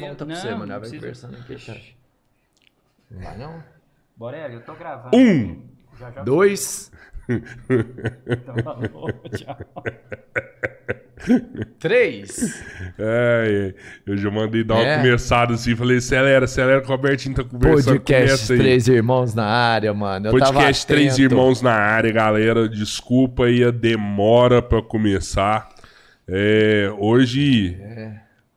Volta 0.00 0.24
pra 0.24 0.26
Não, 0.26 0.36
você, 0.40 0.54
mano. 0.54 0.80
Vai 0.80 0.90
conversando 0.90 1.36
aqui, 1.36 1.56
cara. 1.66 1.80
Vai 3.10 3.38
não? 3.38 3.62
Borelli, 4.16 4.54
eu 4.54 4.60
tô 4.62 4.74
gravando. 4.74 5.16
Um, 5.16 5.62
Já, 5.98 6.10
já. 6.10 6.22
Dois, 6.22 6.90
Então, 7.28 8.54
falou, 8.64 9.10
tchau. 9.36 9.56
três. 11.78 12.62
É, 12.98 13.74
é, 13.74 13.74
eu 14.10 14.16
já 14.16 14.30
mandei 14.30 14.64
dar 14.64 14.74
uma 14.74 14.84
É. 14.84 14.96
começada 14.98 15.54
assim, 15.54 15.76
falei, 15.76 15.98
acelera, 15.98 16.44
acelera 16.46 16.80
que 16.80 16.86
o 16.86 16.90
Robertinho 16.90 17.34
tá 17.34 17.44
conversando, 17.44 18.00
Podcast. 18.00 18.46
Três 18.56 18.88
Irmãos 18.88 19.34
na 19.34 19.44
área, 19.46 19.92
mano. 19.94 20.28
Eu 20.28 20.38
tava 20.38 20.52
Podcast 20.54 20.86
Três. 20.86 21.18
Irmãos 21.18 21.62
na 21.62 21.72
área, 21.74 22.12
galera. 22.12 22.68
Desculpa 22.68 23.44
aí 23.44 23.62
a 23.62 23.70
demora 23.70 24.60
pra 24.60 24.82
começar. 24.82 25.68
É, 26.26 26.90
hoje, 26.98 27.76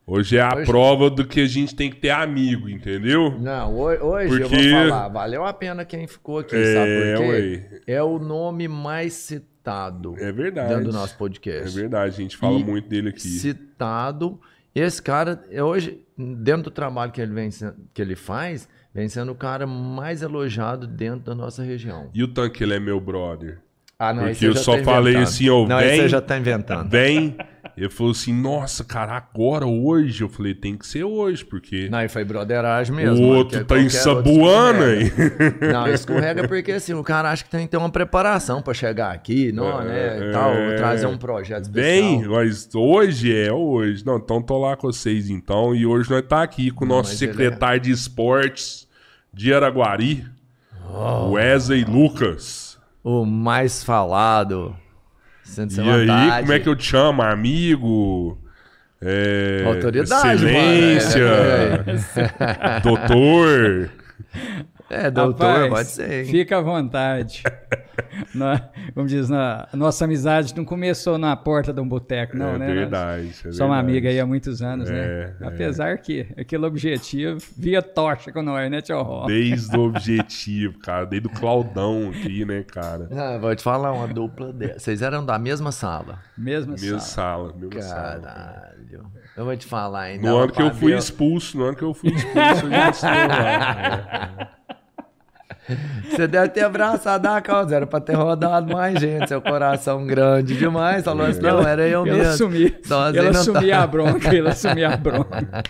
hoje 0.06 0.38
é 0.38 0.42
a 0.42 0.56
Hoje- 0.56 0.66
prova 0.66 1.10
do 1.10 1.26
que 1.26 1.42
a 1.42 1.48
gente 1.48 1.76
tem 1.76 1.90
que 1.90 1.98
ter 1.98 2.10
amigo, 2.12 2.70
entendeu? 2.70 3.38
Não, 3.40 3.74
ho- 3.76 3.84
hoje 3.88 4.42
eu 4.42 4.50
Porque- 4.50 4.70
vou 4.72 4.82
falar. 4.90 5.08
Valeu 5.10 5.46
a 5.46 5.54
pena 5.54 5.84
quem 5.86 6.08
ficou 6.08 6.40
aqui, 6.40 6.56
É, 6.56 6.74
sabe 6.74 6.92
por 7.18 7.18
quê? 7.18 7.70
ué. 7.78 7.82
É 7.88 8.04
o 8.04 8.20
nome 8.20 8.68
mais 8.68 9.14
citado 9.14 10.16
É 10.20 10.32
verdade. 10.32 10.70
dentro 10.70 10.86
do 10.86 10.94
nosso 10.94 11.16
É 11.16 11.18
podcast. 11.18 11.76
verdade, 11.80 12.14
a 12.16 12.18
gente 12.18 12.38
fala 12.38 12.60
E 12.60 12.64
muito 12.64 12.88
dele 12.88 13.10
aqui. 13.10 13.20
Citado. 13.22 14.40
Esse 14.74 15.02
cara, 15.02 15.44
é 15.50 15.64
hoje, 15.64 16.02
dentro 16.18 16.64
do 16.64 16.72
trabalho 16.72 17.12
que 17.12 17.22
ele, 17.22 17.34
vem, 17.34 17.50
que 17.94 18.02
ele 18.02 18.16
faz, 18.16 18.68
vem 18.94 19.08
sendo 19.08 19.32
o 19.32 19.36
cara 19.36 19.66
mais 19.66 20.22
elogiado 20.22 20.86
dentro 20.86 21.22
da 21.26 21.34
nossa 21.36 21.64
região. 21.64 22.10
E 22.14 22.22
o 22.22 22.28
tanque, 22.28 22.62
ele 22.64 22.74
é 22.74 22.80
meu 22.80 23.00
brother. 23.00 23.60
Ah, 23.98 24.14
não, 24.14 24.24
Porque 24.25 24.46
eu 24.46 24.56
só 24.56 24.78
tá 24.78 24.84
falei 24.84 25.16
assim, 25.16 25.50
ó, 25.50 25.66
Não, 25.66 25.80
vem- 25.80 26.02
você 26.02 26.10
já 26.10 26.20
tá 26.22 26.38
inventando. 26.38 26.90
Vem. 26.90 27.36
Ele 27.78 27.90
falou 27.90 28.12
assim, 28.12 28.34
nossa, 28.34 28.86
cara, 28.86 29.18
agora, 29.18 29.66
hoje? 29.66 30.22
Eu 30.24 30.30
falei, 30.30 30.54
tem 30.54 30.78
que 30.78 30.88
ser 30.88 31.04
hoje, 31.04 31.44
porque 31.44 31.90
Não, 31.90 32.02
e 32.02 32.08
foi 32.08 32.24
broderagem 32.24 32.96
mesmo. 32.96 33.25
o 33.25 33.36
outro 33.36 33.60
que 33.60 33.66
tá 33.66 33.75
outro 33.75 33.75
aí. 33.75 33.86
escorrega. 33.88 35.56
Não, 35.74 35.88
escorrega 35.90 36.48
porque 36.48 36.72
assim, 36.72 36.94
o 36.94 37.04
cara 37.04 37.32
acha 37.32 37.44
que 37.44 37.50
tem 37.50 37.66
que 37.66 37.72
ter 37.72 37.78
uma 37.78 37.90
preparação 37.90 38.62
pra 38.62 38.74
chegar 38.74 39.12
aqui, 39.14 39.52
não, 39.52 39.84
né? 39.84 40.30
e 40.30 40.32
tal, 40.32 40.54
é. 40.54 40.75
trazer 40.75 41.06
um 41.08 41.18
projeto 41.18 41.64
especial. 41.66 41.84
Vem, 42.20 42.28
mas 42.30 42.70
hoje 42.74 43.36
é 43.36 43.52
hoje. 43.52 44.06
Não, 44.06 44.18
então 44.18 44.42
tô 44.42 44.58
lá 44.58 44.78
com 44.78 44.88
vocês 44.92 45.30
então. 45.30 45.75
E 45.75 45.86
hoje 45.86 46.10
nós 46.10 46.22
tá 46.25 46.44
aqui 46.44 46.72
com 46.72 46.86
o 46.86 46.88
nosso 46.88 47.12
mas 47.12 47.22
ele 47.22 47.32
secretário 47.34 47.82
de 47.82 47.92
esportes 47.92 48.88
de 49.34 49.54
Araguari, 49.54 50.24
Oh. 50.98 51.32
Wesley 51.32 51.84
Lucas. 51.84 52.65
O 53.06 53.24
mais 53.24 53.84
falado. 53.84 54.76
Sente-se 55.44 55.80
à 55.80 55.84
E 55.84 55.90
aí, 55.90 56.08
vontade. 56.08 56.40
como 56.42 56.54
é 56.54 56.60
que 56.60 56.68
eu 56.70 56.76
te 56.76 56.84
chamo? 56.86 57.22
Amigo? 57.22 58.38
É, 59.00 59.64
Autoridade, 59.68 60.44
excelência, 60.46 61.22
mano. 61.86 62.82
doutor. 62.82 63.92
É, 64.89 65.10
doutor, 65.10 65.46
Rapaz, 65.48 65.70
pode 65.70 65.88
ser, 65.89 66.12
hein? 66.12 66.25
Fica 66.25 66.58
à 66.58 66.62
vontade. 66.62 67.42
Nó- 68.36 68.60
como 68.94 69.08
diz, 69.08 69.30
nó- 69.30 69.38
a 69.38 69.70
nossa 69.75 70.06
amizade 70.06 70.56
não 70.56 70.63
começou 70.65 71.18
na 71.18 71.36
porta 71.36 71.74
de 71.74 71.80
um 71.82 71.88
boteco, 71.88 72.38
não, 72.38 72.56
é 72.56 72.58
né? 72.60 72.68
verdade. 72.74 73.27
É 73.30 73.34
Somos 73.34 73.58
verdade. 73.58 73.80
amiga 73.80 74.10
aí 74.10 74.20
há 74.20 74.25
muitos 74.25 74.62
anos, 74.62 74.89
É, 74.89 74.94
né? 74.94 75.36
é. 75.42 75.48
Apesar 75.48 75.98
que 75.98 76.27
aquele 76.38 76.65
objetivo 76.65 77.39
via 77.58 77.82
tocha 77.82 78.32
com 78.32 78.42
nós, 78.42 78.70
né, 78.70 78.82
tio 78.82 79.01
Ró? 79.01 79.25
Desde 79.25 79.75
o 79.75 79.82
objetivo, 79.88 80.77
cara. 80.80 81.06
Desde 81.06 81.27
o 81.27 81.32
Claudão 81.32 82.10
aqui, 82.10 82.46
né, 82.46 82.63
cara? 82.63 83.08
Ah, 83.12 83.38
vou 83.39 83.56
te 83.56 83.63
falar 83.63 83.92
uma 83.92 84.08
dupla 84.08 84.51
dessa. 84.54 84.80
Vocês 84.80 85.01
eram 85.01 85.25
da 85.25 85.39
mesma 85.39 85.72
sala. 85.72 86.20
Mesmo 86.38 86.74
Mesma 86.74 86.98
assim. 86.98 87.08
sala, 87.08 87.54
mesma 87.58 87.82
sala. 87.82 88.20
Caralho. 88.22 89.06
Eu 89.36 89.46
vou 89.46 89.58
te 89.58 89.65
falar, 89.65 90.12
hein? 90.12 90.20
No 90.22 90.38
ano 90.38 90.51
que 90.51 90.62
eu 90.62 90.74
fui 90.74 90.94
expulso, 90.96 91.58
no 91.58 91.65
ano 91.65 91.75
que 91.77 91.84
eu 91.84 91.94
fui 91.94 92.10
expulso, 92.12 92.65
eu 92.65 92.70
já 92.70 92.89
estou 92.89 93.10
lá. 93.10 94.50
Você 96.10 96.28
deve 96.28 96.50
ter 96.50 96.64
abraçado 96.64 97.26
a 97.28 97.42
causa, 97.42 97.76
era 97.76 97.88
pra 97.88 98.00
ter 98.00 98.14
rodado 98.14 98.72
mais 98.72 99.00
gente. 99.00 99.28
Seu 99.28 99.42
coração 99.42 100.06
grande 100.06 100.56
demais. 100.56 101.04
Falou 101.04 101.26
assim: 101.26 101.42
não, 101.42 101.62
era 101.68 101.88
eu 101.88 102.06
Ela 102.06 102.18
mesmo. 102.18 102.32
assumia, 102.34 102.80
Sozinho 102.84 103.22
ela 103.24 103.30
assumia 103.40 103.76
tá. 103.78 103.84
a 103.84 103.88
bronca, 103.88 104.36
ela 104.36 104.50
assumia 104.52 104.90
a 104.90 104.98
bronca. 104.98 105.64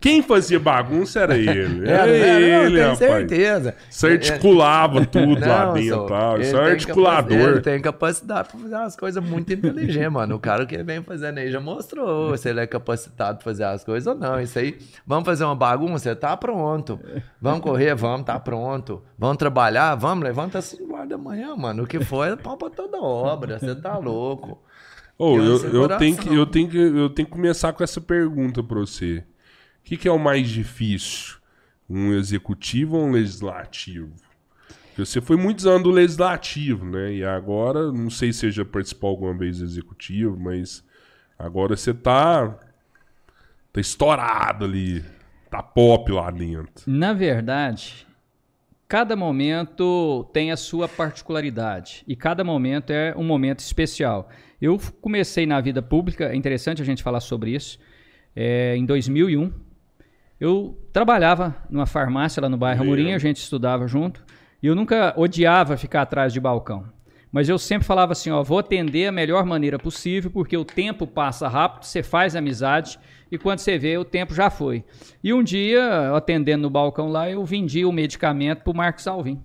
Quem 0.00 0.22
fazia 0.22 0.60
bagunça 0.60 1.20
era 1.20 1.36
ele. 1.36 1.88
Era, 1.88 2.06
Era, 2.08 2.16
era, 2.16 2.58
não, 2.60 2.66
ele, 2.66 2.76
tenho 2.80 2.96
certeza. 2.96 3.74
Você 3.88 4.06
articulava 4.08 5.04
tudo 5.06 5.40
lá 5.46 5.66
Não, 5.66 5.74
dentro. 5.74 5.90
só, 5.96 6.06
Tal. 6.06 6.34
ele 6.36 6.44
Você 6.44 6.56
é 6.56 6.60
articulador. 6.60 7.38
Ele 7.50 7.60
tem 7.60 7.80
capacidade 7.80 8.48
pra 8.48 8.60
fazer 8.60 8.74
as 8.76 8.96
coisas 8.96 9.22
muito 9.24 9.52
inteligentes, 9.52 10.12
mano. 10.12 10.36
O 10.36 10.38
cara 10.38 10.64
que 10.64 10.80
vem 10.82 11.02
fazendo 11.02 11.38
aí 11.38 11.50
já 11.50 11.60
mostrou 11.60 12.36
se 12.36 12.48
ele 12.48 12.60
é 12.60 12.66
capacitado 12.66 13.38
pra 13.38 13.44
fazer 13.44 13.64
as 13.64 13.84
coisas 13.84 14.06
ou 14.06 14.14
não. 14.14 14.40
Isso 14.40 14.58
aí, 14.58 14.78
vamos 15.06 15.24
fazer 15.24 15.44
uma 15.44 15.56
bagunça? 15.56 16.14
Tá 16.14 16.36
pronto. 16.36 17.00
Vamos 17.40 17.60
correr? 17.60 17.94
Vamos, 17.94 18.24
tá 18.26 18.38
pronto. 18.38 19.02
Vamos 19.18 19.36
trabalhar? 19.40 19.94
Vamos, 19.94 20.22
levanta 20.22 20.58
às 20.58 20.66
5 20.66 20.94
horas 20.94 21.08
da 21.08 21.18
manhã, 21.18 21.56
mano. 21.56 21.82
O 21.84 21.86
que 21.86 21.98
for 22.04 22.28
é 22.28 22.36
pau 22.36 22.56
pra 22.58 22.68
toda 22.68 22.98
obra. 22.98 23.58
Você 23.58 23.74
tá 23.74 23.96
louco. 23.96 24.62
Ô, 25.18 25.34
Criança 25.34 25.66
eu, 25.66 25.72
eu, 25.72 25.80
coração. 25.80 25.98
tenho 25.98 26.16
que, 26.16 26.34
eu, 26.34 26.46
tenho 26.46 26.68
que, 26.68 26.78
eu 26.78 27.10
tenho 27.10 27.26
que 27.26 27.32
começar 27.32 27.72
com 27.72 27.82
essa 27.82 28.00
pergunta 28.00 28.62
pra 28.62 28.78
você. 28.78 29.24
O 29.80 29.84
que, 29.84 29.96
que 29.96 30.06
é 30.06 30.12
o 30.12 30.18
mais 30.18 30.48
difícil? 30.48 31.38
Um 31.88 32.12
executivo 32.12 32.96
ou 32.96 33.06
um 33.06 33.12
legislativo? 33.12 34.14
Porque 34.88 35.04
você 35.04 35.20
foi 35.20 35.36
muitos 35.36 35.66
anos 35.66 35.82
do 35.82 35.90
legislativo, 35.90 36.84
né? 36.84 37.14
E 37.14 37.24
agora, 37.24 37.90
não 37.90 38.10
sei 38.10 38.32
se 38.32 38.40
você 38.40 38.50
já 38.50 38.64
participou 38.64 39.10
alguma 39.10 39.34
vez 39.34 39.58
do 39.58 39.64
executivo, 39.64 40.38
mas 40.38 40.84
agora 41.38 41.76
você 41.76 41.94
tá, 41.94 42.58
tá 43.72 43.80
estourado 43.80 44.66
ali. 44.66 45.02
Tá 45.50 45.62
pop 45.62 46.12
lá 46.12 46.30
dentro. 46.30 46.84
Na 46.86 47.12
verdade, 47.12 48.06
cada 48.90 49.14
momento 49.14 50.28
tem 50.32 50.50
a 50.50 50.56
sua 50.56 50.88
particularidade 50.88 52.02
e 52.08 52.16
cada 52.16 52.42
momento 52.42 52.90
é 52.90 53.14
um 53.16 53.22
momento 53.22 53.60
especial. 53.60 54.28
Eu 54.60 54.80
comecei 55.00 55.46
na 55.46 55.60
vida 55.60 55.80
pública, 55.80 56.24
é 56.24 56.34
interessante 56.34 56.82
a 56.82 56.84
gente 56.84 57.00
falar 57.00 57.20
sobre 57.20 57.52
isso, 57.52 57.78
é, 58.34 58.74
em 58.76 58.84
2001. 58.84 59.52
Eu 60.40 60.76
trabalhava 60.92 61.54
numa 61.70 61.86
farmácia 61.86 62.42
lá 62.42 62.48
no 62.48 62.56
bairro 62.56 62.82
Amorim, 62.82 63.12
a 63.12 63.18
gente 63.18 63.36
estudava 63.36 63.86
junto, 63.86 64.24
e 64.60 64.66
eu 64.66 64.74
nunca 64.74 65.14
odiava 65.16 65.76
ficar 65.76 66.02
atrás 66.02 66.32
de 66.32 66.40
balcão. 66.40 66.84
Mas 67.30 67.48
eu 67.48 67.60
sempre 67.60 67.86
falava 67.86 68.10
assim, 68.10 68.32
ó, 68.32 68.42
vou 68.42 68.58
atender 68.58 69.06
a 69.06 69.12
melhor 69.12 69.46
maneira 69.46 69.78
possível, 69.78 70.32
porque 70.32 70.56
o 70.56 70.64
tempo 70.64 71.06
passa 71.06 71.46
rápido, 71.46 71.84
você 71.84 72.02
faz 72.02 72.34
amizade, 72.34 72.98
e 73.30 73.38
quando 73.38 73.58
você 73.60 73.78
vê, 73.78 73.96
o 73.96 74.04
tempo 74.04 74.34
já 74.34 74.50
foi. 74.50 74.84
E 75.22 75.32
um 75.32 75.42
dia, 75.42 76.14
atendendo 76.14 76.62
no 76.62 76.70
balcão 76.70 77.08
lá, 77.08 77.30
eu 77.30 77.44
vendi 77.44 77.84
o 77.84 77.92
medicamento 77.92 78.62
pro 78.62 78.74
Marcos 78.74 79.06
Alvim. 79.06 79.40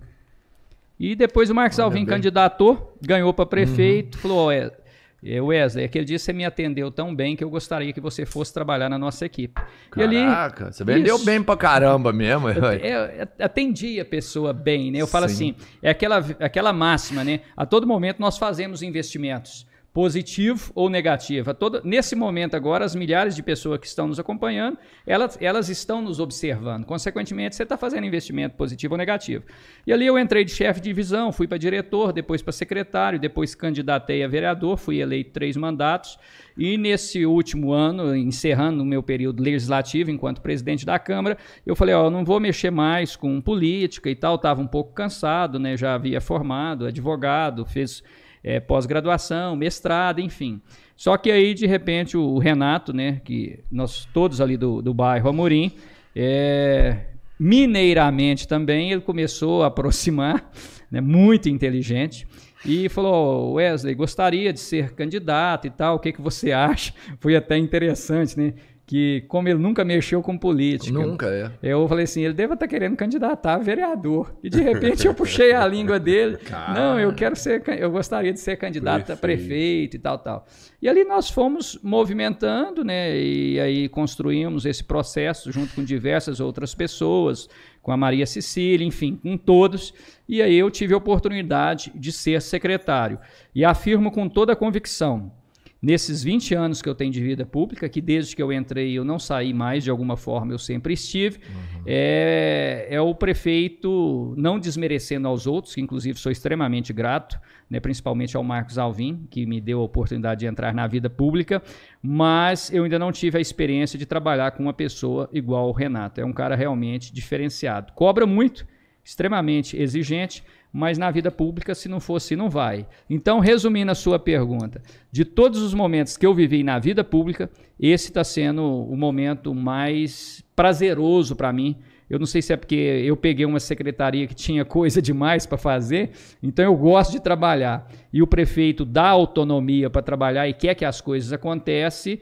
E 0.98 1.14
depois 1.14 1.50
o 1.50 1.54
Marcos 1.54 1.78
Alvim 1.78 2.00
bem. 2.00 2.06
candidatou, 2.06 2.96
ganhou 3.00 3.32
para 3.34 3.44
prefeito, 3.46 4.16
falou, 4.18 4.46
"Ó, 4.46 4.52
é, 4.52 5.40
Wesley, 5.40 5.84
aquele 5.84 6.04
dia 6.04 6.18
você 6.18 6.32
me 6.32 6.44
atendeu 6.44 6.90
tão 6.90 7.14
bem 7.14 7.34
que 7.34 7.42
eu 7.42 7.50
gostaria 7.50 7.92
que 7.92 8.00
você 8.00 8.24
fosse 8.24 8.52
trabalhar 8.52 8.88
na 8.88 8.96
nossa 8.96 9.26
equipe. 9.26 9.60
E 9.96 10.02
ali, 10.02 10.16
Caraca, 10.16 10.70
você 10.72 10.84
vendeu 10.84 11.16
Isso. 11.16 11.24
bem 11.24 11.42
pra 11.42 11.56
caramba 11.56 12.12
mesmo. 12.12 12.48
eu, 12.48 12.62
eu 12.64 13.28
atendi 13.40 13.98
a 13.98 14.04
pessoa 14.04 14.52
bem, 14.52 14.90
né? 14.92 15.00
Eu 15.00 15.06
falo 15.06 15.28
Sim. 15.28 15.34
assim, 15.34 15.54
é 15.82 15.90
aquela, 15.90 16.18
aquela 16.38 16.72
máxima, 16.72 17.24
né? 17.24 17.40
A 17.56 17.66
todo 17.66 17.86
momento 17.86 18.20
nós 18.20 18.38
fazemos 18.38 18.82
investimentos, 18.82 19.65
positivo 19.96 20.72
ou 20.74 20.90
negativo. 20.90 21.52
A 21.52 21.54
todo, 21.54 21.80
nesse 21.82 22.14
momento 22.14 22.54
agora, 22.54 22.84
as 22.84 22.94
milhares 22.94 23.34
de 23.34 23.42
pessoas 23.42 23.80
que 23.80 23.86
estão 23.86 24.06
nos 24.06 24.20
acompanhando, 24.20 24.76
elas, 25.06 25.38
elas 25.40 25.70
estão 25.70 26.02
nos 26.02 26.20
observando. 26.20 26.84
Consequentemente, 26.84 27.56
você 27.56 27.62
está 27.62 27.78
fazendo 27.78 28.04
investimento 28.04 28.56
positivo 28.56 28.92
ou 28.92 28.98
negativo. 28.98 29.44
E 29.86 29.92
ali 29.94 30.06
eu 30.06 30.18
entrei 30.18 30.44
de 30.44 30.50
chefe 30.50 30.82
de 30.82 30.90
divisão, 30.90 31.32
fui 31.32 31.48
para 31.48 31.56
diretor, 31.56 32.12
depois 32.12 32.42
para 32.42 32.52
secretário, 32.52 33.18
depois 33.18 33.54
candidatei 33.54 34.22
a 34.22 34.28
vereador, 34.28 34.76
fui 34.76 35.00
eleito 35.00 35.30
três 35.30 35.56
mandatos. 35.56 36.18
E 36.58 36.76
nesse 36.76 37.24
último 37.24 37.72
ano, 37.72 38.14
encerrando 38.14 38.82
o 38.82 38.86
meu 38.86 39.02
período 39.02 39.42
legislativo 39.42 40.10
enquanto 40.10 40.42
presidente 40.42 40.84
da 40.84 40.98
Câmara, 40.98 41.38
eu 41.64 41.74
falei, 41.74 41.94
ó, 41.94 42.10
não 42.10 42.22
vou 42.22 42.38
mexer 42.38 42.70
mais 42.70 43.16
com 43.16 43.40
política 43.40 44.10
e 44.10 44.14
tal, 44.14 44.34
estava 44.34 44.60
um 44.60 44.66
pouco 44.66 44.92
cansado, 44.92 45.58
né? 45.58 45.74
Já 45.74 45.94
havia 45.94 46.20
formado, 46.20 46.84
advogado, 46.84 47.64
fez 47.64 48.02
é, 48.46 48.60
pós-graduação, 48.60 49.56
mestrado, 49.56 50.20
enfim. 50.20 50.62
Só 50.96 51.16
que 51.16 51.32
aí, 51.32 51.52
de 51.52 51.66
repente, 51.66 52.16
o 52.16 52.38
Renato, 52.38 52.92
né, 52.92 53.20
que 53.24 53.58
nós 53.70 54.08
todos 54.14 54.40
ali 54.40 54.56
do, 54.56 54.80
do 54.80 54.94
bairro 54.94 55.28
Amorim, 55.28 55.72
é, 56.14 57.06
mineiramente 57.40 58.46
também, 58.46 58.92
ele 58.92 59.00
começou 59.00 59.64
a 59.64 59.66
aproximar, 59.66 60.48
né, 60.88 61.00
muito 61.00 61.48
inteligente, 61.48 62.24
e 62.64 62.88
falou, 62.88 63.54
Wesley, 63.54 63.96
gostaria 63.96 64.52
de 64.52 64.60
ser 64.60 64.92
candidato 64.92 65.66
e 65.66 65.70
tal, 65.70 65.96
o 65.96 65.98
que, 65.98 66.12
que 66.12 66.22
você 66.22 66.52
acha? 66.52 66.94
Foi 67.18 67.34
até 67.34 67.58
interessante, 67.58 68.38
né? 68.38 68.54
Que 68.86 69.24
como 69.26 69.48
ele 69.48 69.58
nunca 69.58 69.84
mexeu 69.84 70.22
com 70.22 70.38
política, 70.38 70.96
Nunca, 70.96 71.26
é. 71.26 71.50
eu 71.60 71.88
falei 71.88 72.04
assim, 72.04 72.22
ele 72.22 72.34
deve 72.34 72.54
estar 72.54 72.68
querendo 72.68 72.96
candidatar 72.96 73.54
a 73.54 73.58
vereador. 73.58 74.32
E 74.44 74.48
de 74.48 74.62
repente 74.62 75.06
eu 75.06 75.12
puxei 75.12 75.52
a 75.52 75.66
língua 75.66 75.98
dele. 75.98 76.38
Não, 76.72 76.98
eu 76.98 77.12
quero 77.12 77.34
ser, 77.34 77.62
eu 77.80 77.90
gostaria 77.90 78.32
de 78.32 78.38
ser 78.38 78.56
candidato 78.56 79.10
a 79.12 79.16
Prefeito. 79.16 79.48
prefeito 79.48 79.96
e 79.96 79.98
tal, 79.98 80.18
tal. 80.18 80.46
E 80.80 80.88
ali 80.88 81.04
nós 81.04 81.28
fomos 81.28 81.76
movimentando, 81.82 82.84
né? 82.84 83.18
E 83.18 83.58
aí 83.58 83.88
construímos 83.88 84.64
esse 84.64 84.84
processo 84.84 85.50
junto 85.50 85.74
com 85.74 85.82
diversas 85.82 86.38
outras 86.38 86.72
pessoas, 86.72 87.48
com 87.82 87.90
a 87.90 87.96
Maria 87.96 88.26
Cecília, 88.26 88.86
enfim, 88.86 89.18
com 89.20 89.36
todos. 89.36 89.92
E 90.28 90.40
aí 90.40 90.54
eu 90.56 90.70
tive 90.70 90.94
a 90.94 90.96
oportunidade 90.96 91.90
de 91.94 92.12
ser 92.12 92.40
secretário. 92.40 93.18
E 93.52 93.64
afirmo 93.64 94.12
com 94.12 94.28
toda 94.28 94.52
a 94.52 94.56
convicção, 94.56 95.32
nesses 95.80 96.22
20 96.22 96.54
anos 96.54 96.82
que 96.82 96.88
eu 96.88 96.94
tenho 96.94 97.12
de 97.12 97.22
vida 97.22 97.44
pública, 97.44 97.88
que 97.88 98.00
desde 98.00 98.34
que 98.34 98.42
eu 98.42 98.52
entrei 98.52 98.92
eu 98.92 99.04
não 99.04 99.18
saí 99.18 99.52
mais, 99.52 99.84
de 99.84 99.90
alguma 99.90 100.16
forma 100.16 100.52
eu 100.52 100.58
sempre 100.58 100.94
estive, 100.94 101.38
é, 101.84 102.86
é 102.90 103.00
o 103.00 103.14
prefeito, 103.14 104.34
não 104.36 104.58
desmerecendo 104.58 105.28
aos 105.28 105.46
outros, 105.46 105.74
que 105.74 105.80
inclusive 105.80 106.18
sou 106.18 106.32
extremamente 106.32 106.92
grato, 106.92 107.38
né, 107.68 107.80
principalmente 107.80 108.36
ao 108.36 108.44
Marcos 108.44 108.78
Alvim, 108.78 109.26
que 109.30 109.44
me 109.44 109.60
deu 109.60 109.80
a 109.80 109.84
oportunidade 109.84 110.40
de 110.40 110.46
entrar 110.46 110.72
na 110.72 110.86
vida 110.86 111.10
pública, 111.10 111.62
mas 112.02 112.72
eu 112.72 112.84
ainda 112.84 112.98
não 112.98 113.12
tive 113.12 113.38
a 113.38 113.40
experiência 113.40 113.98
de 113.98 114.06
trabalhar 114.06 114.52
com 114.52 114.62
uma 114.62 114.72
pessoa 114.72 115.28
igual 115.32 115.68
o 115.68 115.72
Renato. 115.72 116.20
É 116.20 116.24
um 116.24 116.32
cara 116.32 116.54
realmente 116.54 117.12
diferenciado. 117.12 117.92
Cobra 117.92 118.26
muito, 118.26 118.66
extremamente 119.06 119.80
exigente, 119.80 120.42
mas 120.72 120.98
na 120.98 121.12
vida 121.12 121.30
pública, 121.30 121.76
se 121.76 121.88
não 121.88 122.00
for 122.00 122.16
assim, 122.16 122.34
não 122.34 122.50
vai. 122.50 122.84
Então, 123.08 123.38
resumindo 123.38 123.92
a 123.92 123.94
sua 123.94 124.18
pergunta, 124.18 124.82
de 125.12 125.24
todos 125.24 125.62
os 125.62 125.72
momentos 125.72 126.16
que 126.16 126.26
eu 126.26 126.34
vivi 126.34 126.64
na 126.64 126.80
vida 126.80 127.04
pública, 127.04 127.48
esse 127.78 128.08
está 128.08 128.24
sendo 128.24 128.64
o 128.64 128.96
momento 128.96 129.54
mais 129.54 130.44
prazeroso 130.56 131.36
para 131.36 131.52
mim. 131.52 131.76
Eu 132.10 132.18
não 132.18 132.26
sei 132.26 132.42
se 132.42 132.52
é 132.52 132.56
porque 132.56 132.74
eu 132.74 133.16
peguei 133.16 133.46
uma 133.46 133.60
secretaria 133.60 134.26
que 134.26 134.34
tinha 134.34 134.64
coisa 134.64 135.00
demais 135.00 135.46
para 135.46 135.56
fazer, 135.56 136.10
então 136.42 136.64
eu 136.64 136.76
gosto 136.76 137.12
de 137.12 137.20
trabalhar. 137.20 137.88
E 138.12 138.20
o 138.20 138.26
prefeito 138.26 138.84
dá 138.84 139.08
autonomia 139.08 139.88
para 139.88 140.02
trabalhar 140.02 140.48
e 140.48 140.52
quer 140.52 140.74
que 140.74 140.84
as 140.84 141.00
coisas 141.00 141.32
aconteçam, 141.32 142.18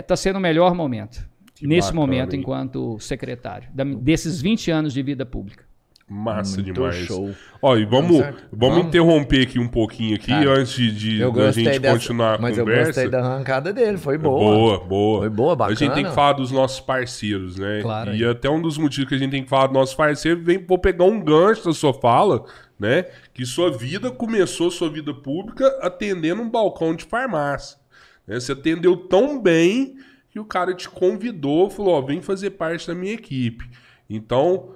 está 0.00 0.16
sendo 0.16 0.36
o 0.36 0.40
melhor 0.40 0.74
momento. 0.74 1.29
Que 1.60 1.66
nesse 1.66 1.88
bacana, 1.88 2.00
momento, 2.00 2.34
hein? 2.34 2.40
enquanto 2.40 2.98
secretário, 2.98 3.68
da- 3.72 3.84
desses 3.84 4.40
20 4.40 4.70
anos 4.70 4.92
de 4.92 5.02
vida 5.02 5.24
pública. 5.24 5.64
Massa 6.12 6.56
Muito 6.56 6.72
demais. 6.74 6.96
show. 7.06 7.30
Ó, 7.62 7.76
e 7.76 7.84
vamos, 7.84 8.18
vamos, 8.18 8.34
Vamos. 8.52 8.78
interromper 8.86 9.42
aqui 9.42 9.60
um 9.60 9.68
pouquinho 9.68 10.16
aqui 10.16 10.26
Cara, 10.26 10.58
antes 10.58 10.74
de, 10.92 11.18
gostei 11.26 11.64
gente 11.66 11.78
dessa, 11.78 11.94
continuar 11.94 12.34
a 12.34 12.38
mas 12.38 12.58
conversa. 12.58 12.80
eu 12.80 12.86
gostei 12.86 13.08
da 13.08 13.20
arrancada 13.20 13.72
dele, 13.72 13.96
foi 13.96 14.18
boa. 14.18 14.40
Boa, 14.40 14.80
boa. 14.84 15.20
Foi 15.20 15.28
boa, 15.30 15.66
A 15.66 15.68
gente 15.68 15.78
tem 15.78 15.88
bacana. 15.88 16.08
que 16.08 16.14
falar 16.16 16.32
dos 16.32 16.50
nossos 16.50 16.80
parceiros, 16.80 17.56
né? 17.58 17.78
Claro, 17.80 18.10
E 18.12 18.24
aí. 18.24 18.28
até 18.28 18.50
um 18.50 18.60
dos 18.60 18.76
motivos 18.76 19.08
que 19.08 19.14
a 19.14 19.18
gente 19.18 19.30
tem 19.30 19.44
que 19.44 19.48
falar 19.48 19.68
dos 19.68 19.74
nossos 19.74 19.94
parceiros, 19.94 20.44
vem, 20.44 20.58
vou 20.66 20.78
pegar 20.78 21.04
um 21.04 21.20
gancho 21.22 21.64
da 21.66 21.72
sua 21.72 21.94
fala, 21.94 22.44
né? 22.76 23.04
Que 23.32 23.46
sua 23.46 23.70
vida 23.70 24.10
começou, 24.10 24.68
sua 24.72 24.90
vida 24.90 25.14
pública, 25.14 25.64
atendendo 25.80 26.42
um 26.42 26.50
balcão 26.50 26.92
de 26.92 27.04
farmácia. 27.04 27.78
né? 28.26 28.40
Você 28.40 28.50
atendeu 28.50 28.96
tão 28.96 29.40
bem 29.40 29.94
que 30.30 30.38
o 30.38 30.44
cara 30.44 30.74
te 30.74 30.88
convidou, 30.88 31.68
falou, 31.68 31.94
ó, 31.94 32.00
vem 32.00 32.20
fazer 32.20 32.50
parte 32.50 32.86
da 32.86 32.94
minha 32.94 33.14
equipe. 33.14 33.68
Então, 34.08 34.74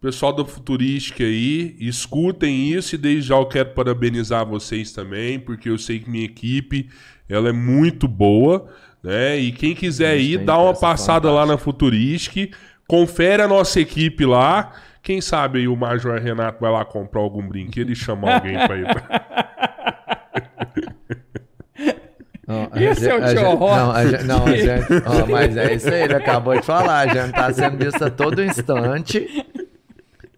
pessoal 0.00 0.32
da 0.32 0.44
Futurística 0.44 1.24
aí, 1.24 1.76
escutem 1.80 2.68
isso 2.72 2.94
e 2.94 2.98
desde 2.98 3.28
já 3.28 3.36
eu 3.36 3.46
quero 3.46 3.70
parabenizar 3.70 4.46
vocês 4.46 4.92
também, 4.92 5.38
porque 5.38 5.68
eu 5.68 5.76
sei 5.76 5.98
que 5.98 6.08
minha 6.08 6.24
equipe, 6.24 6.88
ela 7.28 7.48
é 7.48 7.52
muito 7.52 8.06
boa, 8.06 8.68
né? 9.02 9.36
E 9.36 9.50
quem 9.50 9.74
quiser 9.74 10.16
ir, 10.18 10.38
dá 10.38 10.56
uma 10.58 10.74
passada 10.74 11.30
lá 11.30 11.44
na 11.44 11.58
Futuristic, 11.58 12.54
confere 12.86 13.42
a 13.42 13.48
nossa 13.48 13.80
equipe 13.80 14.24
lá. 14.24 14.72
Quem 15.02 15.20
sabe 15.20 15.58
aí 15.58 15.68
o 15.68 15.76
Major 15.76 16.20
Renato 16.20 16.60
vai 16.60 16.70
lá 16.70 16.84
comprar 16.84 17.20
algum 17.20 17.46
brinquedo 17.46 17.90
e 17.90 17.96
chamar 17.96 18.36
alguém 18.36 18.54
pra 18.54 18.76
ir. 18.76 18.86
a 22.46 22.82
Esse 22.82 23.08
é 23.08 23.14
o 23.14 23.34
tio 23.34 23.54
Rock. 23.56 23.76
Não, 23.76 23.90
a 23.90 24.06
gente, 24.06 24.24
não, 24.24 24.46
a 24.46 24.56
gente, 24.56 24.86
ó, 25.04 25.26
mas 25.26 25.56
é 25.56 25.74
isso 25.74 25.88
aí, 25.88 26.02
ele 26.02 26.14
acabou 26.14 26.54
de 26.54 26.64
falar, 26.64 27.00
a 27.00 27.06
gente 27.08 27.32
tá 27.32 27.52
sendo 27.52 27.76
visto 27.76 28.04
a 28.04 28.10
todo 28.10 28.42
instante. 28.42 29.44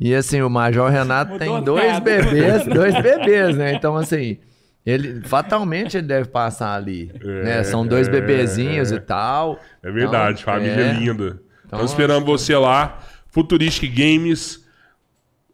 E 0.00 0.14
assim, 0.14 0.40
o 0.40 0.48
Major 0.48 0.88
Renato 0.90 1.32
Mudou 1.32 1.46
tem 1.46 1.64
dois 1.64 1.92
nada. 1.92 2.00
bebês, 2.00 2.64
dois 2.72 2.94
bebês, 3.02 3.56
né? 3.56 3.74
Então, 3.74 3.96
assim, 3.96 4.38
ele 4.86 5.20
fatalmente 5.22 5.96
ele 5.96 6.06
deve 6.06 6.28
passar 6.28 6.74
ali. 6.74 7.12
né? 7.22 7.62
São 7.64 7.86
dois 7.86 8.08
é, 8.08 8.10
bebezinhos 8.10 8.92
é. 8.92 8.96
e 8.96 9.00
tal. 9.00 9.58
É 9.82 9.90
verdade, 9.90 10.40
Então, 10.42 10.54
família 10.54 10.84
é. 10.84 10.92
linda. 10.92 11.40
Então, 11.66 11.80
Estamos 11.80 11.90
esperando 11.90 12.24
você 12.24 12.56
lá. 12.56 12.98
Futuristic 13.28 13.92
Games, 13.94 14.64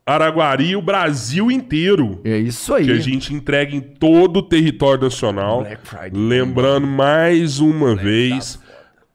Araguari, 0.06 0.76
o 0.76 0.82
Brasil 0.82 1.50
inteiro. 1.50 2.20
É 2.24 2.36
isso 2.36 2.74
aí. 2.74 2.84
Que 2.84 2.92
a 2.92 2.98
gente 2.98 3.32
entrega 3.32 3.74
em 3.74 3.80
todo 3.80 4.38
o 4.38 4.42
território 4.42 5.04
nacional. 5.04 5.62
Black 5.62 5.86
Friday. 5.86 6.10
Lembrando 6.12 6.86
mais 6.86 7.58
uma 7.58 7.94
vez. 7.94 8.58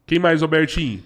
Quem 0.05 0.19
mais, 0.19 0.43
Albertinho? 0.43 1.05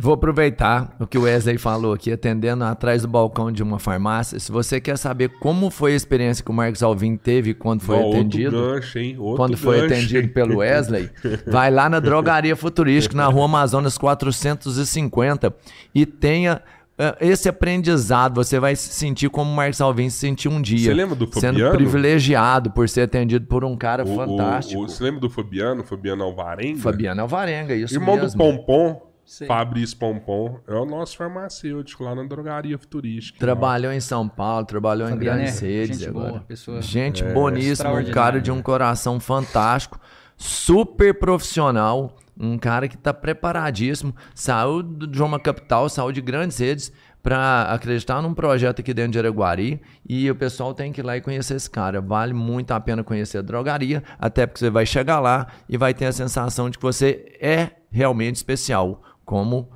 Vou 0.00 0.14
aproveitar 0.14 0.94
o 1.00 1.08
que 1.08 1.18
o 1.18 1.22
Wesley 1.22 1.58
falou 1.58 1.92
aqui, 1.92 2.12
atendendo 2.12 2.62
atrás 2.62 3.02
do 3.02 3.08
balcão 3.08 3.50
de 3.50 3.64
uma 3.64 3.80
farmácia. 3.80 4.38
Se 4.38 4.52
você 4.52 4.80
quer 4.80 4.96
saber 4.96 5.28
como 5.40 5.70
foi 5.70 5.92
a 5.92 5.96
experiência 5.96 6.44
que 6.44 6.50
o 6.52 6.54
Marcos 6.54 6.84
Alvim 6.84 7.16
teve 7.16 7.52
quando 7.52 7.80
foi 7.80 7.96
outro 7.96 8.20
atendido, 8.20 8.52
gancho, 8.60 8.98
quando 9.34 9.56
foi 9.56 9.80
gancho, 9.80 9.94
atendido 9.94 10.28
pelo 10.28 10.58
Wesley, 10.58 11.10
vai 11.50 11.68
lá 11.72 11.88
na 11.88 11.98
Drogaria 11.98 12.54
Futurística, 12.54 13.16
na 13.16 13.26
Rua 13.26 13.46
Amazonas 13.46 13.98
450, 13.98 15.52
e 15.92 16.06
tenha 16.06 16.62
eh, 16.96 17.16
esse 17.20 17.48
aprendizado. 17.48 18.36
Você 18.36 18.60
vai 18.60 18.76
se 18.76 18.90
sentir 18.92 19.28
como 19.30 19.50
o 19.50 19.54
Marcos 19.56 19.80
Alvim 19.80 20.08
se 20.10 20.18
sentiu 20.18 20.52
um 20.52 20.62
dia. 20.62 20.78
Você 20.78 20.94
lembra 20.94 21.16
do 21.16 21.26
Sendo 21.26 21.54
Fabiano? 21.54 21.74
privilegiado 21.76 22.70
por 22.70 22.88
ser 22.88 23.00
atendido 23.02 23.46
por 23.46 23.64
um 23.64 23.76
cara 23.76 24.04
O- 24.04 24.12
o- 24.12 24.16
fantástico. 24.16 24.80
o- 24.80 24.88
você 24.88 25.02
lembra 25.02 25.20
do 25.22 25.28
Fabiano? 25.30 25.82
Fabiano 25.82 26.22
Alvarenga? 26.22 26.78
Fabiano 26.78 27.20
Alvarenga, 27.22 27.74
isso 27.74 27.94
Irmão 27.94 28.14
mesmo. 28.14 28.30
do 28.30 28.36
Pompom, 28.38 29.07
Sei. 29.30 29.46
Fabrício 29.46 29.94
Pompom, 29.98 30.58
é 30.66 30.72
o 30.74 30.86
nosso 30.86 31.14
farmacêutico 31.14 32.02
lá 32.02 32.14
na 32.14 32.22
drogaria 32.24 32.78
futurística. 32.78 33.38
Trabalhou 33.38 33.92
em 33.92 34.00
São 34.00 34.26
Paulo, 34.26 34.64
trabalhou 34.64 35.06
em 35.06 35.10
Fabiano 35.10 35.36
grandes 35.36 35.62
é 35.62 35.66
redes 35.66 35.98
gente 35.98 36.08
agora. 36.08 36.28
boa, 36.30 36.40
pessoa 36.40 36.80
Gente 36.80 37.22
É, 37.22 37.32
boníssima, 37.34 37.90
um 37.92 38.04
cara 38.10 38.40
de 38.40 38.50
um 38.50 38.62
coração 38.62 39.20
fantástico, 39.20 40.00
super 40.34 41.12
profissional, 41.18 42.16
um 42.40 42.56
cara 42.56 42.88
que 42.88 42.96
tá 42.96 43.12
preparadíssimo, 43.12 44.14
saiu 44.34 44.82
do- 44.82 45.06
de 45.06 45.22
uma 45.22 45.38
capital, 45.38 45.90
saiu 45.90 46.10
de 46.10 46.22
grandes 46.22 46.56
redes 46.58 46.90
para 47.22 47.64
acreditar 47.70 48.22
num 48.22 48.32
projeto 48.32 48.80
aqui 48.80 48.94
dentro 48.94 49.12
de 49.12 49.18
Araguari 49.18 49.78
e 50.08 50.30
o 50.30 50.34
pessoal 50.34 50.72
tem 50.72 50.90
que 50.90 51.02
ir 51.02 51.04
lá 51.04 51.18
e 51.18 51.20
conhecer 51.20 51.56
esse 51.56 51.68
cara. 51.68 52.00
Vale 52.00 52.32
muito 52.32 52.70
a 52.70 52.80
pena 52.80 53.04
conhecer 53.04 53.36
a 53.38 53.42
drogaria, 53.42 54.02
até 54.18 54.46
porque 54.46 54.60
você 54.60 54.70
vai 54.70 54.86
chegar 54.86 55.20
lá 55.20 55.48
e 55.68 55.76
vai 55.76 55.92
ter 55.92 56.06
a 56.06 56.12
sensação 56.12 56.70
de 56.70 56.78
que 56.78 56.82
você 56.82 57.36
é 57.40 57.72
realmente 57.90 58.36
especial, 58.36 59.02
como 59.28 59.68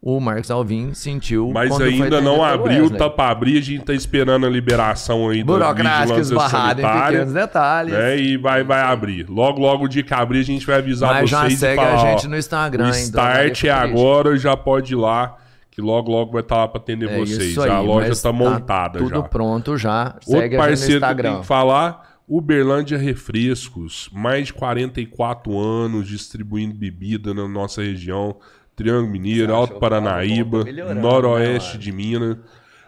o 0.00 0.20
Marcos 0.20 0.50
Alvim 0.52 0.94
sentiu. 0.94 1.50
Mas 1.52 1.78
ainda 1.80 2.20
não 2.20 2.44
abriu, 2.44 2.84
Wesley. 2.84 2.98
tá 2.98 3.10
pra 3.10 3.28
abrir, 3.30 3.58
a 3.58 3.60
gente 3.60 3.84
tá 3.84 3.92
esperando 3.92 4.46
a 4.46 4.48
liberação 4.48 5.28
aí 5.28 5.40
da 5.42 5.52
Burocrático 5.52 6.14
vigilância 6.14 6.20
esbarrado 6.20 6.80
em 6.80 6.84
pequenos 6.84 7.32
detalhes. 7.34 7.92
né? 7.92 8.16
E 8.16 8.36
vai, 8.36 8.62
vai 8.62 8.80
abrir. 8.82 9.26
Logo, 9.28 9.60
logo 9.60 9.84
o 9.84 9.88
dia 9.88 10.04
que 10.04 10.14
abrir, 10.14 10.38
a 10.38 10.44
gente 10.44 10.64
vai 10.64 10.76
avisar 10.76 11.12
Mas 11.14 11.28
já 11.28 11.40
vocês 11.40 11.54
e 11.54 11.56
segue 11.56 11.76
falar, 11.76 12.02
a 12.02 12.10
gente 12.12 12.28
no 12.28 12.36
Instagram. 12.38 12.84
o 12.84 12.86
Dona 12.86 13.00
start 13.00 13.64
é 13.64 13.70
agora, 13.70 14.36
já 14.38 14.56
pode 14.56 14.92
ir 14.92 14.96
lá, 14.96 15.36
que 15.72 15.82
logo, 15.82 16.10
logo 16.10 16.32
vai 16.32 16.42
estar 16.42 16.56
lá 16.56 16.68
pra 16.68 16.80
atender 16.80 17.10
É 17.10 17.18
vocês. 17.18 17.58
aí, 17.58 17.70
a 17.70 17.80
loja 17.80 18.08
mas 18.10 18.22
tá 18.22 18.32
montada 18.32 18.98
tudo 19.00 19.16
já. 19.16 19.22
pronto 19.22 19.76
já. 19.76 20.04
Outro 20.14 20.30
Segue 20.30 20.38
a 20.38 20.42
gente 20.44 20.52
no 20.52 20.56
parceiro 21.00 21.06
que 21.16 21.22
tenho 21.22 21.40
que 21.40 21.46
falar, 21.46 22.10
Uberlândia 22.26 22.96
Refrescos, 22.96 24.08
mais 24.12 24.46
de 24.46 24.54
44 24.54 25.58
anos 25.58 26.06
distribuindo 26.06 26.74
bebida 26.74 27.34
na 27.34 27.46
nossa 27.48 27.82
região, 27.82 28.36
Triângulo 28.80 29.10
Mineiro, 29.12 29.54
Alto 29.54 29.78
Paranaíba, 29.78 30.64
melhorando, 30.64 31.00
Noroeste 31.02 31.74
né, 31.76 31.82
de 31.82 31.92
Minas. 31.92 32.36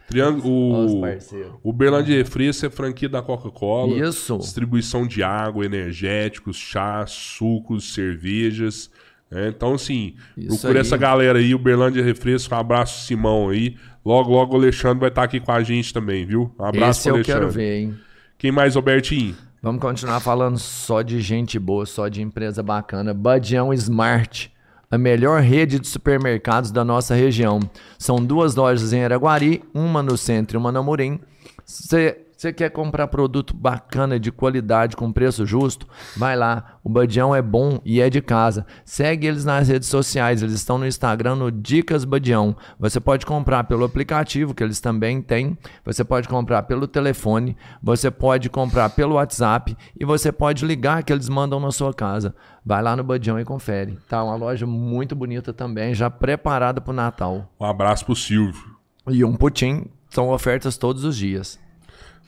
Triângulo, 0.09 0.99
o 0.99 1.01
parceiros. 1.03 1.53
Uberlândia 1.63 2.17
Refrescos 2.17 2.65
é 2.65 2.71
franquia 2.71 3.09
da 3.11 3.21
Coca-Cola. 3.21 3.95
Isso. 4.09 4.39
Distribuição 4.39 5.07
de 5.07 5.23
água, 5.23 5.67
energéticos, 5.67 6.57
chás, 6.57 7.11
sucos, 7.11 7.93
cervejas. 7.93 8.91
né? 9.31 9.49
Então, 9.49 9.75
assim, 9.75 10.15
Isso 10.37 10.49
procura 10.61 10.79
aí. 10.79 10.81
essa 10.81 10.97
galera 10.97 11.39
aí, 11.39 11.55
Uberlândia 11.55 12.03
Refresco. 12.03 12.55
Um 12.55 12.59
abraço, 12.59 13.07
Simão 13.07 13.51
aí. 13.51 13.77
Logo, 14.05 14.31
logo 14.33 14.55
o 14.55 14.59
Alexandre 14.59 14.99
vai 15.01 15.09
estar 15.11 15.23
aqui 15.25 15.41
com 15.41 15.53
a 15.53 15.63
gente 15.63 15.93
também, 15.93 16.25
viu? 16.27 16.55
Um 16.59 16.65
abraço 16.65 17.01
Esse 17.01 17.09
eu 17.11 17.15
Alexandre. 17.17 17.41
quero 17.41 17.51
ver, 17.53 17.81
hein? 17.81 17.95
Quem 18.39 18.51
mais, 18.51 18.77
Albertinho? 18.77 19.37
Vamos 19.63 19.81
continuar 19.81 20.21
falando 20.21 20.59
só 20.59 21.03
de 21.03 21.21
gente 21.21 21.59
boa, 21.59 21.87
só 21.87 22.09
de 22.09 22.21
empresa 22.21 22.63
bacana. 22.63 23.15
Badião 23.15 23.73
Smart, 23.73 24.53
a 24.93 24.99
melhor 24.99 25.41
rede 25.41 25.79
de 25.79 25.89
supermercados 25.89 26.71
da 26.71 26.85
nossa 26.85 27.15
região. 27.15 27.59
São 27.99 28.23
duas 28.23 28.55
lojas 28.55 28.93
em 28.93 29.03
Araguari, 29.03 29.65
uma 29.73 30.03
no 30.03 30.19
centro 30.19 30.57
e 30.57 30.59
uma 30.59 30.71
na 30.71 30.83
Murim. 30.83 31.19
Você 31.65 32.19
quer 32.51 32.71
comprar 32.71 33.09
produto 33.09 33.55
bacana, 33.55 34.19
de 34.19 34.33
qualidade, 34.33 34.97
com 34.97 35.13
preço 35.13 35.45
justo? 35.45 35.87
Vai 36.17 36.35
lá. 36.35 36.79
O 36.83 36.89
Badião 36.89 37.35
é 37.35 37.43
bom 37.43 37.79
e 37.85 38.01
é 38.01 38.09
de 38.09 38.23
casa. 38.23 38.65
Segue 38.87 39.27
eles 39.27 39.45
nas 39.45 39.69
redes 39.69 39.91
sociais. 39.91 40.43
Eles 40.43 40.55
estão 40.55 40.79
no 40.79 40.87
Instagram 40.87 41.35
no 41.35 41.53
Dicas 41.53 42.07
Badião. 42.07 42.57
Você 42.79 42.99
pode 42.99 43.27
comprar 43.27 43.65
pelo 43.65 43.85
aplicativo, 43.85 44.55
que 44.55 44.65
eles 44.65 44.81
também 44.81 45.21
têm. 45.21 45.59
Você 45.85 46.03
pode 46.03 46.27
comprar 46.27 46.63
pelo 46.63 46.89
telefone. 46.89 47.55
Você 47.83 48.11
pode 48.11 48.49
comprar 48.49 48.89
pelo 48.89 49.17
WhatsApp. 49.17 49.77
E 50.01 50.05
você 50.07 50.33
pode 50.33 50.65
ligar 50.65 51.03
que 51.03 51.13
eles 51.13 51.29
mandam 51.29 51.61
na 51.61 51.71
sua 51.71 51.93
casa. 51.93 52.35
Vai 52.65 52.83
lá 52.83 52.97
no 52.97 53.05
Badião 53.05 53.39
e 53.39 53.45
confere. 53.45 53.99
Tá 54.09 54.25
uma 54.25 54.37
loja 54.37 54.67
muito 54.67 55.15
bonita 55.15 55.53
também, 55.53 55.93
já 55.93 56.09
preparada 56.09 56.81
para 56.81 56.93
o 56.93 56.95
Natal. 56.95 57.53
Um 57.61 57.67
abraço 57.67 58.07
pro 58.07 58.17
Silvio. 58.17 58.73
E 59.09 59.25
um 59.25 59.35
putim 59.35 59.87
são 60.09 60.31
ofertas 60.31 60.77
todos 60.77 61.05
os 61.05 61.17
dias. 61.17 61.59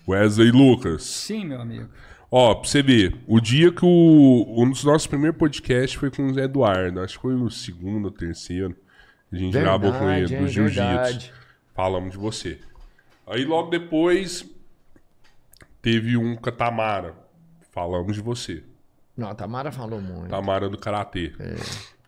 Wesley 0.06 0.50
Lucas. 0.50 1.02
Sim, 1.02 1.46
meu 1.46 1.60
amigo. 1.60 1.88
Ó, 2.30 2.54
pra 2.54 2.68
você 2.68 2.82
ver, 2.82 3.16
o 3.26 3.40
dia 3.40 3.70
que 3.70 3.84
o. 3.84 4.54
Um 4.56 4.70
dos 4.70 4.82
nossos 4.84 5.06
primeiros 5.06 5.38
podcasts 5.38 5.94
foi 5.94 6.10
com 6.10 6.26
o 6.26 6.34
Zé 6.34 6.44
Eduardo. 6.44 7.00
Acho 7.00 7.14
que 7.14 7.22
foi 7.22 7.34
no 7.34 7.50
segundo 7.50 8.06
ou 8.06 8.10
terceiro. 8.10 8.76
A 9.30 9.36
gente 9.36 9.52
gravou 9.52 9.92
com 9.92 10.10
ele, 10.10 10.36
do 10.36 10.48
Jiu-Jitsu. 10.48 11.32
Falamos 11.74 12.12
de 12.12 12.18
você. 12.18 12.60
Aí 13.26 13.44
logo 13.44 13.70
depois 13.70 14.44
teve 15.80 16.16
um 16.16 16.36
com 16.36 16.48
a 16.48 16.52
Tamara. 16.52 17.14
Falamos 17.70 18.14
de 18.14 18.20
você. 18.20 18.62
Não, 19.16 19.28
a 19.28 19.34
Tamara 19.34 19.70
falou 19.70 20.00
muito. 20.00 20.28
Tamara 20.28 20.68
do 20.68 20.78
Karatê. 20.78 21.32
É. 21.38 21.54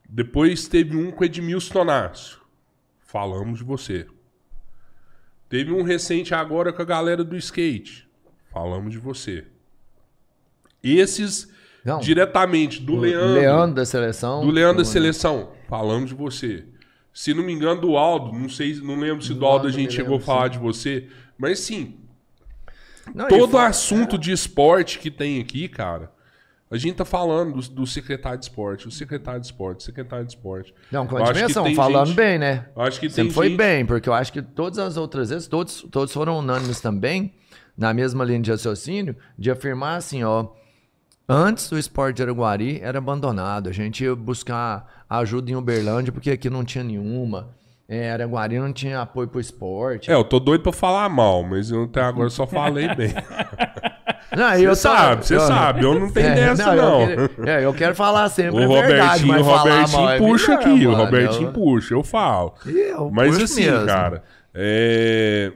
Depois 0.08 0.68
teve 0.68 0.96
um 0.96 1.10
com 1.10 1.24
Edmilson 1.24 1.72
Tonácio. 1.72 2.40
Falamos 3.00 3.58
de 3.58 3.64
você. 3.64 4.06
Teve 5.48 5.72
um 5.72 5.82
recente 5.82 6.34
agora 6.34 6.72
com 6.72 6.82
a 6.82 6.84
galera 6.84 7.22
do 7.22 7.36
skate. 7.36 8.08
Falamos 8.52 8.92
de 8.92 8.98
você. 8.98 9.44
Esses 10.82 11.50
Não, 11.84 11.98
diretamente 12.00 12.80
do 12.80 12.94
o 12.94 13.00
Leandro. 13.00 13.32
Leandro 13.34 13.74
da 13.76 13.84
seleção. 13.84 14.44
Do 14.44 14.50
Leandro 14.50 14.78
da 14.78 14.82
Do- 14.82 14.88
Seleção. 14.88 15.52
Falamos 15.68 16.08
de 16.10 16.14
você. 16.14 16.64
Se 17.12 17.32
não 17.32 17.42
me 17.42 17.52
engano, 17.52 17.80
do 17.80 17.96
Aldo. 17.96 18.36
Não 18.38 18.48
sei, 18.48 18.74
não 18.76 18.98
lembro 18.98 19.22
se 19.22 19.32
do, 19.34 19.40
Do 19.40 19.46
Aldo 19.46 19.68
a 19.68 19.70
gente 19.70 19.92
chegou 19.94 20.16
a 20.16 20.20
falar 20.20 20.48
de 20.48 20.58
você. 20.58 21.08
Mas 21.38 21.60
sim, 21.60 21.96
Não, 23.14 23.28
todo 23.28 23.56
assunto 23.58 24.18
de 24.18 24.32
esporte 24.32 24.98
que 24.98 25.10
tem 25.10 25.40
aqui, 25.40 25.68
cara, 25.68 26.10
a 26.70 26.76
gente 26.76 26.96
tá 26.96 27.04
falando 27.04 27.60
do, 27.60 27.68
do 27.70 27.86
secretário 27.86 28.38
de 28.38 28.44
esporte, 28.46 28.88
o 28.88 28.90
secretário 28.90 29.40
de 29.40 29.46
esporte, 29.46 29.80
o 29.80 29.82
secretário 29.84 30.24
de 30.26 30.32
esporte. 30.32 30.74
Não, 30.90 31.06
com 31.06 31.16
a 31.16 31.22
dimensão, 31.32 31.72
falando 31.74 32.06
gente- 32.08 32.16
bem, 32.16 32.38
né? 32.38 32.66
Acho 32.76 32.98
que 33.00 33.08
Sempre 33.08 33.32
foi 33.32 33.48
gente- 33.48 33.56
bem, 33.58 33.86
porque 33.86 34.08
eu 34.08 34.14
acho 34.14 34.32
que 34.32 34.42
todas 34.42 34.78
as 34.78 34.96
outras 34.96 35.30
vezes, 35.30 35.46
todos, 35.46 35.86
todos 35.90 36.12
foram 36.12 36.38
unânimes 36.38 36.80
também, 36.80 37.32
na 37.76 37.92
mesma 37.94 38.24
linha 38.24 38.40
de 38.40 38.50
raciocínio, 38.50 39.14
de 39.38 39.50
afirmar 39.50 39.96
assim, 39.96 40.24
ó. 40.24 40.48
Antes 41.28 41.70
o 41.72 41.78
esporte 41.78 42.16
de 42.16 42.22
Araguari 42.22 42.80
era 42.80 42.98
abandonado. 42.98 43.68
A 43.68 43.72
gente 43.72 44.04
ia 44.04 44.14
buscar 44.14 45.04
ajuda 45.10 45.50
em 45.50 45.56
Uberlândia, 45.56 46.12
porque 46.12 46.30
aqui 46.30 46.48
não 46.48 46.64
tinha 46.64 46.84
nenhuma. 46.84 47.50
É, 47.88 48.10
Araguari 48.12 48.58
não 48.58 48.72
tinha 48.72 49.00
apoio 49.00 49.28
pro 49.28 49.40
esporte. 49.40 50.10
É, 50.10 50.14
eu 50.14 50.24
tô 50.24 50.38
doido 50.40 50.62
pra 50.62 50.72
falar 50.72 51.08
mal, 51.08 51.42
mas 51.42 51.70
eu 51.70 51.84
até 51.84 52.00
agora 52.00 52.30
só 52.30 52.46
falei 52.46 52.92
bem. 52.94 53.12
Não, 54.36 54.50
Você 54.50 54.66
eu 54.66 54.70
tô- 54.70 54.76
sabe, 54.76 55.26
você 55.26 55.34
eu- 55.36 55.40
sabe, 55.40 55.82
eu 55.84 55.98
não 55.98 56.10
tenho 56.12 56.26
É, 56.28 56.34
dessa, 56.34 56.74
eu 56.74 56.82
não. 56.82 57.06
quero- 57.06 57.48
é, 57.48 57.64
eu 57.64 57.72
quero 57.74 57.94
falar 57.94 58.28
sempre 58.28 58.64
O 58.64 58.68
verdade, 58.68 59.22
Robertinho, 59.24 59.28
mas 59.28 59.40
o 59.46 59.50
Robertinho 59.50 60.08
é 60.10 60.18
puxa 60.18 60.48
melhor, 60.58 60.60
aqui, 60.74 60.86
o 60.86 60.90
mano. 60.90 61.04
Robertinho 61.04 61.48
Eu- 61.48 61.52
puxa, 61.52 61.94
eu 61.94 62.02
falo. 62.04 62.54
Eu 62.66 63.10
Mas 63.10 63.38
assim, 63.40 63.64
mesmo. 63.64 63.86
cara, 63.86 64.22
é... 64.54 65.52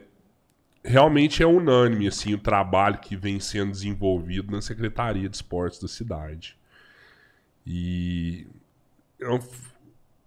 realmente 0.83 1.43
é 1.43 1.45
unânime 1.45 2.07
assim, 2.07 2.33
o 2.33 2.37
trabalho 2.39 2.97
que 2.97 3.15
vem 3.15 3.39
sendo 3.39 3.71
desenvolvido 3.71 4.51
na 4.51 4.61
Secretaria 4.61 5.29
de 5.29 5.35
Esportes 5.35 5.79
da 5.79 5.87
cidade. 5.87 6.57
E 7.65 8.47
é 9.19 9.29
um- 9.29 9.39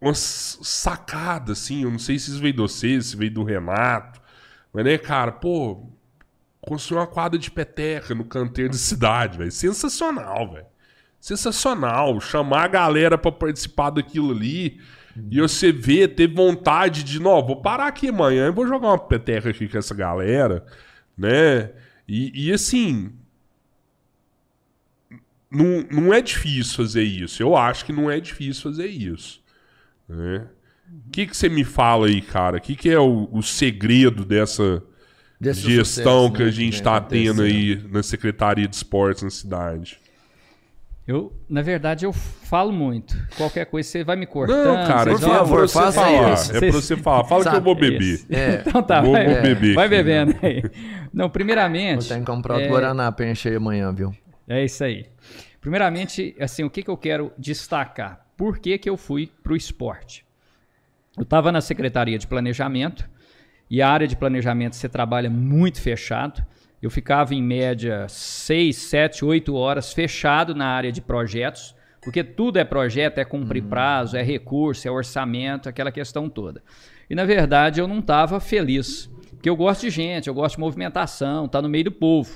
uma 0.00 0.14
sacada, 0.14 1.52
assim, 1.52 1.82
eu 1.82 1.90
não 1.90 1.98
sei 1.98 2.18
se 2.18 2.30
isso 2.30 2.40
veio 2.40 2.52
de 2.52 2.60
vocês, 2.60 3.06
se 3.06 3.16
veio 3.16 3.32
do 3.32 3.42
Renato, 3.42 4.20
mas 4.72 4.84
né, 4.84 4.96
cara, 4.98 5.32
pô, 5.32 5.88
construir 6.66 6.98
uma 6.98 7.06
quadra 7.06 7.38
de 7.38 7.50
peteca 7.50 8.14
no 8.14 8.24
canteiro 8.24 8.70
da 8.70 8.78
cidade, 8.78 9.38
velho, 9.38 9.52
sensacional, 9.52 10.52
velho. 10.52 10.66
Sensacional, 11.20 12.20
chamar 12.20 12.64
a 12.64 12.68
galera 12.68 13.16
pra 13.16 13.32
participar 13.32 13.90
daquilo 13.90 14.30
ali. 14.30 14.80
E 15.30 15.40
você 15.40 15.72
vê, 15.72 16.08
ter 16.08 16.26
vontade 16.26 17.04
de, 17.04 17.20
não, 17.20 17.44
vou 17.44 17.62
parar 17.62 17.86
aqui 17.86 18.08
amanhã, 18.08 18.46
eu 18.46 18.52
vou 18.52 18.66
jogar 18.66 18.88
uma 18.88 18.98
peteca 18.98 19.48
aqui 19.48 19.68
com 19.68 19.78
essa 19.78 19.94
galera, 19.94 20.66
né? 21.16 21.70
E, 22.06 22.48
e 22.48 22.52
assim, 22.52 23.12
não, 25.50 25.86
não 25.90 26.12
é 26.12 26.20
difícil 26.20 26.76
fazer 26.76 27.04
isso. 27.04 27.42
Eu 27.42 27.56
acho 27.56 27.84
que 27.84 27.92
não 27.92 28.10
é 28.10 28.18
difícil 28.18 28.62
fazer 28.62 28.86
isso. 28.86 29.42
Né? 30.08 30.48
O 31.06 31.10
que, 31.10 31.26
que 31.26 31.36
você 31.36 31.48
me 31.48 31.64
fala 31.64 32.08
aí, 32.08 32.20
cara? 32.20 32.58
O 32.58 32.60
que, 32.60 32.74
que 32.74 32.90
é 32.90 32.98
o, 32.98 33.28
o 33.32 33.42
segredo 33.42 34.24
dessa 34.24 34.82
Desse 35.40 35.60
gestão 35.62 36.28
sucesso, 36.28 36.32
que 36.32 36.42
a 36.42 36.46
né, 36.46 36.50
gente 36.52 36.60
vem 36.60 36.68
está 36.70 37.00
tendo 37.00 37.42
acontecendo. 37.42 37.82
aí 37.84 37.92
na 37.92 38.02
Secretaria 38.02 38.68
de 38.68 38.76
Esportes 38.76 39.22
na 39.22 39.30
cidade? 39.30 39.98
Eu, 41.06 41.34
na 41.50 41.60
verdade, 41.60 42.06
eu 42.06 42.14
falo 42.14 42.72
muito. 42.72 43.14
Qualquer 43.36 43.66
coisa 43.66 43.86
você 43.86 44.02
vai 44.02 44.16
me 44.16 44.24
cortando. 44.24 44.64
Não, 44.64 44.86
cara, 44.86 45.10
por 45.10 45.22
é 45.22 45.26
favor, 45.28 45.56
pra 45.58 45.66
você 45.68 45.74
faça 45.78 46.00
falar. 46.00 46.32
isso. 46.32 46.56
É 46.56 46.60
pra 46.60 46.70
você 46.70 46.96
falar. 46.96 47.24
Fala 47.24 47.42
que 47.42 47.48
eu 47.48 47.52
Sabe, 47.52 47.64
vou 47.64 47.74
beber. 47.74 48.20
É. 48.30 48.62
Então 48.66 48.82
tá, 48.82 49.02
Vou- 49.02 49.12
vai, 49.12 49.26
vou 49.28 49.42
beber 49.42 49.74
vai 49.74 49.88
bebendo 49.88 50.34
aí. 50.42 50.62
Não, 51.12 51.28
primeiramente. 51.28 52.08
Vou 52.08 52.16
ter 52.16 52.20
que 52.20 52.26
comprar 52.26 52.54
outro 52.54 52.68
é, 52.68 52.70
Guaraná 52.70 53.12
pra 53.12 53.30
encher 53.30 53.54
amanhã, 53.56 53.92
viu? 53.92 54.14
É 54.48 54.64
isso 54.64 54.82
aí. 54.82 55.06
Primeiramente, 55.60 56.34
assim, 56.40 56.64
o 56.64 56.70
que, 56.70 56.82
que 56.82 56.90
eu 56.90 56.96
quero 56.96 57.30
destacar? 57.36 58.24
Por 58.34 58.58
que, 58.58 58.78
que 58.78 58.88
eu 58.88 58.96
fui 58.96 59.30
para 59.42 59.52
o 59.52 59.56
esporte? 59.56 60.24
Eu 61.18 61.22
estava 61.24 61.52
na 61.52 61.60
Secretaria 61.60 62.18
de 62.18 62.26
Planejamento 62.26 63.06
e 63.74 63.82
a 63.82 63.88
área 63.88 64.06
de 64.06 64.14
planejamento 64.14 64.76
você 64.76 64.88
trabalha 64.88 65.28
muito 65.28 65.80
fechado. 65.80 66.46
Eu 66.80 66.88
ficava 66.88 67.34
em 67.34 67.42
média 67.42 68.06
6, 68.08 68.76
7, 68.76 69.24
8 69.24 69.52
horas 69.52 69.92
fechado 69.92 70.54
na 70.54 70.68
área 70.68 70.92
de 70.92 71.00
projetos, 71.00 71.74
porque 72.00 72.22
tudo 72.22 72.60
é 72.60 72.64
projeto, 72.64 73.18
é 73.18 73.24
cumprir 73.24 73.64
prazo, 73.64 74.16
é 74.16 74.22
recurso, 74.22 74.86
é 74.86 74.90
orçamento, 74.92 75.68
aquela 75.68 75.90
questão 75.90 76.28
toda. 76.28 76.62
E 77.10 77.16
na 77.16 77.24
verdade 77.24 77.80
eu 77.80 77.88
não 77.88 77.98
estava 77.98 78.38
feliz, 78.38 79.10
porque 79.30 79.50
eu 79.50 79.56
gosto 79.56 79.80
de 79.80 79.90
gente, 79.90 80.28
eu 80.28 80.34
gosto 80.34 80.54
de 80.54 80.60
movimentação, 80.60 81.48
tá 81.48 81.60
no 81.60 81.68
meio 81.68 81.86
do 81.86 81.92
povo. 81.92 82.30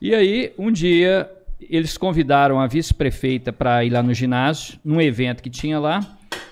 E 0.00 0.14
aí, 0.14 0.54
um 0.56 0.72
dia, 0.72 1.30
eles 1.60 1.98
convidaram 1.98 2.58
a 2.58 2.66
vice-prefeita 2.66 3.52
para 3.52 3.84
ir 3.84 3.90
lá 3.90 4.02
no 4.02 4.14
ginásio, 4.14 4.80
num 4.82 4.98
evento 4.98 5.42
que 5.42 5.50
tinha 5.50 5.78
lá, 5.78 6.00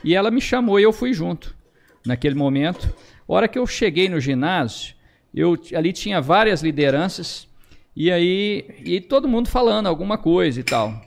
e 0.04 0.14
ela 0.14 0.30
me 0.30 0.42
chamou 0.42 0.78
e 0.78 0.82
eu 0.82 0.92
fui 0.92 1.14
junto. 1.14 1.56
Naquele 2.04 2.34
momento, 2.34 2.94
a 3.28 3.32
hora 3.32 3.48
que 3.48 3.58
eu 3.58 3.66
cheguei 3.66 4.08
no 4.08 4.20
ginásio, 4.20 4.94
eu 5.34 5.56
ali 5.74 5.92
tinha 5.92 6.20
várias 6.20 6.62
lideranças 6.62 7.48
e 7.94 8.10
aí 8.10 8.66
e 8.84 9.00
todo 9.00 9.28
mundo 9.28 9.48
falando 9.48 9.86
alguma 9.86 10.18
coisa 10.18 10.60
e 10.60 10.64
tal. 10.64 11.00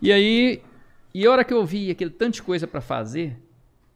E 0.00 0.12
aí, 0.12 0.62
e 1.14 1.26
a 1.26 1.30
hora 1.30 1.44
que 1.44 1.54
eu 1.54 1.64
vi 1.64 1.90
aquele 1.90 2.10
tanto 2.10 2.34
de 2.34 2.42
coisa 2.42 2.66
para 2.66 2.80
fazer, 2.80 3.36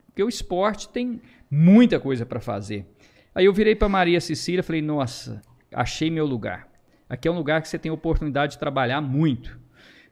porque 0.07 0.23
o 0.23 0.29
esporte 0.29 0.89
tem 0.89 1.21
muita 1.51 1.99
coisa 1.99 2.25
para 2.25 2.41
fazer. 2.41 2.87
Aí 3.35 3.45
eu 3.45 3.53
virei 3.53 3.75
para 3.75 3.89
Maria 3.89 4.21
Cecília, 4.21 4.63
falei: 4.63 4.83
"Nossa, 4.83 5.43
achei 5.73 6.11
meu 6.11 6.27
lugar. 6.27 6.69
Aqui 7.09 7.29
é 7.29 7.31
um 7.31 7.37
lugar 7.37 7.63
que 7.63 7.69
você 7.69 7.79
tem 7.79 7.91
oportunidade 7.91 8.53
de 8.53 8.59
trabalhar 8.59 9.01
muito. 9.01 9.59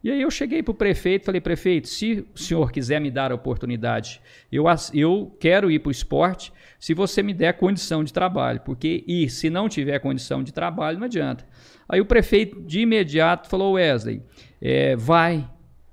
E 0.05 0.11
aí 0.11 0.21
eu 0.21 0.31
cheguei 0.31 0.63
para 0.63 0.73
o 0.73 0.75
prefeito 0.75 1.25
falei, 1.25 1.41
prefeito, 1.41 1.89
se 1.89 2.27
o 2.35 2.39
senhor 2.39 2.71
quiser 2.71 3.01
me 3.01 3.11
dar 3.11 3.33
a 3.33 3.35
oportunidade, 3.35 4.21
eu, 4.53 4.67
eu 4.93 5.35
quero 5.41 5.71
ir 5.71 5.79
para 5.79 5.89
o 5.89 5.91
esporte 5.91 6.53
se 6.79 6.93
você 6.93 7.23
me 7.23 7.33
der 7.33 7.55
condição 7.55 8.05
de 8.05 8.13
trabalho, 8.13 8.61
porque 8.61 9.03
e 9.09 9.31
se 9.31 9.49
não 9.49 9.67
tiver 9.67 9.99
condição 10.01 10.43
de 10.43 10.53
trabalho, 10.53 10.99
não 10.99 11.07
adianta. 11.07 11.47
Aí 11.89 12.03
o 12.03 12.05
prefeito 12.05 12.61
de 12.61 12.81
imediato 12.81 13.49
falou, 13.49 13.73
Wesley, 13.73 14.21
é, 14.61 14.95
vai, 14.95 15.49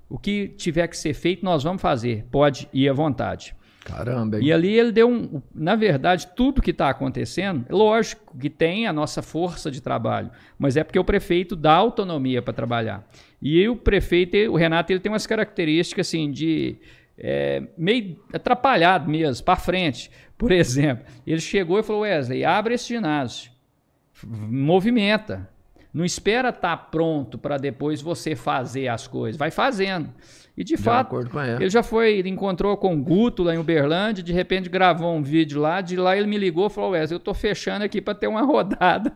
o 0.10 0.20
que 0.20 0.50
tiver 0.50 0.90
que 0.90 0.98
ser 0.98 1.14
feito 1.14 1.46
nós 1.46 1.64
vamos 1.64 1.82
fazer, 1.82 2.26
pode 2.30 2.68
ir 2.74 2.90
à 2.90 2.94
vontade. 2.94 3.56
Caramba. 3.86 4.38
Hein? 4.38 4.46
E 4.46 4.54
ali 4.54 4.78
ele 4.78 4.92
deu 4.92 5.10
um. 5.10 5.42
Na 5.56 5.76
verdade, 5.76 6.28
tudo 6.36 6.62
que 6.62 6.72
está 6.72 6.90
acontecendo, 6.90 7.66
lógico 7.70 8.38
que 8.38 8.50
tem 8.50 8.88
a 8.88 8.94
nossa 8.94 9.22
força 9.22 9.72
de 9.72 9.82
trabalho, 9.82 10.30
mas 10.58 10.78
é 10.78 10.84
porque 10.84 11.00
o 11.00 11.04
prefeito 11.04 11.56
dá 11.56 11.74
autonomia 11.74 12.42
para 12.42 12.54
trabalhar. 12.54 13.04
E 13.42 13.68
o 13.68 13.76
prefeito, 13.76 14.38
o 14.52 14.56
Renato, 14.56 14.92
ele 14.92 15.00
tem 15.00 15.12
umas 15.12 15.26
características 15.26 16.08
assim 16.08 16.30
de. 16.30 16.78
É, 17.18 17.64
meio 17.78 18.20
atrapalhado 18.34 19.10
mesmo, 19.10 19.44
para 19.44 19.56
frente. 19.56 20.12
Por 20.38 20.52
exemplo, 20.54 21.06
ele 21.26 21.42
chegou 21.42 21.80
e 21.80 21.84
falou: 21.84 22.04
Wesley, 22.04 22.46
abre 22.46 22.76
esse 22.76 22.88
ginásio, 22.88 23.52
movimenta. 24.24 25.50
Não 25.94 26.06
espera 26.06 26.50
estar 26.50 26.78
tá 26.78 26.78
pronto 26.78 27.38
para 27.38 27.58
depois 27.58 28.02
você 28.02 28.34
fazer 28.34 28.88
as 28.88 29.08
coisas, 29.08 29.38
vai 29.38 29.52
fazendo. 29.52 30.10
E 30.56 30.64
de, 30.64 30.76
de 30.76 30.82
fato, 30.82 31.18
ele 31.60 31.70
já 31.70 31.84
foi, 31.84 32.18
ele 32.18 32.30
encontrou 32.30 32.78
com 32.78 32.94
o 32.94 33.02
Guto 33.02 33.44
lá 33.44 33.54
em 33.54 33.58
Uberlândia, 33.58 34.24
de 34.24 34.32
repente 34.32 34.70
gravou 34.70 35.14
um 35.14 35.22
vídeo 35.22 35.60
lá, 35.60 35.82
de 35.82 35.98
lá 35.98 36.16
ele 36.16 36.28
me 36.28 36.38
ligou 36.38 36.68
e 36.68 36.70
falou: 36.70 36.92
Wesley, 36.92 37.16
eu 37.16 37.20
tô 37.20 37.34
fechando 37.34 37.84
aqui 37.84 38.00
para 38.00 38.16
ter 38.16 38.28
uma 38.28 38.44
rodada 38.46 39.14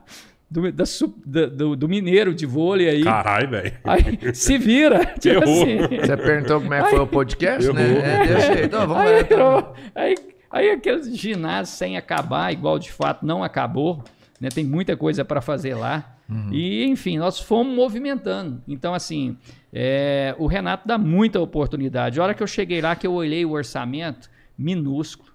do, 0.49 0.71
da, 0.71 1.45
do, 1.47 1.75
do, 1.75 1.89
mineiro 1.89 2.33
de 2.33 2.45
vôlei 2.45 2.89
aí. 2.89 3.03
Caralho, 3.03 3.49
velho. 3.49 3.73
Aí 3.83 4.33
se 4.33 4.57
vira. 4.57 5.05
Tipo 5.19 5.43
assim. 5.43 5.77
Você 5.99 6.17
perguntou 6.17 6.61
como 6.61 6.73
é 6.73 6.83
que 6.83 6.89
foi 6.89 6.99
o 6.99 7.07
podcast, 7.07 7.73
né? 7.73 7.83
Errou. 7.83 8.01
né? 8.01 8.15
É, 8.15 8.27
desse 8.27 8.53
jeito. 8.53 8.77
vamos 8.77 8.97
aí, 8.97 9.21
então. 9.21 9.73
aí, 9.93 10.15
aí 10.51 10.69
aquele 10.71 11.15
ginásio 11.15 11.75
sem 11.75 11.97
acabar, 11.97 12.53
igual 12.53 12.77
de 12.77 12.91
fato 12.91 13.25
não 13.25 13.43
acabou. 13.43 14.03
Né? 14.39 14.49
Tem 14.49 14.63
muita 14.63 14.95
coisa 14.95 15.25
para 15.25 15.41
fazer 15.41 15.75
lá. 15.75 16.15
Uhum. 16.29 16.49
E, 16.51 16.85
enfim, 16.85 17.17
nós 17.17 17.39
fomos 17.39 17.75
movimentando. 17.75 18.61
Então, 18.67 18.93
assim, 18.93 19.37
é, 19.71 20.35
o 20.37 20.47
Renato 20.47 20.87
dá 20.87 20.97
muita 20.97 21.39
oportunidade. 21.39 22.19
A 22.19 22.23
hora 22.23 22.33
que 22.33 22.41
eu 22.41 22.47
cheguei 22.47 22.81
lá, 22.81 22.95
que 22.95 23.05
eu 23.05 23.13
olhei 23.13 23.45
o 23.45 23.51
orçamento, 23.51 24.29
minúsculo. 24.57 25.31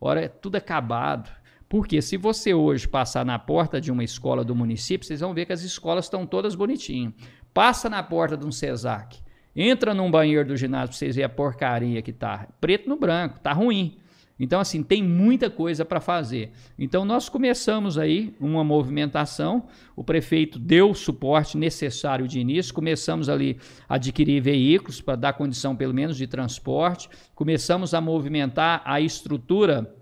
Hora, 0.00 0.28
tudo 0.28 0.56
acabado. 0.56 1.30
Porque 1.72 2.02
se 2.02 2.18
você 2.18 2.52
hoje 2.52 2.86
passar 2.86 3.24
na 3.24 3.38
porta 3.38 3.80
de 3.80 3.90
uma 3.90 4.04
escola 4.04 4.44
do 4.44 4.54
município, 4.54 5.06
vocês 5.06 5.20
vão 5.20 5.32
ver 5.32 5.46
que 5.46 5.54
as 5.54 5.62
escolas 5.62 6.04
estão 6.04 6.26
todas 6.26 6.54
bonitinhas. 6.54 7.14
Passa 7.54 7.88
na 7.88 8.02
porta 8.02 8.36
de 8.36 8.44
um 8.44 8.52
CESAC, 8.52 9.20
entra 9.56 9.94
num 9.94 10.10
banheiro 10.10 10.48
do 10.48 10.54
ginásio 10.54 10.88
para 10.88 10.98
vocês 10.98 11.16
verem 11.16 11.24
a 11.24 11.34
porcaria 11.34 12.02
que 12.02 12.12
tá. 12.12 12.46
Preto 12.60 12.90
no 12.90 12.98
branco, 12.98 13.40
tá 13.40 13.54
ruim. 13.54 13.96
Então, 14.38 14.60
assim, 14.60 14.82
tem 14.82 15.02
muita 15.02 15.48
coisa 15.48 15.82
para 15.82 15.98
fazer. 15.98 16.52
Então, 16.78 17.06
nós 17.06 17.30
começamos 17.30 17.96
aí 17.96 18.36
uma 18.38 18.62
movimentação, 18.62 19.66
o 19.96 20.04
prefeito 20.04 20.58
deu 20.58 20.90
o 20.90 20.94
suporte 20.94 21.56
necessário 21.56 22.28
de 22.28 22.38
início, 22.38 22.74
começamos 22.74 23.30
ali 23.30 23.56
a 23.88 23.94
adquirir 23.94 24.42
veículos 24.42 25.00
para 25.00 25.16
dar 25.16 25.32
condição, 25.32 25.74
pelo 25.74 25.94
menos, 25.94 26.18
de 26.18 26.26
transporte, 26.26 27.08
começamos 27.34 27.94
a 27.94 28.00
movimentar 28.02 28.82
a 28.84 29.00
estrutura 29.00 30.01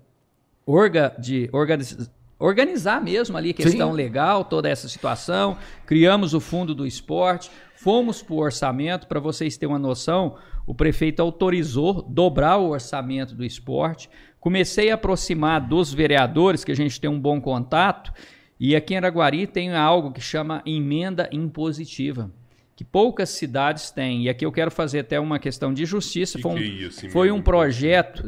orga, 0.71 1.15
de 1.19 1.49
organização 1.53 2.21
organizar 2.41 3.05
mesmo 3.05 3.37
ali 3.37 3.53
questão 3.53 3.91
Sim. 3.91 3.97
legal, 3.97 4.45
toda 4.45 4.69
essa 4.69 4.89
situação. 4.89 5.59
Criamos 5.85 6.33
o 6.33 6.41
fundo 6.41 6.75
do 6.75 6.87
esporte, 6.87 7.51
fomos 7.77 8.23
para 8.23 8.35
o 8.35 8.39
orçamento, 8.39 9.07
para 9.07 9.21
vocês 9.21 9.59
terem 9.59 9.75
uma 9.75 9.79
noção, 9.79 10.37
o 10.67 10.75
prefeito 10.75 11.21
autorizou 11.21 12.03
dobrar 12.03 12.57
o 12.57 12.71
orçamento 12.71 13.35
do 13.35 13.45
esporte. 13.45 14.09
Comecei 14.41 14.91
a 14.91 14.95
aproximar 14.95 15.61
dos 15.61 15.93
vereadores, 15.93 16.65
que 16.65 16.73
a 16.73 16.77
gente 16.77 16.99
tem 16.99 17.11
um 17.11 17.21
bom 17.21 17.41
contato, 17.41 18.11
e 18.59 18.75
aqui 18.75 18.95
em 18.95 18.97
Araguari 18.97 19.47
tem 19.47 19.75
algo 19.75 20.11
que 20.11 20.21
chama 20.21 20.63
emenda 20.65 21.29
impositiva, 21.31 22.31
que 22.81 22.85
poucas 22.85 23.29
cidades 23.29 23.91
têm. 23.91 24.23
E 24.23 24.31
aqui 24.31 24.47
eu 24.47 24.51
quero 24.51 24.71
fazer 24.71 25.01
até 25.01 25.21
uma 25.21 25.39
questão 25.39 25.75
de 25.75 25.85
justiça. 25.85 26.39
Que 26.39 26.43
foi 26.43 26.53
um, 26.53 26.55
que 26.55 26.63
é 26.63 26.67
isso, 26.67 27.11
foi 27.11 27.31
um 27.31 27.43
projeto 27.43 28.23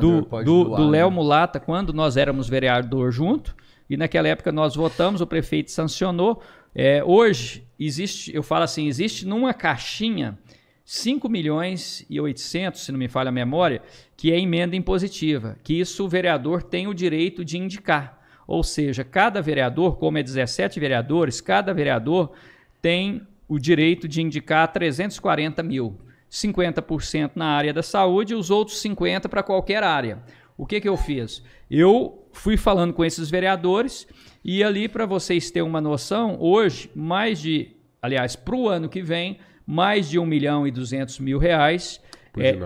do, 0.00 0.20
do, 0.44 0.64
do 0.76 0.88
Léo 0.88 1.10
né? 1.10 1.16
Mulata, 1.16 1.58
quando 1.58 1.92
nós 1.92 2.16
éramos 2.16 2.48
vereador 2.48 3.10
junto, 3.10 3.56
e 3.90 3.96
naquela 3.96 4.28
época 4.28 4.52
nós 4.52 4.76
votamos, 4.76 5.20
o 5.20 5.26
prefeito 5.26 5.72
sancionou. 5.72 6.40
É, 6.72 7.02
hoje, 7.02 7.66
existe, 7.80 8.32
eu 8.32 8.44
falo 8.44 8.62
assim, 8.62 8.86
existe 8.86 9.26
numa 9.26 9.52
caixinha 9.52 10.38
5 10.84 11.28
milhões 11.28 12.06
e 12.08 12.20
800, 12.20 12.80
se 12.84 12.92
não 12.92 13.00
me 13.00 13.08
falha 13.08 13.30
a 13.30 13.32
memória, 13.32 13.82
que 14.16 14.30
é 14.30 14.38
emenda 14.38 14.76
impositiva, 14.76 15.56
que 15.64 15.80
isso 15.80 16.04
o 16.04 16.08
vereador 16.08 16.62
tem 16.62 16.86
o 16.86 16.94
direito 16.94 17.44
de 17.44 17.58
indicar. 17.58 18.24
Ou 18.46 18.62
seja, 18.62 19.02
cada 19.02 19.42
vereador, 19.42 19.96
como 19.96 20.16
é 20.16 20.22
17 20.22 20.78
vereadores, 20.78 21.40
cada 21.40 21.74
vereador 21.74 22.30
tem 22.80 23.26
o 23.48 23.58
direito 23.58 24.08
de 24.08 24.22
indicar 24.22 24.72
340 24.72 25.62
mil. 25.62 25.98
50% 26.30 27.32
na 27.34 27.46
área 27.46 27.72
da 27.72 27.82
saúde 27.82 28.32
e 28.32 28.36
os 28.36 28.50
outros 28.50 28.82
50% 28.82 29.28
para 29.28 29.42
qualquer 29.42 29.82
área. 29.82 30.22
O 30.56 30.66
que, 30.66 30.80
que 30.80 30.88
eu 30.88 30.96
fiz? 30.96 31.42
Eu 31.70 32.26
fui 32.32 32.56
falando 32.56 32.92
com 32.92 33.04
esses 33.04 33.30
vereadores 33.30 34.06
e 34.44 34.62
ali, 34.62 34.88
para 34.88 35.06
vocês 35.06 35.50
terem 35.50 35.68
uma 35.68 35.80
noção, 35.80 36.36
hoje, 36.40 36.90
mais 36.94 37.40
de, 37.40 37.72
aliás, 38.00 38.36
para 38.36 38.56
o 38.56 38.68
ano 38.68 38.88
que 38.88 39.02
vem, 39.02 39.38
mais 39.66 40.08
de 40.08 40.18
1 40.18 40.24
milhão 40.24 40.66
e 40.66 40.70
200 40.70 41.18
mil 41.18 41.38
reais 41.38 42.00
é, 42.38 42.58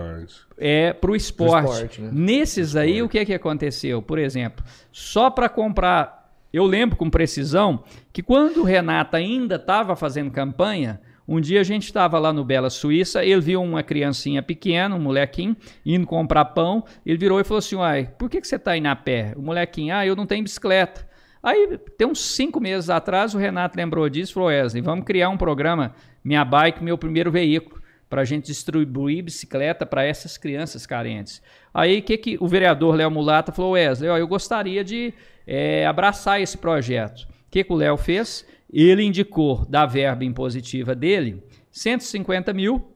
é 0.57 0.93
para 0.93 1.11
o 1.11 1.15
esporte. 1.15 1.71
esporte 1.71 2.01
né? 2.01 2.09
Nesses 2.13 2.75
aí, 2.75 2.97
esporte. 2.97 3.03
o 3.03 3.09
que, 3.09 3.19
é 3.19 3.25
que 3.25 3.33
aconteceu? 3.33 4.01
Por 4.01 4.19
exemplo, 4.19 4.63
só 4.91 5.29
para 5.29 5.49
comprar. 5.49 6.20
Eu 6.53 6.65
lembro 6.65 6.97
com 6.97 7.09
precisão 7.09 7.83
que 8.11 8.21
quando 8.21 8.61
o 8.61 8.63
Renato 8.63 9.15
ainda 9.15 9.55
estava 9.55 9.95
fazendo 9.95 10.31
campanha, 10.31 10.99
um 11.27 11.39
dia 11.39 11.61
a 11.61 11.63
gente 11.63 11.85
estava 11.85 12.19
lá 12.19 12.33
no 12.33 12.43
Bela 12.43 12.69
Suíça, 12.69 13.23
ele 13.23 13.39
viu 13.39 13.61
uma 13.61 13.81
criancinha 13.81 14.43
pequena, 14.43 14.95
um 14.95 14.99
molequinho, 14.99 15.55
indo 15.85 16.05
comprar 16.05 16.43
pão. 16.45 16.83
Ele 17.05 17.17
virou 17.17 17.39
e 17.39 17.43
falou 17.43 17.59
assim: 17.59 17.75
Uai, 17.75 18.11
por 18.17 18.29
que, 18.29 18.41
que 18.41 18.47
você 18.47 18.57
está 18.57 18.75
indo 18.75 18.87
a 18.87 18.95
pé? 18.95 19.33
O 19.37 19.41
molequinho, 19.41 19.95
ah, 19.95 20.05
eu 20.05 20.15
não 20.15 20.25
tenho 20.25 20.43
bicicleta. 20.43 21.07
Aí, 21.41 21.79
tem 21.97 22.05
uns 22.05 22.19
cinco 22.19 22.59
meses 22.59 22.89
atrás, 22.89 23.33
o 23.33 23.37
Renato 23.37 23.77
lembrou 23.77 24.09
disso 24.09 24.31
e 24.31 24.33
falou: 24.33 24.49
Wesley, 24.49 24.81
vamos 24.81 25.05
criar 25.05 25.29
um 25.29 25.37
programa 25.37 25.95
Minha 26.23 26.43
Bike, 26.43 26.83
meu 26.83 26.97
primeiro 26.97 27.31
veículo, 27.31 27.81
para 28.09 28.23
a 28.23 28.25
gente 28.25 28.47
distribuir 28.47 29.23
bicicleta 29.23 29.85
para 29.85 30.03
essas 30.03 30.37
crianças 30.37 30.85
carentes. 30.85 31.41
Aí, 31.73 32.01
que, 32.01 32.17
que 32.17 32.37
o 32.41 32.47
vereador 32.47 32.95
Léo 32.95 33.09
Mulata 33.09 33.53
falou: 33.53 33.71
Wesley, 33.71 34.09
ó, 34.09 34.17
eu 34.17 34.27
gostaria 34.27 34.83
de 34.83 35.13
é, 35.45 35.85
abraçar 35.85 36.41
esse 36.41 36.57
projeto. 36.57 37.23
O 37.23 37.51
que, 37.51 37.63
que 37.63 37.73
o 37.73 37.75
Léo 37.75 37.97
fez? 37.97 38.45
Ele 38.71 39.03
indicou 39.03 39.65
da 39.65 39.85
verba 39.85 40.23
impositiva 40.23 40.95
dele 40.95 41.43
150 41.71 42.53
mil 42.53 42.91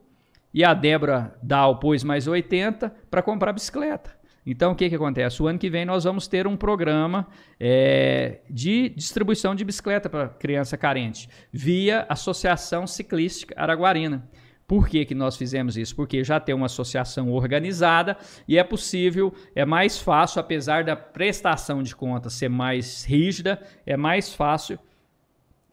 e 0.54 0.64
a 0.64 0.74
Débora 0.74 1.36
Dal 1.44 1.80
pôs 1.80 2.04
mais 2.04 2.28
80 2.28 2.94
para 3.10 3.22
comprar 3.22 3.52
bicicleta. 3.52 4.16
Então, 4.46 4.74
o 4.74 4.76
que, 4.76 4.88
que 4.88 4.96
acontece? 4.96 5.42
O 5.42 5.48
ano 5.48 5.58
que 5.58 5.70
vem 5.70 5.86
nós 5.86 6.04
vamos 6.04 6.28
ter 6.28 6.46
um 6.46 6.56
programa 6.56 7.28
é, 7.60 8.42
de 8.50 8.90
distribuição 8.90 9.56
de 9.56 9.66
bicicleta 9.66 10.08
para 10.08 10.30
criança 10.30 10.78
carente, 10.78 11.28
via 11.52 12.06
Associação 12.08 12.86
Ciclística 12.86 13.56
Araguarina. 13.58 14.30
Por 14.68 14.90
que, 14.90 15.06
que 15.06 15.14
nós 15.14 15.38
fizemos 15.38 15.78
isso? 15.78 15.96
Porque 15.96 16.24
já 16.24 16.40
tem 16.40 16.56
uma 16.56 16.66
associação 16.66 17.32
organizada 17.32 18.18
e 18.48 18.58
é 18.58 18.64
possível, 18.64 19.34
é 19.54 19.64
mais 19.64 20.00
fácil, 20.00 20.40
apesar 20.40 20.84
da 20.84 20.96
prestação 20.96 21.84
de 21.84 21.96
contas 21.96 22.34
ser 22.34 22.50
mais 22.50 23.04
rígida, 23.04 23.62
é 23.86 23.96
mais 23.96 24.34
fácil 24.34 24.80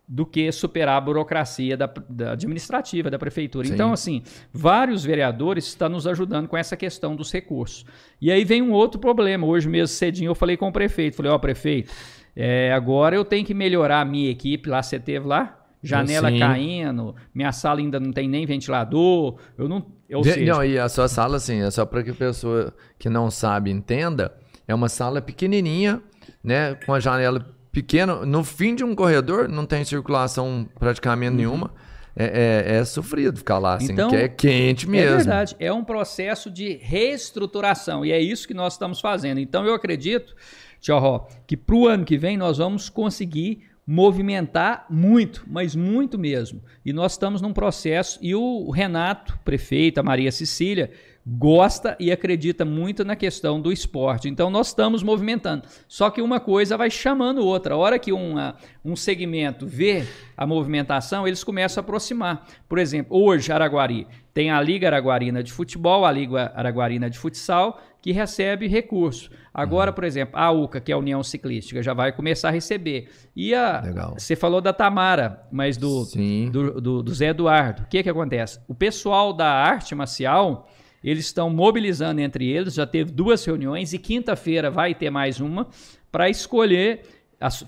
do 0.07 0.27
que 0.27 0.53
superar 0.53 0.99
a 0.99 1.01
burocracia 1.01 1.75
da, 1.75 1.91
da 2.07 2.33
administrativa 2.33 3.11
da 3.11 3.19
prefeitura. 3.19 3.67
Sim. 3.67 3.73
Então, 3.73 3.95
assim, 3.95 4.23
vários 4.53 5.03
vereadores 5.03 5.67
estão 5.69 5.89
nos 5.89 6.07
ajudando 6.07 6.49
com 6.49 6.57
essa 6.57 6.77
questão 6.77 7.17
dos 7.17 7.33
recursos. 7.33 7.87
E 8.21 8.31
aí 8.31 8.45
vem 8.45 8.61
um 8.61 8.73
outro 8.73 9.01
problema. 9.01 9.47
Hoje 9.47 9.71
mesmo, 9.71 9.89
cedinho, 9.89 10.31
eu 10.31 10.35
falei 10.35 10.57
com 10.57 10.69
o 10.69 10.73
prefeito. 10.73 11.17
Falei, 11.17 11.33
ó, 11.33 11.37
oh, 11.37 11.39
prefeito, 11.39 11.91
é, 12.37 12.73
agora 12.75 13.17
eu 13.17 13.25
tenho 13.25 13.47
que 13.47 13.55
melhorar 13.55 14.03
a 14.03 14.05
minha 14.05 14.31
equipe. 14.31 14.69
Lá 14.69 14.83
você 14.83 15.01
teve 15.01 15.27
lá? 15.27 15.62
Janela 15.83 16.31
Sim. 16.31 16.39
caindo, 16.39 17.15
minha 17.35 17.51
sala 17.53 17.81
ainda 17.81 17.99
não 17.99 18.13
tem 18.13 18.29
nem 18.29 18.47
ventilador. 18.47 19.37
Eu 19.59 19.69
não. 19.69 19.85
Ou 20.13 20.23
De, 20.23 20.33
seja, 20.33 20.53
não, 20.53 20.65
e 20.65 20.79
a 20.79 20.89
sua 20.89 21.09
sala, 21.09 21.37
assim, 21.37 21.61
é 21.61 21.71
só 21.71 21.85
para 21.85 22.03
que 22.03 22.11
a 22.11 22.15
pessoa 22.15 22.73
que 22.99 23.09
não 23.09 23.31
sabe 23.31 23.71
entenda. 23.71 24.33
É 24.69 24.75
uma 24.75 24.89
sala 24.89 25.21
pequenininha, 25.21 26.01
né? 26.43 26.75
Com 26.87 26.95
a 26.95 27.01
janela 27.01 27.45
pequeno, 27.73 28.25
no 28.25 28.45
fim 28.45 28.75
de 28.75 28.85
um 28.85 28.95
corredor, 28.95 29.49
não 29.49 29.67
tem 29.67 29.85
circulação 29.85 30.69
praticamente 30.79 31.31
uhum. 31.33 31.37
nenhuma. 31.37 31.71
é, 32.15 32.67
é, 32.67 32.77
é 32.77 32.85
sofrido 32.85 33.39
ficar 33.39 33.59
lá, 33.59 33.77
assim, 33.77 33.93
Então, 33.93 34.11
que 34.11 34.17
é 34.17 34.29
quente 34.29 34.89
mesmo. 34.89 35.15
É 35.15 35.17
verdade, 35.17 35.57
é 35.59 35.73
um 35.73 35.83
processo 35.83 36.51
de 36.51 36.75
reestruturação 36.75 38.05
e 38.05 38.13
é 38.13 38.21
isso 38.21 38.47
que 38.47 38.55
nós 38.55 38.75
estamos 38.75 39.01
fazendo. 39.01 39.41
Então 39.41 39.65
eu 39.65 39.75
acredito, 39.75 40.35
Tio 40.81 40.99
Ró, 40.99 41.27
que 41.47 41.57
para 41.57 41.75
o 41.75 41.87
ano 41.87 42.05
que 42.05 42.19
vem 42.19 42.37
nós 42.37 42.59
vamos 42.59 42.89
conseguir 42.89 43.72
movimentar 43.87 44.87
muito, 44.89 45.45
mas 45.47 45.75
muito 45.75 46.19
mesmo. 46.19 46.63
E 46.85 46.93
nós 46.93 47.13
estamos 47.13 47.43
num 47.43 47.53
processo 47.53 48.19
e 48.23 48.35
o 48.35 48.71
Renato, 48.71 49.39
prefeito, 49.45 49.99
a 49.99 50.03
Maria 50.03 50.31
Cecília, 50.31 50.91
gosta 51.27 51.97
e 52.01 52.11
acredita 52.11 52.65
muito 52.65 53.05
na 53.05 53.15
questão 53.15 53.61
do 53.61 53.73
esporte. 53.73 54.29
Então 54.29 54.51
nós 54.51 54.69
estamos 54.69 55.03
movimentando. 55.03 55.65
Só 55.87 56.11
que 56.11 56.21
uma 56.21 56.41
coisa 56.41 56.77
vai 56.77 56.91
chamando 56.91 57.45
outra. 57.45 57.75
A 57.75 57.77
hora 57.77 57.99
que 57.99 58.13
uma, 58.13 58.57
um 58.85 58.97
segmento 58.97 59.67
vê 59.67 60.05
a 60.37 60.47
movimentação, 60.47 61.27
eles 61.27 61.45
começam 61.45 61.81
a 61.81 61.85
aproximar. 61.85 62.47
Por 62.69 62.79
exemplo, 62.79 63.17
hoje 63.17 63.53
Araguari 63.53 64.07
tem 64.35 64.51
a 64.51 64.61
Liga 64.61 64.89
Araguarina 64.89 65.43
de 65.43 65.53
Futebol, 65.53 66.05
a 66.05 66.11
Liga 66.11 66.53
Araguarina 66.55 67.09
de 67.09 67.19
Futsal, 67.19 67.81
que 68.01 68.11
recebe 68.11 68.67
recurso. 68.67 69.31
Agora, 69.55 69.91
Uhum. 69.91 69.95
por 69.95 70.05
exemplo, 70.05 70.39
a 70.39 70.51
UCA, 70.51 70.81
que 70.81 70.91
é 70.91 70.95
a 70.95 70.99
União 70.99 71.23
Ciclística, 71.23 71.83
já 71.83 71.93
vai 71.93 72.11
começar 72.13 72.49
a 72.49 72.53
receber. 72.53 73.09
E 73.37 73.55
a, 73.55 73.81
Legal. 73.85 74.15
você 74.19 74.35
falou 74.35 74.61
da 74.61 74.73
Tamara, 74.73 75.43
mas 75.53 75.77
do, 75.77 76.05
do, 76.51 76.81
do- 76.81 77.03
do 77.03 77.15
Zé 77.15 77.29
Eduardo. 77.29 77.83
O 77.83 77.87
que, 77.87 78.03
que 78.03 78.09
acontece? 78.09 78.59
O 78.67 78.75
pessoal 78.75 79.33
da 79.33 79.49
arte 79.49 79.95
marcial, 79.95 80.69
eles 81.05 81.27
estão 81.27 81.51
mobilizando 81.51 82.21
entre 82.21 82.49
eles, 82.49 82.75
já 82.75 82.87
teve 82.87 83.11
duas 83.13 83.45
reuniões 83.45 83.93
e 83.93 83.99
quinta-feira 83.99 84.71
vai 84.71 84.95
ter 84.95 85.11
mais 85.11 85.39
uma 85.41 85.67
para 86.11 86.31
escolher 86.31 87.03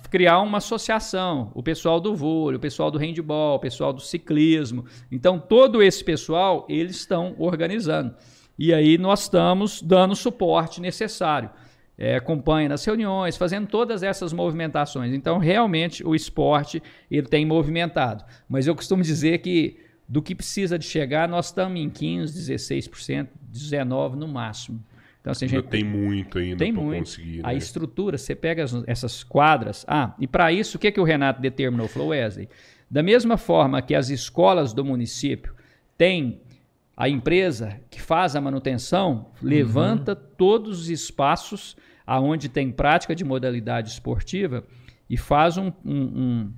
criar 0.08 0.40
uma 0.40 0.58
associação, 0.58 1.50
o 1.52 1.60
pessoal 1.60 2.00
do 2.00 2.14
vôlei, 2.14 2.56
o 2.56 2.60
pessoal 2.60 2.92
do 2.92 2.98
handball, 2.98 3.56
o 3.56 3.58
pessoal 3.58 3.92
do 3.92 4.00
ciclismo. 4.00 4.84
Então, 5.10 5.36
todo 5.36 5.82
esse 5.82 6.04
pessoal, 6.04 6.64
eles 6.68 6.94
estão 6.96 7.34
organizando. 7.38 8.14
E 8.56 8.72
aí 8.72 8.96
nós 8.96 9.22
estamos 9.22 9.82
dando 9.82 10.12
o 10.12 10.16
suporte 10.16 10.80
necessário. 10.80 11.50
É, 11.96 12.16
acompanha 12.16 12.68
nas 12.68 12.84
reuniões, 12.84 13.36
fazendo 13.36 13.68
todas 13.68 14.02
essas 14.02 14.32
movimentações. 14.32 15.14
Então, 15.14 15.38
realmente, 15.38 16.04
o 16.04 16.14
esporte 16.14 16.82
ele 17.10 17.26
tem 17.28 17.46
movimentado. 17.46 18.24
Mas 18.48 18.66
eu 18.66 18.74
costumo 18.74 19.02
dizer 19.02 19.38
que 19.38 19.78
do 20.08 20.20
que 20.20 20.34
precisa 20.34 20.76
de 20.78 20.84
chegar, 20.84 21.28
nós 21.28 21.46
estamos 21.46 21.80
em 21.80 21.88
15%, 21.88 22.24
16%, 22.26 23.28
19% 23.52 24.14
no 24.16 24.26
máximo. 24.26 24.82
Então, 25.20 25.30
assim, 25.30 25.46
a 25.46 25.48
Ainda 25.48 25.60
gente 25.62 25.70
tem 25.70 25.84
muito 25.84 26.36
ainda 26.38 26.56
tem 26.58 26.72
muito. 26.72 26.98
conseguir, 27.04 27.40
A 27.44 27.48
né? 27.48 27.56
estrutura, 27.56 28.18
você 28.18 28.34
pega 28.34 28.64
as- 28.64 28.82
essas 28.86 29.22
quadras. 29.24 29.84
Ah, 29.88 30.14
e 30.20 30.26
para 30.26 30.52
isso, 30.52 30.76
o 30.76 30.80
que, 30.80 30.92
que 30.92 31.00
o 31.00 31.04
Renato 31.04 31.40
determinou? 31.40 31.88
Falou, 31.88 32.08
Wesley, 32.08 32.48
da 32.90 33.02
mesma 33.02 33.38
forma 33.38 33.80
que 33.80 33.94
as 33.94 34.10
escolas 34.10 34.74
do 34.74 34.84
município 34.84 35.54
têm 35.96 36.40
a 36.96 37.08
empresa 37.08 37.80
que 37.90 38.00
faz 38.00 38.36
a 38.36 38.40
manutenção, 38.40 39.26
levanta 39.42 40.14
todos 40.14 40.80
os 40.82 40.88
espaços 40.88 41.76
aonde 42.06 42.48
tem 42.48 42.70
prática 42.70 43.14
de 43.14 43.24
modalidade 43.24 43.90
esportiva 43.90 44.62
e 45.08 45.16
faz 45.16 45.56
um, 45.56 45.72
um- 45.84 46.52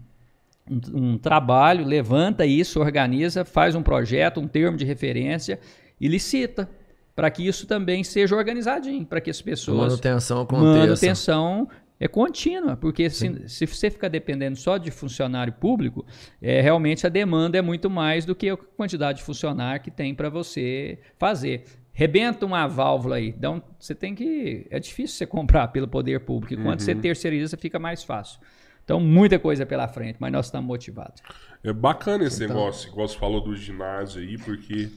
um- 0.68 0.81
um- 0.94 1.18
trabalho, 1.18 1.85
levanta 1.87 2.44
isso, 2.44 2.81
organiza, 2.81 3.44
faz 3.44 3.75
um 3.75 3.83
projeto, 3.83 4.40
um 4.40 4.49
termo 4.49 4.77
de 4.77 4.85
referência 4.85 5.59
e 6.01 6.09
licita 6.09 6.68
para 7.14 7.31
que 7.31 7.46
isso 7.46 7.66
também 7.66 8.05
seja 8.05 8.37
organizadinho, 8.37 9.07
para 9.07 9.20
que 9.22 9.31
as 9.31 9.40
pessoas 9.40 9.79
manutenção 9.88 10.42
aconteça. 10.42 10.77
manutenção 10.79 11.68
é 11.99 12.07
contínua, 12.07 12.77
porque 12.77 13.09
se, 13.09 13.49
se 13.49 13.67
você 13.67 13.91
ficar 13.91 14.09
dependendo 14.09 14.57
só 14.57 14.77
de 14.77 14.91
funcionário 14.91 15.53
público, 15.53 16.05
é, 16.41 16.61
realmente 16.61 17.07
a 17.07 17.11
demanda 17.11 17.57
é 17.57 17.63
muito 17.63 17.89
mais 17.89 18.25
do 18.25 18.35
que 18.35 18.51
a 18.51 18.57
quantidade 18.57 19.19
de 19.19 19.25
funcionário 19.25 19.83
que 19.83 19.91
tem 19.91 20.15
para 20.15 20.29
você 20.29 20.99
fazer. 21.19 21.65
Rebenta 21.93 22.45
uma 22.45 22.67
válvula 22.67 23.17
aí, 23.17 23.29
então 23.29 23.63
você 23.79 23.95
tem 23.95 24.15
que. 24.15 24.67
É 24.71 24.79
difícil 24.79 25.17
você 25.17 25.27
comprar 25.27 25.69
pelo 25.69 25.89
poder 25.89 26.21
público, 26.21 26.53
e 26.53 26.63
quando 26.63 26.81
você 26.81 26.95
terceiriza 26.95 27.57
fica 27.57 27.79
mais 27.79 28.05
fácil. 28.05 28.39
Então, 28.85 29.01
muita 29.01 29.39
coisa 29.39 29.67
pela 29.67 29.89
frente, 29.89 30.17
mas 30.21 30.31
nós 30.31 30.47
estamos 30.47 30.69
motivados. 30.69 31.21
É 31.65 31.73
bacana 31.73 32.25
esse 32.25 32.45
Então. 32.45 32.55
negócio, 32.55 32.89
igual 32.89 33.09
você 33.09 33.19
falou 33.19 33.41
do 33.41 33.57
ginásio 33.57 34.21
aí, 34.21 34.39
porque 34.39 34.91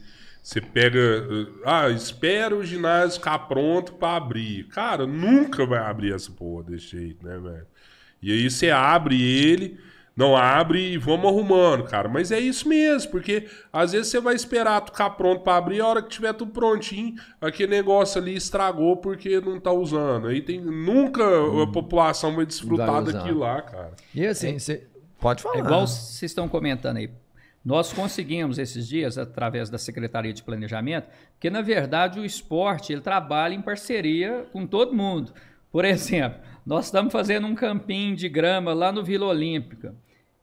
você 0.49 0.59
pega. 0.61 0.99
Ah, 1.63 1.89
espera 1.89 2.55
o 2.55 2.63
ginásio 2.63 3.19
ficar 3.19 3.37
pronto 3.37 3.93
pra 3.93 4.15
abrir. 4.15 4.63
Cara, 4.69 5.05
nunca 5.05 5.63
vai 5.63 5.77
abrir 5.77 6.11
essa 6.11 6.31
porra 6.31 6.63
desse 6.63 6.87
jeito, 6.87 7.23
né, 7.23 7.37
velho? 7.37 7.67
E 8.19 8.31
aí 8.31 8.49
você 8.49 8.71
abre 8.71 9.21
ele, 9.21 9.79
não 10.15 10.35
abre 10.35 10.93
e 10.93 10.97
vamos 10.97 11.27
arrumando, 11.27 11.83
cara. 11.83 12.09
Mas 12.09 12.31
é 12.31 12.39
isso 12.39 12.67
mesmo, 12.67 13.11
porque 13.11 13.47
às 13.71 13.91
vezes 13.91 14.07
você 14.07 14.19
vai 14.19 14.33
esperar 14.33 14.81
tu 14.81 14.91
ficar 14.91 15.11
pronto 15.11 15.43
pra 15.43 15.57
abrir, 15.57 15.81
a 15.81 15.85
hora 15.85 16.01
que 16.01 16.09
tiver 16.09 16.33
tudo 16.33 16.51
prontinho, 16.51 17.13
aquele 17.39 17.69
negócio 17.69 18.19
ali 18.19 18.35
estragou 18.35 18.97
porque 18.97 19.39
não 19.39 19.59
tá 19.59 19.71
usando. 19.71 20.29
Aí 20.29 20.41
tem. 20.41 20.59
Nunca 20.59 21.23
a 21.61 21.67
população 21.67 22.35
vai 22.35 22.47
desfrutar 22.47 23.03
Vai 23.03 23.13
daquilo 23.13 23.41
lá, 23.41 23.61
cara. 23.61 23.91
E 24.15 24.25
assim, 24.25 24.57
você 24.57 24.87
pode 25.19 25.43
falar. 25.43 25.57
É 25.57 25.59
igual 25.59 25.85
vocês 25.85 26.31
estão 26.31 26.49
comentando 26.49 26.97
aí. 26.97 27.11
Nós 27.69 27.93
conseguimos 27.93 28.57
esses 28.57 28.87
dias, 28.87 29.15
através 29.15 29.69
da 29.69 29.77
Secretaria 29.77 30.33
de 30.33 30.41
Planejamento, 30.41 31.07
porque 31.33 31.51
na 31.51 31.61
verdade 31.61 32.19
o 32.19 32.25
esporte 32.25 32.91
ele 32.91 32.99
trabalha 32.99 33.53
em 33.53 33.61
parceria 33.61 34.47
com 34.51 34.65
todo 34.65 34.95
mundo. 34.95 35.31
Por 35.71 35.85
exemplo, 35.85 36.39
nós 36.65 36.85
estamos 36.85 37.13
fazendo 37.13 37.45
um 37.45 37.53
campinho 37.53 38.15
de 38.15 38.27
grama 38.27 38.73
lá 38.73 38.91
no 38.91 39.03
Vila 39.03 39.27
Olímpica. 39.27 39.93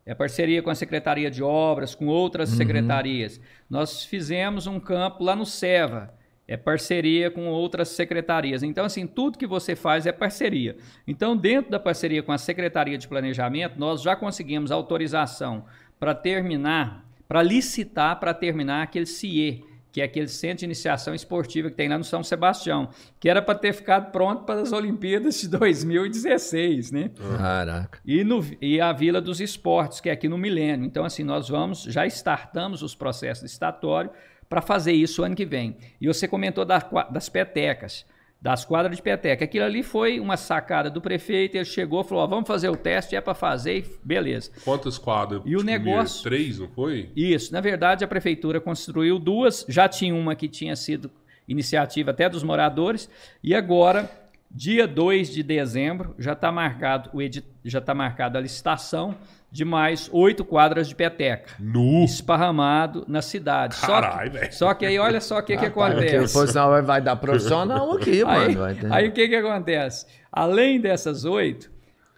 É 0.07 0.15
parceria 0.15 0.63
com 0.63 0.71
a 0.71 0.75
Secretaria 0.77 1.29
de 1.29 1.43
Obras, 1.43 1.97
com 1.97 2.07
outras 2.07 2.51
secretarias. 2.51 3.41
Nós 3.69 4.05
fizemos 4.05 4.69
um 4.69 4.79
campo 4.79 5.25
lá 5.25 5.35
no 5.35 5.45
SEVA. 5.45 6.15
É 6.47 6.57
parceria 6.57 7.29
com 7.29 7.49
outras 7.49 7.89
secretarias. 7.89 8.63
Então, 8.63 8.85
assim, 8.85 9.05
tudo 9.05 9.37
que 9.37 9.49
você 9.49 9.75
faz 9.75 10.07
é 10.07 10.13
parceria. 10.13 10.77
Então, 11.09 11.37
dentro 11.37 11.73
da 11.73 11.81
parceria 11.81 12.23
com 12.23 12.31
a 12.31 12.39
Secretaria 12.39 12.97
de 12.97 13.09
Planejamento, 13.09 13.81
nós 13.81 14.01
já 14.01 14.15
conseguimos 14.15 14.71
autorização 14.71 15.65
para 15.99 16.15
terminar, 16.15 17.06
para 17.29 17.43
licitar 17.43 18.19
para 18.21 18.33
terminar 18.33 18.83
aquele 18.83 19.07
CIE, 19.07 19.65
que 19.93 20.03
é 20.03 20.05
aquele 20.05 20.29
Centro 20.29 20.59
de 20.59 20.65
Iniciação 20.67 21.15
Esportiva 21.15 21.71
que 21.71 21.77
tem 21.77 21.89
lá 21.89 21.97
no 21.97 22.05
São 22.05 22.23
Sebastião, 22.23 22.91
que 23.19 23.31
era 23.31 23.41
para 23.41 23.59
ter 23.59 23.73
ficado 23.73 24.13
pronto 24.13 24.45
para 24.45 24.61
as 24.61 24.71
Olimpíadas 24.71 25.41
de 25.41 25.49
2016, 25.57 26.93
né? 26.93 27.11
Caraca. 27.39 27.99
E, 28.05 28.23
no, 28.23 28.45
e 28.61 28.79
a 28.79 28.93
Vila 28.93 29.23
dos 29.23 29.41
Esportes, 29.41 30.01
que 30.01 30.11
é 30.11 30.13
aqui 30.13 30.29
no 30.29 30.37
Milênio. 30.37 30.85
Então, 30.85 31.05
assim, 31.05 31.25
nós 31.25 31.49
vamos, 31.49 31.85
já 31.85 32.07
startamos 32.07 32.83
os 32.83 32.95
processos 32.95 33.43
licitatórios 33.43 34.13
para 34.49 34.61
fazer 34.61 34.93
isso 34.93 35.23
ano 35.23 35.35
que 35.35 35.47
vem. 35.47 35.77
E 36.01 36.07
você 36.07 36.29
comentou 36.29 36.65
da 36.65 36.79
das 37.11 37.29
petecas, 37.31 38.05
das 38.47 38.65
quadras 38.65 38.97
de 38.97 39.03
peteca. 39.03 39.45
Aquilo 39.45 39.65
ali 39.65 39.83
foi 39.83 40.21
uma 40.21 40.37
sacada 40.37 40.89
do 40.89 41.01
prefeito, 41.01 41.57
ele 41.57 41.65
chegou 41.65 42.05
falou, 42.05 42.23
ó, 42.23 42.27
vamos 42.29 42.47
fazer 42.47 42.69
o 42.69 42.77
teste, 42.77 43.17
é 43.17 43.21
para 43.21 43.35
fazer, 43.35 43.79
e 43.79 43.85
beleza. 44.05 44.53
Quantas 44.65 44.97
quadras? 44.99 45.43
E 45.45 45.57
o 45.57 45.65
negócio- 45.65 46.23
Três, 46.23 46.61
não 46.61 46.69
foi? 46.69 47.11
Isso, 47.17 47.53
na 47.53 47.61
verdade, 47.61 48.05
a 48.05 48.09
prefeitura 48.09 48.61
construiu 48.61 49.19
duas, 49.19 49.67
já 49.69 49.89
tinha 49.89 50.15
uma 50.15 50.37
que 50.37 50.47
tinha 50.47 50.77
sido 50.77 51.11
iniciativa 51.49 52.13
até 52.13 52.29
dos 52.29 52.45
moradores, 52.45 53.11
e 53.43 53.53
agora, 53.53 54.09
dia 54.49 54.87
2 54.87 55.29
de 55.35 55.43
dezembro, 55.43 56.15
já 56.17 56.33
está 56.33 56.53
marcado, 56.53 57.11
o 57.13 57.21
edi- 57.21 57.43
já 57.65 57.81
tá 57.81 57.93
marcada 57.95 58.39
a 58.39 58.43
licitação 58.43 59.17
de 59.51 59.65
mais 59.65 60.11
oito 60.13 60.45
quadras 60.45 60.89
de 60.89 60.95
peteca. 60.95 61.55
Nu! 61.59 62.05
Esparramado 62.05 63.05
na 63.09 63.23
cidade. 63.23 63.75
Só 63.77 63.87
Caralho, 64.01 64.31
que, 64.31 64.39
velho. 64.39 64.53
só 64.53 64.75
que 64.75 64.85
aí, 64.87 64.99
olha 64.99 65.21
só 65.21 65.39
o 65.39 65.43
que, 65.43 65.57
que 65.57 65.71
Porque 65.71 65.81
acontece. 65.81 66.27
depois 66.27 66.51
senão 66.51 66.69
vai, 66.71 66.83
vai 66.83 67.01
dar 67.01 67.17
profissional 67.17 67.93
aqui, 67.93 68.23
Aí, 68.27 68.55
mano. 68.57 68.95
Aí 68.95 69.09
o 69.09 69.13
que, 69.13 69.29
que 69.29 69.37
acontece? 69.37 70.07
Além 70.31 70.81
dessas 70.81 71.25
oito, 71.25 71.71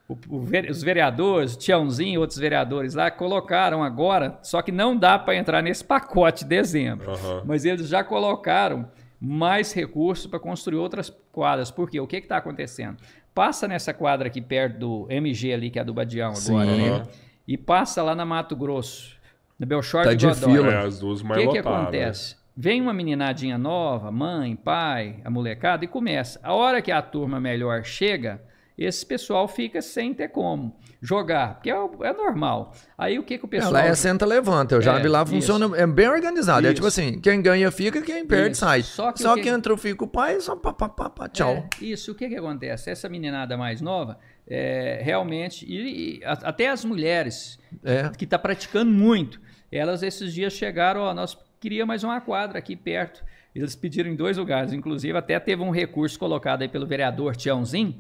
o- 0.09 0.17
o 0.31 0.41
ve- 0.41 0.69
os 0.71 0.83
vereadores, 0.83 1.55
o 1.55 1.59
Tiãozinho 1.59 2.15
e 2.15 2.19
outros 2.19 2.39
vereadores 2.39 2.95
lá, 2.95 3.11
colocaram 3.11 3.85
agora, 3.85 4.39
só 4.43 4.61
que 4.63 4.73
não 4.73 4.97
dá 4.97 5.19
para 5.19 5.37
entrar 5.37 5.63
nesse 5.63 5.85
pacote 5.85 6.45
de 6.45 6.49
dezembro, 6.51 7.11
Aham. 7.13 7.43
mas 7.45 7.65
eles 7.65 7.89
já 7.89 8.03
colocaram 8.03 8.89
mais 9.21 9.73
recursos 9.73 10.27
para 10.27 10.39
construir 10.39 10.79
outras 10.79 11.11
quadras. 11.33 11.71
Por 11.71 11.91
quê? 11.91 12.01
O 12.01 12.07
que 12.07 12.17
está 12.17 12.37
acontecendo? 12.39 12.97
Passa 13.39 13.69
nessa 13.69 13.95
quadra 13.95 14.27
aqui 14.27 14.41
perto 14.41 14.79
do 14.81 15.07
MG 15.09 15.53
ali, 15.53 15.71
que 15.71 15.79
é 15.79 15.83
a 15.83 15.85
do 15.85 15.95
Badião 15.95 16.33
agora, 16.33 16.75
Sim. 16.75 16.91
né? 16.91 17.03
E 17.47 17.57
passa 17.57 18.03
lá 18.03 18.13
na 18.13 18.27
Mato 18.27 18.57
Grosso, 18.57 19.17
no 19.57 19.65
Belchor 19.65 20.03
Tá 20.03 20.13
de 20.13 20.35
fila. 20.35 20.73
É, 20.73 20.79
as 20.79 20.99
duas 20.99 21.21
O 21.21 21.25
mais 21.25 21.41
que, 21.41 21.49
que 21.49 21.59
lotadas. 21.59 21.83
acontece? 21.83 22.37
Vem 22.57 22.83
uma 22.83 22.93
meninadinha 22.93 23.57
nova, 23.57 24.11
mãe, 24.11 24.57
pai, 24.57 25.21
a 25.25 25.31
molecada, 25.31 25.85
e 25.85 25.87
começa. 25.87 26.41
A 26.43 26.53
hora 26.53 26.83
que 26.83 26.91
a 26.91 27.01
turma 27.01 27.39
melhor 27.39 27.85
chega, 27.85 28.43
esse 28.77 29.07
pessoal 29.07 29.47
fica 29.47 29.81
sem 29.81 30.13
ter 30.13 30.31
como 30.31 30.75
jogar, 31.01 31.55
porque 31.55 31.71
é, 31.71 31.75
é 31.75 32.13
normal. 32.13 32.75
Aí 32.97 33.19
o 33.19 33.23
que, 33.23 33.39
que 33.39 33.45
o 33.45 33.49
pessoal. 33.49 33.77
Ela 33.77 33.87
é 33.87 33.95
senta, 33.95 34.27
levanta. 34.27 34.75
Eu 34.75 34.83
já 34.83 34.99
É, 34.99 35.03
vi 35.03 35.09
lá, 35.09 35.23
isso. 35.23 35.33
funciona, 35.33 35.77
é 35.77 35.87
bem 35.87 36.09
organizado. 36.09 36.67
É 36.67 36.71
Isso. 36.71 36.75
tipo 36.77 36.87
assim, 36.89 37.21
quem 37.21 37.41
ganha 37.41 37.71
fica, 37.71 38.03
quem 38.03 38.27
perde 38.27 38.53
Isso. 38.53 38.61
sai. 38.61 38.83
Só 38.83 39.13
Só 39.15 39.35
que 39.35 39.43
que, 39.43 39.49
que- 39.49 39.55
entra, 39.55 39.77
fica 39.77 40.05
o 40.05 40.09
pai, 40.09 40.41
só 40.41 40.57
pá, 40.57 40.73
pá, 40.73 40.89
pá, 40.89 41.09
pá, 41.11 41.29
tchau. 41.29 41.53
É, 41.81 41.85
isso, 41.85 42.13
o 42.13 42.15
que, 42.15 42.29
que 42.29 42.37
acontece? 42.37 42.91
Essa 42.91 43.09
meninada 43.09 43.57
mais 43.57 43.81
nova, 43.81 44.19
é, 44.47 45.01
realmente, 45.03 45.65
e, 45.69 46.19
e 46.19 46.25
até 46.25 46.69
as 46.69 46.85
mulheres 46.85 47.59
É. 47.85 48.09
que 48.17 48.25
está 48.25 48.39
praticando 48.39 48.91
muito, 48.91 49.41
elas 49.71 50.03
esses 50.03 50.33
dias 50.35 50.53
chegaram, 50.53 51.03
ó, 51.03 51.15
nós 51.15 51.37
queria 51.61 51.85
mais 51.87 52.03
uma 52.03 52.21
quadra 52.21 52.59
aqui 52.59 52.75
perto. 52.75 53.23
Eles 53.55 53.75
pediram 53.75 54.11
em 54.11 54.15
dois 54.17 54.37
lugares, 54.37 54.73
inclusive 54.73 55.17
até 55.19 55.39
teve 55.41 55.63
um 55.63 55.71
recurso 55.71 56.19
colocado 56.19 56.63
aí 56.63 56.69
pelo 56.69 56.87
vereador 56.87 57.35
Tiãozinho, 57.37 57.99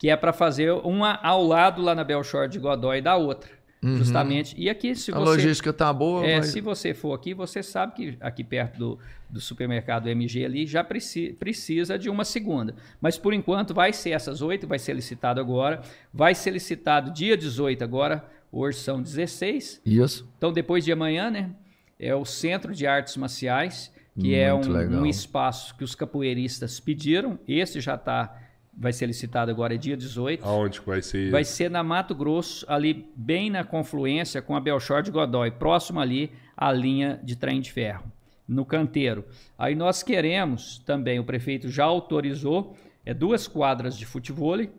que 0.00 0.08
é 0.08 0.16
para 0.16 0.32
fazer 0.32 0.72
uma 0.72 1.20
ao 1.22 1.44
lado 1.46 1.80
lá 1.82 1.94
na 1.94 2.02
Belchor 2.02 2.48
de 2.48 2.58
Godói 2.58 3.00
da 3.02 3.16
outra, 3.16 3.50
justamente. 3.82 4.54
E 4.58 4.68
aqui, 4.70 4.94
se 4.94 5.10
Uhum. 5.12 5.18
A 5.18 5.20
você... 5.20 5.30
logística 5.30 5.72
tá 5.72 5.92
boa. 5.92 6.26
É, 6.26 6.40
vai- 6.40 6.42
se 6.48 6.60
você 6.60 6.92
for 6.94 7.12
aqui, 7.12 7.34
você 7.34 7.62
sabe 7.62 7.94
que 7.94 8.16
aqui 8.20 8.42
perto 8.42 8.78
do, 8.78 8.98
do 9.28 9.40
supermercado 9.40 10.08
MG 10.08 10.44
ali 10.44 10.66
já 10.66 10.82
preci- 10.82 11.34
precisa 11.38 11.98
de 11.98 12.08
uma 12.10 12.24
segunda. 12.24 12.74
Mas 13.00 13.16
por 13.18 13.34
enquanto 13.34 13.74
vai 13.74 13.92
ser 13.92 14.10
essas 14.10 14.40
oito, 14.42 14.66
vai 14.66 14.78
ser 14.78 14.94
licitado 14.94 15.38
agora. 15.40 15.82
Vai 16.12 16.34
ser 16.34 16.50
licitado 16.50 17.10
dia 17.12 17.36
18 17.36 17.84
agora, 17.84 18.24
hoje 18.50 18.78
são 18.78 19.00
16. 19.02 19.80
Isso. 19.84 20.26
Então 20.38 20.50
depois 20.52 20.82
de 20.84 20.92
amanhã, 20.92 21.30
né? 21.30 21.50
É 21.98 22.14
o 22.14 22.24
Centro 22.24 22.74
de 22.74 22.86
Artes 22.86 23.14
Marciais, 23.18 23.92
que 24.18 24.34
é 24.34 24.50
Muito 24.52 24.70
um, 24.70 24.72
legal. 24.72 25.02
um 25.02 25.06
espaço 25.06 25.76
que 25.76 25.84
os 25.84 25.94
capoeiristas 25.94 26.80
pediram. 26.80 27.38
Esse 27.46 27.78
já 27.80 27.94
está, 27.96 28.34
vai 28.76 28.92
ser 28.92 29.06
licitado 29.06 29.50
agora, 29.50 29.74
é 29.74 29.76
dia 29.76 29.96
18. 29.96 30.44
Aonde 30.44 30.80
que 30.80 30.86
vai 30.86 31.02
ser? 31.02 31.30
Vai 31.30 31.44
ser 31.44 31.70
na 31.70 31.82
Mato 31.82 32.14
Grosso, 32.14 32.64
ali 32.68 33.08
bem 33.14 33.50
na 33.50 33.64
confluência 33.64 34.40
com 34.40 34.56
a 34.56 34.60
Belchor 34.60 35.02
de 35.02 35.10
Godói, 35.10 35.50
próximo 35.50 36.00
ali 36.00 36.30
à 36.56 36.72
linha 36.72 37.20
de 37.22 37.36
trem 37.36 37.60
de 37.60 37.72
ferro, 37.72 38.04
no 38.46 38.64
canteiro. 38.64 39.24
Aí 39.58 39.74
nós 39.74 40.02
queremos 40.02 40.78
também, 40.78 41.18
o 41.18 41.24
prefeito 41.24 41.68
já 41.68 41.84
autorizou, 41.84 42.76
é 43.04 43.12
duas 43.12 43.46
quadras 43.46 43.96
de 43.96 44.06
futevôlei, 44.06 44.70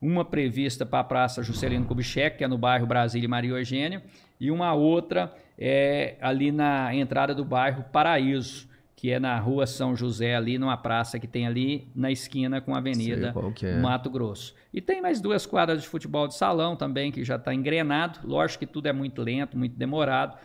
uma 0.00 0.24
prevista 0.24 0.86
para 0.86 1.00
a 1.00 1.04
Praça 1.04 1.42
Juscelino 1.42 1.84
Kubitschek, 1.84 2.38
que 2.38 2.44
é 2.44 2.48
no 2.48 2.56
bairro 2.56 2.86
Brasília 2.86 3.26
e 3.26 3.28
Maria 3.28 3.50
Eugênia, 3.50 4.02
e 4.40 4.50
uma 4.50 4.72
outra 4.72 5.34
é 5.58 6.16
ali 6.22 6.50
na 6.50 6.94
entrada 6.94 7.34
do 7.34 7.44
bairro 7.44 7.84
Paraíso, 7.92 8.69
que 9.00 9.10
é 9.10 9.18
na 9.18 9.38
rua 9.38 9.66
São 9.66 9.96
José, 9.96 10.36
ali 10.36 10.58
numa 10.58 10.76
praça 10.76 11.18
que 11.18 11.26
tem 11.26 11.46
ali 11.46 11.88
na 11.94 12.12
esquina 12.12 12.60
com 12.60 12.74
a 12.74 12.78
Avenida 12.78 13.34
é. 13.62 13.80
Mato 13.80 14.10
Grosso. 14.10 14.54
E 14.74 14.78
tem 14.82 15.00
mais 15.00 15.22
duas 15.22 15.46
quadras 15.46 15.80
de 15.80 15.88
futebol 15.88 16.28
de 16.28 16.34
salão 16.34 16.76
também, 16.76 17.10
que 17.10 17.24
já 17.24 17.36
está 17.36 17.54
engrenado. 17.54 18.18
Lógico 18.22 18.66
que 18.66 18.70
tudo 18.70 18.88
é 18.88 18.92
muito 18.92 19.22
lento, 19.22 19.56
muito 19.56 19.74
demorado, 19.74 20.36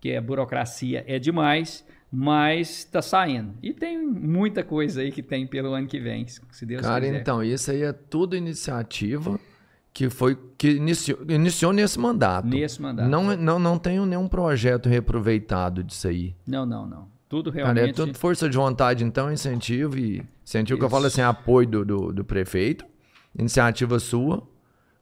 que 0.00 0.16
a 0.16 0.20
burocracia 0.20 1.04
é 1.06 1.20
demais, 1.20 1.86
mas 2.10 2.78
está 2.78 3.00
saindo. 3.00 3.54
E 3.62 3.72
tem 3.72 4.04
muita 4.04 4.64
coisa 4.64 5.02
aí 5.02 5.12
que 5.12 5.22
tem 5.22 5.46
pelo 5.46 5.72
ano 5.72 5.86
que 5.86 6.00
vem, 6.00 6.26
se 6.26 6.66
Deus 6.66 6.82
Cara, 6.82 7.04
quiser. 7.04 7.20
então, 7.20 7.44
isso 7.44 7.70
aí 7.70 7.82
é 7.82 7.92
tudo 7.92 8.34
iniciativa 8.34 9.38
que 9.92 10.10
foi 10.10 10.36
que 10.58 10.72
iniciou, 10.72 11.20
iniciou 11.28 11.72
nesse 11.72 11.96
mandato. 11.96 12.48
Nesse 12.48 12.82
mandato. 12.82 13.08
Não, 13.08 13.36
não, 13.36 13.60
não 13.60 13.78
tenho 13.78 14.04
nenhum 14.04 14.26
projeto 14.26 14.88
reaproveitado 14.88 15.84
disso 15.84 16.08
aí. 16.08 16.34
Não, 16.44 16.66
não, 16.66 16.84
não. 16.84 17.19
Tudo 17.30 17.52
Cara, 17.52 17.72
realmente... 17.72 17.90
é 17.90 17.92
tudo 17.92 18.18
força 18.18 18.50
de 18.50 18.56
vontade, 18.56 19.04
então, 19.04 19.32
incentivo 19.32 19.96
e 19.96 20.20
incentivo 20.44 20.80
que 20.80 20.84
eu 20.84 20.90
falo 20.90 21.06
assim, 21.06 21.22
apoio 21.22 21.66
do, 21.68 21.84
do, 21.84 22.12
do 22.12 22.24
prefeito, 22.24 22.84
iniciativa 23.38 24.00
sua. 24.00 24.42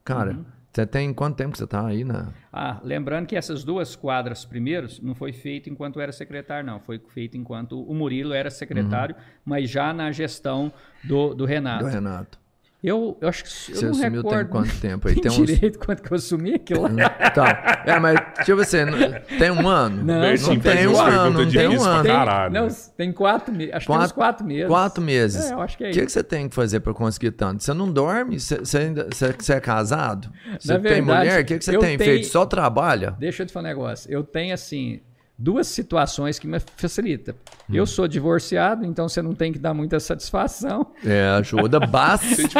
Cara, 0.05 0.33
Uhum. 0.33 0.45
você 0.70 0.87
tem 0.87 1.14
quanto 1.14 1.37
tempo 1.37 1.53
que 1.53 1.59
você 1.59 1.66
tá 1.66 1.87
aí, 1.87 2.05
né? 2.05 2.29
Ah, 2.53 2.79
lembrando 2.85 3.26
que 3.26 3.35
essas 3.35 3.64
duas 3.64 3.97
quadras 3.97 4.45
primeiros 4.45 5.01
não 5.01 5.14
foi 5.14 5.33
feito 5.33 5.70
enquanto 5.70 6.01
era 6.01 6.12
secretário, 6.12 6.66
não. 6.66 6.79
Foi 6.81 7.01
feito 7.14 7.39
enquanto 7.39 7.83
o 7.83 7.95
Murilo 7.95 8.35
era 8.35 8.51
secretário, 8.51 9.16
mas 9.43 9.70
já 9.70 9.95
na 9.95 10.12
gestão 10.12 10.70
do, 11.03 11.35
do 11.35 11.47
Renato. 11.47 11.85
Do 11.85 11.91
Renato. 11.91 12.39
Eu, 12.81 13.18
eu 13.20 13.29
acho 13.29 13.43
que 13.43 13.72
eu 13.72 13.74
Você 13.76 13.85
não 13.87 13.91
assumiu 13.91 14.22
tem 14.22 14.31
recordo 14.31 14.49
quanto 14.51 14.70
tempo 14.81 15.09
aí? 15.09 15.14
Tem, 15.14 15.22
Tem 15.24 15.33
uns- 15.33 15.47
direito 15.49 15.79
quanto 15.81 16.01
que 16.01 16.12
eu 16.12 16.16
assumi 16.16 16.55
aquilo 16.55 16.83
lá. 16.83 17.09
Tá. 17.11 17.83
É, 17.85 17.99
mas, 17.99 18.20
tipo 18.45 18.61
assim, 18.61 18.85
não- 18.85 19.37
tem 19.37 19.51
um 19.51 19.66
ano? 19.68 20.05
Não, 20.05 20.20
Bertinho 20.20 20.55
não 20.55 20.61
tem 20.61 20.87
um 20.87 21.01
ano, 21.01 21.31
não 21.43 21.51
tem 21.51 21.68
um 21.68 21.83
ano. 21.83 22.03
Tem, 22.05 22.12
Caralho. 22.12 22.55
não, 22.55 22.68
tem 22.97 23.12
quatro 23.12 23.53
meses. 23.53 23.74
Acho 23.74 23.87
que 23.87 23.93
tem 23.93 24.01
uns 24.03 24.12
quatro 24.12 24.47
meses. 24.47 24.66
Quatro 24.68 25.03
meses. 25.03 25.51
É, 25.51 25.55
eu 25.55 25.61
acho 25.61 25.76
que 25.76 25.85
é 25.85 25.89
O 25.89 25.93
que, 25.93 25.97
isso. 25.99 26.07
que 26.07 26.12
você 26.12 26.22
tem 26.22 26.49
que 26.49 26.55
fazer 26.55 26.79
pra 26.79 26.95
conseguir 26.95 27.33
tanto? 27.33 27.64
Você 27.64 27.74
não 27.74 27.91
dorme? 27.91 28.39
Você, 28.39 28.59
você, 28.59 28.79
ainda- 28.79 29.09
você- 29.12 29.33
você 29.33 29.53
é 29.55 29.61
casado? 29.61 30.31
Você 30.61 30.72
Na 30.72 30.79
tem 30.79 30.83
verdade, 30.93 31.03
mulher? 31.03 31.43
O 31.43 31.45
que, 31.45 31.59
que 31.59 31.64
você 31.64 31.74
eu 31.74 31.81
tem 31.81 31.99
tenho- 31.99 32.11
feito? 32.12 32.29
Só 32.29 32.47
trabalha? 32.47 33.16
Deixa 33.18 33.43
eu 33.43 33.47
te 33.49 33.53
falar 33.53 33.64
um 33.66 33.68
negócio. 33.70 34.09
Eu 34.09 34.22
tenho, 34.22 34.55
assim, 34.55 35.01
duas 35.39 35.68
situações 35.68 36.39
que 36.39 36.47
me 36.49 36.59
facilitam. 36.59 37.34
Hum. 37.70 37.74
Eu 37.74 37.86
sou 37.86 38.09
divorciado, 38.09 38.84
então 38.84 39.09
você 39.09 39.22
não 39.22 39.34
tem 39.34 39.53
que 39.53 39.59
dar 39.59 39.72
muita 39.72 40.01
satisfação. 40.01 40.93
É, 41.05 41.22
ajuda 41.39 41.78
bastante. 41.86 42.59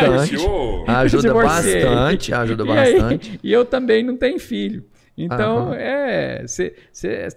Ajuda 0.87 1.35
bastante, 1.35 2.33
ajuda 2.33 2.65
E 2.65 2.71
aí- 2.71 3.01
bastante. 3.01 3.41
e 3.43 3.53
eu 3.53 3.65
também 3.65 4.05
não 4.05 4.17
tenho 4.17 4.39
filho. 4.39 4.85
Então, 5.21 5.75
é, 5.75 6.45
você 6.47 6.71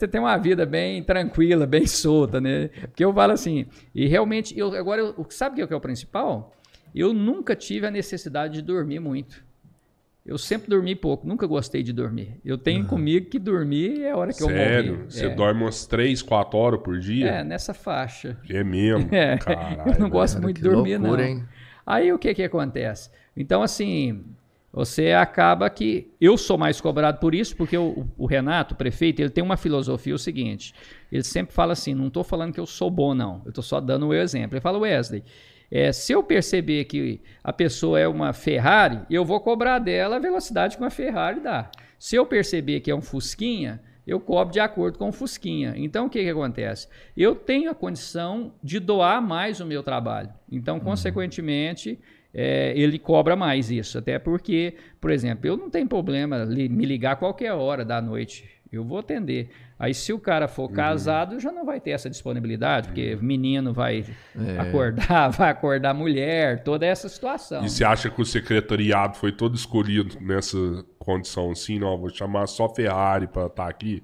tem 0.08 0.22
uma 0.22 0.38
vida 0.38 0.68
bem 0.68 1.02
tranquila, 1.02 1.66
bem 1.66 1.88
solta, 1.88 2.40
né? 2.40 2.68
Porque 2.82 3.04
eu 3.04 3.12
falo 3.12 3.34
assim, 3.34 3.66
e 3.96 4.06
realmente, 4.06 4.56
eu, 4.56 4.72
agora, 4.76 5.02
eu, 5.02 5.26
sabe 5.32 5.64
o 5.64 5.68
que 5.68 5.74
é 5.74 5.76
o 5.76 5.82
principal? 5.82 6.54
Eu 6.94 7.12
nunca 7.12 7.56
tive 7.56 7.88
a 7.88 7.92
necessidade 7.92 8.54
de 8.54 8.62
dormir 8.62 9.00
muito. 9.00 9.44
Eu 10.24 10.38
sempre 10.38 10.70
dormi 10.70 10.96
pouco, 10.96 11.28
nunca 11.28 11.48
gostei 11.48 11.82
de 11.82 11.92
dormir. 11.92 12.40
Eu 12.46 12.56
tenho 12.58 12.86
comigo 12.86 13.28
que 13.28 13.40
dormir 13.40 14.04
é 14.04 14.12
a 14.12 14.18
hora 14.18 14.32
que 14.34 14.44
eu 14.44 14.48
Sério? 14.48 14.94
morri. 14.98 15.12
Você 15.12 15.26
é. 15.26 15.30
dorme 15.30 15.64
umas 15.64 15.88
3, 15.88 16.22
4 16.22 16.58
horas 16.60 16.80
por 16.82 16.96
É, 16.96 17.00
dia? 17.00 17.44
nessa 17.44 17.74
faixa. 17.74 18.38
É, 18.48 18.64
mesmo? 18.64 19.10
É, 19.12 19.38
Caralho, 19.38 19.94
eu 19.94 20.00
não 20.00 20.10
gosto 20.10 20.36
Cara, 20.36 20.44
muito 20.44 20.58
de 20.58 20.64
dormir, 20.70 20.98
loucura, 20.98 21.24
não. 21.24 21.30
hein? 21.30 21.44
Aí 21.86 22.14
o 22.14 22.20
que 22.20 22.34
que 22.36 22.44
acontece? 22.44 23.10
Então, 23.36 23.64
assim, 23.64 24.24
você 24.72 25.12
acaba 25.12 25.68
que... 25.72 26.12
Eu 26.22 26.38
sou 26.38 26.56
mais 26.56 26.80
cobrado 26.80 27.20
por 27.20 27.34
isso, 27.34 27.56
porque 27.58 27.76
o, 27.76 28.06
o 28.16 28.28
Renato, 28.28 28.76
o 28.76 28.78
prefeito, 28.78 29.20
ele 29.22 29.32
tem 29.32 29.44
uma 29.44 29.58
filosofia 29.58 30.14
o 30.14 30.20
seguinte, 30.20 30.72
ele 31.12 31.24
sempre 31.24 31.54
fala 31.56 31.74
assim, 31.74 31.96
não 31.96 32.08
estou 32.08 32.24
falando 32.24 32.54
que 32.54 32.60
eu 32.60 32.68
sou 32.68 32.92
bom, 32.92 33.16
não. 33.16 33.42
Eu 33.44 33.50
estou 33.50 33.64
só 33.64 33.82
dando 33.82 34.06
o 34.08 34.14
exemplo. 34.14 34.54
Ele 34.56 34.62
fala, 34.62 34.78
Wesley, 34.78 35.24
é, 35.72 35.92
se 35.94 36.12
eu 36.12 36.22
perceber 36.22 36.84
que 36.86 37.22
a 37.44 37.54
pessoa 37.54 38.00
é 38.00 38.08
uma 38.08 38.34
Ferrari, 38.34 39.00
eu 39.10 39.24
vou 39.24 39.40
cobrar 39.40 39.80
dela 39.80 40.18
a 40.18 40.20
velocidade 40.20 40.76
que 40.76 40.84
uma 40.84 40.90
Ferrari 40.90 41.40
dá. 41.40 41.72
Se 41.98 42.16
eu 42.16 42.26
perceber 42.26 42.82
que 42.82 42.92
é 42.92 42.96
um 42.96 43.02
Fusquinha, 43.02 43.82
eu 44.06 44.20
cobro 44.20 44.52
de 44.52 44.60
acordo 44.60 44.98
com 44.98 45.10
o 45.10 45.12
Fusquinha. 45.12 45.74
Então, 45.78 46.08
o 46.08 46.10
que, 46.10 46.22
que 46.24 46.30
acontece? 46.30 46.88
Eu 47.16 47.36
tenho 47.36 47.70
a 47.70 47.76
condição 47.76 48.54
de 48.62 48.80
doar 48.80 49.22
mais 49.22 49.60
o 49.60 49.66
meu 49.66 49.84
trabalho. 49.84 50.30
Então, 50.52 50.80
consequentemente, 50.80 52.00
é, 52.34 52.74
ele 52.76 52.98
cobra 52.98 53.36
mais 53.36 53.70
isso. 53.70 53.98
Até 53.98 54.18
porque, 54.18 54.76
por 55.00 55.12
exemplo, 55.12 55.48
eu 55.48 55.56
não 55.56 55.70
tenho 55.70 55.88
problema 55.88 56.44
li- 56.44 56.68
me 56.68 56.86
ligar 56.86 57.18
qualquer 57.18 57.54
hora 57.54 57.86
da 57.86 58.02
noite. 58.02 58.50
Eu 58.72 58.84
vou 58.84 58.98
atender. 58.98 59.50
Aí, 59.84 59.96
se 59.96 60.14
o 60.14 60.20
cara 60.20 60.48
for 60.48 60.70
Uhum. 60.70 60.76
casado, 60.76 61.40
já 61.40 61.52
não 61.52 61.66
vai 61.66 61.80
ter 61.80 61.90
essa 61.90 62.08
disponibilidade, 62.08 62.90
porque 62.90 63.18
menino 63.20 63.74
vai 63.74 64.06
É. 64.40 64.60
acordar, 64.60 65.30
vai 65.32 65.50
acordar 65.50 65.90
a 65.90 65.94
mulher, 65.96 66.62
toda 66.64 66.86
essa 66.86 67.10
situação. 67.10 67.66
E 67.66 67.70
você 67.70 67.84
acha 67.84 68.08
que 68.08 68.22
o 68.22 68.26
secretariado 68.26 69.18
foi 69.18 69.32
todo 69.32 69.56
escolhido 69.56 70.18
nessa 70.22 70.58
condição 71.00 71.50
assim? 71.50 71.80
Não, 71.80 71.98
vou 71.98 72.10
chamar 72.10 72.46
só 72.46 72.70
Ferrari 72.70 73.26
pra 73.26 73.48
estar 73.48 73.68
aqui. 73.68 74.04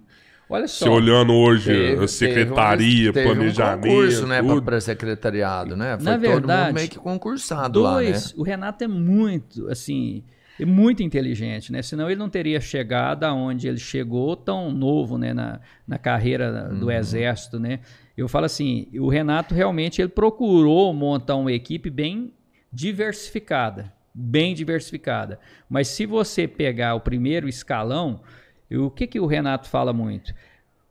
Olha 0.49 0.67
Você 0.67 0.85
só. 0.85 0.91
olhando 0.91 1.31
hoje 1.33 1.71
Teve- 1.71 2.03
a 2.05 2.07
secretaria, 2.07 3.11
teve 3.13 3.27
um- 3.27 3.31
teve 3.31 3.35
planejamento, 3.35 3.85
um 3.85 3.89
concurso, 3.91 4.27
né, 4.27 4.41
para 4.61 4.81
secretariado, 4.81 5.75
né? 5.75 5.95
Foi 5.97 6.05
Na 6.05 6.11
todo 6.13 6.21
verdade, 6.21 6.65
mundo 6.67 6.75
meio 6.75 6.89
que 6.89 6.97
concursado 6.97 7.81
lá, 7.81 7.97
né? 7.97 8.03
Dois, 8.11 8.33
o 8.35 8.41
Renato 8.43 8.83
é 8.83 8.87
muito, 8.87 9.67
assim, 9.69 10.23
é 10.59 10.65
muito 10.65 11.03
inteligente, 11.03 11.71
né? 11.71 11.81
Senão 11.81 12.09
ele 12.09 12.19
não 12.19 12.29
teria 12.29 12.59
chegado 12.59 13.23
aonde 13.23 13.67
ele 13.67 13.77
chegou 13.77 14.35
tão 14.35 14.71
novo, 14.71 15.17
né, 15.17 15.33
na, 15.33 15.59
na 15.87 15.97
carreira 15.97 16.69
do 16.69 16.91
exército, 16.91 17.59
né? 17.59 17.79
Eu 18.15 18.27
falo 18.27 18.45
assim, 18.45 18.87
o 18.99 19.07
Renato 19.07 19.53
realmente 19.53 20.01
ele 20.01 20.09
procurou 20.09 20.93
montar 20.93 21.35
uma 21.35 21.51
equipe 21.51 21.89
bem 21.89 22.33
diversificada, 22.73 23.93
bem 24.13 24.55
diversificada. 24.55 25.39
Mas 25.69 25.89
se 25.89 26.05
você 26.05 26.47
pegar 26.47 26.95
o 26.95 27.01
primeiro 27.01 27.47
escalão, 27.47 28.21
e 28.69 28.77
o 28.77 28.89
que 28.89 29.05
que 29.05 29.19
o 29.19 29.27
Renato 29.27 29.69
fala 29.69 29.93
muito? 29.93 30.33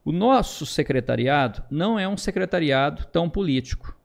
O 0.05 0.13
nosso 0.13 0.65
secretariado 0.65 1.65
não 1.69 1.99
é 1.99 2.07
um 2.07 2.17
secretariado 2.17 3.05
tão 3.07 3.29
político. 3.29 3.97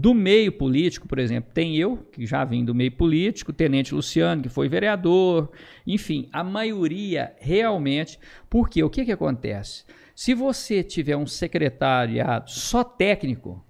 Do 0.00 0.14
meio 0.14 0.52
político, 0.52 1.08
por 1.08 1.18
exemplo, 1.18 1.50
tem 1.52 1.76
eu, 1.76 1.96
que 2.12 2.24
já 2.24 2.44
vim 2.44 2.64
do 2.64 2.72
meio 2.72 2.92
político, 2.92 3.52
Tenente 3.52 3.92
Luciano, 3.92 4.40
que 4.40 4.48
foi 4.48 4.68
vereador, 4.68 5.50
enfim, 5.84 6.28
a 6.32 6.44
maioria 6.44 7.34
realmente. 7.40 8.16
Porque 8.48 8.80
o 8.80 8.88
que, 8.88 9.04
que 9.04 9.10
acontece? 9.10 9.84
Se 10.14 10.34
você 10.34 10.84
tiver 10.84 11.16
um 11.16 11.26
secretariado 11.26 12.48
só 12.48 12.84
técnico, 12.84 13.60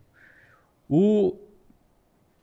o, 0.87 1.35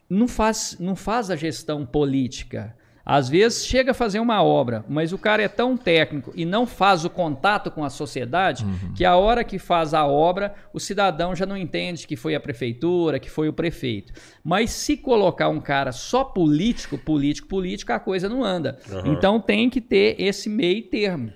não, 0.10 0.28
faz, 0.28 0.78
não 0.80 0.96
faz 0.96 1.30
a 1.30 1.36
gestão 1.36 1.86
política. 1.86 2.76
Às 3.06 3.30
vezes 3.30 3.68
chega 3.68 3.92
a 3.92 3.94
fazer 3.94 4.20
uma 4.20 4.42
obra, 4.42 4.84
mas 4.90 5.14
o 5.14 5.18
cara 5.18 5.44
é 5.44 5.48
tão 5.48 5.78
técnico 5.78 6.32
e 6.36 6.44
não 6.44 6.66
faz 6.66 7.06
o 7.06 7.10
contato 7.10 7.70
com 7.70 7.84
a 7.84 7.90
sociedade 7.90 8.66
Uhum. 8.66 8.94
que 8.96 9.06
a 9.06 9.16
hora 9.16 9.44
que 9.44 9.60
faz 9.60 9.94
a 9.94 10.08
obra, 10.08 10.56
o 10.74 10.80
cidadão 10.80 11.36
já 11.36 11.46
não 11.46 11.56
entende 11.56 12.08
que 12.08 12.16
foi 12.16 12.34
a 12.34 12.40
prefeitura, 12.40 13.20
que 13.20 13.30
foi 13.30 13.48
o 13.48 13.54
prefeito. 13.54 14.12
Mas 14.44 14.72
se 14.72 14.98
colocar 14.98 15.50
um 15.50 15.60
cara 15.62 15.92
só 15.92 16.24
político, 16.24 16.98
político, 16.98 17.48
político, 17.48 17.94
a 17.94 18.00
coisa 18.00 18.28
não 18.28 18.44
anda. 18.44 18.80
Aham. 18.92 19.14
Então 19.14 19.40
tem 19.40 19.70
que 19.70 19.80
ter 19.80 20.16
esse 20.20 20.50
meio 20.50 20.82
termo. 20.84 21.32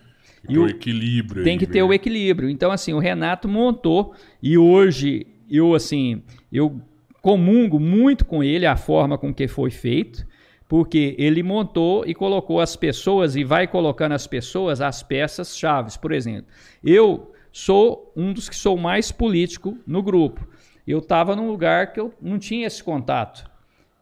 Tem 0.47 0.57
o 0.57 0.67
equilíbrio. 0.67 1.43
Tem 1.43 1.57
que 1.57 1.67
ter 1.67 1.79
né? 1.79 1.83
o 1.83 1.93
equilíbrio. 1.93 2.49
Então, 2.49 2.71
assim, 2.71 2.93
o 2.93 2.99
Renato 2.99 3.47
montou 3.47 4.13
e 4.41 4.57
hoje 4.57 5.27
eu, 5.49 5.75
assim, 5.75 6.23
eu 6.51 6.81
comungo 7.21 7.79
muito 7.79 8.25
com 8.25 8.43
ele 8.43 8.65
a 8.65 8.75
forma 8.75 9.17
com 9.17 9.33
que 9.33 9.47
foi 9.47 9.69
feito, 9.69 10.25
porque 10.69 11.15
ele 11.17 11.41
montou 11.41 12.05
e 12.05 12.13
colocou 12.13 12.61
as 12.61 12.75
pessoas 12.75 13.35
e 13.35 13.43
vai 13.43 13.67
colocando 13.67 14.11
as 14.11 14.27
pessoas 14.27 14.79
as 14.79 15.01
peças 15.01 15.57
chaves. 15.57 15.97
Por 15.97 16.11
exemplo, 16.11 16.45
eu 16.83 17.33
sou 17.51 18.13
um 18.15 18.31
dos 18.31 18.47
que 18.47 18.55
sou 18.55 18.77
mais 18.77 19.11
político 19.11 19.75
no 19.85 20.03
grupo. 20.03 20.47
Eu 20.87 20.99
estava 20.99 21.35
num 21.35 21.47
lugar 21.47 21.91
que 21.91 21.99
eu 21.99 22.13
não 22.21 22.37
tinha 22.37 22.67
esse 22.67 22.83
contato 22.83 23.49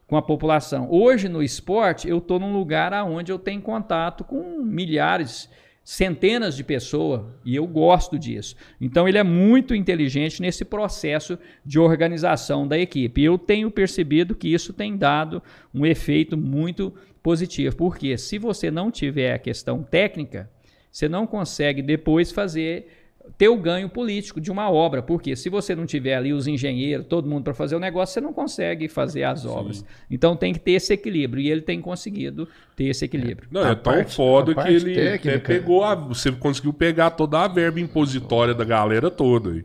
com 0.05 0.17
a 0.17 0.21
população. 0.21 0.89
Hoje 0.91 1.29
no 1.29 1.41
esporte 1.41 2.09
eu 2.09 2.17
estou 2.17 2.37
num 2.37 2.51
lugar 2.51 2.93
onde 3.05 3.31
eu 3.31 3.39
tenho 3.39 3.61
contato 3.61 4.25
com 4.25 4.61
milhares, 4.61 5.49
centenas 5.87 6.57
de 6.57 6.65
pessoas 6.65 7.21
e 7.45 7.55
eu 7.55 7.65
gosto 7.65 8.19
disso. 8.19 8.57
Então 8.79 9.07
ele 9.07 9.17
é 9.17 9.23
muito 9.23 9.73
inteligente 9.73 10.41
nesse 10.41 10.65
processo 10.65 11.39
de 11.65 11.79
organização 11.79 12.67
da 12.67 12.77
equipe. 12.77 13.23
Eu 13.23 13.37
tenho 13.37 13.71
percebido 13.71 14.35
que 14.35 14.53
isso 14.53 14.73
tem 14.73 14.97
dado 14.97 15.41
um 15.73 15.85
efeito 15.85 16.35
muito 16.35 16.93
positivo, 17.23 17.73
porque 17.77 18.17
se 18.17 18.37
você 18.37 18.69
não 18.69 18.91
tiver 18.91 19.31
a 19.31 19.39
questão 19.39 19.81
técnica, 19.81 20.51
você 20.91 21.07
não 21.07 21.25
consegue 21.25 21.81
depois 21.81 22.33
fazer 22.33 23.06
ter 23.37 23.47
o 23.49 23.57
ganho 23.57 23.89
político 23.89 24.39
de 24.39 24.51
uma 24.51 24.69
obra, 24.69 25.01
porque 25.01 25.35
se 25.35 25.49
você 25.49 25.75
não 25.75 25.85
tiver 25.85 26.15
ali 26.15 26.33
os 26.33 26.47
engenheiros, 26.47 27.05
todo 27.07 27.27
mundo 27.27 27.43
para 27.43 27.53
fazer 27.53 27.75
o 27.75 27.79
negócio, 27.79 28.13
você 28.13 28.21
não 28.21 28.31
consegue 28.33 28.87
fazer 28.87 29.23
as 29.23 29.45
obras. 29.45 29.83
Então 30.09 30.35
tem 30.35 30.53
que 30.53 30.59
ter 30.59 30.73
esse 30.73 30.93
equilíbrio 30.93 31.41
e 31.43 31.49
ele 31.49 31.61
tem 31.61 31.81
conseguido 31.81 32.47
ter 32.75 32.85
esse 32.85 33.05
equilíbrio. 33.05 33.47
Não, 33.51 33.61
A 33.63 33.69
é 33.71 33.75
tão 33.75 33.93
parte- 33.93 34.15
foda 34.15 34.53
que 34.55 34.69
ele 34.69 34.91
até 34.93 35.11
técnica. 35.17 35.39
pegou 35.47 35.83
a. 35.83 35.95
Você 35.95 36.31
conseguiu 36.31 36.73
pegar 36.73 37.11
toda 37.11 37.39
a 37.41 37.47
verba 37.47 37.79
impositória 37.79 38.53
da 38.53 38.63
galera 38.65 39.09
toda 39.09 39.51
aí. 39.51 39.63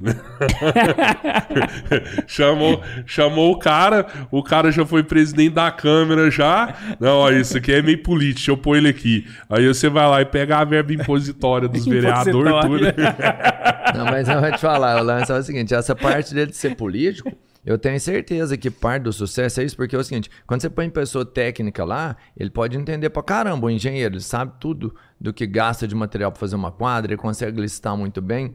chamou, 2.26 2.82
chamou 3.04 3.52
o 3.52 3.58
cara, 3.58 4.06
o 4.30 4.42
cara 4.42 4.72
já 4.72 4.86
foi 4.86 5.02
presidente 5.02 5.54
da 5.54 5.70
Câmara 5.70 6.30
já. 6.30 6.74
Não, 6.98 7.18
ó, 7.18 7.30
isso 7.30 7.58
aqui 7.58 7.72
é 7.72 7.82
meio 7.82 8.02
político, 8.02 8.36
deixa 8.36 8.50
eu 8.50 8.56
pôr 8.56 8.76
ele 8.76 8.88
aqui. 8.88 9.26
Aí 9.48 9.66
você 9.66 9.88
vai 9.88 10.08
lá 10.08 10.22
e 10.22 10.24
pega 10.24 10.58
a 10.58 10.64
verba 10.64 10.92
impositória 10.92 11.68
dos 11.68 11.84
vereadores, 11.86 12.52
tudo. 12.62 12.84
Não, 13.96 14.04
mas 14.06 14.28
eu 14.28 14.40
vou 14.40 14.52
te 14.52 14.60
falar, 14.60 15.00
o 15.00 15.04
lance 15.04 15.30
é 15.30 15.34
o 15.34 15.42
seguinte, 15.42 15.74
essa 15.74 15.94
parte 15.94 16.32
dele 16.32 16.50
de 16.50 16.56
ser 16.56 16.76
político, 16.76 17.30
eu 17.64 17.76
tenho 17.76 18.00
certeza 18.00 18.56
que 18.56 18.70
parte 18.70 19.02
do 19.02 19.12
sucesso 19.12 19.60
é 19.60 19.64
isso, 19.64 19.76
porque 19.76 19.94
é 19.94 19.98
o 19.98 20.04
seguinte, 20.04 20.30
quando 20.46 20.62
você 20.62 20.70
põe 20.70 20.88
pessoa 20.88 21.26
técnica 21.26 21.84
lá, 21.84 22.16
ele 22.36 22.48
pode 22.48 22.76
entender 22.76 23.10
pra 23.10 23.22
caramba, 23.22 23.66
o 23.66 23.70
engenheiro, 23.70 24.14
ele 24.14 24.22
sabe 24.22 24.52
tudo 24.58 24.94
do 25.20 25.32
que 25.32 25.46
gasta 25.46 25.86
de 25.86 25.94
material 25.94 26.32
pra 26.32 26.40
fazer 26.40 26.56
uma 26.56 26.72
quadra, 26.72 27.12
ele 27.12 27.20
consegue 27.20 27.60
listar 27.60 27.96
muito 27.96 28.22
bem, 28.22 28.54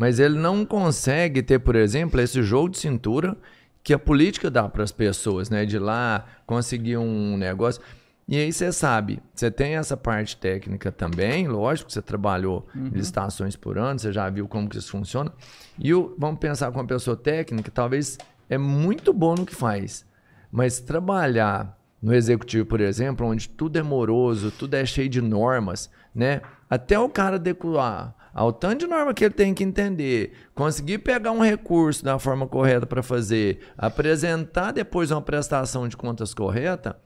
mas 0.00 0.18
ele 0.18 0.38
não 0.38 0.64
consegue 0.64 1.42
ter, 1.42 1.58
por 1.58 1.76
exemplo, 1.76 2.18
esse 2.22 2.42
jogo 2.42 2.70
de 2.70 2.78
cintura 2.78 3.36
que 3.84 3.92
a 3.92 3.98
política 3.98 4.50
dá 4.50 4.66
para 4.66 4.82
as 4.82 4.90
pessoas, 4.90 5.50
né? 5.50 5.66
De 5.66 5.78
lá 5.78 6.24
conseguir 6.46 6.96
um 6.96 7.36
negócio. 7.36 7.82
E 8.26 8.38
aí 8.38 8.50
você 8.50 8.72
sabe, 8.72 9.20
você 9.34 9.50
tem 9.50 9.76
essa 9.76 9.98
parte 9.98 10.38
técnica 10.38 10.90
também, 10.90 11.46
lógico 11.48 11.88
que 11.88 11.92
você 11.92 12.00
trabalhou 12.00 12.66
Uhum. 12.74 12.88
licitações 12.94 13.56
por 13.56 13.76
ano, 13.76 13.98
você 13.98 14.10
já 14.10 14.30
viu 14.30 14.48
como 14.48 14.70
que 14.70 14.78
isso 14.78 14.90
funciona. 14.90 15.34
E 15.78 15.92
o, 15.92 16.14
vamos 16.16 16.40
pensar 16.40 16.72
com 16.72 16.78
uma 16.78 16.86
pessoa 16.86 17.14
técnica, 17.14 17.70
talvez 17.70 18.16
é 18.48 18.56
muito 18.56 19.12
bom 19.12 19.34
no 19.34 19.44
que 19.44 19.54
faz, 19.54 20.06
mas 20.50 20.80
trabalhar 20.80 21.78
no 22.00 22.14
executivo, 22.14 22.64
por 22.64 22.80
exemplo, 22.80 23.26
onde 23.26 23.50
tudo 23.50 23.76
é 23.78 23.82
moroso, 23.82 24.50
tudo 24.50 24.74
é 24.76 24.86
cheio 24.86 25.10
de 25.10 25.20
normas, 25.20 25.90
né? 26.14 26.40
Até 26.70 26.98
o 26.98 27.08
cara 27.10 27.36
adequar 27.36 28.14
ao 28.32 28.52
tanto 28.52 28.80
de 28.80 28.86
norma 28.86 29.12
que 29.14 29.24
ele 29.24 29.34
tem 29.34 29.52
que 29.52 29.64
entender, 29.64 30.32
conseguir 30.54 30.98
pegar 30.98 31.32
um 31.32 31.40
recurso 31.42 32.04
da 32.04 32.18
forma 32.18 32.46
correta 32.46 32.86
para 32.86 33.02
fazer, 33.02 33.60
apresentar 33.76 34.72
depois 34.72 35.10
uma 35.10 35.22
prestação 35.22 35.88
de 35.88 35.96
contas 35.96 36.32
correta, 36.34 36.96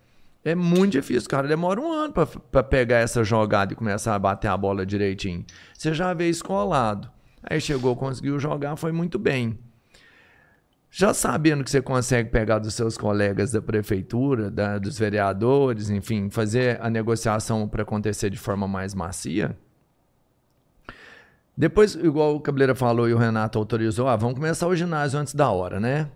é 0.44 0.54
muito 0.54 0.92
difícil. 0.92 1.28
Cara 1.28 1.48
demora 1.48 1.80
um 1.80 1.90
ano 1.90 2.12
para 2.52 2.62
pegar 2.62 2.98
essa 2.98 3.24
jogada 3.24 3.72
e 3.72 3.76
começar 3.76 4.14
a 4.14 4.18
bater 4.18 4.48
a 4.48 4.56
bola 4.56 4.84
direitinho. 4.84 5.44
Você 5.72 5.94
já 5.94 6.12
vê 6.12 6.28
escolado. 6.28 7.10
Aí 7.42 7.60
chegou, 7.60 7.96
conseguiu 7.96 8.38
jogar, 8.38 8.76
foi 8.76 8.92
muito 8.92 9.18
bem. 9.18 9.58
Já 10.90 11.12
sabendo 11.12 11.64
que 11.64 11.70
você 11.70 11.82
consegue 11.82 12.30
pegar 12.30 12.58
dos 12.60 12.74
seus 12.74 12.96
colegas 12.96 13.50
da 13.50 13.60
prefeitura, 13.60 14.50
da- 14.50 14.78
dos 14.78 14.96
vereadores, 14.98 15.90
enfim, 15.90 16.30
fazer 16.30 16.78
a 16.80 16.88
negociação 16.88 17.66
para 17.66 17.82
acontecer 17.82 18.30
de 18.30 18.38
forma 18.38 18.68
mais 18.68 18.94
macia. 18.94 19.58
Depois, 21.56 21.94
igual 21.94 22.34
o 22.34 22.40
Cabeleira 22.40 22.74
falou 22.74 23.08
e 23.08 23.14
o 23.14 23.18
Renato 23.18 23.58
autorizou, 23.58 24.08
ah, 24.08 24.16
vamos 24.16 24.34
começar 24.36 24.66
o 24.66 24.74
ginásio 24.74 25.18
antes 25.18 25.34
da 25.34 25.50
hora, 25.50 25.78
né? 25.78 26.08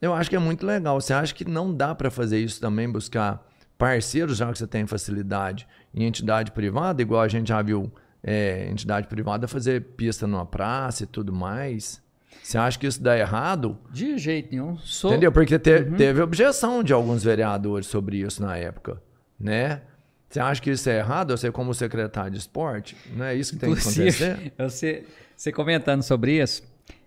Eu 0.00 0.14
acho 0.14 0.30
que 0.30 0.36
é 0.36 0.38
muito 0.38 0.64
legal. 0.64 0.98
Você 1.00 1.12
acha 1.12 1.34
que 1.34 1.44
não 1.44 1.74
dá 1.74 1.94
para 1.94 2.10
fazer 2.10 2.38
isso 2.40 2.58
também, 2.60 2.90
buscar 2.90 3.46
parceiros, 3.76 4.38
já 4.38 4.50
que 4.50 4.58
você 4.58 4.66
tem 4.66 4.86
facilidade 4.86 5.66
em 5.94 6.04
entidade 6.04 6.52
privada, 6.52 7.02
igual 7.02 7.20
a 7.20 7.28
gente 7.28 7.48
já 7.48 7.60
viu 7.60 7.92
é, 8.22 8.68
entidade 8.70 9.06
privada 9.08 9.46
fazer 9.46 9.82
pista 9.96 10.26
numa 10.26 10.46
praça 10.46 11.04
e 11.04 11.06
tudo 11.06 11.32
mais? 11.32 12.02
Você 12.42 12.56
acha 12.56 12.78
que 12.78 12.86
isso 12.86 13.02
dá 13.02 13.18
errado? 13.18 13.76
De 13.90 14.16
jeito 14.16 14.50
nenhum. 14.52 14.76
Sou... 14.78 15.10
Entendeu? 15.10 15.30
Porque 15.32 15.58
te- 15.58 15.84
teve 15.96 16.20
objeção 16.22 16.82
de 16.82 16.92
alguns 16.92 17.22
vereadores 17.22 17.86
sobre 17.86 18.18
isso 18.18 18.42
na 18.42 18.56
época, 18.56 19.02
né? 19.38 19.82
Você 20.30 20.38
acha 20.38 20.62
que 20.62 20.70
isso 20.70 20.88
é 20.88 20.98
errado? 20.98 21.36
Você 21.36 21.50
como 21.50 21.74
secretário 21.74 22.30
de 22.30 22.38
esporte? 22.38 22.96
Não 23.16 23.24
é 23.24 23.34
isso 23.34 23.52
que 23.54 23.58
tem 23.58 23.74
que 23.74 23.80
acontecer? 23.80 24.52
Você, 24.56 25.04
você 25.36 25.50
comentando 25.50 26.02
sobre 26.04 26.40
isso, 26.40 26.62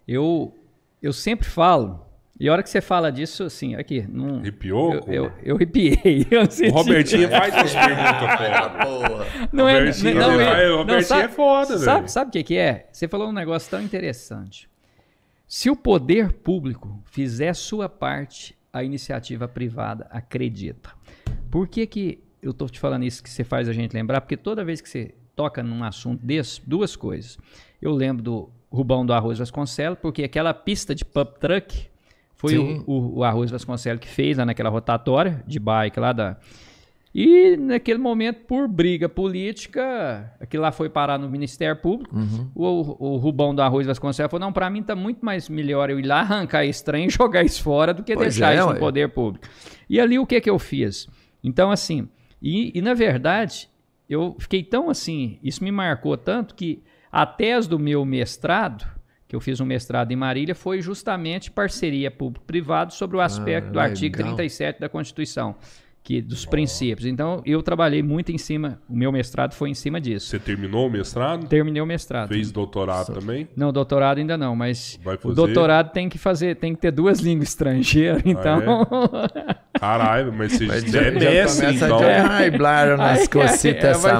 eu, 0.05 0.53
eu 1.01 1.13
sempre 1.13 1.47
falo, 1.47 2.05
e 2.37 2.49
a 2.49 2.51
hora 2.51 2.61
que 2.61 2.69
você 2.69 2.81
fala 2.81 3.09
disso, 3.11 3.43
assim, 3.43 3.75
aqui, 3.75 4.05
não, 4.09 4.39
Arrepiou? 4.39 4.93
eu, 4.93 5.03
eu, 5.07 5.31
eu 5.41 5.55
arrepiei. 5.55 6.27
Eu 6.29 6.41
O 6.69 6.73
Robertinho 6.73 7.29
faz 7.29 7.53
umas 7.53 7.73
perguntas 7.73 8.37
foda. 8.37 8.69
Porra. 8.85 9.49
Não 9.53 9.69
é, 9.69 9.77
Robertinho, 9.77 10.15
não, 10.15 10.33
ele 10.33 10.43
é- 10.43 10.67
não, 10.67 10.77
Robertinho 10.77 11.07
sabe, 11.07 11.23
é 11.23 11.27
foda, 11.29 11.77
sabe, 11.77 11.95
velho. 12.01 12.09
sabe 12.09 12.29
o 12.29 12.31
que, 12.33 12.43
que 12.43 12.57
é? 12.57 12.89
Você 12.91 13.07
falou 13.07 13.29
um 13.29 13.33
negócio 13.33 13.69
tão 13.69 13.81
interessante. 13.81 14.69
Se 15.47 15.69
o 15.69 15.75
poder 15.77 16.33
público 16.33 17.01
fizer 17.05 17.53
sua 17.53 17.87
parte, 17.87 18.57
a 18.73 18.83
iniciativa 18.83 19.47
privada 19.47 20.07
acredita. 20.09 20.89
Por 21.51 21.67
que, 21.67 21.85
que 21.85 22.22
eu 22.43 22.51
estou 22.51 22.69
te 22.69 22.79
falando 22.79 23.03
isso 23.03 23.23
que 23.23 23.29
você 23.29 23.43
faz 23.43 23.67
a 23.67 23.73
gente 23.73 23.93
lembrar? 23.93 24.21
Porque 24.21 24.37
toda 24.37 24.63
vez 24.63 24.81
que 24.81 24.89
você 24.89 25.13
toca 25.35 25.63
num 25.63 25.83
assunto 25.83 26.23
desse, 26.25 26.61
duas 26.67 26.95
coisas. 26.95 27.37
Eu 27.81 27.91
lembro 27.91 28.21
do 28.21 28.49
Rubão 28.71 29.05
do 29.05 29.13
Arroz 29.13 29.39
Vasconcelos, 29.39 29.97
porque 29.99 30.23
aquela 30.23 30.53
pista 30.53 30.93
de 30.93 31.03
pub 31.03 31.27
truck 31.39 31.87
foi 32.35 32.57
o, 32.57 32.83
o, 32.85 33.19
o 33.19 33.23
Arroz 33.23 33.49
Vasconcelos 33.49 33.99
que 33.99 34.07
fez 34.07 34.37
lá 34.37 34.45
naquela 34.45 34.69
rotatória 34.69 35.43
de 35.47 35.59
bike 35.59 35.99
lá 35.99 36.11
da, 36.11 36.37
e 37.13 37.55
naquele 37.57 37.99
momento, 37.99 38.43
por 38.47 38.67
briga 38.67 39.07
política, 39.07 40.33
aquilo 40.39 40.63
lá 40.63 40.71
foi 40.71 40.89
parar 40.89 41.19
no 41.19 41.29
Ministério 41.29 41.75
Público. 41.75 42.15
Uhum. 42.15 42.49
O, 42.55 43.13
o 43.13 43.17
Rubão 43.17 43.53
do 43.53 43.61
Arroz 43.61 43.85
Vasconcelos 43.85 44.31
falou: 44.31 44.47
não, 44.47 44.51
para 44.51 44.67
mim 44.67 44.81
tá 44.81 44.95
muito 44.95 45.23
mais 45.23 45.47
melhor 45.47 45.91
eu 45.91 45.99
ir 45.99 46.07
lá 46.07 46.21
arrancar 46.21 46.65
esse 46.65 46.83
trem 46.83 47.05
e 47.05 47.09
jogar 47.11 47.43
isso 47.43 47.61
fora 47.61 47.93
do 47.93 48.01
que 48.01 48.15
Pois 48.15 48.33
deixar 48.33 48.53
é, 48.53 48.57
isso 48.57 48.67
ué. 48.67 48.73
no 48.73 48.79
poder 48.79 49.09
público. 49.09 49.47
E 49.87 49.99
ali 49.99 50.17
o 50.17 50.25
que 50.25 50.41
que 50.41 50.49
eu 50.49 50.57
fiz? 50.57 51.07
Então, 51.43 51.69
assim, 51.69 52.09
e, 52.43 52.77
e 52.77 52.81
na 52.81 52.93
verdade, 52.93 53.69
eu 54.09 54.35
fiquei 54.37 54.61
tão 54.61 54.89
assim, 54.89 55.39
isso 55.41 55.63
me 55.63 55.71
marcou 55.71 56.17
tanto 56.17 56.53
que 56.53 56.83
a 57.09 57.25
tese 57.25 57.69
do 57.69 57.79
meu 57.79 58.03
mestrado, 58.03 58.85
que 59.27 59.35
eu 59.35 59.39
fiz 59.39 59.61
um 59.61 59.65
mestrado 59.65 60.11
em 60.11 60.15
Marília, 60.15 60.53
foi 60.53 60.81
justamente 60.81 61.49
parceria 61.49 62.11
público-privado 62.11 62.93
sobre 62.93 63.15
o 63.15 63.21
aspecto 63.21 63.71
do 63.71 63.79
artigo 63.79 64.17
legal. 64.17 64.35
37 64.35 64.79
da 64.79 64.89
Constituição, 64.89 65.55
que 66.03 66.21
dos 66.21 66.45
princípios. 66.45 67.07
Então, 67.07 67.41
eu 67.45 67.63
trabalhei 67.63 68.03
muito 68.03 68.31
em 68.31 68.37
cima, 68.37 68.79
o 68.89 68.95
meu 68.95 69.11
mestrado 69.11 69.53
foi 69.53 69.69
em 69.69 69.73
cima 69.73 70.01
disso. 70.01 70.27
Você 70.27 70.37
terminou 70.37 70.87
o 70.87 70.89
mestrado? 70.89 71.47
Terminei 71.47 71.81
o 71.81 71.85
mestrado. 71.85 72.27
Fez 72.27 72.51
doutorado 72.51 73.13
também? 73.13 73.47
Não, 73.55 73.71
doutorado 73.71 74.17
ainda 74.17 74.37
não, 74.37 74.55
mas 74.55 74.99
Vai 75.01 75.17
o 75.23 75.33
doutorado 75.33 75.91
tem 75.91 76.09
que 76.09 76.17
fazer, 76.17 76.57
tem 76.57 76.75
que 76.75 76.81
ter 76.81 76.91
duas 76.91 77.19
línguas 77.21 77.49
estrangeiras, 77.49 78.21
então 78.25 78.59
Caralho, 79.79 80.33
mas 80.33 80.53
você 80.53 80.65
Mas 80.65 80.83
é 80.83 80.87
já, 80.87 81.03
já 81.03 81.19
mestre, 81.19 81.75
então. 81.75 81.99
a 81.99 82.37
driblar 82.37 82.97
nas 82.97 83.21
Aí, 83.21 83.27
cositas 83.27 84.03
é, 84.05 84.11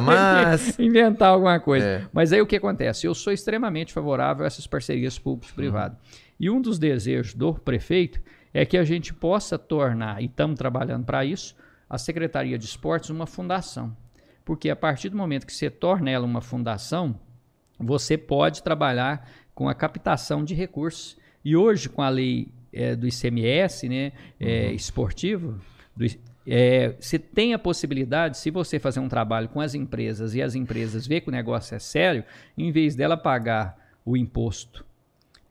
inventar 0.81 1.29
alguma 1.29 1.59
coisa. 1.59 1.85
É. 1.85 2.01
Mas 2.13 2.31
aí 2.31 2.41
o 2.41 2.47
que 2.47 2.55
acontece? 2.55 3.05
Eu 3.07 3.13
sou 3.13 3.33
extremamente 3.33 3.91
favorável 3.93 4.45
a 4.45 4.47
essas 4.47 4.65
parcerias 4.65 5.19
público-privado. 5.19 5.97
E 6.39 6.49
um 6.49 6.61
dos 6.61 6.79
desejos 6.79 7.33
do 7.33 7.53
prefeito 7.53 8.21
é 8.53 8.65
que 8.65 8.77
a 8.77 8.83
gente 8.83 9.13
possa 9.13 9.57
tornar, 9.57 10.21
e 10.21 10.25
estamos 10.25 10.57
trabalhando 10.57 11.05
para 11.05 11.25
isso, 11.25 11.55
a 11.93 11.97
Secretaria 11.99 12.57
de 12.57 12.65
Esportes 12.65 13.11
uma 13.11 13.27
fundação. 13.27 13.95
Porque 14.43 14.67
a 14.71 14.75
partir 14.75 15.09
do 15.09 15.15
momento 15.15 15.45
que 15.45 15.53
você 15.53 15.69
torna 15.69 16.09
ela 16.09 16.25
uma 16.25 16.41
fundação, 16.41 17.19
você 17.77 18.17
pode 18.17 18.63
trabalhar 18.63 19.29
com 19.53 19.69
a 19.69 19.75
captação 19.75 20.43
de 20.43 20.55
recursos. 20.55 21.15
E 21.45 21.55
hoje, 21.55 21.87
com 21.87 22.01
a 22.01 22.09
lei 22.09 22.47
é, 22.73 22.95
do 22.95 23.07
ICMS 23.07 23.87
né, 23.87 24.11
é, 24.39 24.71
esportivo, 24.71 25.61
do, 25.95 26.03
é, 26.47 26.95
você 26.99 27.19
tem 27.19 27.53
a 27.53 27.59
possibilidade, 27.59 28.39
se 28.39 28.49
você 28.49 28.79
fazer 28.79 28.99
um 28.99 29.07
trabalho 29.07 29.47
com 29.47 29.61
as 29.61 29.75
empresas 29.75 30.33
e 30.33 30.41
as 30.41 30.55
empresas 30.55 31.05
ver 31.05 31.21
que 31.21 31.29
o 31.29 31.31
negócio 31.31 31.75
é 31.75 31.79
sério, 31.79 32.23
em 32.57 32.71
vez 32.71 32.95
dela 32.95 33.15
pagar 33.15 33.77
o 34.03 34.17
imposto 34.17 34.83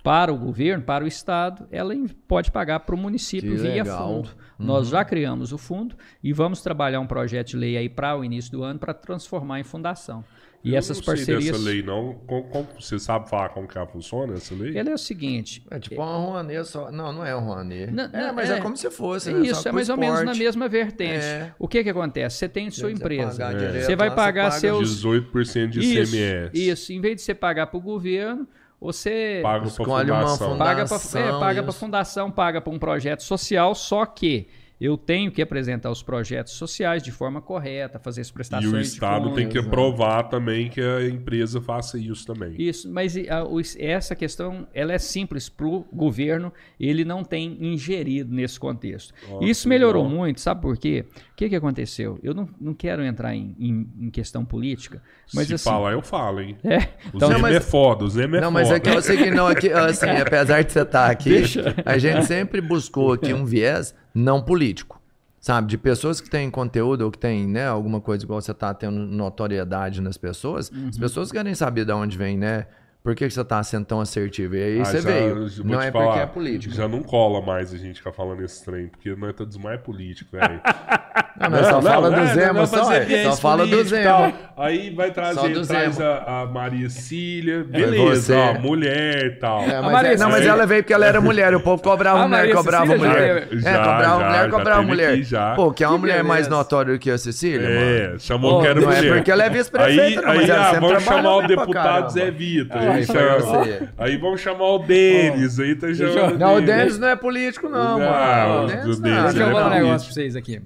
para 0.03 0.32
o 0.32 0.36
governo, 0.36 0.82
para 0.82 1.05
o 1.05 1.07
Estado, 1.07 1.68
ela 1.70 1.95
pode 2.26 2.51
pagar 2.51 2.80
para 2.80 2.97
o 2.97 2.99
município 2.99 3.53
Que 3.53 3.62
via 3.62 3.84
legal. 3.84 4.24
fundo. 4.24 4.41
Nós 4.63 4.89
já 4.89 5.05
criamos 5.05 5.53
o 5.53 5.59
fundo 5.59 5.95
e 6.23 6.33
vamos 6.33 6.61
trabalhar 6.63 7.01
um 7.01 7.07
projeto 7.07 7.49
de 7.49 7.57
lei 7.57 7.77
aí 7.77 7.89
para 7.89 8.17
o 8.17 8.25
início 8.25 8.51
do 8.53 8.63
ano 8.63 8.79
para 8.79 8.95
transformar 8.95 9.61
em 9.61 9.65
fundação. 9.65 10.25
E 10.65 10.75
Eu 10.75 10.79
essas 10.79 10.99
não 10.99 11.05
sei 11.05 11.15
parcerias. 11.17 11.45
dessa 11.47 11.59
lei, 11.59 11.83
não. 11.83 12.15
Com- 12.25 12.43
com- 12.45 12.65
você 12.79 12.97
sabe 12.97 13.29
falar 13.29 13.49
como 13.49 13.67
que 13.67 13.77
ela 13.77 13.87
funciona, 13.89 14.35
essa 14.35 14.55
lei? 14.55 14.79
Ela 14.79 14.91
é 14.91 14.95
o 14.95 14.99
seguinte. 14.99 15.61
É 15.69 15.81
tipo 15.81 16.01
uma 16.01 16.17
Rouanet 16.17 16.65
só. 16.69 16.89
Não, 16.93 17.13
não 17.13 17.27
é 17.27 17.35
um 17.35 17.41
Rouanet. 17.41 17.91
Não, 17.91 18.05
é, 18.05 18.31
mas 18.31 18.49
é, 18.49 18.59
é- 18.59 18.61
como 18.61 18.77
se 18.77 18.89
fosse, 18.89 19.31
É 19.31 19.33
né? 19.33 19.41
isso, 19.49 19.61
Só 19.61 19.71
é 19.71 19.73
mais 19.73 19.89
ou 19.89 19.97
menos 19.97 20.19
na 20.19 20.21
esporte. 20.31 20.39
mesma 20.45 20.69
vertente. 20.69 21.25
É. 21.25 21.53
O 21.59 21.67
que 21.67 21.83
que 21.83 21.91
acontece? 21.91 22.37
Você 22.37 22.49
tem 22.49 22.71
sua 22.71 22.93
empresa. 22.93 23.45
pagar 23.45 23.55
É. 23.55 23.59
direto 23.67 23.85
Você 23.87 23.97
vai 23.97 24.15
pagar 24.15 24.45
paga 24.51 24.61
seus- 24.61 24.89
18% 24.89 25.71
de 25.73 25.81
Isso, 25.81 26.15
ICMS. 26.15 26.51
isso. 26.55 26.93
Em 26.93 27.01
vez 27.01 27.17
de 27.17 27.23
você 27.23 27.35
pagar 27.35 27.67
para 27.67 27.79
o 27.79 27.81
governo, 27.81 28.47
você 28.83 29.41
Paga 29.43 29.61
pra 29.61 29.68
Escolhe 29.68 30.11
uma 30.11 30.20
fundação. 30.22 30.51
funda- 30.51 30.64
paga 30.64 30.85
para 30.87 30.99
fundação, 30.99 31.41
paga 31.41 31.62
para 31.62 31.70
isso. 31.70 31.78
fundação, 31.80 32.30
paga 32.30 32.61
para 32.61 32.72
um 32.72 32.78
projeto 32.78 33.22
social, 33.22 33.74
só 33.74 34.05
que 34.05 34.49
eu 34.85 34.97
tenho 34.97 35.30
que 35.30 35.41
apresentar 35.41 35.91
os 35.91 36.03
projetos 36.03 36.55
sociais 36.55 37.03
de 37.03 37.12
forma 37.12 37.41
correta, 37.41 37.99
fazer 38.01 38.20
as 38.22 38.28
E 38.28 38.33
prestações 38.33 38.72
o 38.72 38.76
de 38.78 38.83
Estado 38.83 39.22
contas. 39.30 39.37
tem 39.37 39.49
que 39.49 39.59
aprovar 39.59 40.24
também 40.24 40.68
que 40.68 40.80
a 40.80 41.07
empresa 41.09 41.61
faça 41.61 41.97
isso 41.99 42.26
também. 42.26 42.55
Isso, 42.59 42.91
mas 42.91 43.14
e, 43.16 43.28
a, 43.30 43.45
o- 43.45 43.61
essa 43.78 44.16
questão 44.16 44.66
ela 44.74 44.93
é 44.93 44.99
simples 44.99 45.49
para 45.49 45.66
o 45.66 45.85
governo, 45.93 46.53
ele 46.80 47.05
não 47.05 47.22
tem 47.22 47.57
ingerido 47.61 48.35
nesse 48.35 48.59
contexto. 48.59 49.14
Ó, 49.30 49.43
Isso 49.45 49.62
que 49.62 49.68
melhorou 49.68 50.03
legal. 50.03 50.18
muito, 50.18 50.41
sabe 50.41 50.61
por 50.61 50.76
quê? 50.76 51.05
O 51.33 51.37
que, 51.37 51.49
que 51.49 51.57
aconteceu? 51.57 52.18
Eu 52.22 52.35
não, 52.35 52.49
não 52.61 52.74
quero 52.74 53.05
entrar 53.05 53.35
em, 53.37 53.55
em- 53.59 53.89
em 54.07 54.11
questão 54.11 54.45
política, 54.45 55.01
mas 55.33 55.47
Se 55.47 55.55
assim. 55.55 55.64
falar, 55.64 55.93
eu 55.93 56.03
falo, 56.03 56.41
hein? 56.41 56.57
É, 56.64 56.78
O 57.12 57.16
então, 57.16 57.28
Zema 57.28 57.39
mas- 57.41 57.57
é 57.57 57.61
foda, 57.61 58.05
o 58.05 58.09
Zema 58.11 58.39
é 58.39 58.41
Não, 58.41 58.49
foda. 58.51 58.64
mas 58.64 58.70
é 58.72 58.80
que 58.80 58.89
é 58.89 58.97
o 58.97 59.03
seguinte, 59.03 59.30
não, 59.30 59.47
aqui, 59.47 59.70
assim, 59.72 60.07
apesar 60.11 60.62
de 60.62 60.72
você 60.72 60.80
estar 60.83 61.11
aqui, 61.11 61.43
a 61.87 61.99
gente 61.99 62.24
sempre 62.26 62.61
buscou 62.61 63.12
aqui 63.12 63.33
um 63.33 63.45
viés 63.45 63.95
não 64.15 64.43
político. 64.43 65.01
Sabe, 65.41 65.67
de 65.67 65.77
pessoas 65.77 66.21
que 66.21 66.31
têm 66.31 66.49
conteúdo 66.49 67.03
ou 67.03 67.11
que 67.11 67.19
têm, 67.19 67.49
né, 67.49 67.67
alguma 67.67 68.01
coisa 68.01 68.25
igual 68.25 68.41
você 68.41 68.55
tá 68.55 68.73
tendo 68.73 68.97
notoriedade 69.01 70.01
nas 70.01 70.17
pessoas, 70.17 70.71
Uhum. 70.71 70.89
as 70.89 70.97
pessoas 70.97 71.33
querem 71.33 71.53
saber 71.53 71.85
de 71.85 71.93
onde 71.93 72.17
vem, 72.17 72.39
né? 72.39 72.67
Por 73.03 73.17
que, 73.17 73.27
que 73.27 73.35
você 73.35 73.45
tá 73.45 73.61
sendo 73.65 73.85
tão 73.85 74.01
assertivo? 74.01 74.55
E 74.55 74.63
aí 74.63 74.81
Ah, 74.81 74.85
você 74.85 75.01
já- 75.01 75.11
veio. 75.11 75.49
já 75.49 75.65
Não 75.65 75.81
é 75.83 75.91
falar, 75.91 76.05
porque 76.07 76.21
é 76.21 76.27
político. 76.27 76.75
Já 76.75 76.87
não 76.87 77.03
cola 77.03 77.41
mais 77.41 77.75
a 77.75 77.77
gente 77.77 77.97
ficar 77.99 78.13
falando 78.13 78.45
esse 78.45 78.65
trem, 78.65 78.87
porque 78.87 79.13
nós 79.17 79.35
todos 79.35 79.57
mais 79.57 79.81
político, 79.81 80.31
velho. 80.37 80.61
Não, 81.41 81.51
mas 81.51 81.67
só 81.67 81.83
fala 81.83 82.11
do 82.11 82.21
é, 82.21 82.27
Zema, 82.35 82.67
só, 82.67 82.93
é. 82.93 83.25
Só 83.25 83.37
fala 83.37 83.67
do 83.67 83.83
Zema. 83.85 84.33
Aí 84.57 84.91
vai 84.95 85.11
trazer, 85.11 85.49
do 85.49 85.67
traz 85.67 85.99
a, 86.01 86.43
a 86.43 86.47
Maria 86.47 86.89
Cília, 86.91 87.65
beleza, 87.65 88.37
ó, 88.37 88.59
mulher 88.61 89.27
e 89.27 89.31
tal. 89.33 89.63
É, 89.63 89.81
mas, 89.81 89.93
Maria 89.93 90.13
é- 90.13 90.17
não, 90.19 90.31
mas 90.31 90.47
ela 90.47 90.67
veio 90.67 90.83
porque 90.83 90.93
ela 90.93 91.07
era 91.07 91.21
mulher. 91.21 91.55
O 91.55 91.61
povo 91.61 91.83
cobrava 91.83 92.21
A 92.21 92.29
mulher, 92.29 92.39
Maria 92.39 92.55
cobrava 92.55 92.87
Cecília 92.87 93.07
já 93.09 93.13
mulher. 93.15 93.49
teve- 93.49 93.57
é, 93.57 93.61
já, 93.73 93.79
cobrava 93.79 94.03
já, 94.05 94.27
mulher, 94.29 94.43
já 94.45 94.51
cobrava 94.51 94.83
mulher. 94.83 95.11
aqui 95.15 95.23
já. 95.25 95.55
Pô, 95.55 95.73
que 95.73 95.83
é 95.85 95.89
uma 95.89 95.99
mulher 95.99 96.23
mais 96.23 96.49
notória 96.49 96.99
que 96.99 97.11
a 97.11 97.19
Cecília, 97.19 97.69
mano. 97.69 97.81
É, 97.81 98.19
chamou 98.19 98.61
que 98.61 98.67
era 98.69 98.81
não 98.81 98.93
é 98.93 98.97
mulher. 98.97 99.15
porque 99.17 99.31
ela 99.31 99.43
é 99.45 99.51
vice-prefeita, 99.51 100.21
não, 100.21 100.29
mas 100.29 100.39
aí, 100.41 100.51
ela 100.51 100.61
ah, 100.61 100.71
sempre 100.75 100.89
vamos 100.89 101.03
chamar 101.03 101.37
o 101.37 101.47
deputado. 101.47 102.11
Zé 102.13 102.31
Vitor. 102.31 102.79
Aí, 102.93 103.05
chama- 103.07 103.38
você. 103.38 103.88
aí 103.99 104.16
vamos 104.16 104.40
chamar 104.40 104.64
o 104.68 104.78
Denis, 104.80 105.59
aí 105.59 105.74
tá 105.74 105.93
chamando 105.95 106.38
Não, 106.38 106.57
o 106.57 106.61
Denis. 106.61 106.99
Não 106.99 107.09
é 107.09 107.16
político, 107.16 107.68
não, 107.68 107.99
Não, 107.99 108.07
mano. 108.11 108.61
o 108.61 108.64
O 108.64 108.66
Denis 108.66 109.01
não. 109.01 109.11
é 109.11 109.22
Deixa 109.24 109.38
eu 109.38 109.47
falar 109.53 109.66
um 109.66 109.70
negócio 109.70 110.07
pra 110.07 110.14
vocês 110.14 110.36
aqui. 110.36 110.61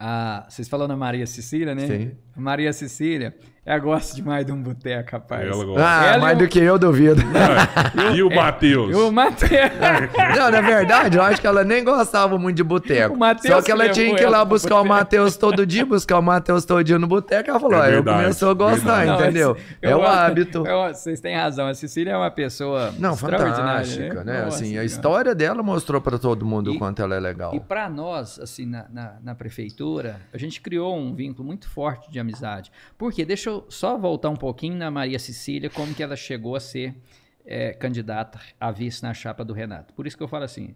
Ah, 0.00 0.46
vocês 0.48 0.68
falando 0.68 0.90
na 0.90 0.96
Maria 0.96 1.26
Cecília, 1.26 1.74
né? 1.74 1.86
Sim. 1.86 2.10
Maria 2.36 2.72
Cecília, 2.72 3.34
ela 3.68 3.78
gosta 3.80 4.16
demais 4.16 4.46
de 4.46 4.52
um 4.52 4.62
boteco, 4.62 5.10
rapaz. 5.12 5.46
Ela 5.46 5.64
gosta. 5.64 5.84
Ah, 5.86 6.06
Ela 6.06 6.18
mais 6.18 6.32
e 6.38 6.42
o- 6.42 6.46
do 6.46 6.48
que 6.50 6.58
eu 6.58 6.78
duvido. 6.78 7.22
E 8.14 8.22
o 8.22 8.30
Matheus? 8.34 8.96
O 8.96 9.12
Matheus. 9.12 9.50
Não, 10.36 10.50
na 10.50 10.60
verdade, 10.60 11.16
eu 11.18 11.22
acho 11.22 11.40
que 11.40 11.46
ela 11.46 11.62
nem 11.64 11.84
gostava 11.84 12.38
muito 12.38 12.56
de 12.56 12.64
boteco. 12.64 13.16
Só 13.46 13.60
que 13.62 13.70
ela 13.70 13.84
que 13.88 13.92
tinha 13.94 14.14
que 14.14 14.22
ir 14.22 14.28
lá 14.28 14.44
buscar 14.44 14.80
o. 14.80 14.84
Matheus 14.88 15.36
todo 15.36 15.66
dia, 15.66 15.84
buscar 15.84 16.18
o 16.18 16.22
Matheus 16.22 16.64
todo 16.64 16.82
dia 16.82 16.98
no 16.98 17.06
boteco. 17.06 17.50
Ela 17.50 17.60
falou, 17.60 17.76
É 17.76 17.80
ó, 17.80 17.84
eu 17.86 17.90
verdade, 17.92 18.22
começou 18.22 18.50
a 18.50 18.54
gostar, 18.54 18.96
verdade. 19.00 19.22
entendeu? 19.22 19.54
mas 19.54 19.90
é 19.90 19.92
eu 19.92 19.98
o 19.98 20.02
hábito. 20.02 20.66
eu- 20.66 20.94
vocês 20.94 21.20
têm 21.20 21.36
razão. 21.36 21.66
A 21.68 21.74
Cecília 21.74 22.12
é 22.12 22.16
uma 22.16 22.30
pessoa 22.30 22.94
Não, 22.98 23.12
extraordinária, 23.12 23.84
fantástica, 23.84 24.24
né? 24.24 24.44
Nossa 24.44 24.56
Assim, 24.58 24.78
a 24.78 24.84
história 24.84 25.34
dela 25.34 25.62
mostrou 25.62 26.00
pra 26.00 26.18
todo 26.18 26.44
mundo 26.46 26.72
o 26.72 26.78
quanto 26.78 27.02
ela 27.02 27.14
é 27.14 27.20
legal. 27.20 27.54
E 27.54 27.60
para 27.60 27.88
nós, 27.90 28.38
assim, 28.40 28.64
na, 28.64 28.86
na, 28.90 29.12
na 29.22 29.34
prefeitura, 29.34 30.20
a 30.32 30.38
gente 30.38 30.60
criou 30.60 30.96
um 30.96 31.14
vínculo 31.14 31.46
muito 31.46 31.68
forte 31.68 32.10
de 32.10 32.18
amizade. 32.18 32.72
Por 32.96 33.12
quê? 33.12 33.24
Deixa 33.26 33.50
eu 33.50 33.57
só 33.68 33.96
voltar 33.96 34.30
um 34.30 34.36
pouquinho 34.36 34.76
na 34.76 34.90
Maria 34.90 35.18
Cecília, 35.18 35.70
como 35.70 35.94
que 35.94 36.02
ela 36.02 36.16
chegou 36.16 36.56
a 36.56 36.60
ser 36.60 36.94
é, 37.44 37.72
candidata 37.72 38.38
a 38.60 38.70
vice 38.70 39.02
na 39.02 39.14
chapa 39.14 39.44
do 39.44 39.52
Renato. 39.52 39.94
Por 39.94 40.06
isso 40.06 40.16
que 40.16 40.22
eu 40.22 40.28
falo 40.28 40.44
assim, 40.44 40.74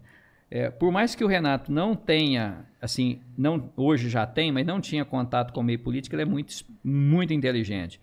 é, 0.49 0.69
por 0.69 0.91
mais 0.91 1.15
que 1.15 1.23
o 1.23 1.27
Renato 1.27 1.71
não 1.71 1.95
tenha, 1.95 2.65
assim, 2.81 3.21
não, 3.37 3.71
hoje 3.75 4.09
já 4.09 4.25
tem, 4.25 4.51
mas 4.51 4.65
não 4.65 4.81
tinha 4.81 5.05
contato 5.05 5.53
com 5.53 5.61
o 5.61 5.63
meio 5.63 5.79
político, 5.79 6.15
ele 6.15 6.23
é 6.23 6.25
muito, 6.25 6.53
muito 6.83 7.33
inteligente. 7.33 7.99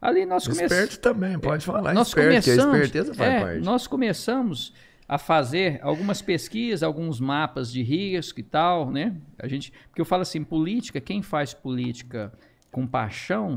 Ali 0.00 0.24
nós 0.24 0.46
começamos... 0.46 0.72
Esperto 0.72 1.00
também, 1.00 1.38
pode 1.38 1.64
falar 1.64 1.92
Nós 1.92 2.08
esperto, 2.08 2.28
que 2.30 2.36
a 2.36 2.54
começamos, 2.54 2.76
esperteza 2.76 3.14
faz 3.14 3.32
é, 3.32 3.40
parte. 3.40 3.64
nós 3.64 3.86
começamos 3.86 4.72
a 5.08 5.16
fazer 5.16 5.80
algumas 5.82 6.20
pesquisas, 6.20 6.82
alguns 6.82 7.18
mapas 7.18 7.72
de 7.72 7.82
risco 7.82 8.38
e 8.38 8.42
tal, 8.42 8.90
né? 8.90 9.16
A 9.38 9.48
gente, 9.48 9.72
porque 9.88 10.00
eu 10.00 10.04
falo 10.04 10.22
assim, 10.22 10.44
política, 10.44 11.00
quem 11.00 11.22
faz 11.22 11.54
política 11.54 12.30
com 12.70 12.86
paixão 12.86 13.56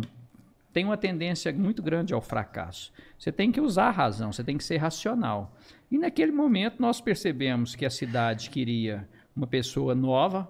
tem 0.72 0.86
uma 0.86 0.98
tendência 0.98 1.52
muito 1.54 1.82
grande 1.82 2.14
ao 2.14 2.22
fracasso. 2.22 2.92
Você 3.18 3.32
tem 3.32 3.52
que 3.52 3.60
usar 3.60 3.88
a 3.88 3.92
razão, 3.92 4.32
você 4.32 4.44
tem 4.44 4.58
que 4.58 4.64
ser 4.64 4.78
racional. 4.78 5.56
E 5.90 5.98
naquele 5.98 6.32
momento 6.32 6.76
nós 6.80 7.02
percebemos 7.02 7.76
que 7.76 7.86
a 7.86 7.90
cidade 7.90 8.50
queria 8.50 9.08
uma 9.36 9.48
pessoa 9.48 9.94
nova, 9.94 10.50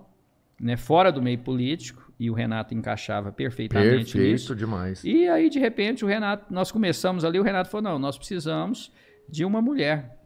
né, 0.59 0.77
fora 0.77 1.11
do 1.11 1.21
meio 1.21 1.39
político, 1.39 2.11
e 2.19 2.29
o 2.29 2.33
Renato 2.33 2.75
encaixava 2.75 3.31
perfeitamente 3.31 4.15
nisso. 4.15 4.49
Perfeito 4.49 4.55
demais. 4.55 5.03
E 5.03 5.27
aí, 5.27 5.49
de 5.49 5.57
repente, 5.57 6.05
o 6.05 6.07
Renato, 6.07 6.53
nós 6.53 6.71
começamos 6.71 7.25
ali, 7.25 7.39
o 7.39 7.43
Renato 7.43 7.69
falou: 7.71 7.91
não, 7.91 7.97
nós 7.97 8.15
precisamos 8.15 8.91
de 9.27 9.43
uma 9.43 9.59
mulher. 9.59 10.19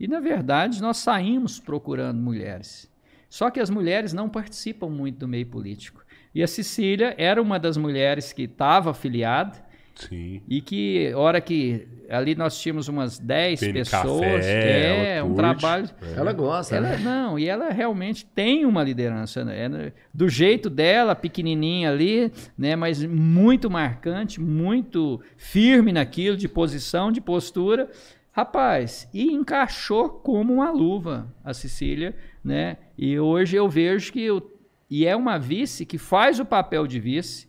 E, 0.00 0.08
na 0.08 0.20
verdade, 0.20 0.80
nós 0.80 0.96
saímos 0.96 1.60
procurando 1.60 2.18
mulheres. 2.18 2.90
Só 3.28 3.50
que 3.50 3.60
as 3.60 3.68
mulheres 3.68 4.14
não 4.14 4.28
participam 4.30 4.88
muito 4.88 5.18
do 5.18 5.28
meio 5.28 5.46
político. 5.46 6.05
E 6.36 6.42
a 6.42 6.46
Cecília 6.46 7.14
era 7.16 7.40
uma 7.40 7.58
das 7.58 7.78
mulheres 7.78 8.30
que 8.30 8.42
estava 8.42 8.90
afiliada 8.90 9.56
Sim. 9.94 10.42
e 10.46 10.60
que, 10.60 11.10
hora 11.14 11.40
que 11.40 11.88
ali 12.10 12.34
nós 12.34 12.60
tínhamos 12.60 12.88
umas 12.88 13.18
10 13.18 13.58
Tem 13.58 13.72
pessoas, 13.72 14.20
café, 14.20 15.16
é, 15.16 15.22
um 15.22 15.28
curte. 15.28 15.38
trabalho. 15.38 15.90
Ela 16.14 16.32
gosta, 16.34 16.76
Ela, 16.76 16.90
né? 16.90 16.98
não, 16.98 17.38
e 17.38 17.48
ela 17.48 17.70
realmente 17.70 18.26
tem 18.26 18.66
uma 18.66 18.82
liderança, 18.84 19.46
né? 19.46 19.64
É, 19.64 19.92
Do 20.12 20.28
jeito 20.28 20.68
dela, 20.68 21.14
pequenininha 21.14 21.90
ali, 21.90 22.30
né? 22.58 22.76
Mas 22.76 23.02
muito 23.02 23.70
marcante, 23.70 24.38
muito 24.38 25.22
firme 25.38 25.90
naquilo, 25.90 26.36
de 26.36 26.48
posição, 26.48 27.10
de 27.10 27.22
postura. 27.22 27.88
Rapaz, 28.30 29.08
e 29.14 29.32
encaixou 29.32 30.10
como 30.10 30.52
uma 30.52 30.70
luva 30.70 31.34
a 31.42 31.54
Cecília, 31.54 32.14
né? 32.44 32.76
E 32.98 33.18
hoje 33.18 33.56
eu 33.56 33.66
vejo 33.70 34.12
que 34.12 34.20
eu, 34.20 34.52
e 34.90 35.06
é 35.06 35.14
uma 35.16 35.38
vice 35.38 35.84
que 35.86 35.98
faz 35.98 36.38
o 36.40 36.44
papel 36.44 36.86
de 36.86 36.98
vice 37.00 37.48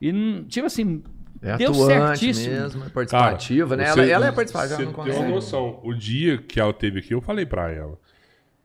e 0.00 0.10
não- 0.12 0.44
tipo 0.44 0.66
assim, 0.66 1.02
É 1.42 1.56
deu 1.56 1.72
certíssimo. 1.74 2.54
mesmo, 2.54 2.84
é 2.84 2.88
participativa, 2.88 3.76
né? 3.76 3.86
você- 3.86 4.00
ela, 4.00 4.10
ela 4.10 4.26
é 4.28 4.32
participativa, 4.32 4.76
Você 4.76 4.82
ela 4.82 4.92
não 4.92 5.04
tem 5.04 5.14
uma 5.14 5.28
noção. 5.28 5.80
O 5.84 5.92
dia 5.94 6.38
que 6.38 6.58
ela 6.58 6.72
teve 6.72 6.98
aqui, 7.00 7.12
eu 7.14 7.20
falei 7.20 7.44
pra 7.46 7.70
ela. 7.70 7.98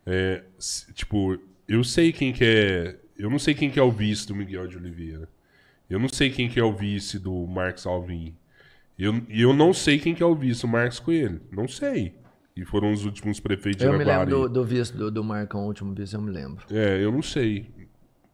É, 0.05 0.43
tipo, 0.93 1.38
eu 1.67 1.84
sei 1.84 2.11
quem 2.11 2.34
que 2.34 2.43
é. 2.43 2.99
Eu 3.17 3.30
não 3.30 3.39
sei 3.39 3.53
quem 3.53 3.69
que 3.69 3.80
é 3.80 3.84
o 3.84 3.91
vice 3.91 4.28
do 4.28 4.36
Miguel 4.36 4.67
de 4.67 4.76
Oliveira. 4.76 5.30
Eu 5.89 5.99
não 5.99 6.09
sei 6.09 6.30
quem 6.30 6.49
que 6.49 6.59
é 6.59 6.63
o 6.63 6.74
vice 6.74 7.19
do 7.19 7.45
Marcos 7.47 7.86
Alvim. 7.86 8.36
Eu, 8.97 9.21
e 9.30 9.41
eu 9.41 9.53
não 9.53 9.71
sei 9.74 9.99
quem 9.99 10.13
que 10.15 10.21
é 10.24 10.26
o 10.26 10.36
vice 10.36 10.61
do 10.61 10.67
Marcos 10.67 10.99
Coelho. 10.99 11.41
Não 11.51 11.67
sei. 11.67 12.15
E 12.55 12.65
foram 12.65 12.91
os 12.91 13.05
últimos 13.05 13.39
prefeitos 13.39 13.80
de 13.82 13.86
Eu 13.86 13.93
me 13.93 13.99
lembro 13.99 14.11
Araguari. 14.13 14.32
do, 14.32 14.49
do 14.49 14.63
vice 14.65 14.95
do, 14.95 15.09
do 15.11 15.24
Marcão, 15.24 15.61
o 15.61 15.67
último 15.67 15.93
vice, 15.93 16.15
eu 16.15 16.21
me 16.21 16.32
lembro. 16.32 16.65
É, 16.71 17.03
eu 17.03 17.11
não 17.11 17.21
sei. 17.21 17.67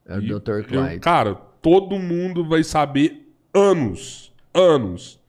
É 0.10 0.18
o 0.18 0.22
E 0.22 0.28
Dr. 0.28 0.52
eu- 0.52 0.64
Clyde. 0.64 1.00
cara, 1.00 1.36
todo 1.62 1.98
mundo 2.00 2.44
vai 2.48 2.64
saber 2.64 3.34
anos, 3.54 4.34
anos 4.54 5.20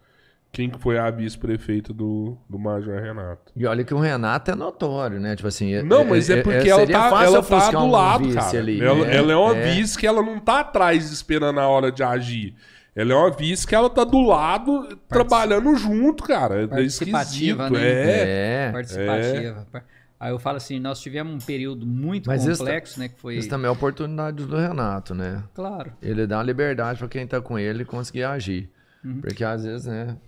quem 0.52 0.68
que 0.68 0.80
foi 0.80 0.98
a 0.98 1.08
vice-prefeita 1.10 1.92
do, 1.92 2.36
do 2.48 2.58
Major 2.58 3.00
Renato. 3.00 3.52
E 3.54 3.64
olha 3.66 3.84
que 3.84 3.94
o 3.94 4.00
Renato 4.00 4.50
é 4.50 4.54
notório, 4.54 5.20
né? 5.20 5.36
Tipo 5.36 5.48
assim. 5.48 5.80
Não, 5.82 6.04
mas 6.04 6.28
é, 6.28 6.42
porque 6.42 6.68
ela 6.68 6.86
tá, 6.86 7.24
ela 7.24 7.42
tá 7.42 7.70
do 7.70 7.86
lado, 7.86 8.34
cara. 8.34 8.58
Ali, 8.58 8.82
ela, 8.82 9.06
né? 9.06 9.16
ela, 9.16 9.32
é 9.32 9.36
uma 9.36 9.56
é. 9.56 9.74
vice 9.74 9.96
que 9.96 10.06
ela 10.06 10.22
não 10.22 10.40
tá 10.40 10.60
atrás 10.60 11.10
esperando 11.12 11.60
a 11.60 11.68
hora 11.68 11.92
de 11.92 12.02
agir. 12.02 12.54
Ela 12.96 13.12
é 13.12 13.16
uma 13.16 13.30
vice 13.30 13.64
que 13.64 13.74
ela 13.74 13.88
tá 13.88 14.02
do 14.02 14.20
lado, 14.20 14.72
Particip... 14.72 15.08
trabalhando 15.08 15.76
junto, 15.76 16.24
cara. 16.24 16.64
É 16.64 16.66
Participativa, 16.66 17.70
né? 17.70 17.80
É. 17.80 18.66
é. 18.68 18.72
Participativa. 18.72 19.66
É. 19.72 19.82
Aí 20.20 20.30
eu 20.30 20.38
falo 20.38 20.58
assim, 20.58 20.78
nós 20.78 21.00
tivemos 21.00 21.32
um 21.32 21.46
período 21.46 21.86
muito 21.86 22.26
Mas 22.26 22.46
complexo, 22.46 22.92
isso, 22.92 23.00
né? 23.00 23.08
Que 23.08 23.18
foi... 23.18 23.36
Isso 23.36 23.48
também 23.48 23.68
é 23.68 23.70
oportunidade 23.70 24.44
do 24.44 24.54
Renato, 24.54 25.14
né? 25.14 25.42
Claro. 25.54 25.94
Ele 26.02 26.26
dá 26.26 26.36
uma 26.36 26.44
liberdade 26.44 26.98
para 26.98 27.08
quem 27.08 27.26
tá 27.26 27.40
com 27.40 27.58
ele 27.58 27.86
conseguir 27.86 28.24
agir. 28.24 28.68
Uhum. 29.02 29.22
Porque 29.22 29.42
às 29.42 29.64
vezes, 29.64 29.86
né? 29.86 30.18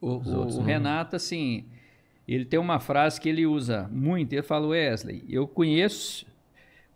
O, 0.00 0.12
o, 0.18 0.58
o 0.58 0.62
Renato, 0.62 1.16
assim, 1.16 1.64
ele 2.28 2.44
tem 2.44 2.60
uma 2.60 2.78
frase 2.78 3.20
que 3.20 3.28
ele 3.28 3.44
usa 3.44 3.90
muito. 3.90 4.32
Ele 4.32 4.42
fala, 4.42 4.68
Wesley, 4.68 5.24
eu 5.28 5.48
conheço. 5.48 6.24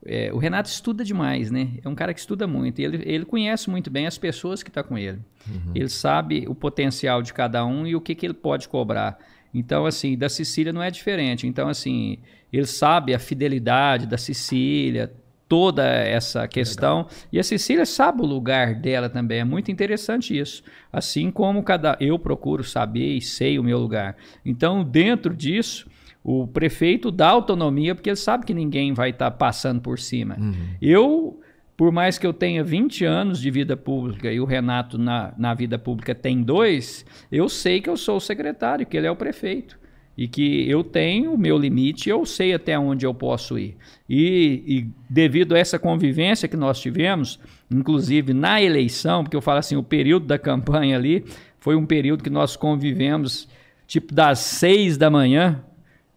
É, 0.07 0.33
o 0.33 0.39
Renato 0.39 0.69
estuda 0.69 1.03
demais, 1.05 1.51
né? 1.51 1.73
É 1.83 1.89
um 1.89 1.95
cara 1.97 2.15
que 2.15 2.21
estuda 2.21 2.47
muito. 2.47 2.79
Ele, 2.79 3.03
ele 3.05 3.25
conhece 3.25 3.69
muito 3.69 3.91
bem 3.91 4.07
as 4.07 4.17
pessoas 4.17 4.63
que 4.63 4.71
estão 4.71 4.85
tá 4.85 4.89
com 4.89 4.97
ele. 4.97 5.19
Uhum. 5.49 5.73
Ele 5.75 5.89
sabe 5.89 6.45
o 6.47 6.55
potencial 6.55 7.21
de 7.21 7.35
cada 7.35 7.67
um 7.67 7.85
e 7.85 7.97
o 7.97 8.01
que, 8.01 8.15
que 8.15 8.25
ele 8.25 8.35
pode 8.35 8.69
cobrar. 8.69 9.19
Então, 9.53 9.87
assim, 9.87 10.17
da 10.17 10.29
Cecília 10.29 10.73
não 10.73 10.83
é 10.83 10.91
diferente. 10.91 11.49
Então, 11.49 11.69
assim, 11.69 12.19
ele 12.57 12.67
sabe 12.67 13.15
a 13.15 13.19
fidelidade 13.19 14.07
da 14.07 14.17
Cecília, 14.17 15.13
toda 15.49 15.85
essa 15.85 16.47
questão. 16.49 16.99
Legal. 16.99 17.11
E 17.33 17.39
a 17.39 17.43
Cecília 17.43 17.85
sabe 17.85 18.23
o 18.23 18.27
lugar 18.27 18.75
dela 18.75 19.09
também. 19.09 19.41
É 19.41 19.45
muito 19.45 19.71
interessante 19.71 20.39
isso. 20.39 20.63
Assim 20.93 21.31
como 21.31 21.63
cada 21.63 21.97
eu 22.01 22.19
procuro 22.19 22.65
saber 22.65 23.17
e 23.17 23.21
sei 23.21 23.59
o 23.59 23.65
meu 23.65 23.79
lugar. 23.79 24.17
Então, 24.45 24.85
dentro 24.85 25.35
disso, 25.35 25.89
o 26.23 26.47
prefeito 26.47 27.11
dá 27.11 27.29
autonomia 27.29 27.95
porque 27.95 28.11
ele 28.11 28.17
sabe 28.17 28.47
que 28.47 28.55
ninguém 28.55 28.93
vai 28.93 29.11
estar 29.11 29.31
tá 29.31 29.37
passando 29.37 29.81
por 29.81 29.99
cima. 29.99 30.37
Uhum. 30.39 30.55
Eu, 30.81 31.41
por 31.77 31.93
mais 31.93 32.19
que 32.19 32.27
eu 32.27 32.33
tenha 32.33 32.65
20 32.65 33.05
anos 33.05 33.41
de 33.41 33.51
vida 33.51 33.77
pública 33.77 34.33
e 34.33 34.41
o 34.41 34.45
Renato 34.45 34.97
na, 34.97 35.35
na 35.37 35.55
vida 35.55 35.79
pública 35.79 36.15
tem 36.15 36.43
dois, 36.43 37.05
eu 37.31 37.49
sei 37.49 37.81
que 37.81 37.91
eu 37.91 37.97
sou 37.97 38.17
o 38.17 38.21
secretário, 38.21 38.87
que 38.87 38.97
ele 38.97 39.07
é 39.07 39.11
o 39.11 39.17
prefeito 39.17 39.79
e 40.17 40.29
que 40.29 40.69
eu 40.69 40.85
tenho 40.85 41.35
o 41.35 41.39
meu 41.39 41.59
limite, 41.59 42.09
eu 42.09 42.25
sei 42.25 42.55
até 42.55 42.79
onde 42.79 43.05
eu 43.05 43.12
posso 43.12 43.59
ir. 43.59 43.77
E, 44.09 44.62
e, 44.67 44.87
devido 45.11 45.55
a 45.55 45.59
essa 45.59 45.79
convivência 45.79 46.49
que 46.49 46.57
nós 46.57 46.81
tivemos, 46.81 47.41
inclusive 47.71 48.33
na 48.33 48.62
eleição, 48.62 49.25
porque 49.25 49.37
eu 49.37 49.43
falo 49.43 49.59
assim, 49.59 49.77
o 49.77 49.83
período 49.83 50.27
da 50.27 50.39
campanha 50.39 50.97
ali 50.97 51.25
foi 51.59 51.75
um 51.75 51.85
período 51.85 52.23
que 52.23 52.31
nós 52.31 52.57
convivemos 52.57 53.49
tipo 53.87 54.15
das 54.15 54.39
seis 54.39 54.97
da 54.97 55.11
manhã 55.11 55.62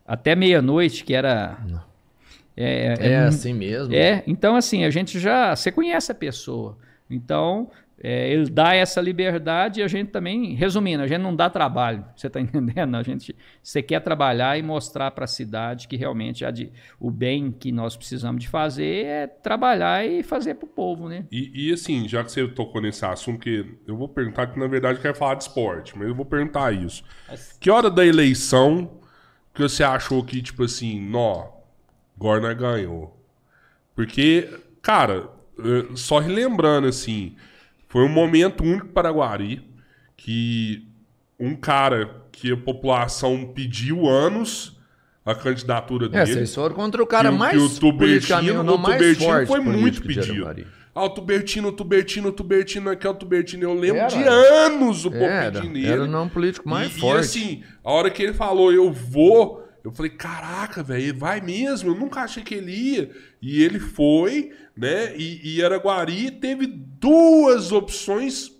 até 0.05 0.35
meia-noite, 0.35 1.03
que 1.03 1.13
era. 1.13 1.57
É, 2.55 2.95
é, 2.99 3.11
é, 3.11 3.17
assim 3.19 3.53
mesmo? 3.53 3.93
É, 3.93 4.23
então 4.25 4.55
assim, 4.55 4.83
a 4.83 4.89
gente 4.89 5.19
já. 5.19 5.55
Você 5.55 5.71
conhece 5.71 6.11
a 6.11 6.15
pessoa. 6.15 6.77
Então, 7.09 7.69
é, 7.99 8.31
ele 8.31 8.47
dá 8.49 8.75
essa 8.75 9.01
liberdade 9.01 9.79
e 9.79 9.83
a 9.83 9.87
gente 9.87 10.11
também, 10.11 10.53
resumindo, 10.53 11.01
a 11.01 11.07
gente 11.07 11.21
não 11.21 11.35
dá 11.35 11.49
trabalho, 11.49 12.05
você 12.15 12.27
está 12.27 12.39
entendendo? 12.39 12.95
A 12.95 13.01
gente, 13.01 13.35
você 13.61 13.81
quer 13.81 13.99
trabalhar 14.01 14.57
e 14.57 14.61
mostrar 14.61 15.09
para 15.11 15.25
a 15.25 15.27
cidade 15.27 15.87
que 15.87 15.95
realmente 15.95 16.49
de, 16.51 16.71
o 16.99 17.09
bem 17.09 17.51
que 17.51 17.71
nós 17.71 17.97
precisamos 17.97 18.41
de 18.41 18.47
fazer 18.47 19.05
é 19.05 19.27
trabalhar 19.27 20.05
e 20.05 20.21
fazer 20.21 20.55
para 20.55 20.65
o 20.65 20.69
povo, 20.69 21.09
né? 21.09 21.25
E, 21.31 21.69
e, 21.69 21.73
assim, 21.73 22.07
já 22.07 22.23
que 22.23 22.31
você 22.31 22.47
tocou 22.47 22.81
nesse 22.81 23.03
assunto, 23.03 23.39
que 23.39 23.65
eu 23.87 23.97
vou 23.97 24.07
perguntar 24.07 24.47
que 24.47 24.59
na 24.59 24.67
verdade 24.67 24.99
eu 24.99 25.01
quero 25.01 25.15
falar 25.15 25.35
de 25.35 25.43
esporte, 25.43 25.97
mas 25.97 26.07
eu 26.07 26.15
vou 26.15 26.25
perguntar 26.25 26.71
isso. 26.73 27.03
Que 27.59 27.71
hora 27.71 27.89
da 27.89 28.05
eleição 28.05 28.99
que 29.53 29.61
você 29.61 29.83
achou 29.83 30.23
que, 30.23 30.41
tipo 30.41 30.63
assim, 30.63 31.01
nó, 31.01 31.47
Gorna 32.15 32.53
ganhou? 32.53 33.19
Porque, 33.95 34.47
cara, 34.83 35.29
só 35.95 36.19
relembrando 36.19 36.87
assim 36.87 37.35
foi 37.87 38.03
um 38.03 38.09
momento 38.09 38.63
único 38.63 38.87
para 38.87 39.09
Guari 39.09 39.67
que 40.15 40.87
um 41.39 41.55
cara 41.55 42.23
que 42.31 42.51
a 42.51 42.57
população 42.57 43.45
pediu 43.53 44.07
anos 44.07 44.77
a 45.25 45.35
candidatura 45.35 46.05
é, 46.05 46.09
dele. 46.09 46.21
É, 46.21 46.25
vocês 46.25 46.55
foram 46.55 46.75
contra 46.75 47.03
o 47.03 47.07
cara 47.07 47.29
que, 47.31 47.37
mais 47.37 47.51
que 47.51 47.59
o 47.59 47.69
Tubertino, 47.69 48.61
o 48.61 48.77
Tubertino 48.77 49.45
foi 49.45 49.59
muito 49.59 50.01
pedido. 50.01 50.47
Ah, 50.95 51.03
o 51.03 51.09
Tubertino, 51.09 51.67
o 51.67 51.71
Tubertino, 51.71 52.29
o 52.29 52.31
Tubertino, 52.31 52.89
aqui 52.89 53.05
é 53.05 53.09
o 53.09 53.13
Tubertino. 53.13 53.63
Eu 53.63 53.73
lembro 53.75 53.99
era. 53.99 54.07
de 54.07 54.23
anos 54.23 55.05
o 55.05 55.11
povo 55.11 55.25
pedindo 55.25 55.73
nele. 55.73 55.87
Era 55.87 56.07
não 56.07 56.27
político 56.27 56.67
mais 56.67 56.95
e, 56.95 56.99
forte. 56.99 57.17
E 57.17 57.19
assim, 57.19 57.63
a 57.83 57.91
hora 57.91 58.09
que 58.09 58.23
ele 58.23 58.33
falou, 58.33 58.73
eu 58.73 58.91
vou, 58.91 59.63
eu 59.83 59.91
falei, 59.91 60.09
caraca, 60.09 60.81
velho, 60.81 61.15
vai 61.15 61.39
mesmo. 61.39 61.91
Eu 61.91 61.95
nunca 61.95 62.21
achei 62.21 62.41
que 62.41 62.55
ele 62.55 62.71
ia. 62.71 63.11
E 63.39 63.61
ele 63.61 63.79
foi, 63.79 64.53
né? 64.77 65.15
E, 65.17 65.57
e 65.57 65.63
Araguari 65.63 66.31
teve 66.31 66.67
duas 66.67 67.71
opções 67.71 68.51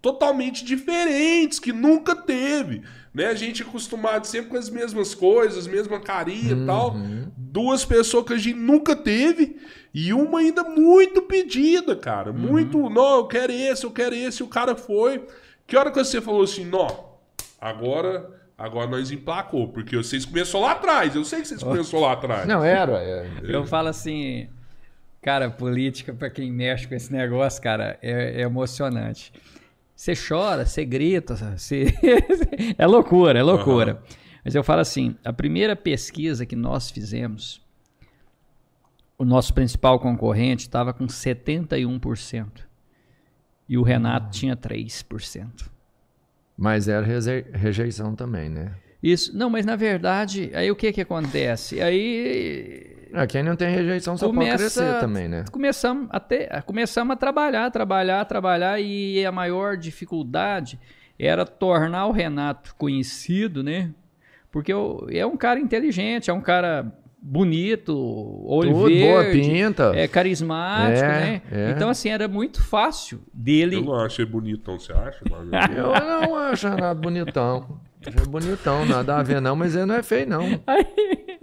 totalmente 0.00 0.64
diferentes, 0.64 1.58
que 1.58 1.72
nunca 1.72 2.14
teve. 2.14 2.82
Né? 3.14 3.26
A 3.26 3.34
gente 3.34 3.62
é 3.62 3.66
acostumado 3.66 4.26
sempre 4.26 4.50
com 4.50 4.56
as 4.56 4.68
mesmas 4.68 5.14
coisas, 5.14 5.66
mesma 5.66 6.00
carinha 6.00 6.56
uhum. 6.56 6.62
e 6.62 6.66
tal. 6.66 6.96
Duas 7.36 7.84
pessoas 7.84 8.26
que 8.26 8.32
a 8.32 8.38
gente 8.38 8.58
nunca 8.58 8.96
teve 8.96 9.56
e 9.94 10.12
uma 10.12 10.40
ainda 10.40 10.64
muito 10.64 11.22
pedida, 11.22 11.94
cara. 11.94 12.30
Uhum. 12.30 12.38
Muito, 12.38 12.90
não, 12.90 13.18
eu 13.18 13.26
quero 13.26 13.52
esse, 13.52 13.84
eu 13.84 13.90
quero 13.90 14.14
esse. 14.14 14.42
E 14.42 14.44
o 14.44 14.48
cara 14.48 14.74
foi. 14.74 15.24
Que 15.66 15.76
hora 15.76 15.90
que 15.90 15.98
você 15.98 16.20
falou 16.20 16.42
assim, 16.42 16.64
não, 16.64 17.12
agora, 17.60 18.28
agora 18.58 18.90
nós 18.90 19.10
emplacou, 19.10 19.68
porque 19.68 19.96
vocês 19.96 20.24
começou 20.24 20.62
lá 20.62 20.72
atrás. 20.72 21.14
Eu 21.14 21.24
sei 21.24 21.42
que 21.42 21.48
vocês 21.48 21.62
começou 21.62 22.00
lá 22.00 22.12
atrás. 22.12 22.48
Não, 22.48 22.64
era. 22.64 22.92
É. 23.02 23.26
Eu 23.42 23.64
falo 23.66 23.88
assim, 23.88 24.48
Cara, 25.22 25.48
política, 25.48 26.12
para 26.12 26.28
quem 26.28 26.50
mexe 26.50 26.88
com 26.88 26.96
esse 26.96 27.12
negócio, 27.12 27.62
cara, 27.62 27.96
é, 28.02 28.40
é 28.40 28.42
emocionante. 28.42 29.32
Você 29.94 30.14
chora, 30.14 30.66
você 30.66 30.84
grita, 30.84 31.36
você... 31.36 31.94
é 32.76 32.86
loucura, 32.86 33.38
é 33.38 33.42
loucura. 33.42 33.94
Uhum. 33.94 34.16
Mas 34.44 34.54
eu 34.56 34.64
falo 34.64 34.80
assim: 34.80 35.16
a 35.24 35.32
primeira 35.32 35.76
pesquisa 35.76 36.44
que 36.44 36.56
nós 36.56 36.90
fizemos, 36.90 37.62
o 39.16 39.24
nosso 39.24 39.54
principal 39.54 40.00
concorrente 40.00 40.62
estava 40.62 40.92
com 40.92 41.06
71%. 41.06 42.48
E 43.68 43.78
o 43.78 43.82
Renato 43.82 44.26
uhum. 44.26 44.30
tinha 44.32 44.56
3%. 44.56 45.70
Mas 46.58 46.88
era 46.88 47.06
rejeição 47.54 48.16
também, 48.16 48.50
né? 48.50 48.74
Isso. 49.00 49.36
Não, 49.36 49.48
mas 49.48 49.64
na 49.64 49.76
verdade, 49.76 50.50
aí 50.52 50.68
o 50.68 50.76
que 50.76 50.92
que 50.92 51.00
acontece? 51.00 51.80
Aí 51.80 52.91
é, 53.12 53.26
quem 53.26 53.42
não 53.42 53.54
tem 53.54 53.68
rejeição 53.68 54.16
só 54.16 54.26
Começa, 54.26 54.50
pode 54.50 54.62
crescer 54.62 55.00
também, 55.00 55.28
né? 55.28 55.44
Começamos 55.50 56.08
a, 56.10 56.18
ter, 56.18 56.62
começamos 56.62 57.12
a 57.12 57.16
trabalhar, 57.16 57.70
trabalhar, 57.70 58.24
trabalhar 58.24 58.80
e 58.80 59.24
a 59.24 59.30
maior 59.30 59.76
dificuldade 59.76 60.78
era 61.18 61.44
tornar 61.44 62.06
o 62.06 62.12
Renato 62.12 62.74
conhecido, 62.76 63.62
né? 63.62 63.90
Porque 64.50 64.72
é 64.72 65.26
um 65.26 65.36
cara 65.36 65.60
inteligente, 65.60 66.30
é 66.30 66.32
um 66.32 66.40
cara 66.40 66.92
bonito, 67.22 67.96
olho 68.44 68.72
Tudo, 68.72 68.86
verde, 68.86 69.02
boa 69.02 69.24
pinta. 69.24 69.92
é 69.94 70.08
carismático, 70.08 71.04
é, 71.04 71.20
né? 71.20 71.42
É. 71.52 71.70
Então 71.70 71.88
assim 71.88 72.08
era 72.08 72.26
muito 72.26 72.62
fácil 72.62 73.22
dele. 73.32 73.76
Eu 73.76 73.84
não 73.84 73.94
achei 73.94 74.24
bonitão, 74.26 74.78
você 74.78 74.92
acha? 74.92 75.20
eu 75.76 76.26
não 76.26 76.36
acho 76.36 76.68
nada 76.68 76.94
bonitão. 76.94 77.80
É 78.04 78.26
bonitão, 78.26 78.84
nada 78.84 79.18
a 79.18 79.22
ver 79.22 79.40
não, 79.40 79.54
mas 79.54 79.76
ele 79.76 79.86
não 79.86 79.94
é 79.94 80.02
feio 80.02 80.28
não. 80.28 80.60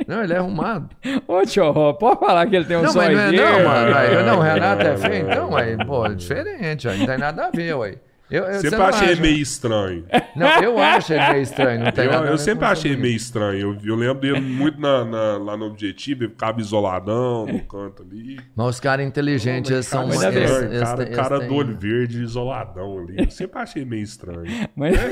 Não, 0.10 0.24
ele 0.24 0.34
é 0.34 0.38
arrumado. 0.38 0.90
Ô, 1.28 1.46
tio, 1.46 1.94
pode 1.94 2.20
falar 2.20 2.48
que 2.48 2.56
ele 2.56 2.66
tem 2.66 2.78
um 2.78 2.82
não, 2.82 2.92
sonho. 2.92 3.16
Não, 3.16 3.32
não, 3.32 3.64
mano. 3.64 3.96
Aí, 3.96 4.24
não, 4.24 4.40
o 4.40 4.42
Renato 4.42 4.82
é 4.82 4.98
feio, 4.98 5.30
então, 5.30 5.56
aí, 5.56 5.78
pô, 5.86 6.04
é 6.04 6.16
diferente, 6.16 6.88
ó, 6.88 6.94
não 6.96 7.06
tem 7.06 7.18
nada 7.20 7.46
a 7.46 7.52
ver, 7.52 7.76
ué. 7.76 7.96
Eu, 8.30 8.44
eu 8.44 8.62
sempre 8.62 8.82
achei 8.82 9.14
acha? 9.14 9.22
meio 9.22 9.38
estranho. 9.38 10.06
Não, 10.36 10.62
eu 10.62 10.78
acho 10.78 11.14
ele 11.14 11.28
meio 11.30 11.42
estranho. 11.42 11.84
Não 11.84 11.92
tem 11.92 12.06
eu, 12.06 12.12
nada 12.12 12.28
eu 12.28 12.38
sempre 12.38 12.66
achei 12.66 12.96
meio 12.96 13.16
estranho. 13.16 13.60
Eu, 13.60 13.78
eu 13.84 13.96
lembro 13.96 14.20
dele 14.20 14.40
muito 14.40 14.80
na, 14.80 15.04
na, 15.04 15.38
lá 15.38 15.58
no 15.58 15.66
Objetivo, 15.66 16.24
ele 16.24 16.32
ficava 16.32 16.62
isoladão 16.62 17.48
no 17.48 17.60
canto 17.62 18.04
ali. 18.04 18.40
Mas 18.56 18.68
os 18.68 18.80
caras 18.80 19.06
inteligentes, 19.06 19.72
eles 19.72 19.88
são... 19.88 20.08
Mas 20.08 20.22
estranho, 20.22 20.74
esse, 20.74 20.84
cara, 20.84 21.06
cara 21.08 21.40
do 21.40 21.56
olho 21.56 21.76
verde, 21.76 22.22
isoladão 22.22 23.00
ali. 23.00 23.16
Eu 23.18 23.32
sempre 23.32 23.60
achei 23.60 23.84
meio 23.84 24.04
estranho. 24.04 24.70
Mas... 24.76 24.96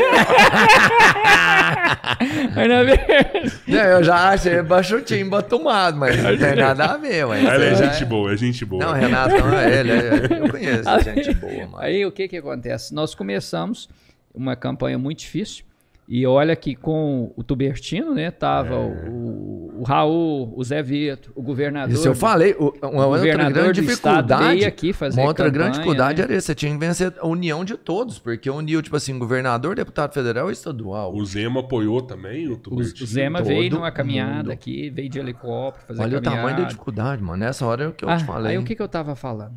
mas 2.55 2.69
na 2.69 2.83
verdade... 2.83 3.51
Não, 3.67 3.79
eu 3.79 4.03
já 4.03 4.29
achei 4.29 4.61
baixotinho, 4.61 5.29
batumado, 5.29 5.97
mas 5.97 6.21
não 6.21 6.37
tem 6.37 6.55
nada 6.55 6.85
a 6.85 6.97
ver. 6.97 7.25
Mas 7.25 7.43
ele 7.43 7.65
é 7.65 7.75
gente 7.75 8.03
é... 8.03 8.05
boa, 8.05 8.33
é 8.33 8.37
gente 8.37 8.65
boa. 8.65 8.85
Não, 8.85 8.93
Renato 8.93 9.37
não 9.37 9.57
é 9.57 9.79
ele. 9.79 9.91
É, 9.91 10.39
eu 10.39 10.49
conheço, 10.49 10.89
é 10.89 10.99
gente 11.01 11.33
boa. 11.33 11.67
Mano. 11.67 11.77
Aí 11.77 12.05
o 12.05 12.11
que 12.11 12.27
que 12.27 12.37
acontece? 12.37 12.93
Nós 12.93 13.06
nós 13.07 13.15
começamos 13.15 13.87
uma 14.33 14.53
campanha 14.55 14.97
muito 14.99 15.19
difícil. 15.19 15.65
E 16.09 16.25
olha 16.25 16.55
que 16.55 16.73
com 16.73 17.33
o 17.35 17.43
Tubertino, 17.43 18.13
né, 18.15 18.31
tava 18.31 18.75
É. 18.75 19.09
o, 19.09 19.73
o 19.79 19.83
Raul, 19.85 20.53
o 20.55 20.63
Zé 20.63 20.81
Vito, 20.81 21.33
o 21.35 21.41
governador. 21.41 21.93
Isso 21.93 22.07
eu 22.07 22.15
falei. 22.15 22.53
o- 22.57 22.73
Uma 22.81 23.07
outra 23.07 23.49
grande 23.49 23.81
dificuldade. 23.81 24.55
veio 24.55 24.65
aqui 24.67 24.93
fazer 24.93 25.19
uma 25.19 25.27
outra 25.27 25.43
campanha, 25.45 25.51
grande 25.63 25.73
dificuldade 25.77 26.19
né? 26.19 26.23
era 26.23 26.33
essa. 26.35 26.47
Você 26.47 26.55
tinha 26.55 26.71
que 26.71 26.77
vencer 26.77 27.13
a 27.19 27.27
união 27.27 27.65
de 27.65 27.75
todos, 27.75 28.19
porque 28.19 28.49
uniu, 28.49 28.81
tipo 28.81 28.95
assim, 28.95 29.19
governador, 29.19 29.75
deputado 29.75 30.13
federal 30.13 30.49
e 30.49 30.53
estadual. 30.53 31.13
O 31.13 31.25
Zema 31.25 31.59
apoiou 31.59 32.01
também 32.01 32.47
o 32.47 32.51
O, 32.51 32.53
o 32.53 32.57
Tubertino? 32.57 33.05
Zema 33.05 33.39
todo 33.39 33.47
veio 33.49 33.69
numa 33.71 33.91
caminhada 33.91 34.37
mundo. 34.43 34.51
aqui, 34.51 34.89
veio 34.89 35.09
de 35.09 35.19
helicóptero, 35.19 35.87
fazer 35.87 36.01
Olha 36.03 36.19
o 36.19 36.21
tamanho 36.21 36.41
da 36.43 36.49
caminhada. 36.51 36.65
dificuldade, 36.71 37.21
mano. 37.21 37.37
Nessa 37.37 37.65
hora 37.65 37.83
é 37.83 37.87
o 37.89 37.91
que 37.91 38.05
eu 38.05 38.09
Ah, 38.09 38.15
te 38.15 38.23
falei. 38.23 38.53
Aí 38.53 38.57
o 38.57 38.63
que, 38.63 38.75
que 38.77 38.81
eu 38.81 38.87
tava 38.87 39.13
falando? 39.13 39.55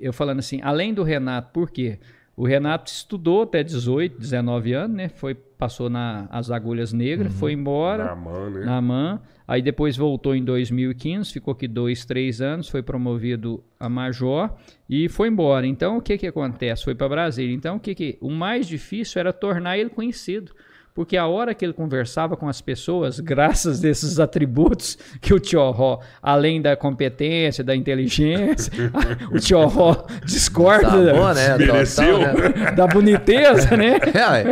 Eu 0.00 0.14
falando 0.14 0.38
assim, 0.38 0.60
além 0.62 0.94
do 0.94 1.02
Renato, 1.02 1.50
por 1.52 1.70
quê? 1.70 1.98
O 2.36 2.46
Renato 2.46 2.90
estudou 2.90 3.42
até 3.42 3.62
18, 3.62 4.18
19 4.18 4.72
anos, 4.72 4.96
né? 4.96 5.08
Foi, 5.08 5.34
passou 5.34 5.90
nas 5.90 6.26
as 6.30 6.50
agulhas 6.50 6.92
negras, 6.92 7.32
Uhum. 7.32 7.38
foi 7.38 7.52
embora 7.52 8.04
Na 8.06 8.16
mão, 8.16 8.50
né? 8.50 8.64
na 8.64 8.80
MAN. 8.80 9.20
Aí 9.46 9.60
depois 9.60 9.96
voltou 9.96 10.34
em 10.34 10.42
2015, 10.44 11.32
ficou 11.32 11.52
aqui 11.52 11.66
dois, 11.68 12.04
três 12.04 12.40
anos, 12.40 12.68
foi 12.68 12.82
promovido 12.82 13.62
a 13.78 13.88
major 13.88 14.54
e 14.88 15.08
foi 15.08 15.28
embora. 15.28 15.66
Então 15.66 15.96
o 15.98 16.00
que 16.00 16.16
que 16.16 16.26
acontece? 16.26 16.84
Foi 16.84 16.94
para 16.94 17.08
Brasília. 17.08 17.54
Então 17.54 17.76
o 17.76 17.80
que 17.80 17.94
que 17.94 18.16
o 18.20 18.30
mais 18.30 18.66
difícil 18.66 19.18
era 19.20 19.32
tornar 19.32 19.76
ele 19.76 19.90
conhecido. 19.90 20.52
Porque 20.94 21.16
a 21.16 21.26
hora 21.26 21.54
que 21.54 21.64
ele 21.64 21.72
conversava 21.72 22.36
com 22.36 22.48
as 22.48 22.60
pessoas, 22.60 23.18
graças 23.20 23.84
a 23.84 23.88
esses 23.88 24.18
atributos 24.18 24.98
que 25.20 25.32
o 25.32 25.38
Tio 25.38 25.60
além 26.22 26.60
da 26.60 26.76
competência, 26.76 27.62
da 27.62 27.74
inteligência, 27.74 28.72
o 29.30 29.38
Tio 29.38 29.60
discorda 30.24 30.90
Sabor, 30.90 31.34
né? 31.34 31.58
Desmereceu. 31.58 32.18
Total, 32.18 32.34
né? 32.34 32.72
da 32.76 32.86
boniteza, 32.86 33.76
né? 33.76 33.98
É, 34.14 34.30
ué. 34.30 34.44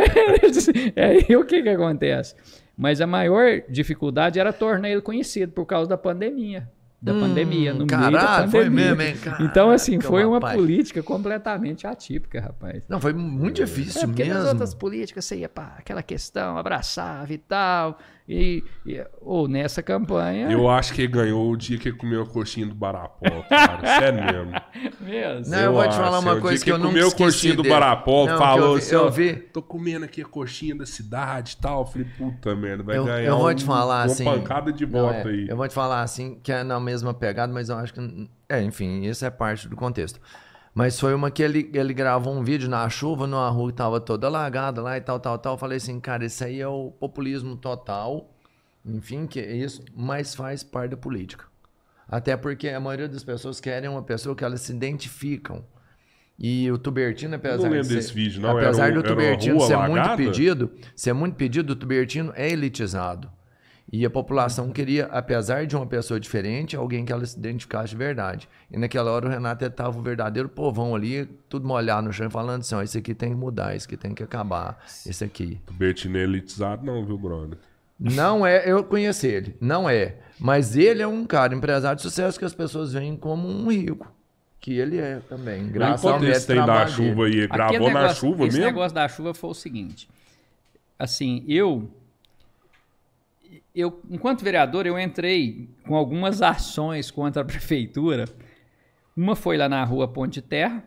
é, 0.95 1.31
e 1.31 1.35
o 1.35 1.45
que 1.45 1.61
que 1.61 1.69
acontece? 1.69 2.35
Mas 2.77 3.01
a 3.01 3.07
maior 3.07 3.61
dificuldade 3.69 4.39
era 4.39 4.53
tornar 4.53 4.89
ele 4.89 5.01
conhecido 5.01 5.51
por 5.51 5.65
causa 5.65 5.89
da 5.89 5.97
pandemia. 5.97 6.67
Da 7.01 7.13
pandemia, 7.13 7.71
no 7.73 7.85
meio 7.85 7.87
da 7.87 7.97
Hum, 8.09 8.11
caralho, 8.11 8.51
foi 8.51 8.63
pandemia. 8.65 8.95
mesmo, 8.95 9.01
hein? 9.01 9.35
então, 9.39 9.71
assim, 9.71 9.91
Caraca, 9.93 10.07
foi 10.09 10.25
uma 10.25 10.35
rapaz. 10.35 10.55
política 10.57 11.01
completamente 11.01 11.87
atípica, 11.87 12.41
rapaz. 12.41 12.83
Não, 12.89 12.99
foi 12.99 13.13
muito 13.13 13.55
difícil 13.55 14.01
É, 14.01 14.05
porque 14.05 14.25
nas 14.25 14.33
mesmo. 14.39 14.49
outras 14.49 14.73
políticas 14.73 15.23
você 15.23 15.37
ia 15.37 15.47
para 15.47 15.75
aquela 15.77 16.03
questão, 16.03 16.57
abraçava 16.57 17.31
e 17.31 17.37
tal. 17.37 17.97
E, 18.31 18.63
e- 18.85 19.03
ou 19.21 19.47
nessa 19.47 19.81
campanha. 19.81 20.51
Eu 20.51 20.69
acho 20.69 20.93
que 20.93 21.01
ele 21.01 21.11
ganhou 21.11 21.49
o 21.49 21.57
dia 21.57 21.79
que 21.79 21.89
ele 21.89 21.97
comeu 21.97 22.21
a 22.21 22.25
coxinha 22.27 22.67
do 22.67 22.75
Barapó, 22.75 23.41
cara. 23.49 23.79
Sério 23.99 24.23
mesmo. 24.23 24.51
mesmo. 24.99 25.51
Não, 25.51 25.59
eu 25.59 25.73
vou 25.73 25.89
te 25.89 25.95
falar 25.95 26.17
é 26.17 26.19
uma 26.19 26.39
coisa 26.39 26.63
que 26.63 26.69
eu 26.71 26.75
ele 26.75 26.83
nunca 26.83 26.91
comeu 26.93 27.05
a 27.05 27.07
esqueci 27.07 27.23
coxinha 27.25 27.55
do 27.55 27.63
dele. 27.63 27.73
Barapó, 27.73 28.27
Não, 28.27 28.37
falou 28.37 28.65
eu 28.67 28.73
vi- 28.75 28.79
assim, 28.81 28.93
eu 28.95 29.05
ó, 29.05 29.09
vi- 29.09 29.33
tô 29.35 29.63
comendo 29.63 30.05
aqui 30.05 30.21
a 30.21 30.25
coxinha 30.25 30.75
da 30.75 30.85
cidade 30.85 31.55
e 31.57 31.61
tal. 31.61 31.79
Eu 31.81 31.85
falei, 31.87 32.07
puta 32.19 32.55
merda, 32.55 32.83
vai 32.83 32.97
Eu, 32.97 33.05
ganhar 33.05 33.23
eu 33.29 33.35
vou 33.39 33.49
um- 33.49 33.55
te 33.55 33.63
falar 33.65 33.95
uma 34.01 34.05
assim. 34.05 34.23
pancada 34.25 34.71
de 34.71 34.85
não, 34.85 35.01
voto 35.07 35.27
é, 35.27 35.31
aí. 35.31 35.47
Eu 35.49 35.57
vou 35.57 35.67
te 35.67 35.73
falar 35.73 36.01
assim, 36.03 36.39
que 36.43 36.51
é 36.51 36.63
na 36.63 36.79
mesma 36.79 37.15
pegada, 37.15 37.51
mas 37.51 37.69
eu 37.69 37.77
acho 37.77 37.91
que. 37.95 38.29
É, 38.47 38.61
enfim, 38.61 39.01
isso 39.05 39.25
é 39.25 39.31
parte 39.31 39.67
do 39.67 39.75
contexto. 39.75 40.19
Mas 40.73 40.99
foi 40.99 41.13
uma 41.13 41.31
que 41.31 41.41
ele, 41.41 41.69
ele 41.73 41.93
gravou 41.93 42.33
um 42.33 42.43
vídeo 42.43 42.69
na 42.69 42.87
chuva, 42.89 43.25
numa 43.25 43.49
rua 43.49 43.71
que 43.71 43.77
tava 43.77 43.99
toda 43.99 44.27
alagada 44.27 44.81
lá 44.81 44.97
e 44.97 45.01
tal, 45.01 45.19
tal, 45.19 45.37
tal. 45.37 45.53
Eu 45.55 45.57
falei 45.57 45.77
assim, 45.77 45.99
cara, 45.99 46.25
isso 46.25 46.43
aí 46.43 46.59
é 46.61 46.67
o 46.67 46.91
populismo 46.91 47.55
total. 47.55 48.33
Enfim, 48.85 49.27
que 49.27 49.39
é 49.39 49.55
isso, 49.55 49.83
mas 49.95 50.33
faz 50.35 50.63
parte 50.63 50.91
da 50.91 50.97
política. 50.97 51.45
Até 52.07 52.35
porque 52.35 52.69
a 52.69 52.79
maioria 52.79 53.07
das 53.07 53.23
pessoas 53.23 53.59
querem 53.59 53.89
uma 53.89 54.01
pessoa 54.01 54.35
que 54.35 54.43
elas 54.43 54.61
se 54.61 54.71
identificam. 54.71 55.63
E 56.37 56.71
o 56.71 56.77
Tubertino, 56.77 57.35
apesar 57.35 57.69
não 57.69 57.81
de 57.81 57.87
ser, 57.87 57.95
desse 57.95 58.13
vídeo, 58.13 58.41
não. 58.41 58.57
apesar 58.57 58.85
Era 58.85 58.95
do 58.95 59.03
Tubertino 59.03 59.59
ser 59.59 59.75
muito 59.75 59.97
alagada? 59.97 60.15
pedido, 60.15 60.71
ser 60.95 61.11
muito 61.11 61.35
pedido, 61.35 61.73
o 61.73 61.75
Tubertino 61.75 62.31
é 62.35 62.49
elitizado. 62.49 63.29
E 63.91 64.05
a 64.05 64.09
população 64.09 64.69
queria, 64.71 65.05
apesar 65.05 65.65
de 65.65 65.75
uma 65.75 65.85
pessoa 65.85 66.19
diferente, 66.19 66.75
alguém 66.75 67.03
que 67.03 67.11
ela 67.11 67.25
se 67.25 67.35
identificasse 67.37 67.89
de 67.89 67.95
verdade. 67.97 68.47
E 68.71 68.77
naquela 68.77 69.09
hora 69.11 69.25
o 69.25 69.29
Renato 69.29 69.65
estava 69.65 69.97
o 69.97 70.01
verdadeiro 70.01 70.47
povão 70.47 70.93
ali, 70.95 71.25
tudo 71.49 71.67
molhado 71.67 72.05
no 72.07 72.13
chão, 72.13 72.29
falando 72.29 72.59
assim: 72.61 72.75
ó, 72.75 72.83
isso 72.83 72.97
aqui 72.99 73.15
tem 73.15 73.29
que 73.29 73.35
mudar, 73.35 73.75
isso 73.75 73.87
aqui 73.87 73.97
tem 73.97 74.13
que 74.13 74.21
acabar, 74.21 74.77
isso 75.05 75.23
aqui. 75.23 75.59
O 75.69 75.73
Bertino 75.73 76.17
é 76.19 76.21
elitizado, 76.21 76.85
não, 76.85 77.03
viu, 77.03 77.17
brother? 77.17 77.57
Não 77.99 78.45
é, 78.45 78.69
eu 78.71 78.83
conheço 78.83 79.25
ele, 79.25 79.55
não 79.59 79.89
é. 79.89 80.17
Mas 80.39 80.77
ele 80.77 81.01
é 81.01 81.07
um 81.07 81.25
cara, 81.25 81.53
empresário 81.55 81.97
de 81.97 82.03
sucesso 82.03 82.37
que 82.39 82.45
as 82.45 82.53
pessoas 82.53 82.93
veem 82.93 83.17
como 83.17 83.47
um 83.47 83.71
rico. 83.71 84.09
Que 84.61 84.77
ele 84.77 84.97
é 84.97 85.19
também, 85.27 85.67
graças 85.67 86.05
ao 86.05 86.23
esse 86.25 86.45
tem 86.45 86.63
da 86.65 86.85
chuva 86.85 87.25
aí, 87.25 87.43
Aquele 87.43 87.47
gravou 87.47 87.79
na 87.91 88.01
negócio- 88.01 88.19
chuva 88.19 88.45
esse 88.45 88.57
mesmo? 88.57 88.71
negócio 88.71 88.93
da 88.95 89.07
chuva 89.07 89.33
foi 89.33 89.49
o 89.49 89.53
seguinte. 89.53 90.07
Assim, 90.97 91.43
eu. 91.47 91.89
Eu, 93.73 94.01
enquanto 94.09 94.43
vereador, 94.43 94.85
eu 94.87 94.99
entrei 94.99 95.69
com 95.85 95.95
algumas 95.95 96.41
ações 96.41 97.11
contra 97.11 97.41
a 97.41 97.45
prefeitura. 97.45 98.25
Uma 99.15 99.35
foi 99.35 99.57
lá 99.57 99.67
na 99.69 99.83
rua 99.83 100.07
Ponte 100.07 100.41
Terra 100.41 100.83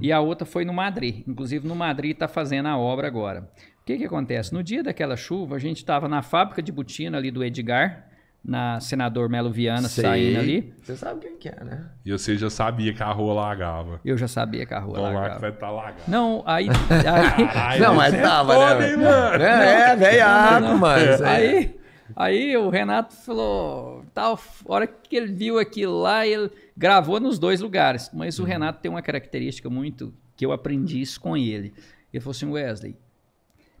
e 0.00 0.12
a 0.12 0.20
outra 0.20 0.46
foi 0.46 0.64
no 0.64 0.72
Madrid. 0.72 1.24
Inclusive, 1.26 1.66
no 1.66 1.74
Madrid 1.74 2.12
está 2.12 2.28
fazendo 2.28 2.66
a 2.66 2.76
obra 2.78 3.06
agora. 3.08 3.50
O 3.80 3.84
que, 3.86 3.98
que 3.98 4.04
acontece? 4.04 4.52
No 4.52 4.62
dia 4.62 4.82
daquela 4.82 5.16
chuva, 5.16 5.56
a 5.56 5.58
gente 5.58 5.78
estava 5.78 6.08
na 6.08 6.22
fábrica 6.22 6.62
de 6.62 6.70
botina 6.70 7.18
ali 7.18 7.30
do 7.30 7.42
Edgar, 7.42 8.06
na 8.44 8.78
Senador 8.78 9.28
Melo 9.28 9.50
Viana, 9.50 9.88
Sei. 9.88 10.04
saindo 10.04 10.38
ali. 10.38 10.72
Você 10.82 10.96
sabe 10.96 11.20
quem 11.20 11.36
que 11.36 11.48
é, 11.48 11.64
né? 11.64 11.86
E 12.04 12.12
você 12.12 12.36
já 12.36 12.48
sabia 12.50 12.92
que 12.94 13.02
a 13.02 13.10
rua 13.10 13.34
lagava. 13.34 14.00
Eu 14.04 14.16
já 14.16 14.28
sabia 14.28 14.64
que 14.64 14.72
a 14.74 14.78
rua 14.78 14.92
Então 14.92 15.02
lá 15.04 15.10
que 15.10 15.16
lagava. 15.16 15.40
vai 15.40 15.50
estar 15.50 15.70
lagado. 15.70 16.02
Não, 16.06 16.42
aí. 16.46 16.68
aí 17.38 17.48
Ai, 17.54 17.78
não, 17.80 17.94
mas 17.96 18.14
é 18.14 18.22
tava, 18.22 18.54
foda, 18.54 18.74
né? 18.78 18.90
hein, 18.90 18.96
mano? 18.98 19.42
É, 19.44 19.90
é, 19.90 19.96
velhaco, 19.96 20.78
mano. 20.78 21.24
aí. 21.26 21.76
Aí, 22.14 22.56
o 22.56 22.68
Renato 22.68 23.14
falou, 23.14 24.04
tal, 24.14 24.38
hora 24.66 24.86
que 24.86 25.16
ele 25.16 25.32
viu 25.32 25.58
aquilo 25.58 26.00
lá, 26.00 26.26
ele 26.26 26.50
gravou 26.76 27.18
nos 27.18 27.38
dois 27.38 27.60
lugares. 27.60 28.10
Mas 28.12 28.38
o 28.38 28.42
Uhum. 28.42 28.48
Renato 28.48 28.80
tem 28.80 28.90
uma 28.90 29.02
característica 29.02 29.68
muito 29.68 30.14
que 30.36 30.44
eu 30.44 30.52
aprendi 30.52 31.00
isso 31.00 31.20
com 31.20 31.36
ele. 31.36 31.72
Ele 32.12 32.20
falou 32.20 32.30
assim, 32.32 32.46
Wesley, 32.50 32.96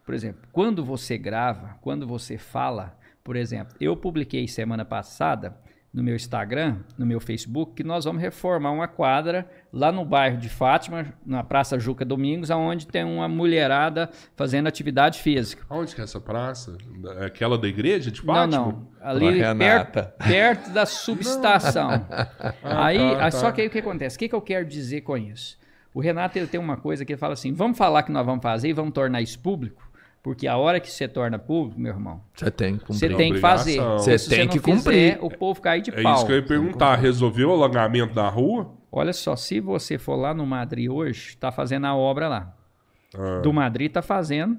por 0.04 0.14
exemplo, 0.14 0.42
quando 0.52 0.84
você 0.84 1.16
grava, 1.18 1.76
quando 1.80 2.06
você 2.06 2.38
fala, 2.38 2.98
por 3.22 3.36
exemplo, 3.36 3.76
eu 3.80 3.96
publiquei 3.96 4.46
semana 4.48 4.84
passada 4.84 5.56
no 5.92 6.02
meu 6.02 6.14
Instagram, 6.14 6.80
no 6.98 7.06
meu 7.06 7.18
Facebook, 7.20 7.72
que 7.74 7.82
nós 7.84 8.04
vamos 8.04 8.20
reformar 8.20 8.70
uma 8.70 8.86
quadra 8.86 9.48
lá 9.76 9.92
no 9.92 10.04
bairro 10.04 10.38
de 10.38 10.48
Fátima, 10.48 11.06
na 11.24 11.44
Praça 11.44 11.78
Juca 11.78 12.04
Domingos, 12.04 12.48
onde 12.50 12.86
tem 12.86 13.04
uma 13.04 13.28
mulherada 13.28 14.08
fazendo 14.34 14.66
atividade 14.66 15.18
física. 15.20 15.64
Aonde 15.68 15.94
que 15.94 16.00
é 16.00 16.04
essa 16.04 16.18
praça? 16.20 16.76
Aquela 17.24 17.58
da 17.58 17.68
igreja 17.68 18.10
de 18.10 18.24
Não, 18.24 18.34
Fátima? 18.34 18.56
não. 18.58 18.88
Ali 19.00 19.38
Pra 19.38 19.54
perto, 19.54 20.02
perto 20.26 20.70
da 20.70 20.86
subestação. 20.86 21.90
aí, 22.64 22.98
tá, 22.98 23.08
aí- 23.10 23.16
tá. 23.18 23.30
Só 23.30 23.52
que 23.52 23.60
aí 23.60 23.66
o 23.66 23.70
que 23.70 23.78
acontece? 23.78 24.16
O 24.16 24.18
que, 24.18 24.28
que 24.28 24.34
eu 24.34 24.40
quero 24.40 24.64
dizer 24.64 25.02
com 25.02 25.16
isso? 25.16 25.58
O 25.92 26.00
Renato 26.00 26.38
ele 26.38 26.46
tem 26.46 26.58
uma 26.60 26.76
coisa 26.76 27.04
que 27.04 27.12
ele 27.12 27.18
fala 27.20 27.34
assim: 27.34 27.52
vamos 27.52 27.76
falar 27.78 28.02
que 28.02 28.10
nós 28.12 28.24
vamos 28.24 28.42
fazer 28.42 28.68
e 28.68 28.72
vamos 28.72 28.92
tornar 28.92 29.20
isso 29.22 29.38
público, 29.38 29.88
porque 30.22 30.46
a 30.46 30.56
hora 30.56 30.78
que 30.80 30.90
você 30.90 31.06
torna 31.08 31.38
público, 31.38 31.80
meu 31.80 31.92
irmão, 31.92 32.20
Você 32.34 32.50
tem 32.50 32.76
que 32.76 32.86
você 32.88 33.08
cumprir. 33.08 33.16
tem 33.16 33.32
que 33.34 33.40
fazer. 33.40 33.80
Você 33.80 34.18
Se 34.18 34.28
tem 34.28 34.40
não 34.40 34.48
que 34.48 34.58
fizer, 34.58 34.76
cumprir. 35.14 35.18
o 35.20 35.30
povo 35.30 35.60
cai 35.60 35.80
de 35.80 35.90
É 35.90 36.02
pau. 36.02 36.14
isso 36.16 36.26
que 36.26 36.32
eu 36.32 36.36
ia 36.36 36.42
perguntar. 36.42 36.96
Resolveu 36.96 37.50
o 37.50 37.52
alagamento 37.54 38.12
da 38.14 38.28
rua? 38.28 38.75
Olha 38.90 39.12
só, 39.12 39.36
se 39.36 39.60
você 39.60 39.98
for 39.98 40.16
lá 40.16 40.32
no 40.32 40.46
Madrid 40.46 40.90
hoje, 40.90 41.30
está 41.30 41.50
fazendo 41.52 41.86
a 41.86 41.94
obra 41.94 42.28
lá. 42.28 42.56
Ah. 43.14 43.40
Do 43.42 43.52
Madrid 43.52 43.88
está 43.88 44.02
fazendo, 44.02 44.58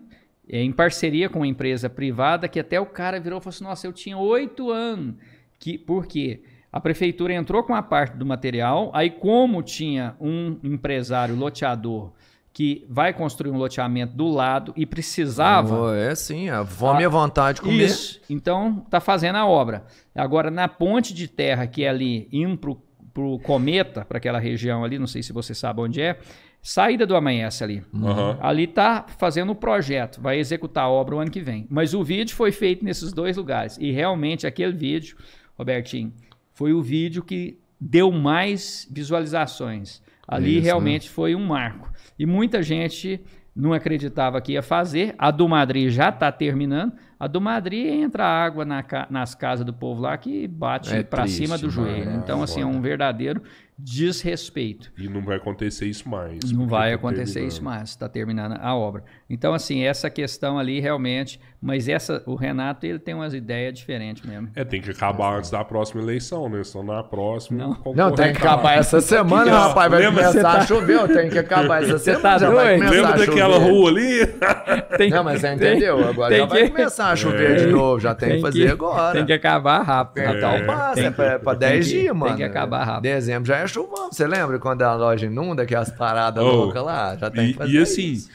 é, 0.49 0.61
em 0.61 0.71
parceria 0.71 1.29
com 1.29 1.39
uma 1.39 1.47
empresa 1.47 1.89
privada, 1.89 2.47
que 2.47 2.59
até 2.59 2.79
o 2.79 2.85
cara 2.85 3.19
virou 3.19 3.39
e 3.39 3.41
falou 3.41 3.55
assim: 3.55 3.63
Nossa, 3.63 3.87
eu 3.87 3.93
tinha 3.93 4.17
oito 4.17 4.71
anos. 4.71 5.15
Que, 5.59 5.77
por 5.77 6.05
quê? 6.05 6.43
A 6.71 6.79
prefeitura 6.79 7.33
entrou 7.33 7.63
com 7.63 7.73
a 7.73 7.81
parte 7.81 8.15
do 8.17 8.25
material, 8.25 8.91
aí, 8.93 9.09
como 9.09 9.63
tinha 9.63 10.15
um 10.19 10.59
empresário 10.63 11.35
loteador 11.35 12.11
que 12.57 12.85
vai 12.89 13.13
construir 13.13 13.51
um 13.51 13.57
loteamento 13.57 14.15
do 14.15 14.27
lado 14.27 14.73
e 14.75 14.83
precisava. 14.83 15.95
É 15.95 16.15
sim, 16.15 16.49
a 16.49 16.65
fome 16.65 17.05
a 17.05 17.09
vontade 17.09 17.57
de 17.57 17.61
comer. 17.61 17.85
Isso. 17.85 18.19
Então, 18.27 18.83
tá 18.89 18.99
fazendo 18.99 19.35
a 19.35 19.45
obra. 19.45 19.85
Agora, 20.15 20.49
na 20.49 20.67
ponte 20.67 21.13
de 21.13 21.27
terra, 21.27 21.67
que 21.67 21.83
é 21.83 21.89
ali, 21.89 22.27
indo 22.31 22.57
pro, 22.57 22.81
pro 23.17 23.39
Cometa, 23.39 24.05
para 24.05 24.19
aquela 24.19 24.37
região 24.37 24.83
ali, 24.83 24.99
não 24.99 25.07
sei 25.07 25.23
se 25.23 25.33
você 25.33 25.55
sabe 25.55 25.81
onde 25.81 25.99
é, 25.99 26.19
saída 26.61 27.03
do 27.03 27.15
Amanhece 27.15 27.63
ali. 27.63 27.83
Aham. 27.91 28.37
Ali 28.39 28.67
tá 28.67 29.07
fazendo 29.17 29.53
o 29.53 29.55
projeto, 29.55 30.21
vai 30.21 30.37
executar 30.37 30.83
a 30.83 30.89
obra 30.89 31.15
o 31.15 31.19
ano 31.19 31.31
que 31.31 31.41
vem. 31.41 31.65
Mas 31.67 31.95
o 31.95 32.03
vídeo 32.03 32.35
foi 32.35 32.51
feito 32.51 32.85
nesses 32.85 33.11
dois 33.11 33.35
lugares. 33.35 33.75
E 33.81 33.89
realmente 33.89 34.45
aquele 34.45 34.71
vídeo, 34.71 35.17
Robertinho, 35.57 36.13
foi 36.53 36.73
o 36.73 36.81
vídeo 36.83 37.23
que 37.23 37.57
deu 37.81 38.11
mais 38.11 38.87
visualizações. 38.91 39.99
Ali 40.27 40.51
Isso, 40.51 40.59
né? 40.59 40.65
realmente 40.65 41.09
foi 41.09 41.33
um 41.33 41.43
marco. 41.43 41.91
E 42.19 42.25
muita 42.27 42.61
gente 42.61 43.19
não 43.55 43.73
acreditava 43.73 44.39
que 44.41 44.51
ia 44.51 44.61
fazer. 44.61 45.15
A 45.17 45.31
do 45.31 45.49
Madrid 45.49 45.89
já 45.89 46.09
está 46.09 46.31
terminando, 46.31 46.93
A 47.19 47.25
do 47.27 47.41
Madrid 47.41 47.87
entra 47.87 48.25
água 48.25 48.63
na 48.63 48.83
nas 49.09 49.33
casas 49.33 49.65
do 49.65 49.73
povo 49.73 50.01
lá 50.01 50.15
que 50.17 50.47
bate 50.47 50.93
É 50.93 51.01
pra 51.03 51.23
triste, 51.23 51.37
cima 51.45 51.57
do 51.57 51.61
mano. 51.67 51.71
joelho. 51.71 52.09
É, 52.11 52.13
Então, 52.15 52.43
assim, 52.43 52.61
é 52.61 52.65
um 52.65 52.79
verdadeiro 52.81 53.41
desrespeito. 53.77 54.91
E 54.97 55.07
não 55.07 55.21
vai 55.21 55.37
acontecer 55.37 55.85
isso 55.85 56.07
mais. 56.09 56.51
Não 56.51 56.67
vai 56.67 56.89
tá 56.89 56.95
acontecer 56.95 57.33
terminando. 57.33 57.51
isso 57.51 57.63
mais, 57.63 57.89
está 57.89 58.09
terminando 58.09 58.57
a 58.59 58.75
obra. 58.75 59.03
Então, 59.29 59.53
assim, 59.53 59.83
essa 59.83 60.09
questão 60.09 60.57
ali 60.57 60.79
realmente, 60.79 61.39
mas 61.61 61.87
essa, 61.87 62.23
o 62.25 62.35
Renato, 62.35 62.85
ele 62.85 62.97
tem 62.97 63.13
umas 63.13 63.33
ideias 63.33 63.73
diferentes 63.77 64.23
mesmo. 64.25 64.49
É, 64.55 64.63
tem 64.63 64.81
que 64.81 64.89
acabar 64.89 65.37
antes 65.37 65.51
da 65.51 65.63
próxima 65.63 66.01
eleição, 66.01 66.47
né? 66.49 66.63
Senão 66.63 66.85
na 66.85 67.03
próxima. 67.03 67.57
Não. 67.85 67.93
Não, 67.93 68.11
tem 68.15 68.33
que 68.33 68.39
tá 68.41 68.53
acabar 68.53 68.77
essa 68.77 68.99
semana, 69.01 69.53
ó, 69.55 69.67
rapaz. 69.67 69.91
Vai 69.91 69.99
lembra- 70.01 70.23
começar 70.27 70.41
tá- 70.53 70.57
a 70.59 70.65
chover. 70.65 71.07
Tem 71.09 71.29
que 71.29 71.37
acabar 71.39 71.83
essa 71.83 71.97
semana. 71.99 72.21
tá 72.23 72.37
já 72.37 72.49
vai 72.49 72.77
Lembra 72.77 73.07
a 73.09 73.17
daquela 73.17 73.57
rua 73.59 73.89
ali? 73.89 74.25
Tem, 74.97 75.09
Não, 75.11 75.23
mas 75.23 75.41
você 75.41 75.53
entendeu. 75.53 76.07
Agora 76.07 76.29
tem 76.29 76.39
já 76.39 76.45
vai 76.45 76.63
que- 76.63 76.69
começar 76.71 77.11
a 77.11 77.15
chover 77.15 77.57
de 77.57 77.67
novo. 77.67 77.99
Já 77.99 78.15
tem, 78.15 78.35
que 78.37 78.41
fazer 78.41 78.71
agora. 78.71 79.13
Tem 79.13 79.25
que 79.25 79.33
acabar 79.33 79.81
rápido. 79.83 80.23
Natal 80.25 80.51
Tem- 80.57 80.65
passa, 80.65 80.93
tem 80.95 81.05
é 81.05 81.11
pra, 81.11 81.25
é 81.25 81.37
pra 81.37 81.53
10 81.53 81.71
tem 81.71 81.81
que- 81.95 82.01
dias, 82.01 82.15
mano. 82.15 82.27
Tem 82.29 82.37
que 82.37 82.43
acabar 82.43 82.83
rápido. 82.83 83.03
Dezembro 83.03 83.47
já 83.47 83.57
é 83.57 83.66
chuvão. 83.67 84.11
Você 84.11 84.25
lembra 84.27 84.59
quando 84.59 84.81
a 84.83 84.93
loja 84.95 85.25
inunda, 85.25 85.65
que 85.65 85.75
é 85.75 85.77
as 85.77 85.91
paradas 85.91 86.43
Oh, 86.43 86.47
loucas 86.51 86.83
lá? 86.83 87.15
Já 87.15 87.29
tem 87.29 87.49
E, 87.49 87.51
que 87.51 87.57
fazer 87.57 87.71
e 87.73 87.77
assim, 87.77 88.11
isso. 88.13 88.29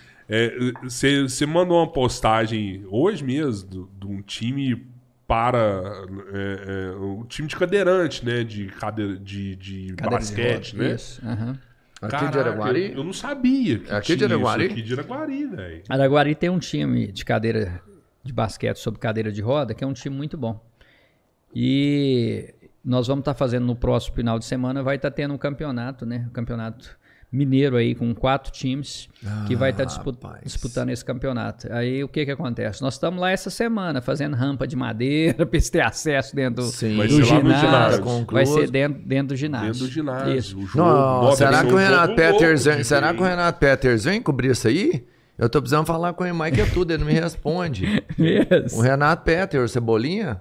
você 1.29 1.47
mandou 1.47 1.79
uma 1.79 1.91
postagem 1.91 2.85
hoje 2.89 3.25
mesmo 3.25 3.89
de 3.99 4.07
um 4.07 4.23
time 4.23 4.87
para. 5.27 5.59
É, 6.33 6.93
é, 6.93 6.97
um 6.97 7.25
time 7.25 7.49
de 7.49 7.57
cadeirante, 7.57 8.25
né? 8.25 8.45
De, 8.45 8.67
cadeira, 8.67 9.17
de, 9.17 9.57
de 9.57 9.95
Cadeira 9.95 10.23
de 10.25 10.31
basquete, 10.31 10.73
roda. 10.77 10.89
né? 10.89 10.95
Isso. 10.95 11.23
aham. 11.27 11.59
Aqui 12.03 12.17
de 12.17 12.21
Caraca, 12.33 12.41
Araguari? 12.41 12.85
Eu, 12.91 12.97
eu 12.99 13.05
não 13.05 13.13
sabia 13.13 13.79
que 13.79 13.93
É 13.93 13.95
aqui 13.97 14.13
de 14.13 14.17
tinha 14.17 14.27
isso 14.27 14.35
Araguari? 14.35 14.65
Aqui 14.67 14.83
de 14.83 14.93
Araguari, 14.93 15.47
velho. 15.47 15.83
Araguari 15.89 16.35
tem 16.35 16.51
um 16.51 16.59
time 16.59 17.13
de 17.13 17.25
cadeira 17.25 17.81
de 18.25 18.33
basquete 18.33 18.77
sobre 18.79 18.99
cadeira 18.99 19.31
de 19.31 19.41
roda, 19.41 19.73
que 19.73 19.85
é 19.85 19.87
um 19.87 19.93
time 19.93 20.17
muito 20.17 20.37
bom. 20.37 20.61
E 21.55 22.55
nós 22.85 23.07
vamos 23.07 23.23
estar 23.23 23.35
fazendo 23.35 23.67
no 23.67 23.77
próximo 23.77 24.17
final 24.17 24.39
de 24.39 24.45
semana, 24.45 24.83
vai 24.83 24.97
estar 24.97 25.11
tendo 25.11 25.33
um 25.35 25.39
campeonato, 25.39 26.05
né? 26.07 26.27
Um 26.29 26.33
campeonato 26.33 26.91
mineiro 27.35 27.77
aí 27.77 27.95
com 27.95 28.15
quatro 28.15 28.53
times 28.53 29.09
que 29.47 29.57
vai 29.57 29.71
estar 29.71 29.85
dispu- 29.85 30.11
Ah, 30.23 30.27
rapaz. 30.27 30.43
disputando 30.45 30.91
esse 30.91 31.03
campeonato. 31.03 31.67
Aí 31.73 32.05
o 32.05 32.09
que 32.09 32.27
que 32.27 32.31
acontece? 32.31 32.83
Nós 32.83 32.93
estamos 32.95 33.19
lá 33.19 33.31
essa 33.31 33.49
semana 33.49 34.03
fazendo 34.03 34.37
rampa 34.37 34.67
de 34.67 34.77
madeira 34.77 35.47
para 35.47 35.59
ter 35.61 35.81
acesso 35.81 36.37
dentro 36.37 36.63
do, 36.63 36.69
Sim. 36.69 36.99
Vai 36.99 37.09
do 37.09 37.15
ser 37.25 37.33
lá 37.33 37.35
no 37.41 37.41
ginásio. 37.49 37.67
ginásio. 37.67 38.03
Concluso. 38.03 38.33
Vai 38.53 38.61
ser 38.63 38.71
dentro, 38.71 39.03
dentro 39.03 39.29
do 39.29 39.37
ginásio. 39.37 39.67
Dentro 39.73 39.87
do 39.87 39.91
ginásio. 39.91 40.37
Isso. 40.37 40.59
O 40.59 40.67
jogo, 40.67 40.89
Não, 40.91 41.33
será 41.33 41.65
que 41.65 41.73
o 41.73 41.77
Renato 41.77 42.15
Peters 42.15 42.65
vem? 42.67 42.85
Será 42.85 43.15
que 43.15 43.21
o 43.23 43.25
Renato 43.25 43.59
Peters 43.59 44.05
vem 44.05 44.21
cobrir 44.21 44.51
isso 44.51 44.69
aí? 44.69 45.03
Eu 45.39 45.49
tô 45.49 45.59
precisando 45.63 45.87
falar 45.87 46.13
com 46.13 46.31
mais 46.35 46.55
que 46.55 46.61
é 46.61 46.67
tudo, 46.67 46.91
ele 46.93 47.03
não 47.03 47.07
me 47.11 47.19
responde. 47.19 47.87
Isso. 48.67 48.77
O 48.77 48.83
Renato 48.83 49.25
Peters, 49.25 49.73
Cebolinha? 49.73 50.39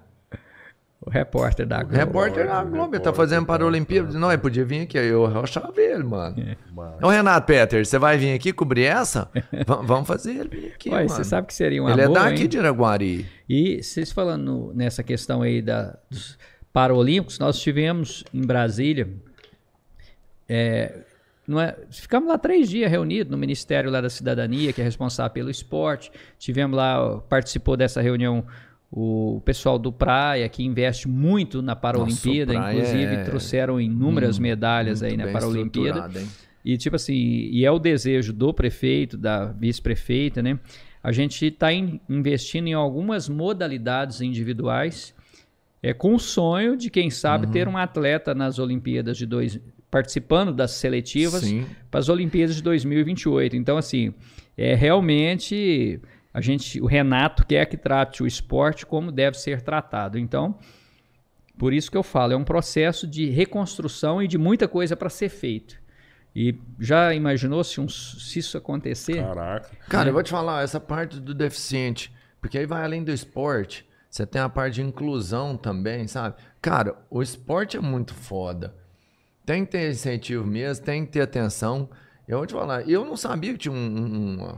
O 1.03 1.09
repórter 1.09 1.65
da 1.65 1.81
Globo. 1.81 1.95
Repórter 1.95 2.45
da 2.47 2.63
Globo, 2.63 2.95
ele 2.95 3.03
tá 3.03 3.11
fazendo 3.11 3.43
para 3.43 3.55
a 3.55 3.59
tá, 3.59 3.65
Olimpíada. 3.65 4.13
tá. 4.13 4.19
Não, 4.19 4.31
ele 4.31 4.39
podia 4.41 4.63
vir 4.63 4.81
aqui, 4.83 4.99
aí 4.99 5.07
eu 5.07 5.25
achava 5.39 5.73
ele, 5.81 6.03
mano. 6.03 6.35
Mas- 6.71 7.01
Ô, 7.01 7.09
Renato 7.09 7.47
Peters, 7.47 7.89
você 7.89 7.97
vai 7.97 8.19
vir 8.19 8.33
aqui 8.35 8.53
cobrir 8.53 8.83
essa? 8.83 9.27
Va- 9.65 9.77
vamos 9.81 10.07
fazer 10.07 10.31
ele 10.35 10.49
vir 10.49 10.67
aqui, 10.75 10.89
Ué, 10.89 10.97
mano. 10.97 11.09
você 11.09 11.23
sabe 11.23 11.47
que 11.47 11.55
seria 11.55 11.81
um 11.81 11.89
Ele 11.89 12.03
amor, 12.03 12.17
é 12.17 12.19
daqui 12.23 12.43
hein? 12.43 12.47
de 12.47 12.59
Araguari. 12.59 13.25
E 13.49 13.81
vocês 13.81 14.11
falando 14.11 14.71
nessa 14.75 15.01
questão 15.01 15.41
aí 15.41 15.59
da, 15.59 15.97
dos 16.07 16.37
Paralímpicos, 16.71 17.39
nós 17.39 17.59
tivemos 17.59 18.23
em 18.31 18.45
Brasília, 18.45 19.09
é, 20.47 20.99
não 21.47 21.59
é, 21.59 21.75
ficamos 21.89 22.29
lá 22.29 22.37
três 22.37 22.69
dias 22.69 22.89
reunidos 22.91 23.31
no 23.31 23.37
Ministério 23.37 23.89
lá 23.89 24.01
da 24.01 24.09
Cidadania, 24.09 24.71
que 24.71 24.81
é 24.81 24.83
responsável 24.83 25.31
pelo 25.31 25.49
esporte. 25.49 26.11
Tivemos 26.37 26.77
lá, 26.77 27.17
participou 27.27 27.75
dessa 27.75 28.01
reunião 28.01 28.45
o 28.91 29.41
pessoal 29.45 29.79
do 29.79 29.91
Praia, 29.91 30.47
que 30.49 30.61
investe 30.63 31.07
muito 31.07 31.61
na 31.61 31.75
Paralimpíada, 31.75 32.53
Nossa, 32.53 32.73
inclusive 32.73 33.13
é 33.15 33.23
trouxeram 33.23 33.79
inúmeras 33.79 34.37
medalhas 34.37 35.01
aí 35.01 35.15
na 35.15 35.23
bem 35.25 35.33
Paralimpíada. 35.33 36.21
E 36.63 36.77
tipo 36.77 36.97
assim, 36.97 37.15
e 37.15 37.65
é 37.65 37.71
o 37.71 37.79
desejo 37.79 38.33
do 38.33 38.53
prefeito, 38.53 39.17
da 39.17 39.45
vice-prefeita, 39.45 40.41
né? 40.43 40.59
A 41.01 41.11
gente 41.11 41.45
está 41.45 41.73
investindo 41.73 42.67
em 42.67 42.73
algumas 42.73 43.27
modalidades 43.29 44.21
individuais, 44.21 45.15
é 45.81 45.93
com 45.93 46.13
o 46.13 46.19
sonho 46.19 46.75
de 46.77 46.89
quem 46.91 47.09
sabe 47.09 47.47
Uhum. 47.47 47.51
ter 47.51 47.67
um 47.67 47.77
atleta 47.77 48.35
nas 48.35 48.59
Olimpíadas 48.59 49.17
de 49.17 49.25
dois, 49.25 49.59
participando 49.89 50.53
das 50.53 50.71
seletivas 50.71 51.43
para 51.89 51.99
as 51.99 52.09
Olimpíadas 52.09 52.55
de 52.57 52.61
2028. 52.61 53.55
Então 53.55 53.77
assim, 53.77 54.13
é 54.55 54.75
realmente 54.75 55.99
a 56.33 56.39
gente, 56.41 56.79
o 56.81 56.85
Renato 56.85 57.45
quer 57.45 57.65
que 57.65 57.75
trate 57.77 58.23
o 58.23 58.27
esporte 58.27 58.85
como 58.85 59.11
deve 59.11 59.37
ser 59.37 59.61
tratado. 59.61 60.17
Então 60.17 60.57
por 61.57 61.73
isso 61.73 61.91
que 61.91 61.97
eu 61.97 62.01
falo, 62.03 62.33
é 62.33 62.35
um 62.35 62.43
processo 62.43 63.05
de 63.05 63.29
reconstrução 63.29 64.21
e 64.21 64.27
de 64.27 64.37
muita 64.37 64.67
coisa 64.67 64.95
para 64.95 65.09
ser 65.09 65.29
feito. 65.29 65.79
E 66.35 66.57
já 66.79 67.13
imaginou 67.13 67.63
se, 67.63 67.79
um- 67.79 67.89
se 67.89 68.39
isso 68.39 68.57
acontecer? 68.57 69.17
Caraca. 69.17 69.69
Cara, 69.87 70.09
eu 70.09 70.13
vou 70.13 70.23
te 70.23 70.31
falar, 70.31 70.63
essa 70.63 70.79
parte 70.79 71.19
do 71.19 71.33
deficiente, 71.35 72.11
porque 72.39 72.57
aí 72.57 72.65
vai 72.65 72.83
além 72.83 73.03
do 73.03 73.11
esporte, 73.11 73.85
você 74.09 74.25
tem 74.25 74.41
a 74.41 74.49
parte 74.49 74.75
de 74.75 74.81
inclusão 74.81 75.55
também, 75.55 76.07
sabe? 76.07 76.35
Cara, 76.61 76.95
o 77.11 77.21
esporte 77.21 77.77
é 77.77 77.81
muito 77.81 78.13
foda. 78.13 78.73
Tem 79.45 79.63
que 79.65 79.71
ter 79.71 79.91
incentivo 79.91 80.45
mesmo, 80.45 80.83
tem 80.85 81.05
que 81.05 81.11
ter 81.11 81.21
atenção. 81.21 81.89
Eu 82.27 82.37
vou 82.39 82.47
te 82.47 82.53
falar, 82.53 82.89
eu 82.89 83.05
não 83.05 83.17
sabia 83.17 83.51
que 83.51 83.59
tinha 83.59 83.73
um, 83.73 83.77
um, 83.77 84.57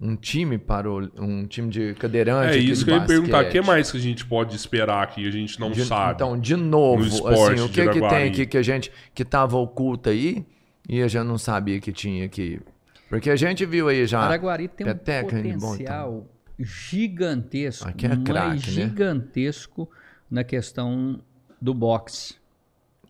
um 0.00 0.14
time 0.14 0.58
para 0.58 0.90
o, 0.90 1.10
um 1.18 1.46
time 1.46 1.70
de 1.70 1.94
cadeirante. 1.94 2.56
É 2.56 2.58
isso 2.58 2.84
que 2.84 2.90
eu 2.90 2.96
ia 2.96 3.04
perguntar. 3.06 3.44
O 3.44 3.48
que 3.48 3.60
mais 3.60 3.90
que 3.90 3.96
a 3.96 4.00
gente 4.00 4.26
pode 4.26 4.54
esperar 4.54 5.06
que 5.08 5.26
a 5.26 5.30
gente 5.30 5.58
não 5.58 5.70
De- 5.70 5.84
sabe? 5.84 6.14
Então, 6.14 6.38
de 6.38 6.54
novo, 6.56 7.02
No 7.02 7.08
esporte 7.08 7.54
assim, 7.54 7.62
o 7.64 7.68
que 7.68 7.88
que 7.88 8.08
tem 8.08 8.28
aqui 8.28 8.46
que 8.46 8.58
a 8.58 8.62
gente 8.62 8.92
que 9.14 9.24
tava 9.24 9.56
oculto 9.56 10.10
aí 10.10 10.44
e 10.88 11.02
a 11.02 11.08
gente 11.08 11.24
não 11.24 11.38
sabia 11.38 11.80
que 11.80 11.92
tinha 11.92 12.26
aqui? 12.26 12.60
Porque 13.08 13.30
a 13.30 13.36
gente 13.36 13.64
viu 13.64 13.88
aí 13.88 14.06
já. 14.06 14.20
Araguari 14.20 14.68
tem 14.68 14.86
um 14.86 14.90
ele 14.90 15.52
bom, 15.54 15.70
potencial 15.70 16.26
gigantesco, 16.58 17.88
Aqui 17.88 18.06
é 18.06 18.08
mas 18.10 18.22
craque, 18.22 18.54
né? 18.54 18.60
gigantesco 18.60 19.88
na 20.30 20.42
questão 20.42 21.20
do 21.60 21.72
boxe. 21.74 22.34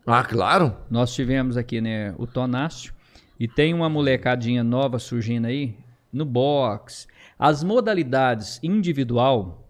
Ah, 0.05 0.23
claro. 0.23 0.75
Nós 0.89 1.13
tivemos 1.13 1.57
aqui 1.57 1.81
né, 1.81 2.13
o 2.17 2.25
Tonácio 2.25 2.93
e 3.39 3.47
tem 3.47 3.73
uma 3.73 3.89
molecadinha 3.89 4.63
nova 4.63 4.99
surgindo 4.99 5.47
aí 5.47 5.75
no 6.11 6.25
boxe. 6.25 7.07
As 7.37 7.63
modalidades 7.63 8.59
individual, 8.63 9.67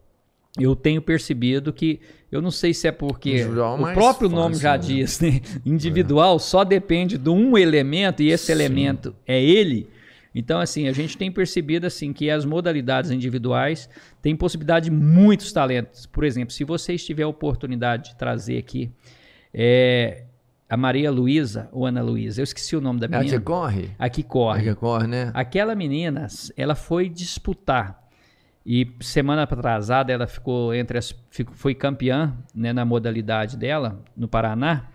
eu 0.60 0.76
tenho 0.76 1.02
percebido 1.02 1.72
que 1.74 2.00
eu 2.32 2.42
não 2.42 2.52
sei 2.52 2.74
se 2.74 2.88
é 2.88 2.92
porque 2.92 3.32
é 3.32 3.48
o 3.48 3.94
próprio 3.94 4.30
nome 4.30 4.56
fácil, 4.56 4.62
já 4.62 4.72
né? 4.74 4.78
diz, 4.78 5.20
né? 5.20 5.42
Individual 5.66 6.40
só 6.40 6.64
depende 6.64 7.18
de 7.18 7.30
um 7.30 7.58
elemento 7.58 8.22
e 8.22 8.32
esse 8.32 8.52
elemento 8.52 9.16
é 9.26 9.42
ele. 9.42 9.90
Então, 10.36 10.60
assim, 10.60 10.88
a 10.88 10.92
gente 10.92 11.18
tem 11.18 11.32
percebido 11.32 11.88
assim 11.88 12.14
que 12.14 12.30
as 12.30 12.46
modalidades 12.46 13.12
individuais 13.12 13.90
têm 14.22 14.36
possibilidade 14.36 14.90
de 14.90 14.96
muitos 14.96 15.52
talentos. 15.52 16.06
Por 16.06 16.24
exemplo, 16.24 16.54
se 16.54 16.64
você 16.64 16.96
tiver 16.98 17.24
a 17.24 17.28
oportunidade 17.28 18.10
de 18.10 18.18
trazer 18.18 18.58
aqui 18.58 18.92
é, 19.54 20.26
a 20.70 20.76
Maria 20.78 21.09
Luísa 21.11 21.70
ou 21.72 21.86
Ana 21.86 22.01
Luísa, 22.01 22.41
eu 22.41 22.43
esqueci 22.43 22.76
o 22.76 22.82
nome 22.82 22.99
da 22.99 23.05
É 23.05 23.15
a 23.15 23.20
menina. 23.20 23.38
que 23.38 23.43
corre? 23.43 23.91
A 23.97 24.09
que 24.09 24.22
É 24.22 24.24
corre. 24.24 24.76
corre, 24.76 25.07
né? 25.07 25.32
Aquela 25.34 25.74
menina, 25.76 26.28
ela 26.55 26.76
foi 26.76 27.07
disputar. 27.09 28.05
E 28.65 28.91
semana 28.99 29.43
atrasada 29.43 30.11
ela 30.11 30.28
ficou 30.28 30.74
entre 30.74 30.97
as. 30.97 31.15
foi 31.53 31.74
campeã 31.74 32.38
né, 32.53 32.74
na 32.74 32.84
modalidade 32.84 33.55
dela, 33.55 34.03
no 34.15 34.28
Paraná. 34.28 34.88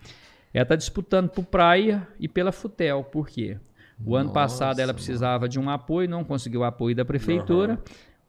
Ela 0.53 0.65
está 0.65 0.77
disputando 0.77 1.31
por 1.31 1.45
praia 1.47 2.07
e 2.21 2.29
pela 2.29 2.53
Futel. 2.53 3.03
Por 3.05 3.29
quê? 3.29 3.57
O 4.05 4.17
ano 4.17 4.31
passado 4.31 4.81
ela 4.81 4.93
precisava 4.93 5.49
de 5.49 5.59
um 5.61 5.71
apoio, 5.71 6.09
não 6.09 6.25
conseguiu 6.25 6.61
o 6.61 6.65
apoio 6.65 6.95
da 6.95 7.05
prefeitura, 7.05 7.81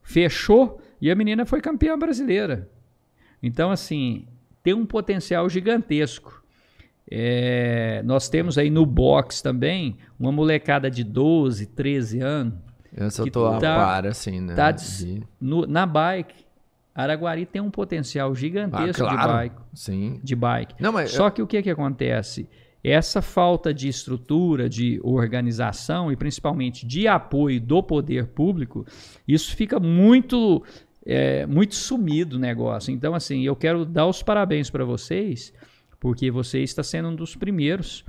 fechou 0.02 0.80
e 1.02 1.10
a 1.12 1.16
menina 1.16 1.46
foi 1.46 1.60
campeã 1.60 1.98
brasileira. 1.98 2.70
Então, 3.42 3.72
assim, 3.72 4.28
tem 4.62 4.74
um 4.74 4.86
potencial 4.86 5.50
gigantesco. 5.50 6.43
É, 7.10 8.02
nós 8.06 8.30
temos 8.30 8.58
aí 8.58 8.70
no 8.70 8.86
box 8.86 9.42
também 9.42 9.98
uma 10.20 10.32
molecada 10.32 10.90
de 10.90 11.04
12, 11.04 11.66
13 11.68 12.20
anos. 12.22 12.54
Eu 12.96 13.10
só 13.12 13.24
que 13.24 13.32
tô 13.32 13.46
a 13.48 13.58
tá- 13.58 13.76
par, 13.76 14.08
assim, 14.08 14.40
né? 14.40 14.54
Tá 14.56 14.72
De- 14.72 15.22
no- 15.40 15.66
na 15.66 15.86
bike, 15.86 16.44
Araguari 16.96 17.46
tem 17.46 17.62
um 17.62 17.72
potencial 17.72 18.32
Ah, 18.32 18.36
gigantesco 18.36 19.04
de 19.04 19.16
claro. 19.16 19.34
bike. 19.34 19.56
Sim. 19.74 20.20
De 20.24 20.36
bike. 20.36 20.76
Não, 20.80 20.92
mas 20.92 21.12
Só 21.12 21.30
que 21.30 21.42
o 21.42 21.48
que, 21.48 21.62
que 21.64 21.70
acontece? 21.70 22.48
Essa 22.84 23.22
falta 23.22 23.74
de 23.74 23.88
estrutura, 23.88 24.70
de 24.70 25.00
organização 25.04 26.12
e 26.12 26.16
principalmente 26.16 26.86
de 26.86 27.08
apoio 27.08 27.60
do 27.60 27.82
poder 27.82 28.28
público, 28.28 28.86
isso 29.28 29.56
fica 29.56 29.80
muito, 29.80 30.62
é, 31.06 31.46
muito 31.48 31.74
sumido 31.76 32.36
o 32.36 32.40
negócio. 32.40 32.92
Então, 32.94 33.16
assim, 33.16 33.42
eu 33.44 33.56
quero 33.56 33.86
dar 33.86 34.06
os 34.06 34.22
parabéns 34.22 34.70
para 34.70 34.84
vocês, 34.86 35.52
porque 36.04 36.30
você 36.30 36.60
está 36.60 36.84
sendo 36.84 37.08
um 37.08 37.16
dos 37.16 37.34
primeiros 37.34 38.04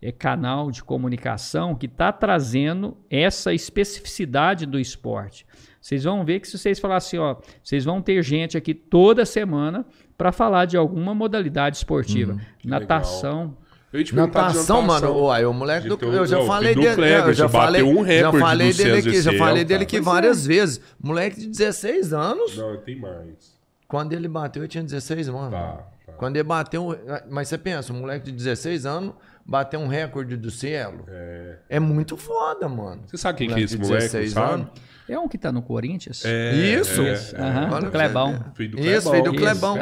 é, 0.00 0.10
canal 0.10 0.70
de 0.70 0.82
comunicação 0.82 1.74
que 1.74 1.84
está 1.84 2.10
trazendo 2.10 2.96
essa 3.10 3.52
especificidade 3.52 4.64
do 4.64 4.80
esporte. 4.80 5.44
Vocês 5.78 6.04
vão 6.04 6.24
ver 6.24 6.40
que 6.40 6.48
se 6.48 6.56
vocês 6.56 6.78
falar 6.78 6.96
assim, 6.96 7.18
ó, 7.18 7.36
vocês 7.62 7.84
vão 7.84 8.00
ter 8.00 8.22
gente 8.22 8.56
aqui 8.56 8.72
toda 8.72 9.26
semana 9.26 9.84
para 10.16 10.32
falar 10.32 10.64
de 10.64 10.78
alguma 10.78 11.14
modalidade 11.14 11.76
esportiva. 11.76 12.40
Natação. 12.64 13.54
Eu 13.92 13.98
ia 13.98 14.04
te 14.06 14.14
Natação, 14.14 14.80
mano, 14.80 15.14
uai, 15.24 15.44
o 15.44 15.52
moleque 15.52 15.86
do, 15.86 15.98
eu 16.02 16.24
já 16.24 16.38
não, 16.38 16.46
falei 16.46 16.74
dele, 16.74 16.94
Kleber, 16.94 17.26
eu 17.26 17.34
já 17.34 17.46
falei, 17.46 17.82
um 17.82 17.96
já 17.96 18.02
recorde 18.04 18.38
falei 18.38 18.72
do 18.72 18.76
dele 18.78 18.98
aqui, 19.00 19.20
já 19.20 19.32
falei 19.34 19.64
dele 19.66 19.84
aqui 19.84 19.96
é. 19.98 20.00
várias 20.00 20.46
vezes. 20.46 20.80
Moleque 20.98 21.40
de 21.40 21.48
16 21.48 22.14
anos, 22.14 22.56
Não, 22.56 22.74
tem 22.78 22.98
mais. 22.98 23.54
quando 23.86 24.14
ele 24.14 24.28
bateu 24.28 24.62
eu 24.62 24.68
tinha 24.68 24.82
16 24.82 25.28
anos. 25.28 25.50
Tá, 25.50 25.72
tá. 25.72 25.93
Quando 26.16 26.36
ele 26.36 26.44
bateu, 26.44 26.96
mas 27.30 27.48
você 27.48 27.58
pensa, 27.58 27.92
um 27.92 28.00
moleque 28.00 28.26
de 28.26 28.32
16 28.32 28.86
anos 28.86 29.14
bateu 29.44 29.80
um 29.80 29.86
recorde 29.88 30.36
do 30.36 30.50
cielo. 30.50 31.04
É. 31.08 31.56
É 31.68 31.80
muito 31.80 32.16
foda, 32.16 32.68
mano. 32.68 33.02
Você 33.06 33.16
sabe 33.16 33.38
quem 33.38 33.48
que 33.48 33.54
é 33.54 33.60
esse 33.60 33.76
moleque, 33.78 34.28
sabe? 34.28 34.66
É 35.08 35.18
um 35.18 35.28
que 35.28 35.36
está 35.36 35.52
no 35.52 35.60
Corinthians? 35.60 36.24
É, 36.24 36.54
Isso. 36.54 37.02
é, 37.02 37.12
é. 37.12 37.70
Olha 37.70 37.84
do 37.86 37.90
Clebão. 37.90 38.44
Filho 38.54 38.76
do 38.76 38.80
Isso, 38.80 39.10
Clebão. 39.10 39.12
filho 39.12 39.32
do 39.32 39.38
Clebão. 39.38 39.76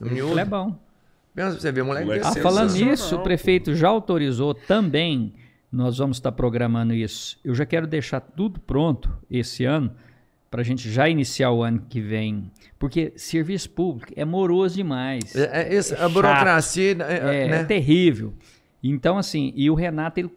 Miúdo. 0.00 0.32
Clebão. 0.32 0.78
Pensa 1.34 1.50
pra 1.50 1.60
você 1.60 1.72
ver, 1.72 1.82
moleque 1.82 2.06
Moleque 2.06 2.24
desse 2.24 2.38
Ah, 2.38 2.42
falando 2.42 2.72
nisso, 2.72 3.16
o 3.16 3.22
prefeito 3.22 3.74
já 3.74 3.88
autorizou 3.88 4.54
também, 4.54 5.34
nós 5.70 5.98
vamos 5.98 6.16
estar 6.16 6.30
programando 6.32 6.94
isso. 6.94 7.36
Eu 7.44 7.54
já 7.54 7.66
quero 7.66 7.86
deixar 7.86 8.20
tudo 8.20 8.60
pronto 8.60 9.12
esse 9.28 9.64
ano, 9.64 9.90
para 10.54 10.60
a 10.60 10.64
gente 10.64 10.88
já 10.88 11.08
iniciar 11.08 11.50
o 11.50 11.64
ano 11.64 11.82
que 11.88 12.00
vem. 12.00 12.48
Porque 12.78 13.12
serviço 13.16 13.68
público 13.70 14.12
é 14.14 14.24
moroso 14.24 14.76
demais. 14.76 15.34
É, 15.34 15.62
é, 15.64 15.74
esse- 15.74 15.96
a 15.96 16.08
burocracia, 16.08 16.92
é, 17.00 17.16
É, 17.44 17.48
né? 17.48 17.60
é 17.62 17.64
terrível. 17.64 18.32
Então, 18.80 19.18
assim, 19.18 19.52
e 19.56 19.68
o 19.68 19.74
Renato, 19.74 20.20
ele 20.20 20.30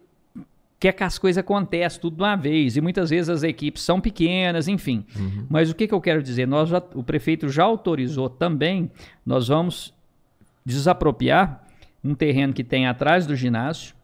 quer 0.80 0.90
que 0.90 1.04
as 1.04 1.20
coisas 1.20 1.38
aconteçam 1.38 2.00
tudo 2.00 2.16
de 2.16 2.22
uma 2.24 2.34
vez. 2.34 2.76
E 2.76 2.80
muitas 2.80 3.10
vezes 3.10 3.28
as 3.28 3.44
equipes 3.44 3.80
são 3.84 4.00
pequenas, 4.00 4.66
enfim. 4.66 5.06
Mas 5.48 5.70
o 5.70 5.74
que, 5.76 5.86
que 5.86 5.94
eu 5.94 6.00
quero 6.00 6.20
dizer? 6.20 6.48
Nós 6.48 6.68
já- 6.68 6.82
o 6.96 7.04
prefeito 7.04 7.48
já 7.48 7.62
autorizou 7.62 8.28
também, 8.28 8.90
nós 9.24 9.46
vamos 9.46 9.94
desapropriar 10.66 11.64
um 12.02 12.12
terreno 12.12 12.52
que 12.52 12.64
tem 12.64 12.88
atrás 12.88 13.24
do 13.24 13.36
ginásio, 13.36 13.94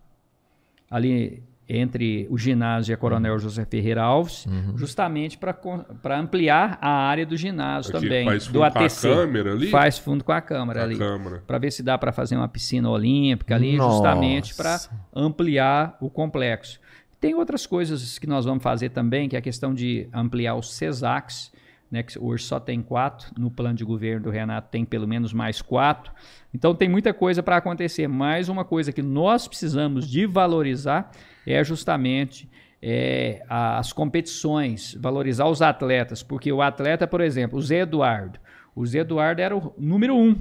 ali 0.89 1.43
entre 1.69 2.27
o 2.31 2.37
ginásio 2.37 2.93
e 2.93 2.95
a 2.95 2.97
Coronel 2.97 3.39
José 3.39 3.65
Ferreira 3.65 4.03
Alves, 4.03 4.47
justamente 4.77 5.39
para 5.39 6.19
ampliar 6.19 6.79
a 6.81 6.91
área 6.91 7.25
do 7.25 7.37
ginásio 7.37 7.97
Aqui 7.97 8.07
também, 8.07 8.27
faz 8.27 8.47
do 8.47 8.53
fundo 8.53 8.59
com 8.59 8.65
a 8.65 8.85
ATC. 8.85 9.09
câmera 9.09 9.53
ali? 9.53 9.71
Faz 9.71 9.99
fundo 9.99 10.25
com 10.25 10.33
a 10.33 10.41
câmera 10.41 10.81
A 10.81 10.85
ali 10.85 10.99
para 11.47 11.59
ver 11.59 11.71
se 11.71 11.83
dá 11.83 11.97
para 11.97 12.13
fazer 12.13 12.37
uma 12.37 12.49
piscina 12.49 12.91
olímpica 12.91 13.55
ali, 13.55 13.77
Nossa. 13.77 13.95
justamente 13.97 14.55
para 14.55 14.79
ampliar 15.15 15.97
o 16.01 16.11
complexo. 16.11 16.79
Tem 17.21 17.35
outras 17.35 17.67
coisas 17.67 18.19
que 18.19 18.27
nós 18.27 18.45
vamos 18.45 18.63
fazer 18.63 18.91
também, 18.91 19.29
que 19.29 19.37
é 19.37 19.39
a 19.39 19.43
questão 19.43 19.73
de 19.73 20.07
ampliar 20.13 20.57
os 20.57 20.75
CESACs, 20.75 21.51
né, 21.91 22.03
que 22.03 22.19
hoje 22.19 22.45
só 22.45 22.61
tem 22.61 22.83
quatro, 22.83 23.29
no 23.39 23.51
plano 23.51 23.77
de 23.77 23.85
governo 23.85 24.25
do 24.25 24.31
Renato 24.31 24.69
tem 24.71 24.85
pelo 24.85 25.09
menos 25.09 25.33
mais 25.33 25.63
quatro. 25.63 26.13
Então 26.53 26.75
tem 26.75 26.89
muita 26.89 27.15
coisa 27.15 27.43
para 27.43 27.57
acontecer. 27.57 28.07
Mais 28.09 28.51
uma 28.51 28.65
coisa 28.65 28.93
que 28.93 29.01
nós 29.01 29.49
precisamos 29.49 30.07
de 30.07 30.27
valorizar 30.27 31.11
é 31.53 31.63
justamente 31.65 32.49
é, 32.83 33.43
as 33.49 33.93
competições, 33.93 34.95
valorizar 35.01 35.47
os 35.49 35.61
atletas, 35.63 36.23
porque 36.23 36.53
o 36.53 36.63
atleta, 36.63 37.07
por 37.07 37.21
exemplo, 37.21 37.59
o 37.59 37.63
Zé 37.63 37.81
Eduardo, 37.81 38.39
o 38.75 38.85
Zé 38.87 38.99
Eduardo 39.01 39.41
era 39.41 39.57
o 39.57 39.73
número 39.79 40.15
um. 40.17 40.37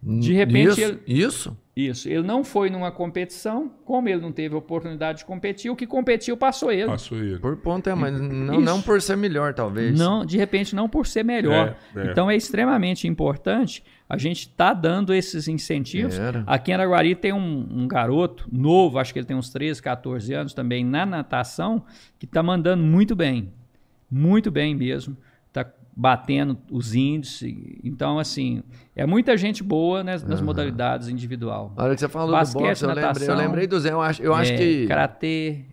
De 0.00 0.32
repente 0.32 0.68
isso, 0.70 0.80
ele- 0.80 1.00
isso? 1.06 1.56
Isso. 1.74 2.08
Ele 2.08 2.22
não 2.22 2.42
foi 2.44 2.70
numa 2.70 2.90
competição, 2.90 3.70
como 3.84 4.08
ele 4.08 4.20
não 4.20 4.30
teve 4.32 4.54
oportunidade 4.54 5.18
de 5.18 5.24
competir, 5.24 5.70
o 5.70 5.76
que 5.76 5.86
competiu 5.86 6.36
passou 6.36 6.70
ele. 6.72 6.86
Passou 6.86 7.18
ele. 7.18 7.38
Por 7.38 7.56
ponto 7.56 7.88
é, 7.88 7.94
mas 7.94 8.20
não, 8.20 8.54
Isso. 8.54 8.60
não 8.64 8.82
por 8.82 9.00
ser 9.00 9.16
melhor, 9.16 9.54
talvez. 9.54 9.96
Não, 9.98 10.24
de 10.24 10.36
repente, 10.36 10.74
não 10.74 10.88
por 10.88 11.06
ser 11.06 11.24
melhor. 11.24 11.76
É, 11.96 12.00
é. 12.00 12.10
Então 12.10 12.28
é 12.30 12.34
extremamente 12.36 13.06
importante 13.08 13.82
a 14.08 14.16
gente 14.16 14.40
estar 14.48 14.72
dando 14.72 15.12
esses 15.12 15.48
incentivos. 15.48 16.18
Era. 16.18 16.42
Aqui 16.46 16.70
em 16.70 16.74
Araguari 16.74 17.14
tem 17.14 17.32
um, 17.32 17.66
um 17.70 17.86
garoto 17.86 18.48
novo, 18.50 18.98
acho 18.98 19.12
que 19.12 19.18
ele 19.18 19.26
tem 19.26 19.36
uns 19.36 19.50
13, 19.50 19.82
14 19.82 20.32
anos 20.32 20.54
também, 20.54 20.84
na 20.84 21.04
natação, 21.04 21.84
que 22.18 22.24
está 22.24 22.42
mandando 22.42 22.82
muito 22.82 23.14
bem. 23.14 23.52
Muito 24.10 24.50
bem 24.50 24.74
mesmo. 24.74 25.16
Está 25.48 25.70
batendo 25.94 26.56
os 26.70 26.94
índices. 26.94 27.52
Então, 27.84 28.18
assim, 28.18 28.62
é 28.96 29.04
muita 29.04 29.36
gente 29.36 29.62
boa 29.62 30.02
nas, 30.02 30.22
nas 30.22 30.40
modalidades 30.40 31.08
individual. 31.08 31.74
A 31.76 31.84
hora 31.84 31.94
que 31.94 32.00
você 32.00 32.08
falou 32.08 32.32
Basquete, 32.32 32.62
do 32.62 32.66
boxe, 32.66 32.82
eu 32.84 32.88
lembrei, 32.88 33.04
eu 33.04 33.08
natação, 33.08 33.36
lembrei 33.36 33.66
do 33.66 33.80
Zé. 33.80 33.92
Eu 33.92 34.00
acho, 34.00 34.22
eu 34.22 34.34
acho 34.34 34.52
É, 34.52 34.56
que. 34.56 34.86
Karatê, 34.86 35.64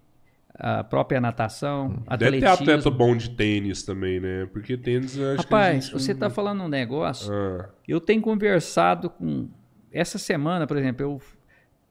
a 0.57 0.83
própria 0.83 1.19
natação, 1.19 2.03
Deve 2.17 2.39
ter 2.39 2.45
atletismo. 2.45 2.51
atleta 2.51 2.89
bom 2.89 3.15
de 3.15 3.29
tênis 3.31 3.83
também, 3.83 4.19
né? 4.19 4.47
Porque 4.51 4.77
tênis 4.77 5.19
acho 5.19 5.43
Rapaz, 5.43 5.89
você 5.89 6.13
está 6.13 6.29
falando 6.29 6.63
um 6.63 6.67
negócio. 6.69 7.33
Ah, 7.33 7.69
Eu 7.87 7.99
tenho 7.99 8.21
conversado 8.21 9.09
com. 9.09 9.49
Essa 9.91 10.17
semana, 10.17 10.65
por 10.67 10.77
exemplo, 10.77 11.05
eu 11.05 11.21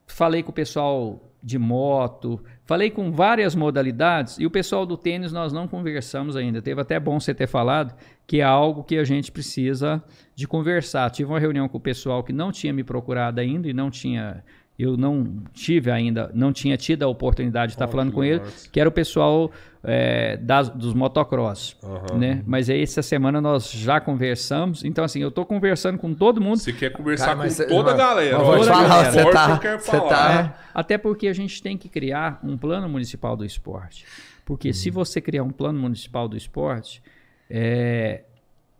falei 0.07 0.43
com 0.43 0.51
o 0.51 0.55
pessoal 0.55 1.31
de 1.43 1.59
moto, 1.59 2.43
falei 2.65 2.91
com 2.91 3.12
várias 3.12 3.55
modalidades 3.55 4.39
e 4.39 4.47
o 4.47 4.51
pessoal 4.51 4.86
do 4.86 4.97
tênis 4.97 5.31
nós 5.31 5.53
não 5.53 5.69
conversamos 5.69 6.36
ainda. 6.36 6.62
Teve 6.62 6.81
até 6.81 6.99
bom 6.99 7.20
você 7.20 7.35
ter 7.35 7.47
falado 7.47 7.95
que 8.27 8.41
é 8.41 8.45
algo 8.45 8.82
que 8.82 8.97
a 8.97 9.05
gente 9.05 9.31
precisa 9.31 10.03
de 10.35 10.49
conversar. 10.49 11.11
Tive 11.11 11.31
uma 11.31 11.39
reunião 11.39 11.69
com 11.69 11.77
o 11.77 11.81
pessoal 11.81 12.24
que 12.24 12.32
não 12.32 12.51
tinha 12.51 12.73
me 12.73 12.82
procurado 12.82 13.41
ainda 13.41 13.69
e 13.69 13.74
não 13.74 13.91
tinha. 13.91 14.43
Eu 14.76 14.96
não 14.96 15.36
tive 15.52 15.88
ainda, 15.90 16.30
não 16.34 16.52
tinha 16.52 16.76
tido 16.76 17.05
a 17.05 17.06
oportunidade 17.09 17.70
de 17.70 17.74
estar 17.76 17.86
Ó, 17.86 17.88
falando 17.88 18.10
com 18.10 18.24
ele, 18.24 18.40
massa. 18.40 18.68
que 18.68 18.80
era 18.80 18.88
o 18.88 18.92
pessoal 18.92 19.48
é, 19.84 20.36
das, 20.38 20.68
dos 20.68 20.92
motocross. 20.94 21.76
Aham. 21.80 22.18
Né? 22.18 22.42
Mas 22.44 22.68
aí 22.68 22.82
essa 22.82 23.01
semana 23.01 23.40
nós 23.40 23.70
já 23.70 24.01
conversamos. 24.01 24.84
Então, 24.84 25.05
assim, 25.05 25.20
eu 25.20 25.28
estou 25.28 25.46
conversando 25.46 25.96
com 25.96 26.12
todo 26.12 26.40
mundo. 26.40 26.56
Você 26.59 26.72
quer 26.72 26.90
conversar 26.90 27.36
Cara, 27.36 27.44
com 27.44 27.51
cê- 27.51 27.66
toda 27.66 27.92
a 27.92 27.96
galera. 27.96 28.36
mas 28.38 28.46
toda 28.48 28.64
falar, 28.64 29.10
você 29.12 29.30
tá- 29.30 29.59
que 29.59 29.78
você 29.78 29.90
falar. 29.92 30.09
tá- 30.09 30.55
É, 30.60 30.64
até 30.74 30.98
porque 30.98 31.28
a 31.28 31.32
gente 31.32 31.62
tem 31.62 31.76
que 31.78 31.88
criar 31.88 32.40
um 32.42 32.59
plano 32.59 32.88
municipal 32.88 33.36
do 33.36 33.44
esporte. 33.44 34.05
Porque 34.44 34.72
se 34.72 34.90
você 34.90 35.20
criar 35.20 35.44
um 35.44 35.51
plano 35.51 35.78
municipal 35.78 36.26
do 36.26 36.36
esporte, 36.36 37.01
é, 37.48 38.24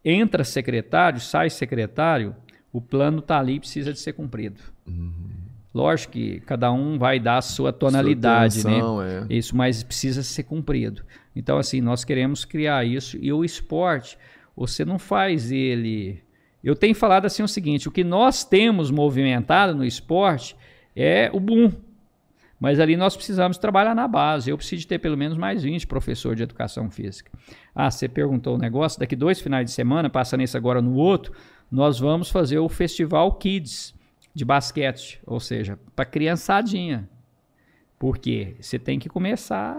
entra 0.04 0.42
secretário, 0.42 1.20
sai 1.20 1.48
secretário, 1.50 2.34
o 2.72 2.80
plano 2.80 3.20
está 3.20 3.38
ali 3.38 3.54
e 3.54 3.60
precisa 3.60 3.92
de 3.92 4.00
ser 4.00 4.12
cumprido. 4.14 4.60
Lógico 5.74 6.12
que 6.12 6.38
cada 6.40 6.70
um 6.70 6.96
vai 6.96 7.18
dar 7.18 7.38
a 7.38 7.42
sua 7.42 7.72
tonalidade, 7.72 8.60
Sua 8.60 8.70
né? 8.70 8.76
atenção, 8.76 9.02
é. 9.02 9.26
Isso, 9.28 9.56
mas 9.56 9.82
precisa 9.82 10.22
ser 10.22 10.44
cumprido. 10.44 11.02
Então, 11.34 11.59
assim, 11.59 11.80
nós 11.80 12.05
queremos 12.05 12.44
criar 12.44 12.84
isso. 12.84 13.18
E 13.20 13.32
o 13.32 13.44
esporte, 13.44 14.16
você 14.56 14.84
não 14.84 15.01
faz 15.01 15.51
ele. 15.51 16.22
Eu 16.62 16.76
tenho 16.76 16.94
falado 16.94 17.26
assim 17.26 17.42
o 17.42 17.48
seguinte: 17.48 17.88
o 17.88 17.90
que 17.90 18.05
nós 18.05 18.44
temos 18.44 18.88
movimentado 18.92 19.74
no 19.74 19.84
esporte 19.84 20.56
é 20.94 21.28
o 21.32 21.40
boom. 21.40 21.72
Mas 22.60 22.78
ali 22.78 22.96
nós 22.96 23.16
precisamos 23.16 23.59
trabalhar 23.59 23.96
na 23.96 24.06
base. 24.06 24.51
Eu 24.51 24.56
preciso 24.56 24.82
de 24.82 24.86
ter 24.86 25.01
pelo 25.01 25.16
menos 25.16 25.36
mais 25.36 25.64
20 25.64 25.88
professores 25.88 26.36
de 26.36 26.44
educação 26.44 26.88
física. 26.88 27.32
Ah, 27.74 27.90
você 27.90 28.09
perguntou 28.09 28.55
o 28.55 28.59
negócio. 28.59 29.01
Daqui 29.01 29.16
dois 29.16 29.40
finais 29.40 29.66
de 29.66 29.72
semana, 29.72 30.09
passando 30.09 30.42
esse 30.42 30.56
agora 30.56 30.80
no 30.80 30.94
outro, 30.94 31.32
nós 31.68 31.98
vamos 31.98 32.30
fazer 32.30 32.60
o 32.60 32.68
Festival 32.68 33.32
Kids 33.32 33.92
de 34.35 34.44
basquete, 34.44 35.20
ou 35.24 35.39
seja, 35.39 35.78
para 35.94 36.05
criançadinha. 36.05 37.09
Porque 37.98 38.56
você 38.61 38.78
tem 38.78 38.98
que 38.98 39.09
começar 39.09 39.77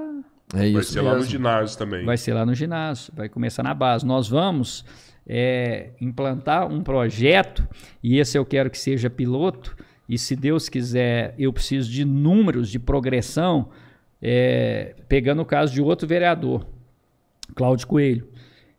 É 0.54 0.72
Vai 0.72 0.84
ser 0.84 1.02
lá 1.02 1.12
no 1.12 1.18
mesmo. 1.18 1.32
ginásio 1.32 1.78
também. 1.78 2.06
Vai 2.06 2.18
ser 2.18 2.34
lá 2.34 2.46
no 2.46 2.54
ginásio, 2.56 3.14
vai 3.16 3.28
começar 3.28 3.64
na 3.64 3.74
base. 3.74 4.06
Nós 4.06 4.30
vamos 4.30 4.86
é, 5.28 5.90
implantar 6.00 6.68
um 6.72 6.82
projeto, 6.82 7.68
e 8.02 8.18
esse 8.20 8.38
eu 8.38 8.46
quero 8.46 8.70
que 8.70 8.78
seja 8.78 9.10
piloto, 9.10 9.76
e 10.08 10.18
se 10.18 10.36
Deus 10.36 10.70
quiser, 10.70 11.34
eu 11.38 11.52
preciso 11.52 11.92
de 11.92 12.06
números 12.06 12.70
de 12.70 12.80
progressão, 12.80 13.70
é, 14.22 14.96
pegando 15.10 15.42
o 15.42 15.46
caso 15.46 15.74
de 15.74 15.82
outro 15.82 16.08
vereador, 16.08 16.66
Cláudio 17.56 17.88
Coelho. 17.88 18.30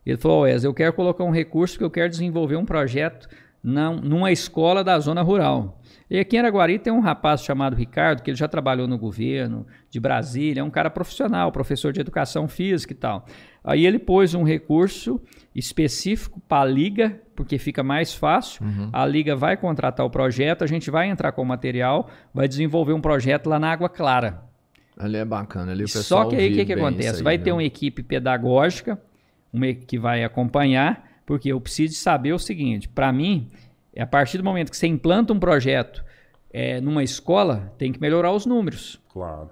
Ele 0.05 0.17
falou, 0.17 0.41
Wes, 0.41 0.63
eu 0.63 0.73
quero 0.73 0.93
colocar 0.93 1.25
um 1.25 1.31
recurso 1.31 1.73
porque 1.75 1.83
eu 1.83 1.91
quero 1.91 2.09
desenvolver 2.09 2.55
um 2.55 2.65
projeto 2.65 3.27
numa 3.67 4.31
escola 4.31 4.81
da 4.81 4.97
zona 4.97 5.21
rural. 5.21 5.81
E 6.09 6.17
aqui 6.17 6.37
em 6.37 6.39
Araguari 6.39 6.79
tem 6.79 6.93
um 6.93 7.01
rapaz 7.01 7.41
chamado 7.41 7.75
Ricardo, 7.75 8.21
que 8.21 8.29
ele 8.29 8.37
já 8.37 8.47
trabalhou 8.47 8.87
no 8.87 8.97
governo 8.97 9.67
de 9.89 9.99
Brasília, 9.99 10.61
é 10.61 10.63
um 10.63 10.69
cara 10.69 10.89
profissional, 10.89 11.51
professor 11.51 11.91
de 11.91 11.99
educação 11.99 12.47
física 12.47 12.93
e 12.93 12.95
tal. 12.95 13.25
Aí 13.61 13.85
ele 13.85 13.99
pôs 13.99 14.33
um 14.33 14.43
recurso 14.43 15.19
específico 15.53 16.41
para 16.47 16.61
a 16.61 16.65
liga, 16.65 17.19
porque 17.35 17.57
fica 17.57 17.83
mais 17.83 18.13
fácil. 18.13 18.65
A 18.93 19.05
liga 19.05 19.35
vai 19.35 19.57
contratar 19.57 20.05
o 20.05 20.09
projeto, 20.09 20.63
a 20.63 20.67
gente 20.67 20.89
vai 20.89 21.09
entrar 21.09 21.33
com 21.33 21.41
o 21.41 21.45
material, 21.45 22.09
vai 22.33 22.47
desenvolver 22.47 22.93
um 22.93 23.01
projeto 23.01 23.49
lá 23.49 23.59
na 23.59 23.69
Água 23.69 23.89
Clara. 23.89 24.43
Ali 24.97 25.17
é 25.17 25.25
bacana. 25.25 25.73
Ali 25.73 25.83
o 25.83 25.87
Só 25.89 25.99
pessoal 25.99 26.29
que 26.29 26.37
aí 26.37 26.53
o 26.53 26.55
que, 26.55 26.65
que 26.65 26.73
acontece? 26.73 27.17
aí, 27.17 27.23
vai 27.23 27.37
né? 27.37 27.43
ter 27.43 27.51
uma 27.51 27.63
equipe 27.63 28.01
pedagógica, 28.01 28.97
uma 29.51 29.73
que 29.73 29.99
vai 29.99 30.23
acompanhar, 30.23 31.06
porque 31.27 31.51
eu 31.51 31.59
preciso 31.59 31.93
de 31.93 31.99
saber 31.99 32.31
o 32.31 32.39
seguinte: 32.39 32.87
para 32.87 33.11
mim, 33.11 33.49
é 33.93 34.01
a 34.01 34.07
partir 34.07 34.39
do 34.39 34.43
momento 34.43 34.71
que 34.71 34.77
você 34.77 34.87
implanta 34.87 35.33
um 35.33 35.39
projeto 35.39 36.03
é, 36.49 36.79
numa 36.79 37.03
escola, 37.03 37.71
tem 37.77 37.91
que 37.91 38.01
melhorar 38.01 38.31
os 38.31 38.45
números. 38.45 38.99
Claro. 39.09 39.51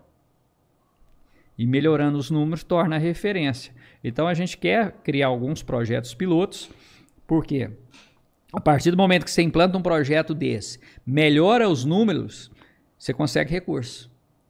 E 1.57 1.67
melhorando 1.67 2.17
os 2.17 2.31
números 2.31 2.63
torna 2.63 2.95
a 2.95 2.99
referência. 2.99 3.73
Então 4.03 4.27
a 4.27 4.33
gente 4.33 4.57
quer 4.57 4.93
criar 5.03 5.27
alguns 5.27 5.61
projetos 5.61 6.13
pilotos, 6.13 6.69
porque 7.27 7.69
a 8.53 8.61
partir 8.61 8.91
do 8.91 8.97
momento 8.97 9.25
que 9.25 9.31
você 9.31 9.41
implanta 9.41 9.77
um 9.77 9.81
projeto 9.81 10.33
desse, 10.33 10.79
melhora 11.05 11.67
os 11.67 11.83
números, 11.83 12.49
você 12.97 13.13
consegue 13.13 13.51
recurso. 13.51 14.09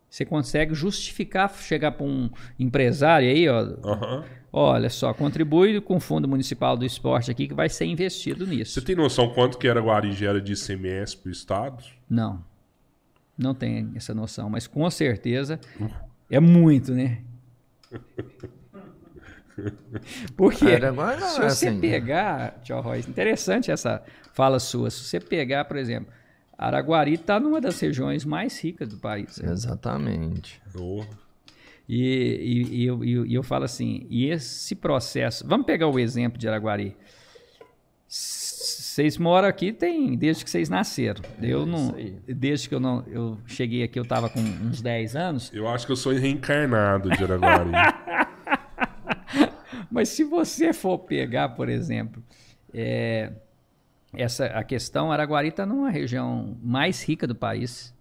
Você 0.10 0.23
consegue 0.23 0.73
justificar 0.76 1.52
chegar 1.56 1.91
para 1.91 2.06
um 2.06 2.30
empresário 2.60 3.27
aí, 3.27 3.49
ó. 3.49 3.61
Aham. 3.84 4.23
Olha 4.57 4.90
só, 4.90 5.14
contribui 5.14 5.82
com 5.82 5.98
o 5.98 5.99
Fundo 5.99 6.30
Municipal 6.30 6.77
do 6.77 6.86
Esporte 6.86 7.30
aqui 7.30 7.45
que 7.45 7.53
vai 7.53 7.68
ser 7.68 7.84
investido 7.84 8.45
Você 8.45 8.56
nisso. 8.56 8.82
tem 8.82 8.95
noção 8.95 9.27
quanto 9.34 9.57
que 9.57 9.68
Araguari 9.68 10.14
gera 10.14 10.40
de 10.41 10.53
ICMS 10.53 11.18
pro 11.18 11.30
Estado? 11.30 11.84
Não. 12.10 12.41
Não 13.38 13.53
tem 13.53 13.91
essa 13.95 14.14
noção, 14.14 14.49
mas 14.49 14.65
com 14.65 14.90
certeza 14.90 15.60
é 16.32 16.40
muito, 16.40 16.94
né? 16.94 17.22
Porque 20.38 20.80
não 20.80 21.19
se 21.19 21.41
você 21.41 21.68
assim. 21.68 21.80
pegar, 21.82 22.60
tio 22.64 22.80
Roy, 22.80 22.99
interessante 22.99 23.69
essa 23.72 24.02
fala 24.34 24.57
sua. 24.60 24.90
Se 24.90 25.03
você 25.03 25.19
pegar, 25.19 25.65
por 25.65 25.76
exemplo, 25.76 26.14
Araguari 26.57 27.15
está 27.15 27.41
numa 27.41 27.60
das 27.60 27.77
regiões 27.80 28.23
mais 28.23 28.57
ricas 28.57 28.88
do 28.88 28.98
país. 28.98 29.38
né? 29.40 29.52
Exatamente. 29.52 30.61
Oh, 30.77 31.03
E, 31.87 32.01
e- 32.01 32.75
e 32.81 32.85
eu, 32.85 33.03
e 33.05 33.33
eu- 33.33 33.43
falo 33.43 33.63
assim, 33.65 34.07
e 34.09 34.27
esse 34.29 34.75
processo, 34.75 35.45
vamos 35.47 35.65
pegar 35.67 35.87
o 35.87 35.99
exemplo 35.99 36.37
de 36.39 36.47
Araguari. 36.47 36.95
Vocês 38.07 39.17
moram 39.17 39.47
aqui 39.47 39.71
tem 39.73 40.15
desde 40.15 40.43
que 40.43 40.49
vocês 40.49 40.69
nasceram. 40.69 41.21
Eu 41.41 41.65
não, 41.65 41.93
desde 42.27 42.69
que 42.69 42.75
eu 42.75 42.79
não, 42.79 43.03
eu 43.07 43.37
cheguei 43.45 43.83
aqui 43.83 43.99
eu 43.99 44.03
estava 44.03 44.29
com 44.29 44.39
uns 44.39 44.81
10 44.81 45.15
anos. 45.15 45.51
eu 45.53 45.67
acho 45.67 45.85
que 45.85 45.91
eu 45.91 45.95
sou 45.95 46.13
reencarnado 46.13 47.09
de 47.09 47.23
Araguari. 47.23 47.71
Mas 49.91 50.09
se 50.09 50.23
você 50.23 50.73
for 50.73 50.99
pegar, 50.99 51.49
por 51.49 51.69
exemplo, 51.69 52.23
é, 52.73 53.31
essa 54.13 54.45
a 54.47 54.63
questão, 54.63 55.11
Araguari 55.11 55.49
está 55.49 55.65
numa 55.65 55.89
região 55.89 56.57
mais 56.61 57.03
rica 57.03 57.25
do 57.27 57.35
país. 57.35 57.93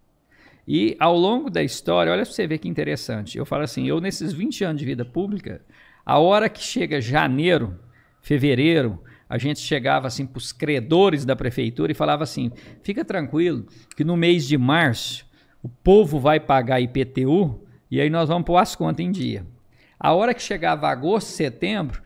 E 0.66 0.96
ao 0.98 1.16
longo 1.16 1.50
da 1.50 1.62
história, 1.62 2.10
olha 2.10 2.22
para 2.22 2.32
você 2.32 2.46
ver 2.46 2.58
que 2.58 2.68
interessante. 2.68 3.36
Eu 3.36 3.44
falo 3.44 3.64
assim, 3.64 3.86
eu 3.86 4.00
nesses 4.00 4.32
20 4.32 4.64
anos 4.64 4.80
de 4.80 4.86
vida 4.86 5.04
pública, 5.04 5.60
a 6.04 6.18
hora 6.18 6.48
que 6.48 6.62
chega 6.62 7.00
janeiro, 7.00 7.78
fevereiro, 8.20 9.02
a 9.28 9.38
gente 9.38 9.60
chegava 9.60 10.06
assim 10.06 10.26
para 10.26 10.38
os 10.38 10.52
credores 10.52 11.24
da 11.24 11.34
prefeitura 11.34 11.92
e 11.92 11.94
falava 11.94 12.22
assim: 12.24 12.50
fica 12.82 13.04
tranquilo, 13.04 13.66
que 13.96 14.04
no 14.04 14.16
mês 14.16 14.46
de 14.46 14.56
março 14.56 15.26
o 15.62 15.68
povo 15.68 16.18
vai 16.18 16.38
pagar 16.38 16.80
IPTU 16.80 17.60
e 17.90 18.00
aí 18.00 18.10
nós 18.10 18.28
vamos 18.28 18.44
pôr 18.44 18.56
as 18.56 18.74
contas 18.74 19.04
em 19.04 19.10
dia. 19.10 19.46
A 19.98 20.12
hora 20.12 20.34
que 20.34 20.42
chegava 20.42 20.88
agosto, 20.88 21.28
setembro, 21.28 22.02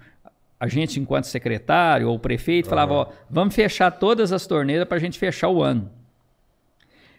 a 0.60 0.66
gente, 0.68 1.00
enquanto 1.00 1.24
secretário 1.24 2.08
ou 2.08 2.18
prefeito, 2.18 2.68
falava: 2.68 2.92
ó, 2.92 3.12
vamos 3.28 3.54
fechar 3.54 3.90
todas 3.90 4.32
as 4.32 4.46
torneiras 4.46 4.86
para 4.86 4.96
a 4.96 5.00
gente 5.00 5.18
fechar 5.18 5.48
o 5.48 5.62
ano. 5.62 5.90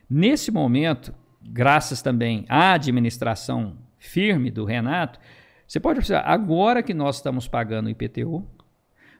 Nesse 0.09 0.49
momento, 0.51 1.13
graças 1.51 2.01
também 2.01 2.45
à 2.47 2.73
administração 2.73 3.77
firme 3.97 4.49
do 4.49 4.65
Renato, 4.65 5.19
você 5.67 5.79
pode 5.79 5.99
observar, 5.99 6.27
agora 6.27 6.81
que 6.81 6.93
nós 6.93 7.17
estamos 7.17 7.47
pagando 7.47 7.87
o 7.87 7.89
IPTU, 7.89 8.47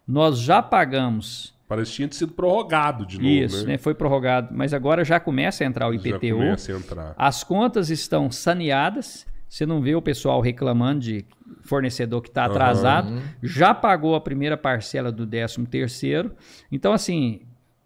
nós 0.07 0.39
já 0.39 0.61
pagamos 0.61 1.53
Parece 1.69 1.91
que 1.91 1.97
tinha 1.97 2.11
sido 2.11 2.31
prorrogado 2.31 3.05
de 3.05 3.17
novo, 3.17 3.29
isso, 3.29 3.61
né? 3.63 3.73
né? 3.73 3.77
Foi 3.77 3.93
prorrogado, 3.93 4.49
mas 4.51 4.73
agora 4.73 5.05
já 5.05 5.19
começa 5.19 5.63
a 5.63 5.67
entrar 5.67 5.87
o 5.87 5.93
Já 5.93 5.99
IPTU. 5.99 6.37
começa 6.37 6.73
a 6.73 6.75
entrar. 6.75 7.13
As 7.15 7.43
contas 7.43 7.91
estão 7.91 8.31
saneadas. 8.31 9.27
Você 9.47 9.67
não 9.67 9.79
vê 9.79 9.93
o 9.93 10.01
pessoal 10.01 10.41
reclamando 10.41 11.01
de 11.01 11.25
fornecedor 11.61 12.23
que 12.23 12.29
está 12.29 12.45
atrasado. 12.45 13.21
Já 13.43 13.71
pagou 13.71 14.15
a 14.15 14.21
primeira 14.21 14.57
parcela 14.57 15.11
do 15.11 15.27
13 15.27 15.63
terceiro. 15.67 16.31
Então, 16.71 16.91
assim, 16.91 17.41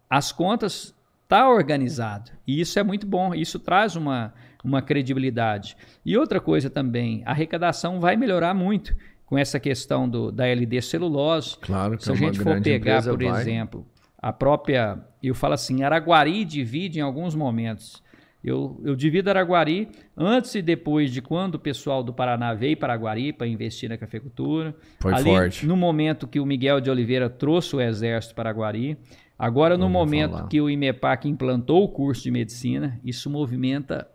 as 0.10 0.32
contas 0.32 0.96
tá 1.28 1.50
organizado. 1.50 2.32
E 2.46 2.60
isso 2.60 2.78
é 2.80 2.84
muito 2.84 3.08
bom. 3.08 3.34
Isso 3.34 3.60
traz 3.60 3.96
uma, 3.96 4.34
uma 4.64 4.82
credibilidade. 4.82 5.76
E 6.06 6.18
outra 6.18 6.40
coisa 6.40 6.70
também, 6.70 7.22
a 7.26 7.32
arrecadação 7.32 8.00
vai 8.00 8.16
melhorar 8.16 8.54
muito 8.54 8.96
com 9.26 9.38
essa 9.38 9.60
questão 9.60 10.08
do, 10.08 10.32
da 10.32 10.46
LD 10.48 10.82
celulose. 10.82 11.58
Claro 11.60 11.98
que 11.98 12.04
Se 12.04 12.10
é 12.10 12.14
a 12.14 12.16
uma 12.16 12.26
gente 12.26 12.40
for 12.40 12.62
pegar, 12.62 12.78
empresa, 12.78 13.12
por 13.12 13.24
vai. 13.24 13.42
exemplo, 13.42 13.88
a 14.22 14.32
própria. 14.32 15.00
Eu 15.22 15.34
falo 15.34 15.54
assim, 15.54 15.84
Araguari 15.84 16.46
divide 16.46 17.00
em 17.00 17.02
alguns 17.02 17.34
momentos. 17.34 18.04
Eu, 18.44 18.80
eu 18.84 18.94
divido 18.94 19.30
Araguari 19.30 19.88
antes 20.18 20.54
e 20.54 20.62
depois 20.62 21.10
de 21.12 21.22
quando 21.22 21.56
o 21.56 21.60
pessoal 21.60 22.04
do 22.04 22.14
Paraná 22.14 22.54
veio 22.54 22.76
para 22.76 22.92
Araguari 22.92 23.32
para 23.32 23.48
investir 23.48 23.88
na 23.90 23.98
cafeicultura. 23.98 24.76
Foi 25.00 25.14
Ali, 25.14 25.24
forte. 25.24 25.66
No 25.66 25.78
momento 25.78 26.28
que 26.28 26.42
o 26.42 26.46
Miguel 26.46 26.82
de 26.82 26.90
Oliveira 26.92 27.30
trouxe 27.30 27.74
o 27.74 27.80
exército 27.80 28.36
para 28.36 28.50
Araguari. 28.50 28.98
Agora, 29.38 29.78
no 29.78 29.84
Ouvi 29.86 29.94
momento 29.94 30.32
falar. 30.32 30.48
que 30.48 30.62
o 30.62 30.70
IMEPAC 30.70 31.28
implantou 31.28 31.84
o 31.84 31.90
curso 31.90 32.24
de 32.24 32.32
medicina, 32.32 33.00
isso 33.04 33.30
movimenta 33.30 34.08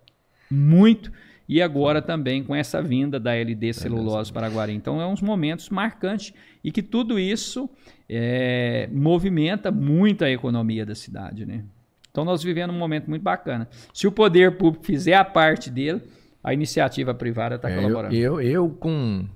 muito. 0.51 1.12
E 1.49 1.62
agora 1.62 2.03
também 2.03 2.45
com 2.45 2.55
essa 2.55 2.82
vinda 2.82 3.19
da 3.19 3.35
LD 3.35 3.73
Celulose 3.73 4.31
Paraguari. 4.32 4.73
Então, 4.74 5.01
é 5.01 5.07
uns 5.07 5.23
momentos 5.23 5.70
marcantes 5.70 6.32
e 6.62 6.70
que 6.70 6.82
tudo 6.82 7.19
isso 7.19 7.69
é, 8.09 8.89
movimenta 8.93 9.70
muito 9.70 10.24
a 10.24 10.31
economia 10.31 10.85
da 10.85 10.95
cidade, 10.95 11.47
né? 11.47 11.65
Então, 12.11 12.23
nós 12.24 12.43
vivemos 12.43 12.74
um 12.74 12.78
momento 12.78 13.09
muito 13.09 13.23
bacana. 13.23 13.66
Se 13.95 14.07
o 14.07 14.12
poder 14.12 14.57
público 14.59 14.85
fizer 14.85 15.15
a 15.15 15.24
parte 15.24 15.70
dele, 15.70 16.03
a 16.45 16.53
iniciativa 16.53 17.15
privada 17.15 17.55
está 17.57 17.70
É, 17.70 17.77
eu, 17.77 17.81
colaborando. 17.82 18.15
eu, 18.15 18.40
eu, 18.43 18.69
com 18.70 19.27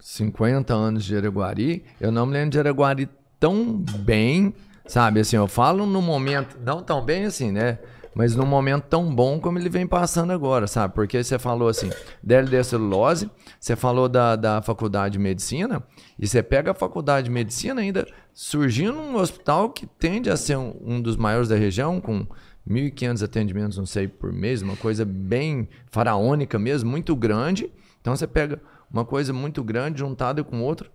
50 0.00 0.72
anos 0.74 1.04
de 1.04 1.16
Araguari, 1.16 1.84
eu 2.00 2.10
não 2.12 2.26
me 2.26 2.32
lembro 2.32 2.50
de 2.50 2.58
Araguari 2.58 3.08
tão 3.38 3.76
bem, 4.00 4.54
sabe? 4.86 5.20
Assim, 5.20 5.36
eu 5.36 5.46
falo 5.46 5.86
no 5.86 6.02
momento, 6.02 6.58
não 6.64 6.82
tão 6.82 7.04
bem 7.04 7.24
assim, 7.24 7.52
né? 7.52 7.78
Mas 8.14 8.34
num 8.34 8.46
momento 8.46 8.84
tão 8.84 9.14
bom 9.14 9.38
como 9.38 9.58
ele 9.58 9.68
vem 9.68 9.86
passando 9.86 10.32
agora, 10.32 10.66
sabe? 10.66 10.92
Porque 10.92 11.22
você 11.22 11.38
falou 11.38 11.68
assim, 11.68 11.90
DLD 12.22 12.64
celulose, 12.64 13.30
você 13.60 13.76
falou 13.76 14.08
da, 14.08 14.34
da 14.34 14.60
faculdade 14.60 15.12
de 15.12 15.18
medicina, 15.20 15.84
e 16.18 16.26
você 16.26 16.42
pega 16.42 16.72
a 16.72 16.74
faculdade 16.74 17.26
de 17.26 17.30
medicina 17.30 17.80
ainda 17.80 18.06
surgindo 18.34 18.98
um 18.98 19.16
hospital 19.16 19.70
que 19.70 19.86
tende 19.86 20.30
a 20.30 20.36
ser 20.36 20.56
um, 20.56 20.74
um 20.80 21.00
dos 21.00 21.16
maiores 21.16 21.48
da 21.48 21.54
região, 21.54 22.00
com 22.00 22.26
1.500 22.68 23.24
atendimentos, 23.24 23.78
não 23.78 23.86
sei, 23.86 24.08
por 24.08 24.32
mês, 24.32 24.62
uma 24.62 24.76
coisa 24.76 25.04
bem 25.04 25.68
faraônica 25.86 26.58
mesmo, 26.58 26.90
muito 26.90 27.14
grande. 27.14 27.70
Então 28.00 28.14
você 28.14 28.26
pega 28.26 28.60
uma 28.92 29.04
coisa 29.04 29.32
muito 29.32 29.62
grande 29.62 30.00
juntada 30.00 30.42
com 30.44 30.62
outra, 30.62 30.90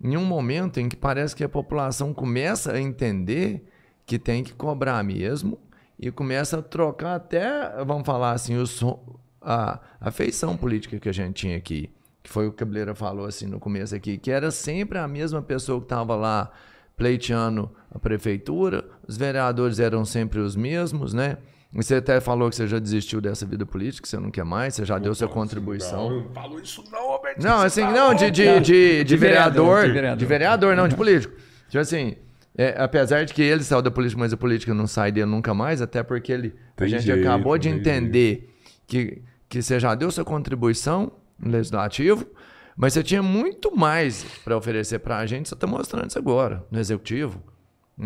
em 0.00 0.16
um 0.16 0.24
momento 0.24 0.78
em 0.78 0.88
que 0.88 0.96
parece 0.96 1.34
que 1.34 1.44
a 1.44 1.48
população 1.48 2.14
começa 2.14 2.72
a 2.72 2.80
entender 2.80 3.64
que 4.06 4.18
tem 4.18 4.42
que 4.44 4.52
cobrar 4.54 5.02
mesmo 5.02 5.58
e 5.98 6.10
começa 6.10 6.58
a 6.58 6.62
trocar 6.62 7.16
até, 7.16 7.84
vamos 7.84 8.06
falar 8.06 8.32
assim, 8.32 8.56
o 8.56 8.66
som- 8.66 9.18
a, 9.42 9.80
a 10.00 10.10
feição 10.10 10.56
política 10.56 10.98
que 10.98 11.08
a 11.08 11.12
gente 11.12 11.34
tinha 11.34 11.56
aqui. 11.56 11.90
Que 12.22 12.30
foi 12.30 12.46
o 12.46 12.50
que 12.50 12.56
a 12.56 12.58
Cabeleira 12.66 12.94
falou 12.94 13.26
assim 13.26 13.46
no 13.46 13.58
começo 13.58 13.94
aqui, 13.94 14.18
que 14.18 14.30
era 14.30 14.50
sempre 14.50 14.98
a 14.98 15.08
mesma 15.08 15.42
pessoa 15.42 15.80
que 15.80 15.86
estava 15.86 16.14
lá 16.14 16.50
pleiteando 16.96 17.70
a 17.90 17.98
prefeitura, 17.98 18.84
os 19.06 19.16
vereadores 19.16 19.78
eram 19.78 20.04
sempre 20.04 20.40
os 20.40 20.56
mesmos, 20.56 21.14
né? 21.14 21.38
Você 21.72 21.96
até 21.96 22.18
falou 22.18 22.48
que 22.48 22.56
você 22.56 22.66
já 22.66 22.78
desistiu 22.78 23.20
dessa 23.20 23.44
vida 23.44 23.66
política, 23.66 24.02
que 24.02 24.08
você 24.08 24.18
não 24.18 24.30
quer 24.30 24.44
mais, 24.44 24.74
você 24.74 24.86
já 24.86 24.98
deu 24.98 25.14
sua 25.14 25.28
contribuição. 25.28 26.08
Não, 26.08 26.20
não 26.20 26.32
falo 26.32 26.60
isso 26.60 26.82
não, 26.90 27.08
Roberto. 27.08 27.42
Não, 27.42 27.60
assim, 27.60 27.82
tá 27.82 27.90
não, 27.90 28.14
de, 28.14 28.30
de, 28.30 28.60
de, 28.60 29.04
de 29.04 29.16
vereador, 29.16 29.82
de 29.82 29.88
de 29.88 29.92
vereador. 29.92 30.28
vereador, 30.28 30.76
não 30.76 30.88
de 30.88 30.96
político. 30.96 31.34
Tipo 31.68 31.78
assim, 31.78 32.16
é, 32.56 32.74
apesar 32.78 33.24
de 33.24 33.34
que 33.34 33.42
ele 33.42 33.62
saiu 33.62 33.82
da 33.82 33.90
política, 33.90 34.18
mas 34.18 34.32
a 34.32 34.36
política 34.36 34.72
não 34.72 34.86
sai 34.86 35.12
dele 35.12 35.26
nunca 35.26 35.52
mais, 35.52 35.82
até 35.82 36.02
porque 36.02 36.32
ele, 36.32 36.54
a 36.76 36.86
gente 36.86 37.02
jeito, 37.02 37.20
acabou 37.20 37.58
de 37.58 37.68
entender 37.68 38.52
que, 38.86 39.22
que 39.46 39.60
você 39.60 39.78
já 39.78 39.94
deu 39.94 40.10
sua 40.10 40.24
contribuição 40.24 41.12
no 41.38 41.50
legislativo, 41.50 42.26
mas 42.74 42.94
você 42.94 43.02
tinha 43.02 43.22
muito 43.22 43.76
mais 43.76 44.24
para 44.42 44.56
oferecer 44.56 45.00
para 45.00 45.18
a 45.18 45.26
gente, 45.26 45.48
você 45.48 45.54
está 45.54 45.66
mostrando 45.66 46.08
isso 46.08 46.18
agora, 46.18 46.64
no 46.70 46.80
executivo. 46.80 47.42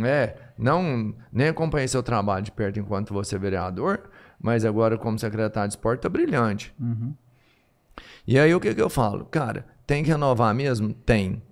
É, 0.05 0.35
não, 0.63 1.15
nem 1.33 1.49
acompanhei 1.49 1.89
seu 1.89 2.03
trabalho 2.03 2.45
de 2.45 2.53
perto 2.53 2.79
enquanto 2.79 3.13
você 3.13 3.37
é 3.37 3.39
vereador, 3.39 4.09
mas 4.41 4.65
agora 4.65 4.97
como 4.97 5.19
secretário 5.19 5.69
de 5.69 5.75
esporte 5.75 6.01
tá 6.03 6.09
brilhante. 6.09 6.75
E 8.27 8.39
aí 8.39 8.55
o 8.55 8.61
que, 8.61 8.75
que 8.75 8.81
eu 8.83 8.89
falo? 8.91 9.25
Cara, 9.27 9.67
tem 9.87 10.03
que 10.03 10.11
renovar 10.11 10.55
mesmo? 10.55 10.93
Tem. 10.95 11.43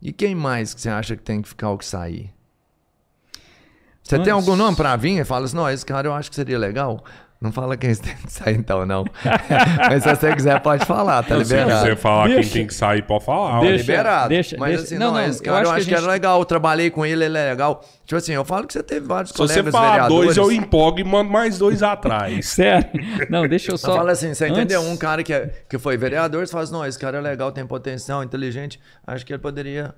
E 0.00 0.12
quem 0.12 0.34
mais 0.34 0.72
que 0.74 0.80
você 0.80 0.88
acha 0.88 1.16
que 1.16 1.22
tem 1.22 1.40
que 1.42 1.48
ficar 1.48 1.70
ou 1.70 1.78
que 1.78 1.84
sair? 1.84 2.32
Você 4.02 4.16
tem 4.18 4.32
Antes- 4.32 4.32
algum 4.48 4.54
nome 4.56 4.76
pra 4.76 4.96
vir 4.96 5.18
e 5.18 5.24
fala 5.24 5.46
assim, 5.46 5.56
não, 5.56 5.68
esse 5.70 5.84
cara 5.84 6.06
eu 6.08 6.12
acho 6.14 6.28
que 6.28 6.36
seria 6.36 6.58
legal? 6.58 7.02
Não 7.44 7.52
fala 7.52 7.76
quem 7.76 7.94
tem 7.94 8.14
que 8.16 8.32
sair 8.32 8.56
então, 8.56 8.86
não. 8.86 9.04
Mas 9.90 10.02
se 10.02 10.08
você 10.16 10.34
quiser, 10.34 10.58
pode 10.60 10.86
falar, 10.86 11.22
tá 11.22 11.34
Se 11.36 11.42
liberado. 11.54 11.86
você 11.86 11.94
falar 11.94 12.26
Deixa- 12.28 12.40
quem 12.42 12.50
tem 12.52 12.66
que 12.66 12.72
sair, 12.74 13.02
pode 13.02 13.22
falar. 13.22 13.60
Deixa- 13.60 13.76
liberado. 13.76 14.28
deixa- 14.30 14.56
mas 14.58 14.68
deixa- 14.70 14.84
assim, 14.84 14.94
não, 14.98 15.08
não, 15.12 15.20
não, 15.20 15.26
esse 15.28 15.40
eu 15.40 15.44
cara 15.44 15.56
eu 15.58 15.60
acho 15.70 15.70
acho, 15.72 15.80
que 15.84 15.88
que, 15.90 15.94
a 15.94 15.98
era 15.98 16.02
gente- 16.06 16.10
legal, 16.12 16.38
eu 16.38 16.44
trabalhei 16.46 16.90
com 16.90 17.04
ele, 17.04 17.22
ele 17.22 17.36
é 17.36 17.50
legal. 17.50 17.84
Tipo 18.06 18.16
assim, 18.16 18.32
eu 18.32 18.44
falo 18.46 18.66
que 18.66 18.72
você 18.72 18.82
teve 18.82 19.06
vários 19.06 19.30
Se 19.32 19.36
você 19.36 19.52
colegas 19.54 19.72
falar 19.72 19.90
vereadores. 19.90 20.34
dois, 20.34 20.36
eu 20.38 20.50
empolgo 20.50 20.98
e 21.00 21.04
mando 21.04 21.30
mais 21.30 21.58
dois 21.58 21.82
atrás. 21.82 22.46
Sério? 22.48 22.88
Não, 23.28 23.46
deixa 23.46 23.72
eu 23.72 23.76
Só 23.76 23.94
fala 23.94 24.12
assim, 24.12 24.32
você 24.32 24.48
entendeu? 24.48 24.80
Antes- 24.80 24.92
Um 24.92 24.96
cara 24.96 25.22
que, 25.22 25.32
é, 25.34 25.50
que 25.68 25.76
foi 25.78 25.98
vereador, 25.98 26.46
você 26.46 26.50
fala 26.52 26.64
assim, 26.64 26.72
não, 26.72 26.86
esse 26.86 26.98
cara 26.98 27.18
é 27.18 27.20
legal, 27.20 27.52
tem 27.52 27.66
potencial, 27.66 28.24
inteligente, 28.24 28.80
acho 29.06 29.24
que 29.26 29.32
ele 29.34 29.40
poderia 29.42 29.94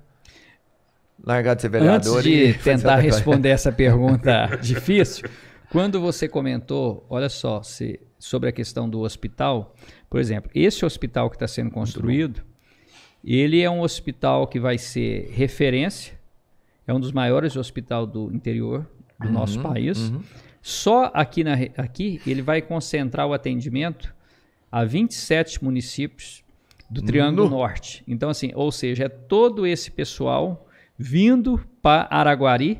largar 1.23 1.55
de 1.55 1.61
ser 1.61 1.69
vereador 1.69 2.17
Antes 2.19 2.25
e 2.25 2.47
de 2.51 2.53
tentar 2.55 2.97
responder 2.97 3.49
essa 3.49 3.71
pergunta 3.71 4.49
difícil, 4.61 5.29
quando 5.71 5.99
você 5.99 6.27
comentou, 6.27 7.05
olha 7.09 7.29
só, 7.29 7.61
se- 7.63 7.99
sobre 8.19 8.49
a 8.49 8.51
questão 8.51 8.89
do 8.89 9.01
hospital, 9.01 9.75
por 10.09 10.19
exemplo, 10.19 10.49
esse 10.55 10.85
hospital 10.85 11.29
que 11.29 11.35
está 11.35 11.47
sendo 11.47 11.71
construído, 11.71 12.41
ele 13.23 13.61
é 13.61 13.69
um 13.69 13.81
hospital 13.81 14.47
que 14.47 14.59
vai 14.59 14.77
ser 14.77 15.29
referência, 15.33 16.17
é 16.87 16.93
um 16.93 16.99
dos 16.99 17.11
maiores 17.11 17.55
hospitais 17.57 18.07
do 18.07 18.31
interior 18.33 18.85
do 19.19 19.29
nosso 19.29 19.59
país. 19.61 20.11
Só 20.61 21.11
aqui, 21.13 21.43
na, 21.43 21.53
aqui 21.77 22.21
ele 22.25 22.41
vai 22.41 22.61
concentrar 22.61 23.27
o 23.27 23.33
atendimento 23.33 24.13
a 24.71 24.83
27 24.83 25.63
municípios 25.63 26.43
do 26.89 27.01
Triângulo 27.01 27.49
Norte. 27.49 28.03
Então, 28.07 28.29
assim, 28.29 28.51
ou 28.55 28.71
seja, 28.71 29.05
é 29.05 29.09
todo 29.09 29.65
esse 29.67 29.91
pessoal 29.91 30.67
vindo 30.97 31.59
para 31.81 32.07
Araguari, 32.09 32.79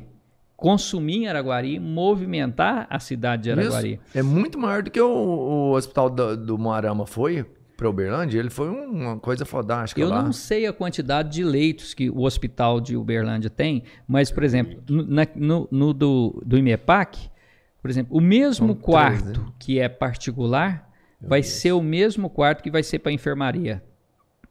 consumir 0.58 1.18
em 1.18 1.28
Araguari, 1.28 1.78
movimentar 1.78 2.84
a 2.90 2.98
cidade 2.98 3.44
de 3.44 3.52
Araguari. 3.52 4.00
Isso 4.08 4.18
é 4.18 4.22
muito 4.22 4.58
maior 4.58 4.82
do 4.82 4.90
que 4.90 5.00
o, 5.00 5.08
o 5.08 5.70
hospital 5.72 6.10
do, 6.10 6.36
do 6.36 6.58
Moarama 6.58 7.06
foi 7.06 7.46
para 7.76 7.88
Uberlândia. 7.88 8.40
Ele 8.40 8.50
foi 8.50 8.68
uma 8.68 9.16
coisa 9.20 9.44
fodástica 9.44 10.00
Eu 10.00 10.08
lá. 10.08 10.20
não 10.20 10.32
sei 10.32 10.66
a 10.66 10.72
quantidade 10.72 11.30
de 11.30 11.44
leitos 11.44 11.94
que 11.94 12.10
o 12.10 12.22
hospital 12.22 12.80
de 12.80 12.96
Uberlândia 12.96 13.48
tem, 13.48 13.84
mas, 14.06 14.32
por 14.32 14.42
exemplo, 14.42 14.82
no, 14.90 15.06
na- 15.06 15.26
no- 15.36 15.68
no 15.70 15.94
do, 15.94 16.42
do 16.44 16.58
IMEPAC, 16.58 17.30
por 17.80 17.88
exemplo, 17.88 18.16
o 18.16 18.20
mesmo 18.20 18.66
São 18.66 18.74
três, 18.74 18.84
quarto 18.84 19.40
né? 19.40 19.46
que 19.60 19.78
é 19.78 19.88
particular 19.88 20.90
vai 21.20 21.42
ser 21.44 21.70
o 21.70 21.80
mesmo 21.80 22.28
quarto 22.28 22.64
que 22.64 22.70
vai 22.70 22.82
ser 22.82 22.98
para 22.98 23.12
enfermaria. 23.12 23.80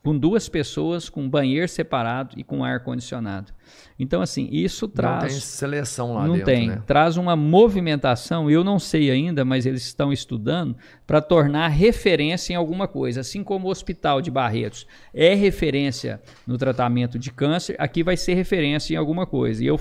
Com 0.08 0.18
duas 0.18 0.48
pessoas, 0.48 1.10
com 1.10 1.30
banheiro 1.30 1.68
separado 1.68 2.34
e 2.38 2.44
com 2.44 2.64
ar-condicionado. 2.64 3.52
Então, 4.00 4.22
assim, 4.22 4.48
isso 4.52 4.86
Não 4.86 4.94
traz. 4.94 5.34
tem 5.34 5.42
seleção 5.42 6.14
lá 6.14 6.26
não 6.26 6.36
dentro, 6.36 6.46
tem. 6.46 6.68
né? 6.70 6.82
Traz 6.86 7.18
uma 7.18 7.36
movimentação, 7.36 8.50
eu 8.50 8.64
não 8.64 8.80
sei 8.80 9.12
ainda, 9.12 9.44
mas 9.44 9.66
eles 9.66 9.86
estão 9.86 10.14
estudando 10.14 10.78
para 11.06 11.20
tornar 11.20 11.68
referência 11.68 12.54
em 12.54 12.56
alguma 12.56 12.88
coisa. 12.88 13.20
Assim 13.20 13.44
como 13.44 13.68
o 13.68 13.70
Hospital 13.70 14.22
de 14.22 14.32
Barretos 14.32 14.88
é 15.14 15.34
referência 15.34 16.22
no 16.46 16.58
tratamento 16.58 17.20
de 17.20 17.30
câncer, 17.30 17.76
aqui 17.78 18.02
vai 18.02 18.16
ser 18.16 18.34
referência 18.36 18.94
em 18.94 18.98
alguma 18.98 19.26
coisa. 19.26 19.62
E 19.62 19.68
eu, 19.68 19.78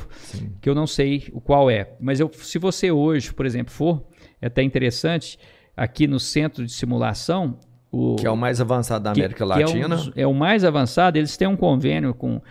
que 0.61 0.69
eu 0.69 0.75
não 0.75 0.89
sei 0.89 1.29
o 1.33 1.41
qual 1.41 1.71
é. 1.71 1.93
Mas 2.01 2.19
eu, 2.19 2.29
se 2.33 2.59
você 2.59 2.91
hoje, 2.91 3.33
por 3.33 3.47
exemplo, 3.47 3.73
for, 3.73 4.03
é 4.43 4.49
até 4.49 4.63
interessante, 4.63 5.39
aqui 5.77 6.07
no 6.09 6.19
centro 6.19 6.67
de 6.67 6.73
simulação, 6.73 7.59
o, 7.91 8.17
Que 8.17 8.27
é 8.27 8.31
o 8.31 8.37
mais 8.37 8.61
avançado 8.61 9.05
da 9.05 9.13
que- 9.13 9.21
América 9.21 9.37
que 9.47 9.53
é 9.63 9.67
um 9.67 9.69
Latina. 9.89 10.13
É, 10.17 10.27
o 10.27 10.35
mais 10.35 10.65
avançado. 10.65 11.17
Eles 11.17 11.37
têm 11.37 11.47
um 11.49 11.57
convênio 11.57 12.13
com 12.13 12.43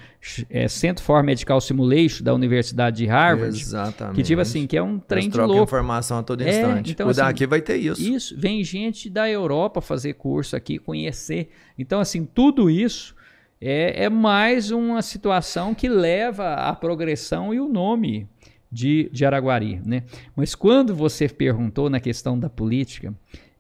é, 0.50 0.68
Center 0.68 1.04
for 1.04 1.22
Medical 1.22 1.60
Simulation 1.62 2.24
da 2.24 2.34
Universidade 2.34 2.98
de 2.98 3.06
Harvard. 3.06 3.60
Exatamente. 3.60 4.16
Que 4.16 4.24
tipo 4.24 4.42
assim, 4.42 4.66
que 4.66 4.76
é 4.78 4.82
um 4.82 4.98
trem 4.98 5.26
Eles 5.26 5.34
de 5.34 5.40
louco. 5.42 5.64
informação 5.64 6.20
a 6.20 6.24
todo 6.24 6.42
É, 6.42 6.50
instante. 6.50 6.92
então, 6.94 7.08
o 7.08 7.10
assim, 7.10 7.20
daqui 7.22 7.46
vai 7.46 7.62
ter 7.62 7.76
isso. 7.78 8.02
Isso, 8.02 8.36
vem 8.38 8.64
gente 8.64 9.10
da 9.10 9.30
Europa 9.30 9.82
fazer 9.82 10.14
curso 10.14 10.56
aqui, 10.56 10.80
conhecer. 10.80 11.50
Então, 11.78 12.00
assim, 12.00 12.26
tudo 12.26 12.70
isso 12.70 13.14
é, 13.62 14.06
é 14.06 14.10
mais 14.10 14.72
uma 14.72 15.02
situação 15.02 15.76
que 15.76 15.88
leva 15.90 16.54
à 16.56 16.74
progressão 16.74 17.54
e 17.54 17.60
o 17.60 17.68
nome 17.68 18.28
de, 18.72 19.10
de 19.14 19.26
Araguari, 19.26 19.82
né? 19.86 20.04
Mas 20.36 20.56
quando 20.56 20.96
você 20.96 21.28
perguntou 21.30 21.90
na 21.90 22.00
questão 22.00 22.40
da 22.40 22.50
política, 22.50 23.14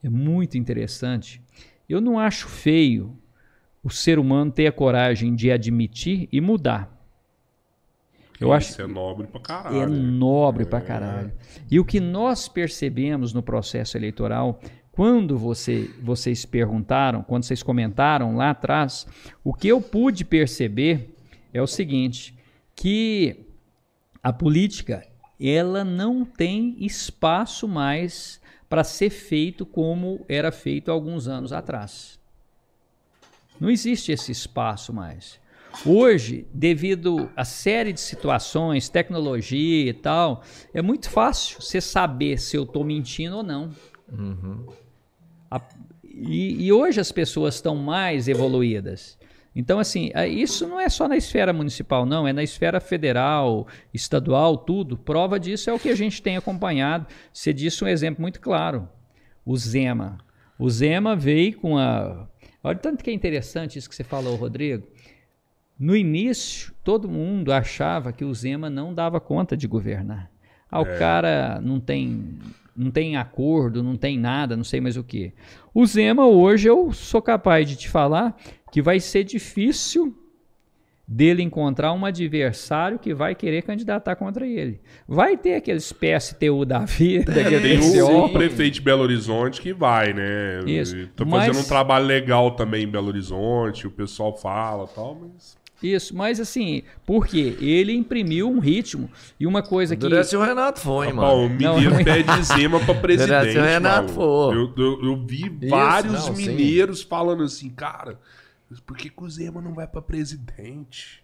é 0.03 0.09
muito 0.09 0.57
interessante. 0.57 1.41
Eu 1.87 2.01
não 2.01 2.19
acho 2.19 2.47
feio 2.47 3.17
o 3.83 3.89
ser 3.89 4.17
humano 4.17 4.51
ter 4.51 4.67
a 4.67 4.71
coragem 4.71 5.35
de 5.35 5.51
admitir 5.51 6.27
e 6.31 6.41
mudar. 6.41 6.91
Eu 8.39 8.51
acho 8.51 8.71
Isso 8.71 8.81
é 8.81 8.87
nobre 8.87 9.27
pra 9.27 9.39
caralho. 9.39 9.77
é 9.81 9.85
nobre 9.87 10.65
pra 10.65 10.81
caralho. 10.81 11.31
E 11.69 11.79
o 11.79 11.85
que 11.85 11.99
nós 11.99 12.49
percebemos 12.49 13.33
no 13.33 13.41
processo 13.41 13.95
eleitoral, 13.95 14.59
quando 14.91 15.37
você, 15.37 15.89
vocês 16.01 16.45
perguntaram, 16.45 17.23
quando 17.23 17.43
vocês 17.43 17.63
comentaram 17.63 18.35
lá 18.35 18.49
atrás, 18.49 19.07
o 19.43 19.53
que 19.53 19.67
eu 19.67 19.79
pude 19.81 20.25
perceber 20.25 21.15
é 21.53 21.61
o 21.61 21.67
seguinte, 21.67 22.35
que 22.75 23.45
a 24.21 24.33
política, 24.33 25.07
ela 25.39 25.85
não 25.85 26.25
tem 26.25 26.75
espaço 26.79 27.67
mais 27.67 28.41
para 28.69 28.83
ser 28.83 29.09
feito 29.09 29.65
como 29.65 30.25
era 30.27 30.51
feito 30.51 30.91
alguns 30.91 31.27
anos 31.27 31.53
atrás. 31.53 32.19
Não 33.59 33.69
existe 33.69 34.11
esse 34.11 34.31
espaço 34.31 34.91
mais. 34.91 35.39
Hoje, 35.85 36.47
devido 36.53 37.29
a 37.35 37.43
série 37.43 37.91
de 37.91 37.99
situações, 37.99 38.87
tecnologia 38.89 39.89
e 39.89 39.93
tal, 39.93 40.41
é 40.73 40.81
muito 40.81 41.09
fácil 41.09 41.61
você 41.61 41.81
saber 41.81 42.37
se 42.39 42.55
eu 42.57 42.63
estou 42.63 42.83
mentindo 42.83 43.37
ou 43.37 43.43
não. 43.43 43.71
A- 45.51 45.61
e, 46.03 46.65
e 46.65 46.71
hoje 46.71 46.99
as 47.01 47.11
pessoas 47.11 47.55
estão 47.55 47.75
mais 47.75 48.27
evoluídas. 48.27 49.17
Então, 49.55 49.79
assim, 49.79 50.11
a- 50.13 50.27
isso 50.27 50.67
não 50.67 50.79
é 50.79 50.89
só 50.89 51.07
na 51.07 51.15
esfera 51.15 51.53
municipal, 51.53 52.05
não, 52.05 52.27
é 52.27 52.33
na 52.33 52.43
esfera 52.43 52.79
federal, 52.81 53.67
estadual, 53.93 54.57
tudo. 54.57 54.97
Prova 54.97 55.39
disso 55.39 55.69
é 55.69 55.73
o 55.73 55.79
que 55.79 55.89
a 55.89 55.95
gente 55.95 56.21
tem 56.21 56.35
acompanhado. 56.35 57.07
Você 57.31 57.53
disse 57.53 57.83
um 57.83 57.87
exemplo 57.87 58.21
muito 58.21 58.41
claro: 58.41 58.87
o 59.45 59.55
Zema. 59.55 60.17
O 60.59 60.69
Zema 60.69 61.15
veio 61.15 61.57
com 61.57 61.77
a. 61.77 62.27
Olha, 62.63 62.77
tanto 62.77 63.03
que 63.03 63.09
é 63.09 63.13
interessante 63.13 63.77
isso 63.79 63.87
que 63.89 63.95
você 63.95 64.03
falou, 64.03 64.35
Rodrigo. 64.35 64.85
No 65.77 65.95
início, 65.95 66.73
todo 66.83 67.09
mundo 67.09 67.51
achava 67.51 68.11
que 68.13 68.23
o 68.23 68.33
Zema 68.33 68.69
não 68.69 68.93
dava 68.93 69.19
conta 69.19 69.57
de 69.57 69.67
governar. 69.67 70.31
Ah, 70.71 70.79
o 70.81 70.85
cara 70.97 71.59
não 71.61 71.79
tem, 71.79 72.37
não 72.75 72.89
tem 72.89 73.17
acordo, 73.17 73.83
não 73.83 73.95
tem 73.97 74.17
nada, 74.17 74.55
não 74.57 74.63
sei 74.63 74.79
mais 74.81 74.95
o 74.97 75.03
que. 75.03 75.33
O 75.73 75.85
Zema, 75.85 76.25
hoje, 76.25 76.67
eu 76.69 76.91
sou 76.93 77.21
capaz 77.21 77.67
de 77.67 77.75
te 77.75 77.89
falar 77.89 78.35
que 78.75 78.81
vai 78.81 78.99
ser 78.99 79.23
difícil 79.23 80.13
dele 81.07 81.41
encontrar 81.41 81.93
um 81.93 82.03
adversário 82.03 82.99
que 82.99 83.13
vai 83.13 83.33
querer 83.33 83.61
candidatar 83.61 84.17
contra 84.17 84.45
ele. 84.45 84.81
Vai 85.07 85.37
ter 85.37 85.55
aqueles 85.55 85.93
PSTU 85.93 86.65
da 86.65 86.79
vida, 86.79 87.31
Tem 87.31 87.45
aqueles 87.45 87.85
o, 88.01 88.05
PCO. 88.25 88.29
prefeito 88.33 88.73
de 88.73 88.81
Belo 88.81 89.03
Horizonte 89.03 89.61
que 89.61 89.71
vai, 89.71 90.11
né? 90.11 90.59
Isso. 90.67 90.97
E 90.97 91.07
Tô 91.07 91.23
Mas- 91.25 91.45
fazendo 91.45 91.63
um 91.63 91.67
trabalho 91.69 92.05
legal 92.05 92.51
também 92.51 92.83
em 92.83 92.87
Belo 92.89 93.07
Horizonte, 93.07 93.87
o 93.87 93.91
pessoal 93.91 94.35
fala 94.35 94.89
e 94.91 94.93
tal, 94.93 95.15
mas. 95.21 95.55
Isso, 95.81 96.13
mas 96.13 96.39
assim, 96.41 96.83
porque 97.05 97.55
ele 97.61 97.93
imprimiu 97.93 98.49
um 98.49 98.59
ritmo 98.59 99.09
e 99.39 99.47
uma 99.47 99.61
coisa 99.63 99.95
que. 99.95 100.01
Durante 100.01 100.35
o 100.35 100.41
Renato 100.41 100.81
foi, 100.81 101.13
o 101.13 101.15
mano. 101.15 101.47
Não, 101.47 101.49
mineiro 101.49 101.91
não- 101.95 102.03
pede 102.03 102.43
Zema 102.43 102.79
pra 102.81 102.95
presidente. 102.99 103.29
Graças 103.29 103.55
ao 103.55 103.63
Renato, 103.63 104.13
pô. 104.13 104.51
Eu, 104.53 104.73
eu, 104.77 105.01
eu 105.01 105.25
vi 105.25 105.47
vários 105.69 106.27
não, 106.27 106.35
sim. 106.35 106.47
mineiros 106.47 107.01
falando 107.03 107.43
assim, 107.43 107.69
cara, 107.69 108.19
mas 108.69 108.79
por 108.79 108.97
que, 108.97 109.09
que 109.09 109.23
o 109.23 109.29
Zema 109.29 109.61
não 109.61 109.73
vai 109.73 109.87
pra 109.87 110.01
presidente? 110.01 111.23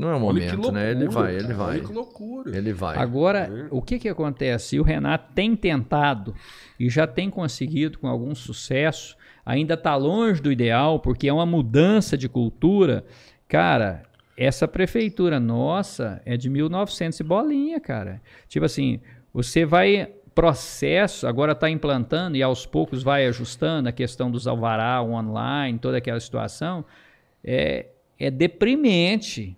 Não 0.00 0.08
é 0.08 0.14
o 0.14 0.20
momento, 0.20 0.56
loucura, 0.56 0.72
né? 0.72 0.90
Ele 0.92 1.08
vai, 1.08 1.36
ele 1.36 1.52
vai. 1.52 1.76
Olha 1.76 1.86
que 1.86 1.92
loucura. 1.92 2.56
Ele 2.56 2.72
vai. 2.72 2.96
Agora, 2.96 3.68
o 3.70 3.82
que, 3.82 3.98
que 3.98 4.08
acontece? 4.08 4.76
E 4.76 4.80
o 4.80 4.82
Renato 4.82 5.30
tem 5.34 5.54
tentado 5.54 6.34
e 6.78 6.88
já 6.88 7.06
tem 7.06 7.28
conseguido 7.28 7.98
com 7.98 8.08
algum 8.08 8.34
sucesso, 8.34 9.14
ainda 9.44 9.74
está 9.74 9.94
longe 9.96 10.40
do 10.40 10.50
ideal, 10.50 11.00
porque 11.00 11.28
é 11.28 11.32
uma 11.32 11.44
mudança 11.44 12.16
de 12.16 12.30
cultura. 12.30 13.04
Cara, 13.46 14.04
essa 14.38 14.66
prefeitura 14.66 15.38
nossa 15.38 16.22
é 16.24 16.34
de 16.34 16.48
1900 16.48 17.20
e 17.20 17.22
bolinha, 17.22 17.78
cara. 17.78 18.22
Tipo 18.48 18.64
assim, 18.64 19.00
você 19.34 19.66
vai 19.66 20.14
processo, 20.40 21.26
agora 21.26 21.52
está 21.52 21.68
implantando 21.68 22.36
e 22.36 22.42
aos 22.42 22.64
poucos 22.64 23.02
vai 23.02 23.26
ajustando 23.26 23.88
a 23.88 23.92
questão 23.92 24.30
dos 24.30 24.46
alvará, 24.46 25.02
o 25.02 25.12
online, 25.12 25.78
toda 25.78 25.98
aquela 25.98 26.18
situação, 26.18 26.82
é, 27.44 27.86
é 28.18 28.30
deprimente. 28.30 29.54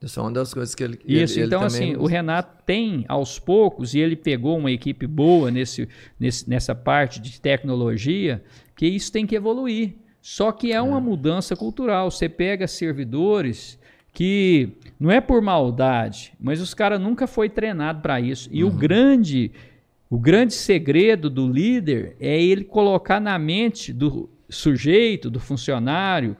Isso 0.00 0.18
é 0.18 0.22
uma 0.22 0.32
das 0.32 0.52
coisas 0.54 0.74
que 0.74 0.82
ele. 0.82 0.98
Isso, 1.06 1.34
ele, 1.34 1.40
ele 1.42 1.46
então 1.46 1.60
também- 1.68 1.92
assim, 1.92 1.96
o 2.02 2.06
Renato 2.06 2.62
tem 2.64 3.04
aos 3.08 3.38
poucos, 3.38 3.94
e 3.94 4.00
ele 4.00 4.16
pegou 4.16 4.56
uma 4.58 4.70
equipe 4.70 5.06
boa 5.06 5.50
nesse, 5.50 5.88
nesse- 6.18 6.48
nessa 6.48 6.74
parte 6.74 7.20
de 7.20 7.38
tecnologia, 7.40 8.42
que 8.76 8.86
isso 8.86 9.12
tem 9.12 9.26
que 9.26 9.34
evoluir. 9.36 9.94
Só 10.22 10.52
que 10.52 10.72
é 10.72 10.80
uma 10.80 11.00
mudança 11.00 11.54
cultural. 11.54 12.10
Você 12.10 12.28
pega 12.30 12.66
servidores 12.66 13.78
que 14.12 14.70
não 14.98 15.10
é 15.10 15.20
por 15.20 15.42
maldade, 15.42 16.32
mas 16.40 16.60
os 16.62 16.72
caras 16.72 16.98
nunca 17.00 17.26
foi 17.26 17.48
treinado 17.50 18.00
para 18.00 18.18
isso. 18.20 18.48
E 18.52 18.64
o 18.64 18.68
Uhum. 18.68 18.76
grande 18.76 19.50
O 20.14 20.18
grande 20.18 20.54
segredo 20.54 21.28
do 21.28 21.50
líder 21.50 22.14
é 22.20 22.40
ele 22.40 22.62
colocar 22.62 23.18
na 23.18 23.36
mente 23.36 23.92
do 23.92 24.30
sujeito, 24.48 25.28
do 25.28 25.40
funcionário, 25.40 26.36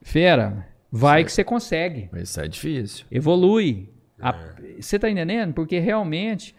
fera, 0.00 0.66
vai 0.90 1.22
que 1.22 1.30
você 1.30 1.44
consegue. 1.44 2.08
Isso 2.14 2.40
é 2.40 2.48
difícil. 2.48 3.04
Evolui. 3.10 3.90
A- 4.18 4.54
Você 4.80 4.96
está 4.96 5.10
entendendo? 5.10 5.52
Porque 5.52 5.78
realmente 5.78 6.54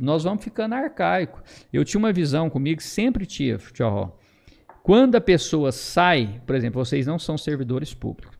nós 0.00 0.24
vamos 0.24 0.42
ficando 0.42 0.74
arcaico. 0.74 1.40
Eu 1.72 1.84
tinha 1.84 2.00
uma 2.00 2.12
visão 2.12 2.50
comigo, 2.50 2.82
sempre 2.82 3.24
tive, 3.24 3.62
Ró. 3.80 4.10
Quando 4.82 5.14
a 5.14 5.20
pessoa 5.20 5.70
sai, 5.70 6.40
por 6.44 6.56
exemplo, 6.56 6.84
vocês 6.84 7.06
não 7.06 7.20
são 7.20 7.38
servidores 7.38 7.94
públicos. 7.94 8.36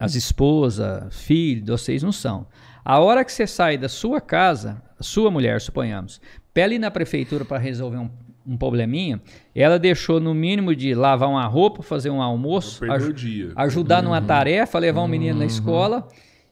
As 0.00 0.14
esposas, 0.14 1.14
filhos, 1.24 1.68
vocês 1.68 2.02
não 2.02 2.12
são. 2.12 2.46
A 2.88 3.00
hora 3.00 3.22
que 3.22 3.30
você 3.30 3.46
sai 3.46 3.76
da 3.76 3.86
sua 3.86 4.18
casa, 4.18 4.82
sua 4.98 5.30
mulher, 5.30 5.60
suponhamos, 5.60 6.22
ir 6.56 6.78
na 6.78 6.90
prefeitura 6.90 7.44
para 7.44 7.58
resolver 7.58 7.98
um, 7.98 8.08
um 8.46 8.56
probleminha, 8.56 9.20
ela 9.54 9.78
deixou 9.78 10.18
no 10.18 10.32
mínimo 10.32 10.74
de 10.74 10.94
lavar 10.94 11.28
uma 11.28 11.44
roupa, 11.44 11.82
fazer 11.82 12.08
um 12.08 12.22
almoço, 12.22 12.82
o 12.90 13.12
dia. 13.12 13.52
ajudar 13.54 14.02
numa 14.02 14.22
tarefa, 14.22 14.78
levar 14.78 15.02
um 15.02 15.06
menino 15.06 15.38
na 15.38 15.44
escola 15.44 16.08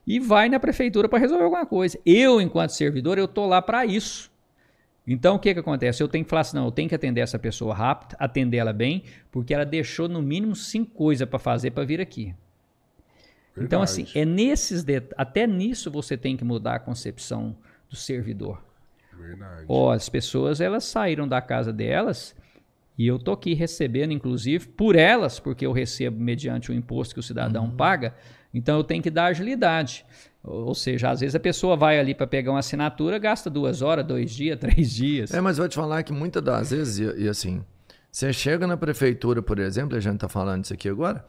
e 0.07 0.21
vai 0.21 0.51
na 0.51 0.61
prefeitura 0.61 1.09
para 1.09 1.19
resolver 1.19 1.45
alguma 1.45 1.65
coisa. 1.65 1.99
Eu, 2.05 2.39
enquanto 2.39 2.69
servidor, 2.69 3.17
eu 3.17 3.27
tô 3.27 3.47
lá 3.47 3.63
para 3.63 3.87
isso. 3.87 4.31
Então, 5.07 5.37
o 5.37 5.39
que 5.39 5.55
que 5.55 5.61
acontece? 5.61 6.03
Eu 6.03 6.09
tenho 6.09 6.23
que 6.23 6.29
falar 6.29 6.43
assim, 6.43 6.59
não, 6.59 6.67
eu 6.67 6.71
tenho 6.71 6.87
que 6.87 6.95
atender 6.95 7.23
essa 7.23 7.39
pessoa 7.39 7.75
rápido, 7.75 8.15
atender 8.19 8.59
ela 8.59 8.75
bem, 8.75 9.05
porque 9.33 9.55
ela 9.55 9.65
deixou 9.65 10.07
no 10.07 10.21
mínimo 10.21 10.55
cinco 10.55 10.91
coisas 10.91 11.27
para 11.27 11.39
fazer 11.39 11.71
para 11.71 11.85
vir 11.85 11.99
aqui. 11.99 12.35
Então, 13.59 13.83
assim, 13.83 14.05
Verdade. 14.05 14.19
é 14.19 14.25
nesses 14.25 14.85
até 15.17 15.47
nisso 15.47 15.91
você 15.91 16.17
tem 16.17 16.37
que 16.37 16.45
mudar 16.45 16.75
a 16.77 16.79
concepção 16.79 17.57
do 17.89 17.97
servidor. 17.97 18.63
Verdade. 19.19 19.65
Ó, 19.69 19.93
as 19.93 20.09
pessoas 20.09 20.61
elas 20.61 20.85
saíram 20.85 21.27
da 21.27 21.41
casa 21.41 21.73
delas 21.73 22.35
e 22.99 23.07
eu 23.07 23.19
tô 23.19 23.33
aqui 23.33 23.55
recebendo, 23.55 24.13
inclusive, 24.13 24.69
por 24.69 24.97
elas, 24.97 25.39
porque 25.39 25.67
eu 25.67 25.73
recebo 25.73 26.19
mediante 26.19 26.71
o 26.71 26.75
imposto 26.75 27.15
que 27.15 27.21
o 27.21 27.23
cidadão 27.23 27.71
paga. 27.71 28.15
Então 28.53 28.77
eu 28.77 28.85
tenho 28.85 29.03
que 29.03 29.11
dar 29.11 29.27
agilidade. 29.27 30.05
Ou 30.43 30.75
seja, 30.75 31.11
às 31.11 31.21
vezes 31.21 31.35
a 31.35 31.41
pessoa 31.41 31.77
vai 31.77 31.99
ali 31.99 32.15
para 32.15 32.27
pegar 32.27 32.53
uma 32.53 32.61
assinatura, 32.61 33.19
gasta 33.19 33.51
duas 33.51 33.83
horas, 33.83 34.07
dois 34.07 34.31
dias, 34.31 34.57
três 34.61 34.93
dias. 34.93 35.35
É, 35.35 35.41
mas 35.41 35.59
vou 35.59 35.69
te 35.69 35.75
falar 35.75 36.03
que 36.03 36.13
muitas 36.13 36.43
das 36.43 36.71
vezes, 36.71 36.99
e, 36.99 37.25
e 37.25 37.29
assim, 37.29 37.65
você 38.11 38.33
chega 38.33 38.67
na 38.67 38.77
prefeitura, 38.77 39.43
por 39.43 39.59
exemplo, 39.59 39.97
a 39.97 40.01
gente 40.01 40.19
tá 40.19 40.29
falando 40.29 40.65
isso 40.65 40.73
aqui 40.73 40.89
agora, 40.89 41.25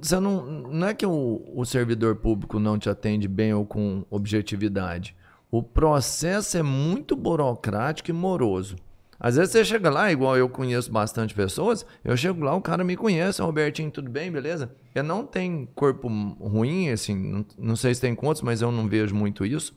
você 0.00 0.20
não, 0.20 0.46
não 0.46 0.86
é 0.86 0.94
que 0.94 1.04
o, 1.04 1.42
o 1.52 1.64
servidor 1.64 2.14
público 2.16 2.60
não 2.60 2.78
te 2.78 2.88
atende 2.88 3.26
bem 3.26 3.52
ou 3.52 3.66
com 3.66 4.04
objetividade. 4.08 5.16
O 5.50 5.60
processo 5.60 6.56
é 6.56 6.62
muito 6.62 7.16
burocrático 7.16 8.10
e 8.10 8.12
moroso. 8.12 8.76
Às 9.18 9.36
vezes 9.36 9.50
você 9.50 9.64
chega 9.64 9.90
lá, 9.90 10.12
igual 10.12 10.36
eu 10.36 10.48
conheço 10.48 10.92
bastante 10.92 11.34
pessoas, 11.34 11.84
eu 12.04 12.16
chego 12.16 12.44
lá, 12.44 12.54
o 12.54 12.60
cara 12.60 12.84
me 12.84 12.96
conhece, 12.96 13.42
Robertinho, 13.42 13.90
tudo 13.90 14.10
bem, 14.10 14.30
beleza? 14.30 14.70
Ele 14.94 15.08
não 15.08 15.24
tem 15.26 15.66
corpo 15.74 16.06
ruim, 16.38 16.90
assim, 16.90 17.16
não, 17.16 17.46
não 17.58 17.76
sei 17.76 17.94
se 17.94 18.00
tem 18.00 18.14
quantos, 18.14 18.42
mas 18.42 18.62
eu 18.62 18.70
não 18.70 18.86
vejo 18.86 19.14
muito 19.14 19.44
isso. 19.44 19.74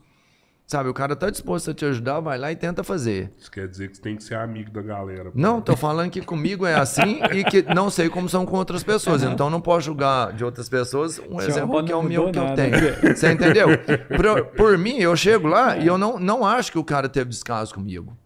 Sabe, 0.70 0.88
o 0.88 0.94
cara 0.94 1.16
tá 1.16 1.28
disposto 1.28 1.72
a 1.72 1.74
te 1.74 1.84
ajudar, 1.84 2.20
vai 2.20 2.38
lá 2.38 2.52
e 2.52 2.54
tenta 2.54 2.84
fazer. 2.84 3.32
Isso 3.36 3.50
quer 3.50 3.66
dizer 3.66 3.88
que 3.88 3.96
você 3.96 4.02
tem 4.02 4.14
que 4.14 4.22
ser 4.22 4.36
amigo 4.36 4.70
da 4.70 4.80
galera. 4.80 5.32
Não, 5.34 5.60
tô 5.60 5.74
falando 5.74 6.12
que 6.12 6.20
comigo 6.20 6.64
é 6.64 6.76
assim 6.76 7.20
e 7.34 7.42
que 7.42 7.62
não 7.74 7.90
sei 7.90 8.08
como 8.08 8.28
são 8.28 8.46
com 8.46 8.56
outras 8.56 8.84
pessoas. 8.84 9.24
Então 9.24 9.50
não 9.50 9.60
posso 9.60 9.86
julgar 9.86 10.32
de 10.32 10.44
outras 10.44 10.68
pessoas 10.68 11.18
um 11.18 11.40
Seu 11.40 11.48
exemplo 11.48 11.84
que 11.84 11.90
é 11.90 11.96
o 11.96 12.04
meu 12.04 12.30
que 12.30 12.38
eu 12.38 12.54
tenho. 12.54 13.16
Você 13.16 13.32
entendeu? 13.32 13.66
Por, 14.16 14.44
por 14.54 14.78
mim, 14.78 14.98
eu 14.98 15.16
chego 15.16 15.48
lá 15.48 15.76
e 15.76 15.88
eu 15.88 15.98
não, 15.98 16.20
não 16.20 16.46
acho 16.46 16.70
que 16.70 16.78
o 16.78 16.84
cara 16.84 17.08
teve 17.08 17.30
descaso 17.30 17.74
comigo. 17.74 18.16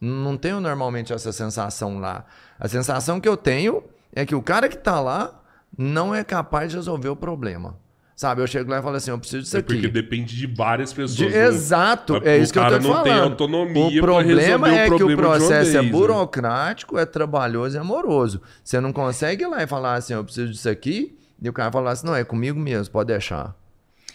Não 0.00 0.38
tenho 0.38 0.60
normalmente 0.60 1.12
essa 1.12 1.32
sensação 1.32 1.98
lá. 1.98 2.24
A 2.58 2.66
sensação 2.66 3.20
que 3.20 3.28
eu 3.28 3.36
tenho 3.36 3.84
é 4.14 4.24
que 4.24 4.34
o 4.34 4.40
cara 4.40 4.70
que 4.70 4.78
tá 4.78 4.98
lá 5.02 5.38
não 5.76 6.14
é 6.14 6.24
capaz 6.24 6.70
de 6.70 6.78
resolver 6.78 7.10
o 7.10 7.16
problema. 7.16 7.76
Sabe, 8.20 8.42
eu 8.42 8.48
chego 8.48 8.68
lá 8.68 8.80
e 8.80 8.82
falo 8.82 8.96
assim, 8.96 9.12
eu 9.12 9.18
preciso 9.20 9.42
disso 9.44 9.56
É 9.56 9.60
aqui. 9.60 9.74
porque 9.74 9.86
depende 9.86 10.36
de 10.36 10.44
várias 10.48 10.92
pessoas. 10.92 11.14
De- 11.16 11.28
né? 11.38 11.46
exato, 11.46 12.16
é 12.24 12.36
o 12.36 12.42
isso 12.42 12.52
que 12.52 12.58
eu 12.58 12.62
tô 12.64 12.68
cara 12.68 12.80
te 12.80 12.82
não 12.88 12.90
falando. 12.90 13.04
tem 13.04 13.12
autonomia 13.22 13.86
o 13.86 14.04
problema 14.04 14.42
resolver 14.42 14.70
o 14.70 14.74
é 14.74 14.86
que 14.88 14.92
o 14.94 14.96
problema 14.98 15.06
de 15.22 15.28
uma 15.28 15.36
processo 15.38 15.76
é 15.78 15.82
né? 15.82 15.88
burocrático, 15.88 16.98
é 16.98 17.06
trabalhoso 17.06 17.76
e 17.76 17.78
amoroso. 17.78 18.42
Você 18.64 18.80
não 18.80 18.92
consegue 18.92 19.44
ir 19.44 19.46
lá 19.46 19.62
e 19.62 19.68
falar 19.68 19.94
assim, 19.94 20.14
eu 20.14 20.24
preciso 20.24 20.50
disso 20.50 20.68
aqui, 20.68 21.16
e 21.40 21.48
o 21.48 21.52
cara 21.52 21.70
falar 21.70 21.92
assim, 21.92 22.08
não, 22.08 22.16
é 22.16 22.24
comigo 22.24 22.58
mesmo, 22.58 22.90
pode 22.92 23.06
deixar. 23.06 23.54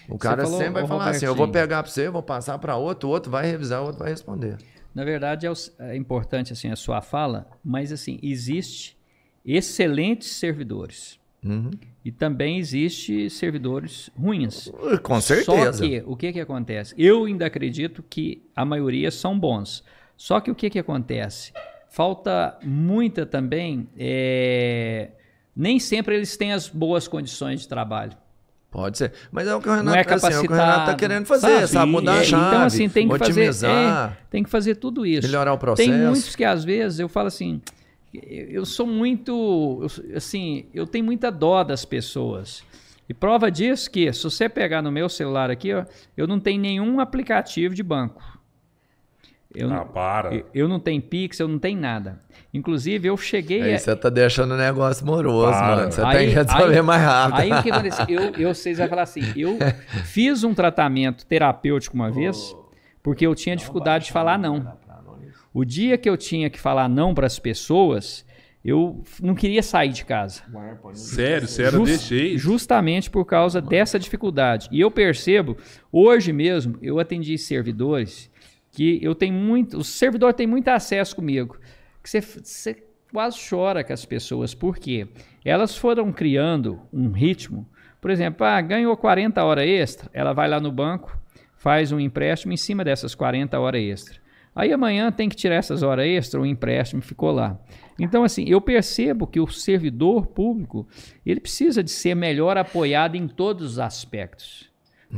O 0.10 0.18
cara 0.18 0.44
falou, 0.44 0.58
sempre 0.58 0.74
vai 0.74 0.86
falar 0.86 1.10
assim, 1.10 1.26
eu 1.26 1.34
vou 1.34 1.46
Robertinho. 1.46 1.64
pegar 1.70 1.82
pra 1.84 1.90
você, 1.90 2.10
vou 2.10 2.22
passar 2.22 2.60
pra 2.60 2.76
outro, 2.76 3.08
o 3.08 3.12
outro 3.14 3.32
vai 3.32 3.46
revisar, 3.50 3.82
o 3.82 3.86
outro 3.86 4.00
vai 4.00 4.10
responder. 4.10 4.58
Na 4.94 5.06
verdade, 5.06 5.46
é, 5.46 5.50
o- 5.50 5.54
é 5.80 5.96
importante 5.96 6.52
assim 6.52 6.70
a 6.70 6.76
sua 6.76 7.02
fala, 7.02 7.48
mas 7.64 7.90
assim, 7.90 8.20
existe 8.22 8.98
excelentes 9.46 10.30
servidores. 10.34 11.18
Uhum. 11.42 11.72
E 12.06 12.12
também 12.12 12.58
existe 12.60 13.30
servidores 13.30 14.10
ruins. 14.18 14.70
Com 15.02 15.16
Só 15.22 15.22
certeza. 15.22 15.82
que, 15.88 16.04
o 16.06 16.16
que 16.18 16.34
que 16.34 16.40
acontece? 16.42 16.94
Eu 16.98 17.24
ainda 17.26 17.46
acredito 17.46 18.04
que 18.10 18.44
a 18.56 18.66
maioria 18.66 19.10
são 19.10 19.40
bons. 19.40 19.84
Só 20.18 20.40
que 20.42 20.52
o 20.52 20.56
que 20.56 20.70
que 20.70 20.80
acontece? 20.80 21.54
Falta 21.90 22.58
muita 22.62 23.26
também. 23.26 23.88
é, 23.98 25.12
Nem 25.56 25.80
sempre 25.80 26.16
eles 26.16 26.36
têm 26.36 26.52
as 26.52 26.68
boas 26.68 27.08
condições 27.08 27.62
de 27.62 27.68
trabalho. 27.70 28.14
Pode 28.70 28.98
ser. 28.98 29.14
Mas 29.32 29.48
é 29.48 29.56
o 29.56 29.62
que 29.62 29.70
o 29.70 29.72
Não 29.72 29.94
Renato, 29.94 30.10
é 30.10 30.14
assim, 30.16 30.34
é 30.34 30.40
o 30.40 30.42
que 30.42 30.48
o. 30.52 30.56
Renato 30.56 30.86
tá 30.88 30.96
querendo 30.96 31.26
fazer, 31.28 31.68
sabe? 31.68 31.92
Mudar 31.92 32.16
É, 32.16 32.20
a 32.20 32.24
chave, 32.24 32.48
Então, 32.48 32.64
assim, 32.64 32.90
tem 32.90 33.08
que 33.08 33.18
fazer. 33.20 33.32
otimizar. 33.32 34.18
é, 34.20 34.24
tem 34.32 34.44
que 34.44 34.50
fazer 34.50 34.76
tudo 34.76 35.06
isso. 35.06 35.28
Melhorar 35.28 35.54
o 35.54 35.58
processo. 35.60 35.88
Tem 35.90 36.00
muitos 36.00 36.36
que, 36.36 36.44
às 36.44 36.66
vezes, 36.66 37.00
eu 37.00 37.08
falo 37.08 37.28
assim. 37.28 37.62
Eu 38.14 38.66
sou 38.66 38.86
muito. 38.86 39.80
eu- 39.82 40.16
assim, 40.18 40.66
eu 40.74 40.86
tenho 40.86 41.04
muita 41.06 41.32
dó 41.32 41.64
das 41.64 41.84
pessoas. 41.86 42.64
E 43.10 43.14
prova 43.14 43.50
disso 43.52 43.90
que, 43.92 44.12
se 44.14 44.24
você 44.24 44.48
pegar 44.48 44.82
no 44.82 44.92
meu 44.92 45.10
celular 45.10 45.50
aqui, 45.50 45.74
ó, 45.74 45.84
eu 46.16 46.26
não 46.28 46.40
tenho 46.40 46.62
nenhum 46.62 47.00
aplicativo 47.00 47.74
de 47.76 47.84
banco. 47.84 48.22
Eu, 49.54 49.68
Ah, 49.70 49.74
não- 49.78 49.88
para. 49.88 50.34
eu- 50.34 50.46
eu 50.54 50.68
não 50.68 50.80
tenho 50.80 51.02
Pix, 51.02 51.40
eu 51.40 51.48
não 51.48 51.60
tenho 51.60 51.80
nada. 51.80 52.20
Inclusive, 52.54 53.08
eu 53.08 53.18
cheguei 53.18 53.62
Aí 53.62 53.74
a. 53.76 53.80
você 53.80 53.96
tá 53.96 54.10
deixando 54.10 54.54
o 54.54 54.58
negócio 54.58 55.06
moroso, 55.06 55.52
Para. 55.52 55.76
mano. 55.76 55.92
Você 55.92 56.02
Aí- 56.02 56.18
tem 56.18 56.28
que 56.30 56.34
resolver 56.36 56.76
aí- 56.76 56.82
mais 56.82 57.02
rápido. 57.04 57.40
Aí 57.40 57.52
o 57.52 57.64
que 57.64 57.72
aconteceu? 57.72 58.06
Eu, 58.10 58.34
eu, 58.36 58.54
vocês 58.56 58.78
vão 58.78 58.88
falar 58.88 59.04
assim, 59.04 59.22
eu 59.36 59.58
fiz 60.06 60.44
um 60.44 60.54
tratamento 60.54 61.26
terapêutico 61.26 61.96
uma 61.96 62.10
vez, 62.12 62.56
porque 63.04 63.28
eu 63.28 63.36
tinha 63.36 63.56
dificuldade 63.56 64.06
de 64.06 64.12
falar 64.12 64.40
não. 64.40 64.76
O 65.54 65.64
dia 65.64 65.98
que 65.98 66.10
eu 66.10 66.18
tinha 66.18 66.50
que 66.50 66.60
falar 66.60 66.90
não 66.90 67.14
para 67.14 67.28
as 67.28 67.38
pessoas, 67.40 68.26
eu 68.66 69.04
não 69.22 69.36
queria 69.36 69.62
sair 69.62 69.90
de 69.90 70.04
casa. 70.06 70.42
Sério, 70.96 71.48
você 71.48 71.62
era 71.64 71.72
Jus- 71.78 71.90
desse 71.90 72.06
jeito? 72.20 72.38
Justamente 72.40 73.10
por 73.10 73.26
causa 73.26 73.62
dessa 73.62 74.00
dificuldade. 74.00 74.68
E 74.72 74.80
eu 74.82 74.90
percebo, 74.90 75.58
hoje 75.92 76.34
mesmo, 76.34 76.78
eu 76.82 76.98
atendi 77.00 77.38
servidores 77.38 78.32
que 78.72 79.00
eu 79.04 79.14
tenho 79.14 79.34
muito. 79.36 79.78
O 79.78 79.84
servidor 79.84 80.34
tem 80.34 80.48
muito 80.48 80.70
acesso 80.70 81.16
comigo. 81.16 81.58
Que 82.02 82.10
você, 82.10 82.22
você 82.22 82.84
quase 83.12 83.38
chora 83.48 83.84
com 83.84 83.94
as 83.94 84.06
pessoas. 84.06 84.56
Por 84.56 84.78
quê? 84.78 85.08
Elas 85.46 85.78
foram 85.78 86.12
criando 86.12 86.80
um 86.92 87.12
ritmo. 87.12 87.70
Por 88.02 88.10
exemplo, 88.10 88.46
ah, 88.46 88.60
ganhou 88.60 88.98
40 88.98 89.44
horas 89.44 89.66
extra, 89.68 90.10
ela 90.14 90.34
vai 90.34 90.50
lá 90.50 90.60
no 90.60 90.72
banco, 90.72 91.18
faz 91.56 91.92
um 91.92 92.00
empréstimo 92.00 92.52
em 92.52 92.58
cima 92.58 92.84
dessas 92.84 93.14
40 93.16 93.58
horas 93.60 93.82
extra. 93.82 94.23
Aí 94.56 94.72
amanhã 94.72 95.12
tem 95.12 95.28
que 95.28 95.36
tirar 95.36 95.56
essas 95.56 95.82
horas 95.82 96.06
extra, 96.06 96.40
o 96.40 96.46
empréstimo 96.46 97.02
ficou 97.02 97.32
lá. 97.32 97.60
Então, 98.00 98.24
assim, 98.24 98.46
eu 98.48 98.62
percebo 98.62 99.26
que 99.26 99.40
o 99.40 99.48
servidor 99.48 100.28
público, 100.28 100.88
ele 101.26 101.40
precisa 101.40 101.84
de 101.84 101.92
ser 101.92 102.16
melhor 102.16 102.58
apoiado 102.58 103.16
em 103.16 103.28
todos 103.28 103.74
os 103.74 103.80
aspectos. 103.80 104.72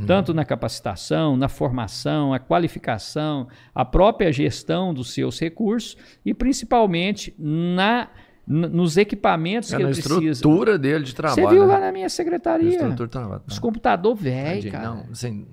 Tanto 0.06 0.34
na 0.34 0.44
capacitação, 0.44 1.38
na 1.38 1.48
formação, 1.48 2.34
a 2.34 2.38
qualificação, 2.38 3.48
a 3.74 3.82
própria 3.82 4.30
gestão 4.30 4.92
dos 4.92 5.14
seus 5.14 5.40
recursos 5.40 5.96
e 6.22 6.34
principalmente 6.34 7.34
na, 7.38 8.08
nos 8.46 8.98
equipamentos 8.98 9.72
É 9.72 9.76
que 9.78 9.82
na 9.82 9.88
ele 9.88 9.98
precisa. 9.98 10.30
estrutura 10.32 10.78
dele 10.78 11.02
de 11.02 11.14
trabalho. 11.14 11.48
Você 11.48 11.54
viu 11.54 11.66
né? 11.66 11.72
lá 11.72 11.80
na 11.80 11.92
minha 11.92 12.10
secretaria? 12.10 12.68
Estrutura 12.68 13.06
de 13.06 13.12
trabalho. 13.12 13.42
Os 13.48 13.58
computadores 13.58 14.20
velhos, 14.20 14.70
cara. 14.70 14.84
Não, 14.90 15.06
assim, 15.10 15.46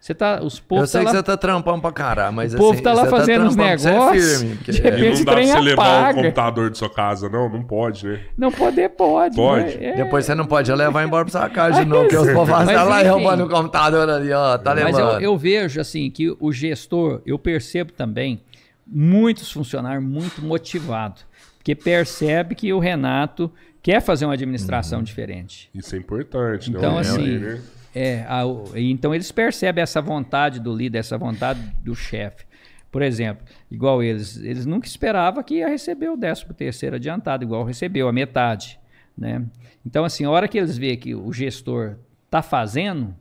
Você 0.00 0.14
tá, 0.14 0.40
os 0.42 0.58
eu 0.58 0.62
povos 0.68 0.90
sei 0.90 1.00
tá 1.02 1.10
que 1.10 1.16
lá, 1.16 1.18
você 1.20 1.22
tá 1.24 1.36
trampando 1.36 1.82
pra 1.82 1.90
caralho, 1.90 2.32
mas 2.32 2.54
o 2.54 2.56
povo 2.56 2.72
assim, 2.74 2.82
tá 2.84 2.92
lá 2.94 3.04
você 3.04 3.10
fazendo 3.10 3.46
uns 3.46 3.56
trampando, 3.56 3.78
você 3.80 3.88
é 3.88 3.92
negócios. 3.92 4.38
firme, 4.40 4.56
porque- 4.56 4.72
de 4.72 4.78
E 4.78 4.82
não 4.82 5.24
dá 5.24 5.32
pra 5.32 5.42
você 5.44 5.60
levar 5.60 5.82
o 5.82 5.84
apaga. 5.98 6.14
computador 6.22 6.70
de 6.70 6.78
sua 6.78 6.88
casa, 6.90 7.28
não? 7.28 7.48
Não 7.48 7.62
pode, 7.64 8.06
né? 8.06 8.20
Não 8.38 8.52
poder, 8.52 8.88
pode. 8.90 9.34
Pode. 9.34 9.76
né? 9.76 9.86
É. 9.86 9.96
Depois 9.96 10.24
você 10.24 10.34
não 10.36 10.46
pode 10.46 10.72
levar 10.72 11.04
embora 11.04 11.24
pra 11.24 11.32
sua 11.40 11.50
casa 11.50 11.80
de 11.82 11.84
novo, 11.84 12.02
porque 12.04 12.16
os 12.16 12.32
povos 12.32 12.48
Mas, 12.48 12.68
estão 12.68 12.88
lá 12.88 12.98
e 12.98 13.00
enfim. 13.02 13.10
roubando 13.10 13.44
o 13.44 13.48
computador 13.48 14.08
ali, 14.08 14.32
ó. 14.32 14.56
Tá 14.56 14.72
Mas 14.74 14.84
levando. 14.84 15.14
eu, 15.14 15.20
eu 15.20 15.36
vejo 15.36 15.80
assim 15.80 16.08
que 16.10 16.34
o 16.38 16.52
gestor, 16.52 17.20
eu 17.26 17.36
percebo 17.36 17.92
também 17.92 18.40
muitos 18.86 19.50
funcionários 19.50 20.02
muito 20.04 20.40
motivados, 20.40 21.26
porque 21.58 21.74
percebe 21.74 22.54
que 22.54 22.72
o 22.72 22.78
Renato 22.78 23.50
quer 23.82 24.00
fazer 24.00 24.24
uma 24.26 24.34
administração 24.34 25.02
diferente. 25.02 25.68
Isso 25.74 25.94
é 25.94 25.98
importante. 25.98 26.70
Então, 26.70 26.94
né? 26.94 27.00
assim, 27.00 27.38
né? 27.38 27.60
É, 27.94 28.24
a- 28.28 28.44
então 28.76 29.14
eles 29.14 29.32
percebem 29.32 29.82
essa 29.82 30.00
vontade 30.00 30.60
do 30.60 30.74
líder, 30.74 30.98
essa 30.98 31.16
vontade 31.18 31.60
do 31.82 31.94
chefe. 31.94 32.44
Por 32.90 33.02
exemplo, 33.02 33.44
igual 33.70 34.02
eles, 34.02 34.36
eles 34.38 34.64
nunca 34.64 34.86
esperavam 34.86 35.42
que 35.42 35.56
ia 35.56 35.68
receber 35.68 36.08
o 36.08 36.16
13 36.16 36.46
terceiro 36.56 36.96
adiantado, 36.96 37.44
igual 37.44 37.64
recebeu, 37.64 38.08
a 38.08 38.12
metade. 38.12 38.78
Né? 39.16 39.44
Então, 39.84 40.04
assim, 40.04 40.24
a 40.24 40.30
hora 40.30 40.48
que 40.48 40.56
eles 40.58 40.78
veem 40.78 40.96
que 40.96 41.14
o 41.14 41.32
gestor 41.32 41.96
está 42.26 42.40
fazendo, 42.40 43.14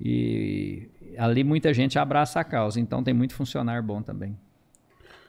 e 0.00 0.88
ali 1.16 1.42
muita 1.44 1.72
gente 1.74 1.98
abraça 1.98 2.40
a 2.40 2.44
causa. 2.44 2.80
Então 2.80 3.02
tem 3.02 3.12
muito 3.14 3.34
funcionário 3.34 3.82
bom 3.82 4.02
também. 4.02 4.36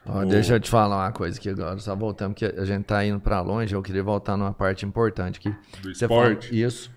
Ó, 0.06 0.24
deixa 0.26 0.56
eu 0.56 0.60
te 0.60 0.70
falar 0.70 0.98
uma 1.06 1.12
coisa 1.12 1.38
aqui 1.38 1.50
agora, 1.50 1.78
só 1.80 1.96
voltando, 1.96 2.34
que 2.34 2.46
a 2.46 2.66
gente 2.66 2.86
tá 2.86 3.06
indo 3.06 3.20
para 3.20 3.42
longe, 3.42 3.76
eu 3.76 3.82
queria 3.82 4.02
voltar 4.02 4.38
numa 4.38 4.54
parte 4.54 4.86
importante 4.86 5.38
aqui. 5.40 5.54
Do 5.82 5.94
Você 5.94 6.06
esporte? 6.06 6.48
Fala, 6.48 6.60
isso, 6.60 6.92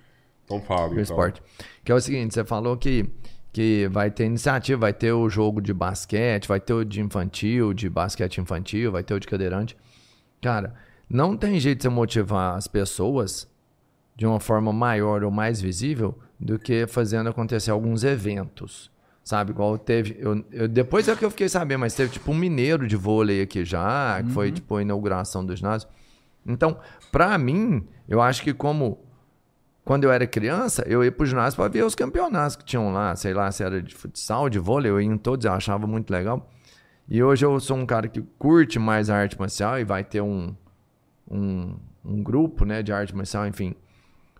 Então 0.44 0.60
fala, 0.60 0.88
do 0.88 0.92
então. 0.92 1.02
esporte. 1.02 1.42
Que 1.84 1.92
é 1.92 1.94
o 1.94 2.00
seguinte, 2.00 2.34
você 2.34 2.44
falou 2.44 2.76
que, 2.76 3.08
que 3.52 3.88
vai 3.90 4.10
ter 4.10 4.24
iniciativa, 4.24 4.80
vai 4.80 4.92
ter 4.92 5.12
o 5.12 5.28
jogo 5.28 5.60
de 5.60 5.72
basquete, 5.72 6.46
vai 6.48 6.60
ter 6.60 6.72
o 6.72 6.84
de 6.84 7.00
infantil, 7.00 7.72
de 7.72 7.88
basquete 7.88 8.38
infantil, 8.40 8.92
vai 8.92 9.02
ter 9.02 9.14
o 9.14 9.20
de 9.20 9.26
cadeirante. 9.26 9.76
Cara, 10.40 10.74
não 11.08 11.36
tem 11.36 11.58
jeito 11.60 11.78
de 11.78 11.82
você 11.84 11.88
motivar 11.88 12.56
as 12.56 12.66
pessoas 12.66 13.48
de 14.16 14.26
uma 14.26 14.40
forma 14.40 14.72
maior 14.72 15.22
ou 15.24 15.30
mais 15.30 15.60
visível 15.60 16.18
do 16.38 16.58
que 16.58 16.86
fazendo 16.86 17.28
acontecer 17.30 17.70
alguns 17.70 18.04
eventos. 18.04 18.90
Sabe, 19.24 19.52
igual 19.52 19.78
teve. 19.78 20.16
Eu, 20.18 20.44
eu- 20.50 20.66
depois 20.68 21.06
é 21.06 21.14
que 21.14 21.24
eu 21.24 21.30
fiquei 21.30 21.48
sabendo, 21.48 21.78
mas 21.80 21.94
teve 21.94 22.10
tipo 22.12 22.32
um 22.32 22.34
mineiro 22.34 22.88
de 22.88 22.96
vôlei 22.96 23.40
aqui 23.40 23.64
já, 23.64 24.20
que 24.20 24.30
foi 24.32 24.50
tipo 24.50 24.74
a 24.76 24.82
inauguração 24.82 25.46
do 25.46 25.54
ginásio. 25.54 25.88
Então, 26.44 26.76
pra 27.12 27.38
mim, 27.38 27.86
eu 28.08 28.20
acho 28.20 28.42
que 28.42 28.52
como 28.52 28.98
quando 29.84 30.04
eu 30.04 30.12
era 30.12 30.26
criança, 30.26 30.84
eu 30.86 31.02
ia 31.02 31.10
pro 31.10 31.26
ginásio 31.26 31.56
para 31.56 31.68
ver 31.68 31.84
os 31.84 31.94
campeonatos 31.94 32.56
que 32.56 32.64
tinham 32.64 32.92
lá, 32.92 33.16
sei 33.16 33.34
lá, 33.34 33.50
se 33.50 33.64
era 33.64 33.82
de 33.82 33.94
futsal, 33.94 34.48
de 34.48 34.58
vôlei, 34.58 34.90
eu 34.90 35.00
ia 35.00 35.06
em 35.06 35.18
todos, 35.18 35.44
eu 35.44 35.52
achava 35.52 35.86
muito 35.86 36.10
legal. 36.10 36.48
E 37.08 37.22
hoje 37.22 37.44
eu 37.44 37.58
sou 37.58 37.76
um 37.76 37.84
cara 37.84 38.06
que 38.08 38.22
curte 38.38 38.78
mais 38.78 39.10
a 39.10 39.16
arte 39.16 39.38
marcial 39.38 39.78
e 39.80 39.84
vai 39.84 40.04
ter 40.04 40.20
um, 40.20 40.54
um, 41.28 41.74
um 42.04 42.22
grupo, 42.22 42.64
né, 42.64 42.82
de 42.82 42.92
arte 42.92 43.14
marcial, 43.14 43.46
enfim. 43.46 43.74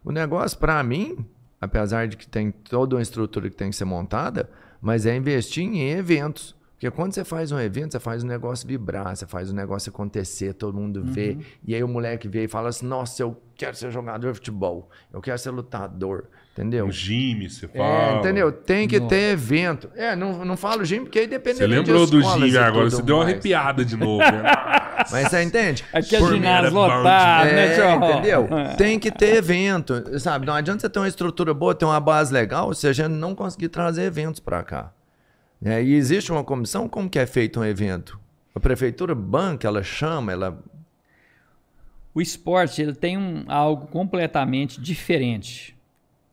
O 0.04 0.12
negócio, 0.12 0.56
pra 0.58 0.82
mim, 0.82 1.26
apesar 1.60 2.06
de 2.06 2.16
que 2.16 2.26
tem 2.26 2.50
toda 2.50 2.96
uma 2.96 3.02
estrutura 3.02 3.50
que 3.50 3.56
tem 3.56 3.70
que 3.70 3.76
ser 3.76 3.84
montada, 3.84 4.48
mas 4.80 5.06
é 5.06 5.16
investir 5.16 5.64
em 5.64 5.90
eventos. 5.90 6.54
Porque 6.82 6.96
quando 6.96 7.12
você 7.14 7.22
faz 7.22 7.52
um 7.52 7.60
evento, 7.60 7.92
você 7.92 8.00
faz 8.00 8.24
o 8.24 8.26
negócio 8.26 8.66
vibrar, 8.66 9.14
você 9.14 9.24
faz 9.24 9.48
o 9.48 9.54
negócio 9.54 9.88
acontecer, 9.90 10.52
todo 10.52 10.76
mundo 10.76 11.00
vê. 11.04 11.38
E 11.64 11.76
aí 11.76 11.84
o 11.84 11.86
moleque 11.86 12.26
vê 12.26 12.42
e 12.42 12.48
fala 12.48 12.70
assim: 12.70 12.84
Nossa, 12.86 13.22
eu 13.22 13.40
quero 13.54 13.76
ser 13.76 13.92
jogador 13.92 14.32
de 14.32 14.34
futebol, 14.34 14.90
eu 15.12 15.20
quero 15.20 15.38
ser 15.38 15.50
lutador. 15.50 16.24
Entendeu? 16.52 16.86
O 16.88 16.90
Jimmy, 16.90 17.48
você 17.48 17.66
É, 17.66 17.78
fala. 17.78 18.18
entendeu? 18.18 18.50
Tem 18.50 18.88
que 18.88 18.98
Nossa. 18.98 19.10
ter 19.10 19.30
evento. 19.32 19.90
É, 19.94 20.16
não, 20.16 20.44
não 20.44 20.56
falo 20.56 20.84
gym 20.84 21.02
porque 21.04 21.20
aí 21.20 21.26
depende 21.28 21.58
Você 21.58 21.66
lembrou 21.68 22.04
do 22.04 22.20
Jimmy 22.20 22.58
agora, 22.58 22.90
você 22.90 23.00
deu 23.00 23.14
uma 23.14 23.24
arrepiada 23.24 23.84
de 23.84 23.96
novo, 23.96 24.18
né? 24.18 24.42
Mas 25.10 25.28
você 25.28 25.40
entende? 25.40 25.84
Aqui 25.92 26.16
é 26.16 26.20
mim 26.20 26.26
ginásio 26.30 26.74
lotado, 26.74 27.44
né, 27.46 27.66
É, 27.66 27.74
Tio? 27.76 27.94
entendeu? 28.04 28.48
Tem 28.76 28.98
que 28.98 29.12
ter 29.12 29.36
evento, 29.36 30.18
sabe? 30.18 30.46
Não 30.46 30.54
adianta 30.54 30.80
você 30.80 30.90
ter 30.90 30.98
uma 30.98 31.08
estrutura 31.08 31.54
boa, 31.54 31.74
ter 31.76 31.84
uma 31.84 32.00
base 32.00 32.32
legal, 32.34 32.74
se 32.74 32.88
a 32.88 32.92
gente 32.92 33.12
não 33.12 33.36
conseguir 33.36 33.68
trazer 33.68 34.02
eventos 34.02 34.40
para 34.40 34.64
cá. 34.64 34.92
É, 35.64 35.82
e 35.82 35.94
existe 35.94 36.32
uma 36.32 36.42
comissão, 36.42 36.88
como 36.88 37.08
que 37.08 37.18
é 37.18 37.26
feito 37.26 37.60
um 37.60 37.64
evento? 37.64 38.18
A 38.54 38.60
prefeitura 38.60 39.14
banca, 39.14 39.68
ela 39.68 39.82
chama, 39.82 40.32
ela... 40.32 40.62
O 42.14 42.20
esporte 42.20 42.82
ele 42.82 42.94
tem 42.94 43.16
um, 43.16 43.44
algo 43.48 43.86
completamente 43.86 44.80
diferente. 44.80 45.74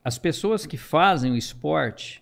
As 0.04 0.18
pessoas 0.18 0.66
que 0.66 0.76
fazem 0.76 1.32
o 1.32 1.38
esporte, 1.38 2.22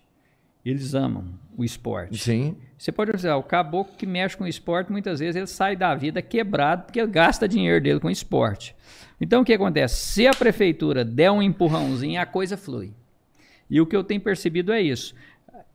eles 0.64 0.94
amam 0.94 1.24
o 1.56 1.64
esporte. 1.64 2.18
Sim, 2.18 2.56
Você 2.76 2.92
pode 2.92 3.10
observar, 3.10 3.36
o 3.36 3.42
caboclo 3.42 3.96
que 3.96 4.06
mexe 4.06 4.36
com 4.36 4.46
esporte, 4.46 4.92
muitas 4.92 5.18
vezes 5.18 5.34
ele 5.34 5.46
sai 5.48 5.74
da 5.74 5.94
vida 5.96 6.22
quebrado 6.22 6.84
porque 6.84 7.00
ele 7.00 7.10
gasta 7.10 7.48
dinheiro 7.48 7.82
dele 7.82 7.98
com 7.98 8.08
esporte. 8.08 8.76
Então 9.20 9.42
o 9.42 9.44
que 9.44 9.52
acontece? 9.52 9.96
Se 9.96 10.26
a 10.28 10.32
prefeitura 10.32 11.04
der 11.04 11.32
um 11.32 11.42
empurrãozinho, 11.42 12.20
a 12.20 12.26
coisa 12.26 12.56
flui. 12.56 12.92
E 13.68 13.80
o 13.80 13.86
que 13.86 13.96
eu 13.96 14.04
tenho 14.04 14.20
percebido 14.20 14.72
é 14.72 14.80
isso. 14.80 15.14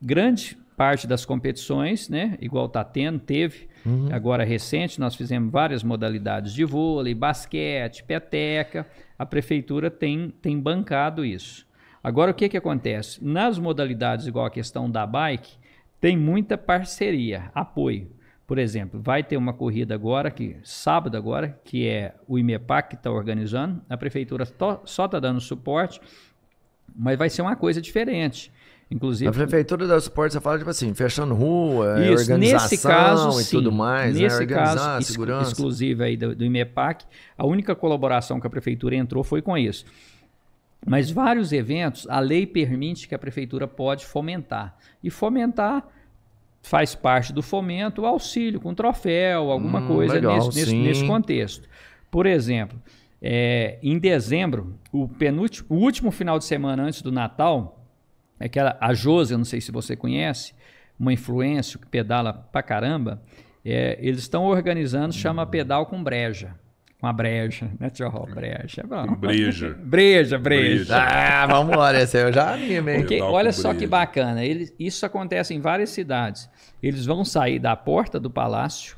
Grande 0.00 0.56
parte 0.76 1.06
das 1.06 1.24
competições, 1.24 2.08
né, 2.08 2.36
igual 2.40 2.66
está 2.66 2.82
tendo, 2.82 3.18
teve, 3.18 3.68
agora 4.12 4.44
recente, 4.44 4.98
nós 4.98 5.14
fizemos 5.14 5.52
várias 5.52 5.82
modalidades 5.82 6.52
de 6.52 6.64
vôlei, 6.64 7.14
basquete, 7.14 8.02
peteca, 8.02 8.86
a 9.18 9.24
prefeitura 9.24 9.90
tem, 9.90 10.30
tem 10.42 10.58
bancado 10.58 11.24
isso. 11.24 11.66
Agora, 12.02 12.32
o 12.32 12.34
que, 12.34 12.48
que 12.48 12.56
acontece? 12.56 13.24
Nas 13.24 13.58
modalidades, 13.58 14.26
igual 14.26 14.46
a 14.46 14.50
questão 14.50 14.90
da 14.90 15.06
bike, 15.06 15.56
tem 16.00 16.16
muita 16.16 16.58
parceria, 16.58 17.50
apoio. 17.54 18.10
Por 18.46 18.58
exemplo, 18.58 19.00
vai 19.00 19.22
ter 19.22 19.38
uma 19.38 19.54
corrida 19.54 19.94
agora, 19.94 20.30
que 20.30 20.58
sábado 20.62 21.16
agora, 21.16 21.58
que 21.64 21.88
é 21.88 22.14
o 22.28 22.38
IMEPAC 22.38 22.90
que 22.90 22.94
está 22.96 23.10
organizando. 23.10 23.80
A 23.88 23.96
prefeitura 23.96 24.44
só 24.84 25.06
está 25.06 25.18
dando 25.18 25.40
suporte, 25.40 25.98
mas 26.94 27.16
vai 27.16 27.30
ser 27.30 27.40
uma 27.40 27.56
coisa 27.56 27.80
diferente. 27.80 28.52
Inclusive, 28.90 29.28
a 29.28 29.32
prefeitura 29.32 29.86
dá 29.86 29.98
suporte, 30.00 30.34
você 30.34 30.40
fala 30.40 30.58
tipo 30.58 30.70
assim, 30.70 30.92
fechando 30.94 31.34
rua, 31.34 31.98
é 32.00 32.12
isso, 32.12 32.22
organização 32.30 32.68
nesse 32.70 32.86
caso, 32.86 33.40
e 33.40 33.44
sim. 33.44 33.56
tudo 33.56 33.72
mais, 33.72 34.14
né? 34.14 34.22
Nesse 34.22 34.36
Organizar, 34.36 34.74
caso, 34.74 34.98
ex- 34.98 35.06
segurança. 35.06 35.50
exclusivo 35.50 36.02
aí 36.02 36.16
do, 36.16 36.34
do 36.36 36.44
IMEPAC, 36.44 37.04
a 37.36 37.46
única 37.46 37.74
colaboração 37.74 38.38
que 38.38 38.46
a 38.46 38.50
prefeitura 38.50 38.94
entrou 38.94 39.24
foi 39.24 39.40
com 39.42 39.56
isso. 39.56 39.84
Mas 40.86 41.10
vários 41.10 41.50
eventos, 41.52 42.06
a 42.10 42.20
lei 42.20 42.46
permite 42.46 43.08
que 43.08 43.14
a 43.14 43.18
prefeitura 43.18 43.66
pode 43.66 44.04
fomentar. 44.04 44.76
E 45.02 45.08
fomentar 45.10 45.88
faz 46.62 46.94
parte 46.94 47.32
do 47.32 47.42
fomento 47.42 48.02
o 48.02 48.06
auxílio 48.06 48.60
com 48.60 48.74
troféu, 48.74 49.50
alguma 49.50 49.80
Hum, 49.80 49.86
coisa 49.88 50.14
legal, 50.14 50.36
nesse, 50.46 50.58
nesse, 50.60 50.74
nesse 50.76 51.06
contexto. 51.06 51.66
Por 52.10 52.26
exemplo, 52.26 52.78
é, 53.20 53.78
em 53.82 53.98
dezembro, 53.98 54.74
o, 54.92 55.08
penúltimo, 55.08 55.66
o 55.70 55.76
último 55.76 56.10
final 56.10 56.38
de 56.38 56.44
semana 56.44 56.82
antes 56.82 57.00
do 57.00 57.10
Natal, 57.10 57.83
aquela, 58.38 58.76
a 58.80 58.92
Josi, 58.94 59.32
eu 59.32 59.38
não 59.38 59.44
sei 59.44 59.60
se 59.60 59.70
você 59.72 59.96
conhece, 59.96 60.54
uma 60.98 61.12
influência 61.12 61.78
que 61.78 61.86
pedala 61.86 62.32
pra 62.32 62.62
caramba, 62.62 63.22
é, 63.64 63.98
eles 64.00 64.20
estão 64.20 64.44
organizando, 64.44 65.12
chama 65.12 65.46
Pedal 65.46 65.86
com 65.86 66.02
Breja. 66.02 66.54
Com 67.00 67.08
a 67.08 67.12
breja, 67.12 67.70
né, 67.78 67.90
tio? 67.90 68.10
Breja. 68.34 68.80
é 68.80 68.86
bom. 68.86 69.14
Breja. 69.16 69.76
breja, 69.78 70.38
breja. 70.38 70.38
Breja. 70.38 70.96
Ah, 70.96 71.46
vamos 71.46 71.74
embora, 71.74 72.00
esse 72.00 72.16
eu 72.16 72.32
já 72.32 72.54
animo, 72.54 72.88
hein? 72.88 73.00
Porque 73.04 73.20
olha 73.20 73.52
só 73.52 73.70
que 73.70 73.80
breja. 73.80 73.90
bacana, 73.90 74.42
eles, 74.42 74.74
isso 74.78 75.04
acontece 75.04 75.52
em 75.52 75.60
várias 75.60 75.90
cidades. 75.90 76.48
Eles 76.82 77.04
vão 77.04 77.22
sair 77.22 77.58
da 77.58 77.76
porta 77.76 78.18
do 78.18 78.30
palácio 78.30 78.96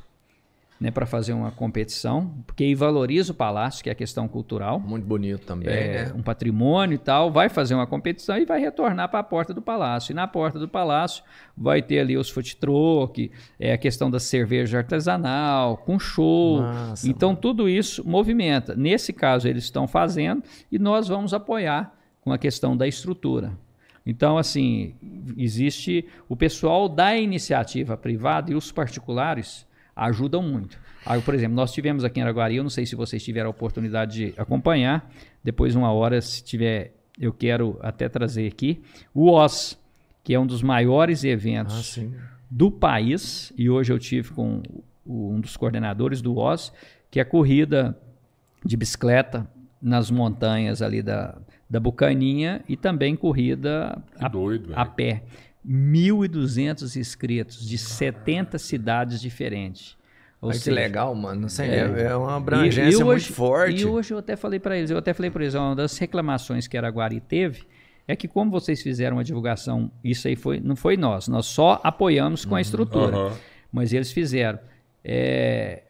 né, 0.79 0.91
para 0.91 1.05
fazer 1.05 1.33
uma 1.33 1.49
competição, 1.49 2.31
porque 2.45 2.63
aí 2.63 2.75
valoriza 2.75 3.31
o 3.31 3.35
palácio, 3.35 3.83
que 3.83 3.89
é 3.89 3.91
a 3.91 3.95
questão 3.95 4.27
cultural, 4.27 4.79
Muito 4.79 5.05
bonito 5.05 5.45
também, 5.45 5.73
é, 5.73 6.05
né? 6.05 6.13
um 6.15 6.21
patrimônio 6.21 6.95
e 6.95 6.97
tal, 6.99 7.31
vai 7.31 7.49
fazer 7.49 7.73
uma 7.73 7.87
competição 7.87 8.37
e 8.37 8.45
vai 8.45 8.59
retornar 8.59 9.09
para 9.09 9.19
a 9.19 9.23
porta 9.23 9.53
do 9.53 9.61
palácio. 9.61 10.11
E 10.11 10.15
na 10.15 10.27
porta 10.27 10.59
do 10.59 10.67
palácio 10.67 11.23
vai 11.55 11.81
ter 11.81 11.99
ali 11.99 12.15
os 12.15 12.29
food 12.29 12.55
truck, 12.57 13.31
é 13.59 13.73
a 13.73 13.77
questão 13.77 14.11
da 14.11 14.19
cerveja 14.19 14.77
artesanal, 14.77 15.77
com 15.77 15.97
show. 15.97 16.61
Massa, 16.61 17.09
então 17.09 17.35
tudo 17.35 17.67
isso 17.67 18.07
movimenta. 18.07 18.75
Nesse 18.75 19.11
caso 19.11 19.47
eles 19.47 19.63
estão 19.63 19.87
fazendo 19.87 20.43
e 20.71 20.77
nós 20.77 21.07
vamos 21.07 21.33
apoiar 21.33 21.91
com 22.21 22.31
a 22.31 22.37
questão 22.37 22.77
da 22.77 22.87
estrutura. 22.87 23.51
Então, 24.05 24.37
assim, 24.37 24.93
existe 25.37 26.07
o 26.29 26.35
pessoal 26.35 26.87
da 26.87 27.17
iniciativa 27.17 27.97
privada 27.97 28.51
e 28.51 28.55
os 28.55 28.71
particulares 28.71 29.66
ajudam 29.97 30.41
muito. 30.41 30.77
Ah, 31.05 31.19
por 31.19 31.33
exemplo, 31.33 31.55
nós 31.55 31.71
tivemos 31.71 32.03
aqui 32.03 32.19
em 32.19 32.23
Araguari, 32.23 32.55
eu 32.57 32.63
não 32.63 32.69
sei 32.69 32.85
se 32.85 32.95
vocês 32.95 33.23
tiveram 33.23 33.47
a 33.47 33.51
oportunidade 33.51 34.13
de 34.31 34.33
acompanhar, 34.37 35.09
depois 35.43 35.75
uma 35.75 35.91
hora, 35.91 36.21
se 36.21 36.43
tiver, 36.43 36.93
eu 37.19 37.31
quero 37.33 37.77
até 37.81 38.09
trazer 38.09 38.47
aqui, 38.47 38.81
o 39.13 39.29
OS, 39.31 39.77
que 40.23 40.33
é 40.33 40.39
um 40.39 40.45
dos 40.45 40.61
maiores 40.61 41.23
Ah, 41.23 41.29
eventos 41.29 41.93
sim. 41.93 42.13
do 42.51 42.69
país, 42.69 43.53
e 43.57 43.69
hoje 43.69 43.91
eu 43.93 43.99
tive 43.99 44.31
com 44.31 44.61
um 45.05 45.39
dos 45.39 45.55
coordenadores 45.55 46.21
do 46.21 46.37
OS, 46.37 46.73
que 47.09 47.19
é 47.19 47.21
a 47.21 47.25
corrida 47.25 47.97
de 48.65 48.75
bicicleta 48.75 49.47
nas 49.81 50.11
montanhas 50.11 50.81
ali 50.81 51.01
da, 51.01 51.37
da 51.69 51.79
Bucaninha 51.79 52.61
e 52.67 52.75
também 52.75 53.15
corrida 53.15 54.01
a, 54.19 54.27
doido, 54.27 54.73
a 54.75 54.83
pé. 54.85 55.23
1.200 55.67 56.95
inscritos 56.95 57.67
de 57.67 57.77
70 57.77 58.57
cidades 58.57 59.19
diferentes. 59.19 59.97
Ou 60.39 60.49
Olha 60.49 60.59
que 60.59 60.69
legal, 60.69 61.13
mano. 61.15 61.47
Assim, 61.47 61.63
É. 61.63 61.77
é, 61.79 62.01
é 62.03 62.15
uma 62.15 62.31
e- 62.33 62.35
abrangência 62.37 62.81
e 62.81 63.03
muito 63.03 63.07
hoje- 63.07 63.31
forte. 63.33 63.81
E 63.81 63.85
hoje 63.85 64.13
eu 64.13 64.17
até 64.19 64.35
falei 64.35 64.59
para 64.59 64.77
eles, 64.77 64.91
eu 64.91 64.97
até 64.97 65.13
falei 65.13 65.31
para 65.31 65.43
eles, 65.43 65.55
uma 65.55 65.75
das 65.75 65.97
reclamações 65.97 66.67
que 66.67 66.77
Araguari 66.77 67.19
teve 67.19 67.63
é 68.07 68.15
que 68.15 68.27
como 68.27 68.51
vocês 68.51 68.81
fizeram 68.81 69.17
uma 69.17 69.23
divulgação, 69.23 69.91
isso 70.03 70.27
aí 70.27 70.35
foi, 70.35 70.59
não 70.59 70.75
foi 70.75 70.95
nós, 70.95 71.27
nós 71.27 71.45
só 71.47 71.81
apoiamos 71.83 72.45
com 72.45 72.55
a 72.55 72.61
estrutura. 72.61 73.15
Aham. 73.15 73.33
Mas 73.71 73.91
eles 73.93 74.11
fizeram. 74.11 74.59
É, 75.03 75.83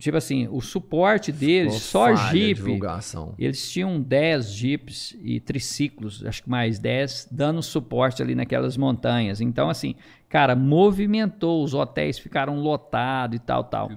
tipo 0.00 0.16
assim, 0.16 0.48
o 0.50 0.60
suporte 0.60 1.30
deles, 1.30 1.74
só 1.74 2.14
Jeep, 2.16 2.54
divulgação. 2.54 3.34
eles 3.38 3.70
tinham 3.70 4.00
10 4.00 4.52
Jeeps 4.52 5.16
e 5.22 5.38
triciclos, 5.38 6.24
acho 6.24 6.42
que 6.42 6.50
mais 6.50 6.78
10, 6.78 7.28
dando 7.30 7.62
suporte 7.62 8.22
ali 8.22 8.34
naquelas 8.34 8.76
montanhas. 8.76 9.40
Então, 9.40 9.68
assim, 9.68 9.94
cara, 10.28 10.56
movimentou, 10.56 11.62
os 11.62 11.74
hotéis 11.74 12.18
ficaram 12.18 12.58
lotados 12.58 13.36
e 13.36 13.38
tal, 13.38 13.62
tal. 13.62 13.90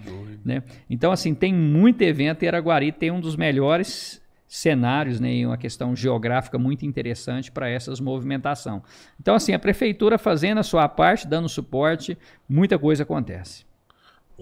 Né? 0.43 0.61
Então, 0.89 1.11
assim, 1.11 1.33
tem 1.33 1.53
muito 1.53 2.01
evento 2.01 2.43
e 2.43 2.47
Araguari 2.47 2.91
tem 2.91 3.09
um 3.09 3.21
dos 3.21 3.35
melhores 3.35 4.21
cenários, 4.45 5.19
né, 5.19 5.33
e 5.33 5.45
uma 5.47 5.57
questão 5.57 5.95
geográfica 5.95 6.59
muito 6.59 6.85
interessante 6.85 7.51
para 7.51 7.67
essas 7.67 7.99
movimentação. 7.99 8.83
Então, 9.19 9.33
assim, 9.33 9.51
a 9.51 9.57
prefeitura 9.57 10.19
fazendo 10.19 10.59
a 10.59 10.63
sua 10.63 10.87
parte, 10.87 11.25
dando 11.25 11.49
suporte, 11.49 12.15
muita 12.47 12.77
coisa 12.77 13.01
acontece. 13.01 13.65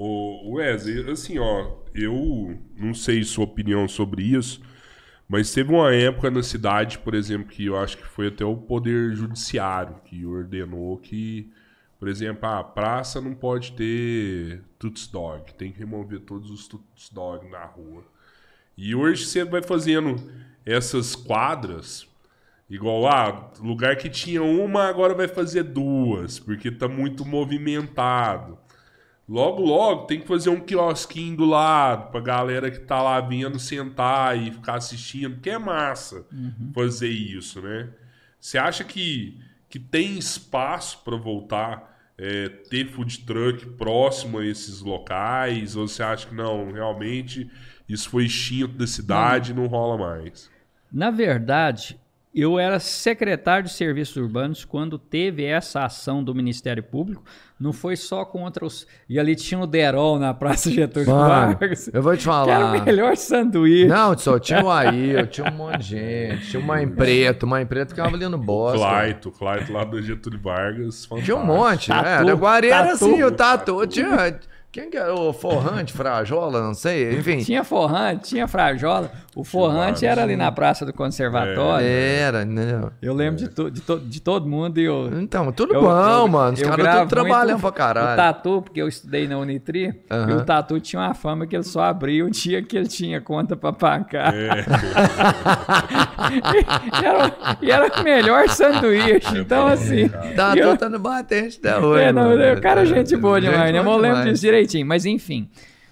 O 0.04 0.56
Wesley, 0.56 1.12
assim, 1.12 1.38
ó, 1.38 1.76
eu 1.94 2.58
não 2.76 2.92
sei 2.92 3.24
sua 3.24 3.44
opinião 3.44 3.88
sobre 3.88 4.24
isso, 4.24 4.60
mas 5.30 5.54
teve 5.54 5.72
uma 5.72 5.94
época 5.94 6.32
na 6.32 6.42
cidade, 6.42 6.98
por 6.98 7.14
exemplo, 7.14 7.48
que 7.48 7.68
eu 7.68 7.78
acho 7.78 8.00
que 8.00 8.08
foi 8.08 8.30
até 8.30 8.44
o 8.44 8.58
Poder 8.58 9.14
Judiciário 9.14 9.98
que 10.04 10.26
ordenou 10.26 10.98
que, 10.98 11.52
por 12.00 12.08
exemplo, 12.08 12.50
a 12.50 12.64
praça 12.64 13.22
não 13.22 13.36
pode 13.36 13.74
ter 13.74 14.64
tuts 14.80 15.06
dog, 15.06 15.54
tem 15.54 15.72
que 15.72 15.78
remover 15.78 16.22
todos 16.22 16.50
os 16.50 16.68
tuts 16.68 17.12
dog 17.12 17.48
na 17.48 17.64
rua. 17.64 18.04
E 18.76 18.96
hoje 18.96 19.28
você 19.28 19.46
vai 19.46 19.62
fazendo 19.62 20.16
essas 20.66 21.16
quadras, 21.16 22.08
igual 22.68 23.02
lá, 23.02 23.52
lugar 23.60 23.96
que 23.98 24.10
tinha 24.10 24.42
uma, 24.42 24.86
agora 24.86 25.14
vai 25.14 25.28
fazer 25.28 25.62
duas, 25.62 26.40
porque 26.40 26.72
tá 26.72 26.88
muito 26.88 27.24
movimentado. 27.24 28.58
Logo, 29.32 29.64
logo, 29.64 30.08
tem 30.08 30.20
que 30.20 30.28
fazer 30.28 30.50
um 30.50 30.60
quiosquinho 30.60 31.38
do 31.38 31.46
lado, 31.46 32.12
pra 32.12 32.20
galera 32.20 32.70
que 32.70 32.80
tá 32.80 33.02
lá 33.02 33.22
vindo 33.22 33.58
sentar 33.58 34.38
e 34.38 34.52
ficar 34.52 34.76
assistindo, 34.76 35.36
porque 35.36 35.52
é 35.52 35.58
massa 35.58 36.26
fazer 36.74 37.08
isso, 37.08 37.62
né? 37.62 37.88
Você 38.38 38.58
acha 38.58 38.84
que, 38.84 39.40
que 39.70 39.80
tem 39.80 40.18
espaço 40.18 41.02
para 41.06 41.16
voltar 41.16 41.98
é, 42.18 42.50
ter 42.50 42.90
food 42.90 43.20
truck 43.20 43.66
próximo 43.78 44.40
a 44.40 44.46
esses 44.46 44.82
locais? 44.82 45.78
Ou 45.78 45.88
você 45.88 46.04
acha 46.04 46.28
que 46.28 46.36
não, 46.36 46.70
realmente 46.74 47.50
isso 47.88 48.10
foi 48.10 48.26
extinto 48.26 48.78
da 48.78 48.86
cidade 48.86 49.52
e 49.52 49.56
não 49.56 49.68
rola 49.68 49.98
mais? 49.98 50.52
Na 50.92 51.10
verdade, 51.10 51.98
eu 52.34 52.58
era 52.58 52.80
secretário 52.80 53.68
de 53.68 53.74
Serviços 53.74 54.16
Urbanos 54.16 54.64
quando 54.64 54.98
teve 54.98 55.44
essa 55.44 55.84
ação 55.84 56.22
do 56.22 56.36
Ministério 56.36 56.82
Público. 56.82 57.24
Não 57.62 57.72
foi 57.72 57.96
só 57.96 58.26
contra 58.26 58.66
os. 58.66 58.88
E 59.08 59.20
ali 59.20 59.36
tinha 59.36 59.60
o 59.60 59.68
Derol 59.68 60.18
na 60.18 60.34
Praça 60.34 60.72
Getúlio 60.72 61.08
Mano, 61.12 61.28
Vargas. 61.60 61.90
eu 61.94 62.02
vou 62.02 62.18
te 62.18 62.24
Que 62.24 62.30
era 62.30 62.46
falar. 62.46 62.76
o 62.82 62.86
melhor 62.86 63.16
sanduíche. 63.16 63.86
Não, 63.86 64.18
só 64.18 64.40
tinha 64.40 64.64
o 64.64 64.72
Aí, 64.72 65.28
tinha 65.28 65.48
um 65.48 65.56
monte 65.56 65.78
de 65.80 65.84
gente. 65.90 66.50
Tinha 66.50 66.64
uma 66.64 66.82
em 66.82 66.88
preto, 66.90 67.44
uma 67.44 67.62
em 67.62 67.66
preto 67.68 67.90
que 67.90 67.96
ficava 67.96 68.16
ali 68.16 68.28
no 68.28 68.38
bosta. 68.38 68.80
Claito, 68.80 69.30
o 69.30 69.32
Claito 69.32 69.72
lá 69.72 69.84
do 69.84 70.02
Getúlio 70.02 70.40
Vargas. 70.42 71.06
Tinha 71.24 71.36
um 71.38 71.46
fantástico. 71.46 71.46
monte, 71.46 71.88
Tatu, 71.90 72.04
né? 72.04 72.24
Da 72.24 72.34
Guarera, 72.34 72.78
tatu. 72.88 72.94
assim, 72.94 73.24
o 73.24 73.32
Tatu. 73.32 73.88
Tinha. 73.88 74.40
Quem 74.72 74.90
que 74.90 74.96
era? 74.98 75.14
O 75.14 75.34
Forrante, 75.34 75.92
Frajola, 75.92 76.62
não 76.64 76.74
sei. 76.74 77.18
Enfim. 77.20 77.40
Tinha 77.40 77.62
forrante, 77.62 78.30
tinha 78.30 78.48
frajola. 78.48 79.12
O 79.34 79.46
forrante 79.46 80.06
era 80.06 80.24
ali 80.24 80.36
na 80.36 80.52
Praça 80.52 80.86
do 80.86 80.92
Conservatório. 80.92 81.88
Era, 81.88 82.44
né? 82.44 82.84
Eu 83.02 83.14
lembro 83.14 83.38
de, 83.38 83.48
to- 83.48 83.72
de, 83.72 83.80
to- 83.80 84.00
de 84.00 84.22
todo 84.22 84.46
mundo 84.46 84.78
e 84.78 84.84
eu. 84.84 85.10
Então, 85.22 85.54
tudo 85.54 85.74
eu- 85.74 85.82
bom, 85.82 85.90
eu- 85.90 86.28
mano. 86.28 86.54
Os 86.54 86.62
caras 86.62 86.98
tudo 87.00 87.08
trabalhando 87.10 87.60
pra 87.62 87.70
O 87.70 87.72
caralho. 87.72 88.18
Tatu, 88.18 88.62
porque 88.62 88.82
eu 88.82 88.90
estudei 88.90 89.30
na 89.30 89.38
Unitri, 89.38 89.86
e 89.88 90.14
Aham. 90.14 90.38
o 90.38 90.44
Tatu 90.44 90.80
tinha 90.82 91.02
uma 91.02 91.14
fama 91.14 91.48
que 91.48 91.56
ele 91.56 91.64
só 91.64 91.84
abria 91.84 92.26
o 92.26 92.30
dia 92.30 92.62
que 92.62 92.76
ele 92.76 92.88
tinha 92.90 93.22
conta 93.22 93.56
pra 93.56 93.72
pagar. 93.72 94.34
É, 94.34 94.66
e, 97.02 97.06
era, 97.06 97.58
e 97.62 97.72
era 97.72 97.88
o 98.02 98.04
melhor 98.04 98.50
sanduíche. 98.50 99.38
Então, 99.38 99.68
assim. 99.68 100.10
Tatu 100.36 100.58
eu- 100.60 100.78
tá 100.78 100.90
no 100.90 101.00
batente 101.00 101.58
até 101.60 101.78
hoje. 101.80 102.04
é, 102.04 102.12
não, 102.12 102.24
mano. 102.30 102.54
o 102.58 102.62
cara 102.62 102.82
é 102.82 102.86
gente 102.86 103.16
boa 103.16 103.40
Gente 103.40 103.50
demais, 103.52 103.74
né? 103.74 103.80
Eu 103.80 103.98
lembro 103.98 104.24
disso 104.24 104.42
direitinho. 104.42 104.86
Mas 104.86 105.06
enfim, 105.06 105.50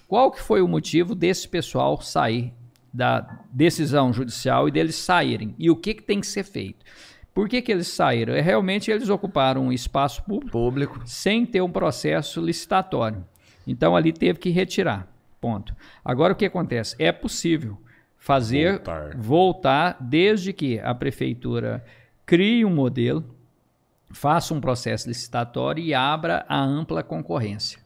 qual 0.07 0.32
que 0.32 0.41
foi 0.41 0.61
o 0.61 0.68
motivo 0.68 1.16
desse 1.16 1.48
pessoal 1.48 2.02
sair 2.02 2.53
da 2.94 3.40
decisão 3.52 4.11
judicial 4.11 4.68
e 4.68 4.72
deles 4.72 4.95
saírem? 4.95 5.56
E 5.57 5.70
o 5.70 5.76
que, 5.76 5.94
que 5.94 6.03
tem 6.03 6.20
que 6.20 6.28
ser 6.28 6.44
feito? 6.44 6.86
Por 7.34 7.48
que, 7.48 7.61
que 7.61 7.72
eles 7.72 7.88
saíram? 7.88 8.34
É, 8.34 8.41
Realmente 8.41 8.91
eles 8.91 9.10
ocuparam 9.10 9.68
um 9.68 9.72
espaço 9.72 10.24
público 10.24 10.52
Público. 10.52 11.02
sem 11.06 11.45
ter 11.45 11.61
um 11.61 11.72
processo 11.72 12.41
licitatório. 12.41 13.24
Então 13.66 13.95
ali 13.95 14.11
teve 14.11 14.40
que 14.40 14.49
retirar. 14.49 15.07
Ponto. 15.40 15.74
Agora 16.03 16.34
o 16.34 16.36
que 16.36 16.45
acontece? 16.45 16.95
É 16.99 17.11
possível 17.11 17.78
fazer 18.18 18.74
Voltar. 18.74 19.16
voltar 19.18 19.98
desde 20.02 20.52
que 20.52 20.80
a 20.80 20.94
prefeitura 20.94 21.84
crie 22.26 22.66
um 22.66 22.70
modelo, 22.76 23.24
faça 24.11 24.53
um 24.53 24.60
processo 24.60 25.07
licitatório 25.07 25.82
e 25.84 25.94
abra 25.94 26.45
a 26.49 26.60
ampla 26.60 27.02
concorrência. 27.03 27.80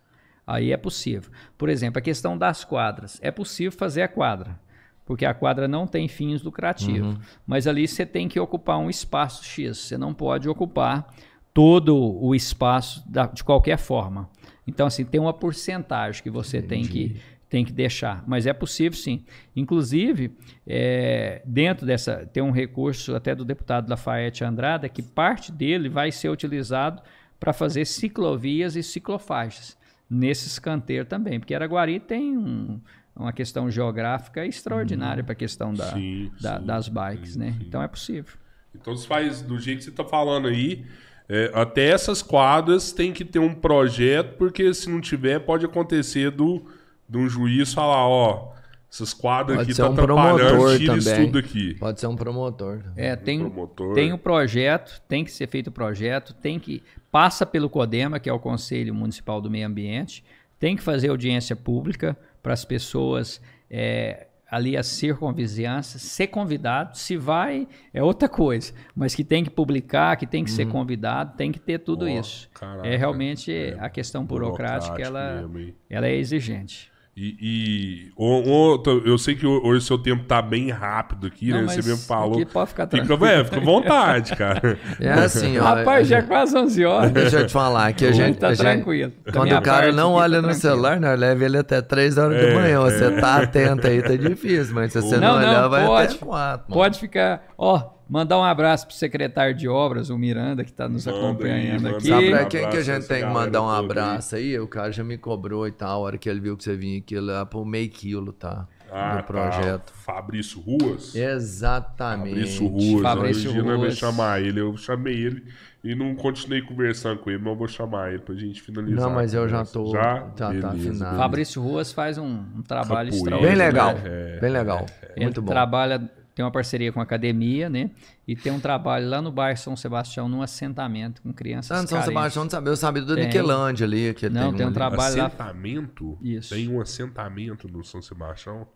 Aí 0.48 0.72
é 0.72 0.78
possível. 0.78 1.32
Por 1.58 1.70
exemplo, 1.70 2.00
a 2.00 2.02
questão 2.02 2.38
das 2.38 2.64
quadras. 2.64 3.20
É 3.22 3.30
possível 3.32 3.72
fazer 3.72 4.02
a 4.02 4.08
quadra, 4.08 4.60
porque 5.06 5.26
a 5.26 5.34
quadra 5.34 5.68
não 5.68 5.86
tem 5.86 6.08
fins 6.08 6.42
lucrativos. 6.42 7.16
Mas 7.46 7.68
ali 7.68 7.88
você 7.88 8.06
tem 8.06 8.28
que 8.28 8.40
ocupar 8.40 8.78
um 8.80 8.90
espaço 8.90 9.44
X. 9.44 9.78
Você 9.78 9.98
não 9.98 10.14
pode 10.14 10.48
ocupar 10.48 11.14
todo 11.54 11.96
o 11.98 12.34
espaço 12.34 13.04
da- 13.10 13.28
de 13.28 13.44
qualquer 13.44 13.78
forma. 13.78 14.30
Então, 14.66 14.88
assim, 14.88 15.04
tem 15.06 15.20
uma 15.20 15.34
porcentagem 15.34 16.24
que 16.24 16.30
você 16.30 16.62
tem 16.62 16.84
que, 16.84 17.18
tem 17.50 17.64
que 17.66 17.72
deixar. 17.74 18.24
Mas 18.26 18.48
é 18.48 18.54
possível 18.54 18.98
sim. 18.98 19.24
Inclusive, 19.56 20.32
é, 20.66 21.42
dentro 21.46 21.86
dessa, 21.86 22.26
tem 22.32 22.42
um 22.42 22.50
recurso 22.52 23.16
até 23.16 23.36
do 23.36 23.46
deputado 23.46 23.90
Lafayette 23.90 24.44
Andrada, 24.44 24.88
que 24.90 25.02
parte 25.04 25.52
dele 25.52 25.90
vai 25.90 26.12
ser 26.12 26.30
utilizado 26.30 27.02
para 27.40 27.52
fazer 27.54 27.86
ciclovias 27.86 28.76
e 28.76 28.82
ciclofaixas 28.82 29.78
nesses 30.10 30.58
canteiros 30.58 31.10
também. 31.10 31.40
Porque 31.40 31.54
Araguari 31.54 32.00
tem 32.00 32.38
um- 32.38 32.80
uma 33.16 33.32
questão 33.34 33.70
geográfica 33.70 34.46
extraordinária 34.46 35.24
para 35.24 35.34
a 35.34 35.36
questão 35.36 35.74
da, 35.74 35.92
Sim, 35.94 36.32
da- 36.42 36.60
sim, 36.60 36.66
das 36.66 36.88
bikes, 36.90 37.34
sim, 37.34 37.40
né? 37.40 37.56
sim. 37.58 37.66
Então 37.68 37.82
é 37.82 37.88
possível. 37.88 38.34
Então 38.76 38.96
você 38.96 39.08
faz 39.08 39.42
do 39.42 39.60
jeito 39.60 39.80
que 39.80 39.84
você 39.86 39.92
tá 39.92 40.04
falando 40.04 40.48
aí. 40.48 40.84
é, 41.30 41.52
até 41.54 41.90
essas 41.90 42.22
quadras 42.22 42.92
tem 42.92 43.14
que 43.14 43.24
ter 43.24 43.40
um 43.40 43.54
projeto, 43.54 44.36
porque 44.38 44.74
se 44.74 44.90
não 44.90 45.00
tiver, 45.00 45.40
pode 45.40 45.66
acontecer 45.66 46.32
do, 46.32 46.66
de 47.08 47.18
um 47.18 47.30
juiz 47.30 47.74
falar, 47.74 48.08
ó, 48.08 48.52
essas 48.92 49.14
quadras 49.14 49.58
Pode 49.58 49.70
aqui 49.70 49.76
ser 49.76 49.82
tá 49.84 49.90
um 49.90 49.94
atrapalhando, 49.94 50.38
promotor 50.50 50.78
tira 50.78 50.98
isso 50.98 51.10
também. 51.10 51.26
tudo 51.26 51.40
aqui. 51.40 51.74
Pode 51.76 52.00
ser 52.00 52.08
um 52.08 52.16
promotor. 52.16 52.84
É, 52.96 53.16
tem, 53.16 53.40
promotor. 53.40 53.94
tem 53.96 54.12
o 54.14 54.18
projeto, 54.18 55.02
tem 55.08 55.24
que 55.24 55.32
ser 55.32 55.48
feito 55.48 55.68
o 55.68 55.72
projeto, 55.72 56.34
tem 56.34 56.60
que 56.60 56.84
passa 57.12 57.46
pelo 57.46 57.70
CODEMA, 57.70 58.20
que 58.20 58.30
é 58.30 58.34
o 58.34 58.40
Conselho 58.40 58.94
Municipal 58.94 59.40
do 59.42 59.50
Meio 59.50 59.66
Ambiente, 59.68 60.24
tem 60.60 60.76
que 60.76 60.82
fazer 60.84 61.10
audiência 61.10 61.56
pública 61.56 62.16
para 62.44 62.54
as 62.54 62.66
pessoas 62.66 63.42
é, 63.72 64.28
ali 64.54 64.78
a 64.78 64.84
circunvizinhança, 64.84 65.98
ser 65.98 66.28
convidado, 66.28 66.96
se 66.96 67.18
vai 67.18 67.68
é 67.92 68.04
outra 68.04 68.30
coisa, 68.30 68.72
mas 68.96 69.16
que 69.16 69.24
tem 69.24 69.44
que 69.44 69.50
publicar, 69.50 70.16
que 70.16 70.28
tem 70.28 70.44
que 70.44 70.52
ser 70.52 70.68
convidado, 70.68 71.36
tem 71.36 71.52
que 71.52 71.60
ter 71.60 71.80
tudo 71.80 72.06
Ó, 72.06 72.08
isso. 72.08 72.52
caraca, 72.54 72.88
é 72.88 72.96
realmente 72.96 73.52
é 73.52 73.76
a 73.80 73.90
questão 73.90 74.24
burocrática, 74.24 75.02
ela, 75.02 75.48
mesmo, 75.48 75.74
ela 75.90 76.06
é 76.06 76.16
exigente. 76.16 76.93
E, 77.16 77.38
e 77.40 78.12
o- 78.18 78.80
o- 78.80 79.02
eu 79.06 79.20
sei 79.20 79.36
que 79.36 79.46
hoje 79.46 79.78
o 79.78 79.82
seu 79.82 80.00
tempo 80.00 80.24
tá 80.24 80.42
bem 80.42 80.72
rápido 80.72 81.28
aqui, 81.28 81.52
Não, 81.52 81.62
né? 81.62 81.68
Você 81.68 81.76
mesmo 81.88 82.08
falou. 82.08 82.34
aqui 82.42 82.46
pode 82.46 82.70
ficar 82.72 82.88
Fica, 82.88 83.06
tranquilo. 83.06 83.26
é, 83.32 83.44
fica 83.44 83.58
à 83.58 83.64
vontade, 83.64 84.36
cara. 84.36 84.80
É 85.00 85.12
assim, 85.12 85.60
ó. 85.60 85.64
Rapaz, 85.64 86.08
já 86.08 86.18
é 86.18 86.22
quase 86.24 86.58
11 86.58 86.84
horas. 86.84 87.12
Deixa 87.12 87.42
eu 87.42 87.46
te 87.46 87.54
falar 87.54 87.94
que 87.94 88.08
a 88.08 88.12
gente. 88.12 88.40
tá 88.40 88.48
a 88.48 88.54
gente- 88.56 88.64
tranquilo. 88.66 89.12
Da 89.26 89.32
Quando 89.32 89.52
o 89.56 89.62
cara 89.62 89.92
não 89.92 90.14
tá 90.14 90.18
olha 90.18 90.38
no 90.42 90.48
tranquilo. 90.48 90.60
celular, 90.62 91.00
nós 91.00 91.20
leva 91.20 91.46
ele 91.46 91.58
até 91.60 91.82
3 91.84 92.18
horas 92.18 92.40
de 92.40 92.48
É, 92.48 92.54
manhã. 92.56 92.78
é. 92.78 92.80
Você 92.80 93.12
tá 93.22 93.44
atento 93.44 93.86
aí, 93.86 94.02
tá 94.02 94.16
difícil, 94.16 94.74
mas 94.74 94.92
se 94.92 95.00
você 95.00 95.18
não, 95.18 95.34
Não, 95.36 95.40
não, 95.42 95.50
olhar, 95.50 95.68
vai 95.68 95.86
pode. 95.86 96.16
até 96.16 96.26
4. 96.26 96.74
Pode 96.74 97.00
ficar. 97.00 97.44
Ó, 97.56 97.92
mandar 98.14 98.38
um 98.38 98.44
abraço 98.44 98.86
pro 98.86 98.96
secretário 98.96 99.56
de 99.56 99.68
obras, 99.68 100.10
o 100.10 100.18
Miranda, 100.18 100.64
que 100.64 100.70
está 100.70 100.88
nos 100.88 101.06
Manda 101.06 101.18
acompanhando 101.18 101.88
aí, 101.88 101.96
aqui. 101.96 102.08
Sabe 102.08 102.30
pra 102.30 102.44
Um 102.46 102.50
quem 102.50 102.50
que 102.50 102.58
a 102.66 102.68
abraço 102.70 102.84
gente 102.84 103.08
tem 103.08 103.24
que 103.24 103.30
mandar 103.34 103.62
um 103.64 103.70
abraço 103.70 104.36
aí? 104.36 104.60
O 104.60 104.68
cara 104.68 104.92
já 104.92 105.04
me 105.04 105.18
cobrou 105.18 105.68
e 105.68 105.72
tal, 105.72 106.02
a 106.02 106.06
hora 106.06 106.18
que 106.18 106.30
ele 106.30 106.40
viu 106.40 106.56
que 106.56 106.64
você 106.64 106.76
vinha 106.76 107.00
aqui 107.00 107.20
lá 107.20 107.46
pro 107.46 107.66
meio 107.66 107.90
quilo, 107.90 108.32
tá? 108.32 108.68
Ah, 108.92 109.16
do 109.18 109.24
projeto. 109.24 109.86
Tá. 109.92 109.94
Fabrício 110.06 110.62
Ruas. 110.62 111.16
Exatamente. 111.16 112.36
Fabrício 112.36 112.68
Ruas. 112.68 113.02
Fabrício 113.02 113.50
Hoje 113.50 113.58
eu 113.58 113.64
não 113.66 113.72
vou 113.72 113.80
Ruas. 113.86 113.98
chamar 113.98 114.42
ele. 114.42 114.60
Eu 114.62 114.78
chamei 114.78 115.16
ele 115.16 115.44
e 115.84 115.96
não 115.96 116.14
continuei 116.14 116.62
conversando 116.62 117.18
com 117.20 117.32
ele, 117.32 117.40
mas 117.40 117.48
eu 117.54 117.56
vou 117.58 117.68
chamar 117.68 118.10
ele 118.14 118.20
pra 118.20 118.36
gente 118.36 118.62
finalizar. 118.62 119.02
Não, 119.02 119.10
mas 119.16 119.34
a 119.34 119.38
eu 119.40 119.50
já 119.50 119.66
tô- 119.66 119.88
Já? 119.92 120.14
já 120.14 120.20
tá 120.36 120.50
Beleza, 120.50 120.68
afinado. 120.68 120.78
beleza. 121.00 121.18
Fabrício 121.18 121.60
Ruas 121.62 121.92
faz 121.92 122.20
um, 122.20 122.28
um 122.56 122.62
trabalho 122.62 123.10
Capoeira. 123.12 123.36
extraordinário. 123.38 123.58
Bem 123.58 123.66
legal. 123.66 123.96
É, 124.06 124.40
Bem 124.40 124.52
legal. 124.52 124.86
Ele 125.16 125.26
Muito 125.26 125.42
bom. 125.42 125.52
trabalha 125.52 126.12
tem 126.36 126.44
uma 126.44 126.52
parceria 126.52 126.92
com 126.92 127.00
a 127.00 127.04
academia, 127.04 127.70
né? 127.70 127.92
E 128.28 128.36
tem 128.36 128.52
um 128.52 128.60
trabalho 128.60 129.08
lá 129.10 129.22
no 129.22 129.32
bairro 129.32 129.58
São 129.58 129.76
Sebastião, 129.76 130.28
num 130.28 130.42
assentamento 130.42 131.22
com 131.22 131.32
crianças 131.32 131.78
Ah, 131.78 131.82
no 131.82 131.88
São 131.88 132.00
carentes. 132.00 132.34
Sebastião. 132.34 132.62
Eu 132.66 132.76
sabia 132.76 133.02
do 133.04 133.16
Tem. 133.16 133.26
Niquelândia 133.26 133.86
ali. 133.86 134.14
Que 134.14 134.30
Não, 134.30 134.52
tem 134.54 134.64
um 134.66 134.70
ali. 134.70 134.74
trabalho 134.74 135.18
lá. 135.18 135.26
assentamento? 135.28 136.18
Isso. 136.22 136.54
Tem 136.56 136.68
um 136.70 136.82
assentamento 136.82 137.68
no 137.68 137.84
São 137.84 138.02
Sebastião? 138.02 138.68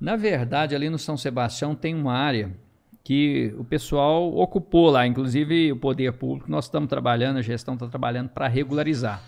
Na 0.00 0.16
verdade, 0.16 0.74
ali 0.74 0.90
no 0.90 0.98
São 0.98 1.16
Sebastião 1.16 1.74
tem 1.74 1.94
uma 1.94 2.14
área 2.14 2.50
que 3.04 3.54
o 3.58 3.64
pessoal 3.64 4.32
ocupou 4.34 4.90
lá, 4.90 5.06
inclusive 5.06 5.72
o 5.72 5.76
poder 5.76 6.12
público, 6.12 6.50
nós 6.50 6.64
estamos 6.66 6.88
trabalhando, 6.88 7.36
a 7.38 7.42
gestão 7.42 7.74
está 7.74 7.88
trabalhando 7.88 8.28
para 8.28 8.46
regularizar. 8.48 9.22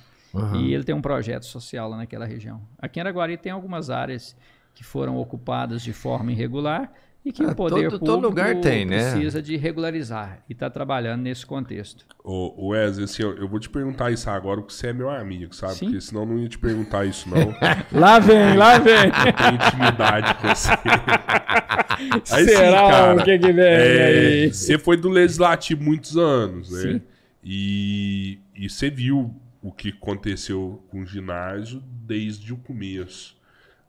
E 0.56 0.72
ele 0.74 0.82
tem 0.82 0.92
um 0.94 1.00
projeto 1.00 1.44
social 1.46 1.88
lá 1.88 1.96
naquela 1.96 2.24
região. 2.26 2.60
Aqui 2.78 2.98
em 2.98 3.02
Araguari 3.02 3.36
tem 3.36 3.52
algumas 3.52 3.88
áreas 3.88 4.36
que 4.74 4.82
foram 4.82 5.16
ocupadas 5.16 5.80
de 5.82 5.92
forma 5.92 6.32
irregular 6.32 6.92
e 7.24 7.32
que 7.32 7.42
Ah, 7.42 7.48
o 7.48 7.54
poder 7.54 7.74
todo- 7.88 7.98
público 8.00 8.04
todo 8.04 8.22
lugar 8.22 8.60
tem, 8.60 8.84
né? 8.84 9.12
precisa 9.12 9.40
de 9.40 9.56
regularizar 9.56 10.42
e 10.48 10.52
está 10.52 10.68
trabalhando 10.68 11.22
nesse 11.22 11.46
contexto. 11.46 12.04
Ô, 12.22 12.54
ô 12.66 12.68
Wesley, 12.68 13.04
assim, 13.04 13.22
eu 13.22 13.34
eu 13.38 13.48
vou 13.48 13.58
te 13.58 13.70
perguntar 13.70 14.10
isso 14.10 14.28
agora 14.28 14.60
porque 14.60 14.74
você 14.74 14.88
é 14.88 14.92
meu 14.92 15.08
amigo, 15.08 15.54
sabe? 15.54 15.74
Sim. 15.74 15.86
Porque 15.86 16.00
senão 16.02 16.22
eu 16.22 16.26
não 16.28 16.38
ia 16.38 16.48
te 16.48 16.58
perguntar 16.58 17.06
isso, 17.06 17.28
não. 17.28 17.54
Lá 17.98 18.18
vem, 18.18 18.56
lá 18.56 18.78
vem. 18.78 19.10
Tenho 19.10 19.54
intimidade 19.54 20.34
com 20.34 20.48
você. 20.48 20.70
Aí 22.32 22.44
sim, 22.44 22.48
Será 22.56 22.88
cara, 22.90 23.14
o 23.20 23.24
que 23.24 23.38
que 23.38 23.52
vem 23.52 23.64
É, 23.64 24.06
aí? 24.44 24.52
Você 24.52 24.78
foi 24.78 24.96
do 24.96 25.08
Legislativo 25.08 25.82
muitos 25.82 26.16
anos, 26.16 26.70
né? 26.70 26.80
Sim. 26.94 27.02
E, 27.42 28.38
e 28.54 28.68
você 28.68 28.90
viu 28.90 29.34
o 29.62 29.70
que 29.72 29.90
aconteceu 29.90 30.82
com 30.90 31.02
o 31.02 31.06
ginásio 31.06 31.82
desde 31.86 32.52
o 32.52 32.56
começo, 32.56 33.36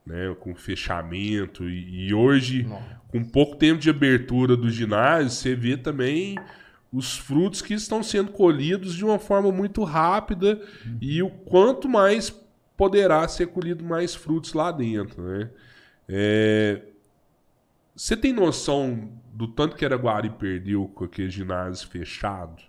né? 0.05 0.35
Com 0.39 0.51
o 0.51 0.55
fechamento. 0.55 1.67
E, 1.67 2.07
e 2.09 2.13
hoje, 2.13 2.67
com 3.15 3.23
pouco 3.23 3.55
tempo 3.55 3.79
de 3.79 3.89
abertura 3.89 4.57
do 4.57 4.69
ginásio, 4.69 5.29
você 5.29 5.55
vê 5.55 5.77
também 5.77 6.37
os 6.91 7.17
frutos 7.17 7.61
que 7.61 7.73
estão 7.73 8.03
sendo 8.03 8.33
colhidos 8.33 8.93
de 8.93 9.05
uma 9.05 9.17
forma 9.17 9.53
muito 9.53 9.85
rápida 9.85 10.61
e 10.99 11.23
o 11.23 11.29
quanto 11.29 11.87
mais 11.87 12.29
poderá 12.75 13.25
ser 13.29 13.47
colhido 13.47 13.85
mais 13.85 14.13
frutos 14.13 14.51
lá 14.51 14.69
dentro, 14.69 15.23
né? 15.23 15.49
É, 16.09 16.81
você 17.95 18.17
tem 18.17 18.33
noção 18.33 19.09
do 19.33 19.47
tanto 19.47 19.77
que 19.77 19.85
Araguari 19.85 20.29
perdeu 20.31 20.85
com 20.93 21.05
aquele 21.05 21.29
ginásio 21.29 21.87
fechado? 21.87 22.61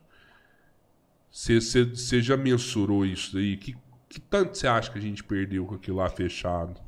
Você 1.29 2.23
já 2.23 2.37
mensurou 2.37 3.05
isso 3.05 3.37
aí? 3.37 3.57
Que, 3.57 3.77
que 4.09 4.21
tanto 4.21 4.57
você 4.57 4.69
acha 4.69 4.93
que 4.93 4.99
a 4.99 5.03
gente 5.03 5.25
perdeu 5.25 5.67
com 5.67 5.75
aquilo 5.75 5.97
lá 5.97 6.09
fechado? 6.09 6.81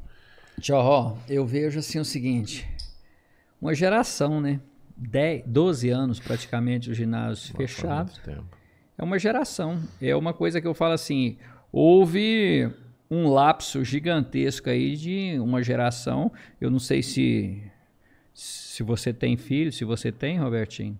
Tchau, 0.60 1.18
eu 1.28 1.44
vejo 1.44 1.80
assim 1.80 1.98
o 1.98 2.04
seguinte: 2.04 2.77
uma 3.60 3.74
geração, 3.74 4.40
né? 4.40 4.60
10, 4.96 5.44
12 5.46 5.88
anos 5.90 6.18
praticamente 6.18 6.90
o 6.90 6.94
ginásio 6.94 7.54
fechado. 7.56 8.12
É 8.96 9.02
uma 9.02 9.18
geração. 9.18 9.78
É 10.02 10.14
uma 10.16 10.32
coisa 10.34 10.60
que 10.60 10.66
eu 10.66 10.74
falo 10.74 10.94
assim: 10.94 11.36
houve 11.72 12.68
um 13.10 13.28
lapso 13.28 13.84
gigantesco 13.84 14.68
aí 14.68 14.96
de 14.96 15.38
uma 15.40 15.62
geração. 15.62 16.32
Eu 16.60 16.70
não 16.70 16.78
sei 16.80 17.02
se 17.02 17.62
se 18.34 18.84
você 18.84 19.12
tem 19.12 19.36
filho, 19.36 19.72
se 19.72 19.84
você 19.84 20.12
tem, 20.12 20.38
Robertinho, 20.38 20.96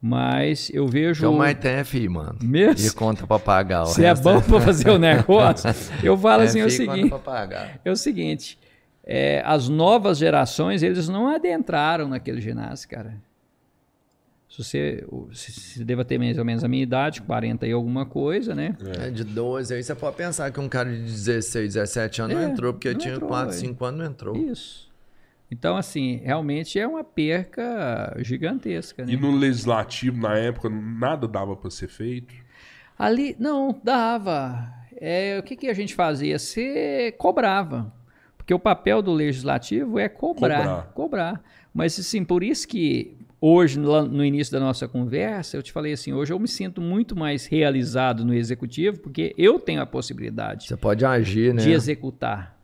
mas 0.00 0.70
eu 0.74 0.86
vejo. 0.86 1.24
Então, 1.24 1.32
mais 1.38 1.56
tem 1.58 1.72
é 1.72 1.84
FI, 1.84 2.08
mano. 2.08 2.38
Mesmo? 2.42 2.86
E 2.86 2.90
conta 2.90 3.26
pra 3.26 3.38
pagar. 3.38 3.86
Se 3.86 4.04
é 4.04 4.08
resto 4.08 4.22
bom 4.22 4.40
para 4.42 4.60
fazer 4.60 4.90
o 4.90 4.98
negócio, 5.00 5.70
eu 6.02 6.18
falo 6.18 6.42
assim 6.42 6.58
FI, 6.58 6.66
o 6.66 6.70
seguinte. 6.70 7.08
pra. 7.08 7.80
É 7.82 7.90
o 7.90 7.96
seguinte, 7.96 8.58
é, 9.04 9.42
as 9.44 9.68
novas 9.68 10.18
gerações, 10.18 10.82
eles 10.82 11.08
não 11.08 11.28
adentraram 11.28 12.08
naquele 12.08 12.40
ginásio, 12.40 12.88
cara. 12.88 13.16
Se 14.48 14.62
você 14.62 15.06
se, 15.32 15.50
se 15.50 15.84
deva 15.84 16.04
ter 16.04 16.18
mais 16.18 16.36
ou 16.36 16.44
menos 16.44 16.62
a 16.62 16.68
minha 16.68 16.82
idade, 16.82 17.22
40 17.22 17.66
e 17.66 17.72
alguma 17.72 18.04
coisa, 18.04 18.54
né? 18.54 18.76
É, 19.00 19.08
de 19.08 19.24
12, 19.24 19.74
aí 19.74 19.82
você 19.82 19.94
pode 19.94 20.14
pensar 20.16 20.50
que 20.50 20.60
um 20.60 20.68
cara 20.68 20.90
de 20.90 21.00
16, 21.00 21.72
17 21.72 22.20
anos 22.22 22.36
não 22.36 22.42
É, 22.42 22.46
entrou, 22.46 22.72
porque 22.74 22.92
não 22.92 22.98
tinha 22.98 23.14
entrou, 23.14 23.30
4, 23.30 23.48
é. 23.48 23.52
5 23.56 23.84
anos 23.84 24.00
não 24.00 24.06
entrou. 24.06 24.36
Isso. 24.36 24.92
Então, 25.50 25.76
assim, 25.76 26.20
realmente 26.22 26.78
é 26.78 26.86
uma 26.86 27.02
perca 27.02 28.14
gigantesca, 28.20 29.04
né? 29.04 29.12
E 29.12 29.16
no 29.16 29.34
legislativo, 29.34 30.20
na 30.20 30.36
época, 30.36 30.68
nada 30.68 31.26
dava 31.26 31.56
para 31.56 31.70
ser 31.70 31.88
feito? 31.88 32.34
Ali, 32.98 33.34
não, 33.38 33.78
dava. 33.82 34.70
É, 34.96 35.38
o 35.38 35.42
que, 35.42 35.56
que 35.56 35.68
a 35.68 35.74
gente 35.74 35.94
fazia? 35.94 36.38
Você 36.38 37.14
cobrava. 37.18 37.92
Porque 38.42 38.52
o 38.52 38.58
papel 38.58 39.00
do 39.00 39.12
legislativo 39.12 40.00
é 40.00 40.08
cobrar. 40.08 40.58
Cobrar. 40.58 40.82
Cobrar. 40.94 41.42
Mas, 41.72 41.98
assim, 41.98 42.24
por 42.24 42.42
isso 42.42 42.66
que 42.66 43.16
hoje, 43.40 43.78
no 43.78 44.24
início 44.24 44.52
da 44.52 44.58
nossa 44.58 44.88
conversa, 44.88 45.56
eu 45.56 45.62
te 45.62 45.70
falei 45.70 45.92
assim, 45.92 46.12
hoje 46.12 46.32
eu 46.32 46.38
me 46.40 46.48
sinto 46.48 46.80
muito 46.80 47.16
mais 47.16 47.46
realizado 47.46 48.24
no 48.24 48.34
executivo, 48.34 48.98
porque 48.98 49.32
eu 49.38 49.60
tenho 49.60 49.80
a 49.80 49.86
possibilidade 49.86 50.66
Você 50.66 50.76
pode 50.76 51.04
agir, 51.04 51.54
né? 51.54 51.62
de 51.62 51.70
executar. 51.70 52.58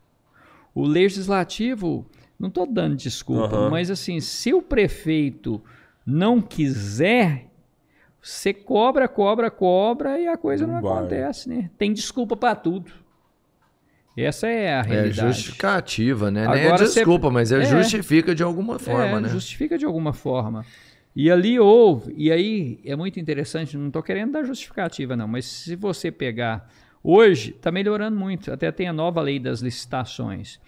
O 0.75 0.85
legislativo, 0.85 2.05
não 2.37 2.49
estou 2.49 2.67
dando 2.67 2.95
desculpa, 2.97 3.55
Aham. 3.55 3.69
mas 3.69 3.89
assim, 3.89 4.19
se 4.19 4.53
o 4.53 4.61
prefeito 4.61 5.61
não 6.05 6.41
quiser, 6.41 7.47
você 8.21 8.53
cobra, 8.53 9.07
cobra, 9.07 9.49
cobra 9.49 10.19
e 10.19 10.27
a 10.27 10.35
coisa 10.35 10.67
não, 10.67 10.81
Não 10.81 10.97
acontece, 10.97 11.47
né? 11.47 11.69
Tem 11.77 11.93
desculpa 11.93 12.35
para 12.35 12.53
tudo. 12.53 12.91
Essa 14.23 14.47
é 14.47 14.73
a 14.73 14.79
É 14.79 14.81
realidade. 14.83 15.27
justificativa, 15.33 16.29
né? 16.31 16.47
Nem 16.47 16.61
é 16.61 16.65
Agora 16.67 16.85
você- 16.85 16.95
desculpa, 16.99 17.29
mas 17.29 17.51
é, 17.51 17.61
É. 17.61 17.65
justifica 17.65 18.33
de 18.35 18.43
alguma 18.43 18.77
forma, 18.79 19.17
é, 19.17 19.21
né? 19.21 19.29
justifica 19.29 19.77
de 19.77 19.85
alguma 19.85 20.13
forma. 20.13 20.65
E 21.15 21.29
ali 21.31 21.59
houve, 21.59 22.13
e 22.15 22.31
aí 22.31 22.79
é 22.85 22.95
muito 22.95 23.19
interessante, 23.19 23.75
não 23.77 23.87
estou 23.87 24.01
querendo 24.03 24.31
dar 24.33 24.43
justificativa 24.43 25.15
não, 25.15 25.27
mas 25.27 25.45
se 25.45 25.75
você 25.75 26.11
pegar, 26.11 26.69
hoje 27.03 27.49
está 27.51 27.71
melhorando 27.71 28.17
muito, 28.17 28.51
até 28.53 28.71
tem 28.71 28.87
a 28.87 28.93
nova 28.93 29.21
lei 29.21 29.39
das 29.39 29.59
licitações. 29.59 30.59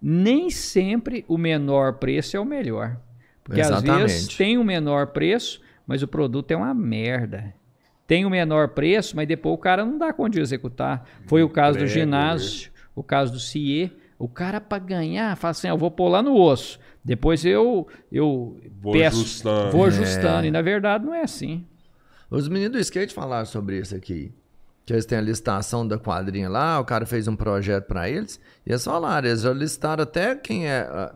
Nem 0.00 0.50
sempre 0.50 1.24
o 1.28 1.38
menor 1.38 1.94
preço 1.94 2.36
é 2.36 2.40
o 2.40 2.44
melhor. 2.44 2.96
Porque 3.44 3.60
às 3.60 3.68
vezes 3.68 3.84
Exatamente. 3.84 4.36
tem 4.36 4.58
o 4.58 4.64
menor 4.64 5.08
preço, 5.08 5.60
mas 5.86 6.02
o 6.02 6.08
produto 6.08 6.50
é 6.50 6.56
uma 6.56 6.74
merda. 6.74 7.54
Tem 8.12 8.26
o 8.26 8.30
menor 8.30 8.68
preço, 8.68 9.16
mas 9.16 9.26
depois 9.26 9.54
o 9.54 9.58
cara 9.58 9.86
não 9.86 9.96
dá 9.96 10.12
conta 10.12 10.32
de 10.32 10.40
executar. 10.42 11.02
Foi 11.26 11.42
o 11.42 11.48
caso 11.48 11.78
do 11.78 11.86
ginásio, 11.86 12.70
o 12.94 13.02
caso 13.02 13.32
do 13.32 13.40
CIE. 13.40 13.90
O 14.18 14.28
cara, 14.28 14.60
para 14.60 14.78
ganhar, 14.78 15.34
fala 15.34 15.52
assim: 15.52 15.66
"Ah, 15.66 15.70
eu 15.70 15.78
vou 15.78 15.90
pôr 15.90 16.08
lá 16.10 16.22
no 16.22 16.38
osso. 16.38 16.78
Depois 17.02 17.42
eu, 17.42 17.88
eu 18.12 18.60
Vou 18.82 18.92
peço, 18.92 19.16
ajustando. 19.16 19.72
vou 19.72 19.86
ajustando. 19.86 20.46
E 20.46 20.50
na 20.50 20.60
verdade 20.60 21.06
não 21.06 21.14
é 21.14 21.22
assim. 21.22 21.64
Os 22.30 22.48
meninos 22.48 22.72
do 22.72 22.78
skate 22.80 23.14
falaram 23.14 23.46
sobre 23.46 23.78
isso 23.78 23.96
aqui. 23.96 24.30
Que 24.84 24.92
eles 24.92 25.06
têm 25.06 25.16
a 25.16 25.22
listação 25.22 25.88
da 25.88 25.96
quadrinha 25.96 26.50
lá, 26.50 26.80
o 26.80 26.84
cara 26.84 27.06
fez 27.06 27.26
um 27.26 27.34
projeto 27.34 27.86
pra 27.86 28.10
eles, 28.10 28.38
e 28.66 28.72
eles 28.72 28.84
falaram, 28.84 29.26
eles 29.26 29.40
já 29.40 29.54
listaram 29.54 30.02
até 30.02 30.36
quem 30.36 30.68
é. 30.68 30.80
ah, 30.80 31.14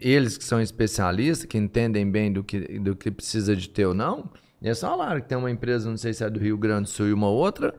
eles 0.00 0.38
que 0.38 0.44
são 0.44 0.62
especialistas, 0.62 1.44
que 1.44 1.58
entendem 1.58 2.10
bem 2.10 2.32
do 2.32 2.42
que, 2.42 2.78
do 2.78 2.96
que 2.96 3.10
precisa 3.10 3.54
de 3.54 3.68
ter 3.68 3.84
ou 3.84 3.92
não, 3.92 4.30
eles 4.62 4.80
falaram 4.80 5.20
que 5.20 5.28
tem 5.28 5.36
uma 5.38 5.50
empresa, 5.50 5.88
não 5.88 5.96
sei 5.96 6.12
se 6.12 6.24
é 6.24 6.30
do 6.30 6.38
Rio 6.40 6.56
Grande 6.56 6.82
do 6.84 6.88
Sul 6.88 7.08
e 7.08 7.12
uma 7.12 7.28
outra, 7.28 7.74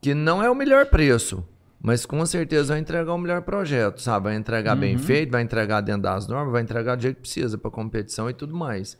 que 0.00 0.14
não 0.14 0.42
é 0.42 0.50
o 0.50 0.54
melhor 0.54 0.86
preço, 0.86 1.46
mas 1.80 2.04
com 2.06 2.24
certeza 2.26 2.72
vai 2.74 2.78
entregar 2.80 3.12
o 3.14 3.18
melhor 3.18 3.42
projeto, 3.42 4.00
sabe? 4.00 4.24
Vai 4.24 4.36
entregar 4.36 4.76
bem 4.76 4.94
Uhum. 4.96 5.02
feito, 5.02 5.30
vai 5.30 5.42
entregar 5.42 5.80
dentro 5.80 6.02
das 6.02 6.26
normas, 6.28 6.52
vai 6.52 6.62
entregar 6.62 6.96
do 6.96 7.02
jeito 7.02 7.16
que 7.16 7.22
precisa 7.22 7.56
pra 7.58 7.70
competição 7.70 8.28
e 8.28 8.34
tudo 8.34 8.54
mais. 8.54 8.96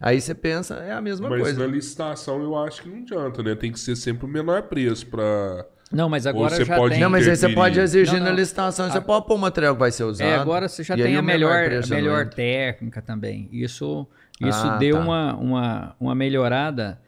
Aí 0.00 0.20
você 0.20 0.32
pensa, 0.34 0.74
é 0.76 0.92
a 0.92 1.00
mesma 1.00 1.28
Mas 1.28 1.40
coisa. 1.40 1.58
na 1.60 1.66
licitação 1.66 2.40
eu 2.40 2.56
acho 2.56 2.82
que 2.82 2.88
não 2.88 2.98
adianta, 2.98 3.42
né? 3.42 3.54
Tem 3.56 3.72
que 3.72 3.80
ser 3.80 3.96
sempre 3.96 4.26
o 4.26 4.28
menor 4.28 4.62
preço 4.62 5.04
para. 5.08 5.66
Não, 5.90 6.08
mas 6.08 6.24
agora 6.26 6.54
você 6.54 6.64
já 6.64 6.76
pode 6.76 6.94
tem. 6.94 7.02
Não, 7.02 7.10
mas 7.10 7.26
aí 7.26 7.34
você 7.34 7.48
pode 7.48 7.80
exigir 7.80 8.18
Não, 8.18 8.24
na 8.26 8.30
não. 8.30 8.36
licitação, 8.36 8.88
você 8.90 9.00
pode 9.00 9.26
pôr 9.26 9.34
o 9.34 9.38
material 9.38 9.74
que 9.74 9.80
vai 9.80 9.90
ser 9.90 10.04
usado. 10.04 10.28
É, 10.28 10.36
agora 10.36 10.68
você 10.68 10.84
já 10.84 10.94
tem 10.94 11.16
a 11.16 11.22
melhor, 11.22 11.52
a 11.52 11.80
não 11.80 11.88
melhor 11.88 12.28
técnica 12.28 13.02
também. 13.02 13.48
Isso, 13.50 14.06
isso 14.40 14.66
Ah, 14.66 14.76
deu 14.78 14.96
tá. 14.96 15.02
uma, 15.02 15.34
uma, 15.36 15.96
uma 15.98 16.14
melhorada 16.14 17.00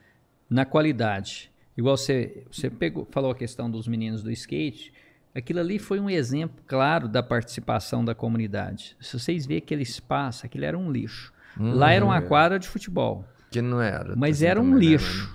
na 0.49 0.65
qualidade. 0.65 1.49
Igual 1.77 1.95
você, 1.97 2.43
você 2.51 2.69
pegou, 2.69 3.07
falou 3.11 3.31
a 3.31 3.35
questão 3.35 3.69
dos 3.71 3.87
meninos 3.87 4.21
do 4.23 4.31
skate. 4.31 4.93
Aquilo 5.33 5.59
ali 5.61 5.79
foi 5.79 5.99
um 5.99 6.09
exemplo 6.09 6.61
claro 6.67 7.07
da 7.07 7.23
participação 7.23 8.03
da 8.03 8.13
comunidade. 8.13 8.97
Se 8.99 9.17
vocês 9.17 9.45
verem 9.45 9.63
aquele 9.63 9.83
espaço, 9.83 10.45
aquilo 10.45 10.65
era 10.65 10.77
um 10.77 10.91
lixo. 10.91 11.31
Lá 11.57 11.91
era 11.93 12.03
Uhum. 12.03 12.11
uma 12.11 12.21
quadra 12.21 12.59
de 12.59 12.67
futebol. 12.67 13.25
Que 13.49 13.61
não 13.61 13.81
era. 13.81 14.13
Mas 14.15 14.37
assim 14.37 14.45
era 14.47 14.61
um 14.61 14.77
lixo. 14.77 15.33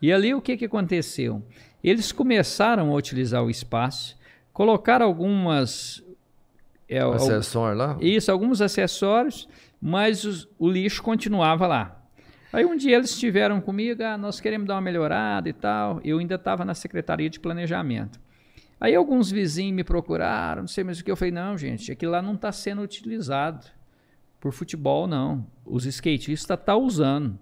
E 0.00 0.12
ali 0.12 0.34
o 0.34 0.40
que, 0.42 0.56
que 0.56 0.64
aconteceu? 0.66 1.42
Eles 1.82 2.12
começaram 2.12 2.90
a 2.92 2.94
utilizar 2.94 3.42
o 3.42 3.48
espaço, 3.50 4.16
colocaram 4.52 5.06
algumas. 5.06 6.02
é, 6.88 6.98
Acessório 7.00 7.78
lá? 7.78 7.96
isso, 8.00 8.30
alguns 8.30 8.60
acessórios, 8.60 9.48
mas 9.82 10.46
o 10.56 10.70
lixo 10.70 11.02
continuava 11.02 11.66
lá. 11.66 12.00
Aí 12.52 12.64
um 12.64 12.76
dia 12.76 12.96
eles 12.96 13.10
estiveram 13.10 13.60
comigo, 13.60 14.00
ah, 14.04 14.16
nós 14.16 14.38
queremos 14.38 14.68
dar 14.68 14.74
uma 14.74 14.80
melhorada 14.80 15.48
e 15.48 15.52
tal. 15.52 16.00
Eu 16.04 16.20
ainda 16.20 16.36
estava 16.36 16.64
na 16.64 16.72
Secretaria 16.72 17.28
de 17.28 17.40
Planejamento. 17.40 18.20
Aí 18.78 18.94
alguns 18.94 19.30
vizinhos 19.30 19.74
me 19.74 19.82
procuraram, 19.82 20.62
não 20.62 20.68
sei 20.68 20.84
mais 20.84 21.00
o 21.00 21.04
que. 21.04 21.10
Eu 21.10 21.16
falei, 21.16 21.32
não, 21.32 21.58
gente, 21.58 21.90
aquilo 21.90 22.12
lá 22.12 22.22
não 22.22 22.34
está 22.34 22.52
sendo 22.52 22.82
utilizado. 22.82 23.66
por 24.38 24.52
futebol, 24.52 25.06
não. 25.08 25.46
Os 25.64 25.84
skatistas 25.84 26.40
estão 26.40 26.56
tá 26.56 26.76
usando. 26.76 27.38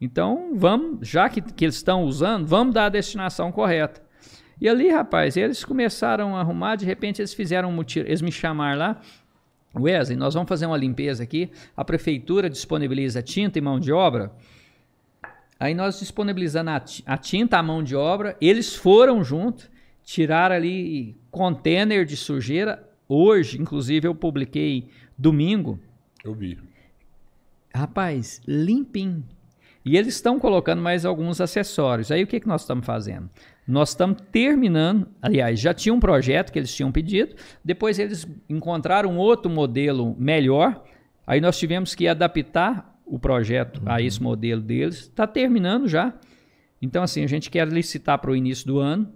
Então, 0.00 0.52
vamos, 0.54 1.08
já 1.08 1.28
que, 1.28 1.40
que 1.40 1.64
eles 1.64 1.76
estão 1.76 2.04
usando, 2.04 2.46
vamos 2.46 2.74
dar 2.74 2.86
a 2.86 2.88
destinação 2.88 3.50
correta. 3.50 4.00
E 4.60 4.68
ali, 4.68 4.90
rapaz, 4.90 5.36
eles 5.36 5.64
começaram 5.64 6.36
a 6.36 6.40
arrumar, 6.40 6.76
de 6.76 6.84
repente 6.84 7.20
eles 7.20 7.32
fizeram 7.32 7.70
um 7.70 7.72
mutir, 7.72 8.04
eles 8.04 8.20
me 8.20 8.30
chamaram 8.30 8.78
lá, 8.78 9.00
Wesley, 9.74 10.16
nós 10.16 10.34
vamos 10.34 10.48
fazer 10.48 10.66
uma 10.66 10.76
limpeza 10.76 11.22
aqui, 11.22 11.50
a 11.76 11.84
prefeitura 11.84 12.50
disponibiliza 12.50 13.22
tinta 13.22 13.58
e 13.58 13.62
mão 13.62 13.78
de 13.78 13.92
obra, 13.92 14.32
aí 15.58 15.74
nós 15.74 15.98
disponibilizando 16.00 16.70
a, 16.70 17.16
tinta, 17.16 17.58
a 17.58 17.62
mão 17.62 17.82
de 17.82 17.94
obra, 17.94 18.36
eles 18.40 18.74
foram 18.74 19.22
junto, 19.22 19.70
tiraram 20.02 20.56
ali 20.56 21.16
container 21.30 22.04
de 22.04 22.16
sujeira, 22.16 22.88
hoje, 23.08 23.60
inclusive 23.60 24.08
eu 24.08 24.14
publiquei 24.14 24.88
domingo. 25.16 25.78
Eu 26.24 26.34
vi. 26.34 26.58
Rapaz, 27.72 28.42
limpinho. 28.46 29.24
E 29.84 29.96
eles 29.96 30.14
estão 30.14 30.38
colocando 30.38 30.82
mais 30.82 31.04
alguns 31.04 31.40
acessórios. 31.40 32.10
Aí 32.10 32.22
o 32.22 32.26
que, 32.26 32.40
que 32.40 32.48
nós 32.48 32.62
estamos 32.62 32.84
fazendo? 32.84 33.30
Nós 33.66 33.90
estamos 33.90 34.18
terminando, 34.32 35.06
aliás, 35.22 35.60
já 35.60 35.72
tinha 35.72 35.94
um 35.94 36.00
projeto 36.00 36.50
que 36.52 36.58
eles 36.58 36.74
tinham 36.74 36.90
pedido, 36.90 37.36
depois 37.64 37.98
eles 37.98 38.26
encontraram 38.48 39.16
outro 39.16 39.50
modelo 39.50 40.16
melhor, 40.18 40.82
aí 41.26 41.40
nós 41.40 41.58
tivemos 41.58 41.94
que 41.94 42.08
adaptar 42.08 42.90
o 43.10 43.18
projeto 43.18 43.78
uhum. 43.78 43.92
a 43.92 44.00
esse 44.00 44.22
modelo 44.22 44.60
deles. 44.60 45.00
Está 45.00 45.26
terminando 45.26 45.88
já. 45.88 46.14
Então, 46.80 47.02
assim, 47.02 47.24
a 47.24 47.26
gente 47.26 47.50
quer 47.50 47.66
licitar 47.68 48.18
para 48.18 48.30
o 48.30 48.36
início 48.36 48.66
do 48.66 48.78
ano. 48.78 49.12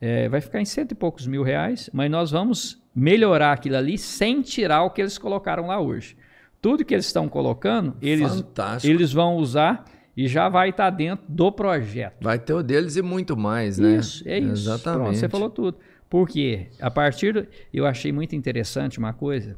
É, 0.00 0.28
vai 0.28 0.40
ficar 0.40 0.60
em 0.60 0.64
cento 0.64 0.92
e 0.92 0.94
poucos 0.94 1.26
mil 1.26 1.42
reais, 1.42 1.90
mas 1.92 2.10
nós 2.10 2.30
vamos 2.30 2.80
melhorar 2.94 3.52
aquilo 3.52 3.76
ali 3.76 3.98
sem 3.98 4.42
tirar 4.42 4.82
o 4.82 4.90
que 4.90 5.00
eles 5.00 5.18
colocaram 5.18 5.66
lá 5.66 5.80
hoje. 5.80 6.16
Tudo 6.60 6.84
que 6.84 6.94
eles 6.94 7.06
estão 7.06 7.28
colocando, 7.28 7.96
eles, 8.02 8.44
eles 8.84 9.12
vão 9.12 9.36
usar 9.36 9.84
e 10.18 10.26
já 10.26 10.48
vai 10.48 10.70
estar 10.70 10.90
tá 10.90 10.96
dentro 10.96 11.24
do 11.28 11.52
projeto. 11.52 12.16
Vai 12.20 12.40
ter 12.40 12.52
o 12.52 12.60
deles 12.60 12.96
e 12.96 13.02
muito 13.02 13.36
mais, 13.36 13.78
né? 13.78 13.98
Isso, 13.98 14.28
é 14.28 14.36
isso. 14.40 14.50
Exatamente. 14.68 15.02
Pronto, 15.04 15.16
você 15.16 15.28
falou 15.28 15.48
tudo. 15.48 15.78
Porque 16.10 16.66
a 16.80 16.90
partir 16.90 17.34
do, 17.34 17.46
eu 17.72 17.86
achei 17.86 18.10
muito 18.10 18.34
interessante 18.34 18.98
uma 18.98 19.12
coisa 19.12 19.56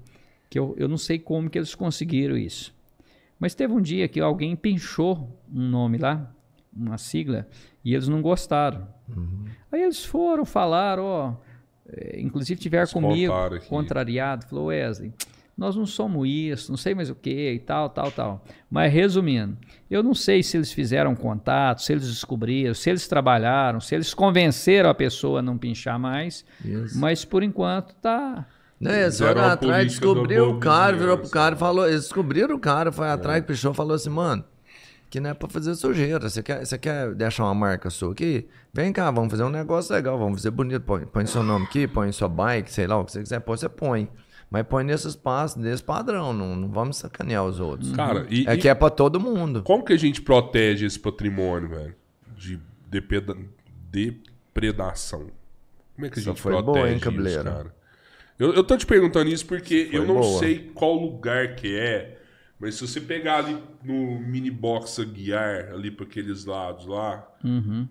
que 0.51 0.59
eu, 0.59 0.75
eu 0.77 0.87
não 0.87 0.99
sei 0.99 1.19
como 1.19 1.49
que 1.49 1.57
eles 1.57 1.75
conseguiram 1.75 2.37
isso. 2.37 2.75
Mas 3.39 3.55
teve 3.55 3.73
um 3.73 3.81
dia 3.81 4.07
que 4.07 4.21
alguém 4.21 4.55
pinchou 4.55 5.35
um 5.51 5.67
nome 5.67 5.97
lá, 5.97 6.31
uma 6.77 6.99
sigla, 6.99 7.49
e 7.83 7.95
eles 7.95 8.07
não 8.07 8.21
gostaram. 8.21 8.87
Uhum. 9.09 9.47
Aí 9.73 9.81
eles 9.81 10.05
foram, 10.05 10.45
falaram, 10.45 11.05
ó, 11.05 11.37
é, 11.91 12.21
inclusive 12.21 12.61
tiveram 12.61 12.87
comigo, 12.93 13.33
contrariado, 13.67 14.45
falou, 14.45 14.67
Wesley, 14.67 15.15
nós 15.61 15.77
não 15.77 15.85
somos 15.85 16.27
isso, 16.27 16.73
não 16.73 16.79
sei 16.79 16.95
mais 16.95 17.11
o 17.11 17.15
que 17.15 17.53
e 17.53 17.59
tal, 17.59 17.91
tal, 17.91 18.11
tal. 18.11 18.45
Mas 18.71 18.91
resumindo, 18.91 19.59
eu 19.91 20.03
não 20.03 20.15
sei 20.15 20.43
se 20.43 20.57
eles 20.57 20.73
fizeram 20.73 21.15
contato, 21.15 21.83
se 21.83 21.93
eles 21.93 22.09
descobriram, 22.09 22.73
se 22.73 22.89
eles 22.89 23.07
trabalharam, 23.07 23.79
se 23.79 23.95
eles 23.95 24.15
convenceram 24.15 24.89
a 24.89 24.95
pessoa 24.95 25.41
a 25.41 25.43
não 25.43 25.59
pinchar 25.59 25.99
mais, 25.99 26.47
isso. 26.65 26.99
mas 26.99 27.27
por 27.27 27.43
enquanto 27.43 27.95
tá. 27.97 28.47
Né, 28.81 29.03
eles 29.03 29.19
foram 29.19 29.45
atrás, 29.45 29.87
descobriu 29.87 30.49
o 30.49 30.59
cara, 30.59 30.97
virou 30.97 31.19
pro 31.19 31.29
cara 31.29 31.55
e 31.55 31.59
falou, 31.59 31.87
eles 31.87 32.05
descobriram 32.05 32.57
o 32.57 32.59
cara, 32.59 32.91
foi 32.91 33.11
atrás, 33.11 33.43
é. 33.43 33.47
pichou, 33.47 33.75
falou 33.75 33.95
assim, 33.95 34.09
mano, 34.09 34.43
que 35.11 35.21
não 35.21 35.29
é 35.29 35.35
pra 35.35 35.47
fazer 35.47 35.75
sujeira. 35.75 36.27
Você 36.27 36.43
quer, 36.43 36.65
você 36.65 36.79
quer 36.79 37.15
deixar 37.15 37.45
uma 37.45 37.55
marca 37.55 37.91
sua 37.91 38.13
aqui? 38.13 38.49
Vem 38.73 38.95
cá, 38.95 39.11
vamos 39.11 39.31
fazer 39.31 39.45
um 39.45 39.51
negócio 39.51 39.95
legal, 39.95 40.19
vamos 40.19 40.41
fazer 40.41 40.53
bonito. 40.53 40.81
Põe, 40.81 41.05
põe 41.05 41.27
seu 41.27 41.43
nome 41.43 41.67
aqui, 41.67 41.87
põe 41.87 42.11
sua 42.13 42.31
bike, 42.31 42.73
sei 42.73 42.87
lá, 42.87 42.99
o 42.99 43.05
que 43.05 43.13
você 43.13 43.21
quiser 43.21 43.41
pôr, 43.41 43.59
você 43.59 43.69
põe. 43.69 44.09
Mas 44.51 44.67
põe 44.67 44.83
nesse 44.83 45.07
espaço, 45.07 45.61
nesse 45.61 45.83
padrão, 45.83 46.33
não, 46.33 46.57
não 46.57 46.69
vamos 46.69 46.97
sacanear 46.97 47.45
os 47.45 47.61
outros. 47.61 47.93
Cara, 47.93 48.27
e, 48.29 48.47
é 48.49 48.55
e 48.55 48.59
que 48.59 48.69
é 48.69 48.75
para 48.75 48.91
todo 48.91 49.21
mundo. 49.21 49.63
Como 49.63 49.85
que 49.85 49.93
a 49.93 49.97
gente 49.97 50.21
protege 50.21 50.85
esse 50.85 50.99
patrimônio, 50.99 51.69
velho? 51.69 51.95
De 52.37 52.59
depeda, 52.89 53.37
depredação. 53.89 55.29
Como 55.95 56.07
é 56.07 56.11
que 56.11 56.19
a 56.19 56.23
gente 56.23 56.41
foi 56.41 56.53
protege 56.53 56.79
boa, 56.79 56.91
hein, 56.91 57.27
isso, 57.27 57.45
cara? 57.45 57.75
Eu, 58.39 58.55
eu 58.55 58.65
tô 58.65 58.77
te 58.77 58.87
perguntando 58.87 59.31
isso 59.31 59.47
porque 59.47 59.89
eu 59.93 60.05
não 60.05 60.21
boa. 60.21 60.39
sei 60.41 60.71
qual 60.75 60.95
lugar 60.95 61.55
que 61.55 61.79
é 61.79 62.20
mas 62.61 62.75
se 62.75 62.87
você 62.87 63.01
pegar 63.01 63.39
ali 63.39 63.57
no 63.83 64.21
mini 64.21 64.51
box 64.51 65.03
guiar 65.03 65.73
ali 65.73 65.91
para 65.91 66.05
aqueles 66.05 66.45
lados 66.45 66.87
lá, 66.87 67.27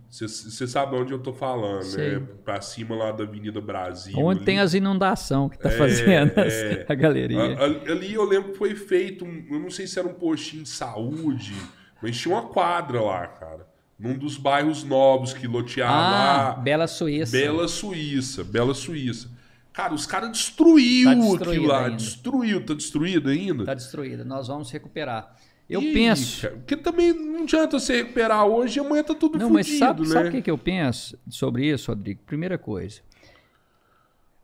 você 0.07 0.25
uhum. 0.25 0.67
sabe 0.67 0.95
onde 0.95 1.11
eu 1.11 1.17
tô 1.17 1.33
falando, 1.33 1.85
Sei. 1.85 2.19
né? 2.19 2.27
Para 2.45 2.61
cima 2.61 2.95
lá 2.95 3.11
da 3.11 3.23
Avenida 3.23 3.59
Brasil. 3.59 4.15
Onde 4.15 4.41
ali. 4.41 4.45
tem 4.45 4.59
as 4.59 4.75
inundação 4.75 5.49
que 5.49 5.57
tá 5.57 5.69
é, 5.69 5.71
fazendo 5.71 6.33
é, 6.37 6.85
a 6.87 6.93
galeria. 6.93 7.57
A, 7.57 7.63
ali 7.63 8.13
eu 8.13 8.23
lembro 8.23 8.51
que 8.51 8.59
foi 8.59 8.75
feito, 8.75 9.25
eu 9.25 9.59
não 9.59 9.71
sei 9.71 9.87
se 9.87 9.97
era 9.97 10.07
um 10.07 10.13
postinho 10.13 10.61
de 10.61 10.69
saúde, 10.69 11.55
mas 11.99 12.15
tinha 12.15 12.35
uma 12.35 12.43
quadra 12.43 13.01
lá, 13.01 13.25
cara. 13.25 13.67
Num 13.97 14.15
dos 14.15 14.37
bairros 14.37 14.83
novos 14.83 15.33
que 15.33 15.47
lotearam 15.47 15.93
ah, 15.93 16.53
lá. 16.53 16.53
Bela 16.53 16.85
Suíça. 16.85 17.35
Bela 17.35 17.67
Suíça, 17.67 18.43
Bela 18.43 18.75
Suíça. 18.75 19.31
Cara, 19.79 19.93
os 19.93 20.05
caras 20.05 20.31
destruiu 20.33 21.37
tá 21.37 21.45
aquilo 21.45 21.67
lá. 21.67 21.85
Ainda. 21.85 21.95
Destruiu. 21.95 22.65
Tá 22.65 22.73
destruído 22.73 23.29
ainda? 23.29 23.63
Tá 23.63 23.73
destruído. 23.73 24.25
Nós 24.25 24.49
vamos 24.49 24.69
recuperar. 24.69 25.33
Eu 25.69 25.81
Ih, 25.81 25.93
penso. 25.93 26.41
Cara, 26.41 26.55
porque 26.57 26.75
também 26.75 27.13
não 27.13 27.43
adianta 27.43 27.79
você 27.79 27.97
recuperar 27.99 28.45
hoje 28.45 28.77
e 28.77 28.81
amanhã 28.81 29.03
tá 29.05 29.15
tudo 29.15 29.39
não, 29.39 29.47
fudido, 29.47 29.69
mas 29.69 29.79
sabe, 29.79 30.01
né? 30.01 30.07
Sabe 30.07 30.27
o 30.27 30.31
que, 30.33 30.41
que 30.41 30.51
eu 30.51 30.57
penso 30.57 31.17
sobre 31.29 31.65
isso, 31.65 31.91
Rodrigo? 31.91 32.19
Primeira 32.25 32.57
coisa. 32.57 32.99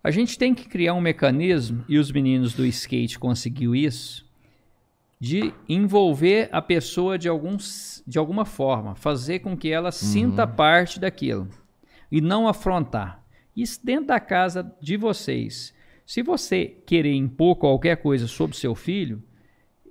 A 0.02 0.10
gente 0.10 0.40
tem 0.40 0.56
que 0.56 0.70
criar 0.70 0.94
um 0.94 1.02
mecanismo, 1.02 1.84
e 1.90 2.00
os 2.00 2.10
meninos 2.14 2.54
do 2.54 2.66
skate 2.66 3.20
conseguiu 3.20 3.76
isso, 3.76 4.26
de 5.20 5.54
envolver 5.68 6.48
a 6.50 6.62
pessoa 6.62 7.18
de, 7.18 7.28
alguns, 7.28 8.02
de 8.08 8.18
alguma 8.18 8.46
forma, 8.46 8.96
fazer 8.96 9.40
com 9.40 9.58
que 9.58 9.70
ela 9.70 9.92
sinta 9.92 10.46
uhum. 10.46 10.56
parte 10.56 10.98
daquilo 10.98 11.50
e 12.10 12.22
não 12.22 12.48
afrontar. 12.48 13.25
Isso 13.56 13.80
dentro 13.84 14.08
da 14.08 14.20
casa 14.20 14.76
de 14.82 14.98
vocês. 14.98 15.74
Se 16.06 16.22
você 16.22 16.66
querer 16.86 17.14
impor 17.14 17.56
qualquer 17.56 17.98
coisa 17.98 18.28
sobre 18.28 18.58
seu 18.58 18.76
filho, 18.76 19.24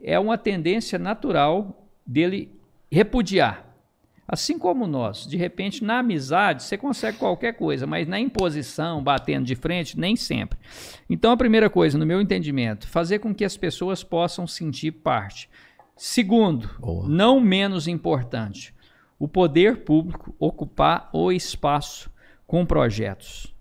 é 0.03 0.19
uma 0.19 0.37
tendência 0.37 0.99
natural 0.99 1.89
dele 2.07 2.53
repudiar. 2.91 3.75
Assim 4.27 4.59
como 4.59 4.87
nós, 4.87 5.27
de 5.27 5.37
repente, 5.37 5.85
na 5.85 5.99
amizade, 5.99 6.63
você 6.63 6.79
consegue 6.79 7.19
qualquer 7.19 7.53
coisa, 7.55 7.87
mas 7.87 8.09
na 8.09 8.19
imposição, 8.19 9.03
batendo 9.03 9.45
de 9.45 9.55
frente, 9.55 9.99
nem 9.99 10.17
sempre. 10.17 10.59
Então, 11.11 11.31
a 11.31 11.37
primeira 11.37 11.69
coisa, 11.69 11.99
no 11.99 12.07
meu 12.07 12.21
entendimento, 12.21 12.89
fazer 12.89 13.19
com 13.19 13.35
que 13.35 13.45
as 13.45 13.57
pessoas 13.57 14.03
possam 14.03 14.47
sentir 14.47 14.93
parte. 14.93 15.51
Segundo, 15.95 16.71
Boa. 16.79 17.07
não 17.07 17.39
menos 17.39 17.87
importante, 17.87 18.75
o 19.19 19.29
poder 19.29 19.85
público 19.85 20.35
ocupar 20.39 21.11
o 21.13 21.31
espaço 21.31 22.11
com 22.47 22.65
projetos. 22.65 23.54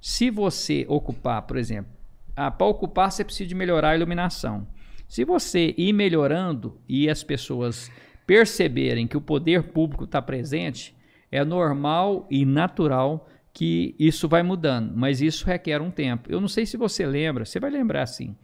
Se 0.00 0.30
você 0.30 0.86
ocupar, 0.88 1.42
por 1.42 1.56
exemplo, 1.56 1.92
ah, 2.34 2.50
para 2.50 2.66
ocupar 2.66 3.12
você 3.12 3.24
precisa 3.24 3.48
de 3.48 3.54
melhorar 3.54 3.90
a 3.90 3.96
iluminação. 3.96 4.66
Se 5.06 5.24
você 5.24 5.74
ir 5.76 5.92
melhorando 5.92 6.80
e 6.88 7.10
as 7.10 7.22
pessoas 7.22 7.90
perceberem 8.26 9.06
que 9.06 9.16
o 9.16 9.20
poder 9.20 9.64
público 9.64 10.04
está 10.04 10.22
presente, 10.22 10.96
é 11.30 11.44
normal 11.44 12.26
e 12.30 12.44
natural 12.44 13.28
que 13.52 13.94
isso 13.98 14.28
vai 14.28 14.42
mudando, 14.42 14.92
mas 14.96 15.20
isso 15.20 15.44
requer 15.44 15.82
um 15.82 15.90
tempo. 15.90 16.30
Eu 16.30 16.40
não 16.40 16.48
sei 16.48 16.64
se 16.64 16.76
você 16.76 17.04
lembra, 17.04 17.44
você 17.44 17.58
vai 17.58 17.70
lembrar 17.70 18.06
sim. 18.06 18.36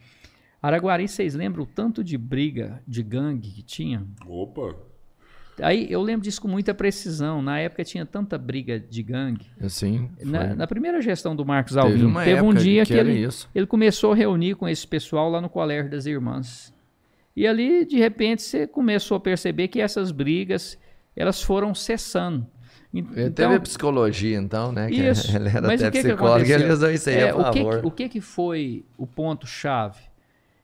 Araguari, 0.60 1.06
vocês 1.06 1.34
lembram 1.34 1.62
o 1.62 1.66
tanto 1.66 2.02
de 2.02 2.18
briga 2.18 2.82
de 2.86 3.02
gangue 3.02 3.50
que 3.50 3.62
tinha? 3.62 4.04
Opa! 4.26 4.74
Aí 5.60 5.90
eu 5.90 6.02
lembro 6.02 6.22
disso 6.22 6.40
com 6.40 6.48
muita 6.48 6.74
precisão. 6.74 7.40
Na 7.40 7.58
época 7.58 7.84
tinha 7.84 8.04
tanta 8.04 8.36
briga 8.36 8.78
de 8.78 9.02
gangue. 9.02 9.46
Sim. 9.68 10.10
Na, 10.22 10.54
na, 10.54 10.66
primeira 10.66 11.00
gestão 11.00 11.34
do 11.34 11.44
Marcos 11.44 11.76
Alvim, 11.76 12.12
teve, 12.12 12.24
teve 12.24 12.42
um 12.42 12.52
dia 12.52 12.84
que, 12.84 12.92
que 12.92 12.98
ele, 12.98 13.28
ele 13.54 13.66
começou 13.66 14.12
a 14.12 14.14
reunir 14.14 14.54
com 14.54 14.68
esse 14.68 14.86
pessoal 14.86 15.30
lá 15.30 15.40
no 15.40 15.48
Colégio 15.48 15.90
das 15.90 16.06
Irmãs. 16.06 16.74
E 17.34 17.46
ali, 17.46 17.84
de 17.84 17.98
repente, 17.98 18.42
você 18.42 18.66
começou 18.66 19.16
a 19.16 19.20
perceber 19.20 19.68
que 19.68 19.80
essas 19.80 20.10
brigas 20.10 20.78
elas 21.14 21.42
foram 21.42 21.74
cessando. 21.74 22.46
Então, 22.92 23.50
teve 23.50 23.60
psicologia, 23.60 24.38
então, 24.38 24.72
né? 24.72 24.90
Isso. 24.90 25.30
Ele 25.36 25.48
era 25.48 25.66
Mas 25.66 25.82
até 25.82 25.88
o 25.88 25.92
que 25.92 26.08
psicólogo 26.08 26.44
que 26.44 26.50
e 26.50 26.54
ele 26.54 26.72
usou 26.72 26.90
isso 26.90 27.10
aí 27.10 27.16
é, 27.16 27.30
a 27.30 27.34
favor. 27.34 27.76
O 27.76 27.80
que, 27.80 27.86
o 27.86 27.90
que, 27.90 28.08
que 28.08 28.20
foi 28.20 28.84
o 28.96 29.06
ponto-chave? 29.06 30.00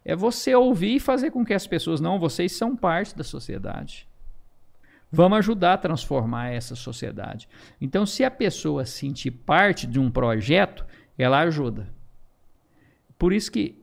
É 0.04 0.16
você 0.16 0.54
ouvir 0.54 0.96
e 0.96 1.00
fazer 1.00 1.30
com 1.30 1.44
que 1.44 1.52
as 1.52 1.66
pessoas, 1.66 2.00
não, 2.00 2.18
vocês 2.18 2.52
são 2.52 2.74
parte 2.74 3.16
da 3.16 3.22
sociedade. 3.22 4.08
Vamos 5.14 5.38
ajudar 5.38 5.74
a 5.74 5.78
transformar 5.78 6.48
essa 6.48 6.74
sociedade. 6.74 7.46
Então, 7.78 8.06
se 8.06 8.24
a 8.24 8.30
pessoa 8.30 8.86
sentir 8.86 9.30
parte 9.30 9.86
de 9.86 10.00
um 10.00 10.10
projeto, 10.10 10.86
ela 11.18 11.40
ajuda. 11.40 11.92
Por 13.18 13.30
isso 13.34 13.52
que 13.52 13.78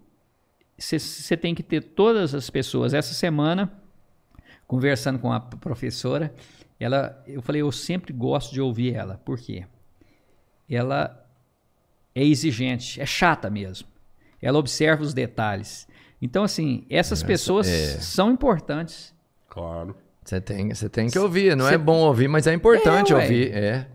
você 0.75 1.37
tem 1.37 1.53
que 1.53 1.61
ter 1.61 1.81
todas 1.81 2.33
as 2.33 2.49
pessoas. 2.49 2.95
Essa 2.95 3.13
semana, 3.13 3.71
conversando 4.65 5.19
com 5.19 5.31
a 5.31 5.39
professora, 5.39 6.33
ela, 6.79 7.21
eu 7.27 7.43
falei, 7.43 7.61
eu 7.61 7.71
sempre 7.71 8.11
gosto 8.11 8.51
de 8.51 8.59
ouvir 8.59 8.95
ela. 8.95 9.21
Por 9.23 9.37
quê? 9.37 9.65
Ela 10.67 11.23
é 12.15 12.23
exigente, 12.23 12.99
é 12.99 13.05
chata 13.05 13.51
mesmo. 13.51 13.87
Ela 14.41 14.57
observa 14.57 15.03
os 15.03 15.13
detalhes. 15.13 15.87
Então, 16.19 16.43
assim, 16.43 16.85
essas 16.89 17.21
pessoas 17.21 17.67
é. 17.67 17.99
são 17.99 18.31
importantes. 18.31 19.13
Claro. 19.47 19.95
Você 20.23 20.39
tem, 20.41 20.73
você 20.73 20.89
tem 20.89 21.07
que 21.09 21.17
ouvir. 21.17 21.55
Não 21.55 21.67
Cê- 21.67 21.75
é 21.75 21.77
bom 21.77 21.97
ouvir, 21.99 22.27
mas 22.27 22.45
é 22.47 22.53
importante 22.53 23.13
É, 23.13 23.15
ouvir. 23.15 23.51
É. 23.53 23.87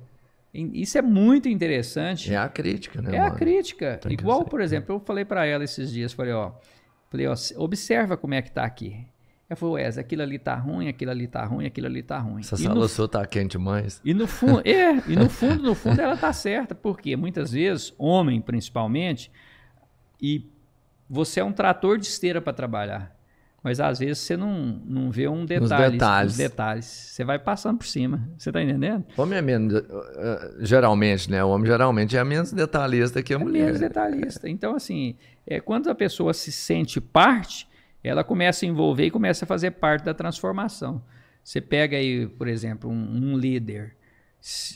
Isso 0.53 0.97
é 0.99 1.03
muito 1.03 1.49
interessante. 1.49 2.33
É 2.33 2.37
a 2.37 2.49
crítica, 2.49 3.03
né? 3.03 3.17
É 3.17 3.19
a 3.19 3.25
mano? 3.25 3.37
crítica. 3.37 3.99
Tem 4.03 4.13
Igual, 4.13 4.45
por 4.45 4.61
exemplo, 4.61 4.95
eu 4.95 5.01
falei 5.01 5.25
pra 5.25 5.45
ela 5.47 5.65
esses 5.65 5.91
dias, 5.91 6.13
falei, 6.13 6.33
ó, 6.33 6.53
falei, 7.11 7.27
ó, 7.27 7.35
observa 7.57 8.17
como 8.17 8.35
é 8.35 8.43
que 8.43 8.53
tá 8.53 8.65
aqui. 8.65 9.05
Ela 9.49 9.57
falou, 9.57 9.75
Wes, 9.75 9.99
aquilo 9.99 10.23
ali 10.23 10.39
tá 10.39 10.55
ruim, 10.55 10.89
aquilo 10.89 11.11
ali 11.11 11.27
tá 11.27 11.45
ruim, 11.45 11.67
aquilo 11.67 11.87
ali 11.87 12.03
tá 12.03 12.19
ruim. 12.19 12.41
Essa 12.41 12.55
E 12.55 12.59
sala 12.59 12.75
no, 12.81 12.89
sua 12.89 13.07
tá 13.09 13.27
quente 13.27 13.53
demais. 13.59 14.01
e 14.05 14.15
no 14.15 14.27
fundo, 14.27 14.63
é, 14.67 14.97
e 15.07 15.15
no 15.17 15.29
fundo, 15.29 15.63
no 15.63 15.75
fundo 15.75 16.01
ela 16.01 16.17
tá 16.17 16.33
certa, 16.33 16.75
porque 16.75 17.15
muitas 17.17 17.53
vezes, 17.53 17.93
homem 17.99 18.41
principalmente, 18.41 19.31
e 20.21 20.47
você 21.11 21.41
é 21.41 21.45
um 21.45 21.53
trator 21.53 21.99
de 21.99 22.07
esteira 22.07 22.41
para 22.41 22.53
trabalhar. 22.53 23.15
Mas 23.65 23.81
às 23.81 23.99
vezes 23.99 24.19
você 24.19 24.37
não, 24.37 24.79
não 24.85 25.11
vê 25.11 25.27
um 25.27 25.47
detalhe, 25.47 25.93
detalhes. 25.93 26.33
os 26.33 26.39
detalhes. 26.39 26.85
Você 26.85 27.25
vai 27.25 27.39
passando 27.39 27.79
por 27.79 27.87
cima. 27.87 28.29
Você 28.37 28.53
tá 28.53 28.63
entendendo? 28.63 29.07
Homem 29.17 29.39
é 29.39 29.43
menos. 29.43 29.73
uh, 29.73 29.85
geralmente, 30.61 31.31
né? 31.31 31.43
O 31.43 31.49
homem 31.49 31.67
geralmente 31.67 32.15
é 32.15 32.23
menos 32.23 32.53
detalhista 32.53 33.23
que 33.23 33.33
a 33.33 33.37
É 33.37 33.39
mulher. 33.39 33.65
menos 33.65 33.81
detalhista. 33.81 34.51
Então, 34.51 34.77
assim, 34.77 35.17
é, 35.47 35.61
quando 35.61 35.89
a 35.89 35.95
pessoa 35.95 36.35
se 36.35 36.53
sente 36.53 37.01
parte, 37.01 37.67
ela 38.03 38.23
começa 38.23 38.67
a 38.67 38.69
envolver 38.69 39.07
e 39.07 39.11
começa 39.11 39.47
a 39.47 39.49
fazer 39.49 39.71
parte 39.71 40.05
da 40.05 40.13
transformação. 40.13 41.03
Você 41.43 41.59
pega 41.59 41.97
aí, 41.97 42.27
por 42.27 42.47
exemplo, 42.49 42.91
um, 42.91 42.95
um 43.33 43.39
líder. 43.39 43.97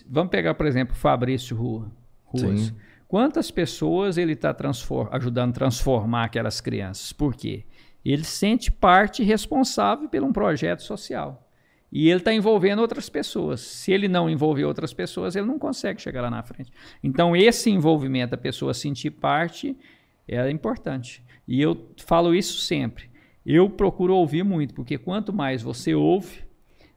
Vamos 0.09 0.31
pegar, 0.31 0.55
por 0.55 0.65
exemplo, 0.65 0.94
o 0.94 0.98
Fabrício 0.98 1.55
Rua. 1.55 1.93
Ruas. 2.24 2.73
Quantas 3.06 3.51
pessoas 3.51 4.16
ele 4.16 4.32
está 4.32 4.56
ajudando 5.12 5.51
a 5.51 5.52
transformar 5.52 6.24
aquelas 6.24 6.60
crianças? 6.60 7.12
Por 7.12 7.35
quê? 7.35 7.65
Ele 8.10 8.24
sente 8.24 8.72
parte 8.72 9.22
responsável 9.22 10.09
por 10.09 10.22
um 10.22 10.32
projeto 10.32 10.82
social. 10.82 11.47
E 11.93 12.09
ele 12.09 12.20
está 12.20 12.32
envolvendo 12.32 12.80
outras 12.80 13.10
pessoas. 13.10 13.60
Se 13.60 13.93
ele 13.93 14.09
não 14.09 14.30
envolver 14.30 14.64
outras 14.64 14.94
pessoas, 14.94 15.36
ele 15.36 15.47
não 15.47 15.59
consegue 15.59 16.01
chegar 16.01 16.22
lá 16.22 16.30
na 16.30 16.43
frente. 16.43 16.72
Então, 17.05 17.36
esse 17.36 17.68
envolvimento, 17.68 18.35
a 18.35 18.39
pessoa 18.39 18.72
sentir 18.72 19.10
parte, 19.10 19.76
é 20.26 20.51
importante. 20.51 21.22
E 21.47 21.60
eu 21.60 21.90
falo 21.98 22.35
isso 22.35 22.60
sempre. 22.60 23.10
Eu 23.44 23.68
procuro 23.68 24.14
ouvir 24.14 24.43
muito, 24.43 24.72
porque 24.72 24.97
quanto 24.97 25.30
mais 25.30 25.62
você 25.62 25.94
ouve, 25.94 26.44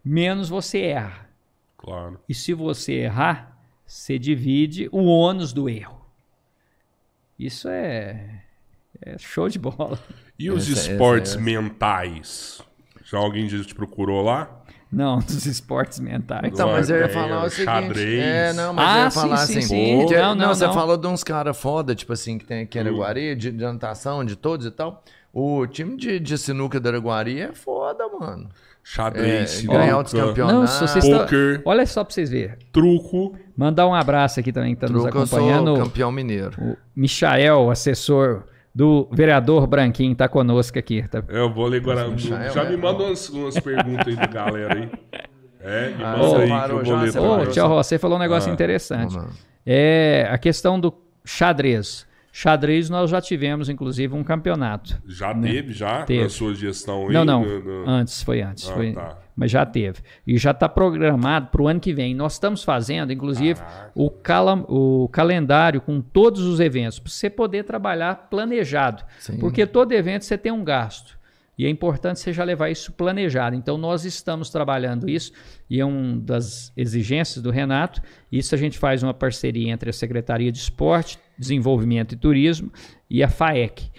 menos 0.03 0.47
você 0.47 0.79
erra. 0.79 1.29
Claro. 1.77 2.21
E 2.27 2.33
se 2.33 2.53
você 2.53 2.93
errar, 2.93 3.57
você 3.85 4.17
divide 4.17 4.87
o 4.93 5.03
ônus 5.03 5.51
do 5.51 5.67
erro. 5.67 6.05
Isso 7.37 7.67
é, 7.67 8.43
é 9.01 9.17
show 9.17 9.49
de 9.49 9.59
bola. 9.59 9.99
E 10.41 10.49
os 10.51 10.63
Essa- 10.69 10.79
essa- 10.81 10.91
esportes 10.91 11.31
essa. 11.33 11.41
mentais? 11.41 12.61
Já 13.03 13.17
alguém 13.17 13.47
já 13.49 13.63
te 13.63 13.75
procurou 13.75 14.21
lá? 14.23 14.49
Não, 14.91 15.19
dos 15.21 15.45
esportes 15.45 15.99
mentais. 15.99 16.41
Então, 16.45 16.69
mas 16.69 16.89
eu 16.89 16.97
ia 16.97 17.05
É, 17.05 17.09
falar 17.09 17.45
o 17.45 17.49
seguinte. 17.49 17.65
xadrez. 17.65 18.19
É, 18.23 18.53
não, 18.53 18.73
mas 18.73 18.85
Ah, 18.85 18.97
eu 18.97 19.03
ia 19.05 19.09
sim, 19.11 19.19
falar 19.21 19.37
sim, 19.37 19.57
assim. 19.59 19.67
sim. 19.67 20.05
que- 20.07 20.17
Não, 20.17 20.35
não, 20.35 20.47
você 20.53 20.65
não. 20.67 20.73
falou 20.73 20.97
de 20.97 21.07
uns 21.07 21.23
caras 21.23 21.57
foda, 21.57 21.95
tipo 21.95 22.11
assim, 22.11 22.37
que 22.37 22.45
tem 22.45 22.63
aqui 22.63 22.77
Hum. 22.77 22.81
em 22.81 22.85
Araguari, 22.85 23.35
de, 23.35 23.51
de 23.51 23.63
natação, 23.63 24.25
de 24.25 24.35
todos 24.35 24.65
e 24.65 24.71
tal. 24.71 25.03
O 25.33 25.65
time 25.65 25.95
de, 25.95 26.19
de 26.19 26.37
sinuca 26.37 26.77
da 26.79 26.89
Araguari 26.89 27.39
é 27.39 27.53
foda, 27.53 28.03
mano. 28.19 28.49
Xadrez, 28.83 29.63
É, 29.63 29.67
ganhar 29.67 29.95
outros 29.95 30.11
sinuca, 30.11 30.29
campeonatos. 30.29 30.81
Não, 30.81 30.87
se 30.87 31.11
Poker. 31.11 31.61
Olha 31.63 31.85
só 31.85 32.03
pra 32.03 32.13
vocês 32.13 32.29
verem. 32.29 32.57
truco. 32.73 33.37
Mandar 33.55 33.87
um 33.87 33.93
abraço 33.93 34.39
aqui 34.39 34.51
também 34.51 34.75
que 34.75 34.83
está 34.83 34.91
nos 34.91 35.03
Truco, 35.03 35.19
eu 35.19 35.27
sou 35.27 35.37
acompanhando. 35.39 35.77
campeão 35.77 36.11
mineiro. 36.11 36.51
O 36.59 36.75
Michael, 36.95 37.69
assessor 37.69 38.43
do 38.73 39.07
vereador 39.11 39.67
Branquinho, 39.67 40.15
tá 40.15 40.27
conosco 40.27 40.77
aqui. 40.79 41.03
Tá? 41.07 41.23
Eu 41.27 41.51
vou 41.53 41.67
ler 41.67 41.81
agora. 41.81 42.09
Já 42.17 42.63
é, 42.63 42.69
me 42.69 42.77
manda 42.77 43.03
umas, 43.03 43.29
umas 43.29 43.59
perguntas 43.59 44.07
aí 44.07 44.15
da 44.15 44.27
galera 44.27 44.73
aí. 44.75 44.89
É, 45.59 45.89
me 45.89 46.03
Ah, 46.03 46.17
manda 46.17 46.37
aí 46.39 46.49
parou 46.49 46.79
que 46.81 46.89
eu 46.89 47.07
já, 47.11 47.19
vou 47.21 47.35
ler. 47.37 47.59
Ô, 47.59 47.67
Ró, 47.67 47.83
você 47.83 47.99
falou 47.99 48.17
um 48.17 48.21
negócio 48.21 48.49
Ah. 48.49 48.53
interessante. 48.53 49.17
É 49.65 50.27
a 50.31 50.37
questão 50.37 50.79
do 50.79 50.93
xadrez. 51.25 52.07
Xadrez 52.31 52.89
nós 52.89 53.09
já 53.09 53.19
tivemos, 53.19 53.67
inclusive, 53.69 54.13
um 54.15 54.23
campeonato. 54.23 55.01
Já 55.05 55.33
teve, 55.35 55.73
já? 55.73 56.03
Teve. 56.03 56.23
Na 56.23 56.29
sua 56.29 56.53
gestão 56.55 57.07
aí? 57.07 57.13
Não, 57.13 57.25
não. 57.25 57.43
No- 57.45 57.59
no- 57.83 57.89
Antes, 57.89 58.23
foi 58.23 58.41
antes. 58.41 58.69
Ah, 58.69 58.73
foi- 58.73 58.93
tá. 58.93 59.17
Mas 59.35 59.49
já 59.51 59.65
teve. 59.65 59.99
E 60.25 60.37
já 60.37 60.51
está 60.51 60.69
programado 60.69 61.47
para 61.47 61.61
o 61.61 61.67
ano 61.67 61.79
que 61.79 61.93
vem. 61.93 62.13
Nós 62.13 62.33
estamos 62.33 62.63
fazendo, 62.63 63.11
inclusive, 63.11 63.59
Caraca. 63.59 63.91
o, 63.95 64.09
cala- 64.09 64.65
o 64.67 65.09
calendário 65.11 65.81
com 65.81 65.99
todos 65.99 66.41
os 66.41 66.59
eventos, 66.59 66.99
para 66.99 67.09
você 67.11 67.29
poder 67.29 67.63
trabalhar 67.63 68.27
planejado. 68.29 69.03
Sim. 69.19 69.37
Porque 69.37 69.65
todo 69.65 69.91
evento 69.93 70.25
você 70.25 70.37
tem 70.37 70.51
um 70.51 70.63
gasto. 70.63 71.17
E 71.61 71.65
é 71.67 71.69
importante 71.69 72.19
você 72.19 72.33
já 72.33 72.43
levar 72.43 72.71
isso 72.71 72.91
planejado. 72.91 73.55
Então, 73.55 73.77
nós 73.77 74.03
estamos 74.03 74.49
trabalhando 74.49 75.07
isso, 75.07 75.31
e 75.69 75.79
é 75.79 75.85
uma 75.85 76.19
das 76.19 76.73
exigências 76.75 77.39
do 77.39 77.51
Renato. 77.51 78.01
Isso 78.31 78.55
a 78.55 78.57
gente 78.57 78.79
faz 78.79 79.03
uma 79.03 79.13
parceria 79.13 79.71
entre 79.71 79.91
a 79.91 79.93
Secretaria 79.93 80.51
de 80.51 80.57
Esporte, 80.57 81.19
Desenvolvimento 81.37 82.13
e 82.13 82.17
Turismo 82.17 82.71
e 83.07 83.21
a 83.21 83.29
FAEC. 83.29 83.91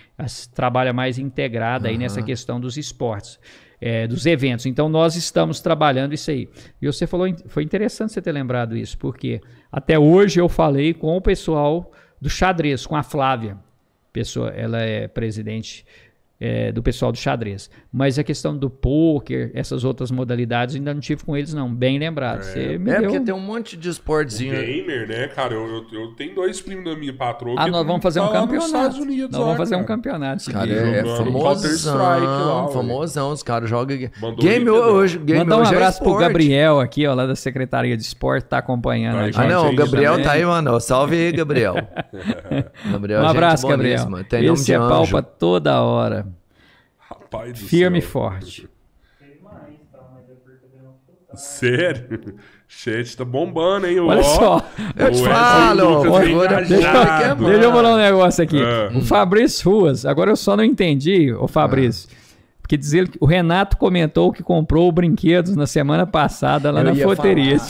Trabalha 0.52 0.92
mais 0.92 1.20
integrada 1.20 1.88
aí 1.88 1.96
nessa 1.96 2.20
questão 2.20 2.58
dos 2.58 2.76
esportes, 2.76 3.38
é, 3.80 4.08
dos 4.08 4.26
eventos. 4.26 4.66
Então, 4.66 4.88
nós 4.88 5.14
estamos 5.14 5.60
trabalhando 5.60 6.14
isso 6.14 6.32
aí. 6.32 6.48
E 6.80 6.86
você 6.86 7.06
falou, 7.06 7.32
foi 7.46 7.62
interessante 7.62 8.12
você 8.12 8.20
ter 8.20 8.32
lembrado 8.32 8.76
isso, 8.76 8.98
porque 8.98 9.40
até 9.70 9.96
hoje 9.96 10.40
eu 10.40 10.48
falei 10.48 10.92
com 10.92 11.16
o 11.16 11.20
pessoal 11.20 11.92
do 12.20 12.28
xadrez, 12.28 12.84
com 12.84 12.96
a 12.96 13.04
Flávia 13.04 13.56
pessoa, 14.12 14.50
ela 14.50 14.80
é 14.80 15.08
presidente 15.08 15.86
é, 16.44 16.72
do 16.72 16.82
pessoal 16.82 17.12
do 17.12 17.18
xadrez. 17.18 17.70
Mas 17.92 18.18
a 18.18 18.24
questão 18.24 18.56
do 18.56 18.68
poker, 18.68 19.52
essas 19.54 19.84
outras 19.84 20.10
modalidades, 20.10 20.74
ainda 20.74 20.92
não 20.92 21.00
tive 21.00 21.24
com 21.24 21.36
eles, 21.36 21.54
não. 21.54 21.72
Bem 21.72 22.00
lembrado. 22.00 22.42
Você 22.42 22.78
me 22.78 22.90
É 22.90 22.98
deu... 22.98 23.10
porque 23.10 23.24
tem 23.24 23.32
um 23.32 23.38
monte 23.38 23.76
de 23.76 23.88
esportezinho. 23.88 24.52
Gamer, 24.52 25.06
né, 25.06 25.28
cara? 25.28 25.54
Eu, 25.54 25.64
eu, 25.66 25.86
eu 25.92 26.08
tenho 26.16 26.34
dois 26.34 26.60
primos 26.60 26.84
da 26.84 26.96
minha 26.96 27.14
patroa. 27.14 27.54
Ah, 27.56 27.68
nós 27.68 27.86
vamos 27.86 28.02
fazer 28.02 28.18
um 28.18 28.26
tá 28.26 28.40
nos 28.40 28.40
campeonato. 28.40 28.66
Estados 28.66 28.98
Unidos, 28.98 29.30
nós 29.30 29.40
vamos 29.40 29.56
fazer 29.56 29.76
um 29.76 29.84
campeonato. 29.84 30.50
Cara, 30.50 30.68
é, 30.72 30.98
é 30.98 31.04
famosão, 31.04 31.96
lá, 31.96 32.68
famosão, 32.68 33.30
os 33.30 33.42
caras 33.44 33.70
jogam. 33.70 33.96
Game 34.40 34.68
hoje, 34.68 35.18
game 35.18 35.40
Mandar 35.40 35.58
um 35.58 35.60
hoje 35.60 35.72
é 35.72 35.76
abraço 35.76 35.98
pro 35.98 36.08
esporte. 36.08 36.26
Gabriel 36.26 36.80
aqui, 36.80 37.06
ó, 37.06 37.14
lá 37.14 37.24
da 37.24 37.36
Secretaria 37.36 37.96
de 37.96 38.02
Esporte, 38.02 38.46
tá 38.46 38.58
acompanhando 38.58 39.14
Tá 39.18 39.20
a 39.20 39.26
gente. 39.26 39.40
Ah, 39.40 39.46
não, 39.46 39.70
o 39.70 39.76
Gabriel 39.76 40.12
também. 40.14 40.26
tá 40.26 40.32
aí, 40.32 40.44
mano. 40.44 40.80
Salve 40.80 41.14
aí, 41.14 41.30
Gabriel. 41.30 41.74
Gabriel 42.90 43.20
Um 43.20 43.24
é 43.24 43.26
gente 43.28 43.36
abraço, 43.36 43.68
Gabriel. 43.68 44.24
Tem 44.28 44.42
nome 44.42 44.54
Esse 44.54 44.64
de 44.66 44.72
é 44.72 44.78
pau 44.78 45.06
pra 45.06 45.22
toda 45.22 45.80
hora. 45.80 46.26
Rapaz 47.32 47.58
do 47.58 47.66
Firme 47.66 47.98
e 47.98 48.02
céu. 48.02 48.10
forte. 48.10 48.68
Sério? 51.34 52.34
Chat 52.68 53.16
tá 53.16 53.24
bombando, 53.24 53.86
hein? 53.86 53.98
Olha 54.00 54.22
só. 54.22 54.60
Eu 54.96 55.10
te 55.10 55.22
falo, 55.24 56.02
Lucas 56.04 56.68
deixa 56.68 57.28
eu- 57.28 57.34
Deixa 57.36 57.64
eu 57.64 57.72
falar 57.72 57.94
um 57.94 57.96
negócio 57.96 58.44
aqui. 58.44 58.60
Ah. 58.62 58.90
O 58.94 59.00
Fabrício 59.00 59.70
Ruas, 59.70 60.04
agora 60.04 60.30
eu 60.30 60.36
só 60.36 60.54
não 60.56 60.64
entendi, 60.64 61.32
o 61.32 61.48
Fabrício. 61.48 62.08
Porque 62.60 62.76
dizer 62.76 63.08
que 63.08 63.16
o 63.20 63.24
Renato 63.26 63.76
comentou 63.78 64.30
que 64.32 64.42
comprou 64.42 64.90
brinquedos 64.92 65.56
na 65.56 65.66
semana 65.66 66.06
passada 66.06 66.70
lá 66.70 66.80
Eu 66.80 66.84
na 66.84 66.92
ia 66.92 67.04
foteria. 67.04 67.56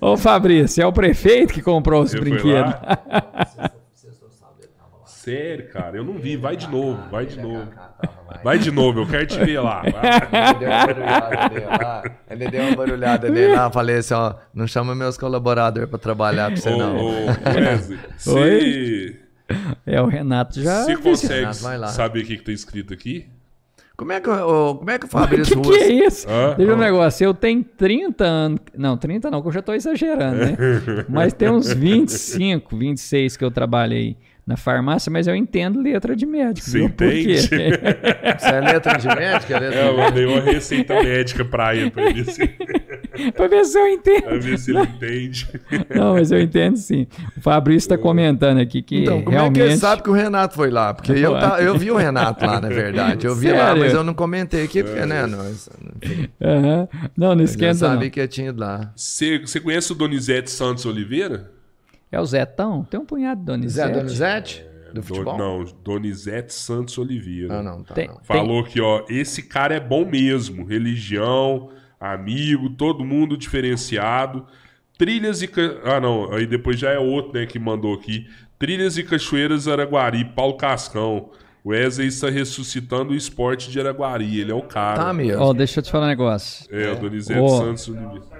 Ô 0.00 0.16
Fabrício, 0.16 0.82
é 0.82 0.86
o 0.86 0.92
prefeito 0.92 1.52
que 1.52 1.62
comprou 1.62 2.02
os 2.02 2.10
Você 2.12 2.20
brinquedos. 2.20 2.72
Sério, 5.22 5.68
cara, 5.72 5.96
eu 5.96 6.04
não 6.04 6.14
vi. 6.14 6.36
Vai 6.36 6.56
de 6.56 6.68
novo, 6.68 7.00
vai 7.10 7.26
de 7.26 7.40
novo. 7.40 7.68
Vai 8.44 8.58
de 8.58 8.70
novo, 8.70 9.00
eu 9.00 9.06
quero 9.06 9.26
te 9.26 9.38
ver 9.38 9.58
lá. 9.60 9.82
Ele 9.88 9.98
deu 10.60 10.70
uma 10.70 10.86
barulhada 10.86 11.48
nele 11.50 11.66
lá. 11.66 12.02
Ele 12.30 12.50
deu 12.50 12.62
uma 12.62 12.76
barulhada 12.76 13.62
lá. 13.64 13.70
Falei 13.70 13.96
assim, 13.96 14.14
ó, 14.14 14.34
não 14.54 14.66
chama 14.66 14.94
meus 14.94 15.16
colaboradores 15.18 15.88
pra 15.88 15.98
trabalhar 15.98 16.48
pra 16.52 16.56
você, 16.60 16.68
Ô, 16.70 16.76
não. 16.78 16.96
ô, 16.96 17.10
Wesley, 18.34 19.16
É, 19.86 20.00
o 20.00 20.06
Renato 20.06 20.60
já. 20.62 20.84
você 20.84 20.96
consegue 20.96 21.40
Renato, 21.40 21.58
vai 21.62 21.78
lá. 21.78 21.88
saber 21.88 22.20
o 22.22 22.24
que, 22.26 22.36
que 22.36 22.44
tá 22.44 22.52
escrito 22.52 22.92
aqui? 22.92 23.26
Como 23.96 24.12
é 24.12 24.20
que, 24.20 24.28
o- 24.30 24.76
como 24.76 24.90
é 24.90 24.98
que 24.98 25.06
o 25.06 25.08
O 25.08 25.10
Fabrício 25.10 25.58
que, 25.60 25.68
Ruas... 25.68 25.78
que 25.78 25.84
é 25.84 25.92
isso? 26.06 26.28
Hã? 26.30 26.54
Deixa 26.56 26.72
um 26.74 26.76
negócio. 26.76 27.24
Eu 27.24 27.34
tenho 27.34 27.64
30 27.64 28.24
anos. 28.24 28.60
Não, 28.76 28.96
30 28.96 29.30
não, 29.30 29.42
que 29.42 29.48
eu 29.48 29.52
já 29.52 29.62
tô 29.62 29.72
exagerando, 29.72 30.36
né? 30.36 30.56
Mas 31.08 31.32
tem 31.32 31.50
uns 31.50 31.72
25, 31.72 32.76
26 32.76 33.36
que 33.36 33.44
eu 33.44 33.50
trabalhei 33.50 34.16
na 34.48 34.56
farmácia, 34.56 35.12
mas 35.12 35.26
eu 35.26 35.36
entendo 35.36 35.78
letra 35.80 36.16
de 36.16 36.24
médico. 36.24 36.66
Você 36.68 36.78
viu? 36.78 36.88
Por 36.88 37.10
quê? 37.10 37.20
entende? 37.20 37.44
Isso 38.38 38.46
é 38.46 38.60
letra 38.62 38.96
de 38.98 39.06
médico? 39.08 39.52
É 39.52 39.58
letra 39.58 39.78
É, 39.78 39.82
de 39.82 39.88
eu 39.90 39.96
mandei 39.98 40.24
uma 40.24 40.40
receita 40.40 40.94
médica 41.02 41.44
pra 41.44 41.76
ele, 41.76 41.90
pra 41.90 42.04
ver 42.10 42.24
se, 42.24 42.46
pra 43.36 43.46
ver 43.46 43.64
se 43.66 43.78
eu 43.78 43.86
entendo. 43.88 44.22
pra 44.22 44.38
ver 44.38 44.58
se 44.58 44.70
ele 44.70 44.80
entende. 44.80 45.48
Não, 45.94 46.14
mas 46.14 46.32
eu 46.32 46.40
entendo 46.40 46.76
sim. 46.78 47.06
O 47.36 47.40
Fabrício 47.42 47.78
está 47.92 47.98
comentando 47.98 48.58
aqui 48.58 48.80
que 48.80 49.02
Então, 49.02 49.18
como 49.20 49.30
realmente. 49.30 49.60
é 49.60 49.64
que 49.64 49.70
ele 49.72 49.76
sabe 49.76 50.02
que 50.02 50.08
o 50.08 50.14
Renato 50.14 50.54
foi 50.54 50.70
lá? 50.70 50.94
Porque 50.94 51.12
eu, 51.12 51.38
tá- 51.38 51.60
eu 51.60 51.76
vi 51.76 51.90
o 51.90 51.96
Renato 51.96 52.46
lá, 52.46 52.58
na 52.58 52.68
verdade. 52.68 53.26
Eu 53.26 53.34
vi 53.34 53.52
lá, 53.52 53.66
Sério? 53.66 53.82
mas 53.82 53.92
eu 53.92 54.02
não 54.02 54.14
comentei 54.14 54.64
aqui, 54.64 54.82
porque, 54.82 55.04
né, 55.04 55.26
nós, 55.26 55.68
enfim, 56.02 56.28
Aham. 56.42 56.88
Não, 57.14 57.34
não 57.34 57.40
eu 57.42 57.44
esquenta. 57.44 57.72
Não. 57.86 57.94
sabia 57.94 58.08
que 58.08 58.18
eu 58.18 58.26
tinha 58.28 58.48
ido 58.48 58.60
lá. 58.60 58.90
Você 58.96 59.60
conhece 59.62 59.92
o 59.92 59.94
Donizete 59.94 60.50
Santos 60.50 60.86
Oliveira? 60.86 61.50
É 62.10 62.20
o 62.20 62.24
Zetão? 62.24 62.84
Tem 62.84 62.98
um 62.98 63.04
punhado 63.04 63.56
de 63.58 63.68
Zé 63.68 63.88
Donizete. 63.88 63.98
Donizete? 63.98 64.68
Do 64.88 64.94
Do- 64.94 65.02
futebol? 65.02 65.36
não, 65.36 65.64
Donizete 65.84 66.54
Santos 66.54 66.96
Oliveira. 66.96 67.48
Não, 67.48 67.62
não, 67.62 67.84
tá. 67.84 67.94
Tem- 67.94 68.08
não. 68.08 68.20
Falou 68.22 68.64
que, 68.64 68.80
ó, 68.80 69.04
esse 69.10 69.42
cara 69.42 69.74
é 69.74 69.80
bom 69.80 70.04
mesmo. 70.06 70.64
Religião, 70.64 71.68
amigo, 72.00 72.70
todo 72.70 73.04
mundo 73.04 73.36
diferenciado. 73.36 74.46
Trilhas 74.96 75.42
e. 75.42 75.50
Ah, 75.84 76.00
não. 76.00 76.32
Aí 76.32 76.46
depois 76.46 76.78
já 76.78 76.90
é 76.90 76.98
outro, 76.98 77.38
né, 77.38 77.44
que 77.46 77.58
mandou 77.58 77.94
aqui. 77.94 78.26
Trilhas 78.58 78.96
e 78.98 79.04
Cachoeiras 79.04 79.68
Araguari, 79.68 80.24
Paulo 80.24 80.56
Cascão. 80.56 81.30
O 81.62 81.70
Wesley 81.70 82.08
está 82.08 82.30
ressuscitando 82.30 83.12
o 83.12 83.14
esporte 83.16 83.70
de 83.70 83.78
Araguari. 83.78 84.40
Ele 84.40 84.50
é 84.50 84.54
o 84.54 84.62
cara. 84.62 84.96
Tá 85.04 85.12
mesmo. 85.12 85.42
Ó, 85.42 85.52
deixa 85.52 85.80
eu 85.80 85.82
te 85.84 85.90
falar 85.90 86.06
um 86.06 86.08
negócio. 86.08 86.66
É, 86.74 86.92
o 86.92 86.96
Donizete 86.98 87.38
Ó. 87.38 87.48
Santos 87.60 87.88
Oliveira. 87.88 88.37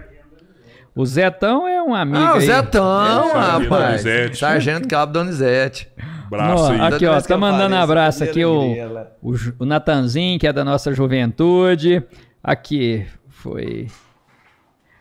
O 0.99 1.07
Zetão 1.07 1.67
é 1.69 1.81
um 1.81 1.95
amigo 1.95 2.19
Ah, 2.25 2.37
o. 2.37 2.41
Zetão, 2.41 3.31
É, 3.31 3.39
rapaz. 3.41 3.69
Donizete. 4.03 4.37
Sargento 4.39 4.89
Cabo 4.89 5.13
Donizete. 5.13 5.89
Braço 6.29 6.73
aí. 6.73 6.81
aqui, 6.81 7.07
ó, 7.07 7.21
tá 7.21 7.37
mandando 7.37 7.71
falei, 7.71 7.79
abraço 7.79 8.25
aqui 8.25 8.45
o, 8.45 8.93
lá. 8.93 9.07
o, 9.23 9.33
o 9.61 9.65
Natanzinho, 9.65 10.39
que 10.41 10.47
é 10.47 10.53
da 10.53 10.65
nossa 10.65 10.93
juventude. 10.93 12.03
Aqui, 12.43 13.07
foi... 13.29 13.87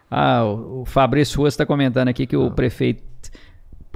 Ah, 0.10 0.44
o, 0.46 0.82
o 0.82 0.86
Fabrício 0.86 1.40
Ruas 1.40 1.54
está 1.54 1.66
comentando 1.66 2.08
aqui 2.10 2.28
que 2.28 2.36
Ah. 2.36 2.40
o 2.40 2.52
prefeito 2.52 3.04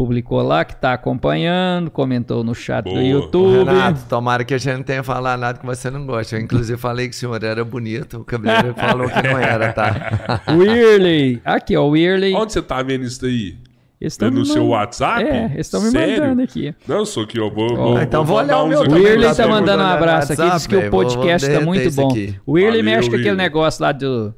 publicou 0.02 0.42
lá, 0.42 0.66
que 0.66 0.74
está 0.74 0.94
acompanhando, 0.94 1.92
comentou 1.92 2.44
no 2.44 2.56
chat 2.56 2.84
do 2.86 2.90
Boa. 2.90 3.04
YouTube. 3.04 3.70
Renato, 3.70 4.02
tomara 4.10 4.44
que 4.44 4.52
a 4.52 4.58
gente 4.58 4.78
não 4.78 4.84
tenha 4.84 5.04
falado 5.04 5.40
nada 5.40 5.60
que 5.60 5.66
você 5.66 5.92
não 5.92 6.08
gosta. 6.08 6.36
Eu, 6.36 6.42
inclusive, 6.42 6.76
falei 6.80 7.08
que 7.08 7.14
o 7.14 7.18
senhor 7.18 7.44
era 7.44 7.64
bonito. 7.64 8.18
O 8.18 8.26
cabeleireiro 8.26 8.74
falou 8.80 9.08
que 9.08 9.22
não 9.22 9.38
era, 9.38 9.72
tá? 9.72 10.42
O 10.48 10.58
Weirley, 10.58 11.40
aqui 11.46 11.78
ó, 11.78 11.84
o 11.84 11.90
Weirley. 11.92 12.34
Onde 12.34 12.52
você 12.52 12.64
tá 12.64 12.82
vendo 12.82 13.04
isso 13.04 13.22
daí? 13.22 13.58
Eles 14.00 14.16
É 14.16 14.20
tão 14.20 14.32
no 14.32 14.44
seu 14.44 14.66
WhatsApp? 14.70 15.24
É, 15.24 15.46
eles 15.54 15.68
estão 15.68 15.80
me 15.84 15.92
Sério? 15.92 16.24
mandando 16.24 16.42
aqui. 16.42 16.74
Não, 16.88 17.06
sou 17.06 17.24
aqui, 17.24 17.40
ó. 17.40 17.48
Vou, 17.52 17.76
vou, 17.76 18.02
então 18.02 18.26
vou 18.26 18.38
olhar 18.38 18.64
o 18.64 18.68
meu. 18.68 18.80
O 18.80 18.84
também, 18.86 19.04
Weirley 19.04 19.30
tá 19.30 19.36
tá 19.36 19.44
bom, 19.44 19.50
mandando 19.52 19.84
um 19.84 19.86
abraço 19.86 20.34
aqui, 20.34 20.42
diz 20.42 20.52
WhatsApp, 20.52 20.68
que 20.82 20.88
o 20.88 20.90
podcast 20.90 21.48
vou 21.48 21.60
tá 21.60 21.66
muito 21.66 21.92
bom. 21.96 22.10
aqui. 22.10 22.36
O 22.44 22.54
Weirley 22.54 22.82
Valeu, 22.82 22.96
mexe 22.98 23.10
com 23.12 23.18
aquele 23.18 23.36
negócio 23.36 23.84
lá 23.84 23.92
do 23.92 24.34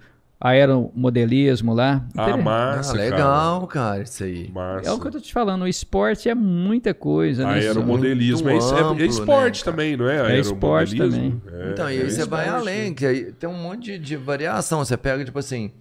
aeromodelismo 0.49 1.73
lá. 1.73 2.05
Ah, 2.17 2.31
Ah, 2.33 2.37
massa, 2.37 2.93
legal, 2.93 3.65
cara. 3.67 4.03
isso 4.03 4.23
aí. 4.23 4.47
cara. 4.49 4.73
Massa. 4.75 4.89
É 4.89 4.91
o 4.91 4.99
que 4.99 5.07
eu 5.07 5.11
tô 5.11 5.19
te 5.19 5.31
falando, 5.33 5.61
o 5.63 5.67
esporte 5.67 6.27
é 6.29 6.35
muita 6.35 6.93
coisa, 6.93 7.45
né? 7.47 7.53
Aeromodelismo. 7.53 8.49
É, 8.49 8.57
isso- 8.57 8.75
é- 8.75 8.81
amplo, 8.81 9.01
é 9.01 9.05
esporte 9.05 9.59
né, 9.65 9.71
também, 9.71 9.97
não 9.97 10.07
é? 10.09 10.35
É 10.35 10.39
esporte 10.39 10.93
Aeromodelismo? 11.01 11.41
É, 11.51 11.71
Então, 11.71 11.89
e 11.89 11.97
é 11.97 12.01
aí 12.01 12.11
você 12.11 12.25
vai 12.25 12.45
esporte, 12.45 12.61
além, 12.61 12.89
né? 12.89 12.95
que 12.95 13.05
aí 13.05 13.31
tem 13.31 13.49
um 13.49 13.57
monte 13.61 13.83
de, 13.93 13.99
de 13.99 14.15
variação. 14.17 14.83
Você 14.83 14.97
pega, 14.97 15.23
tipo 15.23 15.39
assim, 15.39 15.71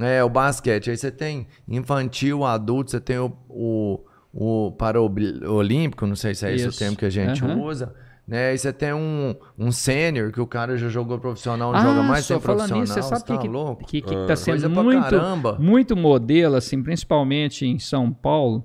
é, 0.00 0.22
o 0.22 0.28
basquete, 0.28 0.90
aí 0.90 0.96
você 0.96 1.10
tem 1.10 1.46
infantil, 1.68 2.44
adulto, 2.44 2.90
você 2.90 3.00
tem 3.00 3.18
o, 3.18 3.32
o, 3.48 4.00
o 4.32 4.72
paraolímpico, 4.72 6.06
não 6.06 6.16
sei 6.16 6.34
se 6.34 6.46
é 6.46 6.54
esse 6.54 6.66
Isso. 6.68 6.76
o 6.76 6.78
termo 6.78 6.96
que 6.96 7.04
a 7.06 7.10
gente 7.10 7.42
Aham. 7.44 7.58
usa. 7.60 7.94
Né? 8.30 8.56
Você 8.56 8.72
tem 8.72 8.92
um, 8.94 9.34
um 9.58 9.72
sênior, 9.72 10.30
que 10.30 10.40
o 10.40 10.46
cara 10.46 10.76
já 10.76 10.88
jogou 10.88 11.18
profissional, 11.18 11.72
não 11.72 11.78
Ah, 11.80 11.82
joga 11.82 12.02
mais 12.04 12.24
só 12.24 12.34
sem 12.34 12.40
falando 12.40 12.58
profissional. 12.58 12.80
nisso, 12.82 12.94
você 12.94 13.02
sabe 13.02 13.22
o 13.22 13.24
tá 13.24 13.34
que, 13.36 13.42
que, 13.42 13.48
louco? 13.48 13.84
que, 13.84 14.00
que 14.00 14.14
Ah. 14.14 14.26
tá 14.28 14.36
sendo 14.36 14.70
muito, 14.70 15.02
caramba. 15.02 15.56
muito 15.58 15.96
modelo, 15.96 16.54
assim, 16.54 16.80
principalmente 16.80 17.66
em 17.66 17.80
São 17.80 18.12
Paulo, 18.12 18.64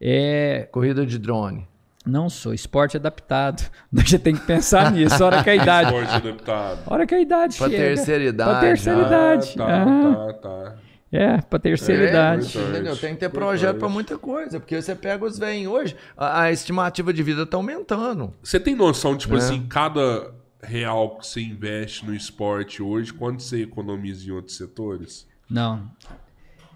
é 0.00 0.68
Corrida 0.70 1.04
de 1.04 1.18
drone. 1.18 1.66
Não 2.06 2.30
sou, 2.30 2.54
esporte 2.54 2.96
adaptado. 2.96 3.68
A 3.94 4.00
gente 4.00 4.18
tem 4.20 4.34
que 4.34 4.46
pensar 4.46 4.90
nisso, 4.92 5.22
hora 5.24 5.42
que 5.42 5.50
a 5.50 5.54
idade. 5.56 5.92
Esporte 5.92 6.14
adaptado. 6.14 6.78
Hora 6.86 7.06
que 7.06 7.14
a 7.14 7.20
idade 7.20 7.58
Pra 7.58 7.68
chega. 7.68 7.82
terceira 7.82 8.24
idade, 8.24 8.50
Pra 8.50 8.60
terceira 8.60 8.98
ah, 9.02 9.06
idade. 9.06 9.54
tá, 9.56 9.82
ah, 9.82 10.32
tá, 10.32 10.32
tá. 10.34 10.74
É, 11.12 11.40
pra 11.40 11.58
terceira 11.58 12.04
É, 12.04 12.08
idade. 12.10 12.56
Entendeu? 12.56 12.96
Tem 12.96 13.14
que 13.14 13.20
ter 13.20 13.28
projeto 13.30 13.78
pra 13.78 13.88
muita 13.88 14.16
coisa, 14.16 14.60
porque 14.60 14.80
você 14.80 14.94
pega 14.94 15.24
os 15.24 15.38
velhos 15.38 15.66
hoje, 15.66 15.96
a, 16.16 16.42
a 16.42 16.52
estimativa 16.52 17.12
de 17.12 17.22
vida 17.22 17.44
tá 17.44 17.56
aumentando. 17.56 18.32
Você 18.42 18.60
tem 18.60 18.76
noção, 18.76 19.16
tipo 19.16 19.34
É. 19.34 19.38
assim, 19.38 19.66
cada 19.68 20.32
real 20.62 21.16
que 21.18 21.26
você 21.26 21.40
investe 21.40 22.06
no 22.06 22.14
esporte 22.14 22.80
hoje, 22.82 23.12
quanto 23.12 23.42
você 23.42 23.62
economiza 23.62 24.28
em 24.28 24.30
outros 24.30 24.56
setores? 24.56 25.26
Não. 25.48 25.90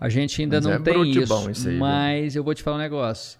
A 0.00 0.08
gente 0.08 0.42
ainda 0.42 0.56
Mas 0.56 0.64
não 0.66 0.72
é 0.72 0.78
tem 0.80 1.10
isso. 1.12 1.50
isso 1.50 1.68
aí, 1.68 1.78
mas 1.78 2.34
eu 2.34 2.42
vou 2.42 2.52
te 2.54 2.62
falar 2.62 2.76
um 2.76 2.80
negócio. 2.80 3.38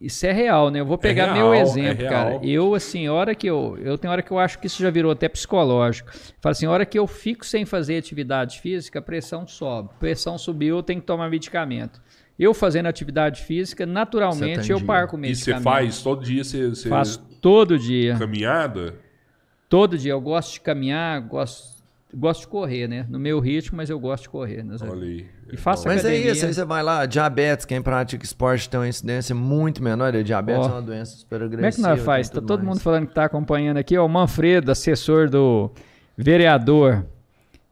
Isso 0.00 0.24
é 0.26 0.32
real, 0.32 0.70
né? 0.70 0.78
Eu 0.78 0.86
vou 0.86 0.96
pegar 0.96 1.32
real, 1.32 1.36
meu 1.50 1.54
é 1.54 1.60
exemplo, 1.60 2.02
real. 2.06 2.10
cara. 2.12 2.40
Eu, 2.46 2.72
assim, 2.74 3.06
a 3.08 3.12
hora 3.12 3.34
que 3.34 3.48
eu. 3.48 3.76
Eu 3.82 3.98
tenho 3.98 4.12
hora 4.12 4.22
que 4.22 4.30
eu 4.30 4.38
acho 4.38 4.58
que 4.60 4.66
isso 4.68 4.80
já 4.80 4.90
virou 4.90 5.10
até 5.10 5.28
psicológico. 5.28 6.10
Falo 6.40 6.52
assim, 6.52 6.66
a 6.66 6.70
hora 6.70 6.86
que 6.86 6.96
eu 6.98 7.06
fico 7.06 7.44
sem 7.44 7.64
fazer 7.64 7.96
atividade 7.96 8.60
física, 8.60 9.00
a 9.00 9.02
pressão 9.02 9.44
sobe. 9.46 9.90
Pressão 9.98 10.38
subiu, 10.38 10.76
eu 10.76 10.82
tenho 10.84 11.00
que 11.00 11.06
tomar 11.06 11.28
medicamento. 11.28 12.00
Eu 12.38 12.54
fazendo 12.54 12.86
atividade 12.86 13.42
física, 13.42 13.84
naturalmente 13.84 14.70
eu 14.70 14.80
parco 14.80 15.16
o 15.16 15.18
E 15.18 15.34
você 15.34 15.50
medicamento. 15.50 15.64
faz 15.64 16.00
todo 16.02 16.22
dia, 16.24 16.44
você, 16.44 16.68
você 16.68 16.88
Faço 16.88 17.18
todo 17.40 17.76
dia. 17.76 18.16
caminhada? 18.16 18.94
Todo 19.68 19.98
dia. 19.98 20.12
Eu 20.12 20.20
gosto 20.20 20.52
de 20.52 20.60
caminhar, 20.60 21.20
gosto, 21.22 21.77
gosto 22.14 22.42
de 22.42 22.48
correr, 22.48 22.88
né? 22.88 23.06
No 23.08 23.18
meu 23.18 23.38
ritmo, 23.40 23.76
mas 23.76 23.90
eu 23.90 23.98
gosto 23.98 24.24
de 24.24 24.28
correr. 24.30 24.62
Né? 24.62 24.76
Olha 24.80 25.02
aí. 25.02 25.26
E 25.52 25.56
faço 25.56 25.86
Mas 25.86 26.04
é 26.04 26.08
academia. 26.08 26.32
isso, 26.32 26.46
aí 26.46 26.52
você 26.52 26.64
vai 26.64 26.82
lá, 26.82 27.06
diabetes, 27.06 27.64
quem 27.64 27.80
pratica 27.80 28.24
esporte 28.24 28.68
tem 28.68 28.78
uma 28.78 28.88
incidência 28.88 29.34
muito 29.34 29.82
menor, 29.82 30.14
e 30.14 30.22
diabetes 30.22 30.66
Ó. 30.66 30.68
é 30.68 30.72
uma 30.72 30.82
doença 30.82 31.16
super 31.16 31.42
agressiva. 31.42 31.56
Como 31.56 31.66
é 31.66 31.72
que 31.72 31.80
nós 31.80 32.04
faz? 32.04 32.28
Tá 32.28 32.40
todo 32.40 32.58
mais. 32.58 32.68
mundo 32.68 32.80
falando 32.80 33.06
que 33.06 33.14
tá 33.14 33.24
acompanhando 33.24 33.78
aqui, 33.78 33.96
ó, 33.96 34.04
o 34.04 34.08
Manfredo, 34.08 34.70
assessor 34.70 35.30
do 35.30 35.70
vereador 36.16 37.06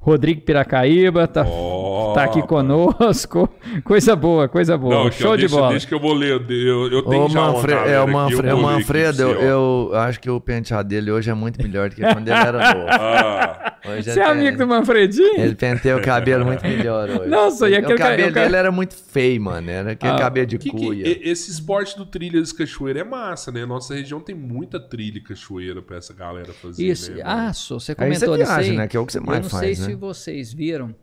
Rodrigo 0.07 0.41
Piracaíba, 0.43 1.27
tá, 1.27 1.45
Ó, 1.45 2.13
tá 2.15 2.23
aqui 2.23 2.41
conosco. 2.47 3.49
Coisa 3.83 4.15
boa, 4.15 4.49
coisa 4.49 4.79
boa. 4.79 4.95
Não, 5.05 5.11
Show 5.11 5.37
de 5.37 5.49
bola. 5.49 5.71
Deixa 5.71 5.87
que 5.89 5.93
eu 5.95 5.99
vou 5.99 6.15
ler. 6.15 6.41
Eu, 6.49 6.93
eu 6.93 7.03
tenho 7.03 7.25
Ô, 7.25 7.29
já 7.29 7.41
uma 7.43 7.53
Manfre- 7.55 7.73
galera 7.75 7.91
é, 7.93 7.99
o 7.99 8.03
eu 8.03 8.07
Manfre- 8.07 8.51
aqui 8.51 8.63
Manfredo, 8.63 9.23
eu, 9.23 9.29
você, 9.35 9.45
ó. 9.45 9.49
eu 9.95 9.99
acho 9.99 10.21
que 10.21 10.31
o 10.31 10.41
penteado 10.41 10.89
dele 10.89 11.11
hoje 11.11 11.29
é 11.29 11.35
muito 11.35 11.61
melhor 11.61 11.89
do 11.91 11.97
que 11.97 12.03
quando 12.03 12.29
ele 12.29 12.37
era 12.39 12.75
novo. 12.75 12.87
Ah, 12.97 13.73
Hoje 13.89 14.11
Você 14.11 14.19
é 14.19 14.25
amigo 14.25 14.59
do 14.59 14.67
Manfredinho? 14.67 15.41
Ele 15.41 15.55
penteia 15.55 15.97
o 15.97 16.03
cabelo 16.03 16.45
muito 16.45 16.61
melhor 16.63 17.09
hoje. 17.09 17.29
Nossa, 17.29 17.69
e 17.69 17.75
Ele- 17.75 17.77
aquele 17.85 17.95
O 17.95 17.99
cabelo 17.99 18.33
ca- 18.33 18.41
eu 18.41 18.45
dele 18.45 18.57
era 18.57 18.73
muito 18.73 18.95
feio, 18.97 19.41
mano. 19.41 19.71
Era 19.71 19.93
aquele 19.93 20.13
Ah, 20.13 20.17
cabelo 20.19 20.47
de 20.47 20.59
que 20.59 20.71
que- 20.71 20.77
cuia. 20.77 21.07
e- 21.07 21.21
esse 21.29 21.51
esporte 21.53 21.97
do 21.97 22.05
trilhas 22.05 22.53
cachoeira 22.53 23.01
é 23.01 23.05
massa, 23.05 23.53
né? 23.53 23.65
Nossa 23.65 23.95
região 23.95 24.19
tem 24.19 24.35
muita 24.35 24.81
trilha 24.81 25.19
e 25.19 25.21
cachoeira 25.21 25.81
pra 25.83 25.99
essa 25.99 26.13
galera 26.13 26.53
fazer, 26.53 26.85
Isso. 26.85 27.13
né? 27.13 27.23
Ah, 27.25 27.53
só, 27.53 27.79
você 27.79 27.93
Aí 27.93 27.97
comentou 27.97 28.29
você 28.31 28.39
nisso 28.39 28.53
viaja, 28.53 28.71
aí. 28.73 28.77
né? 28.77 28.89
Que 28.89 28.97
é 28.97 29.01
o 29.01 29.07
que 29.07 29.13
você 29.13 29.21
mais 29.21 29.39
Eu 29.39 29.43
não 29.45 29.51
faz, 29.51 29.79
sei 29.79 29.87
né? 29.87 29.93
Vocês 29.97 30.53
viram, 30.53 30.95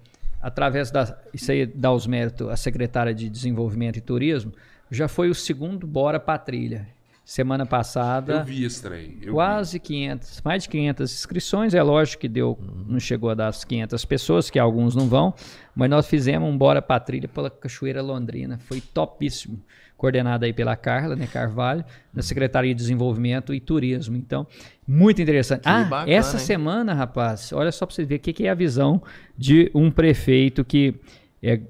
através 0.41 0.91
da. 0.91 1.17
Isso 1.33 1.51
aí 1.51 1.65
dá 1.65 1.91
os 1.91 2.07
méritos 2.07 2.49
à 2.49 2.55
secretária 2.55 3.13
de 3.13 3.29
Desenvolvimento 3.29 3.97
e 3.97 4.01
Turismo, 4.01 4.53
já 4.89 5.07
foi 5.07 5.29
o 5.29 5.35
segundo 5.35 5.87
Bora 5.87 6.19
pra 6.19 6.37
Trilha. 6.37 6.87
Semana 7.25 7.65
passada. 7.65 8.33
Eu 8.33 8.43
vi 8.45 8.65
esse 8.65 8.81
trem. 8.81 9.13
eu 9.21 9.27
vi. 9.27 9.31
Quase 9.31 9.79
500, 9.79 10.41
mais 10.43 10.63
de 10.63 10.69
500 10.69 11.13
inscrições. 11.13 11.73
É 11.73 11.81
lógico 11.81 12.19
que 12.19 12.27
deu, 12.27 12.59
não 12.85 12.99
chegou 12.99 13.29
a 13.29 13.33
dar 13.33 13.47
as 13.47 13.63
500 13.63 14.03
pessoas, 14.03 14.49
que 14.49 14.59
alguns 14.59 14.93
não 14.93 15.07
vão, 15.07 15.33
mas 15.73 15.89
nós 15.89 16.05
fizemos 16.05 16.49
um 16.49 16.57
Bora 16.57 16.81
pra 16.81 16.99
Trilha 16.99 17.29
pela 17.29 17.49
Cachoeira 17.49 18.01
Londrina. 18.01 18.59
Foi 18.59 18.81
topíssimo. 18.81 19.61
Coordenado 20.03 20.43
aí 20.43 20.51
pela 20.51 20.75
Carla, 20.75 21.15
né, 21.15 21.25
Carvalho, 21.25 21.85
da 22.13 22.21
Secretaria 22.21 22.75
de 22.75 22.77
Desenvolvimento 22.77 23.53
e 23.53 23.61
Turismo. 23.61 24.17
Então, 24.17 24.45
muito 24.85 25.21
interessante. 25.21 25.61
ah, 25.63 25.85
bacana, 25.85 26.11
essa 26.11 26.35
hein? 26.35 26.43
semana, 26.43 26.93
rapaz, 26.93 27.53
olha 27.53 27.71
só 27.71 27.85
pra 27.85 27.95
você 27.95 28.03
ver 28.03 28.15
o 28.15 28.19
que, 28.19 28.33
que 28.33 28.45
é 28.45 28.49
a 28.49 28.53
visão 28.53 29.01
de 29.37 29.71
um 29.73 29.89
prefeito 29.89 30.65
que 30.65 30.93
é, 31.41 31.61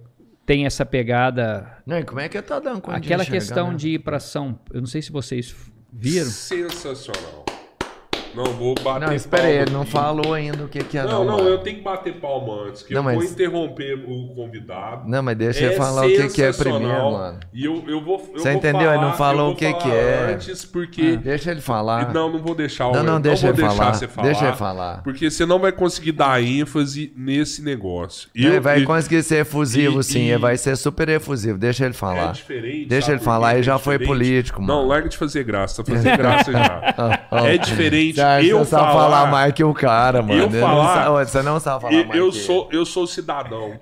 tem 0.47 0.65
essa 0.65 0.83
pegada. 0.83 1.77
Não, 1.85 1.99
e 1.99 2.03
como 2.03 2.21
é 2.21 2.27
que 2.27 2.41
tá 2.41 2.59
dando 2.59 2.81
de 2.81 2.89
Aquela 2.89 3.21
enxergar, 3.21 3.39
questão 3.39 3.69
né? 3.69 3.77
de 3.77 3.89
ir 3.89 3.99
para 3.99 4.19
São. 4.19 4.59
Eu 4.73 4.79
não 4.79 4.87
sei 4.87 5.03
se 5.03 5.11
vocês 5.11 5.55
viram. 5.91 6.25
Sensacional. 6.25 7.45
Não, 8.35 8.45
vou 8.45 8.73
bater 8.75 9.05
Não, 9.07 9.13
espera 9.13 9.43
aí, 9.47 9.57
ele 9.57 9.71
não 9.71 9.85
falou 9.85 10.33
ainda 10.33 10.63
o 10.63 10.67
que, 10.67 10.83
que 10.83 10.97
é 10.97 11.03
Não, 11.03 11.23
não, 11.23 11.37
mano. 11.37 11.49
eu 11.49 11.57
tenho 11.59 11.77
que 11.77 11.83
bater 11.83 12.13
palma 12.15 12.67
antes, 12.67 12.81
que 12.83 12.93
Não, 12.93 13.01
eu 13.01 13.03
vou 13.15 13.21
mas- 13.21 13.31
interromper 13.31 13.93
o 14.07 14.33
convidado. 14.35 15.07
Não, 15.07 15.21
mas 15.21 15.37
deixa 15.37 15.65
ele 15.65 15.75
falar 15.75 16.05
o 16.05 16.09
que, 16.09 16.27
que 16.29 16.41
é 16.41 16.51
primeiro, 16.51 17.11
mano. 17.11 17.39
E 17.53 17.65
eu, 17.65 17.83
eu 17.87 18.01
vou. 18.03 18.19
Eu 18.33 18.39
Você 18.39 18.49
vou 18.49 18.57
entendeu? 18.57 18.89
Ele 18.91 19.01
não 19.01 19.13
falar- 19.13 19.17
falou 19.33 19.39
eu 19.39 19.45
vou 19.45 19.53
o 19.53 19.55
que 19.57 19.69
falar 19.71 19.83
que 19.83 19.91
é. 19.91 20.33
Antes, 20.33 20.65
porque. 20.65 21.17
Deixa 21.17 21.51
ele 21.51 21.61
falar. 21.61 22.13
Não, 22.13 22.31
não 22.31 22.39
vou 22.39 22.55
deixar 22.55 22.87
o 22.87 22.93
Não, 22.93 23.03
não, 23.03 23.21
deixa 23.21 23.47
vou 23.51 23.55
ele 23.55 23.61
falar. 23.75 23.93
falar. 23.93 24.23
Deixa 24.27 24.47
ele 24.47 24.55
falar. 24.55 25.03
Porque 25.03 25.29
você 25.29 25.45
não 25.45 25.59
vai 25.59 25.71
conseguir 25.71 26.11
dar 26.13 26.41
ênfase 26.43 27.13
nesse 27.15 27.61
negócio. 27.61 28.29
ele 28.35 28.59
vai 28.59 28.81
eu- 28.81 28.85
conseguir 28.85 29.23
ser 29.23 29.37
efusivo, 29.41 29.99
e- 29.99 30.03
sim. 30.03 30.19
e- 30.19 30.29
Ele 30.31 30.37
vai 30.39 30.57
ser 30.57 30.75
super 30.75 31.07
efusivo. 31.09 31.57
Deixa 31.57 31.83
ele 31.85 31.93
É 31.93 31.97
falar. 31.97 32.31
diferente. 32.33 32.85
Deixa 32.87 33.11
ele 33.11 33.19
falar, 33.21 33.51
ele 33.51 33.59
É 33.59 33.63
já 33.63 33.77
foi 33.77 33.99
político, 33.99 34.61
mano. 34.61 34.81
Não, 34.81 34.87
larga 34.87 35.07
de 35.09 35.17
fazer 35.17 35.43
graça. 35.43 35.83
Fazendo 35.85 36.17
graça 36.17 36.51
já. 36.51 37.19
É 37.53 37.57
diferente 37.57 38.22
Que 38.41 38.49
eu 38.49 38.65
falar, 38.65 38.93
falar 38.93 39.25
mais 39.31 39.53
que 39.53 39.63
o 39.63 39.73
cara, 39.73 40.21
mano. 40.21 40.41
Eu 40.41 40.49
falar- 40.51 41.05
Não 41.05 41.13
você 41.13 41.41
não 41.41 41.59
sabe 41.59 41.81
falar 41.81 41.93
E- 41.93 42.05
mais 42.05 42.19
eu 42.19 42.29
que 42.31 42.37
sou 42.39 42.69
eu 42.71 42.85
sou 42.85 43.05
cidadão. 43.07 43.79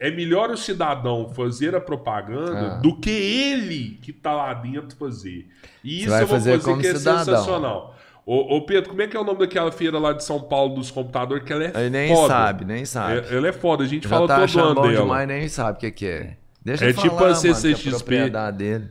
É 0.00 0.10
melhor 0.12 0.50
o 0.50 0.56
cidadão 0.56 1.28
fazer 1.34 1.74
a 1.74 1.80
propaganda 1.80 2.74
Ah. 2.74 2.80
do 2.80 2.94
que 2.96 3.10
ele 3.10 3.98
que 4.00 4.12
tá 4.12 4.32
lá 4.32 4.54
dentro 4.54 4.96
fazer. 4.96 5.48
E 5.82 6.04
isso 6.04 6.14
eu 6.14 6.26
fazer 6.28 6.52
fazer 6.58 6.64
como 6.64 6.80
que 6.80 6.86
é 6.86 6.94
cidadão. 6.94 7.24
sensacional. 7.24 7.94
Ô, 8.24 8.56
ô, 8.56 8.62
Pedro, 8.62 8.90
como 8.90 9.00
é 9.02 9.06
que 9.08 9.16
é 9.16 9.20
o 9.20 9.24
nome 9.24 9.38
daquela 9.40 9.72
feira 9.72 9.98
lá 9.98 10.12
de 10.12 10.22
São 10.22 10.40
Paulo 10.40 10.74
dos 10.74 10.90
computadores 10.90 11.42
que 11.44 11.52
ela 11.52 11.64
é 11.64 11.72
Ele 11.74 11.90
nem 11.90 12.14
foda? 12.14 12.28
sabe, 12.34 12.64
nem 12.64 12.84
sabe. 12.84 13.14
É- 13.28 13.36
ela 13.36 13.48
é 13.48 13.52
foda, 13.52 13.82
a 13.84 13.86
gente 13.86 14.02
Já 14.04 14.08
fala 14.10 14.28
tá 14.28 14.46
todo 14.46 14.60
ano 14.60 14.82
dela. 14.82 15.02
demais, 15.02 15.26
nem 15.26 15.48
sabe 15.48 15.78
o 15.78 15.80
que, 15.80 15.90
que 15.90 16.06
é. 16.06 16.36
Deixa 16.62 16.84
É 16.84 16.88
ele 16.90 16.94
tipo 16.94 17.08
falar, 17.16 17.30
a 17.30 17.30
mano, 17.30 17.40
que 17.42 17.48
é 17.48 17.54
CCXP. 17.54 17.90
propriedade 17.90 18.56
dele. 18.58 18.88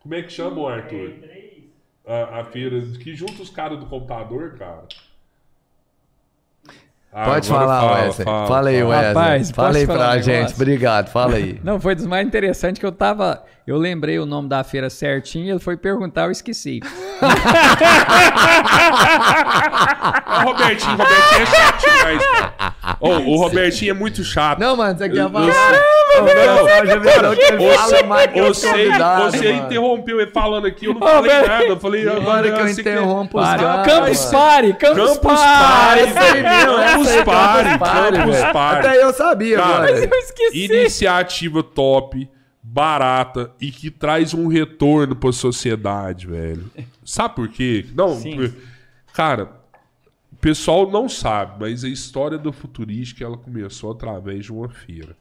Como 0.00 0.14
é 0.14 0.22
que 0.22 0.30
chama, 0.32 0.70
Arthur? 0.70 1.12
A, 2.08 2.40
a 2.40 2.44
feira 2.44 2.80
que 2.98 3.14
junta 3.14 3.42
os 3.42 3.50
caras 3.50 3.78
do 3.78 3.86
computador, 3.86 4.56
cara. 4.58 4.84
Ah, 7.12 7.24
Pode 7.24 7.48
falar, 7.48 7.80
fala, 7.80 8.02
Wesley. 8.02 8.24
fala, 8.24 8.46
Fala 8.46 8.68
aí. 8.68 8.82
Wesley. 8.82 9.06
Rapaz, 9.14 9.50
fala 9.50 9.76
aí 9.78 9.86
pra 9.86 10.16
um 10.16 10.22
gente. 10.22 10.54
Obrigado, 10.54 11.08
fala 11.08 11.36
aí. 11.36 11.60
Não, 11.64 11.80
foi 11.80 11.94
dos 11.94 12.06
mais 12.06 12.26
interessantes 12.26 12.78
que 12.78 12.84
eu 12.86 12.92
tava. 12.92 13.42
Eu 13.68 13.76
lembrei 13.76 14.18
o 14.18 14.24
nome 14.24 14.48
da 14.48 14.64
feira 14.64 14.88
certinho, 14.88 15.52
ele 15.52 15.58
foi 15.58 15.76
perguntar, 15.76 16.22
eu 16.24 16.30
esqueci. 16.30 16.80
O 20.28 20.44
Robertinho, 20.46 20.94
o 20.94 20.96
Robertinho 20.96 21.42
é 21.42 21.46
chato 21.46 21.90
demais. 21.90 22.22
Ô, 23.00 23.08
o 23.08 23.36
Robertinho 23.36 23.90
é 23.90 23.94
muito 23.94 24.24
chato. 24.24 24.58
Não, 24.58 24.74
mano, 24.74 24.96
você 24.96 25.08
quer 25.10 25.30
falar? 25.30 25.46
Não, 25.46 25.52
o 28.48 28.54
Você, 28.54 28.68
convidado, 28.68 29.30
você 29.30 29.52
mano. 29.52 29.66
interrompeu 29.66 30.20
ele 30.20 30.30
falando 30.30 30.66
aqui, 30.66 30.86
eu 30.86 30.94
não 30.94 31.00
falei 31.00 31.42
nada. 31.42 31.64
Eu 31.64 31.78
falei, 31.78 32.02
Que 32.02 32.08
hora 32.08 32.52
que 32.52 32.60
eu 32.60 32.68
interrompo 32.68 33.38
os 33.38 33.44
caras, 33.46 33.86
Campus 33.86 34.18
mano. 34.20 34.32
Party, 34.32 34.72
Campus, 34.72 34.96
Campus 34.96 35.40
Party. 35.40 36.04
Campus 36.14 37.08
aí, 37.08 37.24
Party, 37.24 37.78
Campus 38.16 38.36
velho. 38.36 38.52
Party. 38.52 38.86
Até 38.86 39.02
eu 39.02 39.12
sabia, 39.12 39.56
Cara, 39.58 39.68
mano. 39.68 39.88
Eu 39.98 40.18
esqueci. 40.20 40.64
Iniciativa 40.64 41.62
top, 41.62 42.28
barata 42.72 43.50
e 43.60 43.70
que 43.70 43.90
traz 43.90 44.34
um 44.34 44.46
retorno 44.46 45.16
pra 45.16 45.32
sociedade, 45.32 46.26
velho. 46.26 46.70
Sabe 47.04 47.34
por 47.34 47.48
quê? 47.48 47.86
Não, 47.94 48.14
Sim. 48.16 48.36
por- 48.36 48.54
cara, 49.14 49.50
o 50.32 50.36
pessoal 50.36 50.90
não 50.90 51.08
sabe, 51.08 51.56
mas 51.60 51.82
a 51.82 51.88
história 51.88 52.36
do 52.38 52.52
Futurística 52.52 53.24
ela 53.24 53.36
começou 53.38 53.90
através 53.92 54.44
de 54.44 54.52
uma 54.52 54.68
feira. 54.68 55.16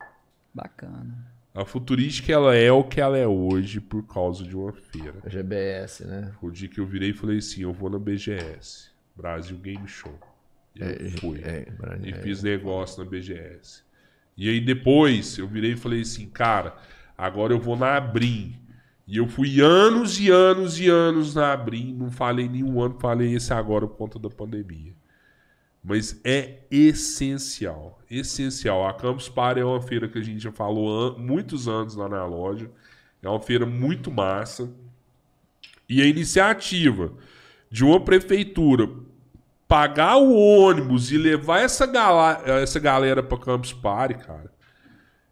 Bacana. 0.53 1.25
A 1.55 1.65
Futurística 1.65 2.31
ela 2.31 2.53
é 2.55 2.71
o 2.71 2.83
que 2.83 3.01
ela 3.01 3.17
é 3.17 3.25
hoje 3.25 3.79
por 3.79 4.03
causa 4.03 4.43
de 4.43 4.55
uma 4.55 4.71
feira. 4.73 5.15
GBS, 5.25 6.05
né? 6.05 6.31
O 6.41 6.51
dia 6.51 6.67
que 6.67 6.79
eu 6.79 6.85
virei 6.85 7.09
e 7.09 7.13
falei 7.13 7.37
assim, 7.39 7.61
eu 7.61 7.73
vou 7.73 7.89
na 7.89 7.97
BGS, 7.97 8.89
Brasil 9.15 9.57
Game 9.57 9.87
Show. 9.87 10.13
E 10.75 10.81
eu 10.81 11.11
fui. 11.19 11.39
É, 11.43 11.65
E 12.03 12.11
é, 12.11 12.13
fiz 12.21 12.43
negócio 12.43 13.03
na 13.03 13.09
BGS. 13.09 13.81
E 14.37 14.47
aí 14.49 14.59
depois 14.61 15.39
eu 15.39 15.47
virei 15.47 15.71
e 15.71 15.75
falei 15.77 16.01
assim, 16.01 16.27
cara, 16.27 16.75
agora 17.17 17.53
eu 17.53 17.59
vou 17.59 17.75
na 17.75 17.95
Abrim. 17.97 18.55
E 19.07 19.17
eu 19.17 19.27
fui 19.27 19.61
anos 19.61 20.19
e 20.19 20.29
anos 20.29 20.77
e 20.79 20.89
anos 20.89 21.33
na 21.33 21.53
Abrim, 21.53 21.93
não 21.93 22.11
falei 22.11 22.49
nenhum 22.49 22.81
ano, 22.81 22.97
falei 22.99 23.33
esse 23.33 23.53
agora 23.53 23.87
por 23.87 23.95
conta 23.95 24.19
da 24.19 24.29
pandemia. 24.29 24.93
Mas 25.81 26.19
é 26.25 26.59
essencial, 26.69 28.01
essencial. 28.11 28.85
A 28.85 28.93
Campus 28.93 29.29
Party 29.29 29.61
é 29.61 29.65
uma 29.65 29.81
feira 29.81 30.09
que 30.09 30.17
a 30.17 30.21
gente 30.21 30.39
já 30.41 30.51
falou 30.51 31.15
há 31.15 31.17
muitos 31.17 31.67
anos 31.69 31.95
lá 31.95 32.09
na 32.09 32.25
loja. 32.25 32.69
É 33.23 33.29
uma 33.29 33.39
feira 33.39 33.65
muito 33.65 34.11
massa. 34.11 34.69
E 35.87 36.01
a 36.01 36.05
iniciativa 36.05 37.13
de 37.71 37.85
uma 37.85 38.01
prefeitura 38.01 38.89
pagar 39.65 40.17
o 40.17 40.33
ônibus 40.35 41.11
e 41.13 41.17
levar 41.17 41.59
essa, 41.61 41.85
gala- 41.85 42.41
essa 42.45 42.79
galera 42.79 43.23
pra 43.23 43.37
Campus 43.37 43.71
Party, 43.71 44.15
cara, 44.15 44.51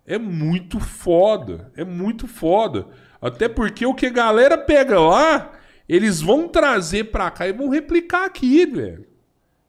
é 0.06 0.18
muito 0.18 0.80
foda. 0.80 1.72
É 1.76 1.84
muito 1.84 2.28
foda. 2.28 2.88
Até 3.22 3.50
porque 3.50 3.86
o 3.86 3.94
que 3.94 4.06
a 4.06 4.12
galera 4.12 4.58
pega 4.58 5.00
lá, 5.00 5.54
eles 5.90 6.22
vão 6.22 6.48
trazer 6.48 7.06
pra 7.06 7.32
cá 7.32 7.48
e 7.48 7.54
vão 7.54 7.70
replicar 7.70 8.26
aqui, 8.26 8.66
velho. 8.66 9.08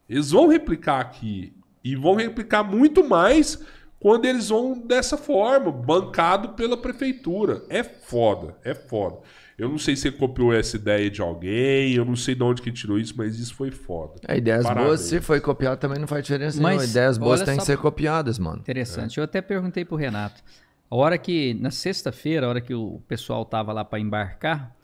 Eles 0.08 0.30
vão 0.30 0.48
replicar 0.48 1.00
aqui. 1.00 1.54
E 1.82 1.96
vão 1.96 2.14
replicar 2.14 2.62
muito 2.62 3.08
mais 3.08 3.62
quando 3.98 4.26
eles 4.26 4.50
vão 4.50 4.78
dessa 4.78 5.16
forma, 5.16 5.72
bancado 5.72 6.50
pela 6.50 6.76
prefeitura. 6.76 7.64
É 7.68 7.82
foda, 7.82 8.56
é 8.62 8.74
foda. 8.74 9.18
Eu 9.58 9.68
não 9.70 9.78
sei 9.78 9.96
se 9.96 10.08
ele 10.08 10.16
copiou 10.18 10.52
essa 10.52 10.76
ideia 10.76 11.10
de 11.10 11.22
alguém, 11.22 11.92
eu 11.94 12.04
não 12.04 12.14
sei 12.14 12.34
de 12.34 12.42
onde 12.42 12.60
que 12.60 12.70
tirou 12.70 12.98
isso, 12.98 13.14
mas 13.16 13.38
isso 13.38 13.54
foi 13.54 13.70
foda. 13.70 14.20
É, 14.28 14.36
ideias 14.36 14.62
Parabéns. 14.62 14.86
boas, 14.86 15.00
se 15.00 15.20
foi 15.22 15.40
copiado, 15.40 15.78
também 15.80 15.98
não 15.98 16.06
faz 16.06 16.22
diferença 16.24 16.60
Mas, 16.60 16.76
nenhuma. 16.76 16.90
Ideias 16.90 17.16
boas 17.16 17.42
têm 17.42 17.54
só- 17.54 17.60
que 17.60 17.66
ser 17.66 17.78
copiadas, 17.78 18.38
mano. 18.38 18.58
Interessante. 18.58 19.16
Eu 19.16 19.24
até 19.24 19.40
perguntei 19.40 19.82
pro 19.84 19.96
Renato. 19.96 20.42
A 20.90 20.94
hora 20.94 21.16
que, 21.16 21.54
na 21.54 21.70
sexta-feira, 21.70 22.44
a 22.46 22.48
hora 22.50 22.60
que 22.60 22.74
o 22.74 23.00
pessoal 23.08 23.44
tava 23.46 23.72
lá 23.72 23.82
para 23.84 23.98
embarcar, 23.98 24.76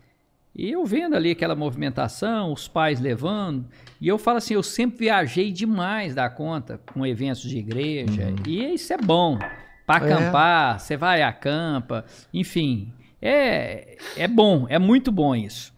e 0.57 0.71
eu 0.71 0.85
vendo 0.87 1.15
ali 1.17 1.31
aquela 1.33 1.55
movimentação, 1.55 2.51
os 2.53 2.67
pais 2.67 2.99
levando, 2.99 3.67
e 4.01 4.09
eu 4.09 4.17
falo 4.19 4.39
assim, 4.39 4.55
eu 4.55 4.63
sempre 4.63 5.01
viajei 5.01 5.53
demais 5.53 6.15
da 6.15 6.29
conta 6.31 6.81
com 6.93 7.05
eventos 7.07 7.43
de 7.43 7.59
igreja, 7.59 8.33
e 8.47 8.73
isso 8.75 8.91
é 8.93 8.97
bom. 8.97 9.39
Para 9.87 10.09
É. 10.09 10.13
acampar, 10.15 10.81
você 10.81 10.97
vai 10.97 11.23
acampa, 11.23 12.05
enfim, 12.33 12.93
é, 13.23 13.97
é 14.17 14.27
bom, 14.29 14.67
é 14.69 14.79
muito 14.79 15.13
bom 15.13 15.35
isso. 15.35 15.73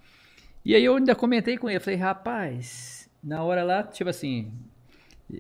E 0.65 0.75
aí 0.75 0.85
eu 0.85 0.97
ainda 0.97 1.15
comentei 1.15 1.59
com 1.59 1.69
ele, 1.69 1.79
falei, 1.79 1.99
rapaz, 1.99 3.09
na 3.23 3.43
hora 3.43 3.63
lá, 3.63 3.83
tipo 3.83 4.09
assim, 4.09 4.51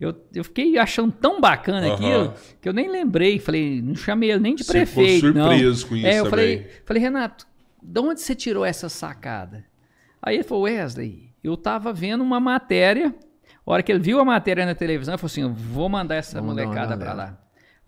eu, 0.00 0.14
eu 0.34 0.44
fiquei 0.44 0.76
achando 0.78 1.12
tão 1.12 1.40
bacana 1.40 1.86
Aham. 1.86 1.94
aquilo 1.94 2.34
que 2.60 2.68
eu 2.68 2.72
nem 2.72 2.90
lembrei. 2.90 3.38
Falei, 3.38 3.80
não 3.80 3.94
chamei 3.94 4.30
ele 4.30 4.40
nem 4.40 4.54
de 4.54 4.64
Você 4.64 4.84
ficou 4.84 5.04
prefeito. 5.04 5.32
não. 5.34 5.50
surpreso 5.50 5.86
com 5.86 5.96
isso 5.96 6.06
É, 6.06 6.18
eu 6.20 6.24
também. 6.24 6.30
falei, 6.30 6.70
falei, 6.84 7.02
Renato, 7.02 7.46
de 7.82 8.00
onde 8.00 8.20
você 8.20 8.34
tirou 8.34 8.64
essa 8.64 8.88
sacada? 8.88 9.64
Aí 10.20 10.36
ele 10.36 10.44
falou, 10.44 10.64
Wesley, 10.64 11.32
eu 11.42 11.56
tava 11.56 11.92
vendo 11.92 12.22
uma 12.22 12.40
matéria. 12.40 13.14
A 13.64 13.70
hora 13.72 13.82
que 13.82 13.92
ele 13.92 14.00
viu 14.00 14.18
a 14.18 14.24
matéria 14.24 14.64
na 14.66 14.74
televisão, 14.74 15.12
ele 15.14 15.18
falou 15.18 15.28
assim: 15.30 15.42
eu 15.42 15.52
vou 15.52 15.88
mandar 15.88 16.16
essa 16.16 16.40
Vamos 16.40 16.56
molecada 16.56 16.96
pra 16.96 17.12
lá. 17.12 17.38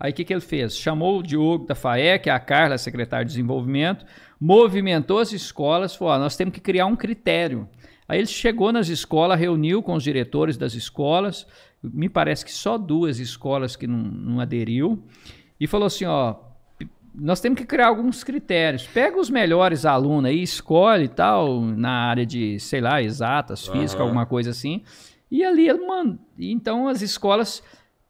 Aí 0.01 0.11
o 0.11 0.15
que, 0.15 0.25
que 0.25 0.33
ele 0.33 0.41
fez? 0.41 0.75
Chamou 0.75 1.19
o 1.19 1.21
Diogo 1.23 1.67
da 1.67 1.75
FAEC, 1.75 2.27
a 2.27 2.39
Carla, 2.39 2.75
secretária 2.79 3.23
de 3.23 3.33
desenvolvimento, 3.33 4.03
movimentou 4.39 5.19
as 5.19 5.31
escolas, 5.31 5.95
falou: 5.95 6.15
ó, 6.15 6.17
nós 6.17 6.35
temos 6.35 6.55
que 6.55 6.59
criar 6.59 6.87
um 6.87 6.95
critério. 6.95 7.69
Aí 8.07 8.17
ele 8.17 8.25
chegou 8.25 8.71
nas 8.71 8.89
escolas, 8.89 9.39
reuniu 9.39 9.83
com 9.83 9.93
os 9.93 10.01
diretores 10.03 10.57
das 10.57 10.73
escolas, 10.73 11.45
me 11.83 12.09
parece 12.09 12.43
que 12.43 12.51
só 12.51 12.79
duas 12.79 13.19
escolas 13.19 13.75
que 13.75 13.85
não, 13.85 13.99
não 13.99 14.39
aderiu, 14.39 15.03
e 15.59 15.67
falou 15.67 15.85
assim: 15.85 16.05
ó, 16.05 16.35
nós 17.13 17.39
temos 17.39 17.59
que 17.59 17.65
criar 17.65 17.89
alguns 17.89 18.23
critérios. 18.23 18.87
Pega 18.87 19.19
os 19.19 19.29
melhores 19.29 19.85
alunos 19.85 20.31
aí, 20.31 20.41
escolhe 20.41 21.03
e 21.03 21.09
tal, 21.09 21.61
na 21.61 22.07
área 22.09 22.25
de, 22.25 22.59
sei 22.59 22.81
lá, 22.81 23.03
exatas, 23.03 23.67
física, 23.67 24.01
Aham. 24.01 24.09
alguma 24.09 24.25
coisa 24.25 24.49
assim. 24.49 24.81
E 25.29 25.43
ali 25.45 25.69
ele 25.69 25.85
manda. 25.85 26.17
Então 26.39 26.87
as 26.87 27.03
escolas 27.03 27.61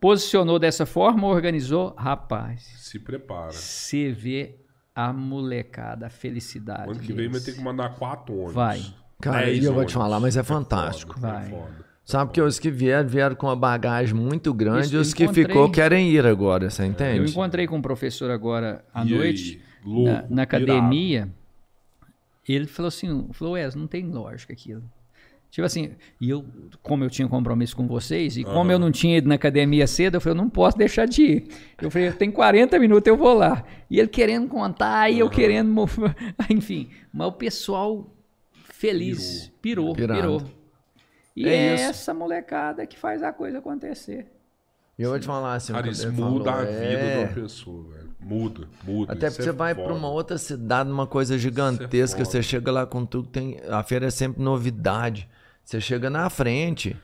posicionou 0.02 0.60
dessa 0.60 0.86
forma, 0.86 1.28
organizou. 1.28 1.94
Rapaz, 1.98 2.64
Se 2.80 3.00
prepara. 3.00 3.52
você 3.54 4.12
vê 4.12 4.58
a 4.94 5.14
molecada, 5.14 6.08
a 6.08 6.10
felicidade. 6.10 6.90
Ano 6.92 7.00
que 7.00 7.14
vem 7.14 7.30
vai 7.30 7.40
ter 7.40 7.54
que 7.54 7.62
mandar 7.62 7.96
quatro 7.96 8.34
ônibus. 8.36 8.54
Vai. 8.56 8.84
Cara, 9.22 9.50
e 9.50 9.64
eu 9.64 9.74
vou 9.74 9.86
te 9.86 9.94
falar, 9.94 10.20
mas 10.20 10.36
é 10.36 10.44
fantástico. 10.44 11.14
foda, 11.14 11.28
Vai. 11.32 11.46
É 11.46 11.50
foda. 11.50 11.92
Sabe 12.04 12.32
que 12.32 12.42
os 12.42 12.58
que 12.58 12.72
vieram, 12.72 13.08
vieram 13.08 13.36
com 13.36 13.46
uma 13.46 13.56
bagagem 13.56 14.16
muito 14.16 14.52
grande 14.54 14.88
Isso, 14.88 14.96
e 14.96 14.98
eu 14.98 15.02
os 15.02 15.14
que 15.14 15.28
ficou 15.28 15.70
querem 15.72 16.10
ir 16.10 16.26
agora, 16.26 16.70
você 16.70 16.82
Eu 16.82 16.88
entende? 16.88 17.30
encontrei 17.32 17.68
com 17.68 17.78
um 17.78 17.82
professor 17.82 18.32
agora 18.32 18.84
à 18.92 19.06
E 19.06 19.14
aí? 19.14 19.18
noite. 19.18 19.62
Louco, 19.86 20.10
na, 20.12 20.14
na 20.14 20.24
irado. 20.24 20.42
academia, 20.42 21.30
ele 22.50 22.66
falou 22.66 22.88
assim, 22.88 23.30
falou, 23.34 23.54
Wes, 23.54 23.76
não 23.76 23.86
tem 23.88 24.10
lógica 24.10 24.52
aquilo. 24.52 24.84
Tipo 25.52 25.66
assim, 25.66 25.92
e 26.20 26.30
eu, 26.30 26.46
como 26.82 27.04
eu 27.04 27.10
tinha 27.10 27.28
compromisso 27.28 27.76
com 27.76 27.86
vocês, 27.86 28.38
e 28.38 28.44
como 28.46 28.72
eu 28.72 28.80
não 28.80 28.90
tinha 28.90 29.18
ido 29.18 29.28
na 29.28 29.36
academia 29.36 29.86
cedo, 29.86 30.16
eu 30.16 30.22
falei, 30.22 30.40
eu 30.40 30.42
não 30.42 30.50
posso 30.50 30.78
deixar 30.78 31.06
de 31.06 31.24
ir. 31.24 31.48
Eu 31.82 31.92
falei, 31.92 32.10
tem 32.14 32.32
40 32.32 32.80
minutos, 32.80 33.06
eu 33.06 33.18
vou 33.18 33.34
lá. 33.34 33.62
E 33.90 34.00
ele 34.00 34.08
querendo 34.08 34.48
contar, 34.48 35.10
e 35.10 35.20
eu 35.20 35.30
querendo, 35.30 35.76
enfim. 36.50 36.90
Mas 37.14 37.28
o 37.28 37.34
pessoal 37.34 38.10
feliz, 38.54 39.52
pirou, 39.62 39.94
Pirado. 39.94 40.22
pirou. 40.22 40.42
E 41.36 41.46
É 41.48 41.54
é, 41.54 41.74
essa 41.82 42.14
molecada 42.14 42.86
que 42.86 42.98
faz 42.98 43.22
a 43.22 43.34
coisa 43.34 43.58
acontecer. 43.58 44.28
E 44.98 45.04
eu 45.04 45.10
vou 45.10 45.20
te 45.20 45.26
falar 45.26 45.56
assim, 45.56 45.74
o 45.74 45.76
Cara, 45.76 45.90
isso 45.90 46.12
muda 46.14 46.52
falou, 46.52 46.60
a 46.62 46.66
vida 46.66 46.82
é... 46.82 47.14
de 47.14 47.26
uma 47.26 47.34
pessoa, 47.44 47.94
velho. 47.94 48.12
Muda, 48.22 48.70
muda. 48.86 49.12
Até 49.12 49.30
porque 49.30 49.44
você 49.44 49.50
é 49.50 49.54
vai 49.54 49.74
pra 49.74 49.84
foda. 49.84 49.96
uma 49.96 50.10
outra 50.10 50.38
cidade, 50.38 50.90
uma 50.90 51.08
coisa 51.08 51.38
gigantesca, 51.38 52.20
foda. 52.20 52.30
você 52.30 52.42
chega 52.44 52.72
lá 52.72 52.86
com 52.86 53.06
tudo, 53.06 53.28
tem 53.28 53.60
a 53.68 53.84
feira 53.84 54.06
é 54.06 54.10
sempre 54.10 54.42
novidade. 54.42 55.28
Você 55.64 55.80
chega 55.80 56.10
na 56.10 56.30
frente, 56.30 56.96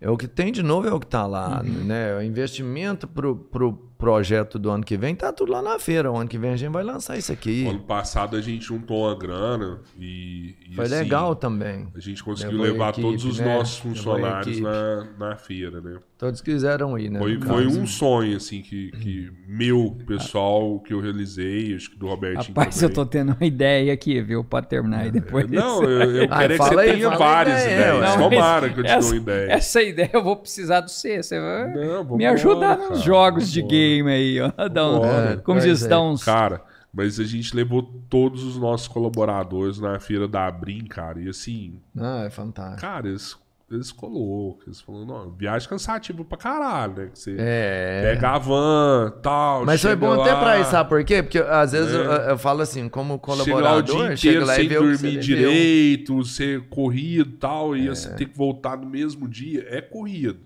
é 0.00 0.08
o 0.10 0.16
que 0.16 0.28
tem 0.28 0.52
de 0.52 0.62
novo 0.62 0.88
é 0.88 0.92
o 0.92 1.00
que 1.00 1.06
tá 1.06 1.26
lá, 1.26 1.62
Uhum. 1.64 1.84
né? 1.84 2.16
O 2.16 2.22
investimento 2.22 3.06
pro, 3.08 3.36
pro 3.36 3.72
projeto 4.02 4.58
do 4.58 4.68
ano 4.68 4.82
que 4.82 4.96
vem 4.96 5.14
tá 5.14 5.32
tudo 5.32 5.52
lá 5.52 5.62
na 5.62 5.78
feira. 5.78 6.10
O 6.10 6.16
ano 6.16 6.28
que 6.28 6.36
vem 6.36 6.50
a 6.50 6.56
gente 6.56 6.72
vai 6.72 6.82
lançar 6.82 7.16
isso 7.16 7.30
aqui. 7.32 7.66
Ano 7.68 7.78
passado 7.78 8.36
a 8.36 8.40
gente 8.40 8.64
juntou 8.64 9.04
uma 9.06 9.14
grana 9.16 9.78
e. 9.96 10.56
e, 10.68 10.74
Foi 10.74 10.86
assim, 10.86 10.94
legal 10.96 11.36
também. 11.36 11.86
A 11.94 12.00
gente 12.00 12.22
conseguiu 12.24 12.58
Levou 12.58 12.72
levar 12.72 12.90
equipe, 12.90 13.06
todos 13.06 13.24
os 13.24 13.38
né? 13.38 13.56
nossos 13.56 13.78
funcionários 13.78 14.58
na, 14.58 15.06
na 15.18 15.36
feira, 15.36 15.80
né? 15.80 15.98
Todos 16.18 16.40
quiseram 16.40 16.96
ir, 16.98 17.10
né? 17.10 17.18
Foi, 17.18 17.40
foi 17.40 17.66
um 17.66 17.84
sonho, 17.84 18.36
assim, 18.36 18.62
que, 18.62 18.92
que 18.92 19.32
meu 19.46 19.96
pessoal, 20.06 20.78
que 20.78 20.94
eu 20.94 21.00
realizei, 21.00 21.74
acho 21.74 21.90
que 21.90 21.96
do 21.98 22.06
Robertinho 22.06 22.46
Rapaz, 22.54 22.76
também. 22.76 22.88
eu 22.90 22.94
tô 22.94 23.04
tendo 23.06 23.32
uma 23.32 23.44
ideia 23.44 23.92
aqui, 23.92 24.20
viu? 24.20 24.44
Pode 24.44 24.68
terminar 24.68 25.00
aí 25.00 25.10
depois. 25.10 25.50
Não, 25.50 25.82
eu, 25.82 26.16
eu 26.18 26.28
Ah, 26.30 26.38
quero 26.38 26.52
é 26.54 26.58
que 26.58 26.64
você 26.64 26.78
aí, 26.78 26.92
tenha 26.92 27.10
várias 27.10 27.62
ideia, 27.62 27.74
ideias. 27.76 28.00
ué. 28.00 28.16
Não, 28.18 28.30
Tomara 28.30 28.68
que 28.70 28.78
eu 28.80 28.84
te 28.84 28.90
essa, 28.90 29.00
dou 29.00 29.08
uma 29.10 29.16
ideia. 29.16 29.52
Essa 29.52 29.82
ideia 29.82 30.10
eu 30.12 30.22
vou 30.22 30.36
precisar 30.36 30.80
do 30.80 30.90
você. 30.92 31.20
Você 31.22 31.40
vai 31.40 31.74
Não, 31.74 32.16
me 32.16 32.24
ajudar 32.26 32.76
cara, 32.76 32.90
nos 32.90 33.02
jogos 33.02 33.50
de 33.50 33.60
vambora. 33.60 33.76
Game 33.96 34.10
aí, 34.10 34.40
ó. 34.40 34.50
Dá 34.68 34.88
um- 34.90 35.38
como 35.42 35.58
É, 35.58 35.62
diz, 35.62 35.80
pois 35.80 35.86
dá 35.90 35.96
é. 35.96 35.98
uns. 36.00 36.24
Cara, 36.24 36.62
Mas 36.94 37.18
a 37.18 37.24
gente 37.24 37.56
levou 37.56 37.82
todos 38.10 38.44
os 38.44 38.58
nossos 38.58 38.86
colaboradores 38.86 39.78
na 39.80 39.98
feira 39.98 40.28
da 40.28 40.46
Abrim, 40.46 40.84
cara. 40.84 41.18
E 41.22 41.28
assim, 41.28 41.80
Ah, 41.98 42.24
é 42.26 42.30
fantástico. 42.30 42.82
cara, 42.82 43.08
eles, 43.08 43.34
eles 43.70 43.94
louco. 44.02 44.64
Eles 44.66 44.78
falaram, 44.82 45.06
não, 45.06 45.30
viagem 45.30 45.66
cansativa 45.70 46.22
pra 46.22 46.36
caralho, 46.36 46.92
né? 46.94 47.08
Que 47.10 47.18
você 47.18 47.34
É. 47.38 48.02
pega 48.12 48.32
a 48.32 48.38
van 48.38 49.10
tal. 49.22 49.64
Mas 49.64 49.80
foi 49.80 49.96
bom 49.96 50.20
até 50.20 50.34
lá, 50.34 50.40
pra 50.40 50.60
isso, 50.60 50.70
sabe 50.70 50.86
por 50.90 51.02
quê? 51.02 51.22
Porque 51.22 51.38
às 51.38 51.72
vezes 51.72 51.94
É. 51.94 51.96
eu, 51.96 52.02
eu 52.02 52.36
falo 52.38 52.60
assim, 52.60 52.86
como 52.90 53.14
Chega 53.14 53.26
lá 53.26 53.32
o 53.42 53.46
colaborador, 53.46 53.84
dia 54.08 54.16
chega 54.18 54.32
inteiro 54.34 54.44
lá 54.46 54.52
e 54.52 54.56
sem 54.56 54.68
vê 54.68 54.76
o 54.76 54.82
que 54.82 54.86
você 54.88 55.02
dormir 55.02 55.20
viveu. 55.22 55.36
direito, 55.50 56.24
ser 56.26 56.60
corrido 56.68 57.30
e 57.30 57.36
tal, 57.38 57.74
É. 57.74 57.78
e 57.78 57.88
você 57.88 58.10
ter 58.14 58.26
que 58.26 58.36
voltar 58.36 58.76
no 58.76 58.84
mesmo 58.86 59.26
dia. 59.26 59.64
É 59.70 59.80
corrido. 59.80 60.40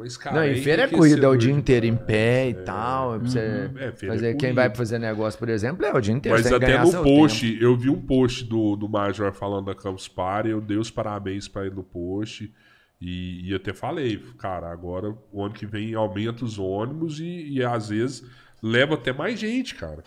Mas, 0.00 0.16
cara. 0.16 0.36
Não, 0.36 0.42
é 0.42 0.52
e 0.52 0.62
feira 0.62 0.84
é 0.84 0.88
corrida, 0.88 1.26
é 1.26 1.28
o 1.28 1.36
dia 1.36 1.52
inteiro 1.52 1.84
em 1.84 1.94
pé 1.94 2.48
e 2.48 2.54
tal. 2.54 3.18
pra 3.18 3.28
você 3.28 3.70
É, 3.76 3.92
feira 3.92 4.14
fazer, 4.14 4.30
é 4.30 4.34
quem 4.34 4.54
vai 4.54 4.74
fazer 4.74 4.98
negócio, 4.98 5.38
por 5.38 5.50
exemplo, 5.50 5.84
é 5.84 5.92
o 5.92 6.00
dia 6.00 6.14
inteiro. 6.14 6.38
Mas 6.38 6.50
até 6.50 6.82
no 6.82 7.02
post, 7.02 7.46
tempo. 7.46 7.62
eu 7.62 7.76
vi 7.76 7.90
um 7.90 8.00
post 8.00 8.44
do, 8.44 8.76
do 8.76 8.88
Major 8.88 9.30
falando 9.34 9.66
da 9.66 9.74
Campus 9.74 10.08
Party, 10.08 10.48
eu 10.48 10.60
dei 10.62 10.78
os 10.78 10.90
parabéns 10.90 11.48
pra 11.48 11.66
ele 11.66 11.74
no 11.74 11.82
post. 11.82 12.50
E, 12.98 13.50
e 13.50 13.54
até 13.54 13.74
falei, 13.74 14.16
cara, 14.38 14.72
agora 14.72 15.14
o 15.30 15.44
ano 15.44 15.52
que 15.52 15.66
vem 15.66 15.94
aumenta 15.94 16.46
os 16.46 16.58
ônibus 16.58 17.20
e, 17.20 17.48
e 17.50 17.62
às 17.62 17.90
vezes 17.90 18.24
leva 18.62 18.94
até 18.94 19.12
mais 19.12 19.38
gente, 19.38 19.74
cara. 19.74 20.02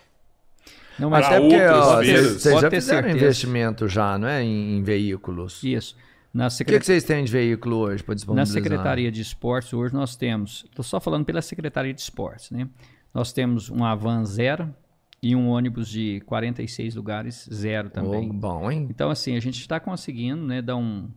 Não, 0.98 1.08
mas 1.08 1.24
Pra 1.26 1.36
Até 1.36 1.48
porque, 1.48 1.66
ó, 1.66 1.96
vocês 1.96 2.42
vocês 2.42 2.60
já 2.60 2.70
fizeram 2.70 3.02
certeza. 3.02 3.24
investimento 3.24 3.88
já, 3.88 4.18
não 4.18 4.26
é? 4.26 4.42
Em, 4.42 4.78
em 4.78 4.82
veículos. 4.82 5.62
isso. 5.62 5.96
Na 6.34 6.46
O 6.46 6.48
que, 6.48 6.54
secretaria 6.56 6.80
que 6.80 6.86
vocês 6.86 7.04
têm 7.04 7.24
de 7.24 7.30
veículo 7.30 7.76
hoje 7.76 8.02
para 8.02 8.12
Na 8.12 8.16
disponibilizar? 8.16 8.62
Secretaria 8.62 9.12
de 9.12 9.22
Esportes, 9.22 9.72
hoje 9.72 9.94
nós 9.94 10.16
temos, 10.16 10.64
estou 10.68 10.82
só 10.84 10.98
falando 10.98 11.24
pela 11.24 11.40
Secretaria 11.40 11.94
de 11.94 12.00
Esportes, 12.00 12.50
né? 12.50 12.68
Nós 13.14 13.32
temos 13.32 13.70
um 13.70 13.84
Avan 13.84 14.24
zero 14.24 14.74
e 15.22 15.36
um 15.36 15.48
ônibus 15.48 15.88
de 15.88 16.20
46 16.26 16.96
lugares 16.96 17.48
zero 17.52 17.88
também. 17.88 18.28
Oh, 18.28 18.32
bom, 18.32 18.68
hein? 18.70 18.88
Então, 18.90 19.10
assim, 19.10 19.36
a 19.36 19.40
gente 19.40 19.60
está 19.60 19.78
conseguindo 19.78 20.44
né, 20.44 20.60
dar 20.60 20.74
um, 20.76 21.08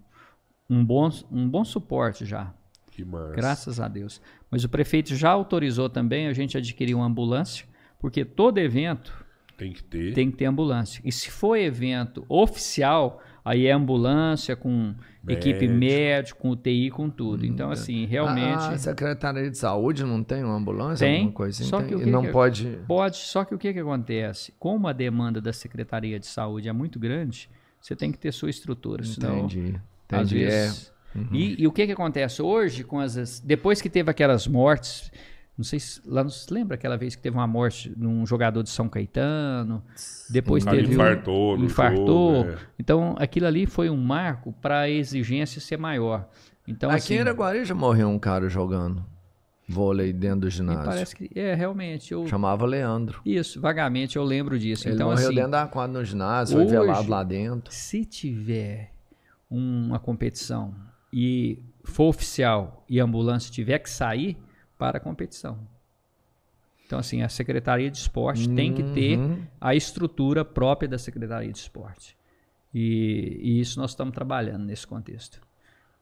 um, 0.69 0.85
bom, 0.85 1.09
um 1.31 1.49
bom 1.49 1.65
suporte 1.65 2.23
já, 2.23 2.53
Que 2.91 3.03
massa. 3.03 3.33
graças 3.33 3.79
a 3.79 3.87
Deus. 3.87 4.21
Mas 4.51 4.63
o 4.63 4.69
prefeito 4.69 5.15
já 5.15 5.31
autorizou 5.31 5.89
também 5.89 6.27
a 6.27 6.33
gente 6.33 6.55
adquirir 6.55 6.93
uma 6.93 7.05
ambulância, 7.07 7.65
porque 7.99 8.23
todo 8.23 8.59
evento 8.59 9.25
Tem 9.57 9.73
que 9.73 9.83
ter. 9.83 10.13
tem 10.13 10.29
que 10.29 10.37
ter 10.37 10.45
ambulância. 10.45 11.01
E 11.03 11.11
se 11.11 11.31
for 11.31 11.55
evento 11.57 12.23
oficial, 12.29 13.19
aí 13.47 13.65
é 13.67 13.71
ambulância 13.71 14.55
com 14.55 14.93
equipe 15.27 15.67
médica, 15.67 16.39
com 16.39 16.49
UTI, 16.51 16.89
com 16.89 17.09
tudo. 17.09 17.45
Então, 17.45 17.69
assim, 17.71 18.05
realmente 18.05 18.63
A 18.73 18.77
Secretaria 18.77 19.49
de 19.49 19.57
Saúde 19.57 20.03
não 20.03 20.23
tem 20.23 20.43
uma 20.43 20.55
ambulância? 20.55 21.05
Tem, 21.05 21.17
Alguma 21.17 21.31
coisa 21.33 21.61
assim? 21.61 21.69
só 21.69 21.79
Tem? 21.79 21.87
que 21.87 21.95
o 21.95 22.01
E 22.01 22.03
que 22.05 22.09
não 22.09 22.21
que- 22.23 22.31
pode... 22.31 22.79
pode. 22.87 23.17
Só 23.17 23.43
que 23.43 23.53
o 23.53 23.57
que, 23.57 23.73
que 23.73 23.79
acontece? 23.79 24.53
Como 24.59 24.87
a 24.87 24.93
demanda 24.93 25.41
da 25.41 25.51
Secretaria 25.51 26.19
de 26.19 26.25
Saúde 26.27 26.69
é 26.69 26.73
muito 26.73 26.97
grande, 26.99 27.49
você 27.81 27.95
tem 27.95 28.11
que 28.11 28.17
ter 28.17 28.31
sua 28.31 28.49
estrutura. 28.49 29.03
Senão, 29.03 29.45
Entendi. 29.45 29.75
às 30.09 30.31
Entendi. 30.31 30.43
É. 30.43 30.47
vezes... 30.49 30.93
E, 31.31 31.63
e 31.63 31.65
o 31.67 31.71
que, 31.71 31.85
que 31.87 31.91
acontece 31.93 32.43
hoje 32.43 32.83
com 32.83 32.99
as. 32.99 33.39
Depois 33.39 33.81
que 33.81 33.89
teve 33.89 34.11
aquelas 34.11 34.45
mortes. 34.47 35.11
Não 35.57 35.63
sei 35.63 35.79
se. 35.79 35.99
Lá 36.05 36.23
não 36.23 36.29
se 36.29 36.53
lembra 36.53 36.75
aquela 36.75 36.95
vez 36.97 37.15
que 37.15 37.21
teve 37.21 37.35
uma 37.35 37.47
morte 37.47 37.91
num 37.97 38.25
jogador 38.27 38.61
de 38.61 38.69
São 38.69 38.87
Caetano? 38.87 39.83
Depois 40.29 40.63
cara 40.63 40.77
teve. 40.77 40.89
um- 40.89 40.93
infartou 40.93 41.57
no 41.57 41.65
infartou. 41.65 42.35
jogo, 42.45 42.49
é. 42.51 42.57
Então, 42.77 43.15
aquilo 43.17 43.47
ali 43.47 43.65
foi 43.65 43.89
um 43.89 43.97
marco 43.97 44.53
para 44.61 44.81
a 44.81 44.89
exigência 44.89 45.59
ser 45.59 45.77
maior. 45.77 46.29
Então, 46.67 46.89
Aqui 46.91 46.97
assim, 46.99 47.13
em 47.15 47.19
Araguari 47.21 47.65
já 47.65 47.73
morreu 47.73 48.07
um 48.09 48.19
cara 48.19 48.47
jogando 48.49 49.03
vôlei 49.67 50.13
dentro 50.13 50.41
do 50.41 50.49
ginásio. 50.49 50.83
parece 50.85 51.15
que. 51.15 51.29
É, 51.33 51.53
realmente. 51.55 52.11
Eu, 52.13 52.27
Chamava 52.27 52.65
Leandro. 52.65 53.19
isso, 53.25 53.59
vagamente 53.59 54.15
eu 54.15 54.23
lembro 54.23 54.59
disso. 54.59 54.87
Ele 54.87 54.95
então, 54.95 55.09
morreu 55.09 55.25
assim, 55.27 55.35
dentro 55.35 55.51
da 55.51 55.65
quadra 55.65 55.97
no 55.99 56.05
ginásio, 56.05 56.55
foi 56.55 56.65
hoje- 56.65 56.71
velado 56.71 57.09
lá 57.09 57.23
dentro. 57.23 57.73
se 57.73 58.05
tiver 58.05 58.91
uma 59.49 59.97
competição 59.97 60.73
e 61.11 61.63
for 61.83 62.09
oficial 62.09 62.85
e 62.87 62.99
a 62.99 63.03
ambulância 63.03 63.51
tiver 63.51 63.79
que 63.79 63.89
sair 63.89 64.37
para 64.77 64.97
a 64.97 65.01
competição. 65.01 65.57
Então, 66.85 66.99
assim, 66.99 67.21
a 67.21 67.27
Secretaria 67.29 67.91
de 67.91 67.97
Esporte 67.97 68.47
tem 68.49 68.73
que 68.73 68.83
ter 68.83 69.17
Uhum. 69.17 69.43
a 69.59 69.75
estrutura 69.75 70.45
própria 70.45 70.87
da 70.87 70.97
Secretaria 70.97 71.51
de 71.51 71.57
Esporte. 71.57 72.15
E, 72.73 73.39
e 73.41 73.59
isso 73.59 73.79
nós 73.79 73.91
estamos 73.91 74.13
trabalhando 74.13 74.63
nesse 74.65 74.87
contexto. 74.87 75.41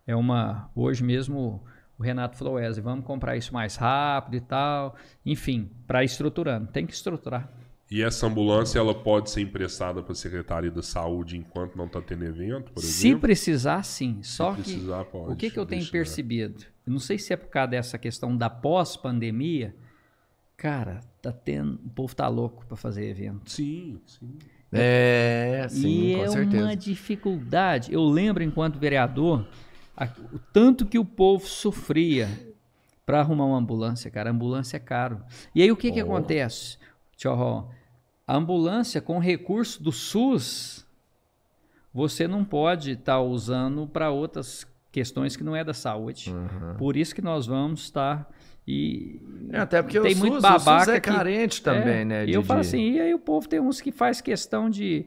É 0.05 0.15
uma. 0.15 0.69
Hoje 0.75 1.03
mesmo 1.03 1.63
o 1.97 2.03
Renato 2.03 2.37
falou, 2.37 2.55
Wesley, 2.55 2.83
vamos 2.83 3.05
comprar 3.05 3.35
isso 3.37 3.53
mais 3.53 3.75
rápido 3.77 4.35
e 4.35 4.41
tal. 4.41 4.95
Enfim, 5.25 5.71
para 5.87 6.03
estruturando. 6.03 6.67
Tem 6.67 6.85
que 6.85 6.93
estruturar. 6.93 7.49
E 7.89 8.01
essa 8.01 8.25
ambulância 8.25 8.79
ela 8.79 8.95
pode 8.95 9.29
ser 9.29 9.41
emprestada 9.41 10.01
para 10.01 10.11
a 10.11 10.15
Secretaria 10.15 10.71
da 10.71 10.81
Saúde 10.81 11.37
enquanto 11.37 11.75
não 11.77 11.85
está 11.85 12.01
tendo 12.01 12.25
evento, 12.25 12.71
por 12.71 12.81
Se 12.81 13.07
exemplo? 13.07 13.21
precisar, 13.21 13.83
sim. 13.83 14.19
Só 14.23 14.55
que 14.55 14.63
precisar, 14.63 15.05
pode 15.05 15.31
o 15.33 15.35
que, 15.35 15.51
que 15.51 15.59
eu 15.59 15.65
tenho 15.67 15.85
percebido? 15.85 16.65
Eu 16.85 16.91
não 16.93 16.99
sei 16.99 17.19
se 17.19 17.31
é 17.31 17.37
por 17.37 17.47
causa 17.49 17.69
dessa 17.71 17.97
questão 17.99 18.35
da 18.35 18.49
pós-pandemia. 18.49 19.75
Cara, 20.57 21.01
tá 21.21 21.31
tendo, 21.31 21.73
o 21.85 21.89
povo 21.89 22.15
tá 22.15 22.27
louco 22.27 22.65
para 22.65 22.75
fazer 22.77 23.07
evento. 23.09 23.51
Sim, 23.51 23.99
sim. 24.05 24.33
É, 24.73 25.67
sim, 25.69 26.11
e 26.11 26.15
com 26.15 26.23
é 26.23 26.27
certeza. 26.29 26.63
uma 26.63 26.75
dificuldade. 26.75 27.93
Eu 27.93 28.03
lembro, 28.03 28.43
enquanto 28.43 28.79
vereador, 28.79 29.47
a- 29.95 30.09
o 30.33 30.39
tanto 30.51 30.85
que 30.85 30.97
o 30.97 31.05
povo 31.05 31.45
sofria 31.47 32.27
para 33.05 33.19
arrumar 33.19 33.45
uma 33.45 33.57
ambulância, 33.57 34.09
cara. 34.09 34.29
A 34.29 34.33
ambulância 34.33 34.77
é 34.77 34.79
caro. 34.79 35.21
E 35.53 35.61
aí 35.61 35.71
o 35.71 35.77
que, 35.77 35.91
que 35.91 36.01
Oh. 36.01 36.05
acontece? 36.05 36.77
Tchau, 37.17 37.71
a 38.27 38.35
ambulância 38.35 39.01
com 39.01 39.19
recurso 39.19 39.81
do 39.81 39.91
SUS, 39.91 40.85
você 41.93 42.27
não 42.27 42.43
pode 42.43 42.91
estar 42.91 43.21
usando 43.21 43.87
para 43.87 44.09
outras 44.09 44.67
questões 44.91 45.35
que 45.35 45.43
não 45.43 45.55
é 45.55 45.63
da 45.63 45.73
saúde. 45.73 46.31
Uhum. 46.31 46.75
Por 46.77 46.95
isso 46.97 47.13
que 47.13 47.21
nós 47.21 47.45
vamos 47.45 47.81
estar 47.81 48.29
e 48.67 49.21
É, 49.51 49.59
até 49.59 49.81
porque 49.81 49.99
tem 49.99 50.15
o 50.15 50.17
muito 50.17 50.35
SUS, 50.35 50.43
o 50.43 50.53
SUS 50.53 50.65
babaca 50.65 50.91
é 50.95 50.99
que- 50.99 51.09
carente 51.11 51.61
também, 51.61 51.99
é, 52.01 52.05
né? 52.05 52.25
E 52.25 52.33
eu 52.33 52.43
falo 52.43 52.61
assim, 52.61 52.93
e 52.93 52.99
aí 52.99 53.13
o 53.13 53.19
povo 53.19 53.47
tem 53.47 53.59
uns 53.59 53.79
que 53.79 53.91
faz 53.91 54.21
questão 54.21 54.69
de 54.69 55.05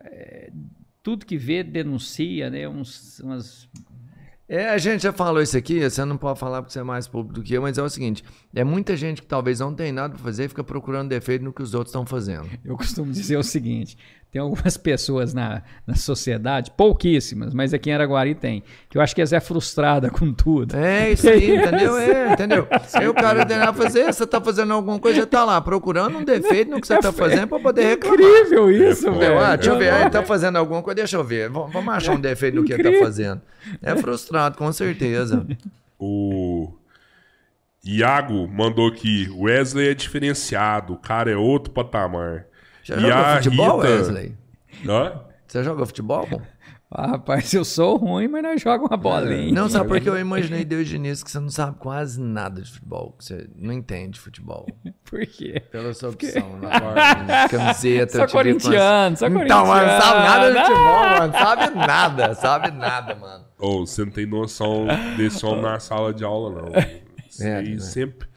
é, 0.00 0.52
tudo 1.02 1.26
que 1.26 1.36
vê 1.36 1.62
denuncia, 1.64 2.48
né? 2.48 2.68
Uns, 2.68 3.18
umas 3.20 3.68
É, 4.52 4.68
a 4.68 4.76
gente 4.76 5.04
já 5.04 5.14
falou 5.14 5.40
isso 5.40 5.56
aqui, 5.56 5.80
você 5.80 6.04
não 6.04 6.18
pode 6.18 6.38
falar 6.38 6.60
porque 6.60 6.74
você 6.74 6.80
é 6.80 6.82
mais 6.82 7.08
público 7.08 7.32
do 7.32 7.42
que 7.42 7.54
eu, 7.54 7.62
mas 7.62 7.78
é 7.78 7.82
o 7.82 7.88
seguinte: 7.88 8.22
é 8.54 8.62
muita 8.62 8.94
gente 8.94 9.22
que 9.22 9.26
talvez 9.26 9.60
não 9.60 9.72
tem 9.72 9.90
nada 9.90 10.12
pra 10.12 10.22
fazer 10.22 10.44
e 10.44 10.48
fica 10.48 10.62
procurando 10.62 11.08
defeito 11.08 11.42
no 11.42 11.54
que 11.54 11.62
os 11.62 11.72
outros 11.72 11.88
estão 11.88 12.04
fazendo. 12.04 12.50
Eu 12.62 12.76
costumo 12.76 13.10
dizer 13.10 13.38
o 13.38 13.42
seguinte: 13.42 13.96
tem 14.32 14.40
algumas 14.40 14.76
pessoas 14.78 15.34
na, 15.34 15.62
na 15.86 15.94
sociedade, 15.94 16.70
pouquíssimas, 16.74 17.52
mas 17.52 17.74
aqui 17.74 17.90
em 17.90 17.92
Araguari 17.92 18.34
tem, 18.34 18.62
que 18.88 18.96
eu 18.96 19.02
acho 19.02 19.14
que 19.14 19.20
elas 19.20 19.32
é 19.32 19.38
frustrada 19.40 20.10
com 20.10 20.32
tudo. 20.32 20.74
É 20.74 21.10
isso 21.12 21.28
aí, 21.28 21.54
entendeu? 21.54 21.96
É, 21.98 22.32
entendeu? 22.32 22.66
Aí 22.94 23.06
o 23.06 23.12
cara 23.14 23.44
tem 23.44 23.58
nada 23.58 23.74
fazer, 23.74 24.10
você 24.12 24.26
tá 24.26 24.40
fazendo 24.40 24.72
alguma 24.72 24.98
coisa, 24.98 25.26
tá 25.26 25.44
lá 25.44 25.60
procurando 25.60 26.16
um 26.18 26.24
defeito 26.24 26.70
no 26.70 26.80
que 26.80 26.86
você 26.86 26.98
tá 26.98 27.12
fazendo 27.12 27.46
pra 27.46 27.60
poder 27.60 27.84
reclamar. 27.84 28.18
Incrível 28.18 28.70
isso, 28.70 29.08
Entendeu? 29.08 29.18
velho. 29.34 29.38
Ah, 29.38 29.54
deixa 29.56 29.70
eu 29.70 29.78
ver, 29.78 29.90
aí 29.92 30.04
não- 30.04 30.10
tá 30.10 30.22
fazendo 30.22 30.56
alguma 30.56 30.82
coisa, 30.82 30.96
deixa 30.96 31.16
eu 31.16 31.22
ver. 31.24 31.50
Vamos 31.50 31.88
achar 31.88 32.14
um 32.14 32.20
defeito 32.20 32.54
no 32.56 32.64
que 32.64 32.72
ele 32.72 32.82
tá 32.90 33.04
fazendo. 33.04 33.42
É 33.82 33.94
frustrado, 33.94 34.56
com 34.56 34.72
certeza. 34.72 35.46
O 35.98 36.72
Iago 37.84 38.48
mandou 38.48 38.88
aqui: 38.88 39.28
Wesley 39.36 39.88
é 39.90 39.94
diferenciado, 39.94 40.94
o 40.94 40.96
cara 40.98 41.30
é 41.30 41.36
outro 41.36 41.72
patamar. 41.72 42.46
Já 42.82 42.96
E 42.96 43.00
jogou 43.00 43.16
a 43.16 43.36
futebol, 43.36 43.80
Rita- 43.80 43.88
Wesley? 43.94 44.36
Hã? 44.88 45.20
Você 45.46 45.62
joga 45.64 45.86
futebol? 45.86 46.26
bom? 46.26 46.40
Ah, 46.94 47.12
rapaz, 47.12 47.50
eu 47.54 47.64
sou 47.64 47.96
ruim, 47.96 48.28
mas 48.28 48.42
nós 48.42 48.60
jogamos 48.60 48.90
uma 48.90 48.98
bolinha. 48.98 49.50
Não, 49.50 49.66
sabe 49.66 49.88
porque 49.88 50.06
eu 50.06 50.18
imaginei 50.20 50.62
desde 50.62 50.94
o 50.94 50.96
início 50.96 51.24
que 51.24 51.30
você 51.30 51.40
não 51.40 51.48
sabe 51.48 51.78
quase 51.78 52.20
nada 52.20 52.60
de 52.60 52.70
futebol, 52.70 53.14
que 53.18 53.24
você 53.24 53.48
não 53.56 53.72
entende 53.72 54.20
futebol. 54.20 54.66
Por 55.02 55.24
quê? 55.26 55.62
Pela 55.70 55.94
sua 55.94 56.10
opção, 56.10 56.58
na 56.60 56.68
parte, 56.68 57.50
camiseta. 57.50 58.12
Vi 58.12 58.18
com 58.18 58.24
as- 58.24 58.32
corintiano, 58.32 59.16
Então, 59.16 59.30
mano, 59.66 59.88
corintiano. 59.88 60.02
sabe 60.02 60.28
nada 60.28 60.52
de 60.52 60.58
futebol, 60.58 61.00
mano. 61.18 61.32
Sabe 61.32 61.74
nada, 61.78 62.34
sabe 62.34 62.70
nada, 62.72 63.14
mano. 63.14 63.44
Ô, 63.58 63.86
você 63.86 64.04
não 64.04 64.12
tem 64.12 64.26
noção 64.26 64.86
desse 65.16 65.46
homem 65.46 65.62
na 65.62 65.80
sala 65.80 66.12
de 66.12 66.24
aula, 66.24 66.50
não. 66.60 66.72
É, 67.46 67.56
aí 67.56 67.70
né? 67.72 67.78
sempre. 67.78 68.28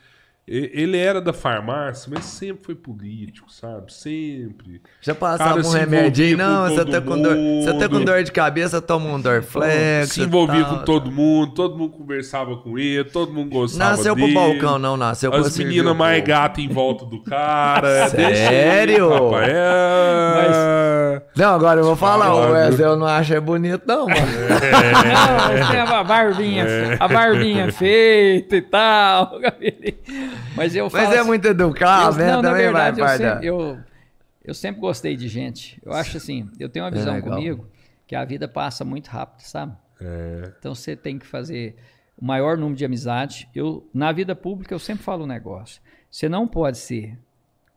Ele 0.47 0.95
era 0.95 1.19
da 1.19 1.33
farmácia, 1.33 2.07
mas 2.13 2.23
sempre 2.25 2.63
foi 2.63 2.75
político, 2.75 3.51
sabe? 3.51 3.91
Sempre. 3.91 4.79
Já 5.01 5.15
passava 5.15 5.55
Cara, 5.55 5.67
um 5.67 5.71
remédio 5.71 6.23
aí, 6.23 6.35
não, 6.35 6.69
você 6.69 6.85
tá, 6.85 7.01
com 7.01 7.19
dor, 7.19 7.35
você 7.35 7.73
tá 7.79 7.89
com 7.89 8.03
dor 8.05 8.23
de 8.23 8.31
cabeça, 8.31 8.79
toma 8.79 9.09
um 9.09 9.19
Dorflex. 9.19 10.11
se 10.11 10.21
envolvia 10.21 10.63
tal. 10.63 10.77
com 10.77 10.85
todo 10.85 11.11
mundo, 11.11 11.51
todo 11.55 11.75
mundo 11.75 11.93
conversava 11.93 12.57
com 12.57 12.77
ele, 12.77 13.03
todo 13.05 13.33
mundo 13.33 13.49
gostava 13.49 13.91
Nasceu 13.95 14.13
dele. 14.13 14.33
pro 14.33 14.39
balcão, 14.39 14.77
não 14.77 14.95
nasceu 14.95 15.33
As 15.33 15.51
servir 15.51 15.69
meninas 15.69 15.93
o 15.93 15.95
mais 15.95 16.23
gatas 16.23 16.63
em 16.63 16.67
volta 16.67 17.05
do 17.05 17.23
cara. 17.23 18.07
Sério? 18.13 19.09
Rapaz. 19.09 19.49
É... 19.49 21.21
Não, 21.35 21.55
agora 21.55 21.79
eu 21.79 21.85
vou 21.85 21.95
falar, 21.95 22.33
o 22.35 22.51
Wesley 22.51 22.87
eu 22.87 22.95
não 22.95 23.07
achei 23.07 23.39
bonito, 23.39 23.81
não, 23.87 24.05
mano. 24.07 24.15
Não, 24.15 25.57
mas 25.57 25.69
tem 25.71 25.79
a 25.79 26.03
barbinha, 26.03 26.63
É. 26.65 26.97
a 26.99 27.07
barbinha 27.07 27.71
feita 27.71 28.55
e 28.55 28.61
tal. 28.61 29.33
o 29.37 29.41
cabelinho. 29.41 30.34
Mas 30.55 30.75
eu 30.75 30.89
Mas 30.91 31.11
é 31.11 31.19
assim- 31.19 31.27
muito 31.27 31.45
educado, 31.45 32.15
Eu- 32.15 32.25
né? 32.25 32.31
não, 32.31 32.41
na 32.41 32.49
Também 32.49 32.63
vai 32.71 32.73
verdade, 32.91 32.99
eu, 32.99 33.05
guardar. 33.05 33.31
sempre- 33.33 33.47
eu, 33.47 33.79
Eu 34.47 34.53
sempre 34.53 34.79
gostei 34.79 35.15
de 35.15 35.27
gente. 35.27 35.81
Eu 35.83 35.91
acho 35.91 36.17
assim, 36.17 36.47
eu 36.59 36.69
tenho 36.69 36.85
uma 36.85 36.91
visão 36.91 37.15
legal. 37.15 37.33
comigo 37.35 37.67
que 38.05 38.15
a 38.15 38.23
vida 38.23 38.47
passa 38.47 38.85
muito 38.85 39.07
rápido, 39.07 39.41
sabe? 39.41 39.75
É. 39.99 40.53
Então 40.59 40.75
você 40.75 40.95
tem 40.95 41.17
que 41.17 41.25
fazer 41.25 41.75
o 42.15 42.23
maior 42.23 42.55
número 42.55 42.75
de 42.77 42.85
amizade. 42.85 43.49
Eu 43.55 43.89
na 43.91 44.11
vida 44.11 44.35
pública 44.35 44.71
eu 44.71 44.77
sempre 44.77 45.03
falo 45.03 45.23
um 45.23 45.27
negócio. 45.27 45.81
Você 46.11 46.29
não 46.29 46.47
pode 46.47 46.77
ser 46.77 47.17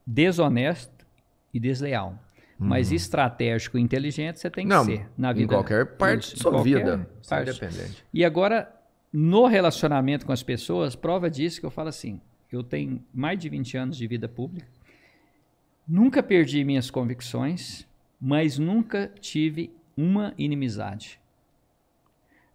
desonesto 0.06 1.06
e 1.52 1.58
desleal. 1.60 2.18
Mas 2.60 2.90
estratégico 2.90 3.78
e 3.78 3.80
inteligente 3.80 4.40
você 4.40 4.50
tem 4.50 4.66
que 4.66 4.74
Não, 4.74 4.84
ser 4.84 5.06
na 5.16 5.30
em 5.30 5.34
vida. 5.34 5.54
qualquer 5.54 5.86
parte 5.96 6.32
da 6.32 6.38
em 6.38 6.42
sua 6.42 6.62
vida. 6.62 7.06
É 7.24 7.28
parte. 7.28 7.50
independente. 7.50 8.04
E 8.12 8.24
agora, 8.24 8.68
no 9.12 9.46
relacionamento 9.46 10.26
com 10.26 10.32
as 10.32 10.42
pessoas, 10.42 10.96
prova 10.96 11.30
disso 11.30 11.60
que 11.60 11.66
eu 11.66 11.70
falo 11.70 11.88
assim: 11.88 12.20
eu 12.56 12.62
tenho 12.62 13.04
mais 13.12 13.38
de 13.38 13.48
20 13.48 13.76
anos 13.76 13.96
de 13.96 14.06
vida 14.06 14.28
pública, 14.28 14.68
nunca 15.86 16.22
perdi 16.22 16.64
minhas 16.64 16.90
convicções, 16.90 17.86
mas 18.20 18.58
nunca 18.58 19.12
tive 19.20 19.70
uma 19.96 20.34
inimizade. 20.38 21.20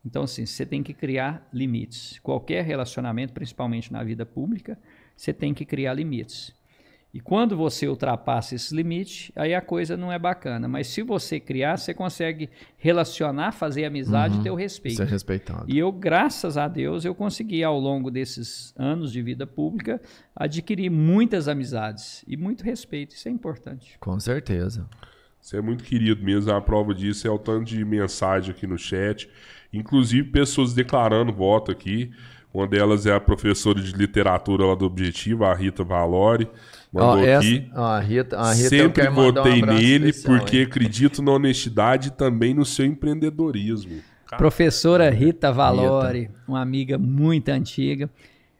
Então, 0.05 0.23
assim, 0.23 0.45
você 0.45 0.65
tem 0.65 0.83
que 0.83 0.93
criar 0.93 1.47
limites. 1.53 2.19
Qualquer 2.19 2.63
relacionamento, 2.65 3.33
principalmente 3.33 3.91
na 3.91 4.03
vida 4.03 4.25
pública, 4.25 4.77
você 5.15 5.31
tem 5.31 5.53
que 5.53 5.63
criar 5.63 5.93
limites. 5.93 6.53
E 7.13 7.19
quando 7.19 7.55
você 7.55 7.87
ultrapassa 7.87 8.55
esse 8.55 8.75
limite, 8.75 9.31
aí 9.35 9.53
a 9.53 9.61
coisa 9.61 9.95
não 9.95 10.11
é 10.11 10.17
bacana. 10.17 10.67
Mas 10.67 10.87
se 10.87 11.03
você 11.03 11.39
criar, 11.39 11.77
você 11.77 11.93
consegue 11.93 12.49
relacionar, 12.75 13.51
fazer 13.51 13.85
amizade 13.85 14.39
e 14.39 14.41
ter 14.41 14.49
o 14.49 14.55
respeito. 14.55 14.97
Ser 14.97 15.07
respeitado. 15.07 15.65
E 15.67 15.77
eu, 15.77 15.91
graças 15.91 16.57
a 16.57 16.67
Deus, 16.67 17.05
eu 17.05 17.13
consegui, 17.13 17.63
ao 17.63 17.79
longo 17.79 18.09
desses 18.09 18.73
anos 18.75 19.13
de 19.13 19.21
vida 19.21 19.45
pública, 19.45 20.01
adquirir 20.35 20.89
muitas 20.89 21.47
amizades 21.47 22.25
e 22.27 22.35
muito 22.35 22.63
respeito. 22.63 23.13
Isso 23.13 23.27
é 23.27 23.31
importante. 23.31 23.95
Com 23.99 24.19
certeza. 24.19 24.89
Você 25.39 25.57
é 25.57 25.61
muito 25.61 25.83
querido 25.83 26.23
mesmo. 26.23 26.51
A 26.51 26.61
prova 26.61 26.95
disso 26.95 27.27
é 27.27 27.29
o 27.29 27.37
tanto 27.37 27.65
de 27.65 27.85
mensagem 27.85 28.49
aqui 28.49 28.65
no 28.65 28.77
chat. 28.77 29.29
Inclusive 29.71 30.29
pessoas 30.31 30.73
declarando 30.73 31.31
voto 31.31 31.69
aqui. 31.69 32.11
Uma 32.51 32.67
delas 32.67 33.05
é 33.05 33.13
a 33.13 33.19
professora 33.19 33.81
de 33.81 33.91
literatura 33.91 34.65
lá 34.65 34.73
do 34.73 34.85
Objetivo, 34.85 35.43
a 35.43 35.53
Rita 35.53 35.83
Valori. 35.83 36.47
Ó, 36.95 37.15
Mandou 37.15 37.25
essa, 37.27 37.39
aqui. 37.47 37.69
ó, 37.75 37.83
a 37.85 37.99
Rita, 37.99 38.37
a 38.39 38.53
Rita 38.53 38.75
eu 38.75 38.85
Sempre 38.87 39.09
um 39.09 39.13
votei 39.13 39.57
abraço 39.61 39.81
nele 39.81 40.09
especial, 40.09 40.37
porque 40.39 40.57
hein? 40.57 40.63
acredito 40.63 41.21
na 41.23 41.31
honestidade 41.31 42.09
e 42.09 42.11
também 42.11 42.53
no 42.53 42.63
seu 42.65 42.85
empreendedorismo. 42.85 43.99
Professora 44.37 45.09
Rita 45.09 45.51
Valori, 45.51 46.29
uma 46.47 46.61
amiga 46.61 46.97
muito 46.97 47.49
antiga. 47.49 48.09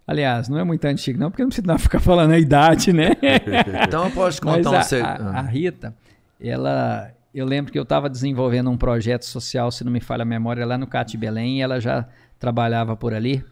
Aliás, 0.05 0.49
não 0.49 0.60
é 0.60 0.64
muito 0.64 0.84
antiga, 0.85 1.18
não, 1.18 1.31
porque 1.31 1.41
não 1.43 1.49
precisa 1.49 1.77
ficar 1.77 1.99
falando 1.99 2.31
a 2.31 2.39
idade, 2.39 2.91
né? 2.91 3.11
Então 3.88 4.05
eu 4.05 4.11
posso 4.11 4.39
te 4.39 4.45
Mas 4.45 4.57
contar 4.57 4.72
um 4.72 4.80
a, 4.80 4.84
segredo. 4.84 5.23
a- 5.23 5.39
a 5.39 5.41
Rita, 5.41 5.95
ela. 6.39 7.11
Eu 7.34 7.45
lembro 7.47 7.72
que 7.72 7.80
eu 7.80 7.84
estava 7.84 8.07
desenvolvendo 8.10 8.69
um 8.69 8.77
projeto 8.77 9.23
social, 9.26 9.72
se 9.72 9.84
não 9.84 9.91
me 9.91 9.99
falha 9.99 10.22
a 10.22 10.26
memória, 10.26 10.64
lá 10.68 10.77
no 10.77 10.85
CAT 10.85 11.18
Belém, 11.18 11.57
e 11.57 11.61
ela 11.61 11.80
já 11.80 12.05
trabalhava 12.38 12.95
por 12.95 13.11
ali. 13.14 13.43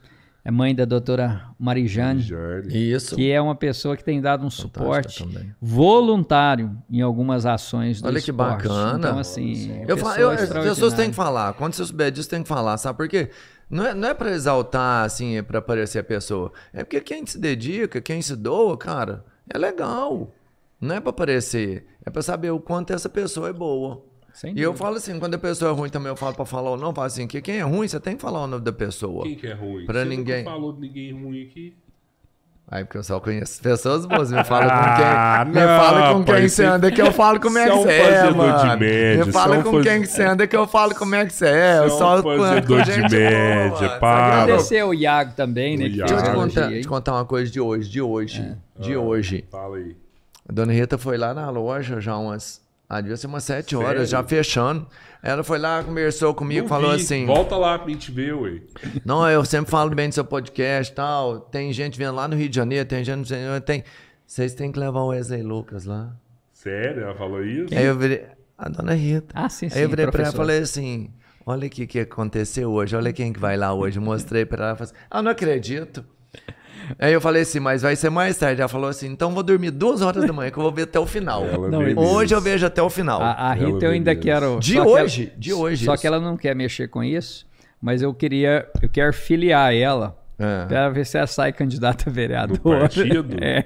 É 0.44 0.50
mãe 0.50 0.74
da 0.74 0.86
doutora 0.86 1.50
Marijane, 1.60 2.20
Jane. 2.22 2.92
Isso. 2.92 3.16
que 3.16 3.30
é 3.32 3.40
uma 3.40 3.54
pessoa 3.54 3.96
que 3.96 4.04
tem 4.04 4.20
dado 4.20 4.44
um 4.44 4.50
Fantástica 4.50 4.80
suporte 4.80 5.24
também. 5.24 5.56
voluntário 5.62 6.76
em 6.90 7.02
algumas 7.02 7.46
ações 7.46 8.02
do 8.02 8.08
Olha 8.08 8.20
que 8.22 8.32
esporte. 8.32 8.68
bacana. 8.68 8.98
Então, 8.98 9.20
assim, 9.20 9.84
Eu 9.88 9.96
pessoa 9.96 10.18
eu, 10.18 10.30
as 10.32 10.50
pessoas 10.50 10.94
têm 10.96 11.10
que 11.12 11.16
falar. 11.16 11.54
Quando 11.54 11.74
você 11.74 11.86
souber 11.86 12.12
disso, 12.12 12.28
tem 12.30 12.42
que 12.42 12.50
falar, 12.50 12.78
sabe? 12.78 12.98
Porque 12.98 13.30
não 13.70 13.86
é, 13.86 13.94
não 13.94 14.08
é 14.10 14.14
pra 14.16 14.32
exaltar, 14.32 15.06
assim, 15.06 15.42
pra 15.44 15.62
parecer 15.62 16.00
a 16.00 16.04
pessoa. 16.04 16.52
É 16.74 16.84
porque 16.84 17.02
quem 17.02 17.24
se 17.26 17.38
dedica, 17.38 18.02
quem 18.02 18.20
se 18.22 18.36
doa, 18.36 18.76
cara, 18.78 19.24
é 19.48 19.58
legal. 19.60 20.34
Não 20.80 20.96
é 20.96 21.00
pra 21.00 21.14
parecer. 21.14 21.86
É 22.04 22.10
pra 22.10 22.24
saber 22.24 22.50
o 22.50 22.60
quanto 22.60 22.92
essa 22.94 23.08
pessoa 23.08 23.50
é 23.50 23.54
boa. 23.54 24.04
Sem 24.34 24.58
E 24.58 24.62
eu 24.62 24.74
falo 24.74 24.96
assim, 24.96 25.20
quando 25.20 25.36
a 25.36 25.38
pessoa 25.38 25.72
é 25.72 25.74
ruim 25.74 25.90
também, 25.90 26.10
eu 26.10 26.16
falo 26.16 26.34
pra 26.36 26.46
falar 26.46 26.72
ou 26.72 26.78
não, 26.78 26.90
eu 26.90 26.94
falo 26.94 27.08
assim, 27.08 27.28
que 27.28 27.42
quem 27.42 27.58
é 27.58 27.62
ruim, 27.64 27.88
você 27.88 28.00
tem 28.00 28.16
que 28.16 28.22
falar 28.22 28.44
o 28.44 28.48
nome 28.48 28.64
da 28.64 28.72
pessoa. 28.72 29.24
Quem 29.24 29.36
que 29.36 29.48
é 29.48 29.54
ruim? 29.54 29.86
Pra 29.86 30.00
Você 30.04 30.06
ninguém. 30.10 30.38
nunca 30.44 30.52
falou 30.52 30.74
de 30.74 30.80
ninguém 30.82 31.12
ruim 31.14 31.44
aqui? 31.44 31.76
Aí, 32.74 32.86
porque 32.86 32.98
eu 33.00 33.04
só 33.04 33.20
conheço 33.20 33.62
pessoas 33.62 34.06
boas. 34.06 34.32
Me 34.32 34.42
fala 34.46 34.64
com 34.64 34.96
quem, 34.96 35.06
Ah, 35.06 35.44
me 35.46 35.54
não, 35.56 35.62
fala 35.78 36.14
com 36.14 36.24
quem 36.24 36.34
rapaz, 36.36 36.54
você 36.54 36.64
anda 36.64 36.90
que 36.90 37.02
eu 37.02 37.12
falo 37.12 37.38
como 37.42 37.58
é 37.58 37.66
que 37.70 37.76
você 37.76 37.90
é 37.92 38.22
você 38.22 38.28
é, 38.28 38.30
mano. 38.34 38.80
média, 38.80 39.26
me 39.26 39.32
fala 39.34 39.56
você 39.56 39.60
é 39.60 39.64
com 39.64 39.72
faz- 39.74 39.84
quem 39.86 40.02
que 40.02 40.08
você 40.08 40.24
anda 40.24 40.48
que 40.48 40.56
eu 40.56 40.68
falo 40.68 40.96
como 40.96 41.16
é 41.16 41.26
que 41.26 41.34
você 41.34 41.48
é. 41.48 41.80
Eu 41.80 41.90
Você 41.90 41.96
é 41.96 41.98
só 41.98 42.24
fazedor 42.24 42.82
de 42.84 42.92
gente 42.94 43.12
média, 43.14 43.70
boa, 43.88 44.00
para. 44.00 44.44
Agradecer 44.44 44.80
ao 44.80 44.94
Iago 44.94 45.34
também, 45.36 45.76
né? 45.76 45.84
O 45.84 45.88
Iago. 45.90 46.10
Deixa 46.14 46.14
eu 46.26 46.32
te 46.32 46.36
contar, 46.36 46.70
te 46.72 46.88
contar 46.88 47.12
uma 47.16 47.26
coisa 47.26 47.52
de 47.52 47.60
hoje, 47.60 47.90
de 47.90 48.02
hoje, 48.02 48.56
de 48.80 48.96
hoje. 48.96 49.44
Fala 49.52 49.76
aí. 49.76 49.94
A 50.48 50.54
dona 50.54 50.72
Rita 50.72 50.98
foi 50.98 51.18
lá 51.18 51.34
na 51.34 51.50
loja 51.50 52.00
já 52.00 52.16
umas, 52.16 52.62
ah, 52.94 53.00
devia 53.00 53.16
ser 53.16 53.28
umas 53.28 53.46
sete 53.46 53.70
Sério? 53.70 53.88
horas, 53.88 54.10
já 54.10 54.22
fechando. 54.22 54.86
Ela 55.24 55.46
foi 55.46 55.58
lá, 55.58 55.82
conversou 55.82 56.34
comigo, 56.34 56.64
Não 56.64 56.68
falou 56.68 56.90
vi. 56.92 56.98
assim... 56.98 57.26
Volta 57.26 57.56
lá 57.56 57.80
pra 57.80 57.90
gente 57.90 58.12
ver, 58.12 58.34
ué. 58.34 58.60
Não, 59.06 59.30
eu 59.30 59.46
sempre 59.46 59.72
falo 59.72 59.96
bem 59.96 60.10
do 60.10 60.14
seu 60.14 60.26
podcast 60.26 60.92
e 60.92 60.96
tal. 60.96 61.40
Tem 61.40 61.72
gente 61.72 61.98
vindo 61.98 62.14
lá 62.14 62.28
no 62.28 62.36
Rio 62.36 62.50
de 62.50 62.56
Janeiro, 62.58 62.86
tem 62.86 63.02
gente... 63.02 63.32
Tem... 63.66 63.86
Vocês 64.28 64.54
têm 64.54 64.74
que 64.74 64.78
levar 64.80 65.00
o 65.00 65.08
Wesley 65.08 65.42
Lucas 65.42 65.86
lá. 65.86 66.14
Sério? 66.52 67.04
Ela 67.04 67.16
falou 67.16 67.42
isso? 67.46 67.74
Aí 67.74 67.86
eu 67.86 67.98
virei... 67.98 68.26
A 68.58 68.68
dona 68.68 68.94
Rita. 68.94 69.34
Ah, 69.34 69.48
sim, 69.48 69.70
sim. 69.70 69.78
Aí 69.78 69.84
eu 69.84 69.90
virei 69.90 70.08
pra 70.08 70.24
ela 70.24 70.30
e 70.30 70.34
professor. 70.34 70.38
falei 70.38 70.60
assim... 70.60 71.14
Olha 71.46 71.68
o 71.68 71.70
que, 71.70 71.88
que 71.88 72.00
aconteceu 72.02 72.70
hoje, 72.72 72.96
olha 72.96 73.12
quem 73.14 73.32
que 73.32 73.40
vai 73.40 73.56
lá 73.56 73.74
hoje. 73.74 74.00
Mostrei 74.00 74.46
pra 74.46 74.68
ela, 74.68 74.76
falei 74.76 74.92
assim, 74.92 75.06
ah, 75.10 75.22
não 75.22 75.32
acredito. 75.32 76.06
Aí 77.00 77.14
eu 77.14 77.22
falei 77.22 77.42
assim, 77.44 77.60
mas 77.60 77.82
vai 77.82 77.96
ser 77.96 78.10
mais 78.10 78.38
tarde. 78.38 78.62
Ela 78.62 78.68
falou 78.70 78.90
assim, 78.90 79.08
então 79.08 79.32
vou 79.34 79.44
dormir 79.44 79.72
duas 79.72 80.02
horas 80.02 80.26
da 80.26 80.34
manhã 80.34 80.52
que 80.52 80.58
eu 80.58 80.64
vou 80.64 80.72
ver 80.72 80.84
até 80.84 81.00
o 81.00 81.06
final. 81.06 81.46
Ela 81.46 81.70
Não, 81.70 81.82
Hoje 81.98 82.34
eu 82.36 82.42
vejo 82.42 82.66
até 82.66 82.82
o 82.82 82.90
final. 82.90 83.22
A, 83.22 83.32
a 83.32 83.54
Rita 83.54 83.70
Ela 83.72 83.84
eu 83.86 83.92
ainda 83.92 84.16
quero. 84.16 84.60
De 84.60 84.80
hoje, 84.80 85.24
ela- 85.28 85.40
de 85.40 85.54
hoje 85.54 85.86
Só 85.86 85.94
isso. 85.94 86.02
que 86.02 86.08
ela 86.08 86.20
não 86.20 86.36
quer 86.38 86.56
mexer 86.56 86.88
com 86.88 87.04
isso, 87.04 87.46
mas 87.82 88.02
eu 88.02 88.14
queria. 88.14 88.68
Eu 88.82 88.90
quero 88.90 89.14
filiar 89.14 89.74
ela 89.74 90.18
É. 90.40 90.66
para 90.66 90.90
ver 90.90 91.06
se 91.06 91.18
ela 91.18 91.28
sai 91.28 91.54
candidata 91.54 92.06
a 92.06 92.10
No 92.10 92.14
vereadora. 92.16 92.80
partido? 92.82 93.26
É. 93.42 93.64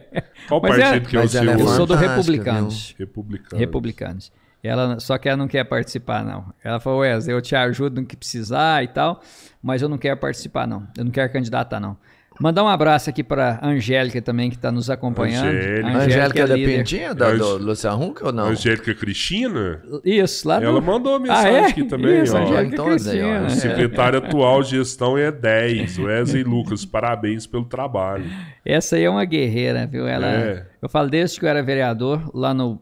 Qual 0.48 0.62
Mas 0.62 0.78
partido 0.78 1.06
é- 1.08 1.10
que 1.10 1.18
é 1.18 1.20
o 1.22 1.28
seu? 1.28 1.50
é 1.50 1.54
Eu 1.56 1.68
sou 1.68 1.86
do 1.86 1.96
Republicanos. 1.96 2.96
Republicano. 2.98 3.60
Republicanos. 3.60 4.32
Ela, 4.64 5.00
só 5.00 5.16
que 5.20 5.30
ela 5.30 5.38
não 5.38 5.48
quer 5.48 5.64
participar, 5.64 6.24
não. 6.26 6.46
Ela 6.64 6.80
falou, 6.80 7.02
Wesley, 7.02 7.36
eu 7.36 7.40
te 7.42 7.56
ajudo 7.56 8.02
no 8.02 8.08
que 8.08 8.16
precisar 8.18 8.84
e 8.84 8.88
tal, 8.88 9.22
mas 9.62 9.82
eu 9.84 9.88
não 9.88 9.98
quero 9.98 10.18
participar, 10.18 10.68
não. 10.68 10.88
Eu 10.98 11.06
não 11.06 11.12
quero 11.12 11.32
candidatar, 11.32 11.80
não. 11.80 11.96
Mandar 12.40 12.64
um 12.64 12.68
abraço 12.68 13.10
aqui 13.10 13.24
para 13.24 13.60
Angélica 13.64 14.22
também, 14.22 14.50
que 14.50 14.58
está 14.58 14.72
nos 14.72 14.90
acompanhando. 14.90 15.48
Angélica. 15.48 15.88
A 15.88 15.98
Angélica 16.02 16.40
é 16.42 16.48
da 16.48 16.56
líder. 16.56 16.78
Pintinha, 16.80 17.14
da, 17.16 17.32
do 17.34 17.44
Ange- 17.56 17.64
Luciano 17.64 18.06
Huck 18.06 18.24
ou 18.26 18.32
não? 18.34 18.48
Angélica 18.48 18.94
Cristina? 18.94 19.82
Isso, 20.04 20.48
lá 20.48 20.62
Ela 20.62 20.82
do... 20.82 20.86
mandou 20.86 21.18
mensagem 21.20 21.56
ah, 21.56 21.62
é? 21.62 21.66
aqui 21.68 21.84
também, 21.86 22.24
Isso, 22.24 22.36
ó. 22.36 22.42
Angélica 22.42 22.74
Então, 22.74 22.98
Zé, 23.00 23.24
ó, 23.24 23.40
Cristina. 23.40 23.46
é. 23.46 23.50
Secretária 23.50 24.20
atual 24.20 24.64
gestão 24.64 25.18
é 25.18 25.32
10. 25.32 25.98
Wesley 26.00 26.44
Lucas, 26.44 26.84
parabéns 26.84 27.48
pelo 27.48 27.64
trabalho. 27.66 28.26
Essa 28.66 28.98
aí 28.98 29.04
é 29.06 29.10
uma 29.10 29.24
guerreira, 29.24 29.88
viu? 29.88 30.06
Ela, 30.08 30.28
É. 30.28 30.66
Eu 30.82 30.90
falo 30.90 31.10
desde 31.10 31.40
que 31.40 31.46
eu 31.46 31.50
era 31.50 31.64
vereador, 31.64 32.30
lá 32.34 32.54
no 32.54 32.82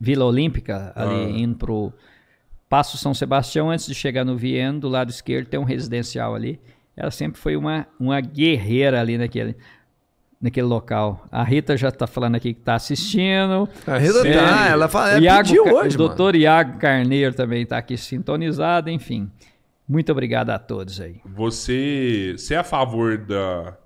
Vila 0.00 0.24
Olímpica, 0.24 0.92
ali 0.96 1.14
Ah. 1.26 1.38
indo 1.38 1.56
pro 1.56 1.92
Passo 2.70 2.96
São 2.96 3.12
Sebastião, 3.14 3.70
antes 3.70 3.86
de 3.86 3.94
chegar 3.94 4.24
no 4.24 4.36
Vieno, 4.36 4.80
do 4.80 4.88
lado 4.88 5.10
esquerdo 5.10 5.46
tem 5.46 5.60
um 5.60 5.64
residencial 5.64 6.34
ali. 6.34 6.58
Ela 6.96 7.10
sempre 7.10 7.40
foi 7.40 7.56
uma, 7.56 7.86
uma 7.98 8.20
guerreira 8.20 9.00
ali 9.00 9.18
naquele, 9.18 9.56
naquele 10.40 10.66
local. 10.66 11.26
A 11.30 11.42
Rita 11.42 11.76
já 11.76 11.90
tá 11.90 12.06
falando 12.06 12.36
aqui 12.36 12.54
que 12.54 12.60
tá 12.60 12.74
assistindo. 12.74 13.68
A 13.86 13.98
Rita 13.98 14.22
Sério. 14.22 14.40
tá, 14.40 14.68
ela 14.68 14.88
fala, 14.88 15.14
é 15.16 15.20
Iago 15.20 15.48
de 15.48 15.56
Ca- 15.56 15.62
hoje, 15.62 15.72
o 15.72 15.74
mano. 15.74 16.08
doutor 16.08 16.36
Iago 16.36 16.78
Carneiro 16.78 17.34
também 17.34 17.66
tá 17.66 17.78
aqui 17.78 17.96
sintonizado, 17.96 18.90
enfim. 18.90 19.30
Muito 19.88 20.10
obrigado 20.12 20.50
a 20.50 20.58
todos 20.58 21.00
aí. 21.00 21.20
Você, 21.26 22.34
você 22.38 22.54
é 22.54 22.58
a 22.58 22.64
favor 22.64 23.18
da, 23.18 23.76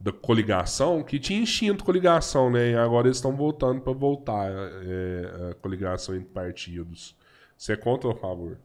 da 0.00 0.12
coligação? 0.12 1.02
Que 1.02 1.18
tinha 1.18 1.42
extinto 1.42 1.84
coligação, 1.84 2.50
né? 2.50 2.70
E 2.70 2.74
agora 2.76 3.06
eles 3.08 3.18
estão 3.18 3.36
voltando 3.36 3.80
para 3.80 3.92
voltar 3.92 4.50
é, 4.50 5.50
a 5.50 5.54
coligação 5.56 6.14
entre 6.14 6.28
partidos. 6.30 7.14
Você 7.58 7.74
é 7.74 7.76
contra 7.76 8.08
ou 8.08 8.14
a 8.14 8.18
favor? 8.18 8.56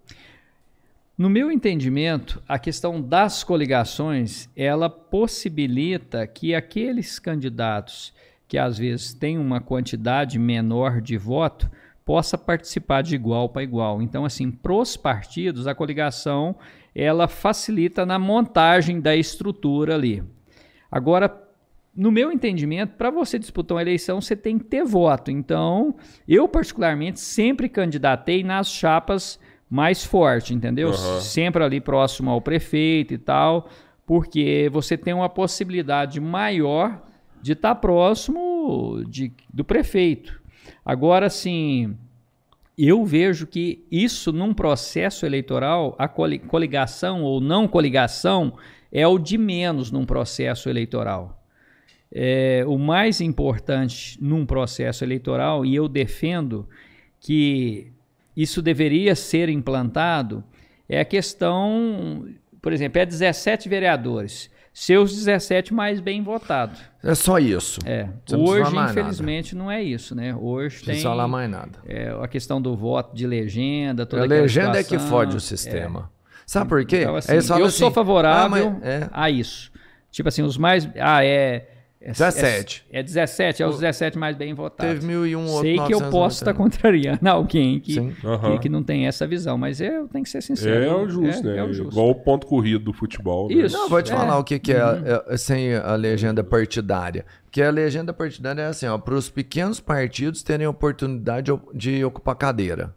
No 1.17 1.31
meu 1.31 1.51
entendimento, 1.51 2.43
a 2.47 2.59
questão 2.59 3.01
das 3.01 3.43
coligações, 3.43 4.47
ela 4.55 4.87
possibilita 4.87 6.27
que 6.27 6.53
aqueles 6.53 7.17
candidatos 7.17 8.13
que 8.47 8.55
às 8.55 8.77
vezes 8.77 9.15
têm 9.15 9.39
uma 9.39 9.59
quantidade 9.59 10.37
menor 10.37 11.01
de 11.01 11.17
voto 11.17 11.67
possa 12.05 12.37
participar 12.37 13.01
de 13.01 13.15
igual 13.15 13.49
para 13.49 13.63
igual. 13.63 13.99
Então, 13.99 14.25
assim, 14.25 14.51
para 14.51 14.73
os 14.73 14.95
partidos, 14.95 15.65
a 15.65 15.73
coligação 15.73 16.55
ela 16.93 17.27
facilita 17.27 18.05
na 18.05 18.19
montagem 18.19 19.01
da 19.01 19.15
estrutura 19.15 19.95
ali. 19.95 20.23
Agora, 20.91 21.35
no 21.95 22.11
meu 22.11 22.31
entendimento, 22.31 22.93
para 22.93 23.09
você 23.09 23.39
disputar 23.39 23.75
uma 23.75 23.81
eleição, 23.81 24.21
você 24.21 24.35
tem 24.35 24.59
que 24.59 24.65
ter 24.65 24.85
voto. 24.85 25.31
Então, 25.31 25.95
eu 26.27 26.47
particularmente 26.47 27.19
sempre 27.19 27.67
candidatei 27.67 28.43
nas 28.43 28.69
chapas 28.69 29.39
mais 29.69 30.03
fortes, 30.03 30.51
entendeu? 30.51 30.89
Aham. 30.89 31.19
Sempre 31.21 31.63
ali 31.63 31.81
próximo 31.81 32.31
ao 32.31 32.41
prefeito 32.41 33.13
e 33.13 33.17
tal, 33.17 33.69
porque 34.05 34.69
você 34.71 34.97
tem 34.97 35.13
uma 35.13 35.29
possibilidade 35.29 36.19
maior 36.19 37.01
de 37.41 37.51
estar 37.51 37.75
próximo 37.75 39.03
de, 39.07 39.31
do 39.53 39.63
prefeito. 39.63 40.41
Agora, 40.85 41.29
sim, 41.29 41.95
eu 42.77 43.03
vejo 43.05 43.45
que 43.45 43.85
isso 43.91 44.31
num 44.31 44.53
processo 44.53 45.25
eleitoral, 45.25 45.95
a 45.97 46.07
coli- 46.07 46.39
coligação 46.39 47.23
ou 47.23 47.41
não 47.41 47.67
coligação 47.67 48.53
é 48.91 49.05
o 49.05 49.17
de 49.17 49.37
menos 49.37 49.91
num 49.91 50.05
processo 50.05 50.69
eleitoral. 50.69 51.43
É, 52.09 52.63
o 52.65 52.77
mais 52.77 53.19
importante 53.19 54.17
num 54.21 54.45
processo 54.45 55.03
eleitoral, 55.03 55.65
e 55.65 55.75
eu 55.75 55.89
defendo 55.89 56.67
que 57.19 57.91
isso 58.37 58.61
deveria 58.61 59.15
ser 59.15 59.49
implantado, 59.49 60.43
é 60.87 60.99
a 60.99 61.05
questão, 61.05 62.25
por 62.61 62.71
exemplo, 62.71 63.01
é 63.01 63.05
17 63.05 63.67
vereadores, 63.67 64.49
seus 64.71 65.11
17 65.15 65.73
mais 65.73 65.99
bem 65.99 66.21
votados. 66.21 66.79
É 67.03 67.15
só 67.15 67.39
isso. 67.39 67.79
É. 67.83 68.07
Não 68.29 68.43
Hoje, 68.45 68.75
infelizmente, 68.77 69.55
não 69.55 69.71
é 69.71 69.81
isso, 69.81 70.13
né? 70.13 70.35
Hoje 70.35 70.75
Não 70.75 70.79
tem 70.81 70.85
precisa 70.85 71.09
falar 71.09 71.27
mais 71.27 71.49
nada. 71.49 71.79
é, 71.87 72.09
a 72.21 72.27
questão 72.27 72.61
do 72.61 72.75
voto 72.75 73.15
de 73.15 73.25
legenda, 73.25 74.05
toda 74.05 74.23
A 74.23 74.27
legenda 74.27 74.77
é 74.79 74.83
que 74.83 74.89
situação. 74.89 75.09
fode 75.09 75.35
o 75.35 75.39
sistema. 75.41 76.11
Sabe 76.45 76.69
por 76.69 76.85
quê? 76.85 77.01
Então, 77.01 77.15
assim, 77.15 77.33
eu 77.33 77.41
sou 77.41 77.87
assim, 77.87 77.91
favorável 77.91 78.67
ah, 78.67 78.79
mas- 78.79 78.83
é. 78.83 79.09
a 79.11 79.29
isso. 79.31 79.71
Tipo 80.11 80.29
assim, 80.29 80.43
os 80.43 80.57
mais. 80.57 80.87
Ah, 80.99 81.25
é. 81.25 81.69
É 81.99 82.11
17. 82.11 82.85
É, 82.91 82.99
é 82.99 83.03
17, 83.03 83.63
é 83.63 83.67
os 83.67 83.79
17 83.79 84.17
mais 84.17 84.35
bem 84.37 84.53
votados. 84.53 84.93
Teve 84.93 85.05
mil 85.05 85.25
e 85.25 85.35
um 85.35 85.45
outro 85.47 85.61
Sei 85.61 85.79
que 85.79 85.93
eu 85.93 86.09
posso 86.09 86.37
estar 86.43 86.53
999. 86.53 86.57
contrariando 86.63 87.27
alguém 87.29 87.79
que. 87.79 87.99
Aham. 88.23 88.51
que, 88.53 88.59
que 88.63 88.69
não 88.69 88.83
tem 88.83 89.07
essa 89.07 89.25
visão, 89.27 89.57
mas 89.57 89.81
eu 89.81 90.07
tenho 90.07 90.23
que 90.23 90.29
ser 90.29 90.41
sincero. 90.41 90.83
É 90.83 90.93
o 90.95 91.09
justo, 91.09 91.47
é, 91.47 91.53
né? 91.53 91.57
é 91.57 91.63
o 91.63 91.73
justo. 91.73 91.91
Igual 91.91 92.09
o 92.11 92.15
ponto 92.15 92.45
corrido 92.47 92.85
do 92.85 92.93
futebol. 92.93 93.47
né? 93.49 93.55
Isso. 93.55 93.75
Não, 93.77 93.89
vou 93.89 94.01
te 94.01 94.11
É. 94.11 94.15
falar 94.15 94.37
o 94.37 94.43
que, 94.43 94.59
que 94.59 94.71
é, 94.73 94.79
é, 95.27 95.37
sem 95.37 95.73
a 95.75 95.95
legenda 95.95 96.43
partidária. 96.43 97.25
Porque 97.45 97.61
a 97.61 97.71
legenda 97.71 98.13
partidária 98.13 98.61
é 98.61 98.67
assim, 98.67 98.85
ó, 98.85 98.97
para 98.97 99.15
os 99.15 99.29
pequenos 99.29 99.79
partidos 99.79 100.43
terem 100.43 100.67
oportunidade 100.67 101.51
de 101.73 102.03
ocupar 102.05 102.35
cadeira. 102.35 102.93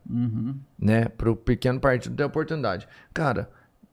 Né? 0.78 1.06
Para 1.16 1.30
o 1.30 1.36
pequeno 1.36 1.80
partido 1.80 2.14
ter 2.14 2.24
oportunidade. 2.24 2.86
Cara, 3.14 3.48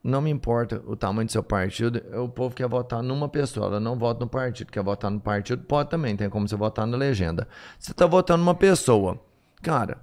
não 0.07 0.21
me 0.21 0.29
importa 0.29 0.81
o 0.85 0.95
tamanho 0.95 1.25
do 1.25 1.31
seu 1.31 1.43
partido, 1.43 2.01
o 2.17 2.29
povo 2.29 2.55
quer 2.55 2.67
votar 2.67 3.03
numa 3.03 3.27
pessoa, 3.27 3.67
ela 3.67 3.79
não 3.79 3.97
vota 3.97 4.21
no 4.21 4.29
partido. 4.29 4.71
Quer 4.71 4.81
votar 4.81 5.11
no 5.11 5.19
partido, 5.19 5.63
pode 5.63 5.89
também, 5.89 6.15
tem 6.15 6.29
como 6.29 6.47
você 6.47 6.55
votar 6.55 6.87
na 6.87 6.95
legenda. 6.95 7.47
Você 7.77 7.93
tá 7.93 8.05
votando 8.05 8.39
numa 8.39 8.55
pessoa. 8.55 9.19
Cara, 9.61 9.97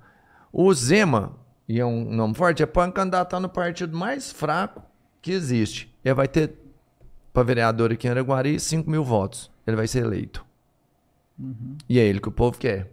o 0.52 0.72
Zema, 0.74 1.32
e 1.66 1.80
é 1.80 1.86
um 1.86 2.04
nome 2.04 2.34
forte, 2.34 2.62
é 2.62 2.66
para 2.66 2.92
candidatar 2.92 3.40
no 3.40 3.48
partido 3.48 3.96
mais 3.96 4.30
fraco 4.30 4.82
que 5.22 5.32
existe. 5.32 5.92
Ele 6.04 6.14
vai 6.14 6.28
ter, 6.28 6.52
para 7.32 7.42
vereador 7.42 7.90
aqui 7.90 8.06
em 8.06 8.10
Araguari, 8.10 8.60
5 8.60 8.88
mil 8.90 9.02
votos. 9.02 9.50
Ele 9.66 9.76
vai 9.76 9.88
ser 9.88 10.04
eleito. 10.04 10.44
E 11.88 11.98
é 11.98 12.02
ele 12.02 12.20
que 12.20 12.28
o 12.28 12.32
povo 12.32 12.58
quer. 12.58 12.92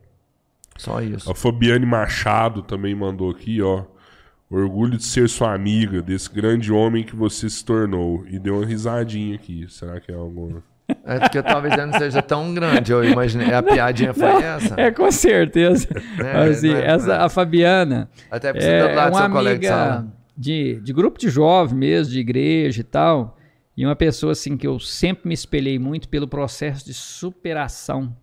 Só 0.77 1.01
isso. 1.01 1.29
A 1.29 1.35
Fabiane 1.35 1.85
Machado 1.85 2.63
também 2.63 2.95
mandou 2.95 3.29
aqui, 3.29 3.61
ó. 3.61 3.83
Orgulho 4.51 4.97
de 4.97 5.03
ser 5.05 5.29
sua 5.29 5.53
amiga, 5.53 6.01
desse 6.01 6.29
grande 6.29 6.71
homem 6.73 7.03
que 7.03 7.15
você 7.15 7.49
se 7.49 7.63
tornou. 7.63 8.25
E 8.27 8.37
deu 8.37 8.57
uma 8.57 8.65
risadinha 8.65 9.35
aqui. 9.35 9.65
Será 9.69 9.99
que 9.99 10.11
é 10.11 10.15
alguma. 10.15 10.61
É 11.05 11.19
porque 11.19 11.41
talvez 11.41 11.73
ele 11.73 11.85
não 11.85 11.97
seja 11.97 12.21
tão 12.21 12.53
grande. 12.53 12.91
Eu 12.91 13.03
imaginei. 13.03 13.53
A 13.53 13.63
piadinha 13.63 14.13
foi 14.13 14.43
essa. 14.43 14.75
É, 14.77 14.91
com 14.91 15.09
certeza. 15.09 15.87
É, 16.19 16.49
Assim, 16.49 16.73
é- 16.73 16.85
essa, 16.85 17.17
a 17.17 17.29
Fabiana 17.29 18.09
Até 18.29 18.51
precisa 18.51 18.73
é, 18.73 18.95
lá 18.95 19.03
é 19.03 19.09
do 19.09 19.13
uma 19.13 19.21
seu 19.21 19.31
colega 19.31 19.59
de 19.59 19.67
amiga 19.67 20.21
de, 20.37 20.79
de 20.81 20.91
grupo 20.93 21.19
de 21.19 21.29
jovem 21.29 21.77
mesmo, 21.77 22.11
de 22.13 22.19
igreja 22.19 22.81
e 22.81 22.83
tal. 22.83 23.37
E 23.77 23.85
uma 23.85 23.95
pessoa 23.95 24.31
assim 24.31 24.57
que 24.57 24.67
eu 24.67 24.79
sempre 24.79 25.27
me 25.27 25.33
espelhei 25.33 25.77
muito 25.79 26.09
pelo 26.09 26.27
processo 26.27 26.85
de 26.85 26.93
superação 26.93 28.15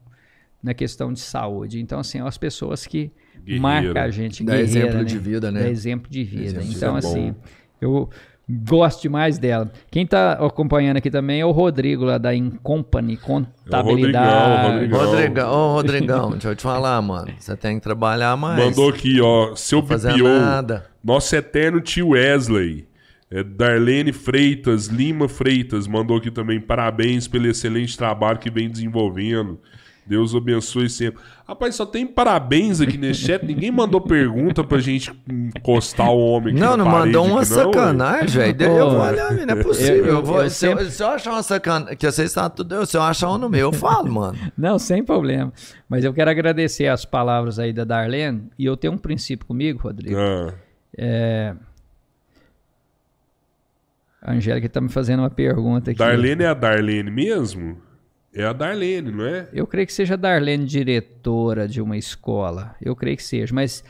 na 0.63 0.75
questão 0.75 1.13
de 1.13 1.21
saúde. 1.21 1.81
Então, 1.81 2.01
assim, 2.01 2.21
as 2.21 2.37
pessoas 2.37 2.87
que 2.87 3.11
Guerreira. 3.57 3.63
marcam 3.63 4.03
a 4.03 4.11
gente. 4.11 4.45
Dá 4.45 4.53
guerreira, 4.53 4.79
exemplo 4.79 4.99
né? 4.99 5.05
de 5.05 5.19
vida, 5.19 5.51
né? 5.53 5.63
Dá 5.63 5.69
exemplo 5.69 6.11
de 6.11 6.25
vida. 6.25 6.43
Exemplo 6.45 6.65
de 6.65 6.77
então, 6.77 6.95
vida 6.95 7.07
é 7.07 7.11
assim, 7.11 7.31
bom. 7.33 7.39
eu 7.81 8.11
gosto 8.49 9.03
demais 9.03 9.39
dela. 9.39 9.71
Quem 9.91 10.05
está 10.05 10.33
acompanhando 10.33 10.97
aqui 10.97 11.11
também 11.11 11.41
é 11.41 11.45
o 11.45 11.51
Rodrigo, 11.51 12.05
lá 12.05 12.17
da 12.17 12.35
Incompany 12.35 13.17
Contabilidade. 13.17 14.87
Rodrigão. 14.87 15.05
Rodrigão, 15.05 15.51
ô 15.51 15.73
Rodrigão, 15.75 16.31
deixa 16.31 16.49
eu 16.49 16.57
te 16.57 16.63
falar, 16.63 17.01
mano. 17.03 17.31
Você 17.39 17.57
tem 17.57 17.77
que 17.77 17.83
trabalhar 17.83 18.37
mais. 18.37 18.65
Mandou 18.65 18.89
aqui, 18.89 19.21
ó. 19.21 19.55
Seu 19.55 19.83
BPO. 19.83 20.23
nada. 20.23 20.87
Nosso 21.05 21.35
eterno 21.37 21.81
tio 21.81 22.11
Wesley. 22.11 22.89
É, 23.31 23.43
Darlene 23.43 24.11
Freitas, 24.11 24.87
Lima 24.87 25.29
Freitas, 25.29 25.87
mandou 25.87 26.17
aqui 26.17 26.31
também 26.31 26.59
parabéns 26.59 27.29
pelo 27.29 27.47
excelente 27.47 27.97
trabalho 27.97 28.39
que 28.39 28.51
vem 28.51 28.71
desenvolvendo. 28.71 29.61
Deus 30.09 30.35
abençoe 30.35 30.89
sempre. 30.89 31.23
Rapaz, 31.47 31.75
só 31.75 31.85
tem 31.85 32.07
parabéns 32.07 32.81
aqui 32.81 32.97
nesse 32.97 33.21
chat. 33.21 33.45
Ninguém 33.45 33.71
mandou 33.71 34.01
pergunta 34.01 34.65
pra 34.65 34.79
gente 34.79 35.13
encostar 35.31 36.09
o 36.11 36.19
homem 36.19 36.55
aqui 36.55 36.61
Não, 36.61 36.77
na 36.77 36.85
não 36.85 36.85
parede 36.91 37.07
mandou 37.09 37.27
uma 37.27 37.37
não, 37.41 37.45
sacanagem, 37.45 38.29
velho. 38.55 38.63
Eu 38.63 38.91
vou 38.91 39.01
olhar, 39.01 39.33
não 39.33 39.55
é 39.55 39.63
possível. 39.63 39.97
Eu- 39.97 40.05
eu- 40.07 40.15
Eu 40.15 40.23
vou- 40.23 40.43
eu 40.43 40.51
se, 40.51 40.67
eu, 40.67 40.71
sempre- 40.79 40.91
se 40.91 41.03
eu 41.03 41.09
achar 41.09 41.33
uma 41.33 41.43
sacanagem, 41.43 41.97
que 41.97 42.11
vocês 42.11 42.33
sabem 42.33 42.57
tudo, 42.57 42.87
se 42.87 42.97
eu 42.97 43.03
achar 43.03 43.31
um 43.31 43.39
no 43.39 43.49
meu, 43.51 43.61
eu 43.69 43.73
falo, 43.73 44.11
mano. 44.11 44.39
Não, 44.57 44.79
sem 44.79 45.05
problema. 45.05 45.53
Mas 45.89 46.05
eu 46.05 46.13
quero 46.15 46.31
agradecer 46.31 46.87
as 46.87 47.05
palavras 47.05 47.59
aí 47.59 47.73
da 47.73 47.85
Darlene. 47.85 48.45
E 48.59 48.65
eu 48.65 48.77
tenho 48.77 48.95
um 48.95 48.99
princípio 48.99 49.47
comigo, 49.47 49.79
Rodrigo. 49.83 50.17
Ah, 50.19 51.55
A 54.21 54.33
Angélica 54.33 54.67
está 54.67 54.81
me 54.81 54.89
fazendo 54.89 55.21
uma 55.21 55.31
pergunta 55.31 55.91
aqui. 55.91 55.99
Darlene 55.99 56.43
é 56.43 56.49
a 56.49 56.55
Darlene 56.55 57.11
mesmo? 57.11 57.79
É 58.39 58.45
a 58.45 58.53
Darlene, 58.53 59.11
não 59.11 59.27
é? 59.27 59.49
Eu 59.53 59.67
creio 59.67 59.85
que 59.85 59.93
seja 59.93 60.15
a 60.15 60.17
Darlene 60.17 60.65
diretora 60.65 61.67
de 61.67 61.83
uma 61.83 61.97
escola. 61.97 62.77
Eu 62.81 62.95
creio 62.95 63.17
que 63.17 63.23
seja. 63.25 63.53
Mas 63.53 63.83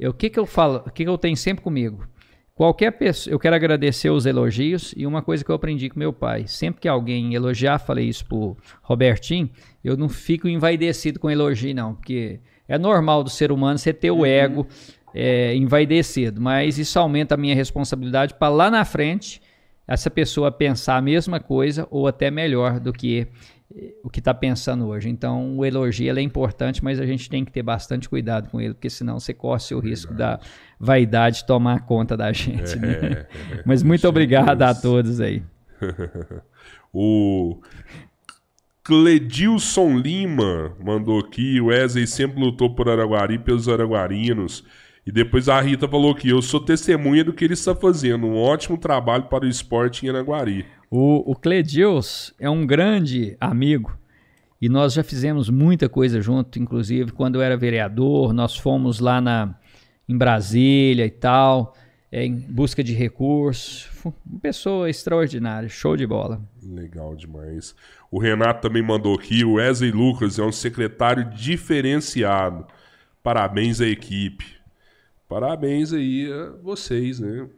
o 0.00 0.14
que, 0.14 0.30
que 0.30 0.40
eu 0.40 0.46
falo? 0.46 0.82
O 0.86 0.90
que, 0.90 1.04
que 1.04 1.10
eu 1.10 1.18
tenho 1.18 1.36
sempre 1.36 1.62
comigo? 1.62 2.08
Qualquer 2.54 2.92
pessoa, 2.92 3.32
eu 3.34 3.38
quero 3.38 3.56
agradecer 3.56 4.08
os 4.08 4.24
elogios 4.24 4.94
e 4.96 5.06
uma 5.06 5.20
coisa 5.20 5.44
que 5.44 5.50
eu 5.50 5.54
aprendi 5.54 5.90
com 5.90 5.98
meu 5.98 6.14
pai. 6.14 6.46
Sempre 6.46 6.80
que 6.80 6.88
alguém 6.88 7.34
elogiar, 7.34 7.78
falei 7.78 8.08
isso 8.08 8.24
pro 8.24 8.56
Robertinho, 8.82 9.50
eu 9.84 9.98
não 9.98 10.08
fico 10.08 10.48
envaidecido 10.48 11.20
com 11.20 11.30
elogio, 11.30 11.74
não, 11.74 11.94
porque 11.94 12.40
é 12.66 12.78
normal 12.78 13.22
do 13.22 13.30
ser 13.30 13.52
humano 13.52 13.78
você 13.78 13.92
ter 13.92 14.10
o 14.10 14.24
ego 14.24 14.66
é, 15.14 15.54
envaidecido, 15.54 16.40
mas 16.40 16.78
isso 16.78 16.98
aumenta 16.98 17.34
a 17.34 17.38
minha 17.38 17.54
responsabilidade 17.54 18.34
para 18.34 18.48
lá 18.48 18.70
na 18.70 18.84
frente 18.84 19.40
essa 19.88 20.10
pessoa 20.10 20.52
pensar 20.52 20.96
a 20.96 21.02
mesma 21.02 21.40
coisa 21.40 21.88
ou 21.90 22.06
até 22.06 22.30
melhor 22.30 22.78
do 22.78 22.92
que 22.92 23.26
o 24.02 24.10
que 24.10 24.18
está 24.18 24.34
pensando 24.34 24.86
hoje. 24.88 25.08
Então, 25.08 25.56
o 25.56 25.64
elogio 25.64 26.08
ele 26.08 26.20
é 26.20 26.22
importante, 26.22 26.82
mas 26.82 26.98
a 26.98 27.06
gente 27.06 27.30
tem 27.30 27.44
que 27.44 27.52
ter 27.52 27.62
bastante 27.62 28.08
cuidado 28.08 28.50
com 28.50 28.60
ele, 28.60 28.74
porque 28.74 28.90
senão 28.90 29.20
você 29.20 29.32
corre 29.32 29.74
o 29.74 29.78
risco 29.78 30.12
da 30.12 30.40
vaidade 30.78 31.46
tomar 31.46 31.86
conta 31.86 32.16
da 32.16 32.32
gente. 32.32 32.76
né? 32.78 33.26
Mas 33.64 33.82
muito 33.82 34.08
obrigado 34.08 34.62
a 34.62 34.74
todos 34.74 35.20
aí. 35.20 35.42
O 36.92 37.60
Cledilson 38.82 39.96
Lima 39.96 40.76
mandou 40.82 41.20
aqui. 41.20 41.60
O 41.60 41.66
Wesley 41.66 42.06
sempre 42.06 42.40
lutou 42.40 42.74
por 42.74 42.88
Araguari 42.88 43.38
pelos 43.38 43.68
araguarinos. 43.68 44.64
E 45.06 45.12
depois 45.12 45.48
a 45.48 45.60
Rita 45.60 45.86
falou 45.88 46.14
que 46.14 46.28
eu 46.28 46.42
sou 46.42 46.60
testemunha 46.60 47.24
do 47.24 47.32
que 47.32 47.44
ele 47.44 47.54
está 47.54 47.74
fazendo. 47.74 48.26
Um 48.26 48.36
ótimo 48.36 48.76
trabalho 48.76 49.24
para 49.24 49.44
o 49.44 49.48
esporte 49.48 50.04
em 50.04 50.08
Araguari. 50.08 50.66
O, 50.90 51.30
o 51.30 51.36
Cledils 51.36 52.34
é 52.38 52.50
um 52.50 52.66
grande 52.66 53.36
amigo 53.40 53.96
e 54.60 54.68
nós 54.68 54.92
já 54.92 55.04
fizemos 55.04 55.48
muita 55.48 55.88
coisa 55.88 56.20
junto, 56.20 56.58
inclusive 56.58 57.12
quando 57.12 57.36
eu 57.36 57.42
era 57.42 57.56
vereador, 57.56 58.32
nós 58.32 58.56
fomos 58.56 58.98
lá 58.98 59.20
na, 59.20 59.54
em 60.08 60.18
Brasília 60.18 61.06
e 61.06 61.10
tal, 61.10 61.74
é, 62.10 62.26
em 62.26 62.34
busca 62.34 62.82
de 62.82 62.92
recursos. 62.92 63.88
Uma 64.04 64.40
pessoa 64.40 64.90
extraordinária, 64.90 65.68
show 65.68 65.96
de 65.96 66.06
bola. 66.06 66.42
Legal 66.62 67.14
demais. 67.14 67.74
O 68.10 68.18
Renato 68.18 68.60
também 68.60 68.82
mandou 68.82 69.14
aqui. 69.14 69.44
O 69.44 69.54
Wesley 69.54 69.92
Lucas 69.92 70.38
é 70.38 70.42
um 70.42 70.52
secretário 70.52 71.30
diferenciado. 71.30 72.66
Parabéns 73.22 73.80
à 73.80 73.86
equipe. 73.86 74.56
Parabéns 75.28 75.92
aí 75.92 76.30
a 76.32 76.56
vocês, 76.62 77.20
né? 77.20 77.48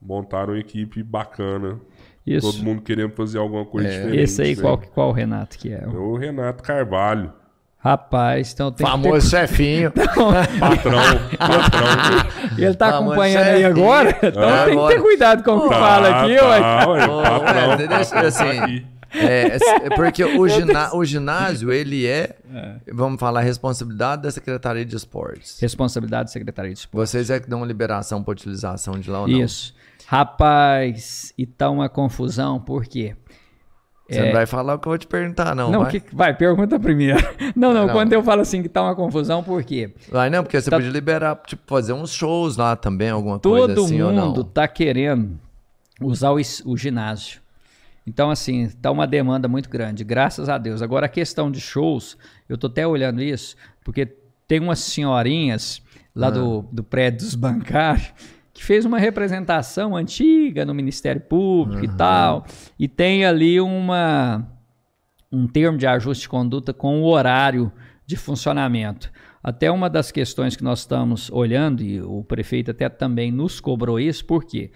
Montaram 0.00 0.52
uma 0.52 0.58
equipe 0.60 1.02
bacana. 1.02 1.80
Isso. 2.26 2.50
Todo 2.52 2.64
mundo 2.64 2.80
querendo 2.82 3.10
fazer 3.12 3.38
alguma 3.38 3.64
coisa 3.64 3.88
diferente. 3.88 4.18
Esse 4.18 4.42
aí, 4.42 4.56
né? 4.56 4.62
qual, 4.62 4.78
qual 4.78 5.12
Renato 5.12 5.58
que 5.58 5.72
é? 5.72 5.82
É 5.84 5.86
o 5.88 6.16
Renato 6.16 6.62
Carvalho. 6.62 7.32
Rapaz, 7.78 8.50
então 8.54 8.72
tem 8.72 8.86
Famoso 8.86 9.28
chefinho. 9.28 9.92
Patrão, 9.92 10.32
patrão. 10.58 11.02
que 11.28 11.36
ter... 12.56 12.62
Ele 12.64 12.74
tá 12.74 12.92
Famoso 12.92 13.12
acompanhando 13.12 13.42
aí 13.42 13.62
chefinho. 13.62 13.68
agora? 13.68 14.08
Então 14.22 14.32
tem 14.32 14.64
que 14.64 14.70
agora. 14.72 14.94
ter 14.94 15.02
cuidado 15.02 15.44
com 15.44 15.50
o 15.52 15.62
que 15.64 15.68
Tá, 15.68 15.74
fala 15.78 16.08
aqui, 16.22 16.36
tá, 16.36 16.48
ué. 16.48 16.86
ué, 16.88 17.06
Ô, 17.06 17.22
patrão, 17.22 17.76
deixa- 17.76 17.88
patrão 17.88 18.20
tá 18.22 18.26
assim. 18.28 18.86
É, 19.16 19.58
é 19.86 19.90
porque 19.94 20.24
o, 20.24 20.48
gina- 20.48 20.94
o 20.94 21.04
ginásio, 21.04 21.70
ele 21.70 22.06
é, 22.06 22.36
vamos 22.90 23.20
falar, 23.20 23.42
responsabilidade 23.42 24.22
da 24.22 24.30
Secretaria 24.30 24.84
de 24.84 24.96
Esportes. 24.96 25.60
Responsabilidade 25.60 26.24
da 26.24 26.32
Secretaria 26.32 26.72
de 26.72 26.78
Esporte. 26.78 27.06
Vocês 27.10 27.28
é 27.28 27.38
que 27.38 27.48
dão 27.50 27.62
liberação 27.66 28.22
para 28.24 28.32
utilização 28.32 28.98
de 28.98 29.10
lá 29.10 29.20
ou 29.20 29.28
não? 29.28 29.38
Isso. 29.40 29.74
Rapaz, 30.06 31.32
e 31.36 31.46
tá 31.46 31.70
uma 31.70 31.88
confusão, 31.88 32.60
por 32.60 32.84
quê? 32.86 33.16
Você 34.08 34.22
não 34.22 34.32
vai 34.32 34.44
falar 34.46 34.74
o 34.74 34.78
que 34.78 34.86
eu 34.86 34.90
vou 34.90 34.98
te 34.98 35.06
perguntar, 35.06 35.54
não. 35.54 35.70
Não, 35.70 35.80
vai? 35.82 35.90
que- 35.92 36.14
vai, 36.14 36.34
pergunta 36.36 36.78
primeiro. 36.78 37.18
Não, 37.56 37.72
não, 37.72 37.86
Não. 37.86 37.94
quando 37.94 38.12
eu 38.12 38.22
falo 38.22 38.42
assim 38.42 38.62
que 38.62 38.68
tá 38.68 38.82
uma 38.82 38.94
confusão, 38.94 39.42
por 39.42 39.62
quê? 39.64 39.94
Vai 40.10 40.28
não, 40.28 40.42
porque 40.42 40.60
você 40.60 40.68
Tá- 40.68 40.76
podia 40.76 40.90
liberar, 40.90 41.40
tipo, 41.46 41.62
fazer 41.66 41.94
uns 41.94 42.12
shows 42.12 42.56
lá 42.58 42.76
também, 42.76 43.08
alguma 43.10 43.38
coisa 43.38 43.68
Todo 43.74 43.84
assim 43.86 44.02
ou 44.02 44.12
não. 44.12 44.26
mundo 44.26 44.44
tá 44.44 44.68
querendo 44.68 45.38
usar 46.02 46.32
o, 46.32 46.36
o 46.66 46.76
ginásio. 46.76 47.40
Então, 48.06 48.30
assim, 48.30 48.68
tá 48.82 48.90
uma 48.90 49.06
demanda 49.06 49.48
muito 49.48 49.70
grande, 49.70 50.04
graças 50.04 50.48
a 50.50 50.58
Deus. 50.58 50.82
Agora, 50.82 51.06
a 51.06 51.08
questão 51.08 51.50
de 51.50 51.60
shows, 51.60 52.18
eu 52.46 52.58
tô 52.58 52.66
até 52.66 52.86
olhando 52.86 53.22
isso, 53.22 53.56
porque 53.82 54.04
tem 54.46 54.60
umas 54.60 54.80
senhorinhas 54.80 55.80
lá 56.14 56.28
do, 56.28 56.62
do 56.70 56.84
prédio 56.84 57.20
dos 57.20 57.34
bancários 57.34 58.12
que 58.54 58.64
fez 58.64 58.84
uma 58.84 58.98
representação 58.98 59.96
antiga 59.96 60.64
no 60.64 60.72
Ministério 60.72 61.20
Público 61.20 61.84
e 61.84 61.88
tal, 61.88 62.46
e 62.78 62.86
tem 62.86 63.26
ali 63.26 63.60
uma 63.60 64.48
um 65.30 65.48
termo 65.48 65.76
de 65.76 65.84
ajuste 65.84 66.22
de 66.22 66.28
conduta 66.28 66.72
com 66.72 67.02
o 67.02 67.06
horário 67.06 67.72
de 68.06 68.16
funcionamento. 68.16 69.10
Até 69.42 69.70
uma 69.70 69.90
das 69.90 70.12
questões 70.12 70.54
que 70.54 70.62
nós 70.62 70.78
estamos 70.80 71.28
olhando, 71.30 71.82
e 71.82 72.00
o 72.00 72.22
prefeito 72.22 72.70
até 72.70 72.88
também 72.88 73.32
nos 73.32 73.58
cobrou 73.58 73.98
isso, 73.98 74.24
porque 74.24 74.70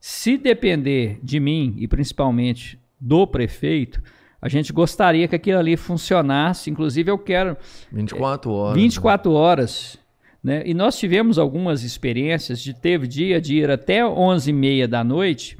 se 0.00 0.36
depender 0.36 1.20
de 1.22 1.38
mim 1.38 1.74
e 1.78 1.86
principalmente 1.86 2.78
do 3.00 3.26
prefeito, 3.26 4.02
a 4.42 4.48
gente 4.48 4.72
gostaria 4.72 5.28
que 5.28 5.36
aquilo 5.36 5.58
ali 5.58 5.76
funcionasse. 5.76 6.70
Inclusive, 6.70 7.10
eu 7.10 7.18
quero 7.18 7.56
24 7.92 8.50
horas. 8.50 8.74
24 8.74 9.32
horas. 9.32 9.98
Né? 10.42 10.62
E 10.64 10.74
nós 10.74 10.98
tivemos 10.98 11.38
algumas 11.38 11.82
experiências 11.82 12.60
de 12.60 12.72
teve 12.74 13.06
dia 13.06 13.40
de 13.40 13.56
ir 13.56 13.70
até 13.70 14.02
11h30 14.02 14.86
da 14.86 15.04
noite 15.04 15.58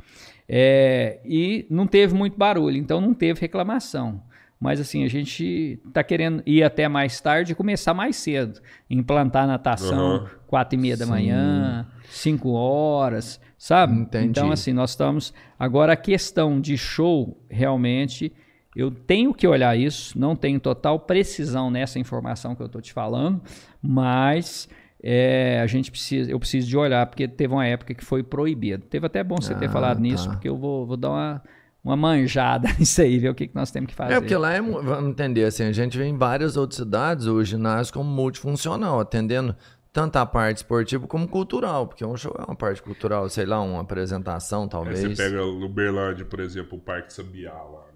é, 0.48 1.20
e 1.24 1.66
não 1.70 1.86
teve 1.86 2.14
muito 2.14 2.36
barulho, 2.36 2.76
então 2.76 3.00
não 3.00 3.14
teve 3.14 3.40
reclamação. 3.40 4.22
Mas 4.58 4.78
assim, 4.78 5.04
a 5.04 5.08
gente 5.08 5.80
está 5.86 6.04
querendo 6.04 6.42
ir 6.44 6.62
até 6.62 6.86
mais 6.86 7.18
tarde 7.18 7.52
e 7.52 7.54
começar 7.54 7.94
mais 7.94 8.16
cedo. 8.16 8.60
Implantar 8.90 9.46
natação 9.46 10.28
quatro 10.46 10.78
e 10.78 10.82
meia 10.82 10.96
da 10.96 11.06
manhã, 11.06 11.86
5 12.10 12.50
horas, 12.50 13.40
sabe? 13.56 13.94
Entendi. 13.94 14.26
Então, 14.26 14.50
assim, 14.50 14.72
nós 14.72 14.90
estamos. 14.90 15.32
Agora, 15.58 15.94
a 15.94 15.96
questão 15.96 16.60
de 16.60 16.76
show, 16.76 17.40
realmente, 17.48 18.32
eu 18.74 18.90
tenho 18.90 19.34
que 19.34 19.46
olhar 19.46 19.76
isso, 19.76 20.18
não 20.18 20.36
tenho 20.36 20.60
total 20.60 20.98
precisão 21.00 21.70
nessa 21.70 21.98
informação 21.98 22.54
que 22.54 22.62
eu 22.62 22.66
estou 22.66 22.80
te 22.80 22.92
falando, 22.92 23.40
mas 23.82 24.68
é, 25.02 25.60
a 25.60 25.66
gente 25.66 25.90
precisa, 25.90 26.30
eu 26.30 26.38
preciso 26.38 26.68
de 26.68 26.76
olhar, 26.76 27.06
porque 27.06 27.26
teve 27.26 27.52
uma 27.52 27.66
época 27.66 27.94
que 27.94 28.04
foi 28.04 28.22
proibido. 28.22 28.84
Teve 28.86 29.06
até 29.06 29.24
bom 29.24 29.36
você 29.40 29.54
ter 29.54 29.66
Ah, 29.66 29.70
falado 29.70 30.00
nisso, 30.00 30.26
tá. 30.26 30.32
porque 30.32 30.48
eu 30.48 30.56
vou, 30.56 30.86
vou 30.86 30.96
dar 30.96 31.10
uma, 31.10 31.42
uma 31.82 31.96
manjada 31.96 32.68
nisso 32.78 33.00
aí, 33.00 33.18
ver 33.18 33.30
o 33.30 33.34
que, 33.34 33.48
que 33.48 33.54
nós 33.54 33.70
temos 33.70 33.88
que 33.88 33.94
fazer. 33.94 34.14
É, 34.14 34.20
porque 34.20 34.36
lá 34.36 34.52
é, 34.52 34.60
vamos 34.60 35.10
entender 35.10 35.44
assim, 35.44 35.64
a 35.64 35.72
gente 35.72 35.96
vê 35.98 36.04
em 36.04 36.16
várias 36.16 36.56
outras 36.56 36.76
cidades 36.78 37.26
o 37.26 37.42
ginásio 37.42 37.92
como 37.92 38.08
multifuncional, 38.10 39.00
atendendo 39.00 39.56
tanto 39.92 40.16
a 40.18 40.24
parte 40.26 40.58
esportiva 40.58 41.06
como 41.08 41.26
cultural, 41.26 41.88
porque 41.88 42.04
um 42.04 42.16
show 42.16 42.32
é 42.38 42.44
uma 42.44 42.54
parte 42.54 42.80
cultural, 42.80 43.28
sei 43.28 43.44
lá, 43.44 43.60
uma 43.60 43.80
apresentação 43.80 44.62
Aí 44.64 44.68
talvez. 44.68 45.00
você 45.00 45.16
pega 45.16 45.38
no 45.38 45.68
Berlândia, 45.68 46.24
por 46.24 46.38
exemplo, 46.38 46.78
o 46.78 46.80
Parque 46.80 47.12
Sabiá 47.12 47.52
lá, 47.52 47.89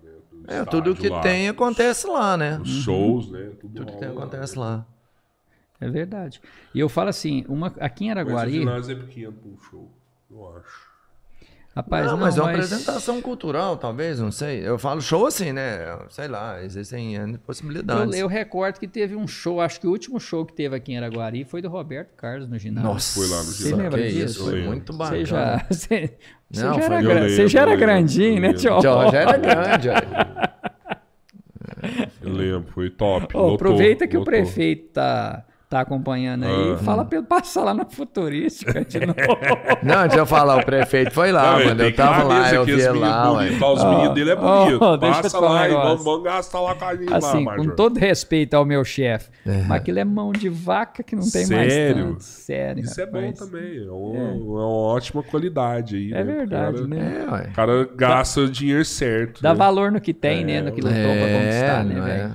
né? 0.46 0.58
É, 0.60 0.64
tudo 0.64 0.90
estádio 0.90 0.94
que 0.96 1.08
lá, 1.08 1.20
tem 1.20 1.48
acontece 1.48 2.06
lá, 2.06 2.36
né? 2.36 2.58
Os 2.60 2.68
shows, 2.82 3.30
né? 3.30 3.50
Tudo, 3.60 3.74
Tudo 3.74 3.86
que 3.92 3.98
tem 3.98 4.08
rola 4.08 4.20
lá. 4.20 4.26
acontece 4.26 4.58
lá. 4.58 4.86
É 5.80 5.88
verdade. 5.90 6.40
E 6.74 6.80
eu 6.80 6.88
falo 6.88 7.08
assim, 7.08 7.44
uma, 7.48 7.72
aqui 7.80 8.04
em 8.04 8.08
Mas 8.08 8.16
o 8.16 8.20
Araguari, 8.20 8.52
ginásio 8.52 8.96
é 8.96 9.00
pequeno 9.00 9.32
para 9.32 9.50
um 9.50 9.58
show, 9.70 9.90
eu 10.30 10.56
acho. 10.56 10.83
Rapaz, 11.74 12.06
não, 12.06 12.12
não, 12.12 12.20
mas 12.20 12.36
é 12.36 12.40
uma 12.40 12.52
mas- 12.52 12.54
apresentação 12.72 13.20
cultural, 13.20 13.76
talvez, 13.76 14.20
não 14.20 14.30
sei. 14.30 14.66
Eu 14.66 14.78
falo 14.78 15.00
show 15.00 15.26
assim, 15.26 15.52
né? 15.52 15.98
Sei 16.10 16.28
lá, 16.28 16.62
existem 16.62 17.14
N 17.16 17.32
Eu, 17.34 17.38
possibilidades. 17.40 18.14
eu 18.18 18.26
recordo 18.28 18.78
que 18.78 18.86
teve 18.88 19.16
um 19.16 19.26
show, 19.26 19.60
acho 19.60 19.80
que 19.80 19.86
o 19.86 19.90
último 19.90 20.20
show 20.20 20.44
que 20.46 20.52
teve 20.52 20.76
aqui 20.76 20.92
em 20.92 20.98
Araguari 20.98 21.44
foi 21.44 21.60
do 21.60 21.68
Roberto 21.68 22.14
Carlos 22.16 22.48
no 22.48 22.58
ginásio. 22.58 22.88
Nossa, 22.90 23.20
Foi 23.20 23.28
lá 23.28 23.38
no 23.38 23.44
Você 23.44 23.64
ginásio. 23.64 23.76
lembra 23.84 24.02
que 24.02 24.08
disso? 24.08 24.24
isso, 24.24 24.44
foi 24.50 24.62
muito 24.62 24.92
bacana. 24.92 25.16
Você 25.18 25.26
já, 25.26 25.56
você, 25.70 26.14
você 26.50 26.62
Não, 26.64 26.74
já 26.74 26.80
foi- 26.82 26.84
era, 26.84 26.98
lembro, 27.00 27.30
você 27.30 27.48
já 27.48 27.60
era 27.62 27.76
grandinho, 27.76 28.40
né, 28.40 28.52
tio? 28.52 28.80
Já, 28.80 29.08
já 29.10 29.18
era 29.18 29.36
grande. 29.38 29.88
olha. 29.88 30.54
Eu 32.22 32.32
lembro, 32.32 32.72
foi 32.72 32.88
top. 32.90 33.36
Ô, 33.36 33.40
lotou, 33.40 33.54
aproveita 33.56 34.06
que 34.06 34.16
o 34.16 34.20
lotou. 34.20 34.32
prefeito 34.32 34.92
tá, 34.92 35.44
tá 35.68 35.80
acompanhando 35.80 36.44
aí, 36.44 36.72
Ah. 36.74 36.78
fala 36.78 37.04
pra 37.04 37.18
ele 37.18 37.26
passar 37.26 37.64
lá 37.64 37.74
na 37.74 37.84
futurística 37.84 38.84
de 38.84 39.00
novo. 39.04 39.16
Não, 39.82 40.02
deixa 40.02 40.18
eu 40.18 40.26
falar, 40.26 40.56
o 40.58 40.64
prefeito 40.64 41.10
foi 41.12 41.32
lá, 41.32 41.58
Não, 41.58 41.64
mano. 41.66 41.82
Eu 41.82 41.94
tava 41.94 42.22
lá, 42.22 42.52
eu 42.54 42.64
vi 42.64 42.72
os 42.74 42.78
meninos 42.84 43.00
lá, 43.00 43.32
ué. 43.32 43.46
bonitos, 43.50 43.68
Os 43.68 43.84
meninos 43.84 44.14
dele 44.14 44.30
é 44.30 44.36
bonito. 44.36 44.78
te 44.78 45.00
Passa 45.00 45.38
um 45.38 45.42
lá 45.42 45.68
e 45.68 45.72
vamos, 45.72 46.04
vamos 46.04 46.22
gastar 46.22 46.60
lá 46.60 46.74
com 46.74 46.84
a 46.84 46.94
gente 46.96 47.12
Assim, 47.12 47.44
lá, 47.44 47.52
com 47.56 47.62
Major. 47.62 47.74
todo 47.76 47.98
respeito 47.98 48.54
ao 48.54 48.64
meu 48.64 48.84
chefe, 48.84 49.30
mas 49.44 49.70
aquilo 49.72 49.98
é 49.98 50.04
mão 50.04 50.32
de 50.32 50.48
vaca 50.48 51.02
que 51.02 51.16
não 51.16 51.28
tem 51.28 51.46
mais 51.48 51.72
Sério? 51.72 52.04
tanto. 52.06 52.22
Sério, 52.22 52.84
Isso 52.84 53.00
é 53.00 53.06
bom 53.06 53.18
rapaz. 53.20 53.38
também. 53.38 53.78
É 53.86 53.90
uma, 53.90 54.28
é 54.28 54.32
uma 54.42 54.68
ótima 54.68 55.22
qualidade 55.22 55.96
aí. 55.96 56.12
É 56.12 56.22
né? 56.22 56.32
verdade, 56.34 56.82
o 56.82 56.88
cara, 56.88 57.00
né? 57.00 57.26
É. 57.46 57.48
O 57.50 57.52
cara 57.52 57.88
gasta 57.96 58.46
dinheiro 58.46 58.84
certo. 58.84 59.42
Dá 59.42 59.50
né? 59.50 59.54
valor 59.56 59.90
no 59.90 60.00
que 60.00 60.14
tem, 60.14 60.44
né? 60.44 60.60
No 60.62 60.70
que 60.72 60.80
lutou 60.80 60.94
pra 61.00 61.38
conquistar, 61.38 61.84
né, 61.84 61.94
não 61.94 62.06
é? 62.06 62.16
velho? 62.18 62.34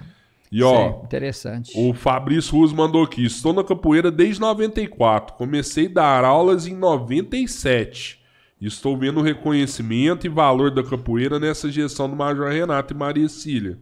E 0.51 0.63
ó, 0.63 1.01
é 1.01 1.05
interessante. 1.05 1.71
o 1.75 1.93
Fabrício 1.93 2.57
Ruz 2.57 2.73
mandou 2.73 3.03
aqui. 3.03 3.25
Estou 3.25 3.53
na 3.53 3.63
capoeira 3.63 4.11
desde 4.11 4.41
94. 4.41 5.35
Comecei 5.35 5.85
a 5.85 5.93
dar 5.93 6.25
aulas 6.25 6.65
em 6.65 6.75
97. 6.75 8.19
Estou 8.59 8.97
vendo 8.97 9.19
o 9.19 9.23
reconhecimento 9.23 10.25
e 10.25 10.29
valor 10.29 10.71
da 10.71 10.83
capoeira 10.83 11.39
nessa 11.39 11.71
gestão 11.71 12.09
do 12.09 12.15
Major 12.15 12.49
Renato 12.49 12.93
e 12.93 12.97
Maria 12.97 13.29
Cília. 13.29 13.77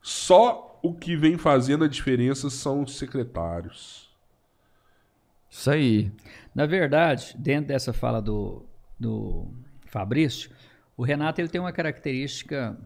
Só 0.00 0.78
o 0.82 0.94
que 0.94 1.16
vem 1.16 1.36
fazendo 1.36 1.84
a 1.84 1.88
diferença 1.88 2.48
são 2.48 2.82
os 2.82 2.96
secretários. 2.96 4.08
Isso 5.50 5.70
aí. 5.70 6.12
Na 6.54 6.66
verdade, 6.66 7.34
dentro 7.38 7.68
dessa 7.68 7.92
fala 7.92 8.22
do, 8.22 8.64
do 8.98 9.46
Fabrício, 9.86 10.50
o 10.96 11.02
Renato 11.02 11.40
ele 11.40 11.48
tem 11.48 11.60
uma 11.60 11.72
característica 11.72 12.76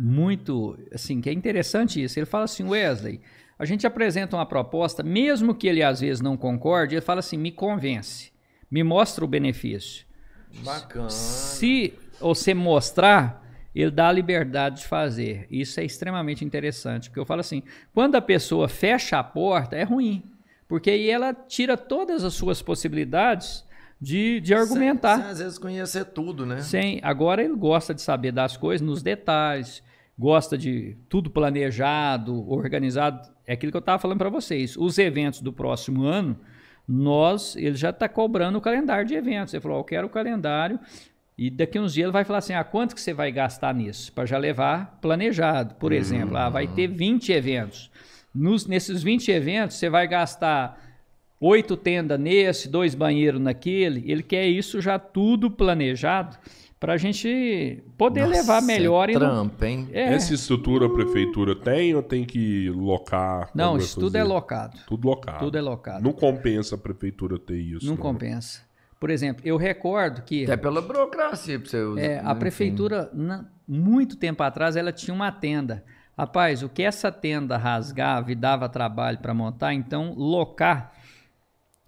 muito, 0.00 0.78
assim, 0.94 1.20
que 1.20 1.28
é 1.28 1.32
interessante 1.32 2.02
isso. 2.02 2.18
Ele 2.18 2.24
fala 2.24 2.44
assim, 2.44 2.64
Wesley, 2.64 3.20
a 3.58 3.66
gente 3.66 3.86
apresenta 3.86 4.34
uma 4.34 4.46
proposta, 4.46 5.02
mesmo 5.02 5.54
que 5.54 5.68
ele 5.68 5.82
às 5.82 6.00
vezes 6.00 6.22
não 6.22 6.38
concorde, 6.38 6.94
ele 6.94 7.02
fala 7.02 7.20
assim, 7.20 7.36
me 7.36 7.52
convence, 7.52 8.32
me 8.70 8.82
mostra 8.82 9.22
o 9.22 9.28
benefício. 9.28 10.06
Bacana. 10.64 11.10
Se 11.10 11.92
você 12.18 12.54
mostrar, 12.54 13.46
ele 13.74 13.90
dá 13.90 14.08
a 14.08 14.12
liberdade 14.12 14.80
de 14.80 14.86
fazer. 14.86 15.46
Isso 15.50 15.78
é 15.78 15.84
extremamente 15.84 16.44
interessante, 16.44 17.10
porque 17.10 17.20
eu 17.20 17.26
falo 17.26 17.40
assim, 17.40 17.62
quando 17.92 18.14
a 18.14 18.22
pessoa 18.22 18.68
fecha 18.68 19.18
a 19.18 19.24
porta, 19.24 19.76
é 19.76 19.82
ruim, 19.82 20.22
porque 20.66 20.90
aí 20.90 21.10
ela 21.10 21.34
tira 21.34 21.76
todas 21.76 22.24
as 22.24 22.32
suas 22.32 22.62
possibilidades 22.62 23.66
de, 24.00 24.40
de 24.40 24.54
argumentar. 24.54 25.16
Sem, 25.16 25.22
sem, 25.22 25.32
às 25.32 25.38
vezes 25.40 25.58
conhecer 25.58 26.06
tudo, 26.06 26.46
né? 26.46 26.62
Sem, 26.62 27.00
agora 27.02 27.44
ele 27.44 27.54
gosta 27.54 27.92
de 27.92 28.00
saber 28.00 28.32
das 28.32 28.56
coisas 28.56 28.80
nos 28.80 29.02
detalhes, 29.02 29.82
gosta 30.20 30.58
de 30.58 30.98
tudo 31.08 31.30
planejado, 31.30 32.46
organizado. 32.50 33.26
É 33.46 33.54
aquilo 33.54 33.72
que 33.72 33.76
eu 33.76 33.80
estava 33.80 33.98
falando 33.98 34.18
para 34.18 34.28
vocês. 34.28 34.76
Os 34.76 34.98
eventos 34.98 35.40
do 35.40 35.50
próximo 35.50 36.02
ano, 36.02 36.38
nós, 36.86 37.56
ele 37.56 37.74
já 37.74 37.88
está 37.88 38.06
cobrando 38.06 38.58
o 38.58 38.60
calendário 38.60 39.06
de 39.06 39.14
eventos. 39.14 39.54
Ele 39.54 39.62
falou, 39.62 39.78
eu 39.78 39.84
quero 39.84 40.06
o 40.08 40.10
calendário. 40.10 40.78
E 41.38 41.48
daqui 41.48 41.80
uns 41.80 41.94
dias 41.94 42.04
ele 42.04 42.12
vai 42.12 42.22
falar 42.22 42.40
assim: 42.40 42.52
ah, 42.52 42.62
quanto 42.62 42.94
que 42.94 43.00
você 43.00 43.14
vai 43.14 43.32
gastar 43.32 43.74
nisso? 43.74 44.12
Para 44.12 44.26
já 44.26 44.36
levar 44.36 44.98
planejado. 45.00 45.76
Por 45.76 45.90
exemplo, 45.90 46.36
ah, 46.36 46.50
vai 46.50 46.68
ter 46.68 46.86
20 46.86 47.32
eventos. 47.32 47.90
Nos, 48.34 48.66
nesses 48.66 49.02
20 49.02 49.30
eventos, 49.30 49.78
você 49.78 49.88
vai 49.88 50.06
gastar 50.06 50.78
oito 51.40 51.78
tendas 51.78 52.20
nesse, 52.20 52.68
dois 52.68 52.94
banheiros 52.94 53.40
naquele. 53.40 54.04
Ele 54.12 54.22
quer 54.22 54.46
isso 54.46 54.82
já 54.82 54.98
tudo 54.98 55.50
planejado 55.50 56.36
para 56.80 56.94
a 56.94 56.96
gente 56.96 57.84
poder 57.98 58.22
Nossa, 58.26 58.32
levar 58.40 58.62
melhor. 58.62 59.10
É 59.10 59.12
e 59.12 59.14
não- 59.14 59.20
trampa, 59.48 59.66
hein? 59.66 59.88
É. 59.92 60.14
Essa 60.14 60.32
estrutura 60.32 60.86
a 60.86 60.88
prefeitura 60.90 61.54
tem 61.54 61.94
ou 61.94 62.02
tem 62.02 62.24
que 62.24 62.70
locar? 62.70 63.50
Não, 63.54 63.76
isso 63.76 64.00
tudo 64.00 64.16
é 64.16 64.24
locado. 64.24 64.80
Tudo 64.86 65.06
locado. 65.06 65.38
Tudo 65.40 65.58
é 65.58 65.60
locado. 65.60 66.02
Não 66.02 66.12
compensa 66.12 66.74
a 66.76 66.78
prefeitura 66.78 67.38
ter 67.38 67.58
isso. 67.58 67.84
Não 67.86 67.96
compensa. 67.98 68.62
Por 68.98 69.10
exemplo, 69.10 69.42
eu 69.46 69.56
recordo 69.58 70.22
que 70.22 70.44
Até 70.44 70.56
pela 70.56 70.80
burocracia 70.82 71.58
pra 71.60 71.68
você 71.68 71.82
usar. 71.82 72.00
é, 72.00 72.18
a 72.18 72.22
enfim. 72.30 72.38
prefeitura, 72.38 73.10
na- 73.12 73.44
muito 73.68 74.16
tempo 74.16 74.42
atrás, 74.42 74.74
ela 74.74 74.90
tinha 74.92 75.14
uma 75.14 75.30
tenda. 75.30 75.84
Rapaz, 76.18 76.62
o 76.62 76.68
que 76.68 76.82
essa 76.82 77.10
tenda 77.12 77.56
rasgava 77.56 78.32
e 78.32 78.34
dava 78.34 78.68
trabalho 78.68 79.18
para 79.18 79.32
montar, 79.32 79.72
então 79.72 80.12
locar 80.14 80.92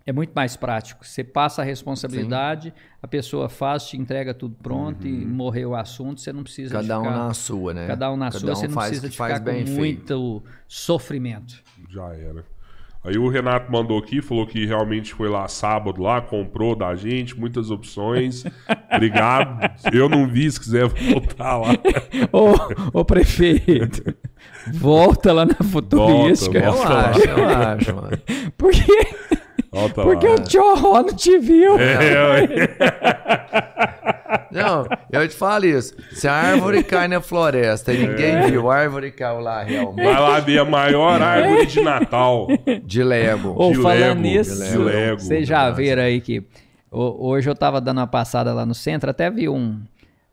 é 0.06 0.12
muito 0.12 0.32
mais 0.34 0.56
prático. 0.56 1.06
Você 1.06 1.22
passa 1.24 1.62
a 1.62 1.64
responsabilidade, 1.64 2.72
a 3.02 3.06
pessoa 3.08 3.48
faz, 3.48 3.84
te 3.84 3.96
entrega 3.96 4.32
tudo 4.34 4.56
pronto 4.62 5.06
e 5.06 5.12
morreu 5.24 5.70
o 5.70 5.74
assunto, 5.76 6.20
você 6.20 6.32
não 6.32 6.42
precisa 6.42 6.74
Cada 6.74 7.00
um 7.00 7.04
ficar- 7.04 7.16
na 7.18 7.34
sua, 7.34 7.74
né? 7.74 7.86
Cada 7.86 8.12
um 8.12 8.16
na 8.16 8.26
Cada 8.26 8.38
sua, 8.38 8.50
um 8.52 8.54
você 8.54 8.66
não 8.68 8.74
faz 8.74 8.86
precisa 8.88 9.08
de 9.08 9.16
ficar 9.16 9.40
bem 9.40 9.60
com 9.60 9.66
feito. 9.66 9.78
muito 9.78 10.42
sofrimento. 10.66 11.54
Já 11.88 12.08
era. 12.14 12.44
Aí 13.04 13.18
o 13.18 13.28
Renato 13.28 13.70
mandou 13.72 13.98
aqui, 13.98 14.22
falou 14.22 14.46
que 14.46 14.64
realmente 14.64 15.12
foi 15.12 15.28
lá 15.28 15.48
sábado 15.48 16.00
lá, 16.00 16.20
comprou 16.20 16.76
da 16.76 16.94
gente, 16.94 17.36
muitas 17.36 17.68
opções. 17.68 18.44
Obrigado. 18.94 19.58
Eu 19.92 20.08
não 20.08 20.28
vi, 20.28 20.48
se 20.48 20.60
quiser 20.60 20.86
voltar 20.86 21.56
lá. 21.58 21.70
Ô, 22.32 23.00
ô 23.00 23.04
prefeito, 23.04 24.14
volta 24.72 25.32
lá 25.32 25.44
na 25.44 25.54
futurística. 25.56 26.60
Volta, 26.60 26.68
Eu 26.68 26.72
volta 26.72 26.88
lá. 26.94 27.10
acho, 27.10 27.28
eu 27.28 27.48
acho, 27.48 27.94
mano. 27.96 28.18
Porque, 28.56 28.84
Volta 29.72 30.02
porque 30.02 30.26
lá. 30.28 30.34
o 30.34 30.38
Tchorró 30.42 31.02
não 31.02 31.14
te 31.14 31.38
viu. 31.38 31.78
É, 31.78 32.28
ué. 32.28 32.48
Não, 34.50 34.86
eu 35.10 35.26
te 35.28 35.34
falo 35.34 35.64
isso. 35.64 35.94
Se 36.12 36.28
a 36.28 36.32
árvore 36.34 36.82
cai 36.82 37.08
na 37.08 37.20
floresta 37.22 37.92
e 37.92 38.06
ninguém 38.06 38.42
viu, 38.50 38.70
a 38.70 38.76
árvore 38.76 39.10
caiu 39.10 39.40
lá 39.40 39.62
realmente. 39.62 40.04
vai 40.04 40.20
lá 40.20 40.40
ver 40.40 40.58
a 40.58 40.64
maior 40.64 41.20
árvore 41.22 41.66
de 41.66 41.80
Natal. 41.80 42.46
De 42.84 43.02
Lego. 43.02 43.54
Ou 43.56 43.72
De 43.72 43.80
falando 43.80 44.00
Lego, 44.00 44.20
nisso, 44.20 44.62
de 44.64 44.76
Lego. 44.78 45.20
vocês 45.20 45.48
já 45.48 45.70
viram 45.70 46.02
aí 46.02 46.20
que 46.20 46.42
ho- 46.90 47.28
hoje 47.28 47.48
eu 47.48 47.54
tava 47.54 47.80
dando 47.80 47.98
uma 47.98 48.06
passada 48.06 48.52
lá 48.52 48.66
no 48.66 48.74
centro, 48.74 49.10
até 49.10 49.30
vi 49.30 49.48
um 49.48 49.80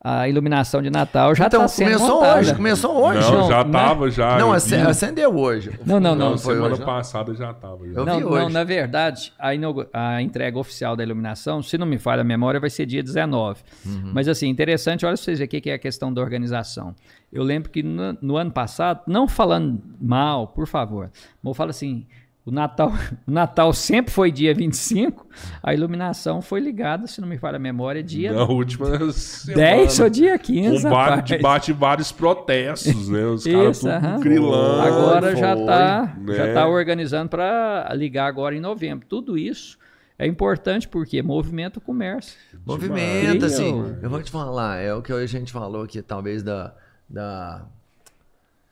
a 0.02 0.30
iluminação 0.30 0.82
de 0.82 0.90
Natal 0.90 1.36
já 1.36 1.48
então, 1.48 1.61
tá 1.61 1.68
sendo 1.68 1.88
começou 1.88 2.16
montada. 2.16 2.40
hoje, 2.40 2.56
começou 2.56 3.03
hoje. 3.03 3.19
Não, 3.19 3.38
Não, 3.40 3.48
já 3.50 3.64
né? 3.66 3.72
tava, 3.72 4.10
já. 4.10 4.38
Não, 4.38 4.53
acendeu 4.53 5.36
hoje. 5.36 5.78
Não, 5.86 6.00
não, 6.00 6.16
não. 6.16 6.30
Não, 6.32 6.38
foi 6.38 6.56
semana 6.56 6.72
hoje, 6.74 6.80
não? 6.80 6.86
passada 6.86 7.34
já 7.36 7.53
tava. 7.53 7.86
Já. 7.86 8.00
Eu 8.00 8.06
Não, 8.06 8.18
vi 8.18 8.24
não, 8.24 8.32
hoje. 8.32 8.53
na 8.53 8.64
verdade, 8.64 9.34
a, 9.38 9.50
a 9.92 10.22
entrega 10.22 10.58
oficial 10.58 10.95
da 10.95 11.03
iluminação, 11.03 11.61
se 11.61 11.78
não 11.78 11.86
me 11.86 12.00
falha 12.00 12.22
a 12.22 12.24
memória, 12.24 12.61
vai 12.61 12.69
ser 12.69 12.86
dia 12.86 13.03
19. 13.03 13.61
Uhum. 13.86 14.11
Mas 14.14 14.30
assim, 14.30 14.48
interessante, 14.48 15.06
olha 15.06 15.18
vocês 15.18 15.42
o 15.42 15.48
que 15.48 15.69
é 15.69 15.74
a 15.74 15.80
questão 15.80 16.14
da 16.14 16.22
organização. 16.22 16.95
Eu 17.32 17.44
lembro 17.44 17.69
que 17.69 17.84
no, 17.84 18.18
no 18.22 18.38
ano 18.38 18.52
passado, 18.52 19.02
não 19.06 19.28
falando 19.28 19.82
mal, 20.02 20.48
por 20.48 20.66
favor, 20.66 21.11
mas 21.44 21.52
eu 21.52 21.53
falo 21.53 21.72
assim, 21.72 22.08
o 22.50 22.52
Natal, 22.52 22.92
o 23.28 23.32
Natal 23.32 23.72
sempre 23.74 24.11
foi 24.11 24.32
dia 24.32 24.53
25, 24.53 25.28
a 25.61 25.74
iluminação 25.74 26.42
foi 26.42 26.60
ligada, 26.60 27.06
se 27.08 27.22
não 27.22 27.28
me 27.28 27.38
falha 27.38 27.58
a 27.58 27.60
memória, 27.60 28.02
dia 28.03 28.34
Na 28.34 28.44
última 28.44 28.98
10 28.98 29.16
semana. 29.16 30.03
ou 30.03 30.10
dia 30.10 30.38
15, 30.38 30.88
Um 30.88 30.90
bate, 30.90 31.34
rapaz. 31.34 31.42
bate 31.42 31.74
vários 31.74 32.11
protestos, 32.11 33.08
né? 33.08 33.26
Os 33.26 33.44
caras 33.44 33.80
tudo 33.80 34.19
grilando. 34.19 34.82
Agora 34.82 35.36
já 35.36 35.53
está 35.53 36.16
né? 36.18 36.36
já 36.36 36.53
tá 36.53 36.68
organizando 36.68 37.30
para 37.30 37.88
ligar 37.94 38.26
agora 38.26 38.56
em 38.56 38.60
novembro. 38.60 39.06
Tudo 39.08 39.38
isso 39.38 39.78
é 40.18 40.26
importante 40.26 40.88
porque 40.88 41.22
movimenta 41.22 41.80
o 41.80 41.82
comércio. 41.82 42.36
Movimenta, 42.66 43.45
assim. 43.45 43.72
Sim, 43.72 43.98
Eu 44.02 44.10
vou 44.10 44.22
te 44.22 44.32
falar, 44.32 44.80
é 44.82 44.94
o 44.94 45.02
que 45.02 45.14
a 45.14 45.26
gente 45.26 45.52
falou 45.52 45.84
aqui, 45.84 46.02
talvez, 46.02 46.44
da, 46.44 46.74
da, 47.08 47.66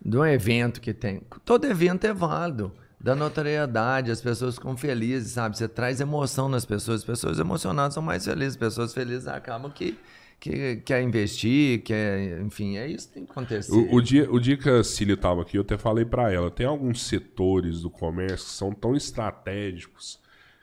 de 0.04 0.18
um 0.18 0.26
evento 0.26 0.82
que 0.82 0.94
tem. 0.94 1.22
Todo 1.46 1.66
evento 1.66 2.06
é 2.06 2.14
válido. 2.14 2.74
Da 3.08 3.16
notoriedade, 3.16 4.12
as 4.12 4.20
pessoas 4.20 4.56
ficam 4.56 4.76
felizes, 4.76 5.32
sabe? 5.32 5.58
Você 5.58 5.66
traz 5.66 6.02
emoção 6.02 6.50
nas 6.50 6.66
pessoas. 6.66 7.00
As 7.00 7.06
pessoas 7.06 7.40
emocionadas 7.40 7.94
são 7.94 8.04
mais 8.04 8.26
felizes. 8.26 8.56
As 8.56 8.58
pessoas 8.58 8.94
felizes 8.94 9.30
acabam 9.30 9.72
que, 9.72 9.98
que 10.38 10.76
quer 10.84 11.02
investir, 11.02 11.84
quer. 11.84 12.42
Enfim, 12.42 12.76
é 12.76 12.86
isso 12.86 13.08
que 13.08 13.14
tem 13.14 13.24
que 13.24 13.32
acontecer. 13.32 13.72
O, 13.72 13.96
o 13.96 14.02
dia, 14.02 14.30
o 14.30 14.38
dia 14.42 14.58
que 14.58 14.70
a 14.70 14.84
Cília 14.84 15.14
estava 15.14 15.44
aqui, 15.44 15.58
eu 15.58 15.62
até 15.62 15.78
falei 15.78 16.04
para 16.04 16.34
ela, 16.34 16.52
tem 16.52 16.66
alguns 16.66 17.02
setores 17.02 17.84
do 17.84 17.90
comércio 17.90 18.46
que 18.46 18.52
são 18.52 18.74
tão 18.74 18.94
estratégicos 18.94 20.20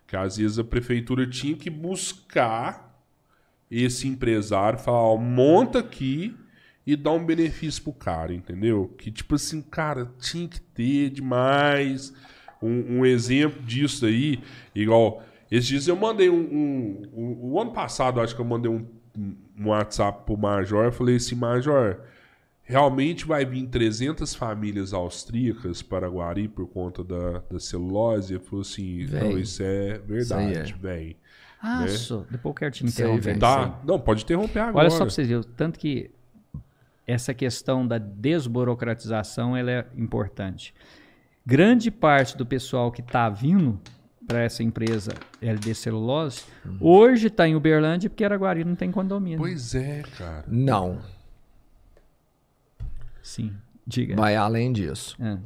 que 0.07 0.15
às 0.15 0.37
vezes 0.37 0.59
a 0.59 0.65
prefeitura 0.65 1.27
tinha 1.27 1.57
que 1.57 1.71
buscar 1.71 3.03
esse 3.71 4.07
empresário, 4.07 4.79
falar, 4.79 4.99
ó, 4.99 5.17
monta 5.17 5.79
aqui 5.79 6.37
e 6.87 6.95
dá 6.95 7.11
um 7.11 7.25
benefício 7.25 7.83
pro 7.83 7.95
cara, 7.95 8.35
entendeu? 8.35 8.95
Que 8.99 9.11
tipo 9.11 9.35
assim, 9.35 9.63
cara, 9.63 10.13
tinha 10.21 10.47
que 10.47 10.61
ter 10.61 11.09
demais. 11.09 12.13
Um, 12.67 12.99
um 13.01 13.07
exemplo 13.07 13.63
disso 13.63 14.07
aí, 14.07 14.41
igual, 14.75 15.23
esses 15.51 15.67
dias 15.67 15.89
eu 15.89 15.97
mandei 15.97 16.29
um, 16.31 16.35
um- 16.41 17.03
um- 17.15 17.39
O 17.53 17.61
ano 17.61 17.73
passado, 17.73 18.21
acho 18.21 18.35
que 18.35 18.41
eu 18.41 18.45
mandei 18.45 18.71
um, 18.71 18.85
um 19.59 19.69
WhatsApp 19.69 20.25
pro 20.25 20.37
Major, 20.37 20.85
eu 20.85 20.93
falei 20.93 21.17
assim, 21.17 21.35
Major, 21.35 22.01
realmente 22.63 23.27
vai 23.27 23.45
vir 23.45 23.67
300 23.67 24.35
famílias 24.35 24.93
austríacas 24.93 25.83
para 25.83 26.09
Guari 26.09 26.49
por 26.49 26.67
conta 26.67 27.05
da, 27.05 27.41
da 27.51 27.61
celulose? 27.61 28.35
Ele 28.35 28.43
falou 28.43 28.63
assim, 28.63 29.05
Vem. 29.05 29.23
não, 29.23 29.39
isso 29.39 29.63
é 29.63 29.99
verdade, 29.99 30.53
Isso 30.63 30.75
aí 30.75 30.81
vem. 30.81 31.17
Ah, 31.61 31.81
Né? 31.83 31.89
só, 31.89 32.19
depois 32.31 32.45
eu 32.51 32.55
quero 32.55 32.71
te 32.73 32.85
interromper. 32.87 33.21
velho. 33.23 33.39
Tá? 33.41 33.81
Não, 33.87 33.99
pode 33.99 34.23
interromper 34.25 34.59
agora. 34.61 34.79
Olha 34.85 34.91
só 34.91 34.99
para 34.99 35.11
vocês 35.11 35.29
verem, 35.29 35.43
tanto 35.57 35.79
que 35.79 36.11
essa 37.07 37.33
questão 37.35 37.87
da 37.87 37.99
desburocratização 37.99 39.57
ela 39.57 39.71
é 39.71 39.87
importante. 39.97 40.75
Grande 41.47 41.91
parte 41.91 42.37
do 42.37 42.47
pessoal 42.47 42.91
que 42.91 43.01
está 43.01 43.29
vindo 43.29 43.79
para 44.27 44.41
essa 44.41 44.63
empresa 44.63 45.13
LD 45.43 45.75
Celulose, 45.75 46.43
hoje 46.81 47.27
está 47.27 47.47
em 47.47 47.55
Uberlândia 47.55 48.09
porque 48.09 48.25
Araguari 48.25 48.65
não 48.65 48.75
tem 48.75 48.91
condomínio. 48.91 49.39
Pois 49.39 49.75
é, 49.75 50.03
cara. 50.17 50.45
Não, 50.49 50.99
Sim, 53.23 53.53
diga. 53.87 54.17
vai 54.17 54.35
além 54.37 54.73
disso. 54.73 55.17
É. 55.23 55.37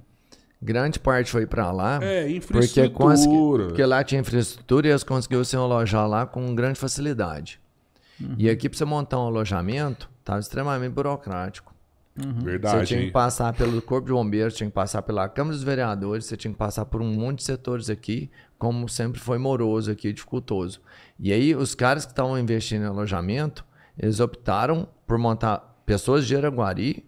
Grande 0.60 0.98
parte 0.98 1.30
foi 1.30 1.46
para 1.46 1.70
lá. 1.72 1.98
É, 2.02 2.22
Porque, 2.22 2.36
infraestrutura. 2.36 2.90
consegui- 2.90 3.66
porque 3.68 3.84
lá 3.84 4.02
tinha 4.02 4.20
infraestrutura 4.20 4.88
e 4.88 4.90
eles 4.90 5.04
conseguiram 5.04 5.44
se 5.44 5.54
alojar 5.56 6.08
lá 6.08 6.26
com 6.26 6.52
grande 6.54 6.78
facilidade. 6.78 7.60
E 8.36 8.50
aqui, 8.50 8.68
para 8.68 8.76
você 8.76 8.84
montar 8.84 9.18
um 9.20 9.26
alojamento, 9.26 10.10
estava 10.18 10.40
extremamente 10.40 10.92
burocrático. 10.92 11.72
Você 12.18 12.44
Verdade, 12.44 12.86
tinha 12.86 13.00
que 13.00 13.10
passar 13.12 13.52
pelo 13.52 13.80
Corpo 13.80 14.06
de 14.06 14.12
Bombeiros, 14.12 14.54
tinha 14.54 14.68
que 14.68 14.74
passar 14.74 15.02
pela 15.02 15.28
Câmara 15.28 15.54
dos 15.54 15.62
Vereadores, 15.62 16.24
você 16.24 16.36
tinha 16.36 16.52
que 16.52 16.58
passar 16.58 16.84
por 16.84 17.00
um 17.00 17.12
monte 17.14 17.38
de 17.38 17.44
setores 17.44 17.88
aqui, 17.88 18.28
como 18.58 18.88
sempre 18.88 19.20
foi 19.20 19.38
moroso 19.38 19.92
aqui, 19.92 20.12
dificultoso. 20.12 20.80
E 21.18 21.32
aí, 21.32 21.54
os 21.54 21.76
caras 21.76 22.04
que 22.04 22.12
estavam 22.12 22.36
investindo 22.38 22.82
em 22.82 22.86
alojamento, 22.86 23.64
eles 23.96 24.18
optaram 24.18 24.88
por 25.06 25.16
montar 25.16 25.80
pessoas 25.86 26.26
de 26.26 26.36
Araguari, 26.36 27.04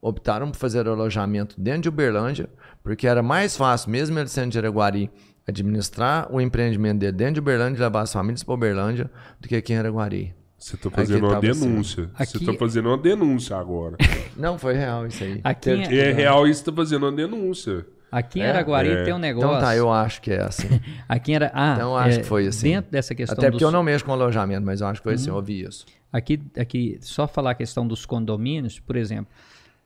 optaram 0.00 0.50
por 0.50 0.56
fazer 0.56 0.86
alojamento 0.86 1.60
dentro 1.60 1.82
de 1.82 1.88
Uberlândia, 1.88 2.48
porque 2.84 3.06
era 3.06 3.22
mais 3.22 3.56
fácil, 3.56 3.90
mesmo 3.90 4.18
ele 4.18 4.28
sendo 4.28 4.52
de 4.52 4.58
Araguari, 4.58 5.10
administrar 5.46 6.32
o 6.32 6.40
empreendimento 6.40 7.00
dele 7.00 7.12
dentro 7.12 7.34
de 7.34 7.40
Uberlândia 7.40 7.78
e 7.78 7.82
levar 7.82 8.02
as 8.02 8.12
famílias 8.12 8.44
para 8.44 8.54
Uberlândia, 8.54 9.10
do 9.40 9.48
que 9.48 9.56
aqui 9.56 9.72
em 9.72 9.78
Araguari. 9.78 10.34
Você 10.62 10.76
tá 10.76 10.90
fazendo 10.90 11.26
uma 11.26 11.38
assim. 11.38 11.60
denúncia. 11.60 12.10
Você 12.16 12.36
Aqui- 12.36 12.46
tá 12.46 12.52
fazendo 12.54 12.88
uma 12.88 12.98
denúncia 12.98 13.56
agora. 13.56 13.96
Não, 14.36 14.56
foi 14.58 14.74
real 14.74 15.06
isso 15.06 15.24
aí. 15.24 15.40
Aqui 15.42 15.82
que- 15.88 15.98
é 15.98 16.12
real 16.12 16.46
isso, 16.46 16.64
tá 16.64 16.72
fazendo 16.72 17.04
uma 17.04 17.12
denúncia. 17.12 17.84
Aqui 18.10 18.38
em 18.40 18.42
É? 18.42 18.50
Araguari 18.50 18.90
É. 18.90 19.04
tem 19.04 19.12
um 19.14 19.18
negócio. 19.18 19.48
Então 19.48 19.60
tá, 19.60 19.74
eu 19.74 19.90
acho 19.90 20.20
que 20.22 20.30
é 20.30 20.42
assim. 20.42 20.68
Aqui 21.08 21.32
era, 21.34 21.50
ah, 21.54 21.72
Então, 21.74 21.90
eu 21.92 21.96
acho 21.96 22.18
é, 22.18 22.20
que 22.22 22.26
foi 22.28 22.46
assim. 22.46 22.68
Dentro 22.70 22.90
dessa 22.92 23.14
questão 23.14 23.34
Até 23.38 23.46
porque 23.50 23.64
dos- 23.64 23.72
eu 23.72 23.76
não 23.76 23.82
mexo 23.82 24.04
com 24.04 24.12
alojamento, 24.12 24.64
mas 24.64 24.80
eu 24.82 24.86
acho 24.86 25.00
que 25.00 25.04
foi 25.04 25.14
assim, 25.14 25.30
eu 25.30 25.34
ouvi 25.36 25.62
isso. 25.64 25.84
Aqui, 26.12 26.40
aqui, 26.58 26.98
só 27.00 27.26
falar 27.26 27.52
a 27.52 27.54
questão 27.54 27.86
dos 27.88 28.04
condomínios, 28.06 28.78
por 28.78 28.96
exemplo, 28.96 29.32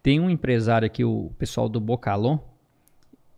tem 0.03 0.19
um 0.21 0.29
empresário 0.29 0.85
aqui, 0.85 1.05
o 1.05 1.31
pessoal 1.39 1.69
do 1.69 1.81
Bocalon, 1.81 2.39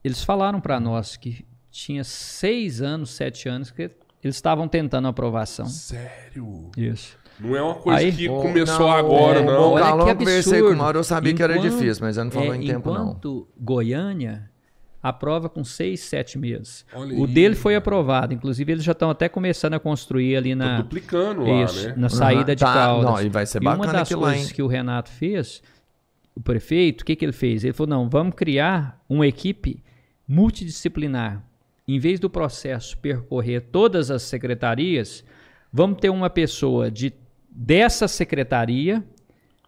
eles 0.02 0.24
falaram 0.24 0.58
para 0.60 0.80
nós 0.80 1.16
que 1.16 1.44
tinha 1.70 2.02
seis 2.02 2.80
anos, 2.80 3.10
sete 3.10 3.48
anos 3.48 3.70
que 3.70 3.82
eles 4.24 4.36
estavam 4.36 4.66
tentando 4.66 5.06
aprovação. 5.06 5.66
Sério? 5.66 6.70
Isso. 6.76 7.16
Não 7.40 7.56
é 7.56 7.62
uma 7.62 7.74
coisa 7.76 7.98
Aí- 8.00 8.12
que 8.12 8.28
Ô, 8.28 8.40
começou 8.42 8.80
não, 8.88 8.90
agora, 8.92 9.40
é, 9.40 9.44
não. 9.44 9.60
o 9.60 9.72
Olha 9.74 10.04
que 10.04 10.10
eu 10.10 10.16
conversei 10.16 10.52
com 10.54 10.58
o 10.58 10.68
absurdo. 10.68 10.76
Mauro, 10.82 10.98
eu 10.98 11.04
sabia 11.04 11.34
que 11.34 11.42
era 11.42 11.56
Enquanto- 11.56 11.70
difícil, 11.78 12.04
mas 12.04 12.16
eu 12.16 12.24
não 12.24 12.30
falou 12.32 12.52
é, 12.52 12.56
em 12.56 12.66
tempo, 12.66 12.90
não. 12.92 13.02
enquanto 13.10 13.48
Goiânia 13.60 14.50
aprova 15.00 15.48
com 15.48 15.62
seis, 15.62 16.00
sete 16.00 16.36
meses. 16.36 16.84
Olha 16.92 17.14
o 17.16 17.24
aí, 17.24 17.32
dele 17.32 17.54
foi 17.54 17.76
aprovado. 17.76 18.34
Inclusive, 18.34 18.72
eles 18.72 18.82
já 18.84 18.90
estão 18.92 19.08
até 19.08 19.28
começando 19.28 19.74
a 19.74 19.78
construir 19.80 20.36
ali 20.36 20.54
na, 20.56 20.78
duplicando 20.80 21.42
lá, 21.44 21.62
Isso, 21.64 21.88
né? 21.88 21.94
na 21.96 22.08
saída 22.08 22.56
de 22.56 22.64
tá, 22.64 22.74
Caldas. 22.74 23.10
não, 23.10 23.22
e 23.22 23.28
vai 23.28 23.46
ser 23.46 23.60
uma 23.60 23.76
bacana 23.76 23.92
das 23.92 24.02
aquilo 24.02 24.20
lá, 24.22 24.28
coisas 24.30 24.48
hein? 24.48 24.54
que 24.54 24.62
o 24.62 24.66
Renato 24.66 25.10
fez, 25.10 25.62
o 26.34 26.40
prefeito, 26.40 27.02
o 27.02 27.04
que, 27.04 27.14
que 27.14 27.24
ele 27.24 27.32
fez? 27.32 27.62
Ele 27.62 27.72
falou, 27.72 27.88
não, 27.88 28.08
vamos 28.08 28.34
criar 28.34 29.00
uma 29.08 29.26
equipe 29.26 29.82
multidisciplinar. 30.26 31.44
Em 31.86 31.98
vez 31.98 32.18
do 32.20 32.28
processo 32.28 32.98
percorrer 32.98 33.60
todas 33.72 34.10
as 34.10 34.22
secretarias, 34.22 35.24
vamos 35.72 35.98
ter 36.00 36.10
uma 36.10 36.28
pessoa 36.28 36.90
de 36.90 37.12
dessa 37.60 38.06
secretaria 38.06 39.02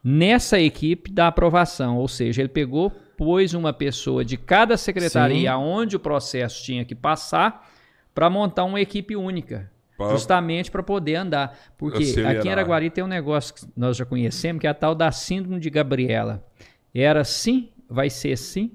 nessa 0.02 0.58
equipe 0.60 1.10
da 1.10 1.26
aprovação. 1.26 1.98
Ou 1.98 2.06
seja, 2.08 2.40
ele 2.40 2.48
pegou, 2.48 2.90
pôs 3.16 3.52
uma 3.52 3.72
pessoa 3.72 4.24
de 4.24 4.36
cada 4.36 4.76
secretaria 4.76 5.56
onde 5.58 5.96
o 5.96 6.00
processo 6.00 6.62
tinha 6.64 6.84
que 6.84 6.94
passar 6.94 7.68
para 8.14 8.30
montar 8.30 8.64
uma 8.64 8.80
equipe 8.80 9.16
única. 9.16 9.70
Pra- 9.96 10.10
Justamente 10.10 10.70
para 10.70 10.82
poder 10.82 11.16
andar. 11.16 11.58
Porque 11.76 12.04
Acelerar. 12.04 12.36
aqui 12.36 12.48
em 12.48 12.52
Araguari 12.52 12.90
tem 12.90 13.02
um 13.04 13.08
negócio 13.08 13.54
que 13.54 13.66
nós 13.76 13.96
já 13.96 14.04
conhecemos, 14.06 14.60
que 14.60 14.66
é 14.66 14.70
a 14.70 14.74
tal 14.74 14.94
da 14.94 15.10
síndrome 15.12 15.60
de 15.60 15.68
Gabriela. 15.68 16.42
Era 16.94 17.20
assim, 17.20 17.70
vai 17.88 18.08
ser 18.08 18.32
assim, 18.32 18.72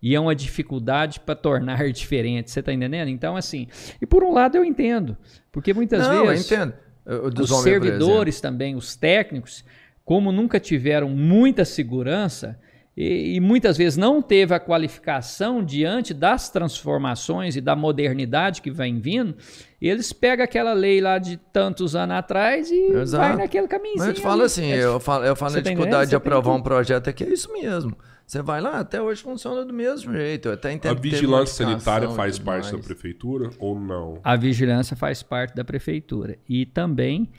e 0.00 0.14
é 0.14 0.20
uma 0.20 0.34
dificuldade 0.34 1.18
para 1.20 1.34
tornar 1.34 1.82
diferente. 1.90 2.50
Você 2.50 2.60
está 2.60 2.72
entendendo? 2.72 3.08
Então, 3.08 3.34
assim. 3.36 3.66
E 4.00 4.06
por 4.06 4.22
um 4.22 4.32
lado 4.32 4.56
eu 4.56 4.64
entendo. 4.64 5.16
Porque 5.50 5.74
muitas 5.74 6.06
não, 6.06 6.26
vezes 6.26 6.48
eu 6.50 6.56
entendo. 6.58 6.74
Eu- 7.08 7.30
dos 7.30 7.50
os 7.50 7.62
servidores 7.62 8.40
também, 8.40 8.76
os 8.76 8.94
técnicos, 8.94 9.64
como 10.04 10.30
nunca 10.30 10.60
tiveram 10.60 11.08
muita 11.08 11.64
segurança, 11.64 12.58
e, 13.00 13.36
e, 13.36 13.40
muitas 13.40 13.76
vezes 13.76 13.96
não 13.96 14.20
teve 14.20 14.52
a 14.52 14.58
qualificação 14.58 15.62
diante 15.64 16.12
das 16.12 16.50
transformações 16.50 17.54
e 17.54 17.60
da 17.60 17.76
modernidade 17.76 18.60
que 18.60 18.72
vem 18.72 18.98
vindo, 18.98 19.36
eles 19.80 20.12
pegam 20.12 20.44
aquela 20.44 20.72
lei 20.72 21.00
lá 21.00 21.16
de 21.18 21.36
tantos 21.52 21.94
anos 21.94 22.16
atrás 22.16 22.68
e 22.72 22.92
Exato. 22.92 23.24
vai 23.24 23.36
naquele 23.36 23.68
caminho. 23.68 23.94
Mas 23.98 24.08
eu 24.08 24.14
te 24.14 24.20
falo 24.20 24.42
assim, 24.42 24.72
é 24.72 24.82
eu 24.82 24.98
falo, 24.98 25.24
eu 25.24 25.36
falo 25.36 25.56
a 25.56 25.60
dificuldade 25.60 26.10
de 26.10 26.16
aprovar 26.16 26.54
um 26.54 26.60
projeto 26.60 27.08
é 27.08 27.12
que 27.12 27.22
é 27.22 27.28
isso 27.28 27.52
mesmo. 27.52 27.96
Você 28.28 28.42
vai 28.42 28.60
lá, 28.60 28.80
até 28.80 29.00
hoje 29.00 29.22
funciona 29.22 29.64
do 29.64 29.72
mesmo 29.72 30.12
jeito. 30.12 30.50
Até 30.50 30.68
A 30.68 30.72
entendo 30.74 31.00
vigilância 31.00 31.64
sanitária 31.64 32.10
faz 32.10 32.38
parte 32.38 32.70
da 32.72 32.78
prefeitura 32.78 33.48
ou 33.58 33.80
não? 33.80 34.20
A 34.22 34.36
vigilância 34.36 34.94
faz 34.94 35.22
parte 35.22 35.54
da 35.56 35.64
prefeitura. 35.64 36.36
E 36.46 36.66
também 36.66 37.30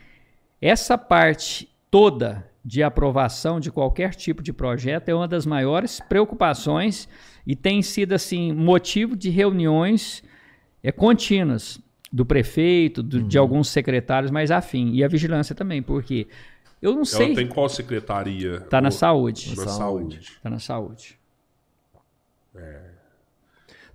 essa 0.60 0.98
parte 0.98 1.68
toda 1.92 2.44
de 2.64 2.82
aprovação 2.82 3.60
de 3.60 3.70
qualquer 3.70 4.16
tipo 4.16 4.42
de 4.42 4.52
projeto 4.52 5.08
é 5.08 5.14
uma 5.14 5.28
das 5.28 5.46
maiores 5.46 6.00
preocupações 6.08 7.08
e 7.46 7.54
tem 7.54 7.82
sido 7.82 8.12
assim 8.12 8.52
motivo 8.52 9.16
de 9.16 9.30
reuniões 9.30 10.24
é, 10.82 10.90
contínuas 10.90 11.80
do 12.12 12.26
prefeito, 12.26 13.00
do- 13.00 13.22
de 13.22 13.38
alguns 13.38 13.68
secretários 13.68 14.32
mais 14.32 14.50
afim 14.50 14.90
e 14.92 15.04
a 15.04 15.08
vigilância 15.08 15.54
também, 15.54 15.80
porque 15.80 16.26
eu 16.80 16.92
não 16.94 17.04
sei. 17.04 17.26
Ela 17.26 17.34
tem 17.36 17.46
qual 17.48 17.68
secretaria? 17.68 18.60
Tá 18.62 18.80
na 18.80 18.88
Ou- 18.88 18.92
saúde. 18.92 19.50
Na 19.56 19.64
Saúde. 19.66 19.76
saúde. 20.16 20.32
Tá 20.42 20.50
na 20.50 20.58
saúde. 20.58 21.18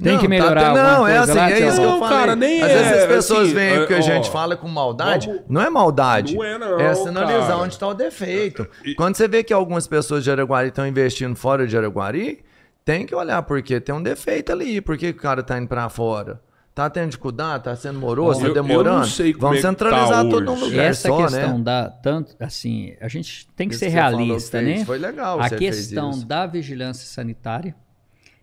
Tem 0.02 0.14
Não, 0.14 0.20
que 0.20 0.28
melhorar 0.28 0.74
tá- 0.74 0.74
Não, 0.74 1.08
é 1.08 1.18
assim, 1.20 1.34
lá, 1.34 1.50
é 1.52 1.60
isso 1.68 1.78
que 1.80 1.84
eu 1.86 2.00
falei. 2.00 2.18
cara, 2.18 2.36
nem 2.36 2.62
Às 2.62 2.70
é, 2.70 2.84
vezes 2.84 2.92
as 3.04 3.06
pessoas 3.08 3.44
assim, 3.46 3.54
veem 3.54 3.80
o 3.82 3.88
que 3.88 3.94
é, 3.94 3.98
a 3.98 4.02
gente 4.02 4.28
ó, 4.28 4.32
fala 4.32 4.58
com 4.58 4.68
maldade. 4.68 5.28
vamos- 5.28 5.44
Não 5.48 5.62
é 5.62 5.70
maldade. 5.70 6.36
Não 6.36 6.44
é 6.44 6.58
não, 6.58 6.78
É 6.80 6.94
sinalizar 6.96 7.48
cara. 7.48 7.58
onde 7.60 7.74
está 7.76 7.88
o 7.88 7.94
defeito. 7.94 8.68
E- 8.84 8.94
Quando 8.94 9.16
você 9.16 9.26
vê 9.26 9.42
que 9.42 9.54
algumas 9.54 9.88
pessoas 9.88 10.22
de 10.26 10.30
Araguari 10.30 10.68
estão 10.68 10.86
investindo 10.86 11.34
fora 11.38 11.66
de 11.66 11.78
Araguari, 11.78 12.44
tem 12.84 13.06
que 13.06 13.16
olhar 13.16 13.42
porque 13.44 13.80
tem 13.80 13.96
um 13.96 14.04
defeito 14.04 14.52
ali. 14.52 14.82
Por 14.82 14.98
que 14.98 15.10
o 15.12 15.16
cara 15.16 15.42
tá 15.42 15.58
indo 15.58 15.68
para 15.70 15.88
fora? 15.88 16.42
Tá 16.76 16.90
tendo 16.90 17.06
dificuldade, 17.12 17.64
tá 17.64 17.76
sendo 17.78 17.98
moroso, 18.00 18.42
Eu- 18.42 18.54
tá 18.54 18.60
eu 18.60 18.64
não 18.64 18.68
demorando. 18.68 19.08
sei 19.08 19.32
como 19.32 19.44
Vamos 19.44 19.60
é 19.60 19.62
tá 19.62 19.70
centralizar 19.70 20.24
num 20.26 20.36
hoje. 20.52 20.64
lugar 20.66 20.86
Essa 20.86 21.08
só, 21.08 21.18
questão 21.24 21.58
né? 21.58 21.64
da 21.64 21.90
tanto 21.90 22.36
assim, 22.38 22.94
a 23.00 23.08
gente 23.08 23.48
tem 23.56 23.70
que 23.70 23.76
Isso 23.76 23.80
ser 23.80 23.86
que 23.86 23.94
realista, 23.94 24.60
fez, 24.60 24.80
né? 24.80 24.86
foi 24.86 24.98
legal 24.98 25.40
A 25.40 25.50
questão 25.50 26.10
isso. 26.12 26.26
da 26.26 26.46
vigilância 26.46 27.08
sanitária 27.08 27.74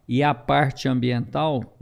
e 0.08 0.22
a 0.22 0.32
parte 0.32 0.88
ambiental, 0.88 1.76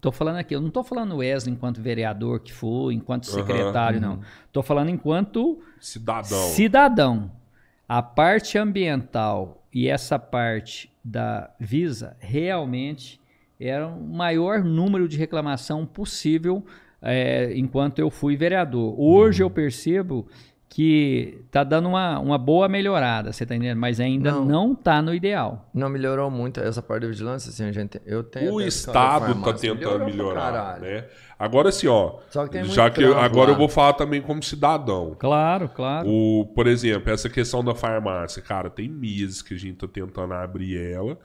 tô 0.00 0.10
falando 0.10 0.38
aqui, 0.38 0.56
eu 0.56 0.60
não 0.60 0.70
tô 0.70 0.82
falando 0.82 1.18
Wesley 1.18 1.54
enquanto 1.54 1.80
vereador 1.80 2.40
que 2.40 2.52
foi, 2.52 2.94
enquanto 2.94 3.26
secretário, 3.26 4.00
não. 4.00 4.18
Tô 4.52 4.60
falando 4.60 4.88
enquanto 4.90 5.60
Cidadão. 5.80 6.48
cidadão. 6.48 7.30
A 7.88 8.02
parte 8.02 8.58
ambiental 8.58 9.62
e 9.72 9.86
essa 9.88 10.18
parte 10.18 10.90
da 11.04 11.48
Visa 11.60 12.16
realmente 12.18 13.20
era 13.68 13.86
o 13.86 14.00
maior 14.00 14.62
número 14.62 15.08
de 15.08 15.16
reclamação 15.16 15.86
possível 15.86 16.64
é, 17.00 17.52
enquanto 17.56 17.98
eu 17.98 18.10
fui 18.10 18.36
vereador. 18.36 18.94
Hoje 18.98 19.42
eu 19.42 19.50
percebo 19.50 20.26
que 20.74 21.44
tá 21.50 21.62
dando 21.62 21.86
uma, 21.86 22.18
uma 22.18 22.38
boa 22.38 22.66
melhorada, 22.66 23.30
você 23.30 23.44
tá 23.44 23.54
entendendo? 23.54 23.76
Mas 23.78 24.00
ainda 24.00 24.32
Não. 24.32 24.44
não, 24.46 24.74
tá 24.74 25.02
no 25.02 25.14
ideal. 25.14 25.68
Não 25.74 25.90
melhorou 25.90 26.30
muito 26.30 26.60
essa 26.60 26.80
parte 26.80 27.02
da 27.02 27.08
vigilância, 27.08 27.50
assim, 27.50 27.64
a 27.64 27.72
gente, 27.72 28.00
eu 28.06 28.22
tenho 28.22 28.54
O 28.54 28.60
Estado 28.60 28.94
cada 28.94 29.34
tá 29.34 29.34
farmácia, 29.34 29.74
tentando 29.74 30.04
melhorar, 30.06 30.80
né? 30.80 31.04
Agora 31.38 31.68
assim, 31.68 31.88
ó, 31.88 32.14
Só 32.30 32.46
que 32.46 32.64
já 32.64 32.88
que 32.88 33.02
trampo 33.02 33.18
agora 33.18 33.48
lá. 33.50 33.54
eu 33.54 33.58
vou 33.58 33.68
falar 33.68 33.92
também 33.94 34.22
como 34.22 34.42
cidadão. 34.42 35.14
Claro, 35.18 35.68
claro. 35.68 36.08
O, 36.08 36.46
por 36.54 36.66
exemplo, 36.66 37.12
essa 37.12 37.28
questão 37.28 37.62
da 37.62 37.74
farmácia, 37.74 38.40
cara, 38.40 38.70
tem 38.70 38.88
meses 38.88 39.42
que 39.42 39.52
a 39.52 39.58
gente 39.58 39.76
tá 39.76 39.86
tentando 39.86 40.32
abrir 40.32 40.78
ela 40.78 41.18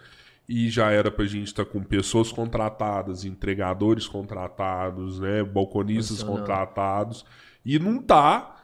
e 0.47 0.69
já 0.69 0.91
era 0.91 1.11
pra 1.11 1.25
gente 1.25 1.47
estar 1.47 1.65
com 1.65 1.83
pessoas 1.83 2.31
contratadas, 2.31 3.25
entregadores 3.25 4.07
contratados, 4.07 5.19
né, 5.19 5.43
balconistas 5.43 6.23
contratados 6.23 7.25
e 7.65 7.77
não 7.77 8.01
tá 8.01 8.55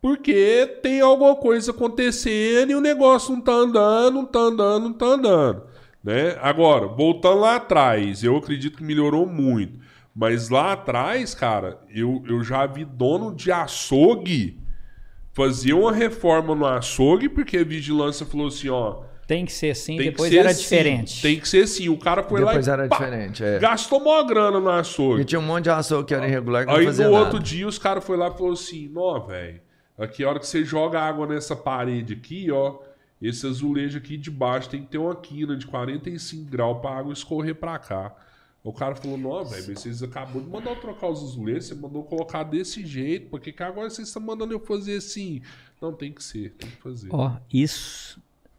porque 0.00 0.78
tem 0.82 1.00
alguma 1.00 1.36
coisa 1.36 1.70
acontecendo 1.70 2.70
e 2.70 2.74
o 2.74 2.80
negócio 2.80 3.34
não 3.34 3.40
tá 3.40 3.52
andando, 3.52 4.14
não 4.14 4.26
tá 4.26 4.38
andando, 4.38 4.84
não 4.84 4.92
tá 4.92 5.06
andando, 5.06 5.62
né? 6.02 6.36
Agora, 6.40 6.86
voltando 6.86 7.40
lá 7.40 7.56
atrás, 7.56 8.22
eu 8.22 8.36
acredito 8.36 8.78
que 8.78 8.84
melhorou 8.84 9.26
muito, 9.26 9.78
mas 10.14 10.48
lá 10.48 10.72
atrás, 10.72 11.34
cara, 11.34 11.80
eu, 11.90 12.22
eu 12.28 12.42
já 12.44 12.64
vi 12.66 12.84
dono 12.84 13.34
de 13.34 13.50
açougue 13.50 14.60
fazer 15.32 15.72
uma 15.72 15.92
reforma 15.92 16.54
no 16.54 16.66
açougue 16.66 17.28
porque 17.28 17.58
a 17.58 17.64
vigilância 17.64 18.26
falou 18.26 18.48
assim, 18.48 18.68
ó, 18.68 19.02
Tem 19.28 19.44
que 19.44 19.52
ser 19.52 19.72
assim, 19.72 19.98
tem 19.98 20.10
depois 20.10 20.30
que 20.30 20.36
ser 20.36 20.40
era 20.40 20.50
assim, 20.50 20.62
diferente. 20.62 21.20
Tem 21.20 21.38
que 21.38 21.46
ser 21.46 21.64
assim. 21.64 21.90
O 21.90 21.98
cara 21.98 22.22
foi 22.22 22.40
Depois 22.40 22.66
lá 22.66 22.72
e 22.72 22.74
era 22.80 22.88
pá, 22.88 22.96
diferente, 22.96 23.44
é. 23.44 23.58
gastou 23.58 24.00
mó 24.00 24.22
grana 24.24 24.58
no 24.58 24.70
açougue. 24.70 25.20
E 25.20 25.24
tinha 25.26 25.38
um 25.38 25.42
monte 25.44 25.64
de 25.64 25.70
açougue 25.70 26.08
que 26.08 26.14
era 26.14 26.26
irregular 26.26 26.64
que 26.64 26.72
não 26.72 26.78
Aí 26.78 26.86
fazia 26.86 27.04
no 27.04 27.12
nada. 27.12 27.24
outro 27.26 27.38
dia 27.38 27.68
os 27.68 27.78
caras 27.78 28.02
foram 28.02 28.20
lá 28.20 28.28
e 28.28 28.30
falaram 28.30 28.54
assim: 28.54 28.88
Nó, 28.88 29.18
velho, 29.18 29.60
aqui 29.98 30.24
a 30.24 30.30
hora 30.30 30.38
que 30.40 30.46
você 30.46 30.64
joga 30.64 30.98
água 30.98 31.26
nessa 31.26 31.54
parede 31.54 32.14
aqui, 32.14 32.50
ó, 32.50 32.78
esse 33.20 33.46
azulejo 33.46 33.98
aqui 33.98 34.16
de 34.16 34.30
baixo 34.30 34.70
tem 34.70 34.80
que 34.80 34.88
ter 34.88 34.96
uma 34.96 35.14
quina 35.14 35.54
de 35.54 35.66
45 35.66 36.50
graus 36.50 36.80
pra 36.80 36.92
água 36.92 37.12
escorrer 37.12 37.54
pra 37.54 37.78
cá. 37.78 38.16
O 38.64 38.72
cara 38.72 38.94
falou: 38.94 39.18
Nó, 39.18 39.44
velho, 39.44 39.62
mas 39.68 39.78
vocês 39.78 40.02
acabou 40.02 40.40
de 40.40 40.48
mandar 40.48 40.70
eu 40.70 40.76
trocar 40.76 41.06
os 41.06 41.22
azulejos, 41.22 41.66
você 41.66 41.74
mandou 41.74 42.02
colocar 42.02 42.44
desse 42.44 42.86
jeito, 42.86 43.28
por 43.28 43.40
que 43.40 43.52
que 43.52 43.62
agora 43.62 43.90
vocês 43.90 44.08
estão 44.08 44.22
mandando 44.22 44.54
eu 44.54 44.60
fazer 44.60 44.96
assim? 44.96 45.42
Não, 45.82 45.92
tem 45.92 46.12
que 46.12 46.24
ser, 46.24 46.54
tem 46.56 46.70
que 46.70 46.76
fazer. 46.78 47.08
Ó, 47.12 47.32
isso 47.52 48.18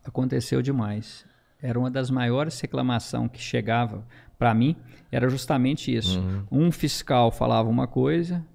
aconteceu 0.09 0.61
demais. 0.61 1.25
Era 1.61 1.79
uma 1.79 1.89
das 1.89 2.09
maiores 2.09 2.59
reclamações 2.59 3.31
que 3.31 3.39
chegava 3.39 4.05
para 4.37 4.53
mim, 4.53 4.75
era 5.11 5.29
justamente 5.29 5.93
isso. 5.93 6.19
Uhum. 6.19 6.43
Um 6.51 6.71
fiscal 6.71 7.31
falava 7.31 7.69
uma 7.69 7.87
coisa 7.87 8.45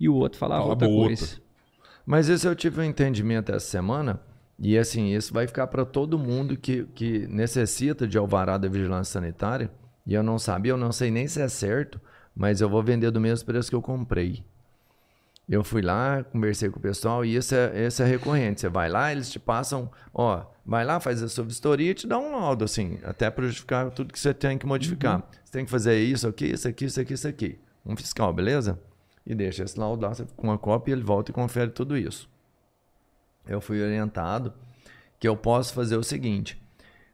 e 0.00 0.08
o 0.08 0.14
outro 0.14 0.38
falava 0.38 0.62
Falava 0.62 0.84
outra 0.84 0.88
coisa. 0.88 1.40
Mas 2.06 2.28
isso 2.28 2.46
eu 2.46 2.54
tive 2.54 2.80
um 2.80 2.84
entendimento 2.84 3.52
essa 3.52 3.66
semana. 3.66 4.20
E 4.58 4.78
assim, 4.78 5.14
isso 5.14 5.32
vai 5.32 5.46
ficar 5.46 5.66
para 5.66 5.84
todo 5.84 6.18
mundo 6.18 6.56
que, 6.56 6.84
que 6.94 7.26
necessita 7.26 8.06
de 8.06 8.16
alvará 8.16 8.56
da 8.56 8.68
vigilância 8.68 9.12
sanitária. 9.20 9.70
E 10.06 10.14
eu 10.14 10.22
não 10.22 10.38
sabia, 10.38 10.72
eu 10.72 10.76
não 10.76 10.92
sei 10.92 11.10
nem 11.10 11.26
se 11.26 11.40
é 11.40 11.48
certo, 11.48 12.00
mas 12.34 12.60
eu 12.60 12.68
vou 12.68 12.82
vender 12.82 13.10
do 13.10 13.20
mesmo 13.20 13.46
preço 13.46 13.68
que 13.68 13.76
eu 13.76 13.82
comprei. 13.82 14.44
Eu 15.48 15.62
fui 15.62 15.82
lá, 15.82 16.24
conversei 16.24 16.70
com 16.70 16.78
o 16.78 16.82
pessoal 16.82 17.24
e 17.24 17.36
isso 17.36 17.54
é, 17.54 17.86
isso 17.86 18.02
é 18.02 18.06
recorrente. 18.06 18.62
Você 18.62 18.68
vai 18.68 18.88
lá, 18.88 19.12
eles 19.12 19.30
te 19.30 19.38
passam, 19.38 19.90
ó, 20.12 20.44
vai 20.64 20.84
lá, 20.84 20.98
faz 20.98 21.22
a 21.22 21.28
sua 21.28 21.44
vistoria 21.44 21.90
e 21.90 21.94
te 21.94 22.06
dá 22.06 22.18
um 22.18 22.32
laudo, 22.32 22.64
assim, 22.64 22.98
até 23.04 23.30
para 23.30 23.44
justificar 23.44 23.90
tudo 23.90 24.12
que 24.12 24.18
você 24.18 24.32
tem 24.32 24.56
que 24.56 24.66
modificar. 24.66 25.22
Você 25.44 25.52
tem 25.52 25.64
que 25.64 25.70
fazer 25.70 25.98
isso 25.98 26.26
aqui, 26.26 26.46
isso 26.46 26.66
aqui, 26.66 26.86
isso 26.86 27.00
aqui, 27.00 27.12
isso 27.12 27.28
aqui. 27.28 27.58
Um 27.84 27.94
fiscal, 27.94 28.32
beleza? 28.32 28.80
E 29.26 29.34
deixa 29.34 29.64
esse 29.64 29.78
laudo 29.78 30.02
lá, 30.02 30.14
você 30.14 30.24
fica 30.24 30.36
com 30.36 30.46
uma 30.46 30.58
cópia 30.58 30.92
e 30.92 30.94
ele 30.94 31.02
volta 31.02 31.30
e 31.30 31.34
confere 31.34 31.70
tudo 31.70 31.96
isso. 31.96 32.28
Eu 33.46 33.60
fui 33.60 33.82
orientado 33.82 34.54
que 35.20 35.28
eu 35.28 35.36
posso 35.36 35.74
fazer 35.74 35.96
o 35.96 36.02
seguinte: 36.02 36.60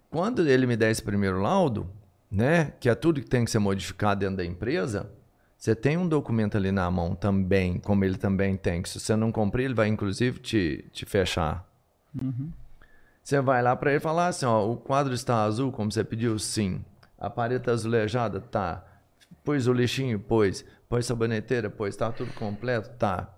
quando 0.09 0.47
ele 0.49 0.67
me 0.67 0.76
der 0.76 0.91
esse 0.91 1.02
primeiro 1.02 1.41
laudo, 1.41 1.91
né, 2.31 2.73
que 2.78 2.89
é 2.89 2.94
tudo 2.94 3.20
que 3.20 3.28
tem 3.28 3.44
que 3.44 3.50
ser 3.50 3.59
modificado 3.59 4.20
dentro 4.20 4.36
da 4.36 4.44
empresa, 4.44 5.10
você 5.60 5.74
tem 5.74 5.98
um 5.98 6.08
documento 6.08 6.56
ali 6.56 6.72
na 6.72 6.90
mão 6.90 7.14
também, 7.14 7.78
como 7.78 8.02
ele 8.02 8.16
também 8.16 8.56
tem, 8.56 8.80
que 8.80 8.89
se 8.89 8.98
você 8.98 9.14
não 9.14 9.30
cumprir, 9.30 9.64
ele 9.64 9.74
vai 9.74 9.89
inclusive 9.89 10.39
te, 10.39 10.86
te 10.90 11.05
fechar. 11.05 11.68
Você 13.22 13.39
vai 13.42 13.62
lá 13.62 13.76
para 13.76 13.90
ele 13.90 14.00
falar 14.00 14.28
assim, 14.28 14.47
ó, 14.47 14.66
o 14.66 14.74
quadro 14.78 15.12
está 15.12 15.44
azul, 15.44 15.70
como 15.70 15.92
você 15.92 16.02
pediu, 16.02 16.39
sim. 16.39 16.82
A 17.18 17.28
parede 17.28 17.64
tá 17.64 17.72
azulejada, 17.72 18.40
tá. 18.40 18.82
Pôs 19.44 19.66
o 19.66 19.72
lixinho, 19.74 20.18
pôs. 20.18 20.64
Pôs 20.89 21.05
saboneteira, 21.05 21.68
pôs. 21.68 21.94
Tá 21.94 22.10
tudo 22.10 22.32
completo, 22.32 22.89
tá. 22.97 23.28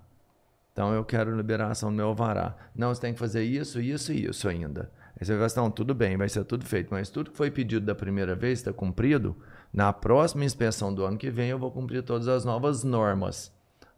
Então 0.73 0.95
eu 0.95 1.05
quero 1.05 1.37
liberação 1.37 1.91
do 1.91 1.97
meu 1.97 2.07
alvará. 2.07 2.55
Não, 2.73 2.95
você 2.95 3.01
tem 3.01 3.13
que 3.13 3.19
fazer 3.19 3.43
isso, 3.43 3.81
isso 3.81 4.13
e 4.13 4.27
isso 4.27 4.49
ainda. 4.49 4.93
Aí 5.19 5.27
você 5.27 5.37
vai 5.37 5.51
falar, 5.51 5.67
não, 5.67 5.73
tudo 5.73 5.93
bem, 5.93 6.17
vai 6.17 6.29
ser 6.29 6.45
tudo 6.45 6.65
feito. 6.65 6.89
Mas 6.93 7.11
tudo 7.11 7.33
que 7.33 7.37
foi 7.37 7.51
pedido 7.51 7.85
da 7.85 7.97
primeira 7.97 8.37
vez 8.37 8.61
está 8.61 8.73
cumprido. 8.73 9.37
Na 9.73 9.93
próxima 9.93 10.45
inspeção 10.45 10.93
do 10.95 11.05
ano 11.05 11.17
que 11.17 11.31
vem 11.31 11.49
eu 11.49 11.59
vou 11.59 11.71
cumprir 11.71 12.03
todas 12.03 12.29
as 12.29 12.45
novas 12.45 12.85
normas. 12.85 13.53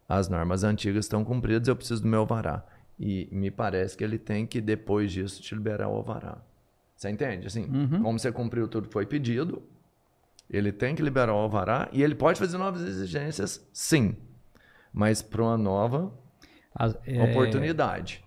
As 0.07 0.29
normas 0.29 0.63
antigas 0.63 1.05
estão 1.05 1.23
cumpridas, 1.25 1.67
eu 1.67 1.75
preciso 1.75 2.01
do 2.03 2.07
meu 2.07 2.21
alvará. 2.21 2.63
E 2.97 3.27
me 3.31 3.51
parece 3.51 3.97
que 3.97 4.03
ele 4.03 4.17
tem 4.17 4.45
que, 4.45 4.61
depois 4.61 5.11
disso, 5.11 5.41
te 5.41 5.53
liberar 5.53 5.89
o 5.89 5.95
alvará. 5.95 6.37
Você 6.95 7.09
entende? 7.09 7.47
Assim, 7.47 7.67
como 8.01 8.17
você 8.17 8.31
cumpriu 8.31 8.67
tudo 8.69 8.87
que 8.87 8.93
foi 8.93 9.05
pedido, 9.05 9.61
ele 10.49 10.71
tem 10.71 10.95
que 10.95 11.01
liberar 11.01 11.33
o 11.33 11.37
alvará 11.37 11.89
e 11.91 12.01
ele 12.01 12.15
pode 12.15 12.39
fazer 12.39 12.57
novas 12.57 12.81
exigências, 12.83 13.67
sim. 13.73 14.15
Mas 14.93 15.21
para 15.21 15.41
uma 15.41 15.57
nova 15.57 16.13
As- 16.73 16.97
é, 17.05 17.21
oportunidade. 17.21 18.23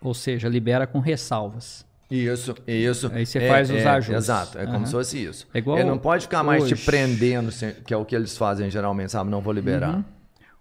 Ou 0.00 0.14
seja, 0.14 0.48
libera 0.48 0.86
com 0.86 1.00
ressalvas. 1.00 1.84
Isso, 2.14 2.54
isso. 2.66 3.10
Aí 3.12 3.24
você 3.24 3.48
faz 3.48 3.70
os 3.70 3.76
ajustes. 3.86 4.24
Exato, 4.24 4.58
é 4.58 4.64
como 4.66 4.76
Aham. 4.78 4.86
se 4.86 4.92
fosse 4.92 5.24
isso. 5.24 5.48
É 5.54 5.58
igual 5.58 5.78
ele 5.78 5.88
não 5.88 5.98
pode 5.98 6.24
ficar 6.24 6.42
mais 6.42 6.64
te 6.66 6.74
hoje. 6.74 6.84
prendendo, 6.84 7.50
que 7.86 7.94
é 7.94 7.96
o 7.96 8.04
que 8.04 8.14
eles 8.14 8.36
fazem 8.36 8.70
geralmente, 8.70 9.12
sabe? 9.12 9.30
Não 9.30 9.40
vou 9.40 9.52
liberar. 9.52 9.96
Uhum. 9.96 10.04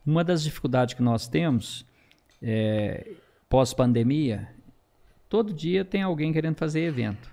Uma 0.06 0.24
das 0.24 0.42
dificuldades 0.44 0.94
que 0.96 1.04
nós 1.04 1.28
temos 1.28 1.86
é, 2.42 3.12
pós-pandemia, 3.50 4.48
todo 5.28 5.54
dia 5.54 5.84
tem 5.84 6.02
alguém 6.04 6.32
querendo 6.32 6.56
fazer 6.56 6.82
evento. 6.82 7.30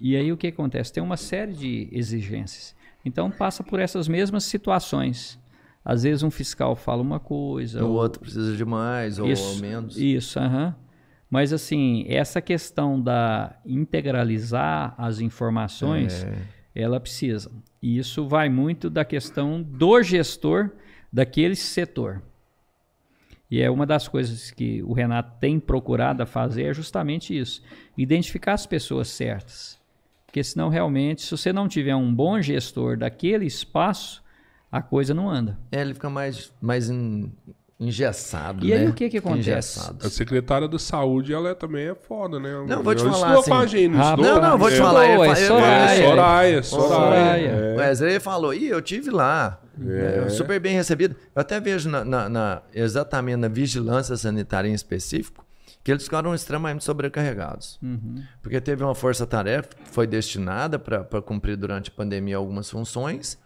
E 0.00 0.16
aí 0.16 0.32
o 0.32 0.36
que 0.36 0.46
acontece? 0.46 0.92
Tem 0.92 1.02
uma 1.02 1.16
série 1.16 1.52
de 1.52 1.88
exigências. 1.92 2.74
Então 3.04 3.30
passa 3.30 3.62
por 3.62 3.78
essas 3.78 4.08
mesmas 4.08 4.44
situações. 4.44 5.38
Às 5.84 6.04
vezes 6.04 6.22
um 6.22 6.30
fiscal 6.30 6.74
fala 6.74 7.02
uma 7.02 7.20
coisa. 7.20 7.84
O 7.84 7.88
ou- 7.90 7.96
outro 7.96 8.20
precisa 8.20 8.56
de 8.56 8.64
mais 8.64 9.18
ou 9.18 9.28
isso, 9.28 9.60
menos. 9.60 9.98
Isso, 9.98 10.38
aham. 10.38 10.74
Mas 11.30 11.52
assim, 11.52 12.04
essa 12.08 12.40
questão 12.40 13.00
da 13.00 13.56
integralizar 13.66 14.94
as 14.96 15.20
informações, 15.20 16.22
É. 16.24 16.36
ela 16.74 17.00
precisa. 17.00 17.50
E 17.82 17.98
isso 17.98 18.26
vai 18.28 18.48
muito 18.48 18.88
da 18.88 19.04
questão 19.04 19.62
do 19.62 20.02
gestor 20.02 20.70
daquele 21.12 21.56
setor. 21.56 22.22
E 23.50 23.60
é 23.60 23.70
uma 23.70 23.86
das 23.86 24.08
coisas 24.08 24.50
que 24.50 24.82
o 24.82 24.92
Renato 24.92 25.38
tem 25.38 25.60
procurado 25.60 26.26
fazer 26.26 26.64
é 26.64 26.74
justamente 26.74 27.36
isso, 27.38 27.62
identificar 27.96 28.54
as 28.54 28.66
pessoas 28.66 29.08
certas. 29.08 29.78
Porque 30.26 30.42
senão 30.42 30.68
realmente, 30.68 31.22
se 31.22 31.30
você 31.30 31.52
não 31.52 31.68
tiver 31.68 31.94
um 31.94 32.12
bom 32.12 32.40
gestor 32.40 32.96
daquele 32.96 33.46
espaço, 33.46 34.24
a 34.72 34.82
coisa 34.82 35.14
não 35.14 35.30
anda. 35.30 35.56
É, 35.70 35.80
ele 35.80 35.94
fica 35.94 36.10
mais, 36.10 36.52
mais 36.60 36.90
engessado, 37.78 38.64
E 38.64 38.70
né? 38.70 38.76
aí, 38.76 38.88
o 38.88 38.92
que 38.94 39.08
que 39.10 39.18
acontece? 39.18 39.50
Engessado. 39.50 40.06
A 40.06 40.10
secretária 40.10 40.68
da 40.68 40.78
saúde, 40.78 41.32
ela 41.34 41.54
também 41.54 41.88
é 41.88 41.94
foda, 41.94 42.38
né? 42.38 42.64
Não, 42.66 42.82
vou 42.82 42.94
te 42.94 43.02
Ela 43.02 43.12
falar 43.12 43.34
estudou 43.38 43.54
assim- 43.58 43.64
a 43.64 43.66
gente, 43.66 43.96
Ah, 43.96 44.02
estudou? 44.10 44.24
Não, 44.24 44.40
não, 44.42 44.58
vou 44.58 44.68
te 44.70 44.74
É. 44.74 44.78
falar. 44.78 45.06
Boa, 45.16 45.26
é 45.26 45.34
Soraya. 45.34 45.92
É, 45.92 46.02
Soraya, 46.08 46.62
Soraya. 46.62 46.62
Soraya. 46.62 47.48
é. 47.48 47.74
O 47.74 47.76
Wesley 47.78 48.20
falou, 48.20 48.54
ih, 48.54 48.68
eu 48.68 48.80
tive 48.80 49.10
lá. 49.10 49.60
É, 49.84 50.28
super 50.28 50.60
bem 50.60 50.76
recebido. 50.76 51.16
Eu 51.34 51.40
até 51.40 51.58
vejo 51.58 51.90
na, 51.90 52.04
na- 52.04 52.28
na- 52.28 52.62
exatamente 52.72 53.36
na 53.38 53.48
vigilância 53.48 54.16
sanitária 54.16 54.68
em 54.68 54.72
específico 54.72 55.44
que 55.82 55.90
eles 55.90 56.04
ficaram 56.04 56.32
extremamente 56.34 56.84
sobrecarregados. 56.84 57.78
Porque 58.40 58.60
teve 58.60 58.84
uma 58.84 58.94
força-tarefa 58.94 59.68
que 59.84 59.90
foi 59.90 60.06
destinada 60.06 60.78
para 60.78 61.20
cumprir 61.20 61.56
durante 61.56 61.90
a 61.90 61.92
pandemia 61.92 62.36
algumas 62.36 62.70
funções 62.70 63.36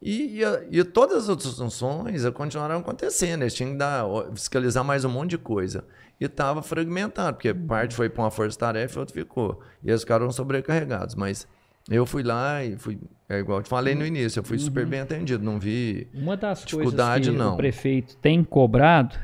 e, 0.00 0.42
e- 0.42 0.78
e 0.78 0.84
todas 0.84 1.24
as 1.24 1.28
outras 1.28 1.56
funções 1.56 2.28
continuaram 2.30 2.78
acontecendo. 2.78 3.42
Eles 3.42 3.54
tinham 3.54 3.72
que 3.72 3.78
dar, 3.78 4.04
fiscalizar 4.34 4.84
mais 4.84 5.04
um 5.04 5.10
monte 5.10 5.30
de 5.30 5.38
coisa. 5.38 5.84
E 6.20 6.24
estava 6.24 6.62
fragmentado, 6.62 7.36
porque 7.36 7.52
parte 7.52 7.94
foi 7.94 8.08
para 8.08 8.22
uma 8.24 8.30
força-tarefa 8.30 8.96
e 8.96 9.00
outra 9.00 9.14
ficou. 9.14 9.60
E 9.84 9.88
eles 9.90 10.00
ficaram 10.02 10.30
sobrecarregados. 10.30 11.14
Mas 11.14 11.46
eu 11.90 12.06
fui 12.06 12.22
lá 12.22 12.64
e 12.64 12.76
fui, 12.78 12.98
é 13.28 13.38
igual 13.38 13.58
eu 13.58 13.62
te 13.62 13.68
falei 13.68 13.94
no 13.94 14.04
início, 14.06 14.40
eu 14.40 14.44
fui 14.44 14.58
super 14.58 14.86
bem 14.86 15.00
atendido, 15.00 15.44
não 15.44 15.58
vi. 15.58 16.08
Uma 16.14 16.36
das 16.36 16.64
Dificuldade, 16.64 17.26
coisas 17.26 17.34
que 17.34 17.38
não. 17.48 17.54
o 17.54 17.56
prefeito 17.56 18.16
tem 18.16 18.42
cobrado 18.42 19.14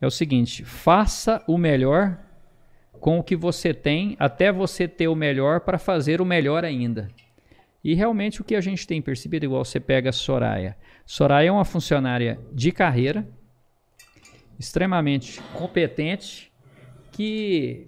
é 0.00 0.06
o 0.06 0.10
seguinte: 0.10 0.64
faça 0.64 1.42
o 1.48 1.58
melhor 1.58 2.16
com 3.00 3.18
o 3.18 3.22
que 3.22 3.36
você 3.36 3.74
tem, 3.74 4.16
até 4.18 4.50
você 4.52 4.86
ter 4.88 5.08
o 5.08 5.14
melhor 5.14 5.60
para 5.60 5.78
fazer 5.78 6.20
o 6.20 6.24
melhor 6.24 6.64
ainda. 6.64 7.08
E 7.86 7.94
realmente 7.94 8.40
o 8.40 8.44
que 8.44 8.56
a 8.56 8.60
gente 8.60 8.84
tem 8.84 9.00
percebido, 9.00 9.44
igual 9.44 9.64
você 9.64 9.78
pega 9.78 10.10
a 10.10 10.12
Soraya. 10.12 10.76
Soraya 11.06 11.50
é 11.50 11.52
uma 11.52 11.64
funcionária 11.64 12.36
de 12.52 12.72
carreira, 12.72 13.24
extremamente 14.58 15.40
competente, 15.54 16.52
que 17.12 17.86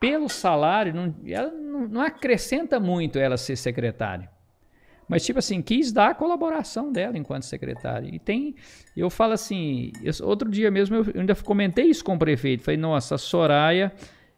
pelo 0.00 0.26
salário, 0.26 0.94
não, 0.94 1.14
ela 1.26 1.50
não, 1.50 2.00
acrescenta 2.00 2.80
muito 2.80 3.18
ela 3.18 3.36
ser 3.36 3.56
secretária. 3.56 4.30
Mas, 5.06 5.22
tipo 5.22 5.38
assim, 5.38 5.60
quis 5.60 5.92
dar 5.92 6.12
a 6.12 6.14
colaboração 6.14 6.90
dela 6.90 7.18
enquanto 7.18 7.42
secretária. 7.42 8.08
E 8.10 8.18
tem. 8.18 8.54
Eu 8.96 9.10
falo 9.10 9.34
assim. 9.34 9.92
outro 10.22 10.50
dia 10.50 10.70
mesmo 10.70 10.96
eu 10.96 11.04
ainda 11.14 11.34
comentei 11.34 11.90
isso 11.90 12.02
com 12.02 12.14
o 12.14 12.18
prefeito. 12.18 12.62
Falei, 12.62 12.78
nossa, 12.78 13.16
a 13.16 13.18
Soraya. 13.18 13.92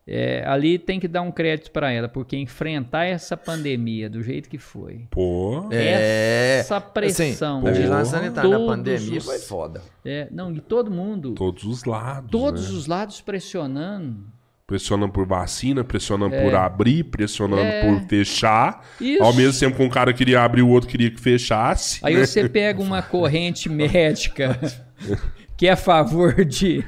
É, 0.07 0.43
ali 0.47 0.79
tem 0.79 0.99
que 0.99 1.07
dar 1.07 1.23
um 1.23 1.31
crédito 1.31 1.71
para 1.71 1.93
ela, 1.93 2.09
porque 2.09 2.37
enfrentar 2.37 3.05
essa 3.05 3.37
pandemia 3.37 4.09
do 4.11 4.23
jeito 4.23 4.49
que 4.49 4.59
foi. 4.59 5.07
Pô. 5.11 5.69
É, 5.71 6.59
Essa 6.61 6.81
pressão 6.81 7.59
Assim, 7.59 7.69
a 7.69 7.71
vigilância 7.71 8.19
de 8.19 8.25
sanitária 8.25 8.51
na 8.51 8.57
todos 8.57 8.75
pandemia 8.77 9.19
os- 9.19 9.25
foi 9.25 9.39
foda. 9.39 9.83
É, 10.05 10.27
não, 10.31 10.53
e 10.53 10.61
todo 10.61 10.91
mundo, 10.91 11.33
Todos 11.35 11.65
os 11.65 11.85
lados. 11.85 12.31
todos 12.31 12.71
né? 12.71 12.77
os 12.77 12.87
lados 12.87 13.21
pressionando. 13.21 14.25
Pressionando 14.67 15.13
por 15.13 15.27
vacina, 15.27 15.83
pressionando 15.83 16.37
por 16.37 16.55
abrir, 16.55 17.03
pressionando 17.05 17.61
É. 17.63 17.81
por 17.83 18.07
fechar. 18.09 18.87
Isso. 19.01 19.21
Ao 19.21 19.33
mesmo 19.35 19.59
tempo 19.59 19.77
que 19.77 19.83
um 19.83 19.89
cara 19.89 20.13
queria 20.13 20.43
abrir, 20.45 20.63
o 20.63 20.69
outro 20.69 20.89
queria 20.89 21.11
que 21.11 21.21
fechasse. 21.21 21.99
Aí 22.05 22.15
né? 22.15 22.25
você 22.25 22.49
pega 22.49 22.81
uma 22.81 23.03
corrente 23.03 23.69
médica 23.69 24.57
que 25.61 25.67
é 25.67 25.73
a 25.73 25.77
favor 25.77 26.43
de, 26.43 26.83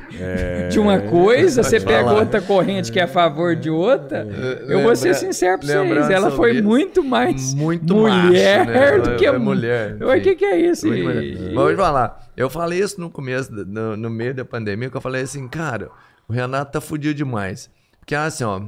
de 0.70 0.80
uma 0.80 0.98
coisa, 0.98 1.62
você 1.62 1.78
pega 1.78 2.04
falar. 2.04 2.20
outra 2.20 2.40
corrente 2.40 2.90
que 2.90 2.98
é 2.98 3.02
a 3.02 3.06
favor 3.06 3.54
de 3.54 3.68
outra. 3.68 4.26
Eu 4.66 4.80
vou 4.80 4.96
ser 4.96 5.08
Lembra- 5.08 5.20
sincero 5.20 5.58
pra 5.58 5.84
vocês, 5.84 6.08
ela 6.08 6.30
foi 6.30 6.52
isso, 6.54 6.64
muito 6.64 7.04
mais 7.04 7.52
muito 7.52 7.94
mulher 7.94 8.64
macho, 8.66 8.70
né? 8.70 8.98
do 8.98 9.16
que 9.16 9.28
Foi 9.28 9.38
mulher, 9.38 9.98
O 10.02 10.20
que, 10.22 10.34
que 10.36 10.44
é 10.46 10.56
isso? 10.58 10.88
E-. 10.88 11.52
Mas 11.54 11.70
te 11.70 11.76
falar, 11.76 12.32
eu 12.34 12.48
falei 12.48 12.78
isso 12.78 12.98
no 12.98 13.10
começo, 13.10 13.52
no, 13.52 13.94
no 13.94 14.08
meio 14.08 14.32
da 14.32 14.42
pandemia, 14.42 14.88
que 14.88 14.96
eu 14.96 15.02
falei 15.02 15.20
assim, 15.20 15.46
cara, 15.48 15.90
o 16.26 16.32
Renato 16.32 16.72
tá 16.72 16.80
fudido 16.80 17.12
demais. 17.12 17.68
Porque 18.00 18.14
assim, 18.14 18.42
ó, 18.44 18.58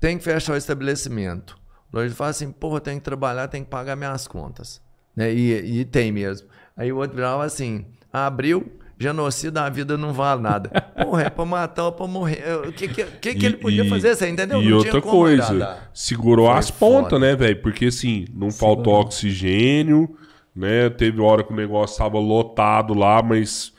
tem 0.00 0.18
que 0.18 0.24
fechar 0.24 0.54
o 0.54 0.56
estabelecimento. 0.56 1.56
O 1.92 1.98
Lorde 1.98 2.12
fala 2.14 2.30
assim, 2.30 2.50
porra, 2.50 2.80
tem 2.80 2.98
que 2.98 3.04
trabalhar, 3.04 3.46
tem 3.46 3.62
que 3.62 3.70
pagar 3.70 3.94
minhas 3.94 4.26
contas. 4.26 4.80
Né? 5.14 5.32
E, 5.32 5.82
e 5.82 5.84
tem 5.84 6.10
mesmo. 6.10 6.48
Aí 6.76 6.92
o 6.92 6.96
outro 6.96 7.14
virava 7.14 7.44
assim, 7.44 7.86
abriu, 8.12 8.72
genocida, 8.98 9.62
a 9.62 9.70
vida 9.70 9.96
não 9.96 10.12
vale 10.12 10.42
nada. 10.42 10.70
Porra, 11.02 11.22
é 11.22 11.30
pra 11.30 11.44
matar 11.44 11.84
ou 11.84 11.92
pra 11.92 12.06
morrer. 12.06 12.42
O 12.66 12.72
que, 12.72 12.88
que, 12.88 13.04
que, 13.04 13.34
que 13.34 13.42
E- 13.44 13.46
ele 13.46 13.56
podia 13.56 13.84
e- 13.84 13.88
fazer? 13.88 14.14
Você 14.16 14.28
entendeu? 14.28 14.62
E 14.62 14.68
Não 14.68 14.76
outra 14.78 14.90
tinha 14.90 15.02
como 15.02 15.14
coisa, 15.22 15.78
segurou 15.94 16.46
Foi 16.48 16.56
as 16.58 16.70
pontas, 16.70 17.20
né, 17.20 17.36
velho? 17.36 17.60
Porque 17.62 17.86
assim, 17.86 18.26
não 18.34 18.50
faltou 18.50 18.94
oxigênio, 18.94 20.16
né? 20.54 20.90
Teve 20.90 21.20
hora 21.20 21.42
que 21.44 21.52
o 21.52 21.56
negócio 21.56 21.96
tava 21.98 22.18
lotado 22.18 22.92
lá, 22.94 23.22
mas 23.22 23.72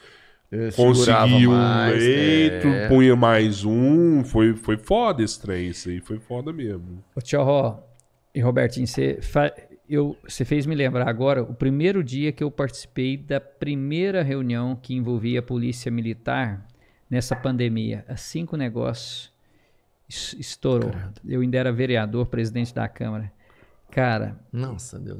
Eu 0.51 0.71
conseguiu 0.73 1.51
um 1.51 1.55
mais, 1.55 2.01
leito, 2.01 2.67
é. 2.67 2.87
punha 2.87 3.15
mais 3.15 3.65
um. 3.65 4.23
Foi, 4.23 4.55
foi 4.55 4.77
foda 4.77 5.21
esse 5.21 5.39
trem, 5.41 5.67
isso 5.67 5.89
aí 5.89 5.99
foi 5.99 6.17
foda 6.19 6.53
mesmo. 6.53 7.03
Ô, 7.15 7.21
Tio 7.21 7.43
Ró 7.43 7.79
e 8.33 8.39
Robertinho, 8.39 8.87
você, 8.87 9.19
fa- 9.21 9.51
eu, 9.89 10.15
você 10.27 10.45
fez 10.45 10.65
me 10.65 10.75
lembrar 10.75 11.07
agora 11.07 11.41
o 11.43 11.53
primeiro 11.53 12.03
dia 12.03 12.31
que 12.31 12.43
eu 12.43 12.51
participei 12.51 13.17
da 13.17 13.39
primeira 13.39 14.21
reunião 14.23 14.75
que 14.75 14.93
envolvia 14.93 15.39
a 15.39 15.43
polícia 15.43 15.91
militar 15.91 16.65
nessa 17.09 17.35
pandemia. 17.35 18.05
Assim 18.07 18.45
que 18.45 18.53
o 18.53 18.57
negócio 18.57 19.31
es- 20.07 20.35
estourou. 20.39 20.91
Eu 21.27 21.41
ainda 21.41 21.57
era 21.57 21.71
vereador, 21.71 22.27
presidente 22.27 22.73
da 22.73 22.87
Câmara. 22.87 23.31
Cara, 23.91 24.39
Nossa, 24.53 24.99
Deus. 24.99 25.19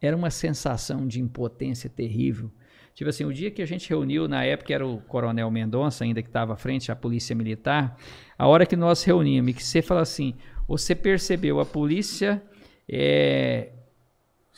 era 0.00 0.16
uma 0.16 0.30
sensação 0.30 1.06
de 1.06 1.20
impotência 1.20 1.90
terrível. 1.90 2.50
Tipo 2.94 3.10
assim, 3.10 3.24
o 3.24 3.32
dia 3.32 3.50
que 3.50 3.62
a 3.62 3.66
gente 3.66 3.88
reuniu, 3.88 4.26
na 4.28 4.44
época 4.44 4.72
era 4.74 4.86
o 4.86 4.98
Coronel 5.02 5.50
Mendonça, 5.50 6.04
ainda 6.04 6.20
que 6.22 6.28
estava 6.28 6.54
à 6.54 6.56
frente 6.56 6.90
à 6.90 6.96
Polícia 6.96 7.34
Militar, 7.34 7.96
a 8.36 8.46
hora 8.46 8.66
que 8.66 8.74
nós 8.76 9.02
reunimos, 9.04 9.54
que 9.54 9.62
você 9.62 9.80
fala 9.82 10.00
assim, 10.02 10.34
você 10.66 10.94
percebeu 10.96 11.60
a 11.60 11.66
polícia 11.66 12.42
é, 12.88 13.70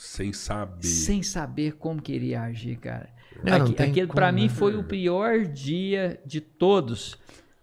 Sem 0.03 0.33
saber. 0.33 0.83
sem 0.87 1.23
saber 1.23 1.73
como 1.77 2.01
queria 2.01 2.41
agir, 2.41 2.77
cara. 2.77 3.11
Não, 3.45 3.59
não 3.59 3.67
Aqui- 3.67 3.75
tem 3.75 3.91
aquele 3.91 4.07
para 4.07 4.33
mim 4.33 4.45
né? 4.45 4.49
foi 4.49 4.75
o 4.75 4.83
pior 4.83 5.45
dia 5.45 6.19
de 6.25 6.41
todos. 6.41 7.19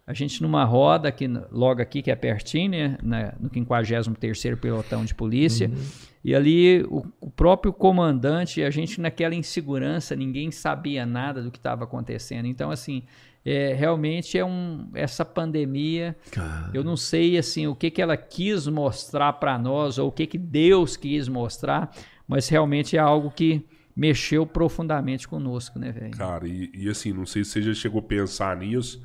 A 0.06 0.14
gente 0.14 0.42
numa 0.44 0.64
roda 0.64 1.10
aqui, 1.10 1.28
logo 1.52 1.82
aqui, 1.82 2.02
que 2.04 2.12
é 2.12 2.16
pertinho, 2.16 2.70
né? 2.72 2.98
Na, 3.02 3.34
no 3.40 3.50
53º 3.50 4.56
Pelotão 4.56 5.04
de 5.04 5.16
Polícia. 5.16 5.68
Uhum. 5.68 5.84
E 6.24 6.36
ali 6.36 6.84
o, 6.84 7.06
o 7.20 7.30
próprio 7.32 7.74
comandante, 7.74 8.62
a 8.62 8.70
gente 8.70 9.02
naquela 9.02 9.34
insegurança, 9.34 10.16
ninguém 10.16 10.52
sabia 10.52 11.06
nada 11.08 11.42
do 11.42 11.50
que 11.50 11.58
estava 11.58 11.86
acontecendo. 11.86 12.46
Então, 12.46 12.70
assim, 12.70 13.04
é, 13.44 13.74
realmente 13.74 14.38
é 14.38 14.46
um, 14.46 14.88
essa 14.94 15.26
pandemia, 15.26 16.16
Cara. 16.32 16.70
eu 16.74 16.84
não 16.84 16.96
sei 16.96 17.38
assim 17.38 17.66
o 17.66 17.74
que, 17.76 17.90
que 17.90 18.02
ela 18.02 18.16
quis 18.16 18.68
mostrar 18.68 19.34
para 19.34 19.58
nós 19.58 19.98
ou 19.98 20.10
o 20.10 20.12
que, 20.12 20.28
que 20.28 20.38
Deus 20.38 20.96
quis 20.98 21.28
mostrar, 21.28 21.94
mas 22.28 22.48
realmente 22.50 22.96
é 22.98 23.00
algo 23.00 23.32
que 23.32 23.66
mexeu 23.96 24.46
profundamente 24.46 25.28
conosco, 25.28 25.80
né, 25.80 25.92
velho? 25.92 26.12
Cara, 26.16 26.48
e, 26.48 26.70
e 26.74 26.90
assim, 26.90 27.12
não 27.14 27.26
sei 27.26 27.44
se 27.44 27.52
você 27.52 27.62
já 27.62 27.74
chegou 27.74 28.00
a 28.00 28.04
pensar 28.04 28.56
nisso, 28.58 29.02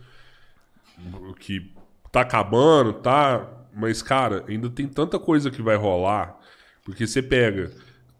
que 1.38 1.72
tá 2.10 2.20
acabando, 2.20 2.92
tá? 2.94 3.48
Mas, 3.74 4.02
cara, 4.02 4.44
ainda 4.48 4.68
tem 4.68 4.86
tanta 4.86 5.18
coisa 5.18 5.50
que 5.50 5.62
vai 5.62 5.76
rolar, 5.76 6.38
porque 6.84 7.06
você 7.06 7.22
pega. 7.22 7.70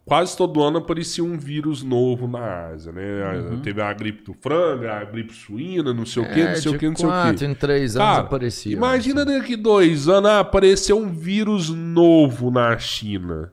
Quase 0.04 0.36
todo 0.36 0.60
ano 0.60 0.78
aparecia 0.78 1.22
um 1.22 1.38
vírus 1.38 1.82
novo 1.84 2.26
na 2.26 2.70
Ásia, 2.70 2.90
né? 2.90 3.38
Uhum. 3.38 3.60
Teve 3.60 3.80
a 3.80 3.92
gripe 3.92 4.24
do 4.24 4.34
frango, 4.34 4.88
a 4.88 5.04
gripe 5.04 5.32
suína, 5.32 5.94
não 5.94 6.04
sei 6.04 6.22
o 6.24 6.26
quê, 6.28 6.44
não 6.44 6.56
sei 6.56 6.72
o 6.72 6.74
É, 6.74 6.78
quê, 6.78 6.88
não 6.88 6.96
sei 6.96 7.06
o 7.06 7.08
quatro 7.08 7.38
quê. 7.38 7.44
em 7.44 7.54
três 7.54 7.94
anos 7.96 8.08
Cara, 8.08 8.22
aparecia. 8.26 8.72
imagina 8.76 9.24
daqui 9.24 9.54
dois 9.54 10.08
anos 10.08 10.28
ah, 10.28 10.40
aparecer 10.40 10.92
um 10.92 11.08
vírus 11.12 11.68
novo 11.68 12.50
na 12.50 12.76
China. 12.78 13.52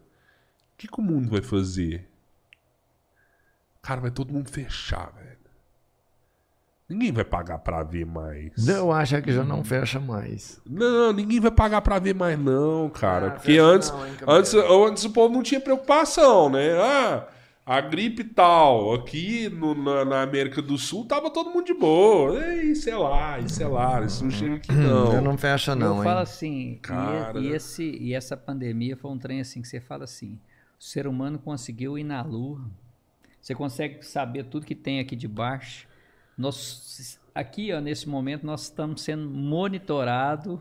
O 0.79 0.81
que, 0.81 0.87
que 0.87 0.97
o 1.01 1.03
mundo 1.03 1.29
vai 1.29 1.41
fazer? 1.41 2.07
Cara, 3.81 3.99
vai 3.99 4.11
todo 4.11 4.31
mundo 4.33 4.49
fechar, 4.49 5.11
velho. 5.11 5.37
Ninguém 6.87 7.11
vai 7.11 7.25
pagar 7.25 7.59
pra 7.59 7.83
ver 7.83 8.05
mais. 8.05 8.65
Eu 8.65 8.89
acho 8.89 9.21
que 9.21 9.33
já 9.33 9.43
não 9.43 9.61
fecha 9.61 9.99
mais. 9.99 10.61
Não, 10.65 11.11
ninguém 11.11 11.41
vai 11.41 11.51
pagar 11.51 11.81
pra 11.81 11.99
ver 11.99 12.15
mais, 12.15 12.39
não, 12.39 12.89
cara. 12.89 13.27
Ah, 13.27 13.31
Porque 13.31 13.57
antes, 13.57 13.91
não, 13.91 14.07
hein, 14.07 14.13
antes, 14.25 14.53
antes 14.53 15.03
o 15.03 15.09
povo 15.11 15.33
não 15.33 15.43
tinha 15.43 15.59
preocupação, 15.59 16.49
né? 16.49 16.71
Ah, 16.79 17.27
a 17.65 17.81
gripe 17.81 18.23
tal, 18.23 18.93
aqui 18.93 19.49
no- 19.49 19.75
na, 19.75 20.05
na 20.05 20.21
América 20.21 20.61
do 20.61 20.77
Sul 20.77 21.05
tava 21.05 21.29
todo 21.29 21.49
mundo 21.51 21.65
de 21.65 21.73
boa. 21.73 22.39
Ei, 22.53 22.73
sei 22.73 22.95
lá, 22.95 23.37
sei 23.49 23.67
lá, 23.67 24.01
isso 24.01 24.23
não 24.23 24.31
chega 24.31 24.55
aqui 24.55 24.71
não. 24.71 25.11
Eu 25.13 25.21
não 25.21 25.37
fecha 25.37 25.75
não, 25.75 25.97
eu 25.97 25.97
hein? 25.97 26.03
falo 26.05 26.19
assim, 26.21 26.71
e- 26.71 26.75
Cara. 26.77 27.37
e, 27.37 27.49
esse, 27.49 27.83
e 27.83 28.13
essa 28.13 28.37
pandemia 28.37 28.95
foi 28.95 29.11
um 29.11 29.19
trem 29.19 29.41
assim 29.41 29.61
que 29.61 29.67
você 29.67 29.81
fala 29.81 30.05
assim, 30.05 30.39
o 30.79 30.83
ser 30.83 31.05
humano 31.07 31.37
conseguiu 31.39 31.97
ir 31.97 32.03
na 32.03 32.21
lua, 32.21 32.61
você 33.41 33.53
consegue 33.53 34.03
saber 34.05 34.45
tudo 34.45 34.65
que 34.65 34.75
tem 34.75 34.99
aqui 34.99 35.15
de 35.15 35.27
baixo. 35.27 35.87
Nós, 36.37 37.19
aqui, 37.35 37.73
ó, 37.73 37.81
nesse 37.81 38.07
momento, 38.07 38.45
nós 38.45 38.63
estamos 38.63 39.01
sendo 39.01 39.29
monitorados, 39.29 40.59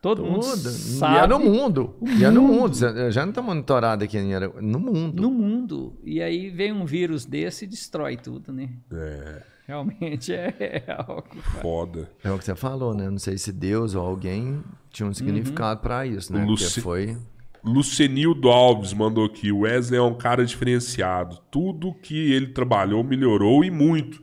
todo 0.00 0.24
mundo 0.24 0.40
Tudo. 0.40 0.70
sabe. 0.70 1.14
E 1.14 1.18
é 1.18 1.26
no 1.28 1.38
mundo. 1.38 1.94
E 2.02 2.24
é 2.24 2.30
no 2.30 2.42
mundo. 2.42 2.76
Já 3.10 3.24
não 3.24 3.32
tá 3.32 3.40
monitorado 3.40 4.02
aqui 4.04 4.18
No 4.60 4.80
mundo. 4.80 5.22
no 5.22 5.30
mundo. 5.30 5.94
E 6.04 6.20
aí 6.20 6.50
vem 6.50 6.72
um 6.72 6.84
vírus 6.84 7.24
desse 7.24 7.64
e 7.64 7.68
destrói 7.68 8.16
tudo, 8.16 8.52
né? 8.52 8.68
É, 8.92 9.42
Realmente 9.68 10.32
é 10.34 10.82
algo. 11.06 11.36
foda. 11.60 12.10
É 12.24 12.30
o 12.32 12.38
que 12.38 12.44
você 12.44 12.56
falou, 12.56 12.94
né? 12.94 13.08
Não 13.08 13.18
sei 13.18 13.38
se 13.38 13.52
Deus 13.52 13.94
ou 13.94 14.04
alguém 14.04 14.62
tinha 14.90 15.08
um 15.08 15.14
significado 15.14 15.80
pra 15.80 16.04
isso, 16.04 16.32
né? 16.32 16.42
O 16.42 16.46
Porque 16.46 16.64
Luci- 16.64 16.80
foi. 16.80 17.16
Lucenildo 17.64 18.48
Alves 18.48 18.92
mandou 18.92 19.24
aqui. 19.24 19.52
O 19.52 19.60
Wesley 19.60 19.98
é 19.98 20.02
um 20.02 20.14
cara 20.14 20.44
diferenciado. 20.44 21.38
Tudo 21.50 21.94
que 21.94 22.32
ele 22.32 22.48
trabalhou 22.48 23.04
melhorou 23.04 23.64
e 23.64 23.70
muito. 23.70 24.20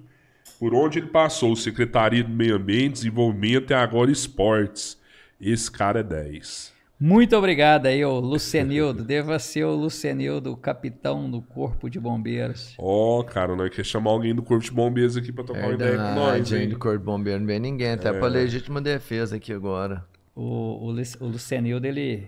Por 0.59 0.75
onde 0.75 0.99
ele 0.99 1.07
passou, 1.07 1.55
Secretaria 1.55 2.23
do 2.23 2.29
Meio 2.29 2.57
Ambiente, 2.57 2.95
Desenvolvimento 2.95 3.71
e 3.71 3.73
agora 3.73 4.11
Esportes. 4.11 4.99
Esse 5.39 5.71
cara 5.71 6.01
é 6.01 6.03
10. 6.03 6.73
Muito 6.99 7.33
obrigado 7.37 7.85
aí, 7.85 8.03
ô 8.03 8.19
Lucenildo. 8.19 9.05
Deva 9.05 9.39
ser 9.39 9.63
o 9.63 9.73
Lucenildo, 9.73 10.57
capitão 10.57 11.31
do 11.31 11.41
Corpo 11.41 11.89
de 11.89 11.97
Bombeiros. 11.97 12.75
Ó, 12.77 13.23
cara, 13.23 13.55
nós 13.55 13.73
quer 13.73 13.85
chamar 13.85 14.11
alguém 14.11 14.35
do 14.35 14.43
Corpo 14.43 14.65
de 14.65 14.71
Bombeiros 14.71 15.15
aqui 15.15 15.31
pra 15.31 15.45
trocar 15.45 15.67
uma 15.67 15.75
ideia 15.75 15.95
com 15.95 16.15
nós, 16.15 16.51
hein? 16.51 16.67
Do 16.67 16.77
Corpo 16.77 16.97
de 16.97 17.05
Bombeiro 17.05 17.39
não 17.39 17.47
vem 17.47 17.59
ninguém. 17.59 17.91
Até 17.91 18.11
pra 18.11 18.27
legítima 18.27 18.81
defesa 18.81 19.37
aqui 19.37 19.53
agora. 19.53 20.05
O, 20.35 20.89
o, 20.89 20.93
o 21.21 21.25
Lucenildo, 21.25 21.87
ele 21.87 22.27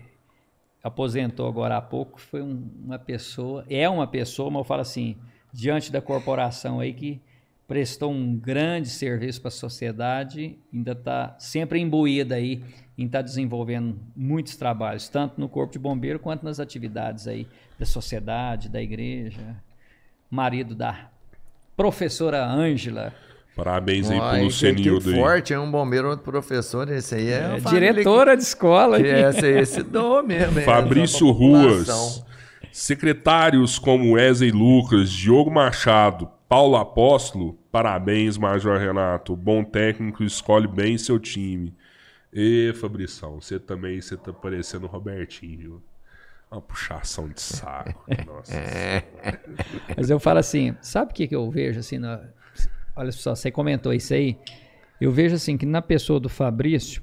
aposentou 0.84 1.48
agora 1.48 1.78
há 1.78 1.82
pouco, 1.82 2.20
foi 2.20 2.42
um- 2.42 2.70
uma 2.84 2.98
pessoa, 3.00 3.66
é 3.70 3.88
uma 3.90 4.08
pessoa, 4.08 4.50
mas 4.50 4.60
eu 4.60 4.64
falo 4.64 4.82
assim, 4.82 5.16
diante 5.54 5.92
da 5.92 6.02
corporação 6.02 6.80
aí 6.80 6.94
que 6.94 7.22
prestou 7.68 8.12
um 8.12 8.36
grande 8.36 8.90
serviço 8.90 9.40
para 9.40 9.48
a 9.48 9.52
sociedade, 9.52 10.58
ainda 10.74 10.92
está 10.92 11.36
sempre 11.40 11.80
imbuída 11.80 12.36
aí 12.36 12.64
em 12.98 13.06
estar 13.06 13.22
desenvolvendo 13.22 13.98
muitos 14.16 14.58
trabalhos, 14.58 15.08
tanto 15.08 15.40
no 15.40 15.48
Corpo 15.48 15.72
de 15.74 15.80
Bombeiro 15.80 16.20
quanto 16.20 16.44
nas 16.44 16.60
atividades 16.60 17.28
aí 17.28 17.48
da 17.80 17.86
sociedade, 17.86 18.68
da 18.68 18.82
igreja, 18.82 19.56
marido 20.30 20.76
da 20.76 21.10
professora 21.78 22.46
Ângela, 22.46 23.14
Parabéns 23.64 24.10
aí 24.10 24.18
Ai, 24.20 24.30
pro 24.30 24.38
que, 24.40 24.44
Lucenildo 24.46 25.02
que 25.06 25.10
aí. 25.14 25.16
forte, 25.22 25.54
é 25.54 25.60
um 25.60 25.70
bombeiro, 25.70 26.10
outro 26.10 26.24
professor. 26.26 26.90
Esse 26.90 27.14
aí 27.14 27.28
é, 27.30 27.58
é, 27.58 27.70
diretora 27.70 28.36
de 28.36 28.42
escola. 28.42 28.98
Que, 28.98 29.04
que 29.04 29.10
esse, 29.10 29.48
esse 29.48 29.84
dou 29.84 30.24
mesmo. 30.24 30.60
é, 30.60 30.64
Fabrício 30.64 31.28
população. 31.28 32.08
Ruas. 32.08 32.26
Secretários 32.72 33.78
como 33.78 34.14
Wesley 34.14 34.50
Lucas, 34.52 35.12
Diogo 35.12 35.52
Machado, 35.52 36.28
Paulo 36.50 36.76
Apóstolo, 36.76 37.54
parabéns, 37.72 38.36
Major 38.38 38.80
Renato. 38.80 39.36
Bom 39.36 39.64
técnico, 39.64 40.24
escolhe 40.24 40.68
bem 40.68 40.98
seu 40.98 41.20
time. 41.20 41.72
E 42.34 42.74
Fabrição, 42.82 43.40
você 43.40 43.60
também 43.60 44.02
você 44.02 44.18
tá 44.18 44.34
parecendo 44.34 44.86
o 44.88 44.90
Robertinho, 44.90 45.58
viu? 45.60 45.84
Uma 46.50 46.62
puxação 46.62 47.30
de 47.30 47.40
saco. 47.42 48.04
Nossa. 48.26 48.54
Mas 49.96 50.10
eu 50.10 50.20
falo 50.20 50.40
assim, 50.40 50.76
sabe 50.82 51.12
o 51.12 51.14
que, 51.14 51.28
que 51.28 51.36
eu 51.36 51.50
vejo 51.52 51.80
assim? 51.80 51.98
na- 52.00 52.22
olha 52.96 53.12
só, 53.12 53.36
você 53.36 53.52
comentou 53.52 53.94
isso 53.94 54.14
aí. 54.14 54.38
Eu 55.00 55.12
vejo 55.12 55.36
assim 55.36 55.58
que 55.58 55.66
na 55.66 55.82
pessoa 55.82 56.20
do 56.20 56.30
Fabrício, 56.30 57.02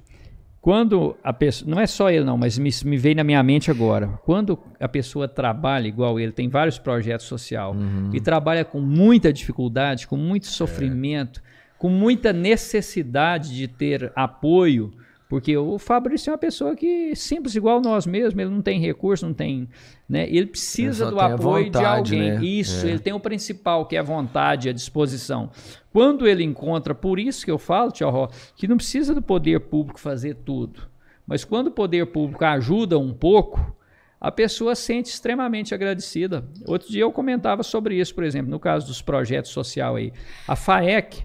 quando 0.61 1.17
a 1.23 1.33
pessoa, 1.33 1.71
não 1.71 1.81
é 1.81 1.87
só 1.87 2.11
ele 2.11 2.25
não, 2.25 2.37
mas 2.37 2.59
me, 2.59 2.71
me 2.85 2.97
veio 2.97 3.17
na 3.17 3.25
minha 3.25 3.43
mente 3.43 3.71
agora. 3.71 4.09
Quando 4.25 4.59
a 4.79 4.89
pessoa 4.89 5.27
trabalha 5.27 5.89
igual 5.89 6.19
ele, 6.19 6.33
tem 6.33 6.49
vários 6.49 6.79
projetos 6.79 7.27
social 7.27 7.75
e 8.13 8.21
trabalha 8.21 8.65
com 8.65 8.81
muita 8.81 9.33
dificuldade, 9.33 10.07
com 10.07 10.17
muito 10.17 10.47
sofrimento, 10.47 11.43
com 11.79 11.89
muita 11.89 12.33
necessidade 12.33 13.57
de 13.57 13.69
ter 13.69 14.13
apoio, 14.15 14.93
porque 15.29 15.57
o 15.57 15.79
Fabrício 15.79 16.31
é 16.31 16.33
uma 16.33 16.39
pessoa 16.39 16.75
que 16.75 17.15
simples 17.15 17.55
igual 17.55 17.81
nós 17.83 18.07
mesmos, 18.07 18.39
ele 18.41 18.51
não 18.51 18.63
tem 18.63 18.81
recurso, 18.81 19.27
não 19.27 19.35
tem, 19.35 19.69
né? 20.09 20.27
Ele 20.29 20.47
precisa 20.47 21.11
do 21.11 21.21
apoio 21.21 21.67
vontade, 21.67 22.11
de 22.11 22.17
alguém. 22.17 22.31
né? 22.39 22.45
Isso, 22.45 22.87
É. 22.87 22.91
ele 22.91 22.99
tem 22.99 23.13
o 23.13 23.21
principal, 23.21 23.85
que 23.87 23.95
é 23.97 23.99
a 23.99 24.03
vontade, 24.03 24.69
a 24.69 24.73
disposição. 24.73 25.51
Quando 25.93 26.27
ele 26.27 26.43
encontra, 26.43 26.95
por 26.95 27.19
isso 27.19 27.45
que 27.45 27.51
eu 27.51 27.59
falo, 27.59 27.93
Tio 27.93 28.09
Ró, 28.09 28.29
que 28.57 28.67
não 28.67 28.77
precisa 28.77 29.15
do 29.15 29.21
poder 29.21 29.61
público 29.61 30.01
fazer 30.01 30.35
tudo. 30.35 30.89
Mas 31.27 31.45
quando 31.45 31.67
o 31.67 31.73
poder 31.73 32.07
público 32.07 32.43
ajuda 32.45 32.99
um 32.99 33.13
pouco, 33.13 33.77
a 34.19 34.33
pessoa 34.33 34.75
sente 34.75 35.11
extremamente 35.11 35.75
agradecida. 35.75 36.49
Outro 36.67 36.89
dia 36.91 37.03
eu 37.03 37.13
comentava 37.13 37.63
sobre 37.63 38.01
isso, 38.01 38.15
por 38.15 38.25
exemplo, 38.25 38.51
no 38.51 38.59
caso 38.59 38.87
dos 38.87 39.03
projetos 39.03 39.51
social 39.51 39.97
aí. 39.97 40.11
A 40.47 40.57
FAEC 40.57 41.23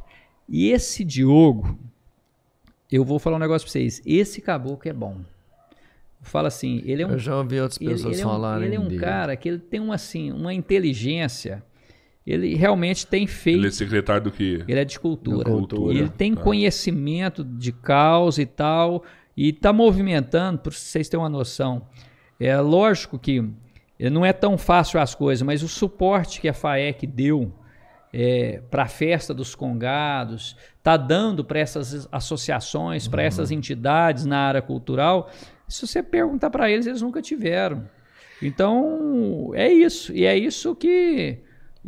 e 0.50 0.70
esse 0.72 1.06
Diogo, 1.06 1.80
eu 2.96 3.04
vou 3.04 3.20
falar 3.20 3.38
um 3.38 3.40
negócio 3.40 3.66
para 3.66 3.72
vocês. 3.72 4.02
Esse 4.06 4.42
caboclo 4.42 4.90
é 4.90 4.94
bom. 4.94 5.18
Fala 6.22 6.48
assim, 6.48 6.82
ele 6.86 7.02
é 7.02 7.08
um 7.08 7.12
Eu 7.12 7.20
já 7.20 7.36
ouvi 7.36 7.60
outras 7.60 7.82
ele, 7.82 7.92
pessoas 7.92 8.14
ele 8.14 8.22
é 8.22 8.26
um, 8.26 8.30
falarem 8.30 8.68
ele 8.68 8.76
é 8.76 8.80
um 8.80 8.98
cara 8.98 9.36
que 9.36 9.50
ele 9.50 9.60
tem 9.60 9.80
uma, 9.80 9.96
assim, 9.96 10.32
uma 10.32 10.54
inteligência. 10.54 11.64
Ele 12.26 12.56
realmente 12.56 13.06
tem 13.06 13.28
feito. 13.28 13.60
Ele 13.60 13.68
é 13.68 13.72
secretário 13.72 14.24
do 14.24 14.32
quê? 14.32 14.64
Ele 14.66 14.80
é 14.80 14.86
de 14.86 14.98
cultura. 14.98 15.44
Cultura, 15.44 15.94
ele 15.94 16.08
tem 16.08 16.34
tá. 16.34 16.42
conhecimento 16.42 17.44
de 17.44 17.74
causa 17.74 18.42
e 18.42 18.46
tal. 18.46 19.04
E 19.36 19.50
está 19.50 19.74
movimentando, 19.74 20.60
para 20.60 20.72
vocês 20.72 21.10
terem 21.10 21.24
uma 21.24 21.30
noção. 21.30 21.88
É 22.40 22.58
lógico 22.60 23.20
que 23.20 23.44
não 24.00 24.26
é 24.26 24.32
tão 24.32 24.58
fácil 24.58 25.00
as 25.00 25.14
coisas, 25.14 25.42
mas 25.42 25.64
o 25.64 25.68
suporte 25.68 26.40
que 26.40 26.48
a 26.48 26.54
FAEC 26.54 27.06
deu 27.08 27.52
para 28.70 28.84
a 28.84 28.88
festa 28.88 29.34
dos 29.34 29.56
congados, 29.56 30.56
está 30.78 30.96
dando 30.96 31.44
para 31.44 31.60
essas 31.60 32.08
associações, 32.12 33.08
para 33.08 33.24
essas 33.24 33.50
entidades 33.50 34.26
na 34.26 34.38
área 34.38 34.62
cultural. 34.62 35.30
Se 35.68 35.88
você 35.88 36.04
perguntar 36.04 36.50
para 36.52 36.70
eles, 36.70 36.86
eles 36.86 37.02
nunca 37.02 37.22
tiveram. 37.22 37.90
Então, 38.42 39.52
é 39.56 39.72
isso. 39.72 40.14
E 40.14 40.26
é 40.26 40.38
isso 40.38 40.76
que 40.76 41.40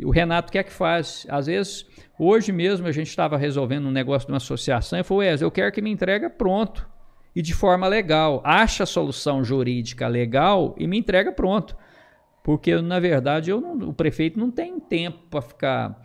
o 0.02 0.10
Renato 0.10 0.50
quer 0.50 0.64
que 0.64 0.72
faz. 0.72 1.26
Às 1.28 1.46
vezes, 1.46 1.86
hoje 2.18 2.50
mesmo, 2.50 2.86
a 2.86 2.92
gente 2.92 3.08
estava 3.08 3.36
resolvendo 3.36 3.86
um 3.86 3.92
negócio 3.92 4.26
de 4.26 4.32
uma 4.32 4.38
associação 4.38 4.98
e 4.98 5.04
falou, 5.04 5.20
Wesley, 5.20 5.46
eu 5.46 5.50
quero 5.50 5.70
que 5.70 5.82
me 5.82 5.90
entrega 5.90 6.28
pronto. 6.28 6.88
E 7.34 7.42
de 7.42 7.54
forma 7.54 7.86
legal. 7.86 8.40
Acha 8.44 8.82
a 8.82 8.86
solução 8.86 9.44
jurídica 9.44 10.08
legal 10.08 10.74
e 10.78 10.86
me 10.86 10.98
entrega 10.98 11.30
pronto. 11.30 11.76
Porque, 12.46 12.80
na 12.80 13.00
verdade, 13.00 13.50
eu 13.50 13.60
não- 13.60 13.88
o 13.88 13.92
prefeito 13.92 14.38
não 14.38 14.52
tem 14.52 14.78
tempo 14.78 15.18
para 15.28 15.40
ficar 15.42 16.00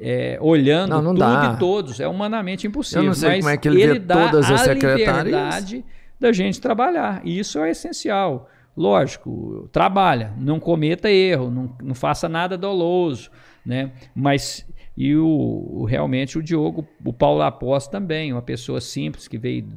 é, 0.00 0.38
olhando 0.40 0.88
Não, 0.88 1.02
não 1.02 1.10
tudo 1.14 1.20
dá. 1.20 1.52
e 1.54 1.58
todos. 1.60 2.00
É 2.00 2.08
humanamente 2.08 2.66
impossível. 2.66 3.02
Eu 3.02 3.06
não 3.08 3.14
sei 3.14 3.28
mas 3.28 3.38
como 3.40 3.50
é 3.50 3.56
que 3.58 3.68
ele 3.68 3.86
vê 3.86 3.98
dá 3.98 4.30
todas 4.30 4.50
as 4.50 4.66
liberdade 4.66 5.84
da 6.18 6.32
gente 6.32 6.60
trabalhar. 6.62 7.20
E 7.24 7.38
isso 7.38 7.58
é 7.60 7.70
essencial. 7.70 8.48
Lógico, 8.74 9.68
trabalha, 9.70 10.32
não 10.38 10.58
cometa 10.58 11.10
erro, 11.10 11.50
não, 11.50 11.76
não 11.82 11.94
faça 11.94 12.26
nada 12.26 12.56
doloso, 12.56 13.30
né? 13.64 13.92
Mas 14.14 14.66
e 14.96 15.14
o, 15.14 15.26
o- 15.26 15.84
realmente 15.84 16.38
o 16.38 16.42
Diogo, 16.42 16.88
o 17.04 17.12
Paulo 17.12 17.42
Após 17.42 17.86
também, 17.86 18.32
uma 18.32 18.40
pessoa 18.42 18.80
simples 18.80 19.28
que 19.28 19.36
veio 19.36 19.68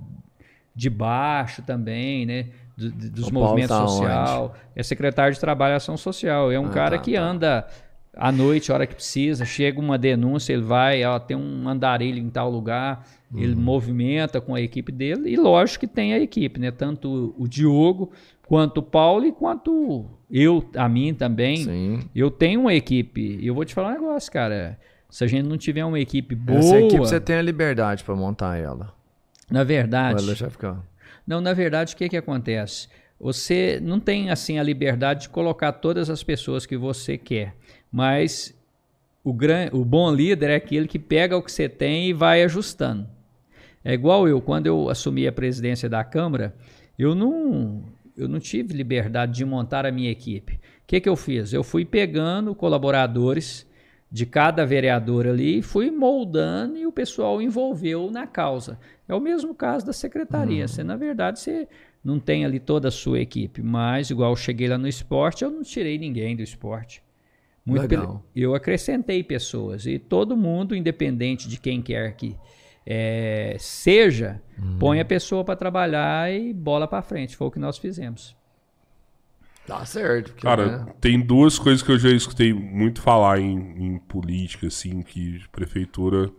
de 0.73 0.89
baixo 0.89 1.61
também, 1.61 2.25
né? 2.25 2.47
Do- 2.77 2.91
do- 2.91 3.09
dos 3.11 3.31
movimentos 3.31 3.69
tá 3.69 3.87
social, 3.87 4.55
é 4.75 4.83
secretário 4.83 5.33
de 5.33 5.39
Trabalho 5.39 5.73
e 5.73 5.75
Ação 5.77 5.95
Social, 5.97 6.51
é 6.51 6.59
um 6.59 6.65
Ah, 6.67 6.69
cara 6.69 6.97
tá, 6.97 7.03
que 7.03 7.13
tá. 7.13 7.21
anda 7.21 7.67
à 8.17 8.31
noite, 8.31 8.71
a 8.71 8.75
hora 8.75 8.87
que 8.87 8.95
precisa, 8.95 9.43
chega 9.45 9.79
uma 9.79 9.97
denúncia, 9.97 10.53
ele 10.53 10.61
vai, 10.61 11.03
ó, 11.03 11.19
tem 11.19 11.35
um 11.35 11.67
andarilho 11.67 12.17
em 12.19 12.29
tal 12.29 12.49
lugar, 12.49 13.05
Uhum. 13.33 13.39
ele 13.41 13.55
movimenta 13.55 14.39
com 14.39 14.55
a 14.55 14.61
equipe 14.61 14.91
dele, 14.91 15.29
e 15.29 15.35
lógico 15.35 15.81
que 15.81 15.87
tem 15.87 16.13
a 16.13 16.19
equipe, 16.19 16.59
né? 16.59 16.71
Tanto 16.71 17.33
o 17.37 17.47
Diogo, 17.47 18.11
quanto 18.47 18.77
o 18.77 18.83
Paulo 18.83 19.25
e 19.25 19.31
quanto 19.31 20.05
eu, 20.31 20.63
a 20.77 20.87
mim 20.87 21.13
também. 21.13 21.57
Sim. 21.57 21.99
Eu 22.15 22.29
tenho 22.31 22.61
uma 22.61 22.73
equipe, 22.73 23.39
e 23.41 23.47
eu 23.47 23.53
vou 23.55 23.65
te 23.65 23.73
falar 23.73 23.89
um 23.89 23.93
negócio, 23.93 24.31
cara. 24.31 24.77
Se 25.09 25.23
a 25.23 25.27
gente 25.27 25.47
não 25.47 25.57
tiver 25.57 25.83
uma 25.85 25.99
equipe 25.99 26.35
boa, 26.35 26.59
Essa 26.59 26.77
equipe 26.79 26.97
você 26.99 27.19
tem 27.19 27.37
a 27.37 27.41
liberdade 27.41 28.03
pra 28.03 28.15
montar 28.15 28.57
ela. 28.57 28.93
na 29.49 29.63
verdade, 29.63 30.23
ela 30.23 30.35
já 30.35 30.49
fica. 30.49 30.77
Não, 31.25 31.41
na 31.41 31.53
verdade, 31.53 31.93
o 31.93 31.97
que, 31.97 32.09
que 32.09 32.17
acontece? 32.17 32.87
Você 33.19 33.79
não 33.81 33.99
tem 33.99 34.29
assim 34.29 34.59
a 34.59 34.63
liberdade 34.63 35.21
de 35.21 35.29
colocar 35.29 35.71
todas 35.71 36.09
as 36.09 36.21
pessoas 36.21 36.65
que 36.65 36.77
você 36.77 37.17
quer, 37.17 37.55
mas 37.91 38.53
o, 39.23 39.33
gran, 39.33 39.69
o 39.71 39.83
bom 39.83 40.13
líder 40.13 40.51
é 40.51 40.55
aquele 40.55 40.87
que 40.87 40.99
pega 40.99 41.37
o 41.37 41.41
que 41.41 41.51
você 41.51 41.67
tem 41.67 42.09
e 42.09 42.13
vai 42.13 42.43
ajustando. 42.43 43.07
É 43.83 43.93
igual 43.93 44.27
eu, 44.27 44.41
quando 44.41 44.67
eu 44.67 44.89
assumi 44.89 45.27
a 45.27 45.31
presidência 45.31 45.87
da 45.87 46.03
Câmara, 46.03 46.55
eu 46.97 47.15
não, 47.15 47.83
eu 48.17 48.27
não 48.27 48.39
tive 48.39 48.73
liberdade 48.73 49.33
de 49.33 49.45
montar 49.45 49.85
a 49.85 49.91
minha 49.91 50.11
equipe. 50.11 50.53
O 50.53 50.59
que, 50.87 50.99
que 50.99 51.09
eu 51.09 51.15
fiz? 51.15 51.53
Eu 51.53 51.63
fui 51.63 51.85
pegando 51.85 52.53
colaboradores 52.53 53.64
de 54.15 54.25
cada 54.25 54.65
vereador 54.65 55.27
ali, 55.27 55.61
fui 55.61 55.91
moldando 55.91 56.77
e 56.77 56.87
o 56.87 56.91
pessoal 56.91 57.41
envolveu 57.41 58.09
na 58.09 58.25
causa. 58.25 58.79
É 59.09 59.13
o 59.13 59.19
mesmo 59.19 59.53
caso 59.53 59.85
da 59.85 59.91
secretaria. 59.91 60.61
Uhum. 60.61 60.67
Você, 60.69 60.85
na 60.85 60.95
verdade, 60.95 61.37
você 61.37 61.67
não 62.01 62.17
tem 62.17 62.45
ali 62.45 62.57
toda 62.57 62.87
a 62.87 62.91
sua 62.91 63.19
equipe, 63.19 63.61
mas 63.61 64.09
igual 64.09 64.31
eu 64.31 64.35
cheguei 64.37 64.69
lá 64.69 64.77
no 64.77 64.87
esporte, 64.87 65.43
eu 65.43 65.51
não 65.51 65.63
tirei 65.63 65.97
ninguém 65.97 66.33
do 66.33 66.41
esporte. 66.41 67.03
Muito 67.65 67.81
Legal. 67.81 68.25
Eu 68.33 68.55
acrescentei 68.55 69.21
pessoas 69.21 69.85
e 69.85 69.99
todo 69.99 70.37
mundo, 70.37 70.73
independente 70.73 71.49
de 71.49 71.59
quem 71.59 71.81
quer 71.81 72.15
que 72.15 72.37
é, 72.85 73.57
seja, 73.59 74.41
uhum. 74.57 74.77
põe 74.79 75.01
a 75.01 75.05
pessoa 75.05 75.43
para 75.43 75.57
trabalhar 75.57 76.31
e 76.31 76.53
bola 76.53 76.87
para 76.87 77.01
frente. 77.01 77.35
Foi 77.35 77.47
o 77.47 77.51
que 77.51 77.59
nós 77.59 77.77
fizemos. 77.77 78.33
Tá 79.65 79.85
certo. 79.85 80.31
Porque, 80.31 80.47
Cara, 80.47 80.85
né? 80.85 80.93
tem 81.01 81.19
duas 81.19 81.57
coisas 81.57 81.81
que 81.81 81.91
eu 81.91 81.97
já 81.97 82.09
escutei 82.09 82.53
muito 82.53 83.01
falar 83.01 83.39
em, 83.39 83.57
em 83.57 83.97
política, 83.97 84.67
assim, 84.67 85.01
que 85.01 85.43
prefeitura 85.51 86.31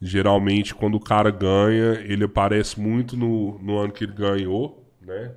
geralmente 0.00 0.74
quando 0.74 0.96
o 0.96 1.00
cara 1.00 1.30
ganha, 1.30 2.00
ele 2.00 2.24
aparece 2.24 2.78
muito 2.78 3.16
no, 3.16 3.58
no 3.60 3.78
ano 3.78 3.92
que 3.92 4.04
ele 4.04 4.12
ganhou, 4.12 4.86
né? 5.00 5.32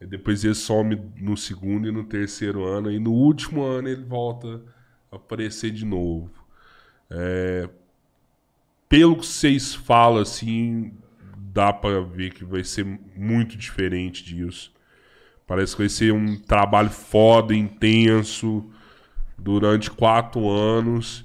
E 0.00 0.06
depois 0.06 0.44
ele 0.44 0.54
some 0.54 1.00
no 1.16 1.36
segundo 1.36 1.88
e 1.88 1.92
no 1.92 2.04
terceiro 2.04 2.64
ano, 2.64 2.90
e 2.90 2.98
no 2.98 3.12
último 3.12 3.62
ano 3.62 3.88
ele 3.88 4.04
volta 4.04 4.62
a 5.10 5.16
aparecer 5.16 5.70
de 5.70 5.84
novo. 5.84 6.30
É, 7.10 7.68
pelo 8.88 9.16
que 9.16 9.26
vocês 9.26 9.74
falam, 9.74 10.20
assim, 10.22 10.92
dá 11.36 11.72
para 11.72 12.00
ver 12.02 12.32
que 12.32 12.44
vai 12.44 12.62
ser 12.62 12.84
muito 13.16 13.56
diferente 13.56 14.24
disso. 14.24 14.72
Parece 15.46 15.74
que 15.74 15.82
vai 15.82 15.88
ser 15.88 16.12
um 16.12 16.36
trabalho 16.36 16.90
foda, 16.90 17.54
intenso, 17.54 18.64
durante 19.38 19.90
quatro 19.90 20.50
anos. 20.50 21.24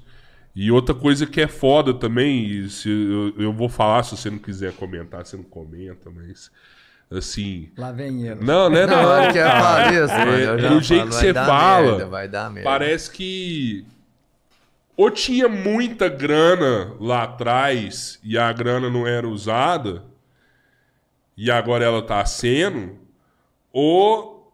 E 0.54 0.70
outra 0.70 0.94
coisa 0.94 1.26
que 1.26 1.40
é 1.40 1.48
foda 1.48 1.94
também, 1.94 2.68
se 2.68 2.88
eu, 2.88 3.34
eu, 3.36 3.52
vou 3.52 3.68
falar, 3.68 4.02
se 4.02 4.16
você 4.16 4.30
não 4.30 4.38
quiser 4.38 4.72
comentar, 4.74 5.24
você 5.24 5.36
não 5.36 5.44
comenta, 5.44 6.10
mas 6.10 6.50
assim. 7.10 7.70
Lá 7.76 7.90
vem 7.90 8.26
ele. 8.26 8.44
Não, 8.44 8.68
né? 8.68 8.84
Não, 8.86 8.96
não, 8.96 9.24
não. 9.24 9.32
Falar 9.32 9.92
isso, 9.92 10.12
é, 10.12 10.68
do 10.68 10.80
jeito 10.80 11.08
que 11.08 11.14
você 11.14 11.34
fala, 11.34 11.90
merda, 11.92 12.06
vai 12.06 12.28
dar 12.28 12.50
merda. 12.50 12.68
parece 12.68 13.10
que 13.10 13.84
ou 14.96 15.10
tinha 15.10 15.48
muita 15.48 16.08
grana 16.08 16.94
lá 17.00 17.24
atrás 17.24 18.20
e 18.22 18.36
a 18.36 18.52
grana 18.52 18.90
não 18.90 19.06
era 19.06 19.26
usada 19.26 20.04
e 21.36 21.50
agora 21.50 21.84
ela 21.84 22.00
está 22.00 22.24
sendo, 22.24 22.98
ou 23.72 24.52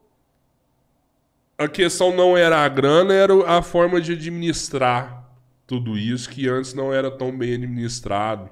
a 1.56 1.66
questão 1.66 2.14
não 2.14 2.36
era 2.36 2.64
a 2.64 2.68
grana, 2.68 3.12
era 3.12 3.34
a 3.46 3.62
forma 3.62 4.00
de 4.00 4.12
administrar 4.12 5.28
tudo 5.66 5.98
isso 5.98 6.30
que 6.30 6.48
antes 6.48 6.72
não 6.72 6.92
era 6.92 7.10
tão 7.10 7.36
bem 7.36 7.54
administrado. 7.54 8.48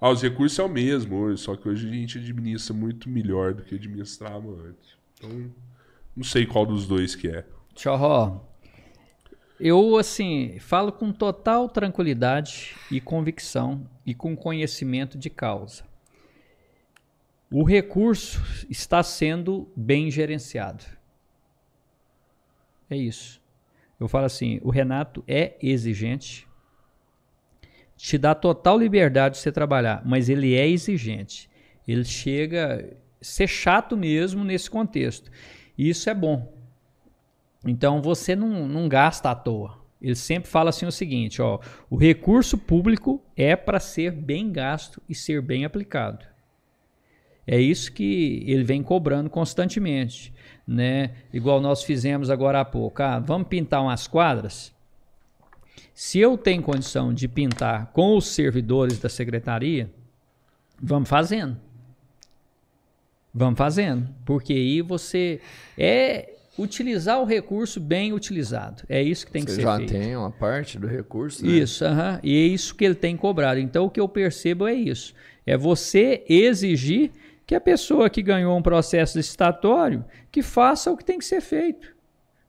Ah, 0.00 0.10
os 0.10 0.22
recursos 0.22 0.58
é 0.58 0.62
o 0.62 0.68
mesmo 0.68 1.16
hoje, 1.16 1.42
só 1.42 1.56
que 1.56 1.68
hoje 1.68 1.88
a 1.88 1.92
gente 1.92 2.18
administra 2.18 2.74
muito 2.74 3.08
melhor 3.08 3.54
do 3.54 3.62
que 3.62 3.74
administrava 3.74 4.48
antes. 4.48 4.96
Então, 5.14 5.50
não 6.16 6.24
sei 6.24 6.44
qual 6.44 6.66
dos 6.66 6.86
dois 6.86 7.14
que 7.14 7.28
é. 7.28 7.44
Tchau, 7.74 8.48
eu, 9.58 9.96
assim, 9.96 10.58
falo 10.58 10.90
com 10.90 11.12
total 11.12 11.68
tranquilidade 11.68 12.74
e 12.90 13.00
convicção 13.00 13.88
e 14.04 14.12
com 14.12 14.36
conhecimento 14.36 15.16
de 15.16 15.30
causa. 15.30 15.84
O 17.52 17.64
recurso 17.64 18.42
está 18.70 19.02
sendo 19.02 19.70
bem 19.76 20.10
gerenciado. 20.10 20.84
É 22.88 22.96
isso. 22.96 23.42
Eu 24.00 24.08
falo 24.08 24.24
assim: 24.24 24.58
o 24.62 24.70
Renato 24.70 25.22
é 25.28 25.56
exigente, 25.62 26.48
te 27.94 28.16
dá 28.16 28.34
total 28.34 28.78
liberdade 28.78 29.36
de 29.36 29.42
você 29.42 29.52
trabalhar, 29.52 30.02
mas 30.04 30.30
ele 30.30 30.54
é 30.54 30.66
exigente. 30.66 31.48
Ele 31.86 32.04
chega 32.04 32.90
a 33.20 33.24
ser 33.24 33.46
chato 33.46 33.96
mesmo 33.96 34.42
nesse 34.44 34.70
contexto. 34.70 35.30
E 35.76 35.90
isso 35.90 36.08
é 36.08 36.14
bom. 36.14 36.52
Então 37.66 38.00
você 38.00 38.34
não, 38.34 38.66
não 38.66 38.88
gasta 38.88 39.30
à 39.30 39.34
toa. 39.34 39.78
Ele 40.00 40.16
sempre 40.16 40.50
fala 40.50 40.70
assim 40.70 40.86
o 40.86 40.90
seguinte, 40.90 41.40
ó, 41.40 41.60
o 41.88 41.96
recurso 41.96 42.58
público 42.58 43.22
é 43.36 43.54
para 43.54 43.78
ser 43.78 44.10
bem 44.10 44.50
gasto 44.50 45.00
e 45.08 45.14
ser 45.14 45.40
bem 45.40 45.64
aplicado. 45.64 46.31
É 47.46 47.60
isso 47.60 47.92
que 47.92 48.44
ele 48.46 48.62
vem 48.62 48.82
cobrando 48.82 49.28
constantemente, 49.28 50.32
né? 50.66 51.10
Igual 51.32 51.60
nós 51.60 51.82
fizemos 51.82 52.30
agora 52.30 52.60
há 52.60 52.64
pouco. 52.64 53.02
Ah, 53.02 53.18
vamos 53.18 53.48
pintar 53.48 53.82
umas 53.82 54.06
quadras? 54.06 54.72
Se 55.94 56.18
eu 56.18 56.38
tenho 56.38 56.62
condição 56.62 57.12
de 57.12 57.28
pintar 57.28 57.86
com 57.92 58.16
os 58.16 58.26
servidores 58.28 58.98
da 58.98 59.08
secretaria, 59.08 59.90
vamos 60.80 61.08
fazendo. 61.08 61.56
Vamos 63.34 63.58
fazendo, 63.58 64.08
porque 64.24 64.52
aí 64.52 64.82
você 64.82 65.40
é 65.76 66.34
utilizar 66.58 67.18
o 67.20 67.24
recurso 67.24 67.80
bem 67.80 68.12
utilizado. 68.12 68.82
É 68.88 69.02
isso 69.02 69.24
que 69.26 69.32
tem 69.32 69.42
Você 69.42 69.46
que 69.46 69.54
ser 69.54 69.62
já 69.62 69.76
feito. 69.78 69.92
tem 69.92 70.14
uma 70.16 70.30
parte 70.30 70.78
do 70.78 70.86
recurso, 70.86 71.44
né? 71.44 71.52
Isso, 71.52 71.84
uh 71.84 71.88
-huh, 71.88 72.20
e 72.22 72.36
é 72.36 72.46
isso 72.46 72.74
que 72.74 72.84
ele 72.84 72.94
tem 72.94 73.16
cobrado. 73.16 73.58
Então, 73.58 73.86
o 73.86 73.90
que 73.90 74.00
eu 74.00 74.08
percebo 74.08 74.66
é 74.66 74.74
isso. 74.74 75.14
É 75.46 75.56
você 75.56 76.24
exigir 76.28 77.10
que 77.52 77.56
a 77.56 77.60
pessoa 77.60 78.08
que 78.08 78.22
ganhou 78.22 78.56
um 78.56 78.62
processo 78.62 79.18
licitatório 79.18 80.02
que 80.30 80.40
faça 80.40 80.90
o 80.90 80.96
que 80.96 81.04
tem 81.04 81.18
que 81.18 81.24
ser 81.26 81.42
feito. 81.42 81.94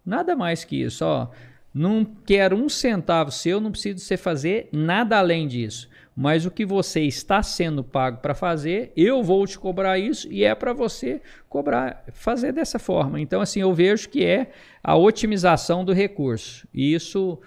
Nada 0.05 0.33
mais 0.33 0.63
que 0.63 0.81
isso. 0.81 1.03
Ó, 1.03 1.27
não 1.73 2.05
quero 2.05 2.55
um 2.55 2.69
centavo 2.69 3.29
seu, 3.29 3.59
não 3.59 3.69
preciso 3.69 3.99
você 3.99 4.15
fazer 4.15 4.69
nada 4.71 5.17
além 5.17 5.45
disso 5.45 5.89
mas 6.15 6.45
o 6.45 6.51
que 6.51 6.63
você 6.63 7.01
está 7.01 7.41
sendo 7.41 7.83
pago 7.83 8.17
para 8.17 8.35
fazer, 8.35 8.93
eu 8.95 9.23
vou 9.23 9.47
te 9.47 9.57
cobrar 9.57 9.97
isso 9.97 10.31
e 10.31 10.43
é 10.43 10.53
para 10.53 10.71
você 10.71 11.19
cobrar, 11.49 12.03
fazer 12.13 12.51
dessa 12.51 12.77
forma. 12.77 13.19
Então, 13.19 13.41
assim, 13.41 13.61
eu 13.61 13.73
vejo 13.73 14.07
que 14.09 14.23
é 14.23 14.51
a 14.83 14.95
otimização 14.95 15.83
do 15.83 15.91
recurso. 15.91 16.67
E 16.71 16.93
isso 16.93 17.39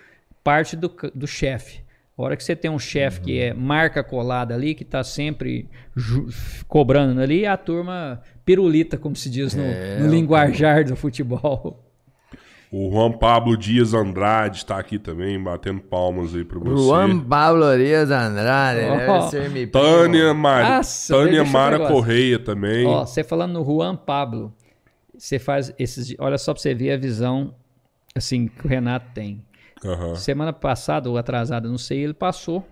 parte 0.43 0.75
do, 0.75 0.93
do 1.15 1.29
chefe. 1.29 1.86
A 2.19 2.23
hora 2.23 2.37
que 2.37 2.43
você 2.43 2.57
tem 2.57 2.71
um 2.71 2.79
chefe 2.79 3.19
uhum. 3.19 3.25
que 3.27 3.41
é 3.41 3.53
marca 3.53 4.03
colada 4.03 4.55
ali, 4.55 4.75
que 4.75 4.83
está 4.83 5.05
sempre 5.05 5.69
cobrando 6.67 7.21
ali, 7.21 7.45
a 7.45 7.59
turma 7.59 8.23
pirulita, 8.45 8.97
como 8.97 9.15
se 9.15 9.29
diz 9.29 9.55
no, 9.55 9.63
é, 9.63 9.99
no 9.99 10.09
linguajar 10.09 10.85
do 10.85 10.97
futebol. 10.97 11.83
O 12.73 12.91
Juan 12.91 13.13
Pablo 13.13 13.57
Dias 13.57 13.95
Andrade 13.95 14.59
está 14.59 14.79
aqui 14.79 14.99
também, 14.99 15.41
batendo 15.41 15.81
palmas 15.81 16.35
aí 16.35 16.45
para 16.45 16.59
você. 16.59 16.85
Juan 16.85 17.21
Pablo 17.21 17.77
Dias 17.77 18.11
Andrade, 18.11 18.81
oh. 18.81 18.97
deve 18.97 19.23
ser 19.31 19.51
me 19.51 19.67
Tânia, 19.67 20.35
Mar... 20.35 20.77
Nossa, 20.79 21.15
Tânia 21.15 21.45
Mara 21.45 21.87
Correia 21.87 22.39
também. 22.39 22.87
Ó, 22.87 23.05
você 23.05 23.23
falando 23.23 23.53
no 23.53 23.65
Juan 23.65 23.95
Pablo, 23.95 24.53
você 25.17 25.39
faz 25.39 25.73
esses. 25.79 26.15
Olha 26.19 26.39
só 26.39 26.53
para 26.53 26.63
você 26.63 26.75
ver 26.75 26.93
a 26.93 26.97
visão 26.97 27.55
assim 28.15 28.49
que 28.49 28.67
o 28.67 28.69
Renato 28.69 29.11
tem. 29.15 29.45
Uhum. 29.85 30.15
Semana 30.15 30.53
passada 30.53 31.11
ou 31.11 31.19
atrasada, 31.19 31.69
não 31.69 31.79
sei, 31.79 32.03
ele 32.03 32.15
passou 32.15 32.67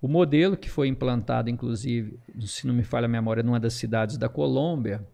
o 0.00 0.08
modelo 0.08 0.56
que 0.56 0.70
foi 0.70 0.88
implantado, 0.88 1.50
inclusive, 1.50 2.18
se 2.40 2.66
não 2.66 2.74
me 2.74 2.82
falha 2.82 3.06
a 3.06 3.08
memória, 3.08 3.42
numa 3.42 3.58
das 3.58 3.74
cidades 3.74 4.16
da 4.16 4.28
Colômbia 4.28 5.04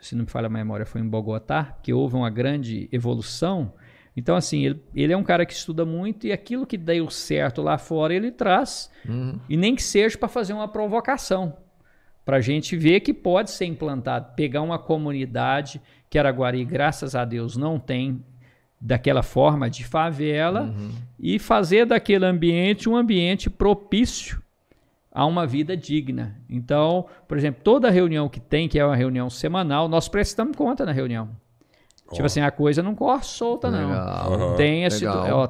se 0.00 0.14
não 0.14 0.24
me 0.24 0.30
falha 0.30 0.46
a 0.46 0.50
memória, 0.50 0.86
foi 0.86 1.00
em 1.00 1.08
Bogotá, 1.08 1.76
que 1.82 1.92
houve 1.92 2.14
uma 2.14 2.30
grande 2.30 2.88
evolução. 2.92 3.72
Então, 4.16 4.36
assim, 4.36 4.64
ele, 4.64 4.82
ele 4.94 5.12
é 5.12 5.16
um 5.16 5.24
cara 5.24 5.44
que 5.44 5.52
estuda 5.52 5.84
muito 5.84 6.26
e 6.26 6.32
aquilo 6.32 6.66
que 6.66 6.78
deu 6.78 7.10
certo 7.10 7.62
lá 7.62 7.76
fora 7.76 8.14
ele 8.14 8.30
traz, 8.30 8.90
uhum. 9.06 9.38
e 9.48 9.56
nem 9.56 9.74
que 9.74 9.82
seja 9.82 10.16
para 10.16 10.28
fazer 10.28 10.52
uma 10.52 10.68
provocação, 10.68 11.56
para 12.24 12.38
a 12.38 12.40
gente 12.40 12.76
ver 12.76 13.00
que 13.00 13.12
pode 13.12 13.50
ser 13.50 13.66
implantado. 13.66 14.34
Pegar 14.34 14.62
uma 14.62 14.78
comunidade 14.78 15.80
que 16.08 16.18
Araguari, 16.18 16.64
graças 16.64 17.14
a 17.14 17.24
Deus, 17.24 17.56
não 17.56 17.78
tem 17.78 18.24
daquela 18.86 19.22
forma 19.22 19.68
de 19.68 19.84
favela 19.84 20.62
uhum. 20.62 20.90
e 21.18 21.40
fazer 21.40 21.86
daquele 21.86 22.24
ambiente 22.24 22.88
um 22.88 22.94
ambiente 22.94 23.50
propício 23.50 24.40
a 25.10 25.26
uma 25.26 25.44
vida 25.44 25.76
digna. 25.76 26.36
Então, 26.48 27.06
por 27.26 27.36
exemplo, 27.36 27.62
toda 27.64 27.90
reunião 27.90 28.28
que 28.28 28.38
tem, 28.38 28.68
que 28.68 28.78
é 28.78 28.84
uma 28.84 28.94
reunião 28.94 29.28
semanal, 29.28 29.88
nós 29.88 30.08
prestamos 30.08 30.56
conta 30.56 30.86
na 30.86 30.92
reunião. 30.92 31.28
Oh. 32.06 32.12
Tipo 32.12 32.26
assim, 32.26 32.40
a 32.40 32.50
coisa 32.52 32.80
não 32.80 32.94
corre 32.94 33.24
solta, 33.24 33.68
Legal. 33.68 34.30
não. 34.30 34.50
Uhum. 34.50 34.56
Tem 34.56 34.84
esse. 34.84 35.04
Ó, 35.04 35.48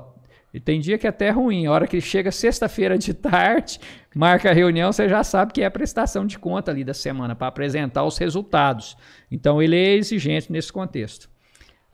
e 0.55 0.58
tem 0.58 0.81
dia 0.81 0.97
que 0.97 1.06
é 1.06 1.10
até 1.10 1.28
ruim. 1.28 1.66
A 1.66 1.73
hora 1.73 1.86
que 1.86 2.00
chega 2.00 2.32
sexta-feira 2.32 2.97
de 2.97 3.12
tarde, 3.12 3.78
marca 4.16 4.48
a 4.48 4.55
reunião, 4.55 4.90
você 4.90 5.10
já 5.10 5.23
sabe 5.23 5.52
que 5.52 5.60
é 5.60 5.66
a 5.66 5.70
prestação 5.70 6.26
de 6.26 6.39
conta 6.39 6.70
ali 6.70 6.84
da 6.84 6.94
semana, 6.94 7.34
para 7.34 7.48
apresentar 7.48 8.05
os 8.05 8.16
resultados. 8.16 8.97
Então, 9.31 9.60
ele 9.60 9.76
é 9.76 9.94
exigente 9.94 10.50
nesse 10.50 10.73
contexto. 10.73 11.28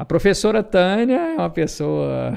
A 0.03 0.05
professora 0.05 0.65
Tânia 0.65 1.17
é 1.17 1.35
uma 1.37 1.49
pessoa 1.49 2.37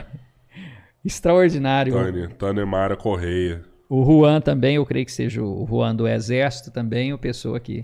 extraordinário. 1.03 1.93
Tânia, 1.93 2.29
Tânia 2.37 2.63
Mara 2.63 2.95
Correia. 2.95 3.63
O 3.89 4.05
Juan 4.05 4.39
também, 4.39 4.75
eu 4.75 4.85
creio 4.85 5.03
que 5.03 5.11
seja 5.11 5.41
o 5.41 5.65
Juan 5.67 5.95
do 5.95 6.07
Exército 6.07 6.69
também, 6.69 7.11
o 7.11 7.17
pessoa 7.17 7.59
que 7.59 7.83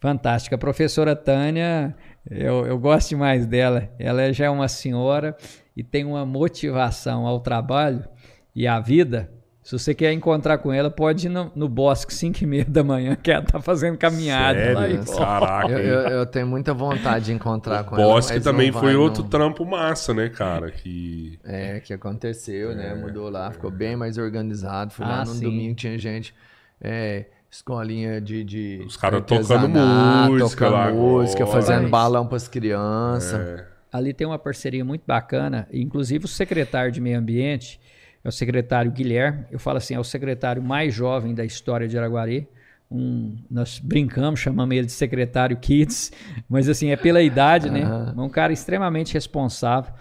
fantástica. 0.00 0.56
A 0.56 0.58
professora 0.58 1.14
Tânia, 1.14 1.94
eu, 2.30 2.64
eu 2.64 2.78
gosto 2.78 3.10
demais 3.10 3.44
dela. 3.44 3.90
Ela 3.98 4.32
já 4.32 4.46
é 4.46 4.50
uma 4.50 4.66
senhora 4.66 5.36
e 5.76 5.84
tem 5.84 6.06
uma 6.06 6.24
motivação 6.24 7.26
ao 7.26 7.38
trabalho 7.38 8.08
e 8.56 8.66
à 8.66 8.80
vida 8.80 9.30
se 9.62 9.78
você 9.78 9.94
quer 9.94 10.12
encontrar 10.12 10.58
com 10.58 10.72
ela, 10.72 10.90
pode 10.90 11.26
ir 11.26 11.30
no, 11.30 11.50
no 11.54 11.68
bosque 11.68 12.12
5 12.12 12.42
e 12.42 12.46
meia 12.46 12.64
da 12.64 12.82
manhã, 12.82 13.14
que 13.14 13.30
ela 13.30 13.42
tá 13.44 13.60
fazendo 13.60 13.96
caminhada 13.96 14.58
Sério? 14.58 14.74
lá. 14.74 14.88
E, 14.88 14.98
Caraca. 15.16 15.68
Eu, 15.72 15.78
eu, 15.78 16.08
eu 16.18 16.26
tenho 16.26 16.46
muita 16.48 16.74
vontade 16.74 17.26
de 17.26 17.32
encontrar 17.32 17.84
com 17.84 17.94
Bosque 17.94 18.32
ela. 18.32 18.40
mas 18.40 18.44
também 18.44 18.70
não 18.72 18.80
foi 18.80 18.92
vai, 18.94 18.96
outro 18.96 19.22
não. 19.22 19.30
trampo 19.30 19.64
massa, 19.64 20.12
né, 20.12 20.28
cara? 20.28 20.70
Que. 20.70 21.38
É, 21.44 21.78
que 21.80 21.92
aconteceu, 21.92 22.74
né? 22.74 22.92
Mudou 22.94 23.30
lá, 23.30 23.52
ficou 23.52 23.70
bem 23.70 23.94
mais 23.94 24.18
organizado. 24.18 24.92
Fui 24.92 25.04
Ah, 25.04 25.08
lá 25.08 25.24
no 25.24 25.34
domingo, 25.34 25.74
tinha 25.76 25.96
gente. 25.96 26.34
É, 26.80 27.26
escolinha 27.48 28.20
de. 28.20 28.42
de 28.42 28.82
Os 28.84 28.96
caras 28.96 29.20
tocando 29.24 29.68
música 29.68 29.68
tocando 29.68 29.78
lá 29.78 30.90
música, 30.90 31.44
agora. 31.44 31.60
fazendo 31.62 31.88
balão 31.88 32.26
pras 32.26 32.48
crianças. 32.48 33.34
É, 33.60 33.66
Ali 33.92 34.12
tem 34.12 34.26
uma 34.26 34.38
parceria 34.38 34.84
muito 34.84 35.02
bacana, 35.06 35.68
inclusive 35.72 36.24
o 36.24 36.28
secretário 36.28 36.90
de 36.90 36.98
Meio 37.00 37.18
Ambiente, 37.18 37.78
é 38.24 38.28
o 38.28 38.32
secretário 38.32 38.90
Guilherme, 38.90 39.44
eu 39.50 39.58
falo 39.58 39.78
assim, 39.78 39.94
é 39.94 40.00
o 40.00 40.04
secretário 40.04 40.62
mais 40.62 40.94
jovem 40.94 41.34
da 41.34 41.44
história 41.44 41.88
de 41.88 41.98
Araguari. 41.98 42.48
Um, 42.90 43.36
nós 43.50 43.78
brincamos, 43.78 44.38
chamamos 44.40 44.76
ele 44.76 44.86
de 44.86 44.92
secretário 44.92 45.56
Kids, 45.56 46.12
mas 46.48 46.68
assim, 46.68 46.90
é 46.90 46.96
pela 46.96 47.22
idade, 47.22 47.70
né? 47.70 47.80
É 47.80 48.20
um 48.20 48.28
cara 48.28 48.52
extremamente 48.52 49.14
responsável. 49.14 49.92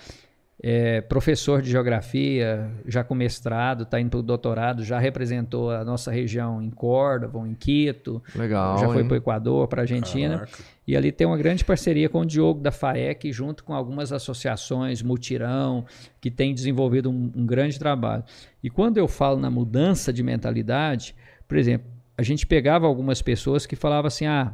É 0.64 1.02
professor 1.02 1.60
de 1.60 1.72
geografia, 1.72 2.70
já 2.86 3.04
com 3.04 3.16
mestrado, 3.16 3.82
está 3.82 4.00
indo 4.00 4.12
para 4.12 4.20
o 4.20 4.22
doutorado, 4.22 4.84
já 4.84 5.00
representou 5.00 5.72
a 5.72 5.84
nossa 5.84 6.12
região 6.12 6.62
em 6.62 6.70
Córdoba, 6.70 7.48
em 7.48 7.56
Quito, 7.56 8.22
Legal. 8.36 8.78
já 8.78 8.88
foi 8.88 9.04
para 9.04 9.14
o 9.14 9.18
Equador, 9.18 9.68
para 9.68 9.82
a 9.82 9.84
Argentina. 9.84 10.36
Caraca. 10.36 10.64
E 10.88 10.96
ali 10.96 11.12
tem 11.12 11.26
uma 11.26 11.38
grande 11.38 11.66
parceria 11.66 12.08
com 12.10 12.20
o 12.20 12.26
Diogo 12.26 12.60
da 12.60 12.72
FAEC, 12.72 13.32
junto 13.32 13.64
com 13.64 13.74
algumas 13.74 14.12
associações, 14.12 15.02
Mutirão, 15.02 15.84
que 16.20 16.30
tem 16.30 16.54
desenvolvido 16.54 17.10
um, 17.10 17.32
um 17.36 17.46
grande 17.46 17.80
trabalho. 17.80 18.24
E 18.62 18.70
quando 18.70 18.98
eu 18.98 19.08
falo 19.08 19.40
na 19.40 19.50
mudança 19.50 20.14
de 20.14 20.22
mentalidade, 20.22 21.16
por 21.48 21.58
exemplo, 21.58 21.88
a 22.16 22.22
gente 22.24 22.46
pegava 22.46 22.86
algumas 22.86 23.20
pessoas 23.20 23.66
que 23.66 23.76
falavam 23.76 24.08
assim: 24.08 24.28
ah, 24.28 24.54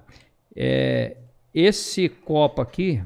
é, 0.56 1.18
esse 1.53 2.08
copo 2.08 2.61
aqui 2.61 3.03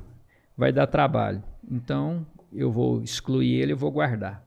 vai 0.55 0.71
dar 0.71 0.85
trabalho, 0.85 1.41
então 1.69 2.25
eu 2.53 2.71
vou 2.71 3.01
excluir 3.01 3.61
ele 3.61 3.71
e 3.71 3.75
vou 3.75 3.91
guardar. 3.91 4.45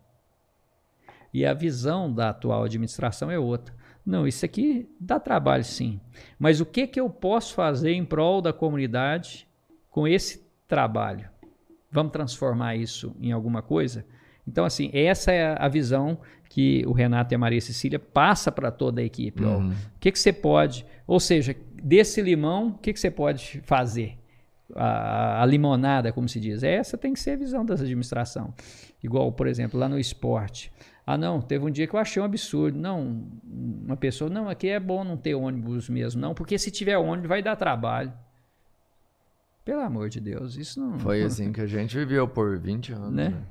E 1.33 1.44
a 1.44 1.52
visão 1.52 2.12
da 2.12 2.31
atual 2.31 2.65
administração 2.65 3.31
é 3.31 3.39
outra. 3.39 3.74
Não, 4.07 4.26
isso 4.26 4.44
aqui 4.44 4.89
dá 5.00 5.18
trabalho 5.18 5.65
sim. 5.65 6.00
Mas 6.39 6.60
o 6.60 6.66
que, 6.66 6.86
que 6.86 7.00
eu 7.00 7.08
posso 7.08 7.55
fazer 7.55 7.92
em 7.92 8.05
prol 8.05 8.42
da 8.42 8.52
comunidade 8.52 9.49
com 9.91 10.07
esse 10.07 10.47
trabalho? 10.68 11.28
Vamos 11.91 12.12
transformar 12.12 12.76
isso 12.76 13.16
em 13.20 13.33
alguma 13.33 13.62
coisa? 13.62 14.05
Então, 14.47 14.65
assim, 14.65 14.91
essa 14.92 15.33
é 15.33 15.57
a 15.58 15.68
visão 15.68 16.18
que 16.49 16.84
o 16.86 16.92
Renato 16.92 17.33
e 17.33 17.36
a 17.36 17.39
Maria 17.39 17.60
Cecília 17.60 17.99
passa 17.99 18.52
para 18.52 18.70
toda 18.70 19.00
a 19.00 19.05
equipe. 19.05 19.42
Uhum. 19.42 19.70
O 19.70 19.99
que, 19.99 20.12
que 20.12 20.18
você 20.18 20.33
pode, 20.33 20.84
ou 21.07 21.18
seja, 21.18 21.57
desse 21.83 22.20
limão, 22.20 22.68
o 22.68 22.78
que, 22.78 22.92
que 22.92 23.00
você 23.00 23.10
pode 23.10 23.60
fazer? 23.65 24.18
A, 24.75 25.43
a 25.43 25.47
limonada, 25.47 26.12
como 26.12 26.28
se 26.28 26.41
diz. 26.41 26.62
Essa 26.62 26.99
tem 26.99 27.12
que 27.12 27.20
ser 27.20 27.33
a 27.33 27.36
visão 27.36 27.65
dessa 27.65 27.83
administração. 27.83 28.53
Igual, 29.03 29.31
por 29.33 29.47
exemplo, 29.47 29.78
lá 29.78 29.89
no 29.89 29.99
esporte. 29.99 30.73
Ah, 31.07 31.19
não, 31.19 31.41
teve 31.41 31.65
um 31.65 31.70
dia 31.70 31.86
que 31.86 31.94
eu 31.94 32.01
achei 32.01 32.20
um 32.20 32.25
absurdo. 32.25 32.78
Não, 32.78 33.27
uma 33.44 33.97
pessoa, 33.97 34.31
não, 34.31 34.49
aqui 34.49 34.69
é 34.69 34.81
bom 34.81 35.05
não 35.05 35.17
ter 35.17 35.35
ônibus 35.35 35.89
mesmo, 35.89 36.20
não, 36.20 36.35
porque 36.35 36.59
se 36.59 36.70
tiver 36.70 36.97
ônibus 36.97 37.28
vai 37.28 37.43
dar 37.43 37.57
trabalho. 37.57 38.12
Pelo 39.65 39.81
amor 39.81 40.09
de 40.09 40.20
Deus, 40.20 40.57
isso 40.57 40.81
não. 40.81 40.99
Foi 40.99 41.23
assim 41.25 41.53
que 41.53 41.61
a 41.61 41.67
gente 41.67 41.97
viveu 41.97 42.27
por 42.27 42.59
20 42.59 42.93
anos. 42.93 43.12
Né? 43.12 43.28
né? 43.31 43.43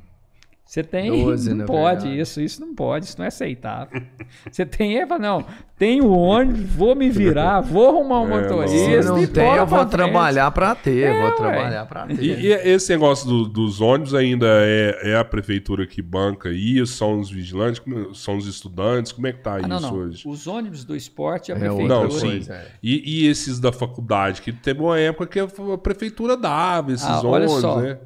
Você 0.66 0.82
tem, 0.82 1.12
12, 1.12 1.54
não 1.54 1.66
pode 1.68 2.02
verdade. 2.04 2.20
isso, 2.22 2.42
isso 2.42 2.62
não 2.62 2.74
pode, 2.74 3.06
isso 3.06 3.16
não 3.20 3.26
é 3.26 3.28
aceitável. 3.28 4.02
Você 4.50 4.66
tem, 4.66 4.98
é, 4.98 5.06
fala, 5.06 5.20
não, 5.22 5.46
tenho 5.78 6.10
ônibus, 6.10 6.62
vou 6.62 6.96
me 6.96 7.10
virar, 7.12 7.60
vou 7.62 7.90
arrumar 7.90 8.22
um 8.22 8.32
É, 8.34 8.42
motorista. 8.42 9.04
Se 9.04 9.08
não 9.08 9.20
e 9.22 9.28
tem, 9.28 9.54
eu 9.56 9.68
vou 9.68 9.86
trabalhar 9.86 10.50
pra 10.52 10.74
ter. 10.74 11.04
É, 11.04 11.14
vou 11.22 11.30
ué. 11.30 11.36
trabalhar 11.36 11.86
pra 11.86 12.08
ter. 12.08 12.20
E, 12.24 12.46
e 12.48 12.52
esse 12.54 12.92
negócio 12.92 13.28
do- 13.28 13.48
dos 13.48 13.82
ônibus 13.82 14.16
ainda 14.16 14.48
é, 14.50 15.12
é 15.12 15.18
a 15.18 15.24
prefeitura 15.26 15.86
que 15.86 16.02
banca 16.02 16.50
isso? 16.50 16.94
São 16.94 17.20
os 17.20 17.30
vigilantes? 17.30 17.80
São 18.16 18.38
os 18.38 18.48
estudantes? 18.48 19.12
Como 19.12 19.28
é 19.28 19.34
que 19.34 19.40
tá 19.44 19.56
Ah, 19.56 19.60
isso 19.60 19.68
não, 19.70 19.80
não. 19.82 19.94
hoje? 19.96 20.24
Os 20.28 20.48
ônibus 20.48 20.84
do 20.86 20.96
esporte, 20.96 21.52
a 21.52 21.56
É, 21.56 21.60
prefeitura. 21.60 21.88
Não, 21.88 22.10
sim. 22.10 22.46
é. 22.50 22.66
E, 22.82 23.24
e 23.26 23.28
esses 23.28 23.60
da 23.60 23.72
faculdade? 23.72 24.42
Que 24.42 24.52
teve 24.52 24.82
uma 24.82 24.98
época 24.98 25.28
que 25.28 25.40
a 25.40 25.78
prefeitura 25.78 26.36
dava 26.36 26.94
esses 26.94 27.06
Ah, 27.06 27.20
olha 27.24 27.46
ônibus, 27.46 27.62
só. 27.62 27.80
né? 27.80 27.98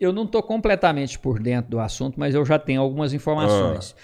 Eu 0.00 0.12
não 0.12 0.24
estou 0.24 0.42
completamente 0.42 1.18
por 1.18 1.38
dentro 1.38 1.70
do 1.70 1.78
assunto, 1.78 2.18
mas 2.18 2.34
eu 2.34 2.44
já 2.44 2.58
tenho 2.58 2.80
algumas 2.80 3.12
informações. 3.12 3.94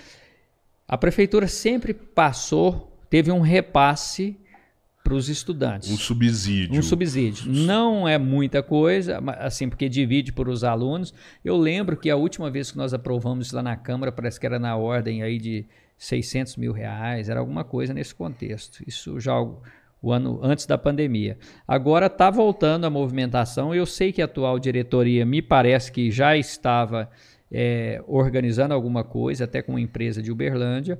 Ah. 0.89 0.94
A 0.94 0.99
prefeitura 0.99 1.49
sempre 1.49 1.94
passou, 1.94 2.92
teve 3.08 3.33
um 3.33 3.41
repasse 3.41 4.39
para 5.02 5.15
os 5.15 5.28
estudantes. 5.28 5.89
Um 5.91 5.97
subsídio. 5.97 6.78
Um 6.78 6.83
subsídio. 6.83 7.50
Não 7.50 8.08
é 8.08 8.18
muita 8.18 8.62
coisa, 8.62 9.20
mas, 9.20 9.36
assim, 9.39 9.68
porque 9.68 9.89
divide 9.89 10.33
por 10.33 10.49
os 10.49 10.65
alunos. 10.65 11.15
Eu 11.44 11.57
lembro 11.57 11.97
que 11.97 12.10
a 12.10 12.16
última 12.16 12.50
vez 12.50 12.73
que 12.73 12.76
nós 12.76 12.92
aprovamos 12.92 13.47
isso 13.47 13.57
lá 13.57 13.62
na 13.62 13.76
Câmara, 13.76 14.10
parece 14.10 14.39
que 14.39 14.47
era 14.47 14.58
na 14.58 14.76
ordem 14.76 15.23
aí 15.23 15.39
de 15.39 15.65
600 15.97 16.57
mil 16.57 16.73
reais, 16.73 17.28
era 17.28 17.41
alguma 17.41 17.65
coisa 17.65 17.94
nesse 17.94 18.15
contexto. 18.15 18.83
Isso 18.86 19.18
já 19.18 19.34
o, 20.09 20.12
ano 20.12 20.41
antes 20.43 20.67
da 20.67 20.76
pandemia. 20.78 21.36
Agora 21.67 22.07
está 22.07 22.31
voltando 22.31 22.85
a 22.85 22.91
movimentação. 22.91 23.75
Eu 23.75 23.86
sei 23.86 24.12
que 24.12 24.23
a 24.23 24.25
atual 24.25 24.59
diretoria 24.59 25.25
me 25.25 25.41
parece 25.41 25.91
que 25.91 26.10
já 26.10 26.36
estava 26.36 27.10
é, 27.51 28.02
organizando 28.07 28.75
alguma 28.75 29.05
coisa, 29.05 29.44
até 29.44 29.62
com 29.62 29.73
uma 29.73 29.81
empresa 29.81 30.23
de 30.23 30.31
Uberlândia. 30.31 30.99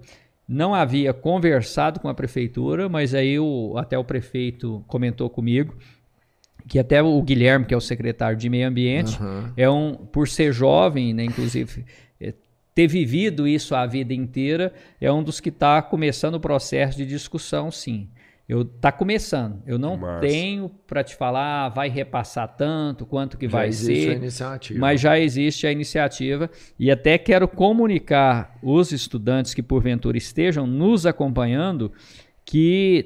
Não 0.49 0.75
havia 0.75 1.12
conversado 1.12 1.99
com 2.01 2.09
a 2.09 2.15
prefeitura, 2.15 2.89
mas 2.89 3.15
aí 3.15 3.39
o, 3.39 3.75
até 3.76 3.99
o 3.99 4.05
prefeito 4.05 4.85
comentou 4.86 5.28
comigo 5.28 5.75
que 6.68 6.78
até 6.78 7.02
o 7.02 7.23
Guilherme, 7.23 7.65
que 7.65 7.75
é 7.75 7.76
o 7.76 7.81
secretário 7.81 8.36
de 8.36 8.49
Meio 8.49 8.68
Ambiente, 8.68 9.17
Aham. 9.20 9.52
é 9.57 9.70
um, 9.70 9.94
por 9.94 10.28
ser 10.28 10.52
jovem, 10.52 11.15
né, 11.15 11.25
inclusive, 11.25 11.85
é, 12.20 12.35
ter 12.75 12.89
vivido 12.89 13.47
isso 13.47 13.75
a 13.75 13.86
vida 13.86 14.12
inteira, 14.12 14.73
é 15.01 15.10
um 15.10 15.23
dos 15.23 15.39
que 15.39 15.49
está 15.49 15.81
começando 15.81 16.35
o 16.35 16.41
processo 16.41 16.99
de 16.99 17.07
discussão, 17.07 17.70
sim. 17.70 18.09
Eu 18.49 18.65
tá 18.65 18.92
começando. 18.92 19.60
Eu 19.66 19.76
não 19.76 19.97
Massa. 19.97 20.20
tenho 20.20 20.68
para 20.86 21.02
te 21.02 21.16
falar, 21.16 21.66
ah, 21.66 21.68
vai 21.68 21.89
repassar 21.89 22.57
tanto, 22.57 23.05
quanto 23.05 23.36
que 23.36 23.49
Já 23.49 23.58
vai 23.58 23.68
existe 23.68 24.05
ser. 24.05 24.10
a 24.10 24.15
iniciativa. 24.15 24.81
Mas 24.81 25.00
já 25.00 25.18
existe 25.18 25.66
a 25.66 25.73
iniciativa 25.73 26.49
e 26.78 26.91
até 26.91 27.18
quero 27.18 27.49
comunicar 27.49 28.57
os 28.62 28.92
estudantes 28.92 29.52
que 29.52 29.62
porventura 29.62 30.16
estejam 30.16 30.65
nos 30.66 31.07
acompanhando 31.07 31.92
que 32.44 33.05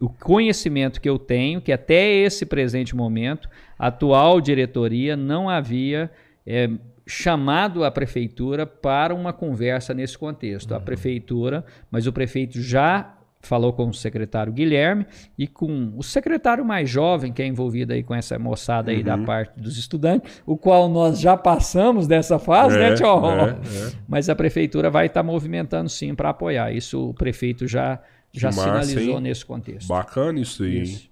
o 0.00 0.08
conhecimento 0.08 1.02
que 1.02 1.08
eu 1.08 1.18
tenho, 1.18 1.60
que 1.60 1.70
até 1.70 2.10
esse 2.14 2.46
presente 2.46 2.96
momento, 2.96 3.50
a 3.78 3.88
atual 3.88 4.40
diretoria 4.40 5.14
não 5.14 5.50
havia 5.50 6.10
eh, 6.46 6.70
chamado 7.06 7.84
a 7.84 7.90
prefeitura 7.90 8.64
para 8.64 9.14
uma 9.14 9.34
conversa 9.34 9.92
nesse 9.92 10.16
contexto. 10.16 10.74
A 10.74 10.80
prefeitura, 10.80 11.62
mas 11.90 12.06
o 12.06 12.12
prefeito 12.12 12.58
já 12.58 13.19
falou 13.40 13.72
com 13.72 13.88
o 13.88 13.94
secretário 13.94 14.52
Guilherme 14.52 15.06
e 15.38 15.46
com 15.46 15.92
o 15.96 16.02
secretário 16.02 16.64
mais 16.64 16.88
jovem 16.90 17.32
que 17.32 17.40
é 17.42 17.46
envolvido 17.46 17.92
aí 17.92 18.02
com 18.02 18.14
essa 18.14 18.38
moçada 18.38 18.90
aí 18.90 19.02
da 19.02 19.16
parte 19.16 19.58
dos 19.58 19.78
estudantes, 19.78 20.42
o 20.46 20.56
qual 20.56 20.88
nós 20.88 21.18
já 21.18 21.36
passamos 21.36 22.06
dessa 22.06 22.38
fase, 22.38 22.78
né, 22.78 22.94
tio? 22.94 23.06
é, 23.06 23.50
é. 23.50 23.92
Mas 24.06 24.28
a 24.28 24.34
prefeitura 24.34 24.90
vai 24.90 25.06
estar 25.06 25.22
movimentando 25.22 25.88
sim 25.88 26.14
para 26.14 26.30
apoiar. 26.30 26.72
Isso 26.72 27.10
o 27.10 27.14
prefeito 27.14 27.66
já, 27.66 27.98
já 28.32 28.48
massa, 28.48 28.62
sinalizou 28.84 29.14
hein? 29.16 29.20
nesse 29.22 29.44
contexto. 29.44 29.88
Bacana 29.88 30.38
isso 30.38 30.62
aí, 30.62 30.82
Isso. 30.82 31.02
hein? 31.04 31.10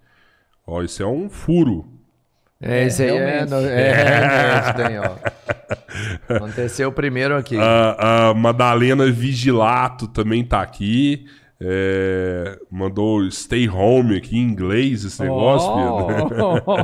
Ó, 0.67 0.83
isso 0.83 1.03
é 1.03 1.07
um 1.07 1.31
furo. 1.31 1.87
É, 2.61 2.85
esse 2.87 3.05
aí 3.05 3.17
é, 3.17 3.47
no- 3.47 3.57
é, 3.65 4.73
tem, 4.75 4.99
ó. 4.99 5.15
Aconteceu 6.29 6.91
primeiro 6.93 7.37
aqui. 7.37 7.57
A, 7.57 8.29
a 8.31 8.35
Madalena 8.35 9.11
Vigilato 9.11 10.07
também 10.09 10.45
tá 10.45 10.61
aqui. 10.61 11.27
É, 11.61 12.57
mandou 12.71 13.29
stay 13.33 13.69
home 13.69 14.17
aqui 14.17 14.37
em 14.39 14.43
inglês 14.43 15.05
esse 15.05 15.21
negócio, 15.21 15.69
Pedro. 16.07 16.63
Oh! 16.65 16.77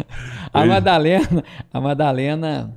a 0.52 0.64
Madalena, 0.64 1.44
a 1.70 1.80
Madalena 1.80 2.74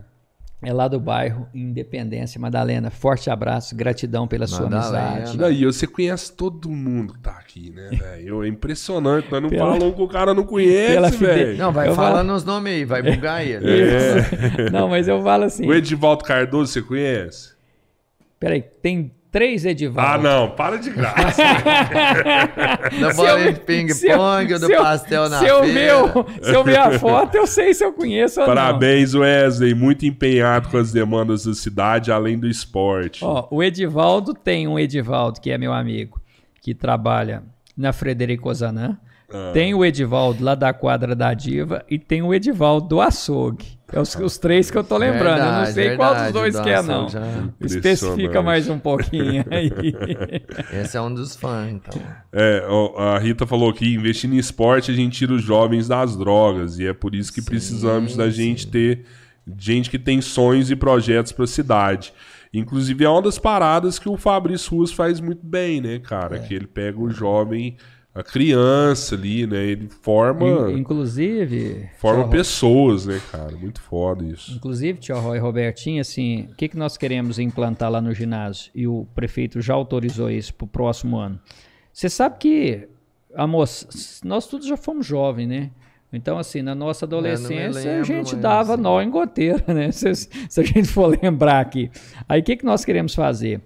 é 0.61 0.73
lá 0.73 0.89
do 0.89 0.99
bairro 0.99 1.47
Independência. 1.53 2.41
Madalena, 2.41 2.89
forte 2.89 3.29
abraço, 3.29 3.73
gratidão 3.73 4.27
pela 4.27 4.47
sua 4.47 4.69
Madalena. 4.69 5.15
amizade. 5.15 5.37
Daí 5.37 5.63
você 5.63 5.87
conhece 5.87 6.33
todo 6.33 6.69
mundo 6.69 7.13
que 7.13 7.19
tá 7.19 7.31
aqui, 7.39 7.69
né, 7.69 7.89
velho? 7.91 8.43
É 8.43 8.47
impressionante. 8.49 9.31
Nós 9.31 9.41
não 9.41 9.49
Pela- 9.49 9.71
falamos 9.73 9.95
que 9.95 10.01
o 10.01 10.07
cara 10.09 10.33
não 10.33 10.43
conhece, 10.43 11.11
fide- 11.13 11.25
velho. 11.25 11.57
Não, 11.57 11.71
vai 11.71 11.87
Eu 11.87 11.95
falando 11.95 12.33
os 12.33 12.43
nomes 12.43 12.73
aí, 12.73 12.83
vai 12.83 13.01
bugar 13.01 13.45
ele. 13.47 13.63
Isso. 13.71 14.71
Não, 14.73 14.89
mas 14.89 15.07
eu 15.07 15.23
falo 15.23 15.45
assim. 15.45 15.65
O 15.65 15.73
Edivaldo 15.73 16.25
Cardoso, 16.25 16.73
você 16.73 16.81
conhece? 16.81 17.55
Peraí, 18.37 18.61
tem 18.81 19.11
três 19.35 19.65
Edivaldo. 19.65 20.09
Ah, 20.13 20.17
não, 20.17 20.51
para 20.51 20.77
de 20.77 20.89
graça. 20.91 21.43
Da 23.01 23.11
Se 23.13 23.19
eu- 23.21 23.25
bolinha 23.27 23.51
de 23.53 23.59
ping-pong, 23.59 24.57
do 24.59 24.69
pastel 24.69 25.27
na 25.29 25.39
se 25.39 25.45
eu, 25.45 25.61
ver, 25.63 25.73
feira. 25.73 26.05
o- 26.05 26.25
se 26.41 26.53
eu 26.53 26.63
ver 26.63 26.77
a 26.79 26.97
foto, 26.97 27.35
eu 27.35 27.45
sei 27.45 27.73
se 27.73 27.83
eu 27.83 27.91
conheço 27.91 28.39
ou 28.39 28.45
Parabéns, 28.45 29.13
Wesley. 29.13 29.73
Muito 29.75 30.05
empenhado 30.05 30.69
com 30.69 30.77
as 30.77 30.93
demandas 30.93 31.43
da 31.45 31.53
cidade, 31.53 32.13
além 32.13 32.39
do 32.39 32.47
esporte. 32.47 33.21
não. 33.23 33.29
Ó, 33.29 33.47
o 33.51 33.61
Edivaldo 33.61 34.33
tem 34.33 34.69
um 34.69 34.79
Edivaldo, 34.79 35.41
que 35.41 35.51
é 35.51 35.57
meu 35.57 35.73
amigo, 35.73 36.17
que 36.61 36.73
trabalha 36.73 37.43
na 37.75 37.91
Frederico 37.91 38.49
Ozanam. 38.49 38.97
Ah. 39.33 39.51
Tem 39.53 39.73
o 39.73 39.83
Edivaldo 39.83 40.41
lá 40.45 40.55
da 40.55 40.71
quadra 40.71 41.13
da 41.13 41.33
Diva 41.33 41.83
e 41.89 41.99
tem 41.99 42.21
o 42.21 42.33
Edivaldo 42.33 42.87
do 42.87 43.01
açougue. 43.01 43.74
É 43.93 43.99
os, 43.99 44.15
os 44.15 44.37
três 44.37 44.71
que 44.71 44.77
eu 44.77 44.83
tô 44.83 44.97
lembrando. 44.97 45.37
eu 45.39 45.45
não 45.45 45.51
Verdade, 45.65 45.73
sei 45.73 45.95
qual 45.95 46.09
dos 46.13 46.23
verdade, 46.23 46.33
dois 46.33 46.53
do 46.55 46.61
que 46.63 46.69
é, 46.69 46.81
não. 46.81 47.07
já- 47.09 47.21
Especifica 47.61 48.41
mais 48.41 48.67
um 48.67 48.79
pouquinho 48.79 49.45
aí. 49.51 49.71
Esse 50.73 50.97
é 50.97 51.01
um 51.01 51.13
dos 51.13 51.35
fãs, 51.35 51.71
então. 51.71 52.01
É, 52.33 52.63
a 52.97 53.19
Rita 53.19 53.45
falou 53.45 53.71
que 53.71 53.93
investindo 53.93 54.33
em 54.33 54.37
esporte 54.39 54.91
a 54.91 54.93
gente 54.93 55.17
tira 55.17 55.33
os 55.33 55.43
jovens 55.43 55.87
das 55.87 56.15
drogas 56.17 56.79
e 56.79 56.87
é 56.87 56.93
por 56.93 57.13
isso 57.13 57.31
que 57.31 57.41
precisamos 57.41 58.15
da 58.17 58.29
gente 58.29 58.67
ter 58.67 59.05
gente 59.57 59.89
que 59.91 59.99
tem 59.99 60.19
sonhos 60.21 60.71
e 60.71 60.75
projetos 60.75 61.31
para 61.31 61.43
a 61.43 61.47
cidade. 61.47 62.11
Inclusive 62.51 63.03
é 63.03 63.09
uma 63.09 63.21
das 63.21 63.37
paradas 63.37 63.99
que 63.99 64.09
o 64.09 64.17
Fabrício 64.17 64.71
Ruas 64.75 64.91
faz 64.91 65.19
muito 65.19 65.45
bem, 65.45 65.79
né, 65.81 65.99
cara? 65.99 66.39
Que 66.39 66.53
ele 66.53 66.65
pega 66.67 66.99
o 66.99 67.09
jovem, 67.11 67.75
a 68.15 68.23
criança 68.23 69.13
ali, 69.15 69.45
né? 69.45 69.57
Ele 69.63 69.89
forma, 70.01 70.71
In- 70.71 70.79
Inclusive, 70.79 71.89
forma 71.97 72.27
pessoas, 72.29 73.05
né, 73.05 73.21
cara? 73.31 73.51
Muito 73.57 73.81
foda 73.81 74.23
isso. 74.25 74.53
inclusive, 74.55 74.97
Tio 74.99 75.19
Roy 75.19 75.37
e 75.37 75.41
Robertinho, 75.41 75.99
assim, 76.01 76.47
o 76.51 76.55
que, 76.55 76.69
que 76.69 76.77
nós 76.77 76.95
queremos 76.97 77.37
implantar 77.39 77.91
lá 77.91 77.99
no 78.01 78.13
ginásio? 78.13 78.71
E 78.73 78.87
o 78.87 79.05
prefeito 79.13 79.59
já 79.61 79.73
autorizou 79.73 80.31
isso 80.31 80.53
para 80.53 80.65
o 80.65 80.67
próximo 80.67 81.17
ano. 81.17 81.39
Você 81.91 82.07
sabe 82.09 82.37
que 82.39 82.87
a 83.35 83.45
moça, 83.45 83.87
nós 84.23 84.47
todos 84.47 84.65
já 84.65 84.77
fomos 84.77 85.05
jovens, 85.05 85.47
né? 85.47 85.69
Então, 86.13 86.37
assim, 86.37 86.61
na 86.61 86.73
nossa 86.73 87.03
adolescência, 87.05 87.81
a 87.81 87.91
lembro, 87.95 88.05
gente 88.05 88.31
mas, 88.33 88.41
dava 88.41 88.73
assim. 88.75 88.83
nó 88.83 89.01
em 89.01 89.09
goteira, 89.09 89.61
né? 89.73 89.91
Se, 89.91 90.15
se 90.15 90.61
a 90.61 90.63
gente 90.63 90.87
for 90.87 91.07
lembrar 91.21 91.59
aqui. 91.59 91.91
Aí, 92.29 92.39
o 92.39 92.43
que, 92.43 92.55
que 92.55 92.63
nós 92.65 92.85
queremos 92.85 93.13
fazer? 93.13 93.59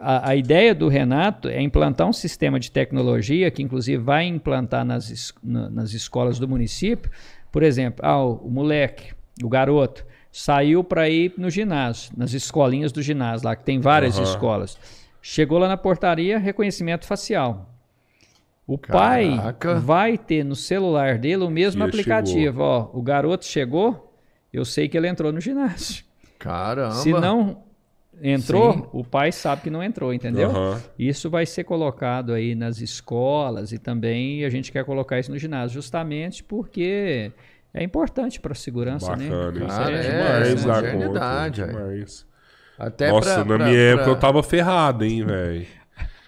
A, 0.00 0.30
a 0.30 0.36
ideia 0.36 0.74
do 0.74 0.88
Renato 0.88 1.48
é 1.48 1.60
implantar 1.60 2.06
um 2.08 2.12
sistema 2.12 2.58
de 2.60 2.70
tecnologia 2.70 3.50
que, 3.50 3.62
inclusive, 3.62 4.02
vai 4.02 4.24
implantar 4.26 4.84
nas, 4.84 5.10
es- 5.10 5.34
na- 5.42 5.68
nas 5.68 5.92
escolas 5.92 6.38
do 6.38 6.46
município. 6.48 7.10
Por 7.50 7.62
exemplo, 7.62 8.04
ah, 8.06 8.22
o, 8.22 8.34
o 8.36 8.50
moleque, 8.50 9.12
o 9.42 9.48
garoto, 9.48 10.04
saiu 10.30 10.84
para 10.84 11.08
ir 11.08 11.32
no 11.36 11.50
ginásio, 11.50 12.12
nas 12.16 12.32
escolinhas 12.32 12.92
do 12.92 13.02
ginásio, 13.02 13.46
lá 13.46 13.56
que 13.56 13.64
tem 13.64 13.80
várias 13.80 14.16
Aham. 14.16 14.24
escolas. 14.24 14.78
Chegou 15.20 15.58
lá 15.58 15.66
na 15.66 15.76
portaria, 15.76 16.38
reconhecimento 16.38 17.04
facial. 17.06 17.68
O 18.66 18.76
Caraca. 18.78 19.58
pai 19.72 19.80
vai 19.80 20.16
ter 20.18 20.44
no 20.44 20.54
celular 20.54 21.18
dele 21.18 21.42
o 21.42 21.50
mesmo 21.50 21.80
Já 21.80 21.86
aplicativo. 21.86 22.60
Ó, 22.62 22.90
o 22.92 23.00
garoto 23.02 23.44
chegou, 23.46 24.12
eu 24.52 24.64
sei 24.64 24.88
que 24.88 24.96
ele 24.96 25.08
entrou 25.08 25.32
no 25.32 25.40
ginásio. 25.40 26.04
Caramba. 26.38 26.94
Se 26.94 27.10
não 27.12 27.62
entrou, 28.22 28.72
Sim. 28.72 28.84
o 28.92 29.04
pai 29.04 29.30
sabe 29.32 29.62
que 29.62 29.70
não 29.70 29.82
entrou, 29.82 30.12
entendeu? 30.12 30.50
Aham. 30.50 30.80
Isso 30.98 31.28
vai 31.30 31.46
ser 31.46 31.64
colocado 31.64 32.32
aí 32.32 32.54
nas 32.54 32.80
escolas 32.80 33.72
e 33.72 33.78
também 33.78 34.44
a 34.44 34.50
gente 34.50 34.70
quer 34.72 34.84
colocar 34.84 35.18
isso 35.18 35.30
no 35.30 35.38
ginásio, 35.38 35.74
justamente 35.74 36.42
porque 36.44 37.30
é 37.72 37.82
importante 37.84 38.40
para 38.40 38.52
a 38.52 38.56
segurança, 38.56 39.10
Bacana, 39.12 39.50
né? 39.52 39.58
isso 39.58 39.66
Cara, 39.76 39.92
é 39.92 39.98
é, 39.98 40.54
demais 40.54 40.68
é 40.68 40.92
modernidade, 40.94 41.60
conta. 41.62 41.72
demais. 41.72 42.26
Até 42.78 43.10
Nossa, 43.10 43.34
pra- 43.34 43.38
na 43.44 43.44
pra- 43.44 43.56
minha 43.66 43.76
pra- 43.92 44.02
época 44.02 44.10
eu 44.10 44.16
tava 44.16 44.42
ferrado, 44.42 45.04
hein, 45.04 45.24
velho. 45.24 45.66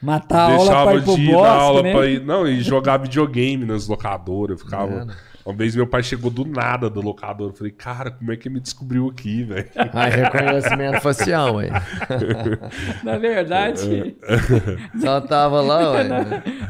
Matar 0.03 0.39
a 0.51 0.55
aula 0.55 0.57
para 0.57 0.65
Deixava 0.65 0.95
ir 0.95 1.03
pro 1.05 1.15
de 1.15 1.21
ir 1.23 1.27
na 1.27 1.37
bosque, 1.39 1.49
aula 1.61 1.83
né? 1.83 1.93
pra 1.93 2.07
ir. 2.07 2.25
Não, 2.25 2.49
e 2.49 2.61
jogar 2.63 2.97
videogame 2.97 3.65
nas 3.67 3.87
locadoras. 3.87 4.59
Eu 4.59 4.65
ficava. 4.65 5.07
Uma 5.51 5.57
vez 5.57 5.75
meu 5.75 5.87
pai 5.87 6.03
chegou 6.03 6.31
do 6.31 6.45
nada 6.45 6.89
do 6.89 7.01
locador. 7.01 7.51
Eu 7.51 7.55
falei, 7.55 7.73
cara, 7.73 8.11
como 8.11 8.31
é 8.33 8.37
que 8.37 8.49
me 8.49 8.61
descobriu 8.61 9.09
aqui, 9.09 9.43
velho? 9.43 9.69
Ah, 9.93 10.07
reconhecimento 10.07 11.01
facial, 11.01 11.57
ué. 11.57 11.69
Na 13.03 13.19
verdade, 13.19 14.17
Só 15.01 15.21
tava 15.21 15.61
lá, 15.61 15.93
ué. 15.93 16.05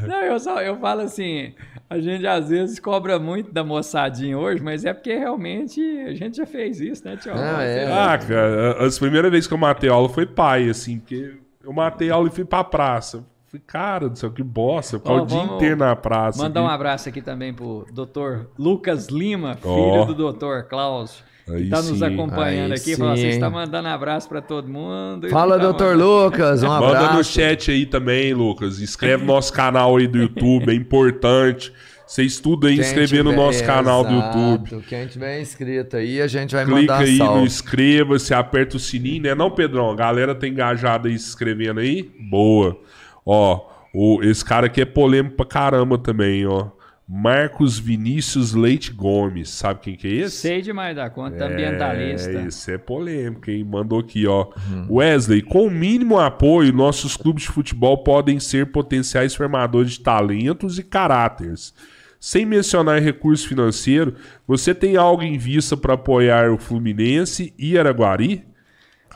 não, 0.07 0.21
eu, 0.23 0.39
só, 0.39 0.59
eu 0.61 0.77
falo 0.79 1.01
assim, 1.01 1.53
a 1.89 1.99
gente 1.99 2.25
às 2.25 2.49
vezes 2.49 2.79
cobra 2.79 3.19
muito 3.19 3.51
da 3.51 3.63
moçadinha 3.63 4.37
hoje, 4.37 4.63
mas 4.63 4.83
é 4.83 4.93
porque 4.93 5.15
realmente 5.15 5.79
a 6.07 6.13
gente 6.15 6.37
já 6.37 6.45
fez 6.45 6.81
isso, 6.81 7.05
né, 7.05 7.15
tio? 7.15 7.35
Não, 7.35 7.61
é. 7.61 7.85
Ah, 7.85 8.17
cara, 8.17 8.83
as 8.85 8.97
primeiras 8.97 9.29
vezes 9.29 9.47
que 9.47 9.53
eu 9.53 9.57
matei 9.57 9.89
aula 9.89 10.09
foi 10.09 10.25
pai, 10.25 10.67
assim, 10.69 10.99
porque 10.99 11.35
eu 11.63 11.71
matei 11.71 12.09
aula 12.09 12.27
e 12.27 12.31
fui 12.31 12.43
pra 12.43 12.63
praça. 12.63 13.23
Falei, 13.51 13.63
cara 13.67 14.07
do 14.09 14.17
céu, 14.17 14.31
que 14.31 14.41
bosta. 14.43 14.97
Ficar 14.97 15.11
Ó, 15.11 15.23
o 15.23 15.25
dia 15.25 15.43
inteiro 15.43 15.75
na 15.75 15.95
praça. 15.95 16.41
Mandar 16.41 16.61
um 16.61 16.65
aqui. 16.67 16.75
abraço 16.75 17.09
aqui 17.09 17.21
também 17.21 17.53
pro 17.53 17.85
Dr. 17.91 18.45
Lucas 18.57 19.07
Lima, 19.07 19.55
filho 19.55 19.73
Ó. 19.73 20.05
do 20.05 20.31
Dr. 20.31 20.67
Klaus, 20.69 21.21
Aí 21.49 21.63
está 21.63 21.81
nos 21.81 21.99
sim. 21.99 22.05
acompanhando 22.05 22.71
Aí 22.71 22.77
aqui. 22.79 22.95
Fala, 22.95 23.17
você 23.17 23.27
está 23.27 23.49
mandando 23.49 23.87
abraço 23.89 24.29
para 24.29 24.41
todo 24.41 24.69
mundo. 24.69 25.27
Fala, 25.29 25.55
fica 25.55 25.65
doutor 25.67 25.97
mandando- 25.97 26.23
Lucas. 26.25 26.63
Um 26.63 26.67
Manda 26.69 26.87
abraço. 26.99 27.13
no 27.17 27.23
chat 27.25 27.71
aí 27.71 27.85
também, 27.85 28.33
Lucas. 28.33 28.79
Inscreve 28.79 29.23
no 29.25 29.33
nosso 29.33 29.51
canal 29.51 29.97
aí 29.97 30.07
do 30.07 30.17
YouTube, 30.17 30.71
é 30.71 30.73
importante. 30.73 31.73
Você 32.07 32.23
estuda 32.23 32.67
aí 32.67 32.77
inscrever 32.77 33.23
no 33.23 33.31
nosso 33.31 33.63
canal 33.65 34.03
do 34.03 34.13
Exato. 34.13 34.37
YouTube. 34.37 34.83
Quem 34.87 35.07
tiver 35.07 35.39
inscrito 35.41 35.95
aí, 35.95 36.21
a 36.21 36.27
gente 36.27 36.53
vai 36.53 36.65
Clica 36.65 36.79
mandar 36.81 36.97
aí 36.99 37.17
no 37.17 37.25
salve. 37.25 37.43
inscreva-se, 37.45 38.33
aperta 38.33 38.75
o 38.75 38.79
sininho, 38.79 39.23
né? 39.23 39.33
Não, 39.35 39.49
Pedrão? 39.49 39.89
A 39.91 39.95
galera 39.95 40.35
tá 40.35 40.45
engajada 40.45 41.07
aí 41.07 41.17
se 41.17 41.29
inscrevendo 41.29 41.79
aí? 41.79 42.11
Boa. 42.29 42.77
Ó, 43.25 43.69
o, 43.93 44.23
esse 44.23 44.43
cara 44.43 44.67
aqui 44.67 44.81
é 44.81 44.85
polêmico 44.85 45.35
pra 45.35 45.45
caramba 45.45 45.97
também, 45.97 46.45
ó. 46.45 46.69
Marcos 47.13 47.77
Vinícius 47.77 48.53
Leite 48.53 48.93
Gomes. 48.93 49.49
Sabe 49.49 49.81
quem 49.81 49.95
que 49.97 50.07
é 50.07 50.11
esse? 50.11 50.37
Sei 50.37 50.61
demais 50.61 50.95
da 50.95 51.09
conta, 51.09 51.45
ambientalista. 51.45 52.31
É, 52.31 52.47
isso 52.47 52.71
é 52.71 52.77
polêmico, 52.77 53.51
hein? 53.51 53.65
Mandou 53.65 53.99
aqui, 53.99 54.25
ó. 54.25 54.47
Wesley, 54.89 55.41
com 55.41 55.67
o 55.67 55.69
mínimo 55.69 56.17
apoio, 56.17 56.71
nossos 56.71 57.17
clubes 57.17 57.43
de 57.43 57.49
futebol 57.49 58.01
podem 58.01 58.39
ser 58.39 58.71
potenciais 58.71 59.35
formadores 59.35 59.91
de 59.91 59.99
talentos 59.99 60.79
e 60.79 60.83
caráteres. 60.83 61.73
Sem 62.17 62.45
mencionar 62.45 63.01
recurso 63.01 63.45
financeiro, 63.45 64.15
você 64.47 64.73
tem 64.73 64.95
algo 64.95 65.21
em 65.21 65.37
vista 65.37 65.75
para 65.75 65.95
apoiar 65.95 66.49
o 66.49 66.57
Fluminense 66.57 67.53
e 67.59 67.77
Araguari? 67.77 68.45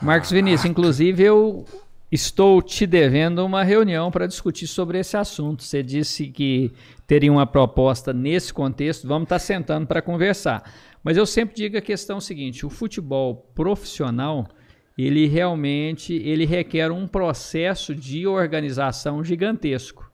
Marcos 0.01 0.31
Vinícius, 0.31 0.69
inclusive 0.69 1.23
eu 1.23 1.65
estou 2.11 2.61
te 2.61 2.85
devendo 2.85 3.45
uma 3.45 3.63
reunião 3.63 4.11
para 4.11 4.27
discutir 4.27 4.67
sobre 4.67 4.99
esse 4.99 5.17
assunto. 5.17 5.63
Você 5.63 5.81
disse 5.81 6.27
que 6.27 6.71
teria 7.07 7.31
uma 7.31 7.47
proposta 7.47 8.13
nesse 8.13 8.53
contexto, 8.53 9.07
vamos 9.07 9.25
estar 9.25 9.39
sentando 9.39 9.87
para 9.87 10.01
conversar. 10.01 10.71
Mas 11.03 11.17
eu 11.17 11.25
sempre 11.25 11.55
digo 11.55 11.77
a 11.77 11.81
questão 11.81 12.19
seguinte, 12.19 12.65
o 12.65 12.69
futebol 12.69 13.49
profissional, 13.53 14.47
ele 14.97 15.27
realmente 15.27 16.13
ele 16.13 16.45
requer 16.45 16.91
um 16.91 17.07
processo 17.07 17.93
de 17.93 18.25
organização 18.25 19.23
gigantesco. 19.23 20.11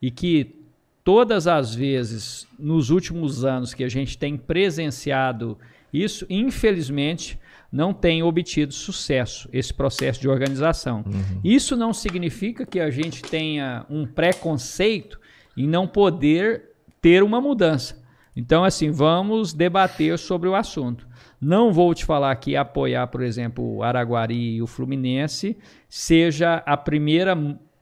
E 0.00 0.10
que 0.10 0.62
todas 1.04 1.46
as 1.46 1.74
vezes 1.74 2.46
nos 2.58 2.90
últimos 2.90 3.44
anos 3.44 3.74
que 3.74 3.84
a 3.84 3.88
gente 3.88 4.18
tem 4.18 4.36
presenciado 4.36 5.58
isso, 5.92 6.24
infelizmente, 6.30 7.38
não 7.72 7.94
tem 7.94 8.22
obtido 8.22 8.74
sucesso 8.74 9.48
esse 9.50 9.72
processo 9.72 10.20
de 10.20 10.28
organização. 10.28 11.02
Isso 11.42 11.74
não 11.74 11.94
significa 11.94 12.66
que 12.66 12.78
a 12.78 12.90
gente 12.90 13.22
tenha 13.22 13.86
um 13.88 14.06
preconceito 14.06 15.18
em 15.56 15.66
não 15.66 15.88
poder 15.88 16.70
ter 17.00 17.22
uma 17.22 17.40
mudança. 17.40 18.02
Então, 18.36 18.62
assim, 18.62 18.90
vamos 18.90 19.52
debater 19.52 20.18
sobre 20.18 20.48
o 20.48 20.54
assunto. 20.54 21.06
Não 21.40 21.72
vou 21.72 21.94
te 21.94 22.04
falar 22.04 22.34
que 22.36 22.56
apoiar, 22.56 23.06
por 23.08 23.22
exemplo, 23.22 23.76
o 23.76 23.82
Araguari 23.82 24.56
e 24.56 24.62
o 24.62 24.66
Fluminense 24.66 25.56
seja 25.88 26.62
a 26.64 26.76
primeira, 26.76 27.36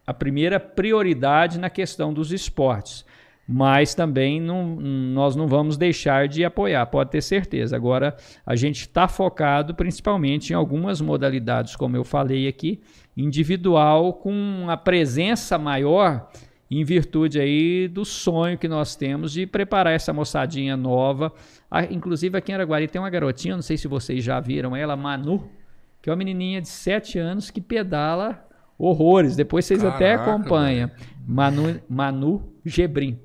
a 0.06 0.14
primeira 0.14 0.58
prioridade 0.58 1.58
na 1.58 1.68
questão 1.68 2.12
dos 2.12 2.32
esportes. 2.32 3.04
Mas 3.52 3.96
também 3.96 4.40
não, 4.40 4.76
nós 4.76 5.34
não 5.34 5.48
vamos 5.48 5.76
deixar 5.76 6.28
de 6.28 6.44
apoiar, 6.44 6.86
pode 6.86 7.10
ter 7.10 7.20
certeza. 7.20 7.74
Agora, 7.74 8.16
a 8.46 8.54
gente 8.54 8.82
está 8.82 9.08
focado 9.08 9.74
principalmente 9.74 10.50
em 10.50 10.54
algumas 10.54 11.00
modalidades, 11.00 11.74
como 11.74 11.96
eu 11.96 12.04
falei 12.04 12.46
aqui, 12.46 12.80
individual, 13.16 14.12
com 14.12 14.66
a 14.68 14.76
presença 14.76 15.58
maior 15.58 16.28
em 16.70 16.84
virtude 16.84 17.40
aí 17.40 17.88
do 17.88 18.04
sonho 18.04 18.56
que 18.56 18.68
nós 18.68 18.94
temos 18.94 19.32
de 19.32 19.44
preparar 19.46 19.94
essa 19.94 20.12
moçadinha 20.12 20.76
nova. 20.76 21.32
Ah, 21.68 21.84
inclusive 21.84 22.38
aqui 22.38 22.52
em 22.52 22.54
Araguari 22.54 22.86
tem 22.86 23.02
uma 23.02 23.10
garotinha, 23.10 23.56
não 23.56 23.62
sei 23.62 23.76
se 23.76 23.88
vocês 23.88 24.22
já 24.22 24.38
viram 24.38 24.76
ela, 24.76 24.96
Manu, 24.96 25.50
que 26.00 26.08
é 26.08 26.12
uma 26.12 26.16
menininha 26.16 26.60
de 26.60 26.68
7 26.68 27.18
anos 27.18 27.50
que 27.50 27.60
pedala 27.60 28.46
horrores. 28.78 29.34
Depois 29.34 29.64
vocês 29.64 29.82
até 29.82 30.16
Caraca, 30.16 30.30
acompanham. 30.30 30.88
Manu, 31.26 31.80
Manu 31.88 32.52
Gebrim. 32.64 33.18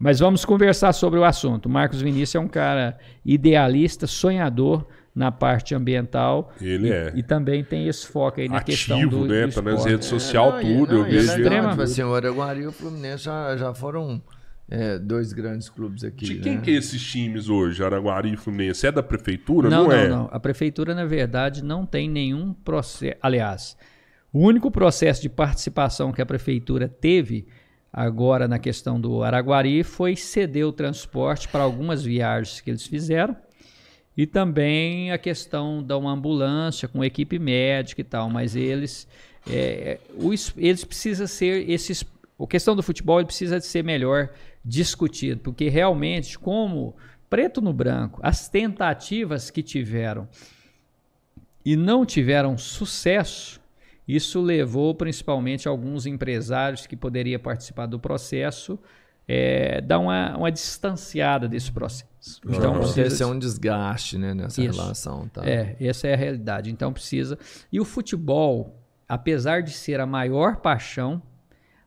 Mas 0.00 0.18
vamos 0.18 0.46
conversar 0.46 0.94
sobre 0.94 1.18
o 1.20 1.24
assunto. 1.24 1.66
O 1.66 1.68
Marcos 1.68 2.00
Vinícius 2.00 2.34
é 2.34 2.40
um 2.40 2.48
cara 2.48 2.96
idealista, 3.22 4.06
sonhador 4.06 4.86
na 5.14 5.30
parte 5.30 5.74
ambiental. 5.74 6.50
Ele 6.58 6.88
e, 6.88 6.92
é. 6.92 7.12
E 7.14 7.22
também 7.22 7.62
tem 7.62 7.86
esse 7.86 8.06
foco 8.06 8.40
aí 8.40 8.48
na 8.48 8.62
questão 8.62 8.96
Ativo, 8.96 9.18
do, 9.18 9.26
né? 9.26 9.46
do 9.46 9.52
Tá 9.52 9.60
nas 9.60 9.84
redes 9.84 10.08
sociais, 10.08 10.52
não, 10.54 10.62
e- 10.62 10.78
tudo. 10.78 10.92
não, 10.94 11.00
eu 11.00 11.06
é 11.06 11.10
vejo. 11.10 11.26
Extrema- 11.32 11.70
Tipo 11.70 11.82
assim, 11.82 12.02
o 12.02 12.14
Araguari 12.14 12.60
e 12.62 12.66
o 12.66 12.72
Fluminense 12.72 13.24
já, 13.24 13.54
já 13.58 13.74
foram 13.74 14.22
é, 14.70 14.98
dois 14.98 15.34
grandes 15.34 15.68
clubes 15.68 16.02
aqui. 16.02 16.24
De 16.24 16.34
né? 16.36 16.40
quem 16.44 16.60
que 16.62 16.70
é 16.70 16.74
esses 16.74 17.02
times 17.02 17.50
hoje, 17.50 17.84
Araguari 17.84 18.32
e 18.32 18.36
Fluminense? 18.38 18.86
É 18.86 18.92
da 18.92 19.02
prefeitura? 19.02 19.68
Não, 19.68 19.84
não, 19.84 19.92
é? 19.92 20.08
não. 20.08 20.30
A 20.32 20.40
prefeitura, 20.40 20.94
na 20.94 21.04
verdade, 21.04 21.62
não 21.62 21.84
tem 21.84 22.08
nenhum 22.08 22.54
processo. 22.54 23.18
Aliás, 23.20 23.76
o 24.32 24.38
único 24.38 24.70
processo 24.70 25.20
de 25.20 25.28
participação 25.28 26.10
que 26.10 26.22
a 26.22 26.26
prefeitura 26.26 26.88
teve 26.88 27.46
agora 27.92 28.46
na 28.46 28.58
questão 28.58 29.00
do 29.00 29.22
Araguari 29.22 29.82
foi 29.82 30.16
ceder 30.16 30.66
o 30.66 30.72
transporte 30.72 31.48
para 31.48 31.62
algumas 31.62 32.04
viagens 32.04 32.60
que 32.60 32.70
eles 32.70 32.86
fizeram 32.86 33.36
e 34.16 34.26
também 34.26 35.12
a 35.12 35.18
questão 35.18 35.82
da 35.82 35.96
uma 35.96 36.12
ambulância 36.12 36.88
com 36.88 37.04
equipe 37.04 37.38
médica 37.38 38.00
e 38.00 38.04
tal. 38.04 38.28
Mas 38.28 38.54
eles, 38.56 39.08
é, 39.48 39.98
eles 40.56 40.84
precisam 40.84 41.26
ser 41.26 41.68
esses. 41.70 42.04
A 42.38 42.46
questão 42.46 42.74
do 42.74 42.82
futebol 42.82 43.24
precisa 43.24 43.58
de 43.58 43.66
ser 43.66 43.84
melhor 43.84 44.30
discutido, 44.64 45.40
porque 45.40 45.68
realmente, 45.68 46.38
como 46.38 46.96
preto 47.28 47.60
no 47.60 47.72
branco, 47.72 48.18
as 48.22 48.48
tentativas 48.48 49.50
que 49.50 49.62
tiveram 49.62 50.28
e 51.64 51.76
não 51.76 52.04
tiveram 52.04 52.56
sucesso, 52.56 53.59
isso 54.14 54.40
levou 54.40 54.94
principalmente 54.94 55.68
alguns 55.68 56.06
empresários 56.06 56.86
que 56.86 56.96
poderiam 56.96 57.40
participar 57.40 57.86
do 57.86 57.98
processo 57.98 58.78
é, 59.32 59.80
dar 59.80 60.00
uma, 60.00 60.36
uma 60.36 60.50
distanciada 60.50 61.48
desse 61.48 61.70
processo. 61.70 62.40
Então 62.44 62.58
Então, 62.58 62.78
precisa 62.80 63.06
esse 63.06 63.22
é 63.22 63.26
um 63.26 63.38
desgaste, 63.38 64.18
né, 64.18 64.34
nessa 64.34 64.60
Isso. 64.60 64.80
relação. 64.80 65.28
Tá? 65.28 65.48
é, 65.48 65.76
essa 65.80 66.08
é 66.08 66.14
a 66.14 66.16
realidade. 66.16 66.68
Então 66.68 66.92
precisa. 66.92 67.38
E 67.70 67.78
o 67.78 67.84
futebol, 67.84 68.76
apesar 69.08 69.62
de 69.62 69.70
ser 69.70 70.00
a 70.00 70.06
maior 70.06 70.56
paixão, 70.56 71.22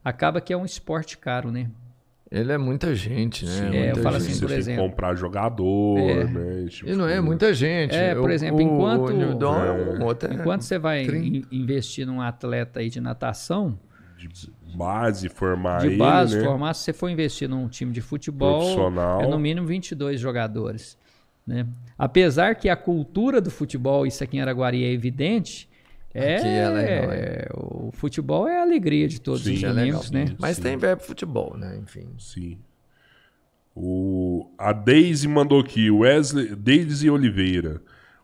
acaba 0.02 0.40
que 0.40 0.54
é 0.54 0.58
um 0.58 0.64
esporte 0.64 1.18
caro, 1.18 1.52
né? 1.52 1.70
Ele 2.36 2.52
é 2.52 2.58
muita 2.58 2.96
gente, 2.96 3.46
né? 3.46 3.52
Sim, 3.52 3.64
É, 3.64 3.68
eu 3.68 3.86
muita 3.94 4.02
falo 4.02 4.20
gente. 4.20 4.24
assim, 4.32 4.34
Você 4.34 4.40
por 4.42 4.48
tem 4.48 4.56
que 4.56 4.62
exemplo. 4.62 4.90
comprar 4.90 5.16
jogador, 5.16 6.00
É. 6.00 6.24
né? 6.24 6.66
tipo 6.68 6.90
E 6.90 6.96
não 6.96 7.08
é 7.08 7.22
muita 7.22 7.54
gente. 7.54 7.94
É, 7.96 8.16
por 8.16 8.32
exemplo, 8.32 8.58
o, 8.58 8.62
enquanto- 8.62 9.10
O 9.10 9.14
individual 9.14 9.64
é 9.64 9.72
um 9.72 10.04
outro. 10.04 10.32
é- 10.32 10.34
Enquanto 10.36 10.62
você 10.64 10.80
vai 10.80 11.06
investir 11.52 12.08
num 12.08 12.20
atleta 12.22 12.80
aí 12.80 12.90
de 12.90 13.00
natação, 13.00 13.78
De 14.18 14.28
base, 14.76 15.30
formar 15.30 15.82
de 15.82 15.88
ele, 15.88 15.98
base, 15.98 16.38
né? 16.38 16.44
formar, 16.44 16.74
se 16.74 16.84
você 16.86 16.94
for 16.94 17.10
investir 17.10 17.48
num 17.48 17.68
time 17.68 17.92
de 17.92 18.02
futebol, 18.02 18.60
Profissional. 18.62 19.22
é 19.22 19.28
no 19.28 19.38
mínimo 19.38 19.68
22 19.68 20.20
jogadores. 20.20 20.98
Né? 21.46 21.68
Apesar 22.00 22.56
que 22.56 22.68
a 22.70 22.76
cultura 22.76 23.40
do 23.42 23.52
futebol, 23.52 24.08
isso 24.08 24.24
aqui 24.24 24.38
em 24.38 24.42
Araguari 24.42 24.84
é 24.84 24.92
evidente, 24.92 25.70
é, 26.14 26.36
Aqui 26.36 26.48
é 26.48 26.70
legal, 26.70 27.12
é. 27.12 27.48
o 27.56 27.92
futebol 27.92 28.48
é 28.48 28.60
a 28.60 28.62
alegria 28.62 29.08
de 29.08 29.20
todos 29.20 29.44
Sim, 29.44 29.56
os 29.56 29.64
é 29.64 29.68
domingos, 29.70 30.12
legal, 30.12 30.26
né? 30.26 30.28
sim. 30.32 30.38
Mas 30.40 30.60
tem 30.60 30.78
verbo 30.78 31.02
futebol, 31.02 31.58
né? 31.58 31.78
Enfim. 31.82 32.10
Sim. 32.20 32.60
O, 33.76 34.52
a 34.58 34.72
Daisy 34.72 35.28
mandou 35.28 35.60
aqui, 35.60 35.90
Wesley, 35.90 36.56
Daisy 36.56 37.10
Oliveira. 37.10 37.82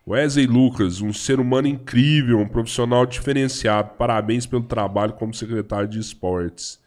Wesley 0.08 0.48
Lucas, 0.48 1.01
um 1.01 1.14
ser 1.14 1.40
humano 1.40 1.68
incrível, 1.68 2.40
um 2.40 2.48
profissional 2.48 3.06
diferenciado. 3.06 3.92
Parabéns 3.98 4.45
pelo 4.45 4.64
trabalho 4.64 5.14
como 5.14 5.34
secretário 5.34 5.88
de 5.88 6.00
esportes. 6.00 6.80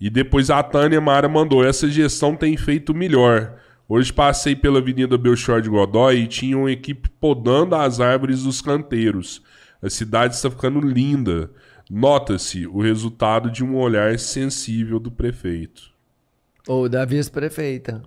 E 0.00 0.08
depois 0.08 0.50
a 0.50 0.62
Tânia 0.62 1.00
Mara 1.00 1.28
mandou: 1.28 1.64
essa 1.64 1.88
gestão 1.88 2.36
tem 2.36 2.56
feito 2.56 2.94
melhor. 2.94 3.58
Hoje 3.88 4.12
passei 4.12 4.54
pela 4.54 4.78
Avenida 4.78 5.16
Belchor 5.16 5.62
de 5.62 5.70
Godói 5.70 6.18
e 6.18 6.26
tinha 6.26 6.58
uma 6.58 6.70
equipe 6.70 7.08
podando 7.18 7.74
as 7.74 8.00
árvores 8.00 8.42
dos 8.42 8.60
canteiros. 8.60 9.42
A 9.82 9.88
cidade 9.90 10.34
está 10.34 10.50
ficando 10.50 10.80
linda. 10.80 11.50
Nota-se 11.90 12.66
o 12.66 12.80
resultado 12.82 13.50
de 13.50 13.64
um 13.64 13.76
olhar 13.76 14.18
sensível 14.18 14.98
do 15.00 15.10
prefeito. 15.10 15.90
Ou 16.66 16.88
da 16.88 17.04
vice-prefeita. 17.04 18.02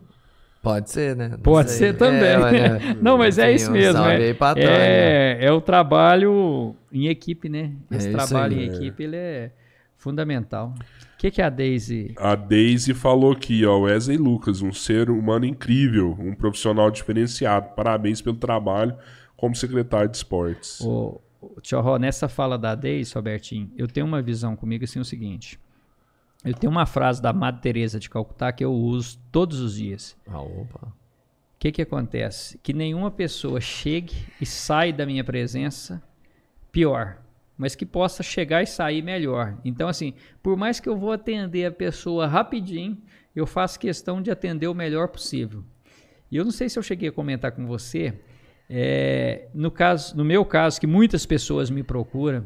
Pode 0.62 0.92
ser, 0.92 1.16
né? 1.16 1.30
Não 1.30 1.40
Pode 1.40 1.72
sei. 1.72 1.88
ser 1.90 1.98
também. 1.98 2.30
É, 2.30 2.38
olha, 2.38 2.80
Não, 3.02 3.18
mas 3.18 3.40
é 3.40 3.52
isso 3.52 3.70
um 3.72 3.74
mesmo. 3.74 3.94
salve 3.94 4.24
É, 4.24 4.28
aí 4.28 4.34
pra 4.36 4.54
Tânia. 4.54 4.70
é, 4.70 5.46
é 5.46 5.52
o 5.52 5.60
trabalho 5.60 6.76
em 6.92 7.08
equipe, 7.08 7.50
né? 7.50 7.72
Esse 7.90 8.10
É 8.10 8.12
trabalho 8.12 8.56
aí. 8.58 8.66
em 8.68 8.76
equipe 8.76 9.04
ele 9.04 9.16
é 9.16 9.52
fundamental. 9.98 10.76
O 11.16 11.18
que, 11.18 11.32
que 11.32 11.42
a 11.42 11.50
Daisy 11.50 12.14
A 12.18 12.36
Daisy 12.36 12.94
falou 12.94 13.32
aqui, 13.32 13.66
ó, 13.66 13.80
Wesley 13.82 14.18
Lucas, 14.18 14.62
um 14.62 14.72
ser 14.74 15.10
humano 15.10 15.46
incrível, 15.46 16.16
um 16.20 16.36
profissional 16.36 16.92
diferenciado. 16.92 17.70
Parabéns 17.76 18.22
pelo 18.22 18.36
trabalho 18.38 18.96
como 19.36 19.56
secretário 19.56 20.10
de 20.10 20.18
esportes. 20.18 20.80
Ô, 20.82 21.20
Tio 21.62 21.82
Ró, 21.82 21.98
nessa 21.98 22.28
fala 22.28 22.58
da 22.58 22.76
Deise, 22.76 23.14
Robertinho, 23.14 23.72
eu 23.76 23.88
tenho 23.88 24.06
uma 24.06 24.22
visão 24.22 24.56
comigo 24.56 24.84
assim, 24.84 25.00
o 25.00 25.06
seguinte. 25.06 25.60
Eu 26.44 26.54
tenho 26.54 26.72
uma 26.72 26.86
frase 26.86 27.22
da 27.22 27.32
Madre 27.32 27.62
Teresa 27.62 28.00
de 28.00 28.10
Calcutá 28.10 28.52
que 28.52 28.64
eu 28.64 28.74
uso 28.74 29.20
todos 29.32 29.60
os 29.60 29.76
dias. 29.76 30.18
Ah, 30.28 30.42
opa. 30.42 30.88
O 30.88 31.60
que 31.60 31.72
que 31.72 31.82
acontece? 31.82 32.58
Que 32.60 32.74
nenhuma 32.74 33.12
pessoa 33.12 33.62
chegue 33.62 34.16
e 34.40 34.46
sai 34.46 34.92
da 34.92 35.06
minha 35.06 35.24
presença 35.24 36.02
pior, 36.72 37.22
mas 37.56 37.76
que 37.76 37.86
possa 37.86 38.24
chegar 38.24 38.64
e 38.64 38.66
sair 38.66 39.04
melhor. 39.04 39.56
Então, 39.64 39.88
assim, 39.88 40.16
por 40.42 40.58
mais 40.58 40.80
que 40.80 40.90
eu 40.90 40.98
vou 40.98 41.12
atender 41.12 41.66
a 41.66 41.72
pessoa 41.72 42.26
rapidinho, 42.26 42.98
eu 43.36 43.46
faço 43.46 43.80
questão 43.80 44.22
de 44.22 44.32
atender 44.32 44.68
o 44.68 44.74
melhor 44.74 45.10
possível. 45.10 45.64
E 46.32 46.38
eu 46.38 46.44
não 46.44 46.52
sei 46.52 46.70
se 46.70 46.80
eu 46.80 46.84
cheguei 46.84 47.10
a 47.10 47.12
comentar 47.12 47.52
com 47.52 47.68
você, 47.68 48.20
é, 48.74 49.50
no, 49.54 49.70
caso, 49.70 50.16
no 50.16 50.24
meu 50.24 50.46
caso, 50.46 50.80
que 50.80 50.88
muitas 50.88 51.26
pessoas 51.26 51.70
me 51.70 51.84
procuram, 51.84 52.46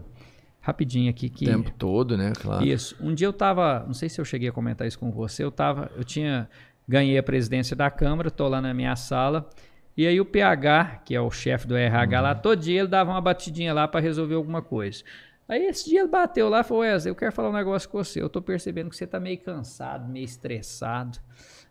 rapidinho 0.60 1.08
aqui, 1.08 1.30
que 1.30 1.45
O 1.45 1.48
tempo 1.48 1.72
todo, 1.78 2.18
né? 2.18 2.34
Claro. 2.36 2.66
isso. 2.66 2.95
Um 3.00 3.14
dia 3.14 3.28
eu 3.28 3.34
tava, 3.34 3.84
não 3.86 3.94
sei 3.94 4.10
se 4.10 4.20
eu 4.20 4.26
cheguei 4.26 4.50
a 4.50 4.52
comentar 4.52 4.88
isso 4.88 4.98
com 4.98 5.12
você, 5.12 5.44
eu 5.44 5.52
tava, 5.52 5.92
eu 5.95 6.04
tinha 6.04 6.50
ganhei 6.88 7.16
a 7.16 7.24
presidência 7.24 7.76
da 7.76 7.92
Câmara, 7.92 8.32
tô 8.32 8.48
lá 8.48 8.60
na 8.60 8.74
minha 8.74 8.95
sala, 8.95 9.48
e 9.95 10.08
aí 10.08 10.20
o 10.20 10.26
PH, 10.26 11.04
que 11.06 11.14
é 11.14 11.22
o 11.22 11.30
chefe 11.30 11.68
do 11.68 11.78
RH 11.78 12.22
lá, 12.22 12.34
todo 12.34 12.60
dia 12.60 12.80
ele 12.80 12.88
dava 12.88 13.12
uma 13.12 13.22
batidinha 13.22 13.72
lá 13.72 13.88
para 13.88 14.00
resolver 14.00 14.34
alguma 14.34 14.64
coisa. 14.64 15.04
Aí 15.48 15.64
esse 15.68 15.88
dia 15.88 16.00
ele 16.00 16.10
bateu 16.10 16.50
lá 16.50 16.62
e 16.62 16.64
falou: 16.64 16.82
Wesley, 16.82 17.12
eu 17.12 17.16
quero 17.16 17.32
falar 17.32 17.52
um 17.52 17.54
negócio 17.54 17.88
com 17.88 18.04
você. 18.04 18.20
Eu 18.20 18.30
tô 18.30 18.42
percebendo 18.42 18.90
que 18.90 18.98
você 18.98 19.06
tá 19.06 19.20
meio 19.20 19.38
cansado, 19.38 20.12
meio 20.12 20.26
estressado. 20.26 21.20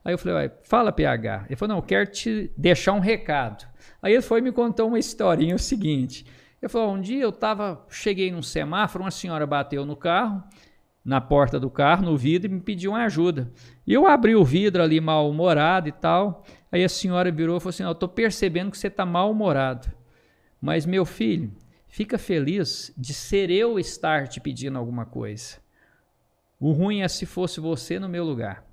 Aí 0.04 0.14
eu 0.14 0.18
falei: 0.18 0.48
fala, 0.62 0.92
PH. 0.92 1.46
Ele 1.48 1.56
falou: 1.56 1.74
Não, 1.74 1.82
eu 1.82 1.86
quero 1.86 2.08
te 2.08 2.52
deixar 2.56 2.92
um 2.92 3.00
recado. 3.00 3.66
Aí 4.04 4.12
ele 4.12 4.20
foi 4.20 4.40
e 4.40 4.42
me 4.42 4.52
contou 4.52 4.86
uma 4.86 4.98
historinha: 4.98 5.54
o 5.54 5.58
seguinte. 5.58 6.26
Ele 6.60 6.68
falou: 6.68 6.94
Um 6.94 7.00
dia 7.00 7.22
eu 7.22 7.32
tava, 7.32 7.82
cheguei 7.88 8.30
num 8.30 8.42
semáforo, 8.42 9.02
uma 9.02 9.10
senhora 9.10 9.46
bateu 9.46 9.86
no 9.86 9.96
carro, 9.96 10.44
na 11.02 11.22
porta 11.22 11.58
do 11.58 11.70
carro, 11.70 12.04
no 12.04 12.14
vidro, 12.14 12.50
e 12.50 12.54
me 12.54 12.60
pediu 12.60 12.90
uma 12.90 13.04
ajuda. 13.04 13.50
E 13.86 13.94
eu 13.94 14.06
abri 14.06 14.36
o 14.36 14.44
vidro 14.44 14.82
ali 14.82 15.00
mal-humorado 15.00 15.88
e 15.88 15.92
tal. 15.92 16.44
Aí 16.70 16.84
a 16.84 16.88
senhora 16.88 17.32
virou 17.32 17.56
e 17.56 17.60
falou 17.60 17.70
assim: 17.70 17.82
Eu 17.82 17.94
tô 17.94 18.06
percebendo 18.06 18.70
que 18.70 18.76
você 18.76 18.90
tá 18.90 19.06
mal-humorado. 19.06 19.88
Mas, 20.60 20.84
meu 20.84 21.06
filho, 21.06 21.50
fica 21.88 22.18
feliz 22.18 22.92
de 22.96 23.14
ser 23.14 23.50
eu 23.50 23.78
estar 23.78 24.28
te 24.28 24.38
pedindo 24.38 24.76
alguma 24.78 25.06
coisa. 25.06 25.56
O 26.60 26.72
ruim 26.72 27.00
é 27.00 27.08
se 27.08 27.24
fosse 27.24 27.58
você 27.58 27.98
no 27.98 28.08
meu 28.08 28.22
lugar. 28.22 28.64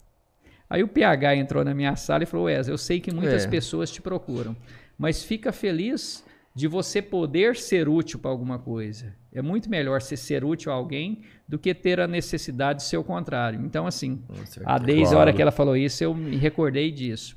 Aí 0.69 0.83
o 0.83 0.87
PH 0.87 1.35
entrou 1.35 1.63
na 1.65 1.73
minha 1.73 1.95
sala 1.95 2.23
e 2.23 2.25
falou: 2.25 2.47
Wesley, 2.47 2.73
eu 2.73 2.77
sei 2.77 2.99
que 2.99 3.13
muitas 3.13 3.45
É. 3.45 3.47
pessoas 3.49 3.89
te 3.91 4.01
procuram, 4.01 4.55
mas 5.01 5.23
fica 5.23 5.51
feliz 5.51 6.23
de 6.53 6.67
você 6.67 7.01
poder 7.01 7.55
ser 7.55 7.89
útil 7.89 8.19
para 8.19 8.29
alguma 8.29 8.59
coisa. 8.59 9.15
É 9.33 9.41
muito 9.41 9.69
melhor 9.69 9.99
você 10.01 10.15
ser 10.15 10.43
útil 10.43 10.71
a 10.71 10.75
alguém 10.75 11.21
do 11.47 11.57
que 11.57 11.73
ter 11.73 11.99
a 11.99 12.07
necessidade 12.07 12.79
de 12.79 12.85
ser 12.85 12.97
o 12.97 13.03
contrário. 13.03 13.59
Então, 13.65 13.87
assim, 13.87 14.21
a 14.63 14.77
Deise, 14.77 15.01
a 15.01 15.05
Claro. 15.07 15.19
hora 15.19 15.33
que 15.33 15.41
ela 15.41 15.51
falou 15.51 15.75
isso, 15.75 16.03
eu 16.03 16.13
me 16.13 16.37
recordei 16.37 16.91
disso. 16.91 17.35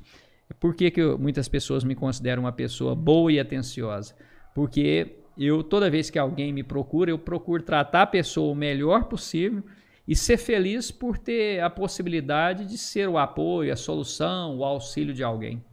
Por 0.59 0.75
que, 0.75 0.91
que 0.91 1.01
eu- 1.01 1.17
muitas 1.17 1.47
pessoas 1.47 1.83
me 1.83 1.95
consideram 1.95 2.43
uma 2.43 2.51
pessoa 2.51 2.93
boa 2.93 3.31
e 3.31 3.39
atenciosa? 3.39 4.13
Porque 4.53 5.15
eu, 5.37 5.63
toda 5.63 5.89
vez 5.89 6.09
que 6.11 6.19
alguém 6.19 6.53
me 6.53 6.61
procura, 6.63 7.09
eu 7.09 7.17
procuro 7.17 7.63
tratar 7.63 8.03
a 8.03 8.07
pessoa 8.07 8.51
o 8.51 8.55
melhor 8.55 9.05
possível 9.05 9.63
e 10.07 10.15
ser 10.15 10.37
feliz 10.37 10.91
por 10.91 11.17
ter 11.17 11.61
a 11.61 11.69
possibilidade 11.69 12.65
de 12.67 12.77
ser 12.77 13.07
o 13.09 13.17
apoio, 13.17 13.73
a 13.73 13.75
solução, 13.75 14.57
o 14.57 14.63
auxílio 14.63 15.13
de 15.15 15.23
alguém. 15.23 15.63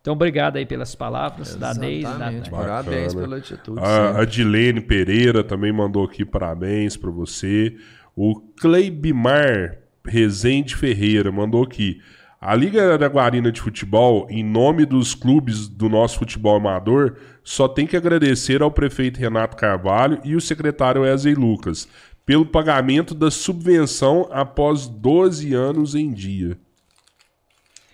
Então, 0.00 0.14
obrigado 0.14 0.56
aí 0.56 0.64
pelas 0.64 0.94
palavras 0.94 1.54
da 1.56 1.72
Deise. 1.72 2.02
Da 2.02 2.10
Exatamente. 2.10 2.50
Tânia. 2.50 2.66
Parabéns 2.66 3.14
Bacana. 3.14 3.20
pela 3.20 3.36
atitude. 3.36 3.80
A, 3.80 4.24
Dilene 4.24 4.80
Pereira 4.80 5.44
também 5.44 5.72
mandou 5.72 6.04
aqui 6.04 6.24
parabéns 6.24 6.96
para 6.96 7.10
você. 7.10 7.76
O 8.16 8.40
Cleibimar 8.60 9.78
Rezende 10.06 10.74
Ferreira 10.74 11.30
mandou 11.30 11.62
aqui. 11.62 12.00
A 12.40 12.54
Liga 12.54 12.94
Araguarina 12.94 13.50
de 13.50 13.60
Futebol, 13.60 14.26
em 14.30 14.44
nome 14.44 14.86
dos 14.86 15.12
clubes 15.12 15.68
do 15.68 15.88
nosso 15.88 16.20
futebol 16.20 16.56
amador, 16.56 17.16
só 17.42 17.66
tem 17.66 17.84
que 17.84 17.96
agradecer 17.96 18.62
ao 18.62 18.70
prefeito 18.70 19.18
Renato 19.18 19.56
Carvalho 19.56 20.20
e 20.24 20.36
o 20.36 20.40
secretário 20.40 21.02
Wesley 21.02 21.34
Lucas 21.34 21.88
pelo 22.24 22.46
pagamento 22.46 23.14
da 23.14 23.30
subvenção 23.30 24.28
após 24.30 24.86
12 24.86 25.52
anos 25.52 25.94
em 25.94 26.12
dia. 26.12 26.56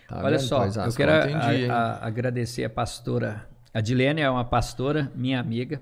Tá 0.08 0.18
Olha 0.22 0.38
vendo? 0.38 0.46
só, 0.48 0.60
Pois 0.60 0.76
eu 0.76 0.92
quero 0.92 1.12
a- 1.12 1.74
a- 1.74 2.06
agradecer 2.06 2.64
a 2.64 2.70
pastora. 2.70 3.48
A 3.72 3.80
Dilene 3.80 4.20
é 4.20 4.30
uma 4.30 4.44
pastora, 4.44 5.10
minha 5.14 5.40
amiga, 5.40 5.80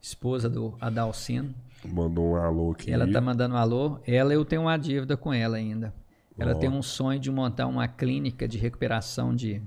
esposa 0.00 0.48
do 0.48 0.76
Adalcino. 0.80 1.54
Mandou 1.84 2.32
um 2.32 2.36
alô 2.36 2.72
aqui. 2.72 2.90
Ela 2.90 3.10
tá 3.10 3.20
mandando 3.20 3.54
um 3.54 3.58
alô. 3.58 4.00
Ela, 4.06 4.32
eu 4.34 4.44
tenho 4.44 4.62
uma 4.62 4.76
dívida 4.76 5.16
com 5.16 5.32
ela 5.32 5.56
ainda. 5.56 5.92
Ela 6.38 6.52
Ó. 6.52 6.58
tem 6.58 6.68
um 6.68 6.82
sonho 6.82 7.18
de 7.18 7.30
montar 7.30 7.66
uma 7.66 7.88
clínica 7.88 8.46
de 8.46 8.58
recuperação 8.58 9.34
de 9.34 9.60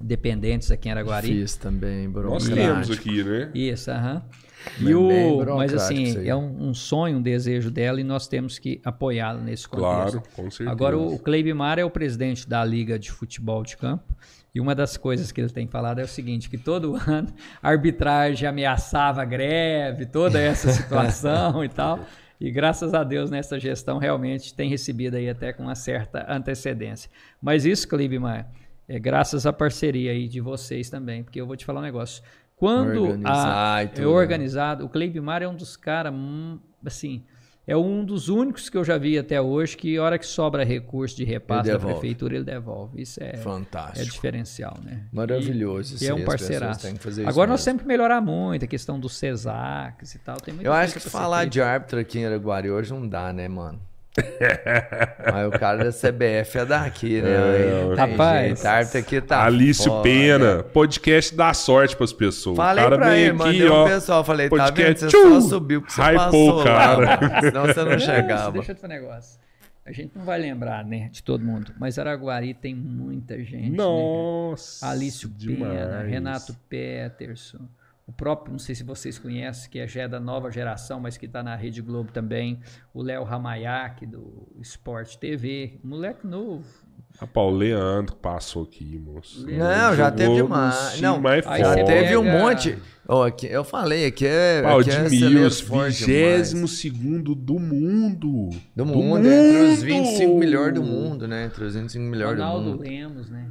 dependentes 0.00 0.70
aqui 0.70 0.88
em 0.88 0.92
Araguari. 0.92 1.28
Fiz 1.28 1.54
também, 1.56 2.04
Nós 2.08 2.12
burocrático. 2.12 2.54
temos 2.56 2.90
aqui, 2.90 3.22
né? 3.24 3.50
Isso, 3.54 3.90
aham. 3.90 4.22
E 4.78 4.94
o, 4.94 5.56
mas 5.56 5.72
assim, 5.74 6.26
é 6.26 6.34
um, 6.34 6.68
um 6.68 6.74
sonho, 6.74 7.18
um 7.18 7.22
desejo 7.22 7.70
dela 7.70 8.00
e 8.00 8.04
nós 8.04 8.28
temos 8.28 8.58
que 8.58 8.80
apoiá-la 8.84 9.40
nesse 9.40 9.68
contexto. 9.68 10.20
Claro, 10.20 10.22
com 10.34 10.50
certeza. 10.50 10.70
Agora, 10.70 10.98
o 10.98 11.18
Cleibimar 11.18 11.78
é 11.78 11.84
o 11.84 11.90
presidente 11.90 12.48
da 12.48 12.64
Liga 12.64 12.98
de 12.98 13.10
Futebol 13.10 13.62
de 13.62 13.76
Campo. 13.76 14.14
E 14.54 14.60
uma 14.60 14.74
das 14.74 14.96
coisas 14.96 15.32
que 15.32 15.40
ele 15.40 15.48
tem 15.48 15.66
falado 15.66 15.98
é 15.98 16.04
o 16.04 16.08
seguinte: 16.08 16.48
que 16.48 16.58
todo 16.58 16.94
ano 17.08 17.28
a 17.62 17.68
arbitragem 17.68 18.48
ameaçava 18.48 19.24
greve, 19.24 20.06
toda 20.06 20.38
essa 20.38 20.70
situação 20.72 21.64
e 21.64 21.68
tal. 21.68 22.00
E 22.40 22.50
graças 22.50 22.92
a 22.92 23.04
Deus, 23.04 23.30
nessa 23.30 23.58
gestão, 23.58 23.98
realmente 23.98 24.52
tem 24.52 24.68
recebido 24.68 25.14
aí 25.14 25.30
até 25.30 25.52
com 25.52 25.62
uma 25.62 25.76
certa 25.76 26.26
antecedência. 26.28 27.08
Mas 27.40 27.64
isso, 27.64 27.86
Cleibimar, 27.86 28.50
é 28.88 28.98
graças 28.98 29.46
à 29.46 29.52
parceria 29.52 30.10
aí 30.10 30.26
de 30.26 30.40
vocês 30.40 30.90
também, 30.90 31.22
porque 31.22 31.40
eu 31.40 31.46
vou 31.46 31.56
te 31.56 31.64
falar 31.64 31.80
um 31.80 31.84
negócio. 31.84 32.22
Quando 32.62 33.02
Organizar 33.02 33.76
a, 33.76 33.82
é 33.82 33.98
né? 33.98 34.06
organizado, 34.06 34.84
o 34.84 34.88
Cleibimar 34.88 35.42
é 35.42 35.48
um 35.48 35.56
dos 35.56 35.76
caras, 35.76 36.14
hum, 36.14 36.60
assim, 36.86 37.24
é 37.66 37.76
um 37.76 38.04
dos 38.04 38.28
únicos 38.28 38.70
que 38.70 38.76
eu 38.76 38.84
já 38.84 38.96
vi 38.96 39.18
até 39.18 39.40
hoje 39.40 39.76
que, 39.76 39.96
a 39.96 40.02
hora 40.04 40.16
que 40.16 40.24
sobra 40.24 40.64
recurso 40.64 41.16
de 41.16 41.24
repasse 41.24 41.72
da 41.72 41.78
prefeitura, 41.80 42.36
ele 42.36 42.44
devolve. 42.44 43.02
Isso 43.02 43.20
é, 43.20 43.30
é 43.30 43.36
Fantástico. 43.38 44.12
diferencial, 44.12 44.78
né? 44.80 45.06
Maravilhoso. 45.12 45.96
E, 46.00 46.04
e 46.04 46.08
é 46.08 46.14
um 46.14 46.24
parceiraço. 46.24 46.86
Agora 47.26 47.50
nós 47.50 47.64
temos 47.64 47.82
que 47.82 47.88
melhorar 47.88 48.20
muito 48.20 48.64
a 48.64 48.68
questão 48.68 49.00
dos 49.00 49.16
CESACs 49.16 50.14
e 50.14 50.20
tal. 50.20 50.36
Tem 50.36 50.54
Eu 50.62 50.72
acho 50.72 50.94
que 50.94 51.00
falar 51.00 51.38
feita. 51.38 51.50
de 51.50 51.60
árbitro 51.60 51.98
aqui 51.98 52.20
em 52.20 52.26
Araguari 52.26 52.70
hoje 52.70 52.92
não 52.92 53.08
dá, 53.08 53.32
né, 53.32 53.48
mano? 53.48 53.80
Mas 55.32 55.46
o 55.48 55.50
cara 55.58 55.84
da 55.84 55.90
CBF 55.90 56.58
é 56.58 56.64
daqui, 56.66 57.22
né? 57.22 57.30
Não 57.82 57.96
tem 57.96 58.10
Rapaz, 58.10 58.60
jeito. 58.62 58.98
aqui 58.98 59.20
tá 59.20 59.44
Alício 59.44 59.84
foda. 59.90 60.02
Pena, 60.02 60.62
podcast 60.64 61.34
dá 61.34 61.54
sorte 61.54 61.96
pras 61.96 62.12
pessoas. 62.12 62.56
Falei 62.56 62.84
o 62.84 62.88
cara 62.90 62.98
pra 62.98 63.16
ele, 63.18 63.32
mandei 63.32 63.68
ó. 63.68 63.84
um 63.84 63.88
pessoal, 63.88 64.22
falei, 64.24 64.48
tá 64.50 64.56
vendo? 64.56 64.64
podcast, 64.66 65.00
Você 65.04 65.08
tchum, 65.08 65.40
só 65.40 65.48
subiu 65.48 65.80
porque 65.80 65.94
você 65.94 66.12
passou 66.14 66.60
o 66.60 66.64
cara. 66.64 66.96
lá, 66.98 67.20
mano. 67.20 67.40
senão 67.40 67.66
você 67.66 67.80
não 67.84 67.90
Não, 67.92 67.98
chegava. 67.98 68.52
Deixa 68.52 68.72
eu 68.72 68.74
te 68.74 68.80
falar 68.80 68.94
um 68.94 68.96
negócio. 69.00 69.40
A 69.84 69.90
gente 69.92 70.12
não 70.16 70.24
vai 70.24 70.38
lembrar, 70.38 70.84
né, 70.84 71.08
de 71.10 71.22
todo 71.24 71.44
mundo, 71.44 71.72
mas 71.78 71.98
Araguari 71.98 72.54
tem 72.54 72.72
muita 72.74 73.36
gente. 73.42 73.70
né? 73.70 73.76
Nossa. 73.76 74.86
Alício 74.88 75.28
Pena, 75.28 75.54
demais. 75.54 76.08
Renato 76.08 76.54
Peterson, 76.68 77.58
o 78.12 78.14
próprio, 78.14 78.52
não 78.52 78.58
sei 78.58 78.74
se 78.74 78.84
vocês 78.84 79.18
conhecem, 79.18 79.70
que 79.70 79.78
é 79.78 79.88
já 79.88 80.02
é 80.02 80.08
da 80.08 80.20
nova 80.20 80.50
geração, 80.50 81.00
mas 81.00 81.16
que 81.16 81.24
está 81.24 81.42
na 81.42 81.56
Rede 81.56 81.80
Globo 81.80 82.12
também, 82.12 82.60
o 82.92 83.02
Léo 83.02 83.24
Ramayak, 83.24 84.04
do 84.06 84.46
Sport 84.60 85.16
TV, 85.16 85.80
moleque 85.82 86.26
novo. 86.26 86.64
Rapaz, 87.18 87.46
o 87.46 87.50
Leandro 87.50 88.16
passou 88.16 88.64
aqui, 88.64 88.98
moço. 88.98 89.46
Não, 89.46 89.94
já 89.94 90.10
teve 90.10 90.42
no 90.42 90.48
mais. 90.48 90.92
time 90.92 91.02
Não, 91.02 91.22
já 91.22 91.84
teve 91.84 92.16
um 92.16 92.24
monte. 92.24 92.78
Ó, 93.06 93.26
aqui, 93.26 93.46
eu 93.46 93.64
falei, 93.64 94.06
aqui 94.06 94.26
é. 94.26 94.62
Pau 94.62 94.78
aqui 94.78 94.90
é 94.90 95.04
de 95.04 95.10
Mills, 95.10 95.62
forte 95.62 96.04
vigésimo 96.04 96.66
demais. 96.66 96.78
segundo 96.78 97.34
do 97.34 97.58
mundo. 97.58 98.50
Do 98.74 98.86
mundo, 98.86 99.26
entre 99.26 99.72
os 99.72 99.82
25 99.82 100.38
melhores 100.38 100.74
do 100.74 100.82
mundo, 100.82 101.28
né? 101.28 101.46
Entre 101.46 101.64
os 101.64 101.74
25 101.74 102.04
melhores 102.04 102.36
do 102.36 102.42
Ronaldo 102.42 102.70
mundo. 102.70 102.82
Lemos, 102.82 103.30
né? 103.30 103.48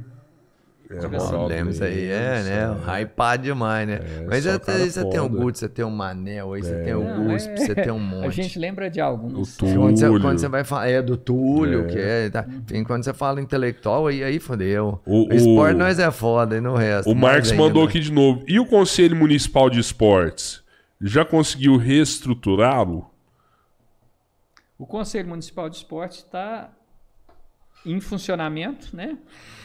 É, 0.94 1.06
Ronaldo 1.06 1.46
Lemos 1.48 1.80
aí 1.82 2.06
é, 2.10 2.42
né? 2.42 3.00
Hypado 3.02 3.42
demais, 3.42 3.88
né? 3.88 4.00
Mas 4.28 4.44
só 4.44 4.52
até 4.52 4.72
aí 4.74 4.90
você 4.90 5.04
tem 5.06 5.20
o. 5.20 5.28
Guto, 5.28 5.58
você 5.58 5.68
tem 5.68 5.84
o 5.84 5.90
Manel, 5.90 6.52
aí 6.52 6.62
você 6.62 6.74
tem 6.82 6.94
o 6.94 7.30
é- 7.30 7.38
você 7.56 7.74
tem 7.74 7.90
um 7.92 7.98
monte. 7.98 8.26
A 8.28 8.30
gente 8.30 8.58
lembra 8.58 8.90
de 8.90 9.00
alguns. 9.00 9.54
O 9.54 9.58
Túlio. 9.58 9.80
Quando 9.80 9.96
você, 9.98 10.20
quando 10.20 10.38
você 10.38 10.48
vai 10.48 10.64
falar, 10.64 10.88
é 10.88 11.00
do 11.02 11.16
Túlio, 11.16 11.82
É. 11.82 11.86
que 11.86 11.98
é. 11.98 12.30
Tá. 12.30 12.46
Enfim, 12.48 12.84
quando 12.84 13.04
você 13.04 13.12
fala 13.14 13.40
intelectual, 13.40 14.06
aí, 14.06 14.22
aí 14.22 14.38
fodeu. 14.38 15.00
O- 15.06 15.28
O, 15.28 15.32
esporte 15.34 15.74
o- 15.74 15.78
nós 15.78 15.98
é 15.98 16.10
foda, 16.10 16.56
e 16.56 16.60
no 16.60 16.74
resto. 16.74 17.08
O 17.10 17.14
ainda. 17.52 17.62
mandou 17.64 17.84
aqui 17.84 18.00
de 18.00 18.12
novo. 18.12 18.44
E 18.46 18.58
o 18.60 18.66
Conselho 18.66 19.16
Municipal 19.16 19.70
de 19.70 19.80
Esportes? 19.80 20.62
Já 21.00 21.24
conseguiu 21.24 21.76
reestruturá-lo? 21.76 23.10
O 24.78 24.86
Conselho 24.86 25.28
Municipal 25.28 25.68
de 25.70 25.76
Esporte 25.76 26.18
está 26.18 26.70
em 27.86 28.00
funcionamento, 28.00 28.94
né? 28.96 29.16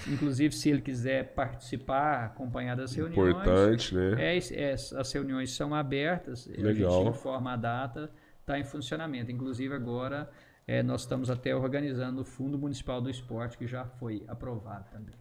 Inclusive, 0.09 0.53
se 0.55 0.69
ele 0.69 0.81
quiser 0.81 1.33
participar, 1.33 2.25
acompanhar 2.25 2.75
das 2.75 2.93
reuniões. 2.93 3.31
Importante, 3.31 3.95
né? 3.95 4.15
É, 4.17 4.37
é, 4.37 4.73
as 4.73 5.11
reuniões 5.11 5.51
são 5.51 5.73
abertas, 5.73 6.49
a 6.49 6.61
Legal. 6.61 7.03
gente 7.03 7.09
informa 7.15 7.53
a 7.53 7.55
data, 7.57 8.09
está 8.39 8.57
em 8.57 8.63
funcionamento. 8.63 9.31
Inclusive, 9.31 9.73
agora 9.73 10.29
é, 10.67 10.81
nós 10.83 11.01
estamos 11.01 11.29
até 11.29 11.55
organizando 11.55 12.21
o 12.21 12.25
Fundo 12.25 12.57
Municipal 12.57 13.01
do 13.01 13.09
Esporte, 13.09 13.57
que 13.57 13.67
já 13.67 13.85
foi 13.85 14.23
aprovado 14.27 14.85
também. 14.91 15.15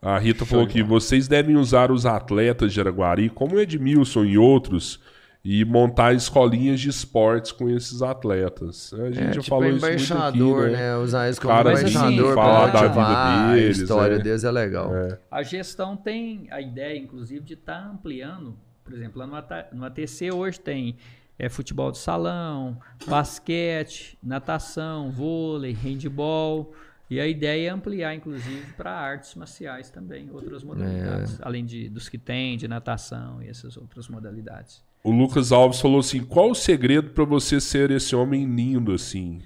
A 0.00 0.18
Rita 0.18 0.44
falou 0.44 0.66
que 0.66 0.82
vocês 0.82 1.26
devem 1.26 1.56
usar 1.56 1.90
os 1.90 2.06
atletas 2.06 2.72
de 2.72 2.80
Araguari, 2.80 3.30
como 3.30 3.56
o 3.56 3.60
Edmilson 3.60 4.24
e 4.24 4.38
outros, 4.38 5.02
e 5.48 5.64
montar 5.64 6.12
escolinhas 6.12 6.80
de 6.80 6.88
esportes 6.88 7.52
com 7.52 7.70
esses 7.70 8.02
atletas. 8.02 8.92
A 8.92 9.12
gente 9.12 9.20
É, 9.20 9.24
já 9.26 9.30
tipo 9.40 9.46
falou 9.46 9.68
isso 9.68 9.80
muito 9.80 9.86
embaixador, 10.02 10.64
aqui, 10.64 10.72
né? 10.72 10.78
né? 10.78 10.96
Usar 10.96 11.30
isso 11.30 11.40
como 11.40 11.54
Cara, 11.54 11.70
Mas, 11.70 11.84
assim, 11.84 11.94
embaixador 11.94 12.34
falar 12.34 12.66
da 12.72 12.88
vida 12.88 13.54
deles, 13.54 13.78
a 13.78 13.82
história 13.82 14.16
né? 14.16 14.24
deles 14.24 14.42
é 14.42 14.50
legal. 14.50 14.90
A 15.30 15.42
gestão 15.44 15.96
tem 15.96 16.48
a 16.50 16.60
ideia, 16.60 16.98
inclusive, 16.98 17.44
de 17.44 17.54
estar 17.54 17.78
ampliando. 17.78 18.56
Por 18.82 18.92
exemplo, 18.92 19.20
lá 19.20 19.26
no, 19.28 19.36
AT 19.36 19.68
no 19.72 19.84
ATC 19.84 20.32
hoje 20.32 20.58
tem 20.58 20.96
é, 21.38 21.48
futebol 21.48 21.92
de 21.92 21.98
salão, 21.98 22.76
basquete, 23.06 24.18
natação, 24.20 25.12
vôlei, 25.12 25.72
handball. 25.72 26.72
E 27.08 27.20
a 27.20 27.26
ideia 27.28 27.68
é 27.68 27.70
ampliar, 27.70 28.16
inclusive, 28.16 28.72
para 28.72 28.90
artes 28.90 29.36
marciais 29.36 29.90
também, 29.90 30.28
outras 30.28 30.64
modalidades. 30.64 31.38
Além 31.40 31.64
de, 31.64 31.88
dos 31.88 32.08
que 32.08 32.18
tem, 32.18 32.56
de 32.56 32.66
natação 32.66 33.40
e 33.40 33.48
essas 33.48 33.76
outras 33.76 34.08
modalidades. 34.08 34.84
O 35.06 35.12
Lucas 35.12 35.52
Alves 35.52 35.80
falou 35.80 36.00
assim: 36.00 36.24
qual 36.24 36.50
o 36.50 36.54
segredo 36.54 37.10
pra 37.10 37.24
você 37.24 37.60
ser 37.60 37.92
esse 37.92 38.16
homem 38.16 38.44
lindo 38.44 38.92
assim? 38.92 39.38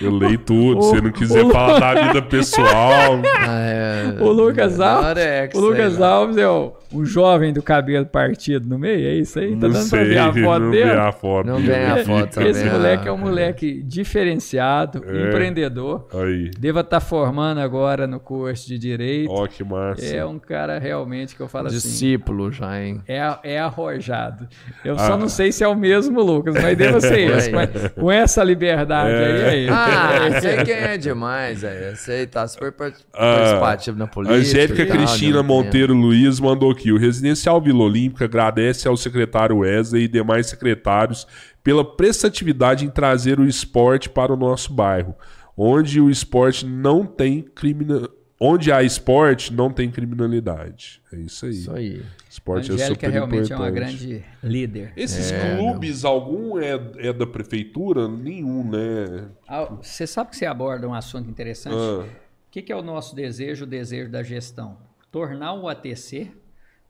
Eu 0.00 0.12
leio 0.16 0.38
tudo, 0.38 0.80
se 0.82 0.90
você 0.90 1.00
não 1.00 1.10
quiser 1.12 1.44
o- 1.44 1.50
falar 1.50 1.78
da 1.94 2.02
vida 2.06 2.22
pessoal. 2.22 3.20
Ah, 3.46 3.60
é, 3.60 4.16
O 4.22 4.30
Lucas 4.30 4.76
da 4.78 4.92
Alves, 5.08 5.22
é 5.22 5.50
o 5.52 5.58
Lucas. 5.60 6.00
Alves 6.00 6.36
é 6.38 6.48
o, 6.48 6.72
o 6.92 7.04
jovem 7.04 7.52
do 7.52 7.62
cabelo 7.62 8.04
partido 8.06 8.68
no 8.68 8.78
meio, 8.78 9.06
é 9.08 9.14
isso 9.14 9.38
aí? 9.38 9.50
Tá 9.56 9.68
não 9.68 9.70
dando 9.74 9.82
sei, 9.84 9.98
pra 10.00 10.08
ver 10.08 10.18
a 10.18 10.32
foto 10.32 10.60
não 10.64 10.70
dele? 10.70 10.84
vê 10.84 10.90
a 10.98 11.12
foto. 11.12 11.46
Não 11.46 11.56
vem 11.58 11.84
a 11.84 12.04
foto 12.04 12.34
cara. 12.34 12.48
Esse 12.48 12.60
também, 12.64 12.74
moleque 12.74 13.06
é 13.06 13.10
ah, 13.10 13.14
um 13.14 13.18
moleque 13.18 13.82
diferenciado, 13.82 15.04
É. 15.06 15.28
empreendedor. 15.28 16.06
Aí, 16.14 16.50
Deva 16.58 16.80
estar 16.80 17.00
formando 17.00 17.58
agora 17.60 18.06
no 18.06 18.18
curso 18.20 18.66
de 18.68 18.78
Direito. 18.78 19.30
ó 19.30 19.46
que 19.46 19.62
massa. 19.64 20.04
É 20.04 20.24
um 20.24 20.38
cara 20.38 20.78
realmente 20.78 21.34
que 21.36 21.40
eu 21.40 21.48
falo 21.48 21.68
assim. 21.68 21.76
Discípulo 21.76 22.50
já, 22.50 22.80
hein? 22.82 23.00
É, 23.06 23.20
é 23.44 23.58
arrojado. 23.60 24.48
Eu 24.84 24.94
Ah. 24.94 25.06
só 25.06 25.16
não 25.16 25.28
sei 25.28 25.52
se 25.52 25.62
é 25.64 25.68
o 25.68 25.76
mesmo 25.76 26.20
Lucas, 26.22 26.54
mas 26.54 26.76
deve 26.76 27.00
ser 27.00 27.30
esse. 27.30 27.50
É. 27.54 27.88
Com, 27.90 28.10
essa 28.10 28.42
liberdade 28.42 29.10
É. 29.12 29.48
aí, 29.48 29.48
aí. 29.48 29.68
Ah, 29.70 30.10
sei 30.40 30.56
quem 30.64 30.74
é 30.74 30.96
demais, 30.96 31.62
é. 31.64 31.94
Sei, 31.94 32.26
tá 32.26 32.46
super 32.48 32.72
Ah, 33.14 33.34
participativo 33.34 33.98
na 33.98 34.06
política. 34.06 34.38
Angélica 34.38 34.82
e 34.82 34.86
tal, 34.86 34.96
Cristina 34.96 35.36
né? 35.42 35.48
Monteiro 35.48 35.94
Luiz 35.94 36.40
mandou 36.40 36.74
aqui. 36.80 36.92
O 36.92 36.98
Residencial 36.98 37.60
Vila 37.60 37.84
Olímpica 37.84 38.24
agradece 38.24 38.88
ao 38.88 38.96
secretário 38.96 39.58
Wesley 39.58 40.04
e 40.04 40.08
demais 40.08 40.46
secretários 40.46 41.26
pela 41.62 41.84
prestatividade 41.84 42.84
em 42.84 42.90
trazer 42.90 43.38
o 43.38 43.46
esporte 43.46 44.08
para 44.08 44.32
o 44.32 44.36
nosso 44.36 44.72
bairro, 44.72 45.14
onde 45.56 46.00
o 46.00 46.08
esporte 46.10 46.64
não 46.66 47.04
tem 47.04 47.42
crimina... 47.42 48.08
onde 48.40 48.72
há 48.72 48.82
esporte 48.82 49.52
não 49.52 49.70
tem 49.70 49.90
criminalidade. 49.90 51.02
É 51.12 51.16
isso 51.16 51.44
aí. 51.44 51.52
Isso 51.52 51.72
aí. 51.72 52.02
A 52.02 52.30
Esporte 52.30 52.70
é 52.70 52.74
Angélica 52.74 52.94
super 53.06 53.10
realmente 53.12 53.52
é 53.52 53.56
uma 53.56 53.68
importante. 53.68 54.06
grande 54.06 54.24
líder. 54.42 54.92
Esses 54.96 55.32
É, 55.32 55.56
clubes, 55.56 56.04
algum 56.04 56.58
é, 56.60 56.80
é 56.98 57.12
da 57.12 57.26
prefeitura? 57.26 58.06
Nenhum, 58.06 58.62
né? 58.70 59.26
Ah, 59.48 59.64
Você 59.82 60.06
sabe 60.06 60.30
que 60.30 60.36
você 60.36 60.46
aborda 60.46 60.88
um 60.88 60.94
assunto 60.94 61.28
interessante? 61.28 61.74
Ah, 61.76 62.04
O 62.04 62.50
que, 62.50 62.62
que 62.62 62.72
é 62.72 62.76
o 62.76 62.82
nosso 62.82 63.16
desejo, 63.16 63.64
o 63.64 63.66
desejo 63.66 64.08
da 64.10 64.22
gestão? 64.22 64.78
Tornar 65.10 65.54
o 65.54 65.68
ATC 65.68 66.30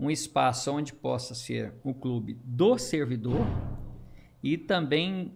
um 0.00 0.10
espaço 0.10 0.72
onde 0.72 0.94
possa 0.94 1.34
ser 1.34 1.74
o 1.84 1.92
clube 1.92 2.38
do 2.42 2.78
servidor 2.78 3.46
e 4.42 4.56
também 4.56 5.34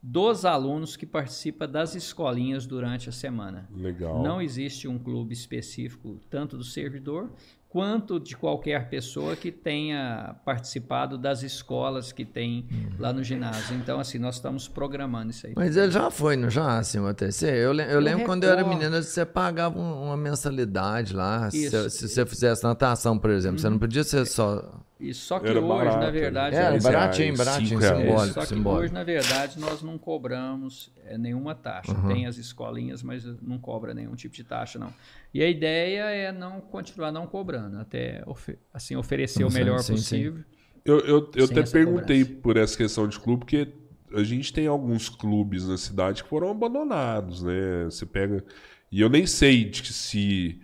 dos 0.00 0.44
alunos 0.44 0.96
que 0.96 1.04
participam 1.04 1.66
das 1.66 1.96
escolinhas 1.96 2.64
durante 2.64 3.08
a 3.08 3.12
semana. 3.12 3.68
legal. 3.74 4.22
Não 4.22 4.40
existe 4.40 4.86
um 4.86 4.98
clube 4.98 5.32
específico 5.32 6.20
tanto 6.30 6.56
do 6.56 6.62
servidor 6.62 7.32
quanto 7.78 8.20
de 8.20 8.36
qualquer 8.36 8.88
pessoa 8.88 9.34
que 9.34 9.50
tenha 9.50 10.36
participado 10.44 11.18
das 11.18 11.42
escolas 11.42 12.12
que 12.12 12.24
tem 12.24 12.68
lá 13.00 13.12
no 13.12 13.20
ginásio. 13.24 13.74
Então, 13.76 13.98
assim, 13.98 14.16
nós 14.16 14.36
estamos 14.36 14.68
programando 14.68 15.30
isso 15.32 15.44
aí. 15.48 15.54
Mas 15.56 15.76
ele 15.76 15.90
já 15.90 16.08
foi, 16.08 16.36
não 16.36 16.48
já, 16.48 16.78
assim, 16.78 17.00
o 17.00 17.06
ATC? 17.08 17.46
Eu, 17.48 17.72
le- 17.72 17.92
eu 17.92 17.98
lembro 17.98 18.24
quando 18.26 18.44
eu 18.44 18.50
era 18.50 18.62
menina, 18.64 19.02
você 19.02 19.26
pagava 19.26 19.76
um- 19.76 20.04
uma 20.04 20.16
mensalidade 20.16 21.12
lá. 21.12 21.50
Se, 21.50 21.64
Isso. 21.64 21.90
se 21.90 22.08
você 22.08 22.24
fizesse 22.24 22.62
natação, 22.62 23.18
por 23.18 23.30
exemplo. 23.30 23.58
Você 23.58 23.68
não 23.68 23.78
podia 23.78 24.04
ser 24.04 24.24
só. 24.24 24.80
E 25.00 25.12
só 25.12 25.40
que 25.40 25.48
Era 25.48 25.58
hoje, 25.60 25.68
barato, 25.68 25.96
na 25.98 26.04
né? 26.06 26.10
verdade, 26.12 26.56
Era 26.56 26.76
é- 26.76 26.80
baratinho, 26.80 27.36
baratinho, 27.36 27.80
simbólico, 27.80 28.34
Só 28.34 28.40
que 28.42 28.46
simbólico. 28.46 28.84
hoje, 28.84 28.92
na 28.94 29.02
verdade, 29.04 29.58
nós 29.58 29.82
não 29.82 29.98
cobramos 29.98 30.92
é, 31.06 31.18
nenhuma 31.18 31.54
taxa. 31.54 31.92
Uhum. 31.92 32.08
Tem 32.08 32.26
as 32.26 32.38
escolinhas, 32.38 33.02
mas 33.02 33.24
não 33.42 33.58
cobra 33.58 33.92
nenhum 33.92 34.14
tipo 34.14 34.34
de 34.34 34.44
taxa, 34.44 34.78
não. 34.78 34.90
E 35.34 35.42
a 35.42 35.48
ideia 35.50 36.04
é 36.04 36.32
não 36.32 36.60
continuar 36.60 37.10
não 37.12 37.26
cobrando, 37.26 37.63
até 37.80 38.22
ofe- 38.26 38.58
assim, 38.72 38.96
oferecer 38.96 39.44
o 39.44 39.50
Sim, 39.50 39.54
melhor 39.54 39.78
sim, 39.78 39.96
sim. 39.96 39.96
possível. 39.96 40.44
Eu, 40.84 41.00
eu, 41.00 41.30
eu 41.34 41.46
Sem 41.46 41.56
até 41.58 41.62
perguntei 41.70 42.24
cobrança. 42.24 42.40
por 42.42 42.56
essa 42.56 42.76
questão 42.76 43.08
de 43.08 43.18
clube, 43.18 43.40
porque 43.40 43.68
a 44.14 44.22
gente 44.22 44.52
tem 44.52 44.66
alguns 44.66 45.08
clubes 45.08 45.66
na 45.66 45.76
cidade 45.78 46.22
que 46.22 46.28
foram 46.28 46.50
abandonados, 46.50 47.42
né? 47.42 47.84
Você 47.86 48.04
pega. 48.06 48.44
E 48.92 49.00
eu 49.00 49.08
nem 49.08 49.26
sei 49.26 49.64
de 49.64 49.82
que 49.82 49.92
se. 49.92 50.60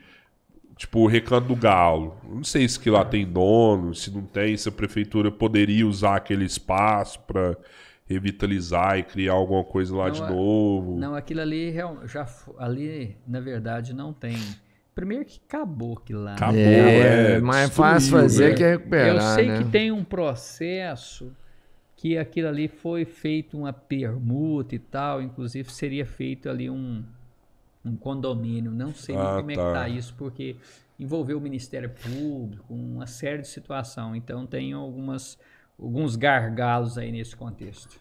Tipo, 0.77 1.01
o 1.01 1.07
Recanto 1.07 1.49
do 1.49 1.57
Galo. 1.57 2.17
Eu 2.25 2.37
Não 2.37 2.45
sei 2.45 2.67
se 2.69 2.81
que 2.81 2.89
lá 2.91 3.05
tem 3.05 3.27
dono, 3.27 3.95
se 3.95 4.11
não 4.11 4.23
tem, 4.25 4.57
se 4.57 4.69
a 4.69 4.73
prefeitura 4.73 5.31
poderia 5.31 5.87
usar 5.87 6.17
aquele 6.17 6.45
espaço 6.45 7.21
para 7.21 7.57
revitalizar 8.07 8.99
e 8.99 9.03
criar 9.03 9.35
alguma 9.35 9.63
coisa 9.63 9.95
lá 9.95 10.09
Não, 10.09 10.15
de 10.15 10.23
é- 10.23 10.29
novo. 10.29 10.99
Não, 10.99 11.15
aquilo 11.15 11.41
ali 11.43 11.73
já 12.07 12.27
ali, 12.59 13.17
na 13.27 13.41
verdade, 13.41 13.93
não 13.95 14.13
tem. 14.13 14.37
Primeiro 14.95 15.25
que 15.25 15.41
acabou 15.47 15.97
aquilo 15.97 16.21
lá. 16.23 16.31
né? 16.31 16.37
Acabou, 16.37 16.59
É, 16.61 17.33
é, 17.35 17.41
mais 17.41 17.69
destruiu, 17.69 17.91
fácil 17.93 18.11
fazer 18.11 18.49
né? 18.51 18.55
que 18.57 18.63
recuperar. 18.65 19.09
Eu 19.17 19.21
sei 19.35 19.49
né? 19.49 19.59
que 19.59 19.65
tem 19.71 19.91
um 19.93 20.05
processo 20.05 21.33
que 21.97 22.17
aquilo 22.19 22.49
ali 22.49 22.67
foi 22.69 23.05
feito 23.05 23.59
uma 23.59 23.73
permuta 23.73 24.75
e 24.75 24.79
tal, 24.79 25.21
inclusive 25.23 25.71
seria 25.71 26.05
feito 26.07 26.49
ali 26.49 26.69
um, 26.71 27.05
um 27.85 27.95
condomínio. 27.97 28.71
Não 28.71 28.95
sei 28.95 29.15
nem 29.17 29.25
Ah, 29.25 29.37
como 29.37 29.51
é 29.51 29.55
tá. 29.55 29.67
que 29.67 29.73
tá 29.75 29.89
isso, 29.89 30.15
porque 30.17 30.57
envolveu 30.99 31.39
o 31.39 31.41
Ministério 31.41 31.91
Público, 31.91 32.73
uma 32.75 33.07
série 33.07 33.43
de 33.43 33.49
situação. 33.49 34.17
Então 34.17 34.47
tem 34.47 34.73
algumas 34.73 35.39
alguns 35.79 36.15
gargalos 36.17 36.99
aí 36.99 37.11
nesse 37.11 37.35
contexto. 37.35 37.99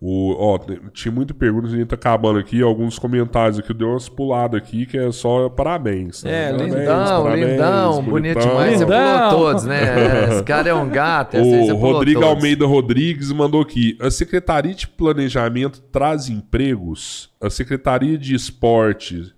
O, 0.00 0.34
ó, 0.38 0.58
tinha 0.92 1.10
muita 1.10 1.32
pergunta, 1.32 1.66
a 1.66 1.70
gente 1.70 1.86
tá 1.86 1.94
acabando 1.94 2.38
aqui. 2.38 2.60
Alguns 2.60 2.98
comentários 2.98 3.58
aqui, 3.58 3.72
deu 3.72 3.88
umas 3.88 4.06
puladas 4.08 4.60
aqui, 4.60 4.84
que 4.84 4.98
é 4.98 5.10
só 5.10 5.48
parabéns. 5.48 6.20
tá? 6.22 6.28
É, 6.28 6.50
Parabéns, 6.50 6.74
lindão, 6.74 7.22
parabéns, 7.22 7.50
lindão, 7.50 8.02
bonito 8.02 8.38
demais. 8.40 8.78
Você 8.80 8.84
pulou 8.86 9.30
todos, 9.30 9.64
né? 9.64 10.28
Esse 10.28 10.42
cara 10.42 10.68
é 10.68 10.74
um 10.74 10.88
gato. 10.90 11.38
O 11.38 11.76
Rodrigo 11.76 12.20
todos. 12.20 12.36
Almeida 12.36 12.66
Rodrigues 12.66 13.32
mandou 13.32 13.62
aqui. 13.62 13.96
A 13.98 14.10
Secretaria 14.10 14.74
de 14.74 14.86
Planejamento 14.86 15.80
traz 15.90 16.28
empregos? 16.28 17.30
A 17.40 17.48
Secretaria 17.48 18.18
de 18.18 18.34
Esporte 18.34 19.32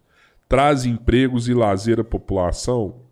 traz 0.49 0.85
empregos 0.85 1.49
e 1.49 1.55
lazer 1.55 2.01
à 2.01 2.05
população? 2.05 3.06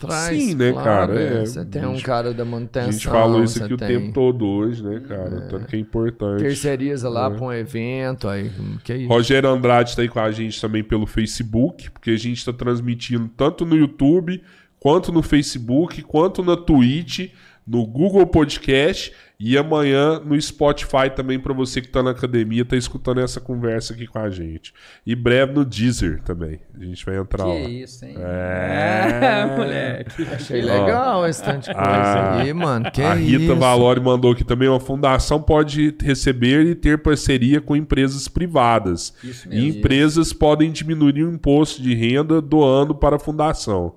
Traz, 0.00 0.40
Sim, 0.40 0.54
né, 0.54 0.70
claro, 0.72 0.84
cara? 1.14 1.20
é. 1.20 1.42
É, 1.42 1.46
Você 1.46 1.64
tem 1.64 1.82
a 1.82 1.88
um 1.88 1.94
gente- 1.94 2.04
cara 2.04 2.32
da 2.32 2.44
A 2.44 2.46
manutenção. 2.46 2.92
gente 2.92 3.08
falou 3.08 3.42
isso 3.42 3.62
aqui 3.62 3.74
o 3.74 3.76
tem- 3.76 3.88
tempo 3.88 4.12
todo 4.12 4.46
hoje, 4.46 4.82
né, 4.82 5.00
cara? 5.08 5.40
Tanto 5.48 5.66
que 5.66 5.74
é 5.74 5.78
importante. 5.80 6.40
Terceiriza 6.40 7.08
lá 7.08 7.28
pra 7.28 7.44
um 7.44 7.52
evento, 7.52 8.28
aí, 8.28 8.50
que 8.84 8.94
isso? 8.94 9.08
Rogério 9.08 9.48
Andrade 9.50 9.90
está 9.90 10.02
aí 10.02 10.08
com 10.08 10.20
a 10.20 10.30
gente 10.30 10.60
também 10.60 10.84
pelo 10.84 11.04
Facebook, 11.04 11.90
porque 11.90 12.10
a 12.10 12.16
gente 12.16 12.38
está 12.38 12.52
transmitindo 12.52 13.28
tanto 13.36 13.66
no 13.66 13.74
YouTube, 13.76 14.40
quanto 14.78 15.10
no 15.10 15.20
Facebook, 15.22 16.00
quanto 16.02 16.44
na 16.44 16.56
Twitch, 16.56 17.30
no 17.66 17.84
Google 17.84 18.26
Podcast 18.26 19.12
e 19.44 19.58
amanhã 19.58 20.20
no 20.20 20.40
Spotify 20.40 21.10
também 21.14 21.38
para 21.38 21.52
você 21.52 21.80
que 21.80 21.88
está 21.88 22.02
na 22.02 22.10
academia, 22.10 22.64
tá 22.64 22.76
escutando 22.76 23.20
essa 23.20 23.40
conversa 23.40 23.92
aqui 23.92 24.06
com 24.06 24.18
a 24.18 24.30
gente. 24.30 24.72
E 25.04 25.16
breve 25.16 25.52
no 25.52 25.64
Deezer 25.64 26.22
também. 26.22 26.60
A 26.78 26.84
gente 26.84 27.04
vai 27.04 27.16
entrar 27.18 27.44
Que 27.44 27.50
lá. 27.50 27.68
isso, 27.68 28.04
hein? 28.04 28.14
É. 28.18 29.46
moleque. 29.56 30.26
Achei 30.32 30.60
legal 30.62 31.26
esse 31.26 31.42
tanto 31.42 31.64
de 31.68 31.74
coisa 31.74 31.80
Ah, 31.90 32.40
aí, 32.40 32.52
mano. 32.52 32.90
Que 32.90 33.02
a 33.02 33.14
Rita 33.14 33.42
isso? 33.44 33.56
Valori 33.56 34.00
mandou 34.00 34.32
aqui 34.32 34.44
também. 34.44 34.68
Uma 34.68 34.78
fundação 34.80 35.42
pode 35.42 35.94
receber 36.02 36.64
e 36.66 36.74
ter 36.74 36.98
parceria 37.02 37.60
com 37.60 37.74
empresas 37.74 38.28
privadas. 38.28 39.12
Isso 39.24 39.48
E 39.48 39.56
mesmo. 39.56 39.78
empresas 39.78 40.32
podem 40.32 40.70
diminuir 40.70 41.24
o 41.24 41.32
imposto 41.32 41.82
de 41.82 41.94
renda 41.94 42.40
doando 42.40 42.94
para 42.94 43.16
a 43.16 43.18
fundação. 43.18 43.94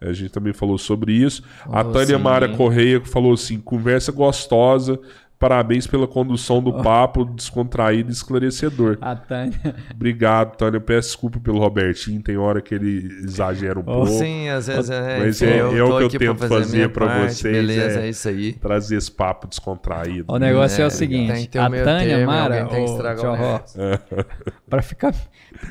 A 0.00 0.12
gente 0.12 0.30
também 0.30 0.52
falou 0.52 0.78
sobre 0.78 1.12
isso. 1.12 1.42
a 1.66 1.82
Tânia 1.82 2.16
sim. 2.16 2.22
Mara 2.22 2.48
Correia 2.56 3.00
falou 3.04 3.32
assim: 3.32 3.58
conversa 3.58 4.12
gostosa. 4.12 4.98
Parabéns 5.38 5.86
pela 5.86 6.08
condução 6.08 6.60
do 6.60 6.72
papo 6.82 7.24
descontraído 7.24 8.10
e 8.10 8.12
esclarecedor. 8.12 8.98
A 9.00 9.14
Tânia. 9.14 9.54
Obrigado, 9.94 10.56
Tânia. 10.56 10.80
Peço 10.80 11.10
desculpa 11.10 11.38
pelo 11.38 11.60
Robertinho. 11.60 12.20
Tem 12.20 12.36
hora 12.36 12.60
que 12.60 12.74
ele 12.74 13.06
exagera 13.22 13.78
um 13.78 13.84
pouco. 13.84 14.08
Sim, 14.08 14.48
às 14.48 14.66
vezes 14.66 14.90
é. 14.90 15.18
Mas 15.20 15.40
é- 15.40 15.58
é 15.58 15.64
o 15.64 15.70
que 15.70 15.76
eu 15.76 16.10
pra 16.10 16.18
tento 16.18 16.38
fazer 16.38 16.54
a 16.54 16.58
fazer 16.58 16.76
minha 16.76 16.88
pra 16.88 17.06
parte, 17.06 17.34
vocês, 17.34 17.54
Beleza, 17.56 18.00
é- 18.00 18.06
é 18.06 18.08
isso 18.08 18.28
aí. 18.28 18.52
Trazer 18.54 18.96
esse 18.96 19.12
papo 19.12 19.46
descontraído. 19.46 20.24
O 20.26 20.38
negócio 20.38 20.82
é, 20.82 20.86
o 20.86 20.88
tem 20.88 20.96
seguinte, 20.98 21.32
que 21.42 21.48
ter 21.48 21.58
o 21.60 21.62
a 21.62 21.70
Tânia 21.70 22.16
termo, 22.16 22.26
Mara, 22.32 22.66
tem 22.66 22.84
que 22.84 22.90
estragar 22.90 23.24
o 23.32 23.36
Ró, 23.36 23.56
resto. 23.58 23.78
pra 24.68 24.82
ficar... 24.82 25.14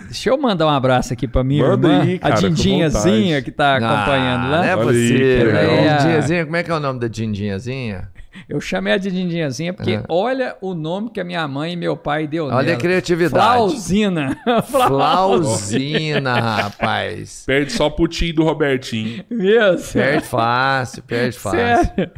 Deixa 0.06 0.30
eu 0.30 0.38
mandar 0.38 0.66
um 0.66 0.70
abraço 0.70 1.12
aqui 1.12 1.28
pra 1.28 1.44
minha 1.44 1.68
Manda 1.68 1.88
irmã, 1.90 2.02
aí, 2.04 2.20
cara, 2.20 2.34
a 2.36 2.38
Dindinhazinha, 2.40 3.42
que 3.42 3.52
tá 3.52 3.76
acompanhando 3.76 4.46
Ah, 4.46 4.50
lá. 4.50 4.58
Não 4.60 4.64
é 4.64 4.78
possível. 4.78 5.46
legal. 5.48 5.98
Dindinhazinha, 5.98 6.46
como 6.46 6.56
é 6.56 6.64
que 6.64 6.72
é 6.72 6.74
o 6.74 6.80
nome 6.80 7.00
da 7.02 7.08
Dindinhazinha? 7.10 8.10
Eu 8.48 8.60
chamei 8.62 8.94
a 8.94 8.98
de 8.98 9.10
Dindinhazinha 9.12 9.74
porque 9.74 9.92
É. 9.94 10.04
olha 10.10 10.56
o 10.62 10.74
nome 10.74 11.10
que 11.10 11.20
a 11.20 11.24
minha 11.24 11.48
mãe 11.48 11.74
e 11.74 11.76
meu 11.76 11.96
pai 11.98 12.28
deu 12.28 12.46
Olha 12.46 12.60
a 12.60 12.64
nela. 12.64 12.78
criatividade. 12.78 13.30
Flauzina. 13.58 14.38
Flauzina, 14.72 16.40
rapaz. 16.40 17.44
Perde 17.46 17.72
só 17.72 17.90
pro 17.90 18.08
tio 18.08 18.34
do 18.34 18.44
Robertinho. 18.44 19.24
Mesmo. 19.30 19.94
Perde 19.94 20.26
fácil, 20.26 21.04
perde 21.04 21.38
fácil. 21.38 21.60
Sério. 21.60 22.12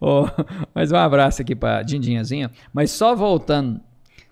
Ô, 0.00 0.26
mas 0.74 0.92
um 0.92 0.96
abraço 0.96 1.42
aqui 1.42 1.54
pra 1.54 1.82
Dindinhazinha. 1.82 2.50
Mas 2.72 2.90
só 2.90 3.14
voltando. 3.14 3.80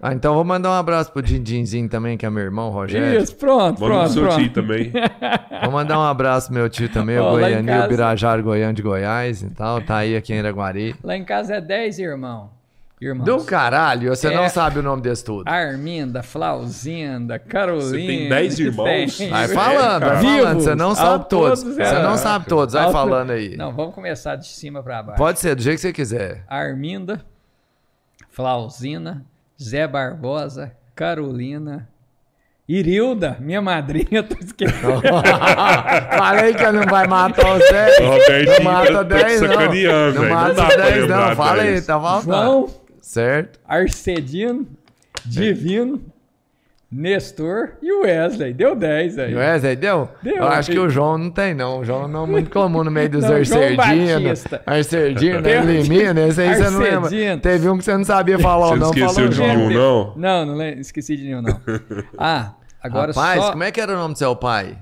Ah, 0.05 0.13
então 0.13 0.35
vou 0.35 0.43
mandar 0.43 0.71
um 0.71 0.75
abraço 0.75 1.13
pro 1.13 1.23
Dindinzinho 1.23 1.89
também, 1.89 2.19
que 2.19 2.27
é 2.27 2.31
meu 2.31 2.43
irmão, 2.43 2.71
Rogério. 2.71 3.23
Isso, 3.23 3.37
pronto, 3.37 3.81
Manda 3.81 3.87
pro 3.87 3.87
pronto, 3.87 4.13
seu 4.13 4.23
pronto. 4.25 4.39
tio 4.41 4.53
também. 4.53 4.93
Vou 5.63 5.71
mandar 5.71 5.97
um 5.97 6.03
abraço 6.03 6.47
pro 6.49 6.57
meu 6.57 6.69
tio 6.69 6.89
também, 6.89 7.19
o 7.21 7.23
Ó, 7.23 7.35
o 7.37 7.89
Birajara 7.89 8.43
Goiano 8.43 8.73
de 8.75 8.83
Goiás 8.83 9.43
e 9.43 9.51
tal. 9.51 9.81
Tá 9.81 9.99
aí 9.99 10.17
aqui 10.17 10.33
em 10.35 10.39
Iraguari. 10.39 10.97
Lá 11.05 11.17
em 11.17 11.25
casa 11.25 11.55
é 11.55 11.61
10 11.61 12.01
irmão. 12.01 12.51
Irmãos. 13.01 13.25
Do 13.25 13.45
caralho, 13.45 14.09
você 14.15 14.27
É. 14.27 14.35
não 14.35 14.49
sabe 14.49 14.81
o 14.81 14.83
nome 14.83 15.03
desse 15.03 15.25
tudo. 15.25 15.47
Arminda, 15.49 16.21
Flauzinda, 16.23 17.39
Carolina. 17.39 17.83
Você 17.91 17.97
tem 18.07 18.29
10 18.29 18.59
irmãos? 18.59 19.17
Tem. 19.17 19.31
Vai 19.31 19.49
falando, 19.49 20.01
vai 20.01 20.09
cara. 20.11 20.21
falando. 20.21 20.61
Você 20.61 20.75
não 20.75 20.95
sabe 20.97 21.29
todos. 21.29 21.63
todos, 21.63 21.77
Você 21.77 21.83
é. 21.83 22.03
não 22.03 22.17
sabe 22.17 22.47
todos. 22.47 22.75
Vai 22.75 22.91
falando 22.91 23.31
aí. 23.31 23.57
Não, 23.57 23.73
vamos 23.73 23.95
começar 23.95 24.35
de 24.35 24.49
cima 24.49 24.83
pra 24.83 25.01
baixo. 25.01 25.19
Pode 25.19 25.39
ser, 25.39 25.55
do 25.55 25.63
jeito 25.63 25.77
que 25.77 25.83
você 25.83 25.93
quiser. 25.93 26.45
Arminda, 26.49 27.25
Flauzina, 28.31 29.25
Zé 29.63 29.87
Barbosa, 29.87 30.73
Carolina, 30.95 31.89
Irilda, 32.69 33.37
minha 33.41 33.61
madrinha, 33.61 34.23
tô 34.23 34.37
esquecendo. 34.39 35.03
Falei 36.17 36.55
que 36.55 36.73
não 36.73 36.85
vai 36.87 37.07
matar 37.07 37.45
você. 37.59 38.03
O 38.03 38.07
Robertinho 38.09 38.57
Não 38.59 38.65
mata 38.73 38.93
tá 38.93 39.03
10, 39.03 39.41
não. 39.41 39.49
sacaneando, 39.49 40.23
Não 40.23 40.29
mata 40.29 40.55
dá 40.55 40.67
pra 40.67 40.77
10, 40.77 40.97
lembrar 41.01 41.29
não. 41.29 41.37
Fala 41.37 41.63
aí, 41.63 41.71
10. 41.73 41.87
tá 41.87 42.01
faltando. 42.01 42.33
João, 42.33 42.71
Certo? 43.01 43.61
Arcedino, 43.67 44.67
Divino, 45.25 46.01
Nestor 46.95 47.71
e 47.81 47.91
o 47.91 48.03
Wesley. 48.03 48.53
Deu 48.53 48.77
10 48.77 49.19
aí. 49.19 49.35
Wesley, 49.35 49.77
deu? 49.77 50.11
Deu, 50.23 50.37
Eu 50.37 50.47
acho 50.49 50.71
que 50.71 50.79
o 50.79 50.91
João 50.91 51.17
não 51.17 51.31
tem, 51.31 51.55
não. 51.55 51.81
O 51.81 51.85
João 51.85 52.07
não 52.07 52.25
é 52.25 52.27
muito 52.27 52.51
comum 52.51 52.85
no 52.85 52.91
meio 52.91 53.09
dos 53.09 53.25
João 53.25 53.37
Arcerdino. 53.39 53.77
Batista. 53.77 54.63
Arcerdino, 54.67 55.41
né? 55.41 55.63
Tem- 55.63 55.81
Limina, 55.83 56.21
esse 56.29 56.43
aí 56.43 56.55
você 56.55 56.69
não 56.71 56.79
lembra. 56.81 57.11
Teve 57.41 57.69
um 57.71 57.79
que 57.79 57.85
você 57.85 57.97
não 57.97 58.05
sabia 58.05 58.39
falar 58.39 58.67
Você 58.67 58.73
ou 58.73 58.77
não 58.79 58.87
não. 58.89 58.93
esqueceu 58.93 59.15
Falou 59.15 59.29
de 59.31 59.37
João. 59.37 59.49
nenhum, 59.57 59.71
não? 59.71 60.13
Não, 60.17 60.47
não 60.47 60.55
lembro, 60.55 60.81
esqueci 60.81 61.17
de 61.17 61.25
nenhum, 61.25 61.41
não. 61.41 61.59
Ah, 62.19 62.53
agora 62.83 63.13
Rapaz, 63.13 63.41
só 63.43 63.51
como 63.53 63.65
é 63.65 63.71
que 63.73 63.81
era 63.81 63.93
o 63.93 63.97
nome 63.97 64.13
do 64.13 64.19
seu 64.19 64.37
pai? 64.37 64.77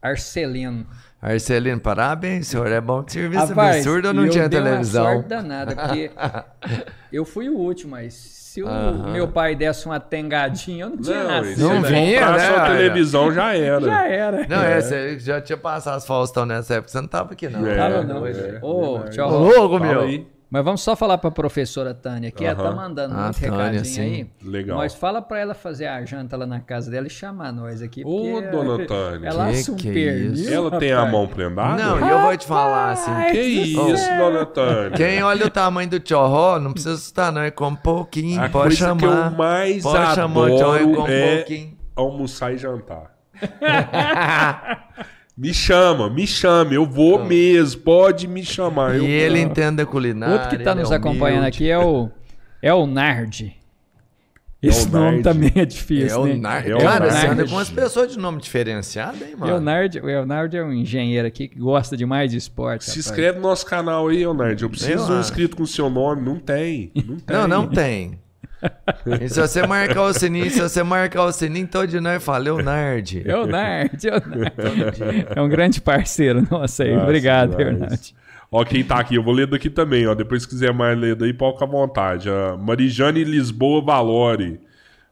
Arcelino. 0.00 0.86
Arcelino, 1.20 1.80
parabéns, 1.80 2.46
senhor. 2.48 2.70
É 2.70 2.80
bom 2.80 3.02
que 3.02 3.12
serviço 3.12 3.46
Rapaz, 3.46 3.76
absurdo 3.78 4.08
ou 4.08 4.14
não 4.14 4.24
e 4.24 4.26
eu 4.26 4.30
tinha 4.32 4.48
dei 4.48 4.60
televisão? 4.62 5.04
Uma 5.04 5.12
sorte 5.14 5.28
danada, 5.28 5.74
porque 5.74 6.10
eu 7.12 7.24
fui 7.24 7.48
o 7.48 7.54
último, 7.56 7.92
mas 7.92 8.12
se 8.54 8.62
o 8.62 8.68
Aham. 8.68 9.10
meu 9.10 9.26
pai 9.26 9.56
desse 9.56 9.84
uma 9.84 9.98
tengadinha, 9.98 10.84
eu 10.84 10.90
não 10.90 10.96
tinha 10.96 11.24
Não, 11.24 11.28
nascido. 11.28 11.50
isso 11.54 11.60
Não 11.68 11.72
aí, 11.72 11.82
vinha, 11.82 12.30
né, 12.30 12.38
só 12.38 12.52
a 12.52 12.56
cara? 12.56 12.76
televisão 12.76 13.32
já 13.32 13.52
era. 13.56 13.80
Já 13.84 14.06
era. 14.08 14.46
Não, 14.48 14.62
é, 14.62 14.80
você 14.80 15.18
já 15.18 15.40
tinha 15.40 15.56
passado 15.58 15.96
as 15.96 16.06
Faustão 16.06 16.46
nessa 16.46 16.74
época, 16.74 16.88
você 16.88 17.00
não 17.00 17.08
tava 17.08 17.32
aqui, 17.32 17.48
não. 17.48 17.66
É, 17.66 17.76
Tava 17.76 17.94
é, 17.96 18.04
não. 18.04 18.24
é, 18.24 18.60
Ô, 18.62 19.00
tchau. 19.10 19.28
Ô, 19.28 19.38
louco, 19.38 19.78
Fala 19.80 19.90
meu. 19.90 20.00
aí. 20.02 20.33
Mas 20.50 20.64
vamos 20.64 20.82
só 20.82 20.94
falar 20.94 21.18
para 21.18 21.28
a 21.30 21.32
professora 21.32 21.92
Tânia, 21.92 22.30
que 22.30 22.44
ela 22.44 22.62
tá 22.62 22.70
mandando 22.70 23.14
Ah, 23.14 23.24
muito 23.24 23.40
Tânia, 23.40 23.56
recadinho 23.56 23.84
sim. 23.84 24.00
aí. 24.00 24.30
Legal. 24.44 24.76
Mas 24.78 24.94
fala 24.94 25.20
para 25.20 25.38
ela 25.40 25.54
fazer 25.54 25.86
a 25.86 26.04
janta 26.04 26.36
lá 26.36 26.46
na 26.46 26.60
casa 26.60 26.90
dela 26.90 27.06
e 27.08 27.10
chamar 27.10 27.50
nós 27.52 27.82
aqui. 27.82 28.02
Ô, 28.04 28.40
dona 28.40 28.86
Tânia. 28.86 29.28
Ela 29.28 29.46
Que 29.46 29.50
assa 29.58 29.72
um 29.72 29.76
que 29.76 29.88
é 29.88 29.92
pernil? 29.92 30.52
Ela 30.52 30.78
tem 30.78 30.92
a 30.92 31.06
mão 31.06 31.26
prendada? 31.26 31.82
Não, 31.82 32.06
e 32.06 32.08
eu 32.08 32.20
vou 32.20 32.36
te 32.36 32.46
falar 32.46 32.92
assim. 32.92 33.10
Que 33.32 33.40
isso, 33.40 34.08
dona 34.16 34.46
Tânia? 34.46 34.90
Quem 34.92 35.22
olha 35.24 35.46
o 35.46 35.50
tamanho 35.50 35.90
do 35.90 35.98
tchorró, 35.98 36.60
não 36.60 36.72
precisa 36.72 36.94
assustar, 36.94 37.32
não. 37.32 37.42
É 37.42 37.50
com 37.50 37.68
um 37.68 37.74
pouquinho. 37.76 38.40
A 38.40 38.48
pode 38.48 38.76
coisa 38.76 38.94
que 38.94 39.04
eu 39.04 39.10
chamar. 39.10 39.30
mais 39.32 39.82
pode 39.82 40.14
chamar 40.14 40.46
adoro 40.46 40.92
com 40.94 41.02
um 41.02 41.06
é 41.08 41.36
pouquinho. 41.36 41.76
almoçar 41.96 42.54
e 42.54 42.58
jantar. 42.58 43.10
me 45.36 45.52
chama, 45.52 46.08
me 46.08 46.26
chame, 46.26 46.74
eu 46.76 46.86
vou 46.86 47.24
mesmo, 47.24 47.80
pode 47.82 48.26
me 48.28 48.44
chamar. 48.44 48.94
eu 48.96 49.02
E 49.04 49.06
ele 49.10 49.40
vou. 49.40 49.50
entende 49.50 49.82
a 49.82 49.86
culinária. 49.86 50.34
Outro 50.34 50.48
que 50.50 50.56
está 50.56 50.72
ele 50.72 50.80
nos 50.80 50.90
é 50.92 50.94
acompanhando 50.96 51.40
humilde. 51.40 51.56
aqui 51.56 51.70
é 51.70 51.78
o, 51.78 52.08
é 52.62 52.72
o 52.72 52.86
Nard. 52.86 53.56
Esse 54.62 54.86
É 54.86 54.88
o 54.88 54.92
nome 54.92 55.22
também 55.22 55.52
é 55.56 55.64
difícil, 55.66 56.08
É 56.08 56.16
o 56.16 56.24
né? 56.26 56.34
Nard. 56.36 56.70
É 56.70 56.74
o 56.74 56.78
Cara, 56.78 57.10
você 57.10 57.26
anda 57.26 57.44
com 57.44 57.50
umas 57.50 57.68
pessoas 57.68 58.10
de 58.12 58.18
nome 58.18 58.40
diferenciado, 58.40 59.22
hein, 59.22 59.32
mano? 59.36 59.52
Leonardo, 59.52 59.98
o 59.98 60.06
Leonardo 60.06 60.56
é 60.56 60.64
um 60.64 60.72
engenheiro 60.72 61.28
aqui 61.28 61.48
que 61.48 61.58
gosta 61.58 61.94
demais 61.98 62.30
de 62.30 62.38
esporte. 62.38 62.84
Se 62.84 62.90
rapaz. 62.92 63.06
inscreve 63.06 63.36
no 63.40 63.42
nosso 63.42 63.66
canal 63.66 64.08
aí, 64.08 64.18
Leonardo. 64.20 64.64
Eu 64.64 64.70
preciso 64.70 65.04
de 65.06 65.12
um 65.12 65.20
inscrito 65.20 65.54
com 65.56 65.66
seu 65.66 65.90
nome. 65.90 66.22
Não 66.22 66.38
tem. 66.38 66.90
Não 66.94 67.16
tem. 67.18 67.36
Não, 67.36 67.46
não 67.48 67.66
tem. 67.66 68.18
E 69.20 69.28
se 69.28 69.40
você 69.40 69.66
marcar 69.66 70.02
o 70.02 70.12
sininho, 70.12 70.50
se 70.50 70.60
você 70.60 70.82
marcar 70.82 71.24
o 71.24 71.32
sininho, 71.32 71.66
todo 71.66 71.86
de 71.86 72.00
nós 72.00 72.22
fala, 72.22 72.38
Leonardo. 72.38 73.22
Leonardo, 73.24 73.98
Leonardo. 74.02 75.04
É 75.36 75.40
um 75.42 75.48
grande 75.48 75.80
parceiro 75.80 76.46
nosso 76.50 76.82
aí. 76.82 76.92
Nossa, 76.92 77.04
Obrigado. 77.04 77.56
Leonardo. 77.56 77.98
Ó, 78.50 78.64
quem 78.64 78.84
tá 78.84 79.00
aqui, 79.00 79.16
eu 79.16 79.22
vou 79.22 79.34
ler 79.34 79.46
daqui 79.46 79.68
também, 79.68 80.06
ó. 80.06 80.14
Depois, 80.14 80.42
se 80.42 80.48
quiser 80.48 80.72
mais 80.72 80.96
ler 80.98 81.16
daí, 81.16 81.32
pode 81.32 81.54
ficar 81.54 81.66
à 81.66 81.68
vontade. 81.68 82.30
A 82.30 82.56
Marijane 82.56 83.24
Lisboa 83.24 83.82
Valori. 83.82 84.60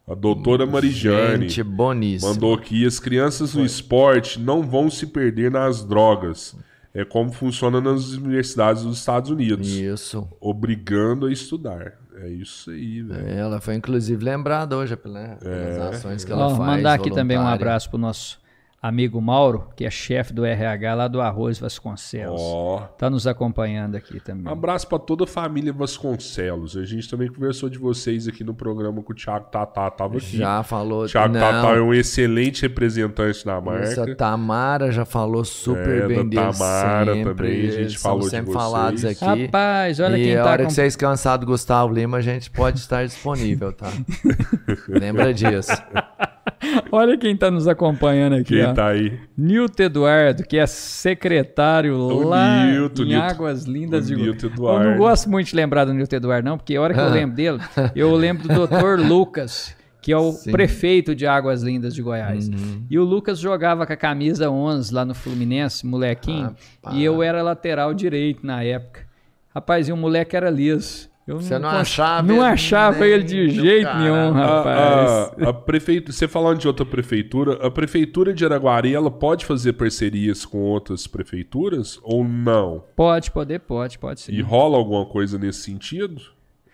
A 0.06 0.14
doutora 0.14 0.66
Marijane. 0.66 1.48
Gente 1.48 1.62
boníssima. 1.62 2.32
Mandou 2.32 2.54
aqui: 2.54 2.86
as 2.86 2.98
crianças 2.98 3.54
no 3.54 3.64
esporte 3.64 4.38
não 4.38 4.62
vão 4.62 4.90
se 4.90 5.06
perder 5.06 5.50
nas 5.50 5.84
drogas. 5.84 6.56
É 6.94 7.04
como 7.04 7.32
funciona 7.32 7.80
nas 7.80 8.12
universidades 8.12 8.82
dos 8.82 8.98
Estados 8.98 9.30
Unidos. 9.30 9.68
Isso. 9.68 10.28
Obrigando 10.40 11.26
a 11.26 11.32
estudar. 11.32 11.94
É 12.20 12.28
isso 12.28 12.70
aí, 12.70 13.02
velho. 13.02 13.28
Ela 13.28 13.60
foi 13.60 13.74
inclusive 13.74 14.24
lembrada 14.24 14.76
hoje 14.76 14.96
pelas 14.96 15.38
pelas 15.38 15.94
ações 15.94 16.24
que 16.24 16.32
ela 16.32 16.46
Ó, 16.46 16.56
faz. 16.56 16.58
mandar 16.76 16.94
aqui 16.94 17.10
também 17.10 17.38
um 17.38 17.46
abraço 17.46 17.88
pro 17.88 17.98
nosso 17.98 18.38
amigo 18.82 19.20
Mauro, 19.20 19.68
que 19.76 19.84
é 19.84 19.90
chefe 19.90 20.32
do 20.32 20.44
RH 20.44 20.94
lá 20.94 21.06
do 21.06 21.20
Arroz 21.20 21.58
Vasconcelos. 21.58 22.40
Ó. 22.42 22.78
Tá 22.98 23.08
nos 23.08 23.26
acompanhando 23.28 23.94
aqui 23.94 24.18
também. 24.18 24.44
Um 24.46 24.50
abraço 24.50 24.88
pra 24.88 24.98
toda 24.98 25.22
a 25.22 25.26
família 25.26 25.72
Vasconcelos. 25.72 26.76
A 26.76 26.84
gente 26.84 27.08
também 27.08 27.28
conversou 27.28 27.68
de 27.68 27.78
vocês 27.78 28.26
aqui 28.26 28.42
no 28.42 28.54
programa 28.54 29.00
com 29.00 29.12
o 29.12 29.14
Thiago 29.14 29.46
Tatá. 29.52 29.88
Tava 29.88 30.16
aqui. 30.16 30.36
Já 30.36 30.62
falou. 30.64 31.04
O 31.04 31.06
Thiago 31.08 31.32
não, 31.32 31.40
Tatá 31.40 31.76
é 31.76 31.80
um 31.80 31.94
excelente 31.94 32.62
representante 32.62 33.44
da 33.46 33.60
marca. 33.60 33.84
Essa 33.84 34.16
Tamara 34.16 34.90
já 34.90 35.04
falou 35.04 35.44
super 35.44 36.02
É, 36.02 36.08
bem 36.08 36.16
da 36.16 36.22
dele 36.24 36.52
Tamara 36.58 37.14
sempre. 37.14 37.34
também, 37.34 37.68
a 37.68 37.70
gente 37.70 37.92
são 37.98 38.10
falou 38.10 38.20
de 38.24 38.30
sempre 38.30 38.46
vocês. 38.52 38.62
falados 38.64 39.04
aqui. 39.04 39.24
Rapaz, 39.44 40.00
olha 40.00 40.18
e 40.18 40.24
quem 40.24 40.36
a 40.36 40.42
tá 40.42 40.50
hora 40.50 40.62
com... 40.64 40.68
que 40.68 40.74
vocês 40.74 40.96
cansar 40.96 41.38
do 41.38 41.46
Gustavo 41.46 41.92
Lima, 41.94 42.16
a 42.16 42.20
gente 42.20 42.50
pode 42.50 42.78
estar 42.80 43.04
disponível, 43.06 43.72
tá? 43.72 43.92
Lembra 44.88 45.32
disso. 45.32 45.70
Olha 46.92 47.16
quem 47.18 47.36
tá 47.36 47.50
nos 47.50 47.66
acompanhando 47.68 48.34
aqui, 48.36 48.54
Quem 48.56 48.64
ó. 48.64 48.72
tá 48.72 48.88
aí? 48.88 49.18
Nilton 49.36 49.82
Eduardo, 49.82 50.42
que 50.44 50.56
é 50.58 50.66
secretário 50.66 51.96
O 51.96 52.22
lá 52.28 52.66
Nilton, 52.66 53.02
em 53.02 53.06
Nilton. 53.08 53.22
Águas 53.26 53.64
Lindas 53.64 54.04
O 54.04 54.08
de 54.08 54.16
Nilton 54.22 54.46
Eu 54.46 54.52
Eduardo. 54.52 54.90
não 54.90 54.96
gosto 54.98 55.30
muito 55.30 55.48
de 55.48 55.56
lembrar 55.56 55.84
do 55.84 55.92
Nilton 55.94 56.16
Eduardo, 56.16 56.48
não, 56.48 56.56
porque 56.56 56.74
a 56.76 56.80
hora 56.80 56.94
que 56.94 57.00
eu 57.00 57.08
lembro 57.10 57.36
dele, 57.36 57.58
eu 57.94 58.14
lembro 58.14 58.48
do 58.48 58.66
Dr. 58.66 59.00
Lucas, 59.06 59.76
que 60.00 60.12
é 60.12 60.16
o 60.16 60.32
Sim. 60.32 60.50
prefeito 60.52 61.14
de 61.14 61.26
Águas 61.26 61.62
Lindas 61.62 61.94
de 61.94 62.02
Goiás. 62.02 62.48
Uhum. 62.48 62.84
E 62.90 62.98
o 62.98 63.04
Lucas 63.04 63.38
jogava 63.38 63.86
com 63.86 63.92
a 63.92 63.96
camisa 63.96 64.50
11 64.50 64.92
lá 64.92 65.04
no 65.04 65.14
Fluminense, 65.14 65.86
molequinho, 65.86 66.54
Rapaz. 66.82 66.96
e 66.96 67.04
eu 67.04 67.22
era 67.22 67.42
lateral 67.42 67.94
direito 67.94 68.44
na 68.46 68.62
época. 68.62 69.00
Rapaz, 69.54 69.88
e 69.88 69.92
o 69.92 69.96
moleque 69.96 70.34
era 70.36 70.48
liso. 70.50 71.08
Eu 71.32 71.40
Você 71.40 71.58
não 71.58 71.70
cons- 71.70 71.80
achava 71.80 72.22
Não 72.28 72.42
achava 72.42 73.06
ele 73.06 73.24
de 73.24 73.46
do 73.46 73.52
jeito 73.62 73.84
cara. 73.86 73.98
nenhum, 73.98 74.32
rapaz. 74.32 74.76
A, 74.78 75.46
a, 75.46 75.48
a 75.48 75.52
prefeitura, 75.52 76.12
você 76.12 76.28
falando 76.28 76.58
de 76.58 76.66
outra 76.68 76.84
prefeitura, 76.84 77.66
a 77.66 77.70
prefeitura 77.70 78.34
de 78.34 78.44
Araguari, 78.44 78.94
ela 78.94 79.10
pode 79.10 79.46
fazer 79.46 79.72
parcerias 79.72 80.44
com 80.44 80.58
outras 80.58 81.06
prefeituras 81.06 81.98
ou 82.02 82.22
não? 82.22 82.84
Pode, 82.94 83.30
poder, 83.30 83.60
pode, 83.60 83.98
pode 83.98 84.20
sim. 84.20 84.32
E 84.32 84.40
rola 84.42 84.76
alguma 84.76 85.06
coisa 85.06 85.38
nesse 85.38 85.60
sentido? 85.60 86.20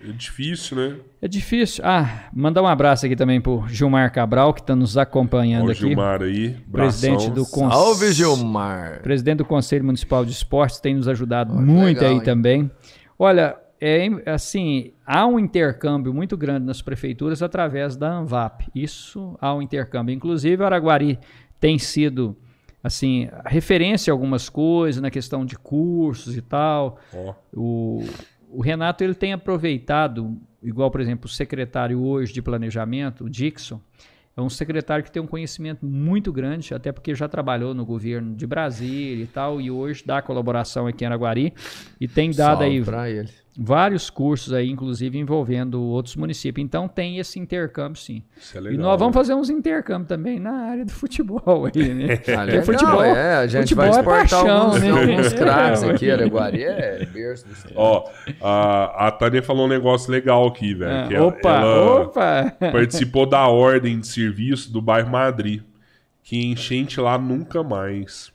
É 0.00 0.12
difícil, 0.12 0.76
né? 0.76 0.96
É 1.20 1.26
difícil. 1.26 1.82
Ah, 1.84 2.28
mandar 2.32 2.62
um 2.62 2.68
abraço 2.68 3.04
aqui 3.04 3.16
também 3.16 3.40
pro 3.40 3.64
Gilmar 3.68 4.12
Cabral, 4.12 4.54
que 4.54 4.60
está 4.60 4.76
nos 4.76 4.96
acompanhando 4.96 5.66
o 5.68 5.70
aqui. 5.72 5.80
Gilmar 5.80 6.22
aí, 6.22 6.50
Presidente 6.70 7.26
bração. 7.28 7.34
do 7.34 7.44
Conselho. 7.44 7.72
Salve, 7.72 8.12
Gilmar. 8.12 9.02
Presidente 9.02 9.38
do 9.38 9.44
Conselho 9.44 9.84
Municipal 9.84 10.24
de 10.24 10.30
Esportes 10.30 10.78
tem 10.78 10.94
nos 10.94 11.08
ajudado 11.08 11.52
muito 11.52 11.96
legal, 11.98 12.10
aí 12.10 12.14
hein? 12.16 12.20
também. 12.22 12.70
Olha, 13.18 13.56
é 13.80 14.06
im- 14.06 14.20
assim, 14.26 14.92
há 15.06 15.26
um 15.26 15.38
intercâmbio 15.38 16.12
muito 16.12 16.36
grande 16.36 16.66
nas 16.66 16.82
prefeituras 16.82 17.42
através 17.42 17.96
da 17.96 18.10
ANVAP. 18.10 18.68
Isso 18.74 19.36
há 19.40 19.54
um 19.54 19.62
intercâmbio. 19.62 20.14
Inclusive, 20.14 20.62
Araguari 20.64 21.18
tem 21.60 21.78
sido 21.78 22.36
assim, 22.82 23.28
referência 23.44 24.10
a 24.10 24.14
algumas 24.14 24.48
coisas 24.48 25.02
na 25.02 25.10
questão 25.10 25.44
de 25.44 25.56
cursos 25.58 26.36
e 26.36 26.40
tal. 26.42 26.98
Ó, 27.14 27.34
O, 27.54 28.04
o 28.50 28.62
Renato 28.62 29.02
ele 29.04 29.14
tem 29.14 29.32
aproveitado, 29.32 30.36
igual, 30.62 30.90
por 30.90 31.00
exemplo, 31.00 31.26
o 31.26 31.28
secretário 31.28 32.00
hoje 32.00 32.32
de 32.32 32.40
planejamento, 32.40 33.24
o 33.24 33.30
Dixon, 33.30 33.80
é 34.36 34.40
um 34.40 34.48
secretário 34.48 35.04
que 35.04 35.10
tem 35.10 35.20
um 35.20 35.26
conhecimento 35.26 35.84
muito 35.84 36.32
grande, 36.32 36.72
até 36.72 36.92
porque 36.92 37.12
já 37.12 37.28
trabalhou 37.28 37.74
no 37.74 37.84
governo 37.84 38.36
de 38.36 38.46
Brasília 38.46 39.24
e 39.24 39.26
tal, 39.26 39.60
e 39.60 39.68
hoje 39.68 40.04
dá 40.06 40.22
colaboração 40.22 40.86
aqui 40.86 41.02
em 41.02 41.08
Araguari 41.08 41.52
e 42.00 42.06
tem 42.06 42.30
dado 42.30 42.58
Salve 42.60 42.64
aí 42.64 42.84
pra 42.84 43.10
ele. 43.10 43.28
Vários 43.60 44.08
cursos 44.08 44.52
aí, 44.52 44.70
inclusive 44.70 45.18
envolvendo 45.18 45.82
outros 45.82 46.14
municípios. 46.14 46.64
Então 46.64 46.86
tem 46.86 47.18
esse 47.18 47.40
intercâmbio 47.40 48.00
sim. 48.00 48.22
isso 48.36 48.56
é 48.56 48.60
e 48.60 48.64
legal. 48.64 48.80
nós 48.82 49.00
vamos 49.00 49.14
fazer 49.14 49.34
uns 49.34 49.50
intercâmbios 49.50 50.06
também 50.08 50.38
na 50.38 50.52
área 50.52 50.84
do 50.84 50.92
futebol 50.94 51.66
aí, 51.66 51.92
né? 51.92 52.12
Ah, 52.14 52.16
Porque 52.16 52.32
legal, 52.44 52.62
futebol- 52.62 53.02
é, 53.04 53.34
a 53.38 53.46
gente 53.48 53.62
futebol 53.74 53.84
vai 53.84 53.88
é 53.88 53.98
exportar 53.98 54.20
paixão, 54.44 54.62
alguns, 54.62 54.80
né? 54.80 54.90
alguns 54.90 55.32
craques 55.32 55.82
É, 55.82 55.90
aqui. 55.90 56.10
Araguari 56.10 56.62
é 56.62 57.04
berço 57.06 57.48
dos 57.48 57.66
Ó, 57.74 58.08
a, 58.40 59.08
a 59.08 59.10
Tânia 59.10 59.42
falou 59.42 59.66
um 59.66 59.68
negócio 59.68 60.10
legal 60.12 60.46
aqui, 60.46 60.74
velho. 60.74 61.18
Ah, 61.18 61.26
opa, 61.26 61.50
ela 61.50 62.02
opa! 62.02 62.56
participou 62.60 63.26
da 63.26 63.44
ordem 63.48 63.98
de 63.98 64.06
serviço 64.06 64.72
do 64.72 64.80
bairro 64.80 65.10
Madrid. 65.10 65.62
Que 66.22 66.44
enchente 66.44 67.00
lá 67.00 67.18
nunca 67.18 67.62
mais. 67.64 68.30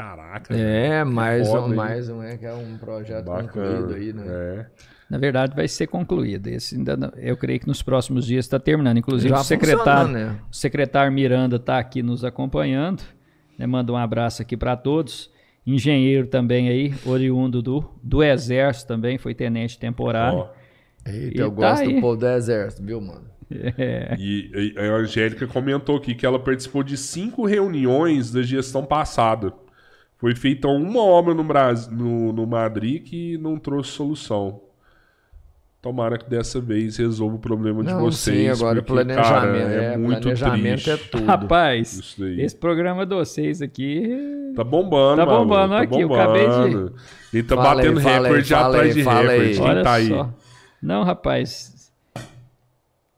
Caraca. 0.00 0.54
É, 0.56 1.04
mais 1.04 1.46
um, 1.52 1.74
mais 1.74 2.08
um, 2.08 2.22
é 2.22 2.34
que 2.38 2.46
é 2.46 2.54
um 2.54 2.78
projeto 2.78 3.26
Bacana. 3.26 3.48
concluído 3.48 3.94
aí, 3.94 4.12
né? 4.14 4.24
É. 4.26 4.66
Na 5.10 5.18
verdade, 5.18 5.54
vai 5.54 5.68
ser 5.68 5.88
concluído. 5.88 6.46
Esse 6.46 6.74
ainda 6.76 6.96
não- 6.96 7.12
eu 7.18 7.36
creio 7.36 7.60
que 7.60 7.66
nos 7.68 7.82
próximos 7.82 8.24
dias 8.24 8.46
está 8.46 8.58
terminando. 8.58 8.96
Inclusive, 8.96 9.28
Já 9.28 9.40
o 9.40 9.44
secretário, 9.44 10.10
né? 10.10 10.38
o 10.50 10.56
secretário 10.56 11.12
Miranda 11.12 11.56
está 11.56 11.78
aqui 11.78 12.02
nos 12.02 12.24
acompanhando. 12.24 13.02
Né? 13.58 13.66
Manda 13.66 13.92
um 13.92 13.96
abraço 13.96 14.40
aqui 14.40 14.56
para 14.56 14.74
todos. 14.74 15.30
Engenheiro 15.66 16.26
também 16.28 16.70
aí, 16.70 16.94
oriundo 17.04 17.60
do, 17.60 17.84
do 18.02 18.22
Exército 18.24 18.88
também, 18.88 19.18
foi 19.18 19.34
tenente 19.34 19.78
temporário. 19.78 20.38
Ó, 20.38 20.48
Eita, 21.04 21.36
E 21.36 21.40
eu 21.40 21.50
tá 21.50 21.54
gosto 21.56 21.82
aí. 21.82 21.94
do 21.94 22.00
povo 22.00 22.16
do 22.16 22.26
exército, 22.26 22.82
viu, 22.82 23.00
mano? 23.02 23.24
É. 23.76 24.14
e, 24.18 24.50
e 24.54 24.78
a 24.78 24.94
Angélica 24.94 25.46
comentou 25.46 25.96
aqui 25.96 26.14
que 26.14 26.24
ela 26.24 26.38
participou 26.38 26.82
de 26.82 26.96
cinco 26.96 27.44
reuniões 27.44 28.30
da 28.32 28.42
gestão 28.42 28.82
passada. 28.84 29.52
Foi 30.20 30.34
feita 30.34 30.68
uma 30.68 31.00
obra 31.02 31.32
no, 31.34 31.42
Brasil, 31.42 31.90
no, 31.92 32.32
no 32.32 32.46
Madrid 32.46 33.02
que 33.02 33.38
não 33.38 33.58
trouxe 33.58 33.92
solução. 33.92 34.60
Tomara 35.80 36.18
que 36.18 36.28
dessa 36.28 36.60
vez 36.60 36.98
resolva 36.98 37.36
o 37.36 37.38
problema 37.38 37.82
de 37.82 37.90
Não, 37.90 38.00
vocês. 38.02 38.36
sim, 38.36 38.48
agora 38.48 38.80
o 38.80 38.82
porque, 38.82 38.92
planejamento, 39.02 39.32
cara, 39.32 39.56
é, 39.82 39.94
é, 39.94 39.96
muito 39.96 40.20
planejamento 40.20 40.82
triste. 40.82 40.90
é 40.90 40.96
tudo. 40.98 41.24
Rapaz, 41.24 42.16
esse 42.36 42.54
programa 42.54 43.06
de 43.06 43.14
vocês 43.14 43.62
aqui. 43.62 44.06
Tá 44.54 44.62
bombando, 44.62 45.16
Tá 45.16 45.24
maluco, 45.24 45.44
bombando 45.46 45.72
tá 45.74 45.80
aqui, 45.80 46.00
eu 46.02 46.12
acabei 46.14 46.42
de- 46.42 46.48
bombando. 46.48 46.94
Ele 47.32 47.42
tá 47.44 47.56
Fala 47.56 47.68
aí, 47.70 47.76
batendo 47.88 47.98
aí, 48.00 48.04
recorde 48.22 48.48
fala 48.50 48.68
atrás 48.68 48.88
aí, 48.90 48.94
de 48.94 49.02
fala 49.04 49.20
aí. 49.30 49.38
recorde. 49.38 49.54
Quem 49.58 49.68
Olha 49.70 49.82
tá 49.82 49.92
aí? 49.94 50.08
só. 50.08 50.34
Não, 50.82 51.02
rapaz. 51.02 51.92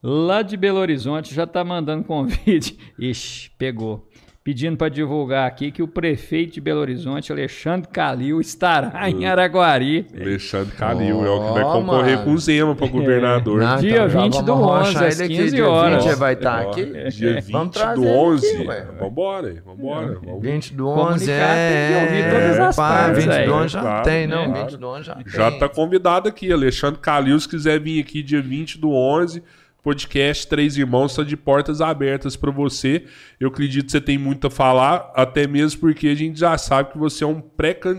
Lá 0.01 0.43
de 0.43 0.57
Belo 0.57 0.79
Horizonte 0.79 1.35
já 1.35 1.47
tá 1.49 1.65
mandando 1.65 2.05
convite. 2.05 2.79
Ixi, 2.97 3.51
pegou. 3.59 4.09
Pedindo 4.45 4.77
para 4.77 4.89
divulgar 4.89 5.47
aqui 5.47 5.71
que 5.71 5.83
o 5.83 5.87
prefeito 5.89 6.55
de 6.55 6.61
Belo 6.61 6.81
Horizonte, 6.81 7.31
Alexandre 7.31 7.89
Calil, 7.93 8.41
estará 8.41 9.09
em 9.09 9.25
Araguari. 9.25 10.05
Alexandre 10.21 10.75
Calil 10.77 11.25
é 11.25 11.31
o 11.31 11.47
que 11.47 11.53
vai 11.53 11.63
concorrer 11.63 12.15
mano. 12.17 12.25
com 12.25 12.33
o 12.33 12.39
Zema 12.39 12.75
pra 12.75 12.87
governador. 12.89 13.61
Não, 13.61 13.77
Dia 13.77 13.91
então 13.93 14.09
já 14.09 14.21
20 14.23 14.33
vamos 14.33 14.47
do 14.47 14.53
11, 14.53 14.65
arrochar 14.75 15.05
às 15.05 15.21
ele 15.21 15.25
aqui, 15.35 15.43
15 15.45 15.55
dia 15.55 15.69
horas. 15.69 15.97
20 15.99 16.07
ele 16.07 16.17
vai 16.17 16.33
estar 16.35 16.67
Ó, 16.67 16.71
aqui. 16.71 16.85
Dia 17.11 17.35
20 17.41 17.53
Vamos 17.53 17.71
trazer 17.77 17.95
do 18.01 18.05
ele 18.07 18.17
11. 18.17 18.47
aqui, 18.57 18.67
ué. 18.67 18.87
vambora, 18.99 19.47
aí, 19.49 19.61
vambora. 19.65 20.19
vamos. 20.25 20.43
20 20.43 20.75
do 20.75 20.89
11 20.89 21.03
Comunicar 21.03 21.55
tem 21.55 21.89
que 21.89 22.05
ouvir 22.05 22.23
é... 22.23 22.31
todas 22.31 22.59
as 22.61 22.77
pá, 22.77 22.89
partes 22.89 23.25
20 23.25 23.33
aí. 23.35 23.47
do 23.47 23.55
11 23.55 23.69
já 23.73 23.81
Claro, 23.81 24.05
tem, 24.05 24.27
não, 24.27 24.45
claro. 24.53 24.71
20 24.71 24.77
do 24.79 24.87
11 24.89 25.03
já. 25.05 25.19
Já 25.27 25.51
tá 25.53 25.69
convidado 25.69 26.29
aqui, 26.29 26.53
Alexandre 26.53 27.01
Calil, 27.01 27.39
se 27.39 27.49
quiser 27.49 27.79
vir 27.79 28.01
aqui 28.01 28.23
dia 28.23 28.43
20 28.43 28.79
do 28.79 28.91
11, 28.91 29.41
podcast 29.83 30.47
Três 30.47 30.77
Irmãos 30.77 31.11
está 31.13 31.25
de 31.25 31.37
portas 31.37 31.81
abertas 31.81 32.37
para 32.37 32.51
você. 32.51 33.05
Eu 33.41 33.49
acredito 33.49 33.87
que 33.87 33.93
você 33.93 34.01
tem 34.01 34.17
muito 34.17 34.47
a 34.47 34.51
falar, 34.51 35.11
até 35.15 35.47
mesmo 35.47 35.81
porque 35.81 36.09
a 36.09 36.15
gente 36.15 36.39
já 36.39 36.57
sabe 36.57 36.93
que 36.93 36.99
você 36.99 37.25
é 37.25 37.27
um 37.27 37.43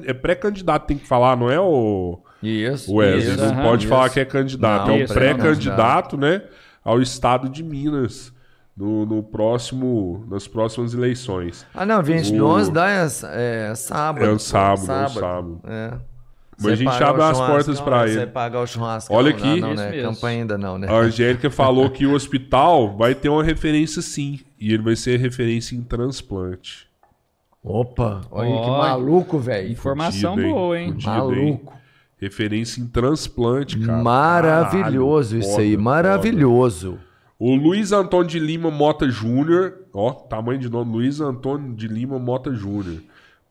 é 0.05 0.13
pré-candidato, 0.13 0.87
tem 0.87 0.97
que 0.97 1.05
falar, 1.07 1.35
não 1.35 1.51
é 1.51 1.59
o 1.59 2.19
Isso, 2.41 2.93
Wesley? 2.95 3.33
isso. 3.33 3.37
Não 3.43 3.51
aham, 3.53 3.63
pode 3.63 3.83
isso. 3.83 3.89
falar 3.93 4.09
que 4.09 4.19
é 4.19 4.25
candidato, 4.25 4.87
Não, 4.87 4.95
é 4.95 5.03
um 5.03 5.07
pré-candidato, 5.07 6.17
né, 6.17 6.43
ao 6.83 7.01
estado 7.01 7.49
de 7.49 7.61
Minas. 7.63 8.31
No, 8.75 9.05
no 9.05 9.21
próximo, 9.21 10.25
nas 10.31 10.47
próximas 10.47 10.95
eleições. 10.95 11.63
Ah, 11.75 11.85
não, 11.85 12.01
20 12.01 12.31
do 12.35 12.43
O- 12.43 12.49
11 12.55 12.71
dá 12.71 12.89
é, 12.89 13.05
é 13.69 13.75
sábado. 13.75 14.25
É 14.25 14.29
um 14.29 14.33
pô, 14.33 14.39
sábado, 14.39 14.79
é 14.91 15.05
um 15.05 15.09
sábado. 15.09 15.61
É. 15.63 15.93
Mas 16.63 16.73
a 16.73 16.75
gente 16.75 17.03
abre 17.03 17.21
o 17.21 17.25
as 17.25 17.37
portas 17.37 17.81
pra 17.81 18.07
Você 18.07 18.21
ele. 18.21 18.27
pagar 18.27 18.61
o 18.61 18.67
churrasco. 18.67 19.13
Olha 19.13 19.29
aqui. 19.31 19.59
Não, 19.59 19.73
Isso 19.73 19.83
né? 19.83 20.01
Campanha 20.01 20.41
ainda 20.41 20.57
não, 20.57 20.77
né? 20.77 20.87
A 20.89 20.95
Angélica 20.95 21.49
falou 21.49 21.89
que 21.89 22.05
o 22.05 22.13
hospital 22.13 22.95
vai 22.95 23.13
ter 23.13 23.29
uma 23.29 23.43
referência 23.43 24.01
sim. 24.01 24.39
E 24.59 24.73
ele 24.73 24.81
vai 24.83 24.95
ser 24.95 25.19
referência 25.19 25.75
em 25.75 25.81
transplante. 25.81 26.87
Opa, 27.63 28.21
olha 28.29 28.49
que 28.49 28.69
Ó, 28.69 28.77
maluco, 28.77 29.39
velho. 29.39 29.71
Informação 29.71 30.31
Fudido, 30.35 30.47
hein? 30.47 30.53
boa, 30.53 30.79
hein? 30.79 30.91
Fudido. 30.91 31.09
Maluco. 31.11 31.73
Referência 32.19 32.81
em 32.81 32.87
transplante, 32.87 33.79
cara. 33.79 34.01
Maravilhoso 34.03 35.35
Caralho, 35.35 35.49
isso 35.49 35.59
aí, 35.59 35.71
foda, 35.71 35.83
maravilhoso. 35.83 36.91
foda. 36.91 37.03
O 37.39 37.55
Luiz 37.55 37.91
Antônio 37.91 38.27
de 38.27 38.39
Lima 38.39 38.71
Mota 38.71 39.09
Júnior, 39.09 39.73
ó, 39.93 40.11
tamanho 40.11 40.59
de 40.59 40.69
nome, 40.69 40.91
Luiz 40.93 41.19
Antônio 41.19 41.73
de 41.73 41.87
Lima 41.87 42.17
Mota 42.17 42.53
Júnior. 42.53 43.01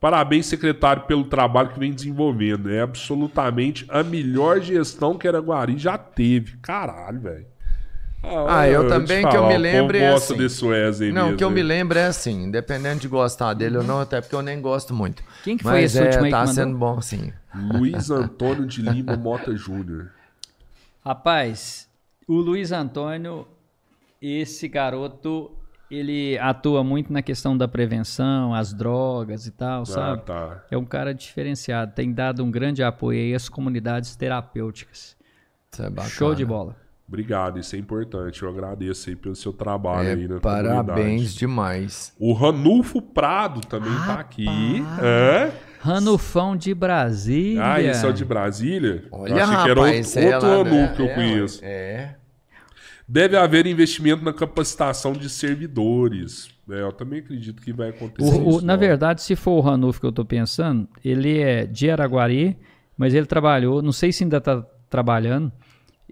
Parabéns, 0.03 0.47
secretário, 0.47 1.05
pelo 1.05 1.23
trabalho 1.23 1.69
que 1.69 1.79
vem 1.79 1.93
desenvolvendo. 1.93 2.69
É 2.69 2.81
absolutamente 2.81 3.87
a 3.89 4.03
melhor 4.03 4.61
gestão 4.61 5.17
que 5.17 5.29
Araguari 5.29 5.79
já 5.79 5.97
teve. 5.97 6.57
Caralho, 6.61 7.21
velho. 7.21 7.47
Ah, 8.49 8.67
eu 8.67 8.83
te 8.83 8.89
também, 8.89 9.21
que 9.21 9.29
eu 9.29 9.43
falar, 9.43 9.49
me 9.49 9.59
lembro, 9.59 9.97
é 9.97 10.13
assim. 10.13 10.37
desse 10.37 10.65
Wesley 10.65 11.13
Não, 11.13 11.23
o 11.23 11.25
mesmo, 11.27 11.39
que 11.39 11.45
eu 11.45 11.51
né? 11.51 11.55
me 11.55 11.63
lembro 11.63 11.99
é 12.01 12.07
assim, 12.07 12.45
independente 12.47 13.03
de 13.03 13.09
gostar 13.09 13.55
dele 13.55 13.77
ou 13.79 13.85
não, 13.85 14.01
até 14.01 14.21
porque 14.21 14.35
eu 14.35 14.43
nem 14.43 14.61
gosto 14.61 14.93
muito. 14.93 15.23
Quem 15.45 15.57
que 15.57 15.63
foi 15.63 15.73
Mas 15.73 15.95
esse 15.95 16.01
é, 16.01 16.07
último 16.07 16.25
aí 16.25 16.31
que 16.33 16.37
tá 16.37 16.47
sendo 16.49 16.77
bom, 16.77 17.01
sim. 17.01 17.33
Luiz 17.55 18.11
Antônio 18.11 18.67
de 18.67 18.83
Lima 18.83 19.17
Mota 19.17 19.55
Júnior. 19.55 20.11
Rapaz, 21.05 21.89
o 22.27 22.35
Luiz 22.35 22.73
Antônio, 22.73 23.47
esse 24.21 24.67
garoto, 24.67 25.53
ele 25.95 26.39
atua 26.39 26.83
muito 26.83 27.13
na 27.13 27.23
questão 27.23 27.57
da 27.57 27.69
prevenção, 27.69 28.55
as 28.55 28.73
drogas 28.73 29.47
e 29.47 29.51
tal, 29.51 29.83
Ah, 29.83 29.87
sabe? 29.87 30.23
tá. 30.23 30.65
É 30.71 30.77
um 30.79 30.85
cara 30.85 31.13
diferenciado, 31.15 31.93
tem 31.95 32.13
dado 32.13 32.43
um 32.45 32.51
grande 32.51 32.83
apoio 32.83 33.19
aí 33.21 33.35
às 33.35 33.49
comunidades 33.49 34.17
terapêuticas. 34.17 35.17
Isso 35.73 35.83
é 35.83 35.89
bacana. 35.91 36.09
Show 36.09 36.35
de 36.35 36.45
bola. 36.45 36.77
Obrigado, 37.09 37.59
isso 37.59 37.77
é 37.77 37.79
importante. 37.79 38.43
Eu 38.43 38.49
agradeço 38.49 39.11
aí 39.11 39.17
pelo 39.17 39.35
seu 39.37 39.53
trabalho 39.53 40.09
aí 40.09 40.27
na 40.29 40.37
É, 40.37 40.41
parabéns 40.41 40.87
comunidade. 41.05 41.39
demais. 41.39 42.15
O 42.19 42.33
Ranulfo 42.33 43.03
Prado 43.03 43.61
também 43.61 43.93
tá 44.07 44.15
aqui. 44.15 44.47
É? 45.03 45.53
Ranulfão 45.81 46.57
de 46.57 46.73
Brasília. 46.73 47.63
Ah, 47.75 47.83
esse 47.83 48.07
é 48.07 48.09
o 48.09 48.13
de 48.13 48.25
Brasília? 48.25 49.05
Eu 49.13 49.19
Olha, 49.19 49.45
achei 49.45 49.57
rapaz, 49.57 50.13
que 50.13 50.19
era 50.19 50.31
outro, 50.31 50.31
é 50.31 50.35
outro 50.35 50.49
lá, 50.49 50.57
Ranulfo 50.57 50.73
né? 50.75 50.93
que 50.97 51.03
eu 51.03 51.07
É, 51.07 51.15
conheço. 51.15 51.61
É. 51.63 52.17
Deve 53.13 53.37
haver 53.37 53.67
investimento 53.67 54.25
na 54.25 54.33
capacitação 54.33 55.13
de 55.13 55.29
servidores. 55.29 56.49
É, 56.71 56.81
eu 56.81 56.93
também 56.93 57.19
acredito 57.21 57.61
que 57.61 57.71
vai 57.73 57.91
acontecer 57.91 58.35
O- 58.41 58.47
o- 58.47 58.51
isso. 58.57 58.65
na 58.65 58.73
ó. 58.73 58.77
verdade, 58.77 59.21
se 59.23 59.37
for 59.37 59.53
o 59.53 59.61
Ranulfo 59.61 60.01
que 60.01 60.07
eu 60.07 60.13
tô 60.13 60.25
pensando, 60.25 60.89
ele 61.05 61.39
é 61.41 61.67
de 61.67 61.91
Araguari, 61.91 62.57
mas 62.97 63.13
ele 63.13 63.27
trabalhou, 63.27 63.83
não 63.83 63.93
sei 63.93 64.13
se 64.13 64.25
ainda 64.25 64.39
está 64.39 64.65
trabalhando, 64.89 65.53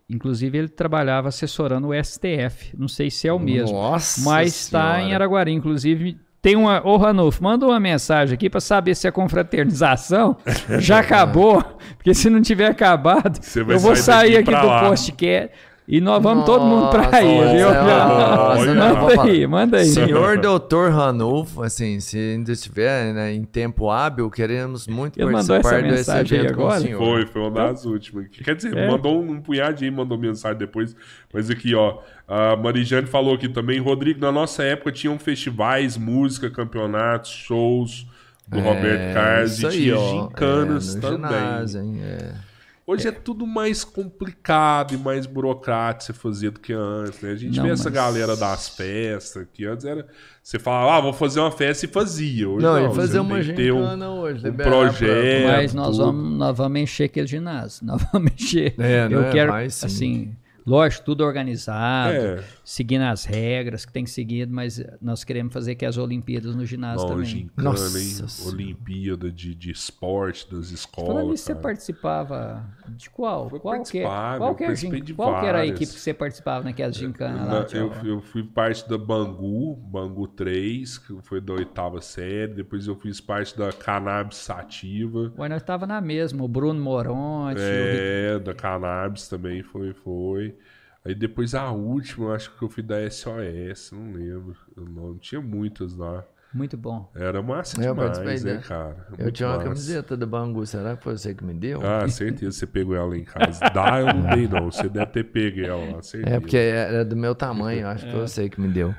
inclusive 0.09 0.59
ele 0.59 0.69
trabalhava 0.69 1.29
assessorando 1.29 1.89
o 1.89 1.95
STF, 1.95 2.77
não 2.77 2.89
sei 2.89 3.11
se 3.11 3.27
é 3.29 3.33
o 3.33 3.39
mesmo, 3.39 3.73
Nossa 3.77 4.21
mas 4.29 4.49
está 4.65 5.01
em. 5.01 5.15
Araguari, 5.15 5.53
inclusive 5.53 6.19
tem 6.43 6.57
uma, 6.57 6.87
ô 6.87 6.97
Ranulfo, 6.97 7.43
manda 7.43 7.67
uma 7.67 7.79
mensagem 7.81 8.35
aqui 8.35 8.51
para 8.51 8.61
saber 8.61 8.95
se 8.95 9.07
a 9.07 9.13
confraternização 9.13 10.37
já 10.81 10.99
acabou, 11.01 11.63
porque 11.97 12.13
se 12.13 12.29
não 12.29 12.43
tiver 12.43 12.67
acabado, 12.67 13.39
eu 13.57 13.79
vou 13.79 13.95
sair 13.97 14.37
aqui 14.37 14.45
do 14.51 14.67
lá. 14.67 14.81
podcast 14.89 15.55
e 15.91 16.01
nós 16.01 16.23
vamos 16.23 16.45
todo 16.47 16.65
mundo 16.65 16.89
para 16.91 17.03
Nossa, 17.03 17.17
aí, 17.17 17.57
viu? 17.57 17.69
nossa, 17.69 18.75
manda 18.75 19.23
aí, 19.25 19.47
manda 19.47 19.77
aí. 19.79 19.87
Senhor 19.87 20.39
doutor 20.39 20.93
Ranulfo, 20.93 21.63
assim, 21.63 21.99
se 22.01 22.17
ainda 22.17 22.53
estiver 22.53 23.13
né, 23.13 23.33
em 23.33 23.43
tempo 23.43 23.91
hábil, 23.91 24.31
queremos 24.31 24.87
muito 24.87 25.21
Ele 25.21 25.33
participar 25.33 25.59
essa 25.59 25.83
desse 25.83 25.93
mensagem 25.95 26.39
aí 26.39 26.45
evento 26.45 26.57
com 26.57 26.63
o 26.63 26.67
agora? 26.67 26.81
senhor. 26.81 26.99
Foi, 26.99 27.27
foi 27.27 27.43
uma 27.43 27.51
das 27.51 27.85
últimas. 27.85 28.27
Quer 28.29 28.55
dizer, 28.55 28.77
É. 28.77 28.89
mandou 28.89 29.21
um, 29.21 29.33
um 29.33 29.41
punhadinho, 29.41 29.93
mandou 29.93 30.17
mensagem 30.17 30.59
depois. 30.59 30.95
Mas 31.33 31.51
aqui, 31.51 31.75
ó, 31.75 31.99
a 32.29 32.57
Marijane 32.57 33.07
falou 33.07 33.35
aqui 33.35 33.49
também. 33.49 33.81
Rodrigo, 33.81 34.21
na 34.21 34.31
nossa 34.31 34.63
época 34.63 34.93
tinham 34.93 35.19
festivais, 35.19 35.97
música, 35.97 36.49
campeonatos, 36.51 37.31
shows 37.31 38.07
do 38.47 38.61
Roberto 38.61 39.15
Carlos 39.15 39.61
e 39.63 39.67
aí, 39.67 39.73
tinha 39.73 39.97
gincanas 39.97 40.97
é, 40.97 41.01
também. 41.01 41.17
ginásio, 41.19 41.81
hein, 41.83 42.01
é. 42.03 42.50
Hoje 42.91 43.09
é. 43.09 43.13
tudo 43.13 43.47
mais 43.47 43.85
complicado 43.85 44.93
e 44.95 44.97
mais 44.97 45.25
burocrático 45.27 46.05
você 46.05 46.13
fazer 46.13 46.51
do 46.51 46.61
que 46.61 46.73
antes, 46.73 47.21
né? 47.21 47.31
A 47.33 47.37
gente 47.37 47.57
Não, 47.57 47.65
vê 47.65 47.71
essa 47.71 47.85
mas- 47.85 47.93
galera 47.95 48.37
das 48.37 48.69
festas, 48.69 49.47
que 49.53 49.65
antes 49.65 49.85
era. 49.85 50.07
Você 50.43 50.59
falava, 50.59 50.97
ah, 50.97 51.01
vou 51.01 51.13
fazer 51.13 51.41
uma 51.41 51.51
festa 51.53 51.85
e 51.85 51.89
fazia. 51.89 52.49
Hoje 52.49 52.65
Não, 52.65 52.81
não, 52.83 52.95
fazer 52.95 53.21
uma 53.21 53.43
ter 53.45 53.73
um- 53.73 53.85
hoje, 54.21 54.41
um 54.45 54.51
liberar 54.51 54.71
projeto. 54.71 55.43
pra- 55.45 55.57
Mas 55.57 55.75
nós 55.75 55.97
tudo. 55.97 56.07
vamos, 56.07 56.39
nós 56.39 56.57
vamos 56.57 56.81
encher 56.81 57.05
aquele 57.05 57.27
ginásio. 57.27 57.87
Nós 57.87 58.03
vamos 58.13 58.33
encher. 58.33 58.75
É, 58.79 59.07
Eu 59.11 59.21
né? 59.23 59.31
quero, 59.33 59.53
sim. 59.71 59.87
assim, 59.87 60.37
lógico, 60.67 61.05
tudo 61.05 61.25
organizado, 61.25 62.13
É. 62.15 62.45
seguindo 62.71 63.03
as 63.03 63.25
regras 63.25 63.85
que 63.85 63.93
tem 63.93 64.05
que 64.05 64.11
seguir, 64.11 64.47
mas 64.47 64.81
nós 65.03 65.25
queremos 65.25 65.53
fazer 65.53 65.75
que 65.75 65.85
as 65.85 65.99
Olimpíadas 65.99 66.55
no 66.55 66.65
ginásio 66.65 67.03
Não, 67.03 67.15
também. 67.17 67.25
gincana, 67.27 67.71
Nossa. 67.71 68.49
Olimpíada 68.49 69.29
de, 69.29 69.57
de 69.57 69.73
esporte 69.73 70.49
das 70.49 70.71
escolas. 70.71 71.11
Falando 71.13 71.31
nisso, 71.33 71.47
você 71.47 71.55
participava 71.57 72.65
de 72.91 73.11
qual? 73.11 73.51
Eu 73.53 73.59
Qual 73.59 73.83
que, 73.83 73.99
é- 73.99 74.03
participava, 74.05 74.39
qual 74.39 74.57
é 74.71 74.77
gin- 74.77 75.03
de 75.03 75.15
qual 75.15 75.45
era 75.45 75.59
a 75.63 75.67
equipe 75.67 75.93
que 75.93 75.99
você 75.99 76.15
participava 76.15 76.63
naquelas 76.65 76.95
gincanas 76.95 77.45
Na- 77.49 77.59
lá? 77.59 77.67
eu, 77.73 77.93
eu 78.05 78.21
fui 78.21 78.45
parte 78.45 78.89
da 78.89 78.97
Bangu, 78.97 79.75
Bangu 79.75 80.29
3, 80.29 80.97
que 80.99 81.21
foi 81.23 81.41
da 81.41 81.55
oitava 81.55 82.01
série. 82.01 82.55
Depois 82.55 82.87
eu 82.87 82.95
fiz 82.95 83.21
parte 83.21 83.59
da 83.59 83.73
Cannabis 83.73 84.39
Sativa. 84.39 85.33
Ué, 85.37 85.49
nós 85.49 85.63
tava 85.65 85.89
na 85.89 86.01
mesma, 86.01 86.45
o 86.45 86.49
Bruno 86.49 86.81
Moronte, 86.81 87.59
o 87.59 87.65
É, 87.65 88.39
da 88.39 88.55
Cannabis 88.55 89.27
também 89.27 89.61
foi, 89.65 89.93
foi. 89.93 90.55
Aí 91.05 91.15
depois 91.15 91.55
a 91.55 91.71
última, 91.71 92.27
eu 92.27 92.35
acho 92.35 92.57
que 92.57 92.63
eu 92.63 92.69
fui 92.69 92.83
da 92.83 92.97
SOS, 93.11 93.93
não 93.93 94.13
lembro. 94.13 94.57
Eu 94.77 94.85
não 94.85 95.17
tinha 95.19 95.41
muitas 95.41 95.97
lá. 95.97 96.25
Muito 96.53 96.77
bom. 96.77 97.09
Era 97.15 97.41
massa 97.41 97.81
Eu 97.81 97.95
demais, 97.95 98.19
participei 98.19 98.55
né, 98.55 98.61
cara? 98.67 99.07
Eu 99.13 99.23
Muito 99.23 99.37
tinha 99.37 99.49
uma 99.49 99.55
massa. 99.55 99.69
camiseta 99.69 100.17
do 100.17 100.27
Bangu, 100.27 100.67
será 100.67 100.97
que 100.97 101.05
foi 101.05 101.17
você 101.17 101.33
que 101.33 101.45
me 101.45 101.55
deu? 101.55 101.81
Ah, 101.81 102.09
certeza 102.09 102.51
você 102.51 102.67
pegou 102.67 102.97
ela 102.97 103.17
em 103.17 103.23
casa. 103.23 103.61
Dá, 103.73 104.01
eu 104.01 104.07
não 104.13 104.35
dei, 104.35 104.49
não. 104.49 104.69
Você 104.69 104.89
deve 104.89 105.07
ter 105.07 105.25
pego 105.25 105.61
ela 105.61 105.97
lá, 105.97 106.03
certeza. 106.03 106.37
É 106.37 106.41
porque 106.41 106.57
era 106.57 107.05
do 107.05 107.17
meu 107.17 107.37
tamanho, 107.37 107.87
acho 107.87 108.05
que 108.05 108.11
foi 108.11 108.21
você 108.21 108.49
que 108.49 108.61
me 108.61 108.67
deu. 108.67 108.93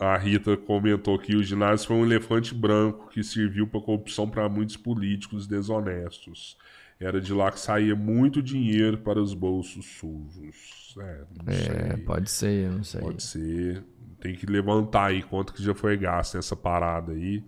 A 0.00 0.16
Rita 0.18 0.56
comentou 0.56 1.16
que 1.16 1.36
o 1.36 1.42
ginásio 1.44 1.86
foi 1.86 1.96
um 1.96 2.04
elefante 2.04 2.52
branco 2.52 3.08
que 3.08 3.22
serviu 3.22 3.68
para 3.68 3.80
corrupção 3.80 4.28
para 4.28 4.48
muitos 4.48 4.76
políticos 4.76 5.46
desonestos. 5.46 6.58
Era 7.00 7.20
de 7.20 7.32
lá 7.32 7.50
que 7.50 7.58
saía 7.60 7.94
muito 7.94 8.42
dinheiro 8.42 8.98
para 8.98 9.20
os 9.20 9.34
bolsos 9.34 9.84
sujos. 9.84 10.94
É, 10.98 11.18
não 11.44 11.52
É, 11.52 11.96
pode 11.98 12.30
ser, 12.30 12.70
não 12.70 12.84
sei. 12.84 13.00
Pode 13.00 13.22
ser. 13.22 13.82
Tem 14.20 14.34
que 14.34 14.46
levantar 14.46 15.06
aí 15.06 15.22
quanto 15.22 15.52
que 15.52 15.62
já 15.62 15.74
foi 15.74 15.96
gasto 15.96 16.36
nessa 16.36 16.56
parada 16.56 17.12
aí. 17.12 17.42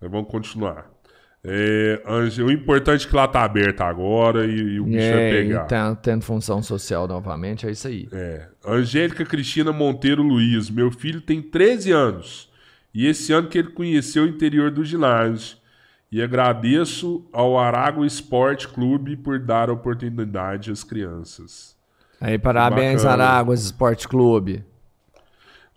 Mas 0.00 0.10
vamos 0.10 0.30
continuar. 0.30 0.90
É, 1.48 2.02
o 2.42 2.50
importante 2.50 3.06
é 3.06 3.08
que 3.10 3.14
lá 3.14 3.28
tá 3.28 3.44
aberta 3.44 3.84
agora 3.84 4.46
e, 4.46 4.50
e 4.58 4.80
o 4.80 4.84
bicho 4.84 4.98
vai 4.98 5.22
É, 5.26 5.30
pegar. 5.30 5.64
e 5.64 5.68
tá 5.68 5.94
tendo 5.94 6.22
função 6.24 6.60
social 6.60 7.06
novamente, 7.06 7.66
é 7.66 7.70
isso 7.70 7.86
aí. 7.86 8.08
É. 8.10 8.48
Angélica 8.66 9.24
Cristina 9.24 9.72
Monteiro 9.72 10.22
Luiz. 10.22 10.68
Meu 10.70 10.90
filho 10.90 11.20
tem 11.20 11.40
13 11.40 11.92
anos. 11.92 12.50
E 12.92 13.06
esse 13.06 13.32
ano 13.32 13.48
que 13.48 13.58
ele 13.58 13.68
conheceu 13.70 14.24
o 14.24 14.28
interior 14.28 14.70
do 14.70 14.84
ginásio. 14.84 15.56
E 16.10 16.22
agradeço 16.22 17.24
ao 17.32 17.58
Arago 17.58 18.04
Esporte 18.04 18.68
Clube 18.68 19.16
por 19.16 19.38
dar 19.40 19.68
a 19.68 19.72
oportunidade 19.72 20.70
às 20.70 20.84
crianças. 20.84 21.76
Aí, 22.20 22.38
parabéns, 22.38 23.02
Bacana. 23.02 23.24
Araguas 23.24 23.64
Esporte 23.64 24.08
Clube. 24.08 24.64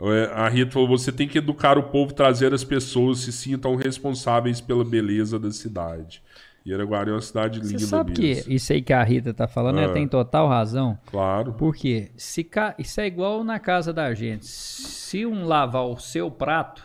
É, 0.02 0.32
A 0.34 0.48
Rita 0.48 0.72
falou: 0.72 0.88
você 0.88 1.12
tem 1.12 1.28
que 1.28 1.38
educar 1.40 1.78
o 1.78 1.84
povo, 1.84 2.14
trazer 2.14 2.54
as 2.54 2.64
pessoas 2.64 3.20
se 3.20 3.32
sintam 3.34 3.76
responsáveis 3.76 4.62
pela 4.62 4.86
beleza 4.86 5.38
da 5.38 5.52
cidade. 5.52 6.24
E 6.66 6.74
Araguari 6.74 7.10
é 7.10 7.14
uma 7.14 7.22
cidade 7.22 7.60
linda 7.60 7.80
Você 7.80 7.86
sabe 7.88 8.12
que 8.14 8.22
mesmo. 8.22 8.52
isso 8.54 8.72
aí 8.72 8.82
que 8.82 8.94
a 8.94 9.02
Rita 9.04 9.34
tá 9.34 9.48
falando, 9.48 9.80
ela 9.80 9.92
Ah. 9.92 9.94
tem 9.94 10.08
total 10.08 10.48
razão. 10.48 10.98
Claro. 11.08 11.54
Por 11.54 11.76
quê? 11.76 12.12
Se 12.16 12.44
ca- 12.44 12.76
Isso 12.78 13.02
é 13.02 13.08
igual 13.08 13.44
na 13.44 13.60
casa 13.60 13.92
da 13.92 14.14
gente. 14.14 14.46
Se 14.46 15.26
um 15.26 15.46
lavar 15.46 15.86
o 15.86 15.98
seu 15.98 16.30
prato, 16.30 16.84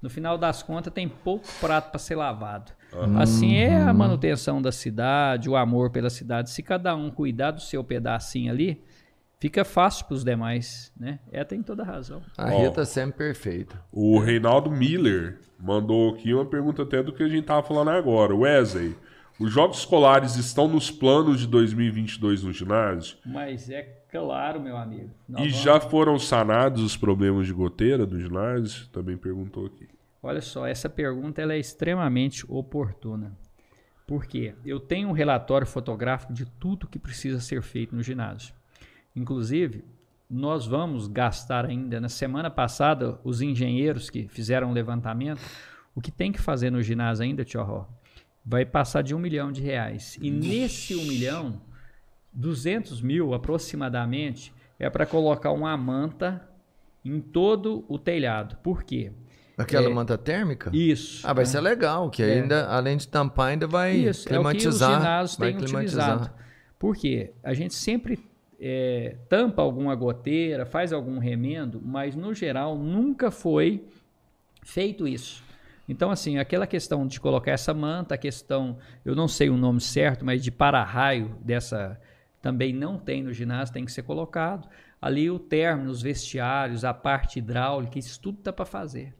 no 0.00 0.08
final 0.08 0.38
das 0.38 0.62
contas 0.62 0.92
tem 0.92 1.08
pouco 1.08 1.46
prato 1.60 1.90
para 1.90 1.98
ser 1.98 2.14
lavado. 2.14 2.72
Assim 3.18 3.56
é 3.56 3.78
Uhum. 3.82 3.88
a 3.88 3.92
manutenção 3.92 4.62
da 4.62 4.72
cidade, 4.72 5.48
o 5.50 5.56
amor 5.56 5.90
pela 5.90 6.08
cidade. 6.08 6.50
Se 6.50 6.62
cada 6.62 6.94
um 6.96 7.10
cuidar 7.10 7.50
do 7.50 7.60
seu 7.60 7.84
pedacinho 7.84 8.50
ali, 8.52 8.82
fica 9.38 9.64
fácil 9.64 10.06
para 10.06 10.14
os 10.14 10.24
demais, 10.24 10.90
né? 10.98 11.18
Ela 11.30 11.44
tem 11.44 11.62
toda 11.62 11.82
a 11.82 11.86
razão. 11.86 12.22
A. 12.36 12.48
Rita 12.50 12.84
sempre 12.86 13.18
perfeita. 13.18 13.76
O 13.92 14.18
Reinaldo 14.18 14.70
Miller 14.70 15.38
mandou 15.58 16.14
aqui 16.14 16.32
uma 16.32 16.46
pergunta 16.46 16.82
até 16.82 17.02
do 17.02 17.12
que 17.12 17.22
a 17.22 17.28
gente 17.28 17.44
tava 17.44 17.62
falando 17.62 17.90
agora. 17.90 18.34
Wesley, 18.34 18.96
os 19.38 19.52
jogos 19.52 19.78
escolares 19.80 20.36
estão 20.36 20.66
nos 20.66 20.90
planos 20.90 21.40
de 21.40 21.46
2022 21.46 22.42
no 22.44 22.52
ginásio? 22.52 23.16
Mas 23.26 23.68
é 23.68 23.97
claro, 24.10 24.60
meu 24.60 24.76
amigo. 24.76 25.10
nós 25.28 25.42
E 25.46 25.48
vamos- 25.50 25.62
já 25.62 25.80
foram 25.80 26.18
sanados 26.18 26.82
os 26.82 26.96
problemas 26.96 27.46
de 27.46 27.52
goteira 27.52 28.06
do 28.06 28.20
ginásio? 28.20 28.86
Também 28.88 29.16
perguntou 29.16 29.66
aqui. 29.66 29.88
Olha 30.22 30.40
só, 30.40 30.66
essa 30.66 30.88
pergunta 30.88 31.40
ela 31.40 31.54
é 31.54 31.58
extremamente 31.58 32.44
oportuna. 32.48 33.32
Por 34.06 34.26
quê? 34.26 34.54
Eu 34.64 34.80
tenho 34.80 35.08
um 35.08 35.12
relatório 35.12 35.66
fotográfico 35.66 36.32
de 36.32 36.46
tudo 36.46 36.86
que 36.88 36.98
precisa 36.98 37.40
ser 37.40 37.62
feito 37.62 37.94
no 37.94 38.02
ginásio. 38.02 38.54
Inclusive, 39.14 39.84
nós 40.28 40.66
vamos 40.66 41.06
gastar 41.08 41.64
ainda, 41.66 42.00
na 42.00 42.08
semana 42.08 42.50
passada, 42.50 43.18
os 43.24 43.40
engenheiros 43.40 44.10
que 44.10 44.26
fizeram 44.28 44.70
o 44.70 44.72
levantamento, 44.72 45.40
o 45.94 46.00
que 46.00 46.10
tem 46.10 46.32
que 46.32 46.40
fazer 46.40 46.70
no 46.70 46.82
ginásio 46.82 47.24
ainda, 47.24 47.44
tio 47.44 47.62
Ró, 47.62 47.86
vai 48.44 48.64
passar 48.64 49.02
de 49.02 49.14
um 49.14 49.18
milhão 49.18 49.52
de 49.52 49.60
reais. 49.60 50.18
E 50.20 50.30
nesse 50.30 50.94
um 50.96 51.04
milhão, 51.04 51.60
200 52.38 53.02
mil 53.02 53.34
aproximadamente 53.34 54.54
é 54.78 54.88
para 54.88 55.04
colocar 55.04 55.50
uma 55.50 55.76
manta 55.76 56.48
em 57.04 57.20
todo 57.20 57.84
o 57.88 57.98
telhado. 57.98 58.56
Por 58.62 58.84
quê? 58.84 59.10
Aquela 59.56 59.86
É. 59.90 59.92
manta 59.92 60.16
térmica? 60.16 60.70
Isso. 60.72 61.26
Ah, 61.26 61.32
vai 61.32 61.44
ser 61.44 61.60
legal, 61.60 62.08
que 62.10 62.22
É. 62.22 62.34
ainda, 62.34 62.68
além 62.68 62.96
de 62.96 63.08
tampar, 63.08 63.48
ainda 63.48 63.66
vai 63.66 63.92
Isso, 63.96 64.28
é 64.28 64.38
o 64.38 64.42
que 64.42 64.46
os 64.48 64.52
climatizar. 64.62 64.98
ginásios 65.00 65.36
têm 65.36 65.56
climatizar. 65.56 66.14
utilizado. 66.16 66.30
Por 66.78 66.94
quê? 66.96 67.32
A 67.42 67.52
gente 67.54 67.74
sempre 67.74 68.24
é, 68.60 69.16
tampa 69.28 69.62
alguma 69.62 69.94
goteira, 69.94 70.66
faz 70.66 70.92
algum 70.92 71.18
remendo, 71.18 71.80
mas 71.84 72.16
no 72.16 72.34
geral 72.34 72.76
nunca 72.76 73.30
foi 73.30 73.84
feito 74.64 75.06
isso. 75.06 75.44
Então, 75.88 76.10
assim, 76.10 76.38
aquela 76.38 76.66
questão 76.66 77.06
de 77.06 77.18
colocar 77.20 77.52
essa 77.52 77.72
manta, 77.72 78.14
a 78.16 78.18
questão, 78.18 78.76
eu 79.04 79.14
não 79.14 79.26
sei 79.28 79.48
o 79.48 79.56
nome 79.56 79.80
certo, 79.80 80.24
mas 80.24 80.42
de 80.42 80.50
para-raio 80.50 81.36
dessa 81.40 81.98
também 82.40 82.72
não 82.72 82.98
tem 82.98 83.22
no 83.22 83.32
ginásio, 83.32 83.72
tem 83.74 83.84
que 83.84 83.92
ser 83.92 84.02
colocado. 84.02 84.68
Ali 85.00 85.30
o 85.30 85.38
término, 85.38 85.90
os 85.90 86.02
vestiários, 86.02 86.84
a 86.84 86.92
parte 86.92 87.38
hidráulica, 87.38 87.98
isso 87.98 88.20
tudo 88.20 88.38
tá 88.38 88.52
para 88.52 88.64
fazer. 88.64 89.14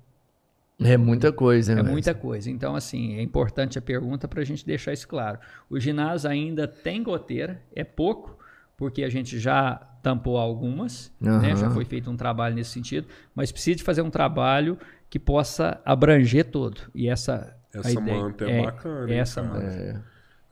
É 0.81 0.97
muita 0.97 1.33
coisa, 1.33 1.73
É 1.73 1.83
né? 1.83 1.91
muita 1.91 2.15
coisa. 2.15 2.49
Então, 2.51 2.77
assim, 2.77 3.17
é 3.17 3.23
importante 3.23 3.79
a 3.79 3.83
pergunta 3.83 4.29
para 4.29 4.41
a 4.41 4.45
gente 4.45 4.65
deixar 4.65 4.93
isso 4.93 5.09
claro. 5.09 5.39
O 5.69 5.79
ginásio 5.81 6.31
ainda 6.31 6.69
tem 6.69 7.03
goteira, 7.03 7.61
é 7.75 7.83
pouco, 7.83 8.39
porque 8.77 9.03
a 9.03 9.09
gente 9.09 9.39
já 9.41 9.75
tampou 10.03 10.39
algumas, 10.39 11.13
né? 11.21 11.33
Aham. 11.33 11.57
já 11.57 11.71
foi 11.71 11.85
feito 11.85 12.09
um 12.09 12.17
trabalho 12.17 12.55
nesse 12.55 12.71
sentido, 12.71 13.09
mas 13.35 13.51
precisa 13.51 13.77
de 13.77 13.83
fazer 13.83 14.03
um 14.03 14.11
trabalho 14.11 14.79
que 15.11 15.19
possa 15.19 15.81
abranger 15.85 16.45
todo. 16.45 16.83
E 16.95 17.09
essa, 17.09 17.57
a 17.75 17.79
Essa 17.81 18.01
manta 18.01 18.45
é 18.45 18.63
bacana, 18.65 19.13
hein, 19.13 19.19
Essa 19.19 19.43
manta. 19.43 19.65
É. 19.65 20.01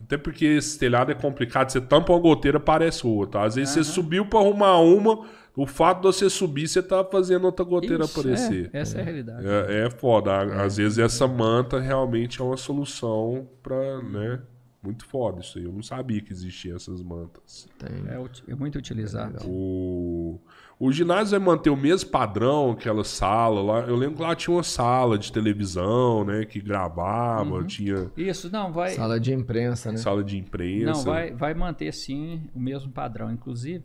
Até 0.06 0.16
porque 0.16 0.44
esse 0.44 0.78
telhado 0.78 1.10
é 1.10 1.14
complicado. 1.14 1.68
Você 1.70 1.80
tampa 1.80 2.12
uma 2.12 2.20
goteira, 2.20 2.60
parece 2.60 3.04
outra. 3.06 3.42
Às 3.44 3.56
vezes 3.56 3.74
você 3.74 3.82
subiu 3.84 4.24
pra 4.26 4.38
arrumar 4.38 4.78
uma, 4.78 5.26
o 5.56 5.66
fato 5.66 5.98
de 6.02 6.06
você 6.06 6.30
subir, 6.30 6.68
você 6.68 6.80
tá 6.80 7.04
fazendo 7.04 7.44
outra 7.44 7.64
goteira 7.64 8.04
Isso, 8.04 8.20
aparecer. 8.20 8.70
é, 8.72 8.78
essa 8.80 8.98
é 8.98 9.00
a 9.00 9.04
realidade. 9.04 9.46
É, 9.46 9.86
é 9.86 9.90
foda. 9.90 10.30
Á- 10.32 10.62
Às 10.64 10.76
vezes 10.76 10.98
essa 10.98 11.26
manta 11.26 11.80
realmente 11.80 12.40
é 12.40 12.44
uma 12.44 12.56
solução 12.56 13.48
pra, 13.62 14.00
né? 14.02 14.40
Muito 14.80 15.04
foda 15.06 15.40
isso 15.40 15.58
aí. 15.58 15.64
Eu 15.64 15.72
não 15.72 15.82
sabia 15.82 16.20
que 16.20 16.32
existiam 16.32 16.76
essas 16.76 17.02
mantas. 17.02 17.66
É, 17.82 18.52
é 18.52 18.54
muito 18.54 18.78
utilizado. 18.78 19.44
O, 19.44 20.40
o 20.78 20.92
ginásio 20.92 21.38
vai 21.38 21.46
manter 21.46 21.70
o 21.70 21.76
mesmo 21.76 22.10
padrão, 22.10 22.72
aquela 22.72 23.02
sala 23.02 23.62
lá. 23.62 23.80
Eu 23.86 23.96
lembro 23.96 24.16
que 24.16 24.22
lá 24.22 24.36
tinha 24.36 24.54
uma 24.54 24.62
sala 24.62 25.16
de 25.18 25.32
televisão, 25.32 26.22
né? 26.22 26.44
Que 26.44 26.60
gravava, 26.60 27.64
tinha 27.64 28.10
Isso, 28.16 28.52
não, 28.52 28.70
vai. 28.70 28.90
Sala 28.90 29.18
de 29.18 29.32
imprensa, 29.32 29.90
né? 29.90 29.96
sala 29.96 30.22
de 30.22 30.36
imprensa. 30.36 30.92
Não, 30.92 31.02
vai, 31.02 31.32
vai 31.32 31.54
manter 31.54 31.92
sim 31.92 32.42
o 32.54 32.60
mesmo 32.60 32.92
padrão. 32.92 33.32
Inclusive, 33.32 33.84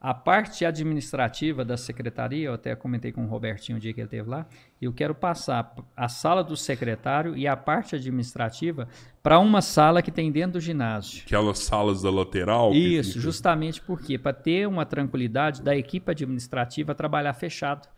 a 0.00 0.12
parte 0.14 0.64
administrativa 0.64 1.64
da 1.64 1.76
secretaria, 1.76 2.46
eu 2.46 2.54
até 2.54 2.74
comentei 2.76 3.10
com 3.12 3.24
o 3.24 3.28
Robertinho 3.28 3.78
o 3.78 3.80
dia 3.80 3.92
que 3.92 4.00
ele 4.00 4.06
esteve 4.06 4.28
lá, 4.28 4.46
eu 4.80 4.92
quero 4.92 5.14
passar 5.14 5.74
a 5.96 6.08
sala 6.08 6.44
do 6.44 6.56
secretário 6.56 7.36
e 7.36 7.46
a 7.48 7.56
parte 7.56 7.96
administrativa 7.96 8.86
para 9.22 9.38
uma 9.38 9.62
sala 9.62 10.02
que 10.02 10.10
tem 10.10 10.30
dentro 10.30 10.52
do 10.52 10.60
ginásio. 10.60 11.22
Aquelas 11.24 11.58
salas 11.60 12.02
da 12.02 12.10
lateral. 12.10 12.72
Isso, 12.74 13.14
fica- 13.14 13.20
justamente 13.22 13.80
porque 13.80 14.18
para 14.18 14.32
ter 14.32 14.68
uma 14.68 14.84
tranquilidade 14.84 15.62
da 15.62 15.74
equipe 15.76 16.10
administrativa 16.10 16.94
trabalhar 16.94 17.32
fechado, 17.32 17.88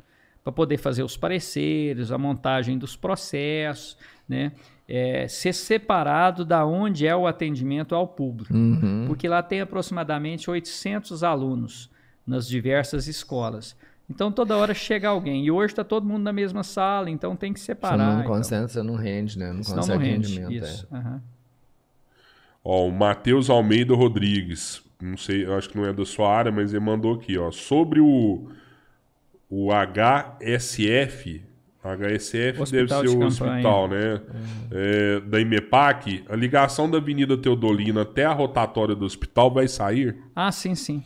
para 0.44 0.52
poder 0.52 0.78
fazer 0.78 1.02
os 1.02 1.16
pareceres, 1.16 2.10
a 2.10 2.16
montagem 2.16 2.78
dos 2.78 2.96
processos, 2.96 3.98
né? 4.26 4.52
É, 4.90 5.28
ser 5.28 5.52
separado 5.52 6.46
da 6.46 6.64
onde 6.64 7.06
é 7.06 7.14
o 7.14 7.26
atendimento 7.26 7.94
ao 7.94 8.08
público, 8.08 8.54
Uhum. 8.54 9.04
porque 9.06 9.28
lá 9.28 9.42
tem 9.42 9.60
aproximadamente 9.60 10.50
800 10.50 11.22
alunos 11.22 11.90
nas 12.26 12.48
diversas 12.48 13.06
escolas. 13.06 13.76
Então 14.08 14.32
toda 14.32 14.56
hora 14.56 14.72
chega 14.72 15.06
alguém 15.10 15.44
e 15.44 15.50
hoje 15.50 15.72
está 15.74 15.84
todo 15.84 16.06
mundo 16.06 16.22
na 16.22 16.32
mesma 16.32 16.62
sala, 16.62 17.10
então 17.10 17.36
tem 17.36 17.52
que 17.52 17.60
separar. 17.60 17.98
não 17.98 18.20
então. 18.20 18.32
concentra, 18.36 18.66
você 18.68 18.82
não 18.82 18.94
rende, 18.94 19.38
né? 19.38 19.52
Não 19.52 19.62
Senão 19.62 19.80
consegue 19.80 19.98
não 19.98 20.04
rende. 20.06 20.40
rendimento. 20.40 20.64
Isso. 20.64 20.88
É. 20.90 20.96
aham. 20.96 21.22
Ó, 22.64 22.86
o 22.88 22.90
Matheus 22.90 23.50
Almeida 23.50 23.94
Rodrigues. 23.94 24.82
Não 25.00 25.16
sei, 25.18 25.44
eu 25.44 25.54
acho 25.56 25.68
que 25.68 25.76
não 25.76 25.84
é 25.84 25.92
da 25.92 26.04
sua 26.06 26.34
área, 26.34 26.50
mas 26.50 26.72
ele 26.72 26.82
mandou 26.84 27.14
aqui, 27.14 27.36
ó. 27.38 27.50
Sobre 27.50 28.00
o, 28.00 28.48
o 29.50 29.68
HSF. 29.70 31.42
HSF 31.96 32.62
Hospital 32.62 32.66
deve 32.70 32.86
de 32.86 33.10
ser 33.10 33.16
o 33.16 33.20
campanha. 33.20 33.26
hospital, 33.26 33.88
né? 33.88 34.20
É, 34.70 35.20
da 35.20 35.40
IMEPAC. 35.40 36.24
A 36.28 36.36
ligação 36.36 36.90
da 36.90 36.98
Avenida 36.98 37.36
Teodolina 37.36 38.02
até 38.02 38.24
a 38.24 38.32
rotatória 38.32 38.94
do 38.94 39.04
hospital 39.04 39.50
vai 39.52 39.66
sair? 39.68 40.16
Ah, 40.34 40.50
sim, 40.52 40.74
sim. 40.74 41.02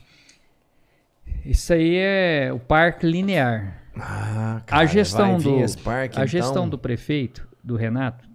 Isso 1.44 1.73
aí 1.73 1.97
é 1.97 2.51
o 2.52 2.59
parque 2.59 3.07
linear. 3.07 3.83
Ah, 3.97 4.57
A 4.59 4.61
cara, 4.61 4.86
gestão 4.86 5.33
vai 5.33 5.39
vir 5.39 5.59
do 5.59 5.65
esse 5.65 5.78
parque, 5.78 6.19
a 6.20 6.25
gestão 6.27 6.51
então? 6.52 6.69
do 6.70 6.78
prefeito, 6.78 7.47
do 7.62 7.77
Renato, 7.77 8.27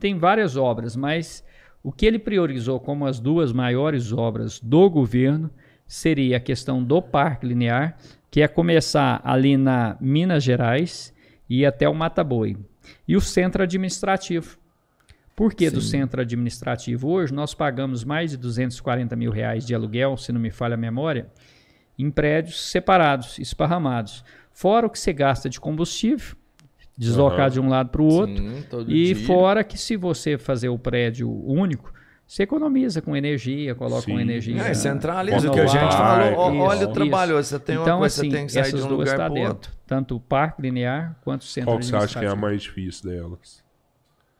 tem 0.00 0.18
várias 0.18 0.56
obras, 0.56 0.96
mas 0.96 1.44
o 1.82 1.92
que 1.92 2.04
ele 2.06 2.18
priorizou 2.18 2.80
como 2.80 3.06
as 3.06 3.20
duas 3.20 3.52
maiores 3.52 4.12
obras 4.12 4.58
do 4.58 4.90
governo 4.90 5.50
seria 5.86 6.38
a 6.38 6.40
questão 6.40 6.82
do 6.82 7.00
parque 7.00 7.46
linear, 7.46 7.96
que 8.30 8.42
é 8.42 8.48
começar 8.48 9.20
ali 9.22 9.56
na 9.56 9.96
Minas 10.00 10.42
Gerais 10.42 11.14
e 11.48 11.64
até 11.64 11.88
o 11.88 11.94
Mata 11.94 12.22
Boi, 12.24 12.56
e 13.06 13.16
o 13.16 13.20
centro 13.20 13.62
administrativo. 13.62 14.58
Por 15.34 15.52
que 15.52 15.68
do 15.68 15.82
centro 15.82 16.22
administrativo? 16.22 17.08
Hoje 17.08 17.34
nós 17.34 17.52
pagamos 17.52 18.04
mais 18.04 18.30
de 18.30 18.38
240 18.38 19.14
mil 19.14 19.30
reais 19.30 19.66
de 19.66 19.74
aluguel, 19.74 20.16
se 20.16 20.32
não 20.32 20.40
me 20.40 20.50
falha 20.50 20.74
a 20.74 20.78
memória, 20.78 21.28
em 21.98 22.10
prédios 22.10 22.60
separados, 22.70 23.38
esparramados. 23.38 24.24
Fora 24.50 24.86
o 24.86 24.90
que 24.90 24.98
você 24.98 25.12
gasta 25.12 25.50
de 25.50 25.60
combustível, 25.60 26.34
deslocar 26.96 27.40
Aham. 27.40 27.50
de 27.50 27.60
um 27.60 27.68
lado 27.68 27.90
para 27.90 28.00
o 28.00 28.06
outro. 28.06 28.34
Sim, 28.34 28.64
e 28.88 29.12
dia. 29.12 29.26
fora 29.26 29.62
que 29.62 29.76
se 29.76 29.96
você 29.96 30.38
fazer 30.38 30.70
o 30.70 30.78
prédio 30.78 31.30
único, 31.30 31.92
você 32.26 32.42
economiza 32.42 33.00
com 33.00 33.16
energia, 33.16 33.74
coloca 33.74 34.02
Sim. 34.02 34.12
com 34.14 34.20
energia. 34.20 34.60
É, 34.60 34.74
centraliza 34.74 35.48
o 35.48 35.52
que 35.52 35.60
a 35.60 35.66
gente 35.66 35.92
falou. 35.92 36.52
Isso, 36.52 36.60
olha 36.60 36.78
o 36.80 36.82
isso. 36.82 36.92
trabalho, 36.92 37.34
você 37.36 37.58
tem 37.60 37.76
uma 37.76 37.82
então, 37.82 37.98
coisa, 37.98 38.20
assim, 38.20 38.30
você 38.30 38.36
tem 38.36 38.46
que 38.46 38.52
sair 38.52 38.60
essas 38.62 38.80
de 38.80 38.86
um 38.86 38.88
duas 38.88 38.98
lugar 39.00 39.12
está 39.12 39.24
pro 39.26 39.34
dentro. 39.34 39.48
outro. 39.50 39.72
Tanto 39.86 40.16
o 40.16 40.20
parque 40.20 40.62
linear 40.62 41.16
quanto 41.22 41.42
o 41.42 41.44
centro 41.44 41.70
Qual 41.70 41.78
que 41.78 41.86
você 41.86 41.96
acha 41.96 42.18
que 42.18 42.24
é 42.24 42.28
a 42.28 42.34
mais 42.34 42.62
difícil 42.62 43.08
delas? 43.10 43.64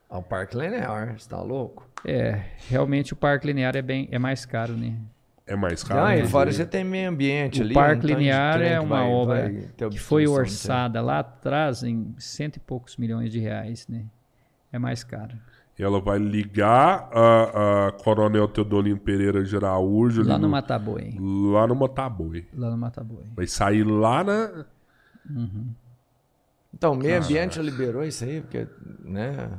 Ah, 0.09 0.17
o 0.17 0.23
parque 0.23 0.57
linear, 0.57 1.17
você 1.17 1.29
tá 1.29 1.41
louco? 1.41 1.87
É, 2.05 2.41
realmente 2.69 3.13
o 3.13 3.15
parque 3.15 3.47
linear 3.47 3.75
é, 3.75 3.81
bem, 3.81 4.07
é 4.11 4.19
mais 4.19 4.45
caro, 4.45 4.73
né? 4.73 4.93
É 5.45 5.55
mais 5.55 5.81
caro? 5.81 6.01
Ah, 6.01 6.17
e 6.17 6.27
fora 6.27 6.51
você 6.51 6.65
tem 6.65 6.83
meio 6.83 7.09
ambiente 7.09 7.61
O 7.61 7.63
ali. 7.63 7.73
Parque 7.73 8.05
um 8.05 8.09
Linear 8.09 8.61
é 8.61 8.77
uma 8.81 8.97
vai- 8.97 9.09
obra 9.09 9.41
vai 9.79 9.89
que 9.89 9.97
foi 9.97 10.27
orçada 10.27 11.01
lá 11.01 11.19
atrás 11.19 11.83
em 11.83 12.13
cento 12.17 12.57
e 12.57 12.59
poucos 12.59 12.97
milhões 12.97 13.31
de 13.31 13.39
reais, 13.39 13.87
né? 13.87 14.03
É 14.73 14.77
mais 14.77 15.05
caro. 15.05 15.37
Ela 15.79 15.99
vai 16.01 16.17
ligar 16.17 17.07
a, 17.13 17.87
a 17.87 17.91
Coronel 17.91 18.47
Teodolino 18.47 18.99
Pereira 18.99 19.43
de 19.43 19.55
Araújo 19.55 20.23
Lá 20.23 20.37
no 20.39 20.49
Mataboi. 20.49 21.15
lá 21.19 21.67
no 21.67 21.75
Motaboi. 21.75 22.47
Lá 22.53 22.69
no 22.71 22.77
Mataboi. 22.77 23.25
Vai 23.35 23.45
sair 23.45 23.83
lá 23.83 24.23
na. 24.23 24.65
Então, 26.73 26.93
o 26.93 26.95
meio 26.95 27.17
ambiente 27.17 27.55
já 27.55 27.61
liberou 27.61 28.03
isso 28.03 28.23
aí, 28.23 28.41
porque, 28.41 28.67
né? 29.03 29.49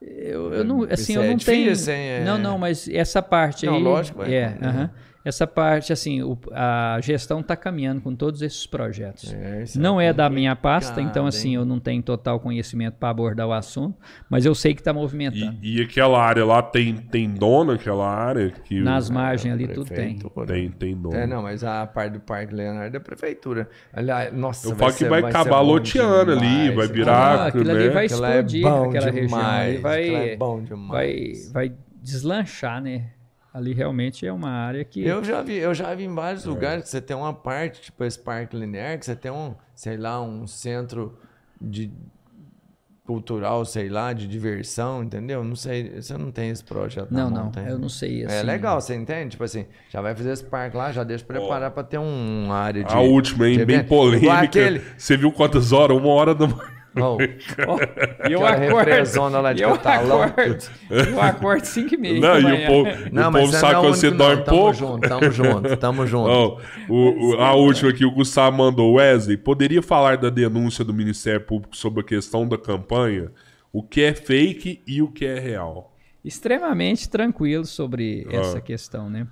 Eu, 0.00 0.52
eu 0.52 0.64
não, 0.64 0.82
assim, 0.82 1.12
Isso 1.12 1.18
eu 1.18 1.22
é 1.22 1.28
não 1.30 1.36
difícil, 1.36 1.86
tenho. 1.86 1.96
hein? 1.96 2.08
É- 2.10 2.24
Não, 2.24 2.38
não, 2.38 2.58
mas 2.58 2.88
essa 2.88 3.22
parte 3.22 3.64
Não, 3.66 3.76
aí. 3.76 3.82
lógico, 3.82 4.22
é. 4.22 4.32
É, 4.32 4.58
aham. 4.62 4.90
Essa 5.24 5.46
parte, 5.46 5.92
assim, 5.92 6.22
o- 6.22 6.38
a 6.52 6.98
gestão 7.02 7.40
está 7.40 7.56
caminhando 7.56 8.00
com 8.02 8.14
todos 8.14 8.42
esses 8.42 8.66
projetos. 8.66 9.32
É, 9.32 9.62
isso 9.62 9.80
não 9.80 9.98
é 10.00 10.12
da 10.12 10.28
minha 10.28 10.54
pasta, 10.54 11.00
então, 11.00 11.26
assim, 11.26 11.48
hein? 11.50 11.54
eu 11.54 11.64
não 11.64 11.80
tenho 11.80 12.02
total 12.02 12.38
conhecimento 12.38 12.94
para 12.94 13.08
abordar 13.08 13.46
o 13.48 13.52
assunto, 13.52 13.96
mas 14.28 14.44
eu 14.44 14.54
sei 14.54 14.74
que 14.74 14.80
está 14.82 14.92
movimentando. 14.92 15.56
E, 15.62 15.78
e 15.78 15.82
aquela 15.82 16.22
área 16.22 16.44
lá 16.44 16.62
tem, 16.62 16.94
tem 16.96 17.30
dono, 17.30 17.72
aquela 17.72 18.06
área 18.08 18.50
que 18.50 18.80
Nas 18.80 19.08
margens 19.08 19.54
ali, 19.54 19.66
tudo 19.68 19.86
tem. 19.88 20.18
Tem, 20.46 20.70
tem 20.70 20.94
dono. 20.96 21.16
É, 21.16 21.26
não, 21.26 21.42
mas 21.42 21.64
a 21.64 21.86
parte 21.86 22.12
do 22.14 22.20
Parque 22.20 22.54
Leonardo 22.54 22.88
é 22.88 22.90
da 22.90 23.00
prefeitura. 23.00 23.68
Aliás, 23.92 24.32
nossa, 24.32 24.68
Eu 24.68 24.76
falo 24.76 24.92
que 24.92 24.98
ser- 24.98 25.08
vai 25.08 25.20
ser 25.22 25.26
acabar 25.28 25.60
loteando 25.60 26.32
ali, 26.32 26.70
vai 26.70 26.86
cara. 26.86 26.92
virar- 26.92 27.14
Ah, 27.40 27.46
aquilo 27.46 27.70
ali 27.70 27.84
né? 27.84 27.90
vai 27.90 28.04
Aquilo 28.04 28.24
é 28.26 28.28
explodir, 28.28 28.62
bom 28.62 28.84
aquela 28.90 29.10
região 29.10 29.10
ali 29.10 29.26
demais, 29.26 29.80
vai, 29.80 30.02
aquilo 30.02 30.16
é 30.16 30.36
bom 30.36 30.62
demais. 30.62 31.52
vai, 31.52 31.68
vai 31.68 31.76
deslanchar, 32.02 32.82
né? 32.82 33.06
Ali 33.54 33.72
realmente 33.72 34.26
é 34.26 34.32
uma 34.32 34.50
área 34.50 34.84
que. 34.84 35.04
Eu 35.06 35.22
já 35.22 35.40
vi, 35.40 35.54
eu 35.54 35.72
já 35.72 35.94
vi 35.94 36.02
em 36.04 36.10
É. 36.10 36.14
vários 36.14 36.44
lugares 36.44 36.82
que 36.82 36.90
você 36.90 37.00
tem 37.00 37.16
uma 37.16 37.32
parte, 37.32 37.80
tipo 37.82 38.02
esse 38.02 38.18
parque 38.18 38.56
linear, 38.56 38.98
que 38.98 39.06
você 39.06 39.14
tem 39.14 39.30
um, 39.30 39.54
sei 39.76 39.96
lá, 39.96 40.20
um 40.20 40.44
centro 40.44 41.16
de 41.60 41.88
cultural, 43.06 43.64
sei 43.66 43.88
lá, 43.90 44.12
de 44.14 44.26
diversão, 44.26 45.04
entendeu? 45.04 45.44
Não 45.44 45.54
sei, 45.54 46.00
você 46.00 46.16
não 46.16 46.32
tem 46.32 46.48
esse 46.48 46.64
projeto 46.64 47.10
Não, 47.12 47.28
na 47.28 47.36
não, 47.36 47.44
montanha. 47.44 47.68
eu 47.68 47.78
não 47.78 47.88
sei. 47.88 48.24
Assim, 48.24 48.34
É 48.36 48.42
legal, 48.42 48.80
você 48.80 48.94
entende? 48.94 49.32
Tipo 49.32 49.44
assim, 49.44 49.66
já 49.90 50.00
vai 50.00 50.14
fazer 50.16 50.32
esse 50.32 50.44
parque 50.44 50.74
lá, 50.76 50.90
já 50.90 51.04
deixa 51.04 51.22
preparar 51.24 51.70
pra 51.70 51.82
ter 51.84 51.98
um, 51.98 52.44
uma 52.46 52.56
área 52.56 52.82
de. 52.82 52.92
A 52.92 53.00
última, 53.00 53.46
hein? 53.46 53.58
de 53.58 53.64
Bem 53.64 53.76
evento. 53.76 53.88
Polêmica. 53.88 54.40
aquele. 54.40 54.82
Você 54.96 55.16
viu 55.16 55.30
quantas 55.30 55.70
horas? 55.70 55.96
Uma 55.96 56.08
hora 56.08 56.34
da 56.34 56.46
manhã. 56.46 56.74
Oh, 56.96 57.18
E 58.28 58.32
eu 58.32 58.46
acordo. 58.46 59.40
lá 59.42 59.52
de 59.52 59.62
eu 59.62 59.72
Catalão. 59.78 60.22
acordo. 60.22 60.64
Eu 60.90 61.20
acordo 61.20 61.64
5 61.64 61.94
e 61.94 61.96
meia. 61.96 62.20
Não, 62.20 62.38
e 62.40 62.64
o 62.64 62.66
povo, 62.66 62.90
não, 63.12 63.28
o 63.28 63.32
mas 63.32 63.42
povo 63.46 63.52
sabe 63.58 63.74
é 63.74 63.80
que 63.80 63.86
o 63.86 63.94
você 63.94 64.06
único, 64.08 64.22
não. 64.22 64.28
dorme 64.28 64.44
tamo 64.44 64.58
pouco. 64.58 64.74
Junto, 64.74 65.08
tamo 65.08 65.30
junto, 65.30 65.76
tamo 65.76 66.06
junto. 66.06 66.60
O- 66.88 67.30
o- 67.34 67.40
a 67.40 67.54
última 67.54 67.90
aqui, 67.90 68.04
o 68.04 68.10
Gustavo 68.10 68.56
mandou. 68.56 68.94
Wesley, 68.94 69.36
poderia 69.36 69.82
falar 69.82 70.16
da 70.18 70.30
denúncia 70.30 70.84
do 70.84 70.94
Ministério 70.94 71.40
Público 71.40 71.76
sobre 71.76 72.00
a 72.00 72.04
questão 72.04 72.46
da 72.46 72.56
campanha? 72.58 73.30
O 73.72 73.82
que 73.82 74.02
é 74.02 74.14
fake 74.14 74.82
e 74.86 75.02
o 75.02 75.08
que 75.08 75.26
é 75.26 75.38
real? 75.38 75.90
extremamente 76.24 77.06
tranquilo 77.06 77.66
sobre 77.66 78.26
Ah. 78.32 78.36
essa 78.36 78.60
questão, 78.60 79.10
né? 79.10 79.26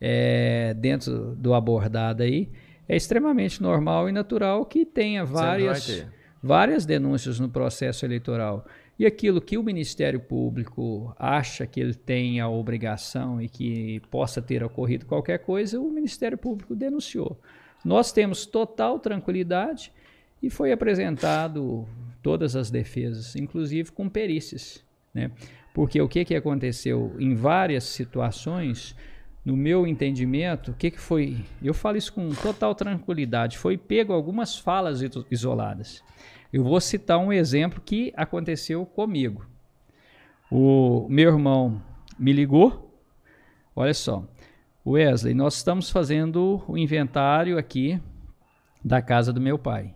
É, 0.00 0.72
dentro 0.74 1.34
do 1.36 1.52
abordado 1.52 2.22
aí, 2.22 2.48
é 2.88 2.94
extremamente 2.96 3.60
normal 3.60 4.08
e 4.08 4.12
natural 4.12 4.64
que 4.64 4.84
tenha 4.86 5.24
várias, 5.24 5.84
ter. 5.84 6.06
Várias 6.42 6.84
denúncias 6.84 7.38
no 7.38 7.48
processo 7.48 8.04
eleitoral. 8.04 8.64
E 8.98 9.06
aquilo 9.06 9.40
que 9.40 9.56
o 9.56 9.62
Ministério 9.62 10.18
Público 10.18 11.14
acha 11.18 11.66
que 11.66 11.80
ele 11.80 11.94
tem 11.94 12.40
a 12.40 12.48
obrigação 12.48 13.40
e 13.40 13.48
que 13.48 14.00
possa 14.10 14.42
ter 14.42 14.62
ocorrido 14.64 15.06
qualquer 15.06 15.38
coisa, 15.38 15.80
o 15.80 15.90
Ministério 15.90 16.36
Público 16.36 16.74
denunciou. 16.74 17.38
Nós 17.84 18.10
temos 18.10 18.44
total 18.44 18.98
tranquilidade 18.98 19.92
e 20.42 20.50
foi 20.50 20.72
apresentado 20.72 21.86
todas 22.22 22.56
as 22.56 22.70
defesas, 22.70 23.36
inclusive 23.36 23.92
com 23.92 24.08
perícias, 24.08 24.84
né? 25.14 25.30
Porque 25.72 26.00
o 26.00 26.08
que, 26.08 26.24
que 26.24 26.34
aconteceu 26.34 27.14
em 27.20 27.36
várias 27.36 27.84
situações, 27.84 28.96
no 29.48 29.56
meu 29.56 29.86
entendimento, 29.86 30.72
o 30.72 30.74
que, 30.74 30.90
que 30.90 31.00
foi? 31.00 31.38
Eu 31.62 31.72
falo 31.72 31.96
isso 31.96 32.12
com 32.12 32.28
total 32.30 32.74
tranquilidade. 32.74 33.56
Foi 33.56 33.78
pego 33.78 34.12
algumas 34.12 34.58
falas 34.58 35.00
iso- 35.00 35.26
isoladas. 35.30 36.04
Eu 36.52 36.62
vou 36.62 36.78
citar 36.82 37.18
um 37.18 37.32
exemplo 37.32 37.80
que 37.84 38.12
aconteceu 38.14 38.84
comigo. 38.84 39.46
O 40.50 41.06
meu 41.08 41.30
irmão 41.32 41.82
me 42.18 42.30
ligou. 42.32 42.94
Olha 43.74 43.94
só, 43.94 44.22
Wesley, 44.86 45.32
nós 45.34 45.56
estamos 45.56 45.90
fazendo 45.90 46.62
o 46.68 46.76
inventário 46.76 47.56
aqui 47.56 47.98
da 48.84 49.00
casa 49.00 49.32
do 49.32 49.40
meu 49.40 49.58
pai. 49.58 49.94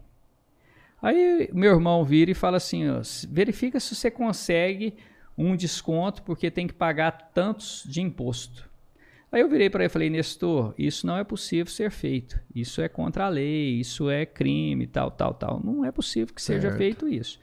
Aí 1.02 1.50
meu 1.52 1.72
irmão 1.74 2.04
vira 2.04 2.30
e 2.30 2.34
fala 2.34 2.56
assim: 2.56 2.88
ó, 2.88 3.00
"S- 3.00 3.26
verifica 3.26 3.78
se 3.80 3.94
você 3.94 4.10
consegue 4.10 4.94
um 5.36 5.56
desconto, 5.56 6.22
porque 6.22 6.50
tem 6.50 6.66
que 6.66 6.74
pagar 6.74 7.30
tantos 7.34 7.82
de 7.86 8.00
imposto. 8.00 8.70
Aí 9.32 9.40
eu 9.40 9.48
virei 9.48 9.70
para 9.70 9.82
ele 9.82 9.86
e 9.86 9.92
falei: 9.92 10.10
Nestor, 10.10 10.74
isso 10.76 11.06
não 11.06 11.16
é 11.16 11.24
possível 11.24 11.72
ser 11.72 11.90
feito. 11.90 12.38
Isso 12.54 12.82
é 12.82 12.88
contra 12.88 13.24
a 13.24 13.28
lei, 13.30 13.80
isso 13.80 14.10
é 14.10 14.26
crime, 14.26 14.86
tal, 14.86 15.10
tal, 15.10 15.32
tal. 15.32 15.60
Não 15.64 15.84
é 15.84 15.90
possível 15.90 16.34
que 16.34 16.42
seja 16.42 16.68
Certo. 16.68 16.76
feito 16.76 17.08
isso. 17.08 17.40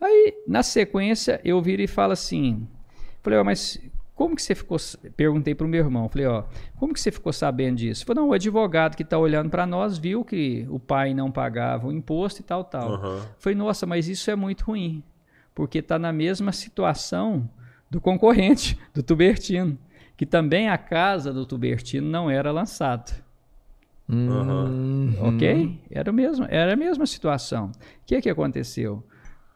Aí, 0.00 0.34
na 0.48 0.64
sequência, 0.64 1.40
eu 1.44 1.62
viro 1.62 1.80
e 1.80 1.86
falo 1.86 2.12
assim: 2.12 2.66
falei, 3.22 3.38
ó, 3.38 3.44
mas 3.44 3.78
como 4.16 4.34
que 4.34 4.42
você 4.42 4.54
ficou. 4.54 4.76
Perguntei 5.16 5.54
para 5.54 5.64
o 5.64 5.68
meu 5.68 5.84
irmão, 5.84 6.08
falei, 6.08 6.26
ó, 6.26 6.42
como 6.76 6.92
que 6.92 7.00
você 7.00 7.12
ficou 7.12 7.32
sabendo 7.32 7.76
disso? 7.76 8.04
Falei, 8.04 8.20
não, 8.20 8.30
o 8.30 8.32
advogado 8.32 8.96
que 8.96 9.04
está 9.04 9.16
olhando 9.16 9.48
para 9.48 9.64
nós 9.64 9.98
viu 9.98 10.24
que 10.24 10.66
o 10.68 10.80
pai 10.80 11.14
não 11.14 11.30
pagava 11.30 11.86
o 11.86 11.92
imposto 11.92 12.40
e 12.40 12.44
tal, 12.44 12.64
tal. 12.64 12.94
Aham. 12.94 13.26
Falei, 13.38 13.56
nossa, 13.56 13.86
mas 13.86 14.08
isso 14.08 14.28
é 14.28 14.34
muito 14.34 14.64
ruim, 14.64 15.04
porque 15.54 15.78
está 15.78 16.00
na 16.00 16.12
mesma 16.12 16.50
situação 16.50 17.48
do 17.88 18.00
concorrente, 18.00 18.76
do 18.92 19.02
Tubertino, 19.02 19.78
que 20.16 20.26
também 20.26 20.68
a 20.68 20.78
casa 20.78 21.32
do 21.32 21.44
Tubertino 21.46 22.08
não 22.08 22.30
era 22.30 22.50
lançada. 22.50 23.12
Hum, 24.08 25.14
Ok? 25.20 25.80
Era, 25.90 26.10
o 26.10 26.14
mesmo, 26.14 26.46
era 26.48 26.72
a 26.72 26.76
mesma 26.76 27.06
situação. 27.06 27.66
O 27.66 28.06
que, 28.06 28.20
que 28.20 28.30
aconteceu? 28.30 29.02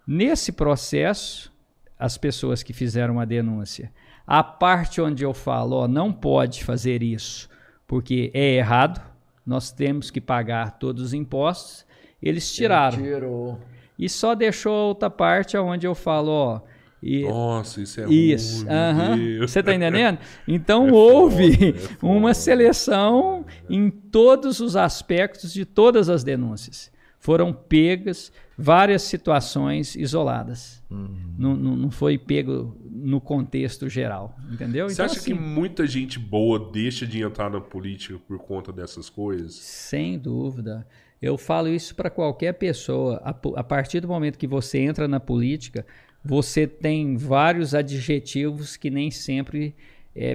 Nesse 0.07 0.53
processo, 0.53 1.53
as 1.99 2.17
pessoas 2.17 2.63
que 2.63 2.73
fizeram 2.73 3.21
a 3.21 3.25
denúncia, 3.25 3.93
a 4.27 4.43
parte 4.43 5.01
onde 5.01 5.25
eu 5.25 5.35
falo, 5.35 5.77
ó, 5.77 5.89
não 5.89 6.13
pode 6.13 6.65
fazer 6.65 7.03
isso 7.03 7.49
porque 7.87 8.31
é 8.35 8.55
errado, 8.57 9.01
nós 9.45 9.71
temos 9.71 10.11
que 10.11 10.21
pagar 10.21 10.79
todos 10.79 11.03
os 11.03 11.15
impostos, 11.15 11.87
eles 12.21 12.53
tiraram. 12.53 12.99
Tirou. 12.99 13.61
E 13.99 14.09
só 14.09 14.35
deixou 14.35 14.73
a 14.75 14.85
outra 14.89 15.09
parte 15.09 15.57
onde 15.57 15.87
eu 15.87 15.95
falo, 15.95 16.31
ó. 16.31 16.61
E, 17.03 17.23
Nossa, 17.25 17.81
isso 17.83 18.01
é 18.01 18.09
isso, 18.09 18.65
ruim, 18.65 18.75
aham. 18.75 19.17
Deus. 19.19 19.51
Você 19.51 19.63
tá 19.63 19.75
entendendo? 19.75 20.19
Então 20.49 20.89
É 20.89 20.93
houve 20.93 21.53
foda, 21.53 21.67
é 21.69 21.73
foda. 21.73 22.13
uma 22.13 22.35
seleção 22.35 23.45
em 23.69 23.91
todos 23.91 24.61
os 24.61 24.77
aspectos 24.77 25.53
de 25.53 25.65
todas 25.65 26.09
as 26.09 26.25
denúncias. 26.25 26.91
Foram 27.19 27.53
pegas 27.53 28.33
várias 28.57 29.03
situações 29.03 29.97
isoladas. 29.97 30.83
Uhum. 30.91 31.35
Não, 31.37 31.57
não, 31.57 31.77
não 31.77 31.91
foi 31.91 32.17
pego 32.17 32.77
no 32.89 33.21
contexto 33.21 33.89
geral, 33.89 34.37
entendeu? 34.51 34.89
Você 34.89 34.95
então, 34.95 35.07
acha 35.07 35.19
assim, 35.19 35.35
que 35.35 35.39
muita 35.41 35.87
gente 35.87 36.19
boa 36.19 36.59
deixa 36.73 37.07
de 37.07 37.21
entrar 37.23 37.51
na 37.51 37.61
política 37.61 38.19
por 38.27 38.39
conta 38.39 38.73
dessas 38.73 39.11
coisas? 39.11 39.55
Sem 39.55 40.19
dúvida. 40.19 40.87
Eu 41.21 41.37
falo 41.37 41.69
isso 41.69 41.95
para 41.95 42.11
qualquer 42.11 42.53
pessoa. 42.55 43.21
A, 43.25 43.31
a 43.61 43.65
partir 43.65 44.01
do 44.01 44.09
momento 44.09 44.39
que 44.39 44.47
você 44.47 44.79
entra 44.79 45.09
na 45.09 45.19
política, 45.19 45.85
você 46.27 46.67
tem 46.67 47.17
vários 47.17 47.75
adjetivos 47.75 48.77
que 48.77 48.91
nem 48.91 49.11
sempre 49.11 49.75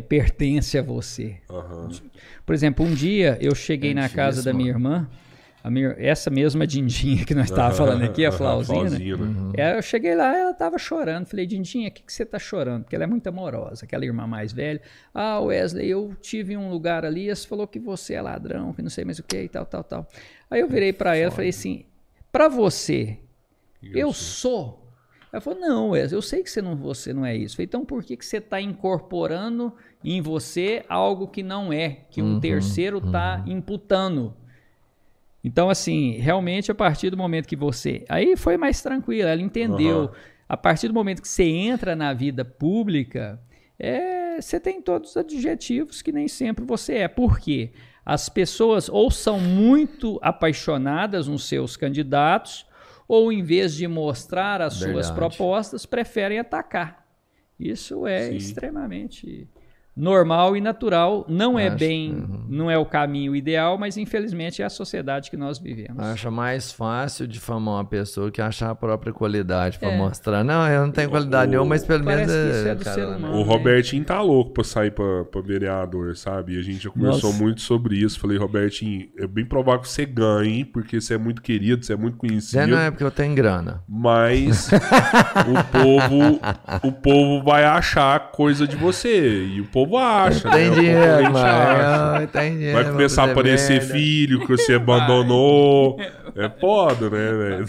pertencem 0.07 0.79
a 0.79 0.83
você. 0.83 1.37
Aham. 1.49 1.89
Por 2.45 2.53
exemplo, 2.53 2.85
um 2.85 2.93
dia 2.93 3.37
eu 3.41 3.55
cheguei 3.55 3.91
É 3.91 3.95
na 3.95 4.09
casa 4.09 4.43
da 4.43 4.53
minha 4.53 4.69
irmã, 4.69 5.09
a 5.63 5.69
minha- 5.71 5.95
essa 5.97 6.29
mesma 6.29 6.65
Dindinha 6.67 7.25
que 7.25 7.33
nós 7.33 7.45
estávamos 7.49 7.77
falando 7.77 8.03
aqui, 8.03 8.23
a 8.25 8.31
Flauzina. 8.31 8.89
Flauzina. 8.89 9.51
É, 9.57 9.75
eu 9.77 9.81
cheguei 9.81 10.15
lá, 10.15 10.37
ela 10.37 10.51
estava 10.51 10.77
chorando. 10.77 11.25
Falei, 11.25 11.45
Dindinha, 11.47 11.89
o 11.89 11.91
que, 11.91 12.03
que 12.03 12.13
você 12.13 12.21
está 12.23 12.37
chorando? 12.37 12.83
Porque 12.83 12.95
ela 12.95 13.05
é 13.05 13.07
muito 13.07 13.25
amorosa, 13.27 13.85
aquela 13.85 14.05
irmã 14.05 14.27
mais 14.27 14.53
velha. 14.53 14.81
Ah, 15.13 15.39
Wesley, 15.39 15.89
eu 15.89 16.15
tive 16.21 16.55
um 16.55 16.69
lugar 16.69 17.03
ali, 17.03 17.35
você 17.35 17.47
falou 17.47 17.67
que 17.67 17.79
você 17.79 18.13
é 18.13 18.21
ladrão, 18.21 18.73
que 18.73 18.81
não 18.83 18.89
sei 18.89 19.03
mais 19.03 19.17
o 19.19 19.23
que 19.23 19.41
e 19.43 19.49
tal, 19.49 19.65
tal, 19.65 19.83
tal. 19.83 20.07
Aí 20.49 20.61
eu 20.61 20.67
virei 20.67 20.93
para 20.93 21.15
ela 21.15 21.31
e 21.31 21.35
falei 21.35 21.49
assim: 21.49 21.85
para 22.31 22.47
você, 22.47 23.17
eu 23.81 24.13
sou. 24.13 24.80
Ela 25.31 25.41
falou: 25.41 25.59
não, 25.59 25.89
Wesley, 25.91 26.17
eu 26.17 26.21
sei 26.21 26.43
que 26.43 26.49
você 26.49 26.61
não, 26.61 26.75
você 26.75 27.13
não 27.13 27.25
é 27.25 27.35
isso. 27.35 27.55
Falei, 27.55 27.65
então 27.65 27.85
por 27.85 28.03
que, 28.03 28.17
que 28.17 28.25
você 28.25 28.37
está 28.37 28.59
incorporando 28.59 29.73
em 30.03 30.21
você 30.21 30.83
algo 30.89 31.27
que 31.27 31.41
não 31.41 31.71
é, 31.71 32.01
que 32.09 32.21
um 32.21 32.39
terceiro 32.39 32.97
está 32.97 33.43
imputando? 33.47 34.33
Então, 35.43 35.69
assim, 35.69 36.17
realmente 36.17 36.71
a 36.71 36.75
partir 36.75 37.09
do 37.09 37.17
momento 37.17 37.47
que 37.47 37.55
você. 37.55 38.05
Aí 38.07 38.35
foi 38.35 38.57
mais 38.57 38.81
tranquilo, 38.81 39.27
ela 39.27 39.41
entendeu. 39.41 40.03
Aham. 40.03 40.11
A 40.47 40.57
partir 40.57 40.89
do 40.89 40.93
momento 40.93 41.21
que 41.21 41.29
você 41.29 41.45
entra 41.45 41.95
na 41.95 42.13
vida 42.13 42.43
pública, 42.43 43.39
é, 43.79 44.39
você 44.39 44.59
tem 44.59 44.81
todos 44.81 45.11
os 45.11 45.17
adjetivos 45.17 46.01
que 46.01 46.11
nem 46.11 46.27
sempre 46.27 46.65
você 46.65 46.95
é. 46.95 47.07
Por 47.07 47.39
quê? 47.39 47.71
As 48.05 48.27
pessoas 48.27 48.89
ou 48.89 49.09
são 49.09 49.39
muito 49.39 50.19
apaixonadas 50.21 51.27
nos 51.27 51.47
seus 51.47 51.77
candidatos, 51.77 52.65
ou 53.13 53.29
em 53.29 53.43
vez 53.43 53.73
de 53.73 53.85
mostrar 53.89 54.61
as 54.61 54.75
suas 54.75 55.09
Verdade. 55.09 55.15
propostas, 55.15 55.85
preferem 55.85 56.39
atacar. 56.39 57.05
Isso 57.59 58.07
é 58.07 58.29
Sim. 58.29 58.37
extremamente 58.37 59.49
normal 59.95 60.55
e 60.55 60.61
natural. 60.61 61.25
Não 61.27 61.59
é 61.59 61.67
Acho, 61.67 61.77
bem, 61.77 62.11
uhum. 62.13 62.45
não 62.49 62.71
é 62.71 62.77
o 62.77 62.85
caminho 62.85 63.35
ideal, 63.35 63.77
mas 63.77 63.97
infelizmente 63.97 64.61
é 64.61 64.65
a 64.65 64.69
sociedade 64.69 65.29
que 65.29 65.35
nós 65.37 65.59
vivemos. 65.59 65.99
Acha 66.03 66.31
mais 66.31 66.71
fácil 66.71 67.27
difamar 67.27 67.75
uma 67.75 67.85
pessoa 67.85 68.31
que 68.31 68.41
achar 68.41 68.69
a 68.71 68.75
própria 68.75 69.11
qualidade 69.11 69.77
pra 69.79 69.89
É. 69.91 69.97
mostrar. 69.97 70.43
Não, 70.43 70.65
eu 70.67 70.85
não 70.85 70.91
tenho 70.91 71.09
qualidade 71.09 71.49
O- 71.49 71.51
nenhuma, 71.51 71.69
mas 71.69 71.83
pelo 71.85 72.03
menos. 72.03 72.31
é 72.31 72.73
do 72.75 72.83
cara, 72.83 72.95
ser 72.95 73.07
né? 73.07 73.15
humano. 73.17 73.33
O 73.35 73.37
né? 73.39 73.43
Robertinho 73.43 74.03
tá 74.05 74.21
louco 74.21 74.51
pra 74.53 74.63
sair 74.63 74.91
pra, 74.91 75.25
pra 75.25 75.41
vereador, 75.41 76.15
sabe? 76.15 76.55
E 76.55 76.59
a 76.59 76.63
gente 76.63 76.83
já 76.83 76.89
conversou 76.89 77.29
Nossa. 77.31 77.43
muito 77.43 77.61
sobre 77.61 77.97
isso. 77.97 78.19
Falei, 78.19 78.37
Robertinho, 78.37 79.07
é 79.19 79.27
bem 79.27 79.45
provável 79.45 79.81
que 79.81 79.89
você 79.89 80.05
ganhe, 80.05 80.63
porque 80.65 80.99
você 81.01 81.15
é 81.15 81.17
muito 81.17 81.41
querido, 81.41 81.85
você 81.85 81.93
é 81.93 81.97
muito 81.97 82.17
conhecido. 82.17 82.53
Já 82.61 82.67
não 82.67 82.77
é 82.79 82.89
porque 82.89 83.03
eu 83.03 83.11
tenho 83.11 83.35
grana. 83.35 83.83
Mas 83.89 84.69
o 84.71 85.63
povo 85.71 86.39
o 86.87 86.91
povo 86.91 87.43
vai 87.43 87.63
achar 87.65 88.31
coisa 88.31 88.67
de 88.67 88.75
você. 88.75 89.43
E 89.45 89.59
o 89.61 89.65
povo 89.65 89.80
acha. 89.97 90.47
né? 90.49 90.55
Tem 90.55 90.69
O 90.69 90.75
dinheiro, 90.75 91.03
acha. 91.21 91.29
mano. 91.29 92.27
Tem 92.27 92.51
dinheiro. 92.53 92.83
Vai 92.83 92.91
começar 92.91 93.21
a 93.23 93.27
fazer 93.27 93.39
aparecer 93.39 93.77
merda. 93.79 93.93
filho 93.93 94.39
que 94.45 94.47
você 94.57 94.73
abandonou. 94.75 95.97
É 96.33 96.47
foda, 96.61 97.09
né, 97.09 97.31
velho? 97.33 97.65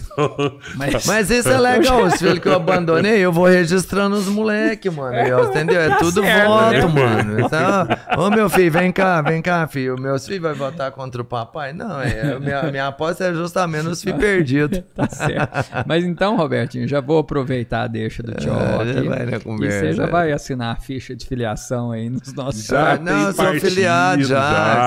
Mas, 0.75 1.05
Mas 1.05 1.29
isso 1.29 1.49
é 1.49 1.59
legal, 1.59 2.03
os 2.03 2.15
filhos 2.15 2.39
que 2.39 2.47
eu 2.47 2.55
abandonei, 2.55 3.17
eu 3.19 3.29
vou 3.29 3.45
registrando 3.45 4.15
os 4.15 4.25
moleque, 4.27 4.89
mano. 4.89 5.17
Eu, 5.17 5.43
entendeu? 5.49 5.81
É 5.81 5.97
tudo 5.97 6.21
certo, 6.21 6.47
voto, 6.47 6.71
né? 6.71 6.85
mano. 6.87 7.39
Então, 7.41 7.87
ô 8.25 8.29
meu 8.29 8.49
filho, 8.49 8.71
vem 8.71 8.89
cá, 8.89 9.21
vem 9.21 9.41
cá, 9.41 9.67
filho. 9.67 9.99
Meus 9.99 10.25
filhos 10.25 10.41
vão 10.43 10.55
votar 10.55 10.91
contra 10.91 11.21
o 11.21 11.25
papai? 11.25 11.73
Não, 11.73 11.99
é, 12.01 12.39
minha, 12.39 12.63
minha 12.71 12.87
aposta 12.87 13.25
é 13.25 13.33
justamente 13.33 13.87
os 13.87 14.01
filhos 14.01 14.19
perdidos. 14.19 14.81
tá 14.95 15.09
certo. 15.09 15.69
Mas 15.85 16.05
então, 16.05 16.37
Robertinho, 16.37 16.87
já 16.87 17.01
vou 17.01 17.17
aproveitar 17.19 17.81
a 17.83 17.87
deixa 17.87 18.23
do 18.23 18.33
tio 18.33 18.53
É, 18.53 18.97
aqui. 18.97 19.07
vai 19.09 19.25
na 19.25 19.37
E 19.37 19.39
conversa, 19.41 19.79
você 19.79 19.93
já 19.93 20.03
é. 20.05 20.07
vai 20.07 20.31
assinar 20.31 20.73
a 20.73 20.79
ficha 20.79 21.13
de 21.13 21.25
filiação 21.25 21.91
aí 21.91 22.02
nos 22.09 22.33
nossos 22.33 22.65
Já 22.65 22.93
Ah, 22.93 22.97
não, 22.99 23.27
eu 23.27 23.33
sou 23.33 23.45
partido, 23.45 23.65
filiado 23.69 24.23
já, 24.23 24.35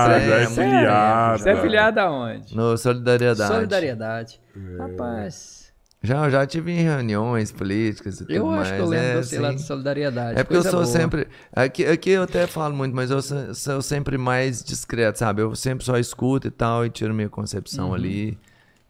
Já, 0.09 0.13
é, 0.17 0.29
já 0.29 0.37
é 0.37 0.43
é, 0.43 0.47
filiado. 0.47 1.39
Você 1.43 1.51
é 1.51 1.61
filiado 1.61 2.01
aonde? 2.01 2.57
No 2.57 2.77
Solidariedade. 2.77 3.53
Solidariedade. 3.55 4.41
Rapaz, 4.79 5.73
Já, 6.03 6.31
já 6.31 6.47
tive 6.47 6.71
em 6.73 6.83
reuniões 6.83 7.51
políticas 7.51 8.17
e 8.21 8.27
tudo 8.27 8.33
eu 8.33 8.47
mais. 8.47 8.63
acho 8.69 8.75
que 8.75 8.81
eu 8.81 8.87
lembro 8.87 9.07
é, 9.07 9.21
de 9.21 9.27
você 9.27 9.39
lá 9.39 9.53
de 9.53 9.63
Solidariedade. 9.63 10.39
É 10.39 10.45
porque 10.45 10.57
eu 10.59 10.63
sou 10.63 10.73
boa. 10.73 10.87
sempre. 10.87 11.27
Aqui, 11.53 11.85
aqui 11.85 12.11
eu 12.11 12.23
até 12.23 12.47
falo 12.47 12.75
muito, 12.77 12.95
mas 12.95 13.11
eu 13.11 13.21
sou, 13.21 13.55
sou 13.55 13.83
sempre 13.83 14.17
mais 14.17 14.63
discreto, 14.63 15.19
sabe? 15.19 15.43
Eu 15.43 15.55
sempre 15.57 15.85
só 15.85 15.99
escuto 15.99 16.47
e 16.47 16.51
tal, 16.51 16.87
e 16.87 16.91
tiro 16.91 17.13
minha 17.13 17.29
concepção 17.29 17.89
Uhum. 17.89 17.95
ali. 17.95 18.39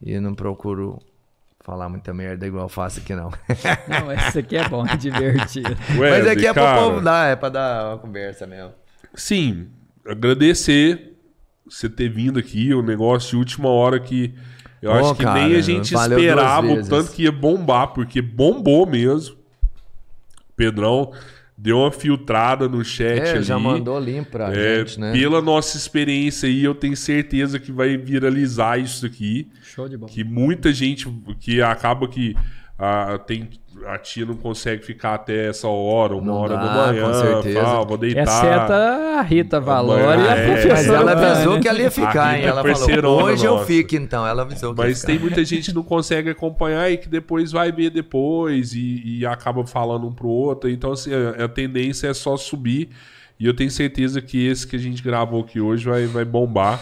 E 0.01 0.19
não 0.19 0.35
procuro 0.35 0.99
falar 1.67 1.89
muita 1.89 2.13
merda 2.13 2.47
igual 2.47 2.63
eu 2.63 2.69
faço 2.69 3.01
aqui, 3.01 3.13
não. 3.13 3.29
Não, 3.89 4.09
esse 4.13 4.39
aqui 4.39 4.55
é 4.55 4.69
bom, 4.69 4.87
é 4.87 4.95
divertido. 4.95 5.75
mas 5.89 5.99
Wesley, 5.99 6.31
aqui 6.31 6.47
é 6.47 6.53
cara, 6.53 6.77
pro 6.77 6.83
povo 6.85 7.01
dar, 7.01 7.29
é 7.29 7.35
pra 7.35 7.49
dar 7.49 7.89
uma 7.89 7.97
conversa 7.97 8.47
mesmo. 8.47 8.71
Sim, 9.13 9.67
agradecer 10.07 11.17
você 11.69 11.89
ter 11.89 12.07
vindo 12.07 12.39
aqui, 12.39 12.73
o 12.73 12.81
negócio 12.81 13.31
de 13.31 13.35
última 13.35 13.67
hora 13.67 13.99
que 13.99 14.33
eu 14.81 14.91
Ô, 14.91 14.93
acho 14.93 15.15
que 15.15 15.23
cara, 15.23 15.41
nem 15.41 15.57
a 15.57 15.61
gente 15.61 15.93
esperava 15.93 16.67
o 16.67 16.87
tanto 16.87 17.11
que 17.11 17.23
ia 17.23 17.33
bombar, 17.33 17.89
porque 17.89 18.21
bombou 18.21 18.87
mesmo. 18.87 19.35
Pedrão 20.55 21.11
deu 21.57 21.79
uma 21.79 21.91
filtrada 21.91 22.67
no 22.69 22.83
chat 22.85 23.19
É, 23.19 23.31
ali. 23.31 23.43
já 23.43 23.57
mandou 23.57 23.99
limpo 23.99 24.31
pra 24.31 24.53
É, 24.53 24.79
gente, 24.85 24.99
né? 24.99 25.11
Pela 25.11 25.41
nossa 25.41 25.75
experiência 25.75 26.47
aí, 26.47 26.63
eu 26.63 26.75
tenho 26.75 26.95
certeza 26.95 27.57
que 27.59 27.71
vai 27.71 27.97
viralizar 27.97 28.77
isso 28.79 29.05
aqui. 29.05 29.47
Show 29.63 29.89
de 29.89 29.97
bola. 29.97 30.11
Que 30.11 30.23
muita 30.23 30.71
gente 30.71 31.07
que 31.39 31.61
acaba 31.61 32.07
que 32.07 32.35
ah, 32.77 33.17
tem, 33.25 33.49
a 33.85 33.97
tia 33.97 34.25
não 34.25 34.35
consegue 34.35 34.85
ficar 34.85 35.13
até 35.15 35.47
essa 35.49 35.67
hora, 35.67 36.15
uma 36.15 36.25
Não 36.25 36.33
hora 36.33 36.55
dá, 36.55 36.63
da 36.65 36.87
manhã. 36.87 37.05
com 37.07 37.13
certeza. 37.13 37.61
fala, 37.61 37.85
vou 37.85 37.97
deitar. 37.97 38.23
Exceto 38.23 38.73
a 38.73 39.21
Rita 39.21 39.59
Valor 39.59 39.99
e 39.99 40.27
a 40.27 40.35
É, 40.35 40.45
professora. 40.45 40.73
Mas 40.75 40.87
ela 40.89 41.11
avisou 41.11 41.59
que 41.59 41.67
ela 41.67 41.79
ia 41.79 41.91
ficar, 41.91 42.37
hein? 42.37 42.43
É 42.45 42.47
Ela 42.47 42.63
falou, 42.63 43.23
hoje 43.23 43.45
eu 43.45 43.53
nossa. 43.53 43.65
fico 43.65 43.95
então. 43.95 44.25
Ela 44.25 44.41
avisou 44.43 44.73
que 44.73 44.81
ia 44.81 44.87
Mas 44.87 44.99
ficar. 45.01 45.07
tem 45.13 45.19
muita 45.19 45.43
gente 45.45 45.69
que 45.69 45.75
não 45.75 45.83
consegue 45.83 46.29
acompanhar 46.29 46.89
e 46.91 46.97
que 46.97 47.07
depois 47.07 47.51
vai 47.51 47.71
ver 47.71 47.89
depois 47.89 48.73
e, 48.73 49.01
e 49.19 49.25
acaba 49.25 49.65
falando 49.65 50.07
um 50.07 50.11
pro 50.13 50.27
outro. 50.27 50.69
Então, 50.69 50.91
assim, 50.91 51.11
a, 51.13 51.45
a 51.45 51.47
tendência 51.47 52.07
é 52.07 52.13
só 52.13 52.35
subir. 52.37 52.89
E 53.39 53.45
eu 53.45 53.53
tenho 53.53 53.69
certeza 53.69 54.19
que 54.21 54.47
esse 54.47 54.65
que 54.65 54.75
a 54.75 54.79
gente 54.79 55.03
gravou 55.03 55.41
aqui 55.43 55.61
hoje 55.61 55.85
vai, 55.87 56.05
vai 56.07 56.25
bombar. 56.25 56.79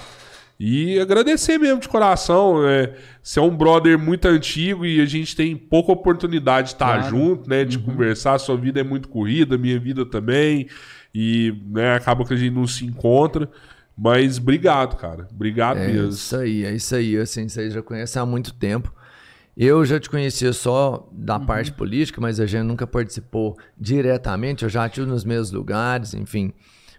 E 0.59 0.97
agradecer 0.99 1.57
mesmo 1.57 1.81
de 1.81 1.89
coração. 1.89 2.65
É, 2.67 2.93
você 3.21 3.39
é 3.39 3.41
um 3.41 3.55
brother 3.55 3.99
muito 3.99 4.25
antigo 4.27 4.85
e 4.85 5.01
a 5.01 5.05
gente 5.05 5.35
tem 5.35 5.55
pouca 5.57 5.91
oportunidade 5.91 6.67
de 6.69 6.73
estar 6.75 6.99
Claro. 6.99 7.09
junto, 7.17 7.49
né? 7.49 7.65
De 7.65 7.77
conversar. 7.77 8.37
Sua 8.39 8.55
vida 8.55 8.79
é 8.79 8.83
muito 8.83 9.09
corrida, 9.09 9.57
minha 9.57 9.77
vida 9.79 10.05
também. 10.05 10.67
E 11.13 11.53
né, 11.67 11.93
acaba 11.95 12.23
que 12.25 12.33
a 12.33 12.37
gente 12.37 12.53
não 12.53 12.65
se 12.67 12.85
encontra. 12.85 13.49
Mas 13.97 14.37
obrigado, 14.37 14.95
cara. 14.97 15.27
Obrigado 15.31 15.77
É 15.77 15.87
mesmo. 15.87 16.09
isso 16.09 16.35
aí, 16.37 16.65
é 16.65 16.73
isso 16.73 16.95
aí. 16.95 17.17
Assim, 17.17 17.47
vocês 17.49 17.73
já 17.73 17.81
conhecem 17.81 18.21
há 18.21 18.25
muito 18.25 18.53
tempo. 18.53 18.93
Eu 19.57 19.85
já 19.85 19.97
te 19.99 20.09
conhecia 20.09 20.51
só 20.51 21.07
da 21.13 21.39
parte 21.39 21.71
política, 21.71 22.19
mas 22.19 22.39
a 22.41 22.45
gente 22.45 22.63
nunca 22.63 22.85
participou 22.85 23.57
diretamente. 23.77 24.63
Eu 24.63 24.69
já 24.69 24.85
estive 24.85 25.05
nos 25.07 25.23
mesmos 25.23 25.51
lugares, 25.51 26.13
enfim. 26.13 26.51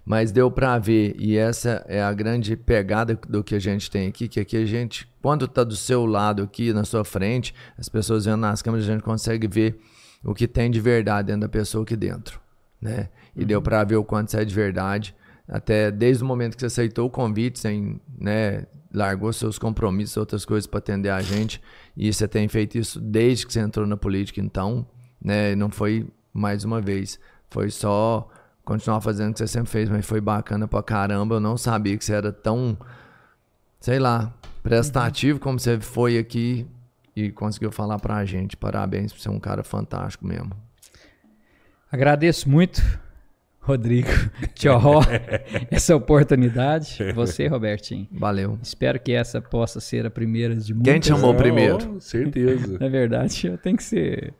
Mas 0.06 0.30
deu 0.30 0.48
pra 0.52 0.78
ver, 0.78 1.16
e 1.18 1.36
essa 1.36 1.84
é 1.88 2.00
a 2.00 2.12
grande 2.12 2.56
pegada 2.56 3.18
do 3.28 3.42
que 3.42 3.56
a 3.56 3.58
gente 3.58 3.90
tem 3.90 4.06
aqui, 4.06 4.28
que 4.28 4.38
aqui 4.38 4.56
a 4.56 4.64
gente, 4.64 5.08
quando 5.20 5.48
tá 5.48 5.64
do 5.64 5.74
seu 5.74 6.06
lado 6.06 6.44
aqui, 6.44 6.72
na 6.72 6.84
sua 6.84 7.04
frente, 7.04 7.52
as 7.76 7.88
pessoas 7.88 8.24
vendo 8.24 8.36
nas 8.36 8.62
câmeras, 8.62 8.88
a 8.88 8.92
gente 8.92 9.02
consegue 9.02 9.48
ver 9.48 9.80
o 10.22 10.32
que 10.32 10.46
tem 10.46 10.70
de 10.70 10.80
verdade 10.80 11.26
dentro 11.26 11.40
da 11.40 11.48
pessoa 11.48 11.82
aqui 11.82 11.96
dentro, 11.96 12.40
né? 12.80 13.08
E 13.34 13.44
deu 13.44 13.60
pra 13.60 13.82
ver 13.82 13.96
o 13.96 14.04
quanto 14.04 14.28
isso 14.28 14.36
é 14.36 14.44
de 14.44 14.54
verdade, 14.54 15.12
até 15.48 15.90
desde 15.90 16.22
o 16.22 16.26
momento 16.26 16.54
que 16.54 16.60
você 16.60 16.66
aceitou 16.66 17.08
o 17.08 17.10
convite, 17.10 17.58
sem, 17.58 18.00
né, 18.16 18.64
largou 18.94 19.32
seus 19.32 19.58
compromissos, 19.58 20.16
outras 20.16 20.44
coisas 20.44 20.68
para 20.68 20.78
atender 20.78 21.10
a 21.10 21.20
gente, 21.20 21.60
e 21.96 22.12
você 22.12 22.28
tem 22.28 22.46
feito 22.46 22.78
isso 22.78 23.00
desde 23.00 23.44
que 23.44 23.52
você 23.52 23.58
entrou 23.58 23.84
na 23.84 23.96
política, 23.96 24.40
então, 24.40 24.86
né, 25.20 25.56
não 25.56 25.68
foi 25.68 26.06
mais 26.32 26.64
uma 26.64 26.80
vez, 26.80 27.18
foi 27.50 27.70
só 27.70 28.28
continuar 28.66 29.00
fazendo 29.00 29.30
o 29.30 29.32
que 29.32 29.38
você 29.38 29.46
sempre 29.46 29.70
fez, 29.70 29.88
mas 29.88 30.04
foi 30.04 30.20
bacana 30.20 30.66
pra 30.66 30.82
caramba, 30.82 31.36
eu 31.36 31.40
não 31.40 31.56
sabia 31.56 31.96
que 31.96 32.04
você 32.04 32.12
era 32.12 32.32
tão, 32.32 32.76
sei 33.78 34.00
lá, 34.00 34.34
prestativo 34.60 35.38
como 35.38 35.58
você 35.58 35.78
foi 35.78 36.18
aqui 36.18 36.66
e 37.14 37.30
conseguiu 37.30 37.70
falar 37.70 37.98
pra 38.00 38.24
gente, 38.24 38.56
parabéns 38.56 39.12
por 39.12 39.20
ser 39.20 39.28
um 39.28 39.38
cara 39.38 39.62
fantástico 39.62 40.26
mesmo. 40.26 40.50
Agradeço 41.90 42.50
muito, 42.50 42.82
Rodrigo 43.60 44.08
Tchorró, 44.56 45.00
essa 45.70 45.94
oportunidade. 45.94 46.98
Você, 47.14 47.46
Robertinho. 47.46 48.08
Valeu. 48.10 48.58
Espero 48.60 48.98
que 48.98 49.12
essa 49.12 49.40
possa 49.40 49.78
ser 49.78 50.04
a 50.04 50.10
primeira 50.10 50.56
de 50.56 50.74
muitas. 50.74 50.92
Quem 50.92 51.00
te 51.00 51.08
chamou 51.08 51.32
primeiro? 51.36 52.00
Certeza. 52.00 52.78
Na 52.80 52.88
verdade, 52.90 53.46
eu 53.46 53.56
tenho 53.56 53.76
que 53.76 53.84
ser. 53.84 54.34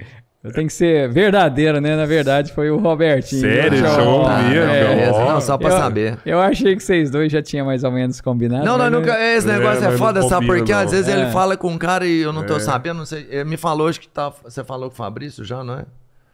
Eu 0.47 0.53
tenho 0.53 0.69
que 0.69 0.73
ser 0.73 1.09
verdadeiro, 1.11 1.81
né? 1.81 1.97
Na 1.97 2.07
verdade, 2.07 2.53
foi 2.53 2.71
o 2.71 2.79
Robertinho. 2.79 3.41
Sério? 3.41 3.79
Chamou 3.79 4.25
Tá, 4.25 4.39
mesmo? 4.43 4.65
não, 4.65 4.73
beleza. 4.73 5.13
Ó. 5.13 5.33
Não, 5.33 5.41
só 5.41 5.59
pra 5.59 5.69
eu, 5.71 5.77
saber. 5.77 6.19
Eu 6.25 6.39
achei 6.41 6.77
que 6.77 6.83
vocês 6.83 7.11
dois 7.11 7.33
já 7.33 7.43
tinham 7.43 7.67
mais 7.67 7.83
ou 7.83 7.91
menos 7.91 8.21
combinado. 8.21 8.65
Não, 8.65 8.79
não, 8.79 8.89
nunca. 8.89 9.19
Esse 9.35 9.47
negócio 9.47 9.85
É, 9.85 9.89
é, 9.95 9.99
foda, 9.99 10.21
não 10.21 10.29
sabe 10.29 10.47
combina, 10.47 10.59
por 10.61 10.67
quê? 10.67 10.73
Às 10.73 10.85
não. 10.85 10.91
vezes 10.93 11.09
É. 11.09 11.21
ele 11.21 11.31
fala 11.33 11.57
com 11.57 11.69
um 11.69 11.77
cara 11.79 12.07
e 12.07 12.21
eu 12.21 12.33
não 12.33 12.45
tô 12.47 12.57
É. 12.57 12.61
sabendo, 12.61 12.99
não 12.99 13.07
sei. 13.07 13.27
Ele 13.29 13.45
me 13.45 13.57
falou 13.57 13.89
hoje 13.89 13.99
que 13.99 14.09
tá. 14.09 14.33
Você 14.45 14.63
falou 14.63 14.89
com 14.89 14.95
o 14.95 14.97
Fabrício 14.97 15.45
já, 15.45 15.65
não 15.65 15.81
é? 15.81 15.85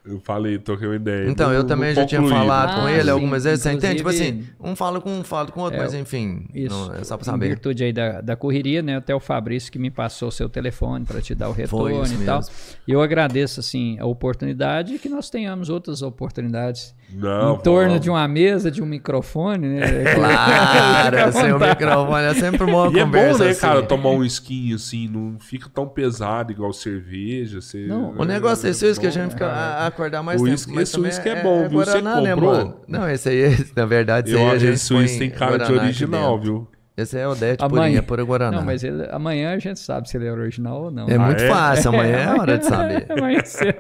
Eu 0.05 0.19
falei, 0.19 0.59
troquei 0.59 0.89
uma 0.89 0.97
ideia. 0.97 1.31
Então, 1.31 1.53
eu 1.53 1.63
também 1.65 1.95
já 1.95 2.05
tinha 2.05 2.21
falado 2.21 2.75
com 2.81 2.87
Ah, 2.87 2.93
ele 2.93 3.05
sim. 3.05 3.11
algumas 3.11 3.45
vezes, 3.45 3.63
você 3.63 3.71
entende? 3.73 3.97
Tipo 3.99 4.09
assim, 4.09 4.45
um 4.61 4.75
fala 4.75 5.01
com 5.01 5.09
um, 5.21 5.23
fala 5.23 5.47
com 5.53 5.61
o 5.61 5.63
outro, 5.63 5.79
É, 5.79 5.83
mas 5.85 5.95
enfim. 5.95 6.45
Isso. 6.53 6.75
não- 6.75 6.95
é 6.97 7.05
só 7.05 7.17
pra 7.17 7.23
Em 7.23 7.31
saber. 7.31 7.49
virtude 7.51 7.85
aí 7.85 7.93
da, 7.93 8.21
da 8.21 8.35
correria, 8.35 8.83
né? 8.83 8.97
Até 8.97 9.15
o 9.15 9.21
Fabrício 9.21 9.71
que 9.71 9.79
me 9.79 9.91
passou 9.93 10.29
o 10.29 10.33
seu 10.33 10.49
telefone 10.49 11.05
para 11.05 11.21
te 11.23 11.37
dar 11.37 11.49
o 11.49 11.53
retorno 11.53 12.05
e 12.21 12.25
tal. 12.25 12.39
mesmo. 12.39 12.53
E 12.89 12.91
eu 12.91 13.01
agradeço, 13.01 13.61
assim, 13.61 13.97
a 14.01 14.05
oportunidade 14.07 14.95
e 14.95 14.99
que 14.99 15.09
nós 15.09 15.31
tenhamos 15.31 15.69
outras 15.69 16.03
oportunidades 16.03 16.95
Não, 17.15 17.55
em 17.55 17.59
torno 17.59 17.89
vamos. 17.89 18.01
de 18.01 18.11
uma 18.11 18.27
mesa, 18.29 18.71
de 18.71 18.83
um 18.83 18.87
microfone, 18.87 19.67
né? 19.69 19.81
Claro, 20.15 21.33
sem 21.33 21.53
o 21.53 21.59
microfone 21.59 22.25
é 22.25 22.35
sempre 22.35 22.65
uma 22.65 22.87
E 22.93 22.99
é 22.99 23.05
conversa. 23.05 23.39
bom, 23.39 23.45
né, 23.45 23.51
assim. 23.51 23.61
cara, 23.61 23.83
tomar 23.83 24.11
um 24.11 24.25
skin 24.25 24.75
assim, 24.75 25.09
não 25.09 25.39
fica 25.39 25.69
tão 25.73 25.87
pesado 25.89 26.53
igual 26.53 26.73
cerveja. 26.73 27.61
Você, 27.61 27.87
Não, 27.87 28.11
O 28.17 28.25
negócio 28.25 28.67
é 28.67 28.71
isso 28.71 29.01
que 29.01 29.07
a 29.07 29.11
gente 29.11 29.31
fica 29.33 29.47
cara. 29.49 29.57
a- 29.83 29.87
acordar 29.87 30.23
mais 30.23 30.41
O 30.41 30.45
tempo. 30.45 30.53
uísque- 30.55 30.79
esse 30.81 30.99
uísque 31.01 31.29
é 31.29 31.43
bom, 31.43 31.69
viu? 31.69 31.79
Você 31.81 32.01
Guaraná, 32.01 32.21
né, 32.21 32.35
comprou? 32.35 32.53
mano? 32.55 32.77
Não, 32.89 33.09
esse 33.11 33.29
aí, 33.29 33.57
na 33.77 33.87
verdade, 33.87 34.31
esse 34.31 34.39
Eu 34.41 34.47
aí 34.49 34.55
a 34.55 34.59
gente 34.59 34.73
esse 34.75 34.95
põe 34.95 35.07
tem 35.07 35.31
cara 35.31 35.59
de 35.59 35.73
original, 35.73 36.39
viu? 36.39 36.69
Esse 37.03 37.19
é 37.19 37.27
o 37.27 37.33
Odete 37.33 37.63
Amanhã- 37.65 37.83
purinha, 37.83 38.03
pura 38.03 38.23
Guaraná. 38.25 38.57
Não, 38.59 38.65
mas 38.65 38.83
ele, 38.85 39.07
amanhã 39.11 39.53
a 39.55 39.59
gente 39.59 39.79
sabe 39.81 40.09
se 40.09 40.17
ele 40.17 40.27
é 40.27 40.33
original 40.33 40.85
ou 40.85 40.91
não. 40.91 41.09
É 41.09 41.15
Ah, 41.17 41.19
muito 41.19 41.43
é? 41.43 41.49
fácil, 41.49 41.91
amanhã 41.91 42.17
é 42.17 42.29
hora 42.41 42.59
de 42.59 42.65
saber. 42.67 43.07
Amanhã 43.13 43.41
cedo. 43.45 43.79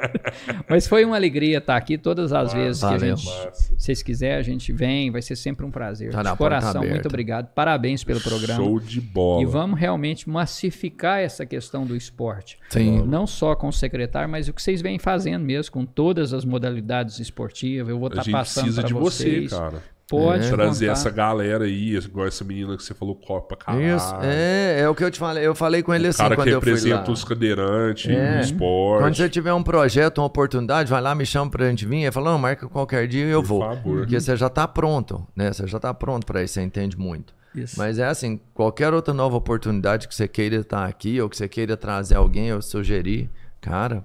Mas 0.68 0.86
foi 0.86 1.05
uma 1.05 1.17
alegria 1.17 1.59
estar 1.59 1.76
aqui 1.76 1.97
todas 1.99 2.33
as 2.33 2.52
vezes 2.52 2.81
que 2.81 2.86
a 2.86 2.91
valeu. 2.91 3.17
gente, 3.17 3.26
Massa. 3.26 3.52
se 3.52 3.75
vocês 3.78 4.02
quiserem, 4.02 4.39
a 4.39 4.42
gente 4.42 4.73
vem, 4.73 5.10
vai 5.10 5.23
ser 5.23 5.36
sempre 5.36 5.65
um 5.65 5.70
prazer. 5.70 6.10
Tá 6.12 6.23
De 6.23 6.36
coração, 6.36 6.83
muito 6.84 7.07
obrigado. 7.09 7.49
Parabéns 7.55 8.05
pelo 8.05 8.20
programa. 8.20 8.62
Show 8.62 8.78
de 8.81 9.01
bola. 9.01 9.42
E 9.42 9.47
vamos 9.47 9.78
realmente 9.78 10.28
massificar 10.28 11.20
essa 11.20 11.44
questão 11.47 11.84
do 11.86 11.97
esporte. 11.97 12.59
Sim. 12.68 13.02
Não 13.07 13.26
só 13.26 13.55
com 13.55 13.68
o 13.68 13.73
secretário, 13.73 14.28
mas 14.28 14.49
o 14.49 14.52
que 14.52 14.62
vocês 14.62 14.81
vêm 14.83 14.99
fazendo 14.99 15.42
mesmo, 15.44 15.73
com 15.73 15.84
todas 15.84 16.33
as 16.33 16.44
modalidades 16.44 17.18
esportivas. 17.18 17.89
Eu 17.89 17.99
vou 17.99 18.09
A 18.09 18.10
estar 18.10 18.23
gente 18.23 18.33
passando 18.33 18.65
precisa 18.65 18.81
para 18.83 18.89
de 18.89 18.94
vocês. 18.94 19.51
você, 19.51 19.57
cara. 19.57 19.83
Pode 20.12 20.50
Trazer 20.50 20.86
contar. 20.86 20.92
essa 21.00 21.10
galera 21.10 21.65
aí, 21.65 21.97
igual 21.97 22.26
essa 22.26 22.44
menina 22.44 22.76
que 22.76 22.82
você 22.84 22.92
falou, 22.94 23.15
copa 23.16 23.57
caralho. 23.57 23.97
Isso, 23.97 24.15
é, 24.23 24.81
é 24.82 24.89
o 24.89 24.94
que 24.94 25.02
eu 25.02 25.10
te 25.10 25.18
falei. 25.18 25.47
Eu 25.47 25.55
falei 25.55 25.82
com 25.82 25.92
ele 25.94 26.07
O 26.07 26.10
assim 26.10 26.18
cara 26.18 26.34
quando 26.36 26.47
que 26.49 26.55
eu 26.55 26.60
fui 26.60 26.70
lá. 26.70 26.76
representa 26.76 27.10
os 27.10 27.24
cadeirantes, 27.24 28.10
É. 28.15 28.39
o 28.39 28.41
esporte. 28.41 29.02
Quando 29.05 29.16
você 29.16 29.28
tiver 29.28 29.52
um 29.52 29.62
projeto, 29.62 30.18
uma 30.18 30.26
oportunidade, 30.26 30.91
vai 30.91 31.00
lá, 31.00 31.15
me 31.15 31.24
chama 31.26 31.50
pra 31.50 31.68
gente 31.70 31.86
vir. 31.86 32.02
Ele 32.02 32.12
falou, 32.12 32.32
não, 32.32 32.39
marca 32.39 32.68
qualquer 32.68 33.07
dia 33.08 33.24
e 33.26 33.31
eu 33.31 33.41
Por 33.42 33.49
vou. 33.49 33.60
favor. 33.62 33.99
Porque 34.00 34.20
você 34.20 34.36
já 34.36 34.49
tá 34.49 34.68
pronto, 34.68 35.26
né? 35.34 35.52
Você 35.52 35.66
já 35.66 35.78
tá 35.81 35.92
pronto 35.94 36.26
pra 36.26 36.42
isso, 36.42 36.55
você 36.55 36.62
entende 36.62 36.97
muito. 36.99 37.34
Isso. 37.55 37.74
Mas 37.78 37.99
é 37.99 38.07
assim, 38.07 38.41
qualquer 38.55 38.94
outra 38.94 39.12
nova 39.12 39.36
oportunidade 39.36 40.08
que 40.08 40.15
você 40.15 40.26
queira 40.26 40.57
estar 40.57 40.86
aqui, 40.86 41.20
ou 41.20 41.28
que 41.28 41.36
você 41.36 41.47
queira 41.49 41.76
trazer 41.76 42.15
alguém, 42.16 42.52
ou 42.52 42.62
sugerir, 42.62 43.28
cara, 43.60 44.02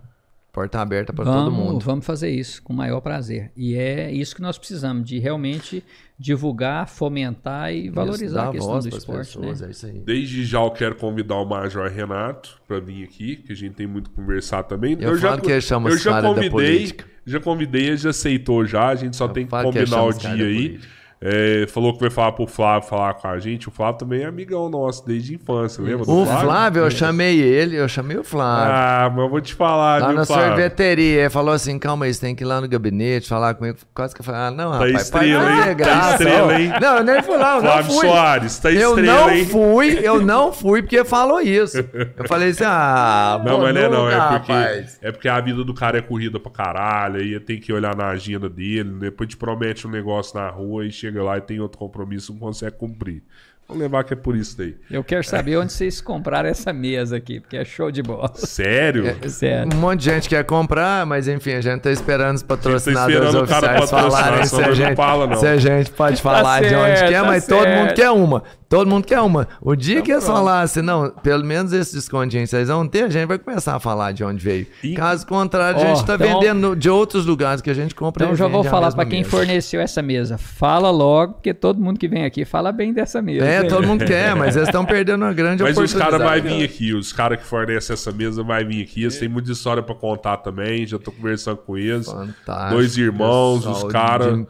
porta 0.57 0.79
aberta 0.79 1.13
pra 1.13 1.23
todo 1.23 1.51
mundo. 1.51 1.79
vamos 1.85 2.03
fazer 2.03 2.31
isso 2.31 2.63
com 2.63 2.73
o 2.73 2.75
maior 2.75 2.99
prazer. 2.99 3.51
E 3.55 3.75
é 3.75 4.11
isso 4.11 4.35
que 4.35 4.41
nós 4.41 4.57
precisamos, 4.57 5.07
de 5.07 5.19
realmente 5.19 5.83
divulgar, 6.17 6.89
fomentar 6.89 7.71
e 7.71 7.91
valorizar 7.91 8.41
Isso, 8.41 8.49
a 8.49 8.51
questão 8.53 8.71
voz 8.71 8.85
do 8.85 8.97
esporte. 8.97 9.37
pessoas, 9.37 9.61
né? 9.61 9.67
é 9.67 9.69
isso 9.69 9.85
aí. 9.85 10.01
Desde 10.03 10.43
já 10.43 10.59
eu 10.59 10.71
quero 10.71 10.95
convidar 10.95 11.35
o 11.35 11.45
Major 11.45 11.87
Renato 11.91 12.59
pra 12.67 12.79
vir 12.79 13.03
aqui, 13.03 13.35
que 13.35 13.51
a 13.51 13.55
gente 13.55 13.75
tem 13.75 13.85
muito 13.85 14.09
que 14.09 14.15
conversar 14.15 14.63
também. 14.63 14.97
Eu 14.99 15.15
já, 15.15 15.29
falo 15.29 15.41
que 15.43 15.51
ele 15.51 15.61
chama 15.61 15.91
eu 15.91 15.97
já 15.99 16.23
convidei, 16.23 16.49
política. 16.49 17.05
já 17.23 17.39
convidei, 17.39 17.85
ele 17.89 17.97
já 17.97 18.09
aceitou 18.09 18.65
já, 18.65 18.87
a 18.87 18.95
gente 18.95 19.15
só 19.15 19.27
tem 19.27 19.45
que 19.45 19.55
que 19.55 19.61
combinar 19.63 19.85
chama 19.85 20.03
o 20.05 20.13
dia 20.13 20.31
aí. 20.31 20.69
política. 20.69 20.96
É, 21.19 21.65
falou 21.69 21.93
que 21.93 21.99
vai 21.99 22.11
falar 22.11 22.31
pro 22.33 22.45
Flávio 22.45 22.87
falar 22.87 23.15
com 23.15 23.27
a 23.27 23.39
gente. 23.39 23.67
O 23.67 23.71
Flávio 23.71 23.97
também 23.97 24.21
é 24.21 24.25
amigão 24.25 24.69
nosso 24.69 25.03
desde 25.05 25.33
a 25.33 25.35
infância, 25.35 25.83
lembra? 25.83 26.03
O 26.07 26.25
Flávio, 26.25 26.83
eu 26.83 26.91
chamei 26.91 27.39
ele, 27.41 27.75
eu 27.75 27.87
chamei 27.87 28.17
o 28.17 28.23
Flávio. 28.23 28.71
Ah, 28.71 29.09
mas 29.09 29.23
eu 29.23 29.29
vou 29.29 29.41
te 29.41 29.55
falar, 29.55 29.99
Lá 30.01 30.07
viu, 30.09 30.17
na 30.17 30.25
Flávio? 30.27 30.47
sorveteria, 30.49 31.21
ele 31.21 31.29
falou 31.31 31.53
assim: 31.55 31.79
calma 31.79 32.05
aí, 32.05 32.13
você 32.13 32.21
tem 32.21 32.35
que 32.35 32.43
ir 32.43 32.45
lá 32.45 32.61
no 32.61 32.67
gabinete, 32.67 33.27
falar 33.27 33.55
comigo. 33.55 33.79
Quase 33.95 34.13
que 34.13 34.21
eu 34.21 34.25
falei: 34.25 34.41
ah, 34.41 34.51
não, 34.51 34.69
rapaz, 34.71 34.93
estrela, 35.01 35.43
pai, 35.43 35.53
hein? 35.53 35.69
é 35.69 35.75
Tá 35.75 36.11
estrela, 36.11 36.61
hein? 36.61 36.71
Não, 36.79 36.97
eu 36.97 37.03
nem 37.03 37.23
fui 37.23 37.37
lá, 37.37 37.55
eu 37.55 37.61
Flávio 37.61 37.83
não 37.93 37.99
fui. 37.99 38.07
Soares, 38.07 38.59
tá 38.59 38.71
eu 38.71 38.89
estrela, 38.89 39.17
não 39.17 39.29
hein? 39.31 39.45
fui, 39.47 39.99
eu 40.03 40.21
não 40.21 40.53
fui 40.53 40.81
porque 40.83 41.03
falou 41.03 41.41
isso. 41.41 41.77
Eu 42.15 42.27
falei 42.27 42.49
assim: 42.49 42.63
ah, 42.63 43.41
Não, 43.43 43.61
mas 43.61 43.73
não 43.73 43.81
é 43.81 43.89
não, 43.89 44.07
é 44.09 44.19
porque, 44.37 44.51
rapaz. 44.51 44.99
é 45.01 45.11
porque 45.11 45.27
a 45.27 45.41
vida 45.41 45.63
do 45.63 45.73
cara 45.73 45.97
é 45.97 46.01
corrida 46.01 46.39
pra 46.39 46.51
caralho, 46.51 47.19
aí 47.21 47.39
tem 47.39 47.59
que 47.59 47.73
olhar 47.73 47.95
na 47.95 48.09
agenda 48.09 48.47
dele, 48.47 48.91
depois 48.99 49.27
te 49.29 49.35
promete 49.35 49.87
um 49.87 49.89
negócio 49.89 50.39
na 50.39 50.47
rua 50.49 50.85
e 50.85 50.91
chega 50.91 51.06
lá 51.15 51.37
e 51.37 51.41
tem 51.41 51.59
outro 51.59 51.77
compromisso, 51.77 52.33
não 52.33 52.39
consegue 52.39 52.77
cumprir. 52.77 53.23
Vamos 53.67 53.83
levar 53.83 54.03
que 54.05 54.13
é 54.13 54.15
por 54.15 54.35
isso 54.35 54.57
daí. 54.57 54.75
Eu 54.89 55.03
quero 55.03 55.23
saber 55.25 55.57
onde 55.57 55.73
vocês 55.73 55.99
compraram 55.99 56.47
essa 56.47 56.71
mesa 56.71 57.17
aqui, 57.17 57.41
porque 57.41 57.57
é 57.57 57.65
show 57.65 57.91
de 57.91 58.01
bola. 58.01 58.31
Sério? 58.35 59.13
Sério. 59.29 59.69
Um 59.75 59.77
monte 59.79 59.99
de 59.99 60.05
gente 60.05 60.29
quer 60.29 60.43
comprar, 60.45 61.05
mas 61.05 61.27
enfim, 61.27 61.51
a 61.53 61.59
gente 61.61 61.81
tá 61.81 61.91
esperando 61.91 62.37
os 62.37 62.43
patrocinadores 62.43 63.15
esperando 63.27 63.43
o 63.43 63.47
cara 63.47 63.67
oficiais 63.79 63.89
falarem 63.89 64.45
se 64.45 64.55
a, 64.55 64.67
não 64.67 64.73
gente, 64.73 64.95
fala, 64.95 65.27
não. 65.27 65.35
se 65.35 65.47
a 65.47 65.57
gente 65.57 65.91
pode 65.91 66.21
falar 66.23 66.61
de 66.61 66.73
onde 66.73 66.97
certo, 66.97 67.09
quer, 67.09 67.21
tá 67.21 67.27
mas 67.27 67.45
todo 67.45 67.63
certo. 67.63 67.77
mundo 67.79 67.93
quer 67.93 68.09
uma. 68.09 68.43
Todo 68.69 68.89
mundo 68.89 69.05
quer 69.05 69.21
uma. 69.21 69.47
O 69.61 69.75
dia 69.77 70.01
que 70.01 70.11
eles 70.11 70.25
falassem, 70.27 70.83
não, 70.83 71.09
pelo 71.09 71.41
menos 71.45 71.71
esse 71.71 71.95
descontinho 71.95 72.45
vocês 72.45 72.67
vão 72.67 72.85
ter, 72.85 73.03
a 73.03 73.09
gente 73.09 73.25
vai 73.25 73.39
começar 73.39 73.75
a 73.75 73.79
falar 73.79 74.11
de 74.11 74.25
onde 74.25 74.43
veio. 74.43 74.67
E- 74.83 74.93
Caso 74.93 75.25
contrário, 75.25 75.79
a 75.79 75.83
Ó, 75.83 75.95
gente 75.95 76.05
tá 76.05 76.15
então- 76.15 76.39
vendendo 76.41 76.75
de 76.75 76.89
outros 76.89 77.25
lugares 77.25 77.61
que 77.61 77.69
a 77.69 77.73
gente 77.73 77.95
compra. 77.95 78.25
Então 78.25 78.35
já 78.35 78.45
vou 78.47 78.59
a 78.59 78.63
falar 78.65 78.91
para 78.93 79.05
quem 79.05 79.19
mesa. 79.19 79.29
forneceu 79.31 79.79
essa 79.79 80.01
mesa. 80.01 80.37
Fala 80.37 80.89
logo, 80.91 81.35
porque 81.35 81.53
todo 81.53 81.79
mundo 81.79 81.97
que 81.97 82.09
vem 82.09 82.25
aqui 82.25 82.43
fala 82.43 82.73
bem 82.73 82.91
dessa 82.91 83.21
mesa. 83.21 83.45
É, 83.45 83.56
hein? 83.63 83.69
todo 83.69 83.87
mundo 83.87 84.05
quer, 84.05 84.33
mas 84.37 84.55
eles 84.55 84.67
estão 84.67 84.85
perdendo 84.85 85.23
uma 85.23 85.33
grande 85.33 85.63
Mas 85.63 85.71
os 85.71 85.77
oportunidade. 85.77 86.23
caras 86.23 86.41
vão 86.43 86.51
vir 86.57 86.63
aqui, 86.63 86.93
os 86.93 87.13
caras 87.13 87.39
que 87.39 87.45
fornecem 87.45 87.93
essa 87.93 88.11
mesa 88.11 88.43
vão 88.43 88.57
vir 88.65 88.83
aqui. 88.83 89.01
Eles 89.03 89.17
têm 89.17 89.27
muita 89.29 89.51
história 89.51 89.81
pra 89.83 89.95
contar 89.95 90.37
também, 90.37 90.85
já 90.85 90.97
tô 90.99 91.11
conversando 91.11 91.57
com 91.57 91.77
eles. 91.77 92.07
Fantástico, 92.07 92.69
Dois 92.69 92.97
irmãos, 92.97 93.65
os 93.65 93.83
caras, 93.85 94.45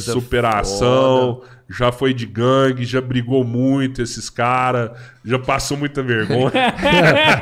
superação, 0.00 1.42
já 1.70 1.92
foi 1.92 2.12
de 2.12 2.26
gangue, 2.26 2.84
já 2.84 3.00
brigou 3.00 3.44
muito 3.44 4.02
esses 4.02 4.28
caras, 4.28 4.90
já 5.24 5.38
passou 5.38 5.76
muita 5.76 6.02
vergonha. 6.02 6.50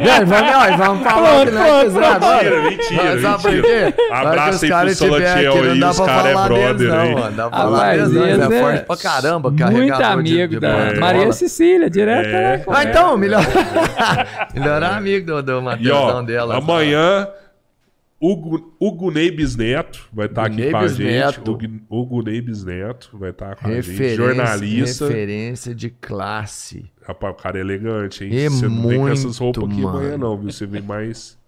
Não, 0.05 0.27
vamos, 0.27 0.53
ó, 0.55 0.77
vamos 0.77 1.03
falar 1.05 1.47
que 1.47 1.53
nós 1.53 1.85
quiser 1.85 2.05
agora. 2.05 2.63
Mentira, 2.63 3.15
mentira, 3.15 3.39
mentira. 3.39 3.95
que 4.45 4.51
os 4.51 4.63
aí 4.63 4.69
pro 4.69 4.69
caras 4.69 5.01
não 5.01 5.15
aí, 5.71 5.83
os 5.83 5.97
pra 5.97 6.07
cara 6.07 6.29
é 6.29 6.35
brother 6.35 6.89
não, 6.89 7.01
aí. 7.01 7.15
mano. 7.15 7.37
Dá 7.37 7.49
pra 7.49 7.59
falar 7.59 7.87
não. 7.87 7.95
Eles 7.95 8.17
eles 8.17 8.51
é 8.51 8.57
é 8.57 8.61
forte 8.61 8.85
pra 8.85 8.97
caramba, 8.97 9.51
Muito 9.51 9.93
amigo 9.95 10.49
de 10.55 10.61
da. 10.61 10.95
Maria 11.01 11.33
Cecília, 11.33 11.89
direto. 11.89 12.27
É. 12.27 12.59
né? 12.59 12.65
Ah, 12.69 12.85
então, 12.85 13.17
melhor... 13.17 13.43
melhor 14.55 14.83
amigo 14.83 15.27
do, 15.27 15.43
do 15.43 15.63
Matheusão 15.63 16.25
dela. 16.25 16.57
amanhã 16.57 17.29
o 18.21 18.93
Gunei 18.93 19.31
Bisneto 19.31 20.09
vai 20.13 20.27
estar 20.27 20.47
aqui 20.47 20.57
Gunei 20.57 20.71
com 20.73 20.77
a 20.79 20.89
gente. 20.89 21.41
O 21.41 21.57
Gu- 21.57 21.81
O 21.89 22.05
Gunei 22.07 22.41
Bisneto 22.41 23.11
vai 23.17 23.31
estar 23.31 23.55
com 23.57 23.69
a 23.69 23.71
gente. 23.75 23.91
Referência, 23.91 24.17
Jornalista. 24.17 25.07
referência 25.07 25.75
de 25.75 25.91
classe. 25.91 26.91
Rapaz, 27.07 27.33
o 27.35 27.37
cara 27.37 27.59
é 27.59 27.61
elegante, 27.61 28.25
hein? 28.25 28.31
É 28.37 28.49
Você 28.51 28.67
não 28.69 28.89
vem 28.89 28.99
com 28.99 29.09
essas 29.09 29.39
muito, 29.41 29.61
roupas 29.61 29.75
aqui 29.77 29.83
mano. 29.83 29.99
amanhã, 29.99 30.19
não, 30.19 30.37
viu? 30.37 30.51
Você 30.51 30.67
vem 30.67 30.83
mais. 30.83 31.39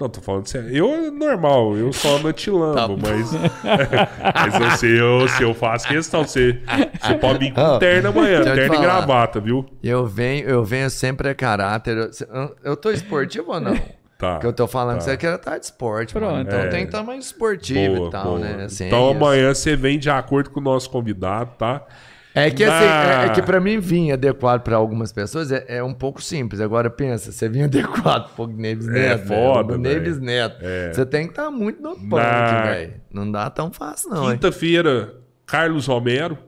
Não, 0.00 0.08
tô 0.08 0.22
falando 0.22 0.46
sério. 0.46 0.74
Eu 0.74 0.88
é 0.94 1.10
normal, 1.10 1.76
eu 1.76 1.92
só 1.92 2.16
ando 2.16 2.28
antilambo, 2.28 2.96
Tá 2.96 3.10
mas. 3.10 3.30
mas 4.34 4.60
eu 4.60 4.70
sei, 4.78 4.98
eu, 5.00 5.28
se 5.28 5.42
eu 5.42 5.52
faço 5.52 5.86
questão. 5.86 6.24
Você, 6.24 6.58
você 7.02 7.14
pode 7.16 7.38
vir 7.40 7.52
com 7.52 7.60
Ó, 7.60 7.78
terno 7.78 8.08
amanhã, 8.08 8.42
terno 8.42 8.74
e 8.76 8.80
gravata, 8.80 9.38
viu? 9.38 9.66
Eu 9.82 10.06
venho, 10.06 10.48
eu 10.48 10.64
venho 10.64 10.88
sempre 10.88 11.28
a 11.28 11.34
caráter. 11.34 11.98
Eu, 11.98 12.56
eu 12.64 12.76
tô 12.78 12.90
esportivo 12.90 13.52
ou 13.52 13.60
não? 13.60 13.78
Tá. 14.20 14.38
que 14.38 14.46
eu 14.46 14.52
tô 14.52 14.68
falando 14.68 14.92
tá. 14.92 14.98
que 14.98 15.04
você 15.04 15.16
quer 15.16 15.34
estar 15.34 15.58
de 15.58 15.64
esporte, 15.64 16.12
Pronto. 16.12 16.30
mano. 16.30 16.42
Então 16.42 16.58
É. 16.60 16.68
tem 16.68 16.80
que 16.80 16.86
estar 16.88 17.02
mais 17.02 17.24
esportivo 17.24 17.96
Boa, 17.96 18.08
e 18.08 18.10
tal, 18.12 18.24
boa. 18.24 18.38
né? 18.38 18.64
Assim, 18.64 18.86
então 18.86 18.98
é 18.98 19.02
isso. 19.12 19.16
amanhã 19.16 19.54
você 19.54 19.74
vem 19.76 19.98
de 19.98 20.10
acordo 20.10 20.50
com 20.50 20.60
o 20.60 20.62
nosso 20.62 20.90
convidado, 20.90 21.52
tá? 21.58 21.84
É 22.32 22.48
que, 22.48 22.64
Na- 22.64 22.76
assim, 22.78 22.86
é, 22.86 23.26
é 23.26 23.28
que 23.30 23.42
pra 23.42 23.58
mim 23.58 23.80
vir 23.80 24.12
adequado 24.12 24.60
pra 24.62 24.76
algumas 24.76 25.12
pessoas 25.12 25.50
é, 25.50 25.64
é 25.66 25.82
um 25.82 25.92
pouco 25.92 26.22
simples. 26.22 26.60
Agora 26.60 26.88
pensa, 26.88 27.32
você 27.32 27.48
vir 27.48 27.62
adequado 28.04 28.32
pro 28.36 28.46
Neves 28.46 28.86
Neto, 28.86 29.26
foda, 29.26 29.72
velho, 29.72 29.82
velho. 29.82 30.00
Neves 30.00 30.20
Neto. 30.20 30.56
É. 30.60 30.92
Você 30.92 31.04
tem 31.04 31.24
que 31.24 31.30
estar 31.32 31.50
muito 31.50 31.82
no 31.82 31.96
punk, 31.96 32.10
Na- 32.12 32.62
velho. 32.66 32.92
Não 33.12 33.32
dá 33.32 33.50
tão 33.50 33.72
fácil, 33.72 34.10
não. 34.10 34.30
Quinta-feira, 34.30 35.14
Carlos 35.46 35.86
Romero, 35.86 36.38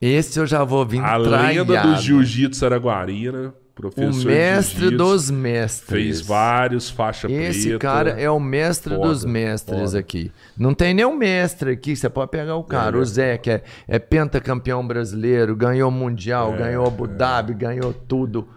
Esse 0.00 0.38
eu 0.40 0.46
já 0.46 0.64
vou 0.64 0.84
vir 0.86 1.00
a 1.00 1.16
lenda 1.16 1.64
do 1.64 1.72
traiado. 1.72 2.00
Jiu-Jitsu 2.02 2.64
Araguarina, 2.64 3.52
O 3.67 3.67
professor 3.80 4.24
mestre 4.26 4.74
de 4.74 4.80
jiu-jitsu, 4.80 4.96
dos 5.04 5.30
mestres. 5.30 5.88
Fez 5.90 6.20
vários 6.20 6.90
faixa 6.90 7.30
Esse 7.30 7.68
preta. 7.68 7.78
cara 7.78 8.10
é 8.10 8.28
o 8.30 8.40
mestre 8.40 8.94
Foda, 8.94 9.08
dos 9.08 9.24
mestres 9.24 9.80
foda. 9.92 9.98
aqui. 9.98 10.32
Não 10.56 10.74
tem 10.74 10.92
nenhum 10.92 11.16
mestre 11.16 11.70
aqui. 11.72 11.94
Você 11.96 12.08
pode 12.10 12.30
pegar 12.30 12.56
o 12.56 12.64
cara, 12.64 12.96
É. 12.96 13.00
o 13.00 13.04
Zé, 13.04 13.38
que 13.38 13.50
é, 13.50 13.62
é 13.86 13.98
pentacampeão 13.98 14.86
brasileiro, 14.86 15.54
ganhou 15.54 15.90
mundial, 15.90 16.54
É, 16.54 16.58
ganhou 16.58 16.86
Abu 16.86 17.06
Dhabi, 17.06 17.54
ganhou 17.54 17.92
tudo. 17.92 18.48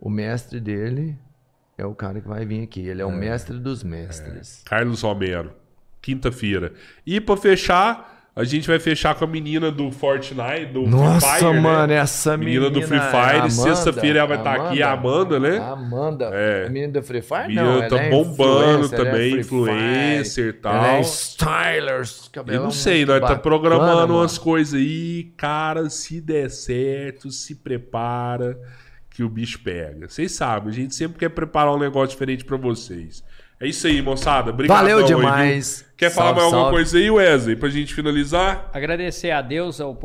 O 0.00 0.08
mestre 0.10 0.58
dele 0.60 1.16
é 1.78 1.84
o 1.84 1.94
cara 1.94 2.20
que 2.20 2.28
vai 2.28 2.44
vir 2.46 2.62
aqui. 2.62 2.86
Ele 2.86 3.02
é 3.02 3.04
o 3.06 3.12
mestre 3.12 3.58
dos 3.58 3.82
mestres. 3.82 4.62
Carlos 4.64 5.02
Romero, 5.02 5.52
quinta-feira. 6.00 6.72
E 7.06 7.20
pra 7.20 7.36
fechar, 7.36 8.13
a 8.36 8.42
gente 8.42 8.66
vai 8.66 8.80
fechar 8.80 9.14
com 9.14 9.24
a 9.24 9.28
menina 9.28 9.70
do 9.70 9.92
Fortnite, 9.92 10.66
do 10.72 10.82
Nossa, 10.88 11.24
Free 11.24 11.38
Fire, 11.38 11.60
mano, 11.60 11.86
né? 11.86 11.94
essa 11.94 12.36
menina. 12.36 12.62
Menina 12.62 12.80
do 12.80 12.86
Free 12.86 12.98
é 12.98 13.10
Fire, 13.10 13.50
sexta-feira 13.50 14.18
ela 14.18 14.28
vai 14.28 14.38
estar 14.38 14.54
aqui, 14.54 14.82
a 14.82 14.90
Amanda, 14.90 15.38
né? 15.38 15.58
Amanda. 15.58 16.30
É. 16.32 16.66
A 16.66 16.68
menina 16.68 16.94
do 16.94 17.02
Free 17.02 17.22
Fire? 17.22 17.46
Menina 17.46 17.82
não, 17.82 17.88
tá 17.88 18.02
é 18.02 18.10
bombando 18.10 18.86
é 18.86 18.96
também, 18.96 19.30
Free 19.30 19.40
influencer 19.40 20.48
e 20.48 20.52
tal. 20.54 20.74
Ela 20.74 20.96
é 20.96 21.00
stylers, 21.02 22.24
Eu 22.26 22.32
cabelão 22.32 22.64
não 22.64 22.70
sei, 22.72 23.06
nós 23.06 23.20
tá 23.20 23.36
programando 23.36 24.08
mano. 24.08 24.18
umas 24.18 24.36
coisas 24.36 24.74
aí, 24.74 25.32
cara, 25.36 25.88
se 25.88 26.20
der 26.20 26.50
certo, 26.50 27.30
se 27.30 27.54
prepara 27.54 28.58
que 29.10 29.22
o 29.22 29.28
bicho 29.28 29.60
pega. 29.62 30.08
Vocês 30.08 30.32
sabem, 30.32 30.70
a 30.70 30.72
gente 30.72 30.92
sempre 30.92 31.20
quer 31.20 31.28
preparar 31.28 31.72
um 31.72 31.78
negócio 31.78 32.08
diferente 32.08 32.44
pra 32.44 32.56
vocês. 32.56 33.22
É 33.64 33.66
isso 33.68 33.86
aí, 33.86 34.02
moçada. 34.02 34.50
Obrigado. 34.50 34.76
Valeu 34.76 35.02
demais. 35.02 35.86
Quer 35.96 36.10
falar 36.10 36.26
Salve, 36.26 36.40
mais 36.40 36.44
alguma 36.46 36.62
salve. 36.64 36.76
coisa 36.76 36.98
aí, 36.98 37.10
Wesley, 37.10 37.56
pra 37.56 37.68
gente 37.70 37.94
finalizar? 37.94 38.68
Agradecer 38.74 39.30
a 39.30 39.40
Deus 39.40 39.80
a 39.80 39.86
oportunidade. 39.86 40.02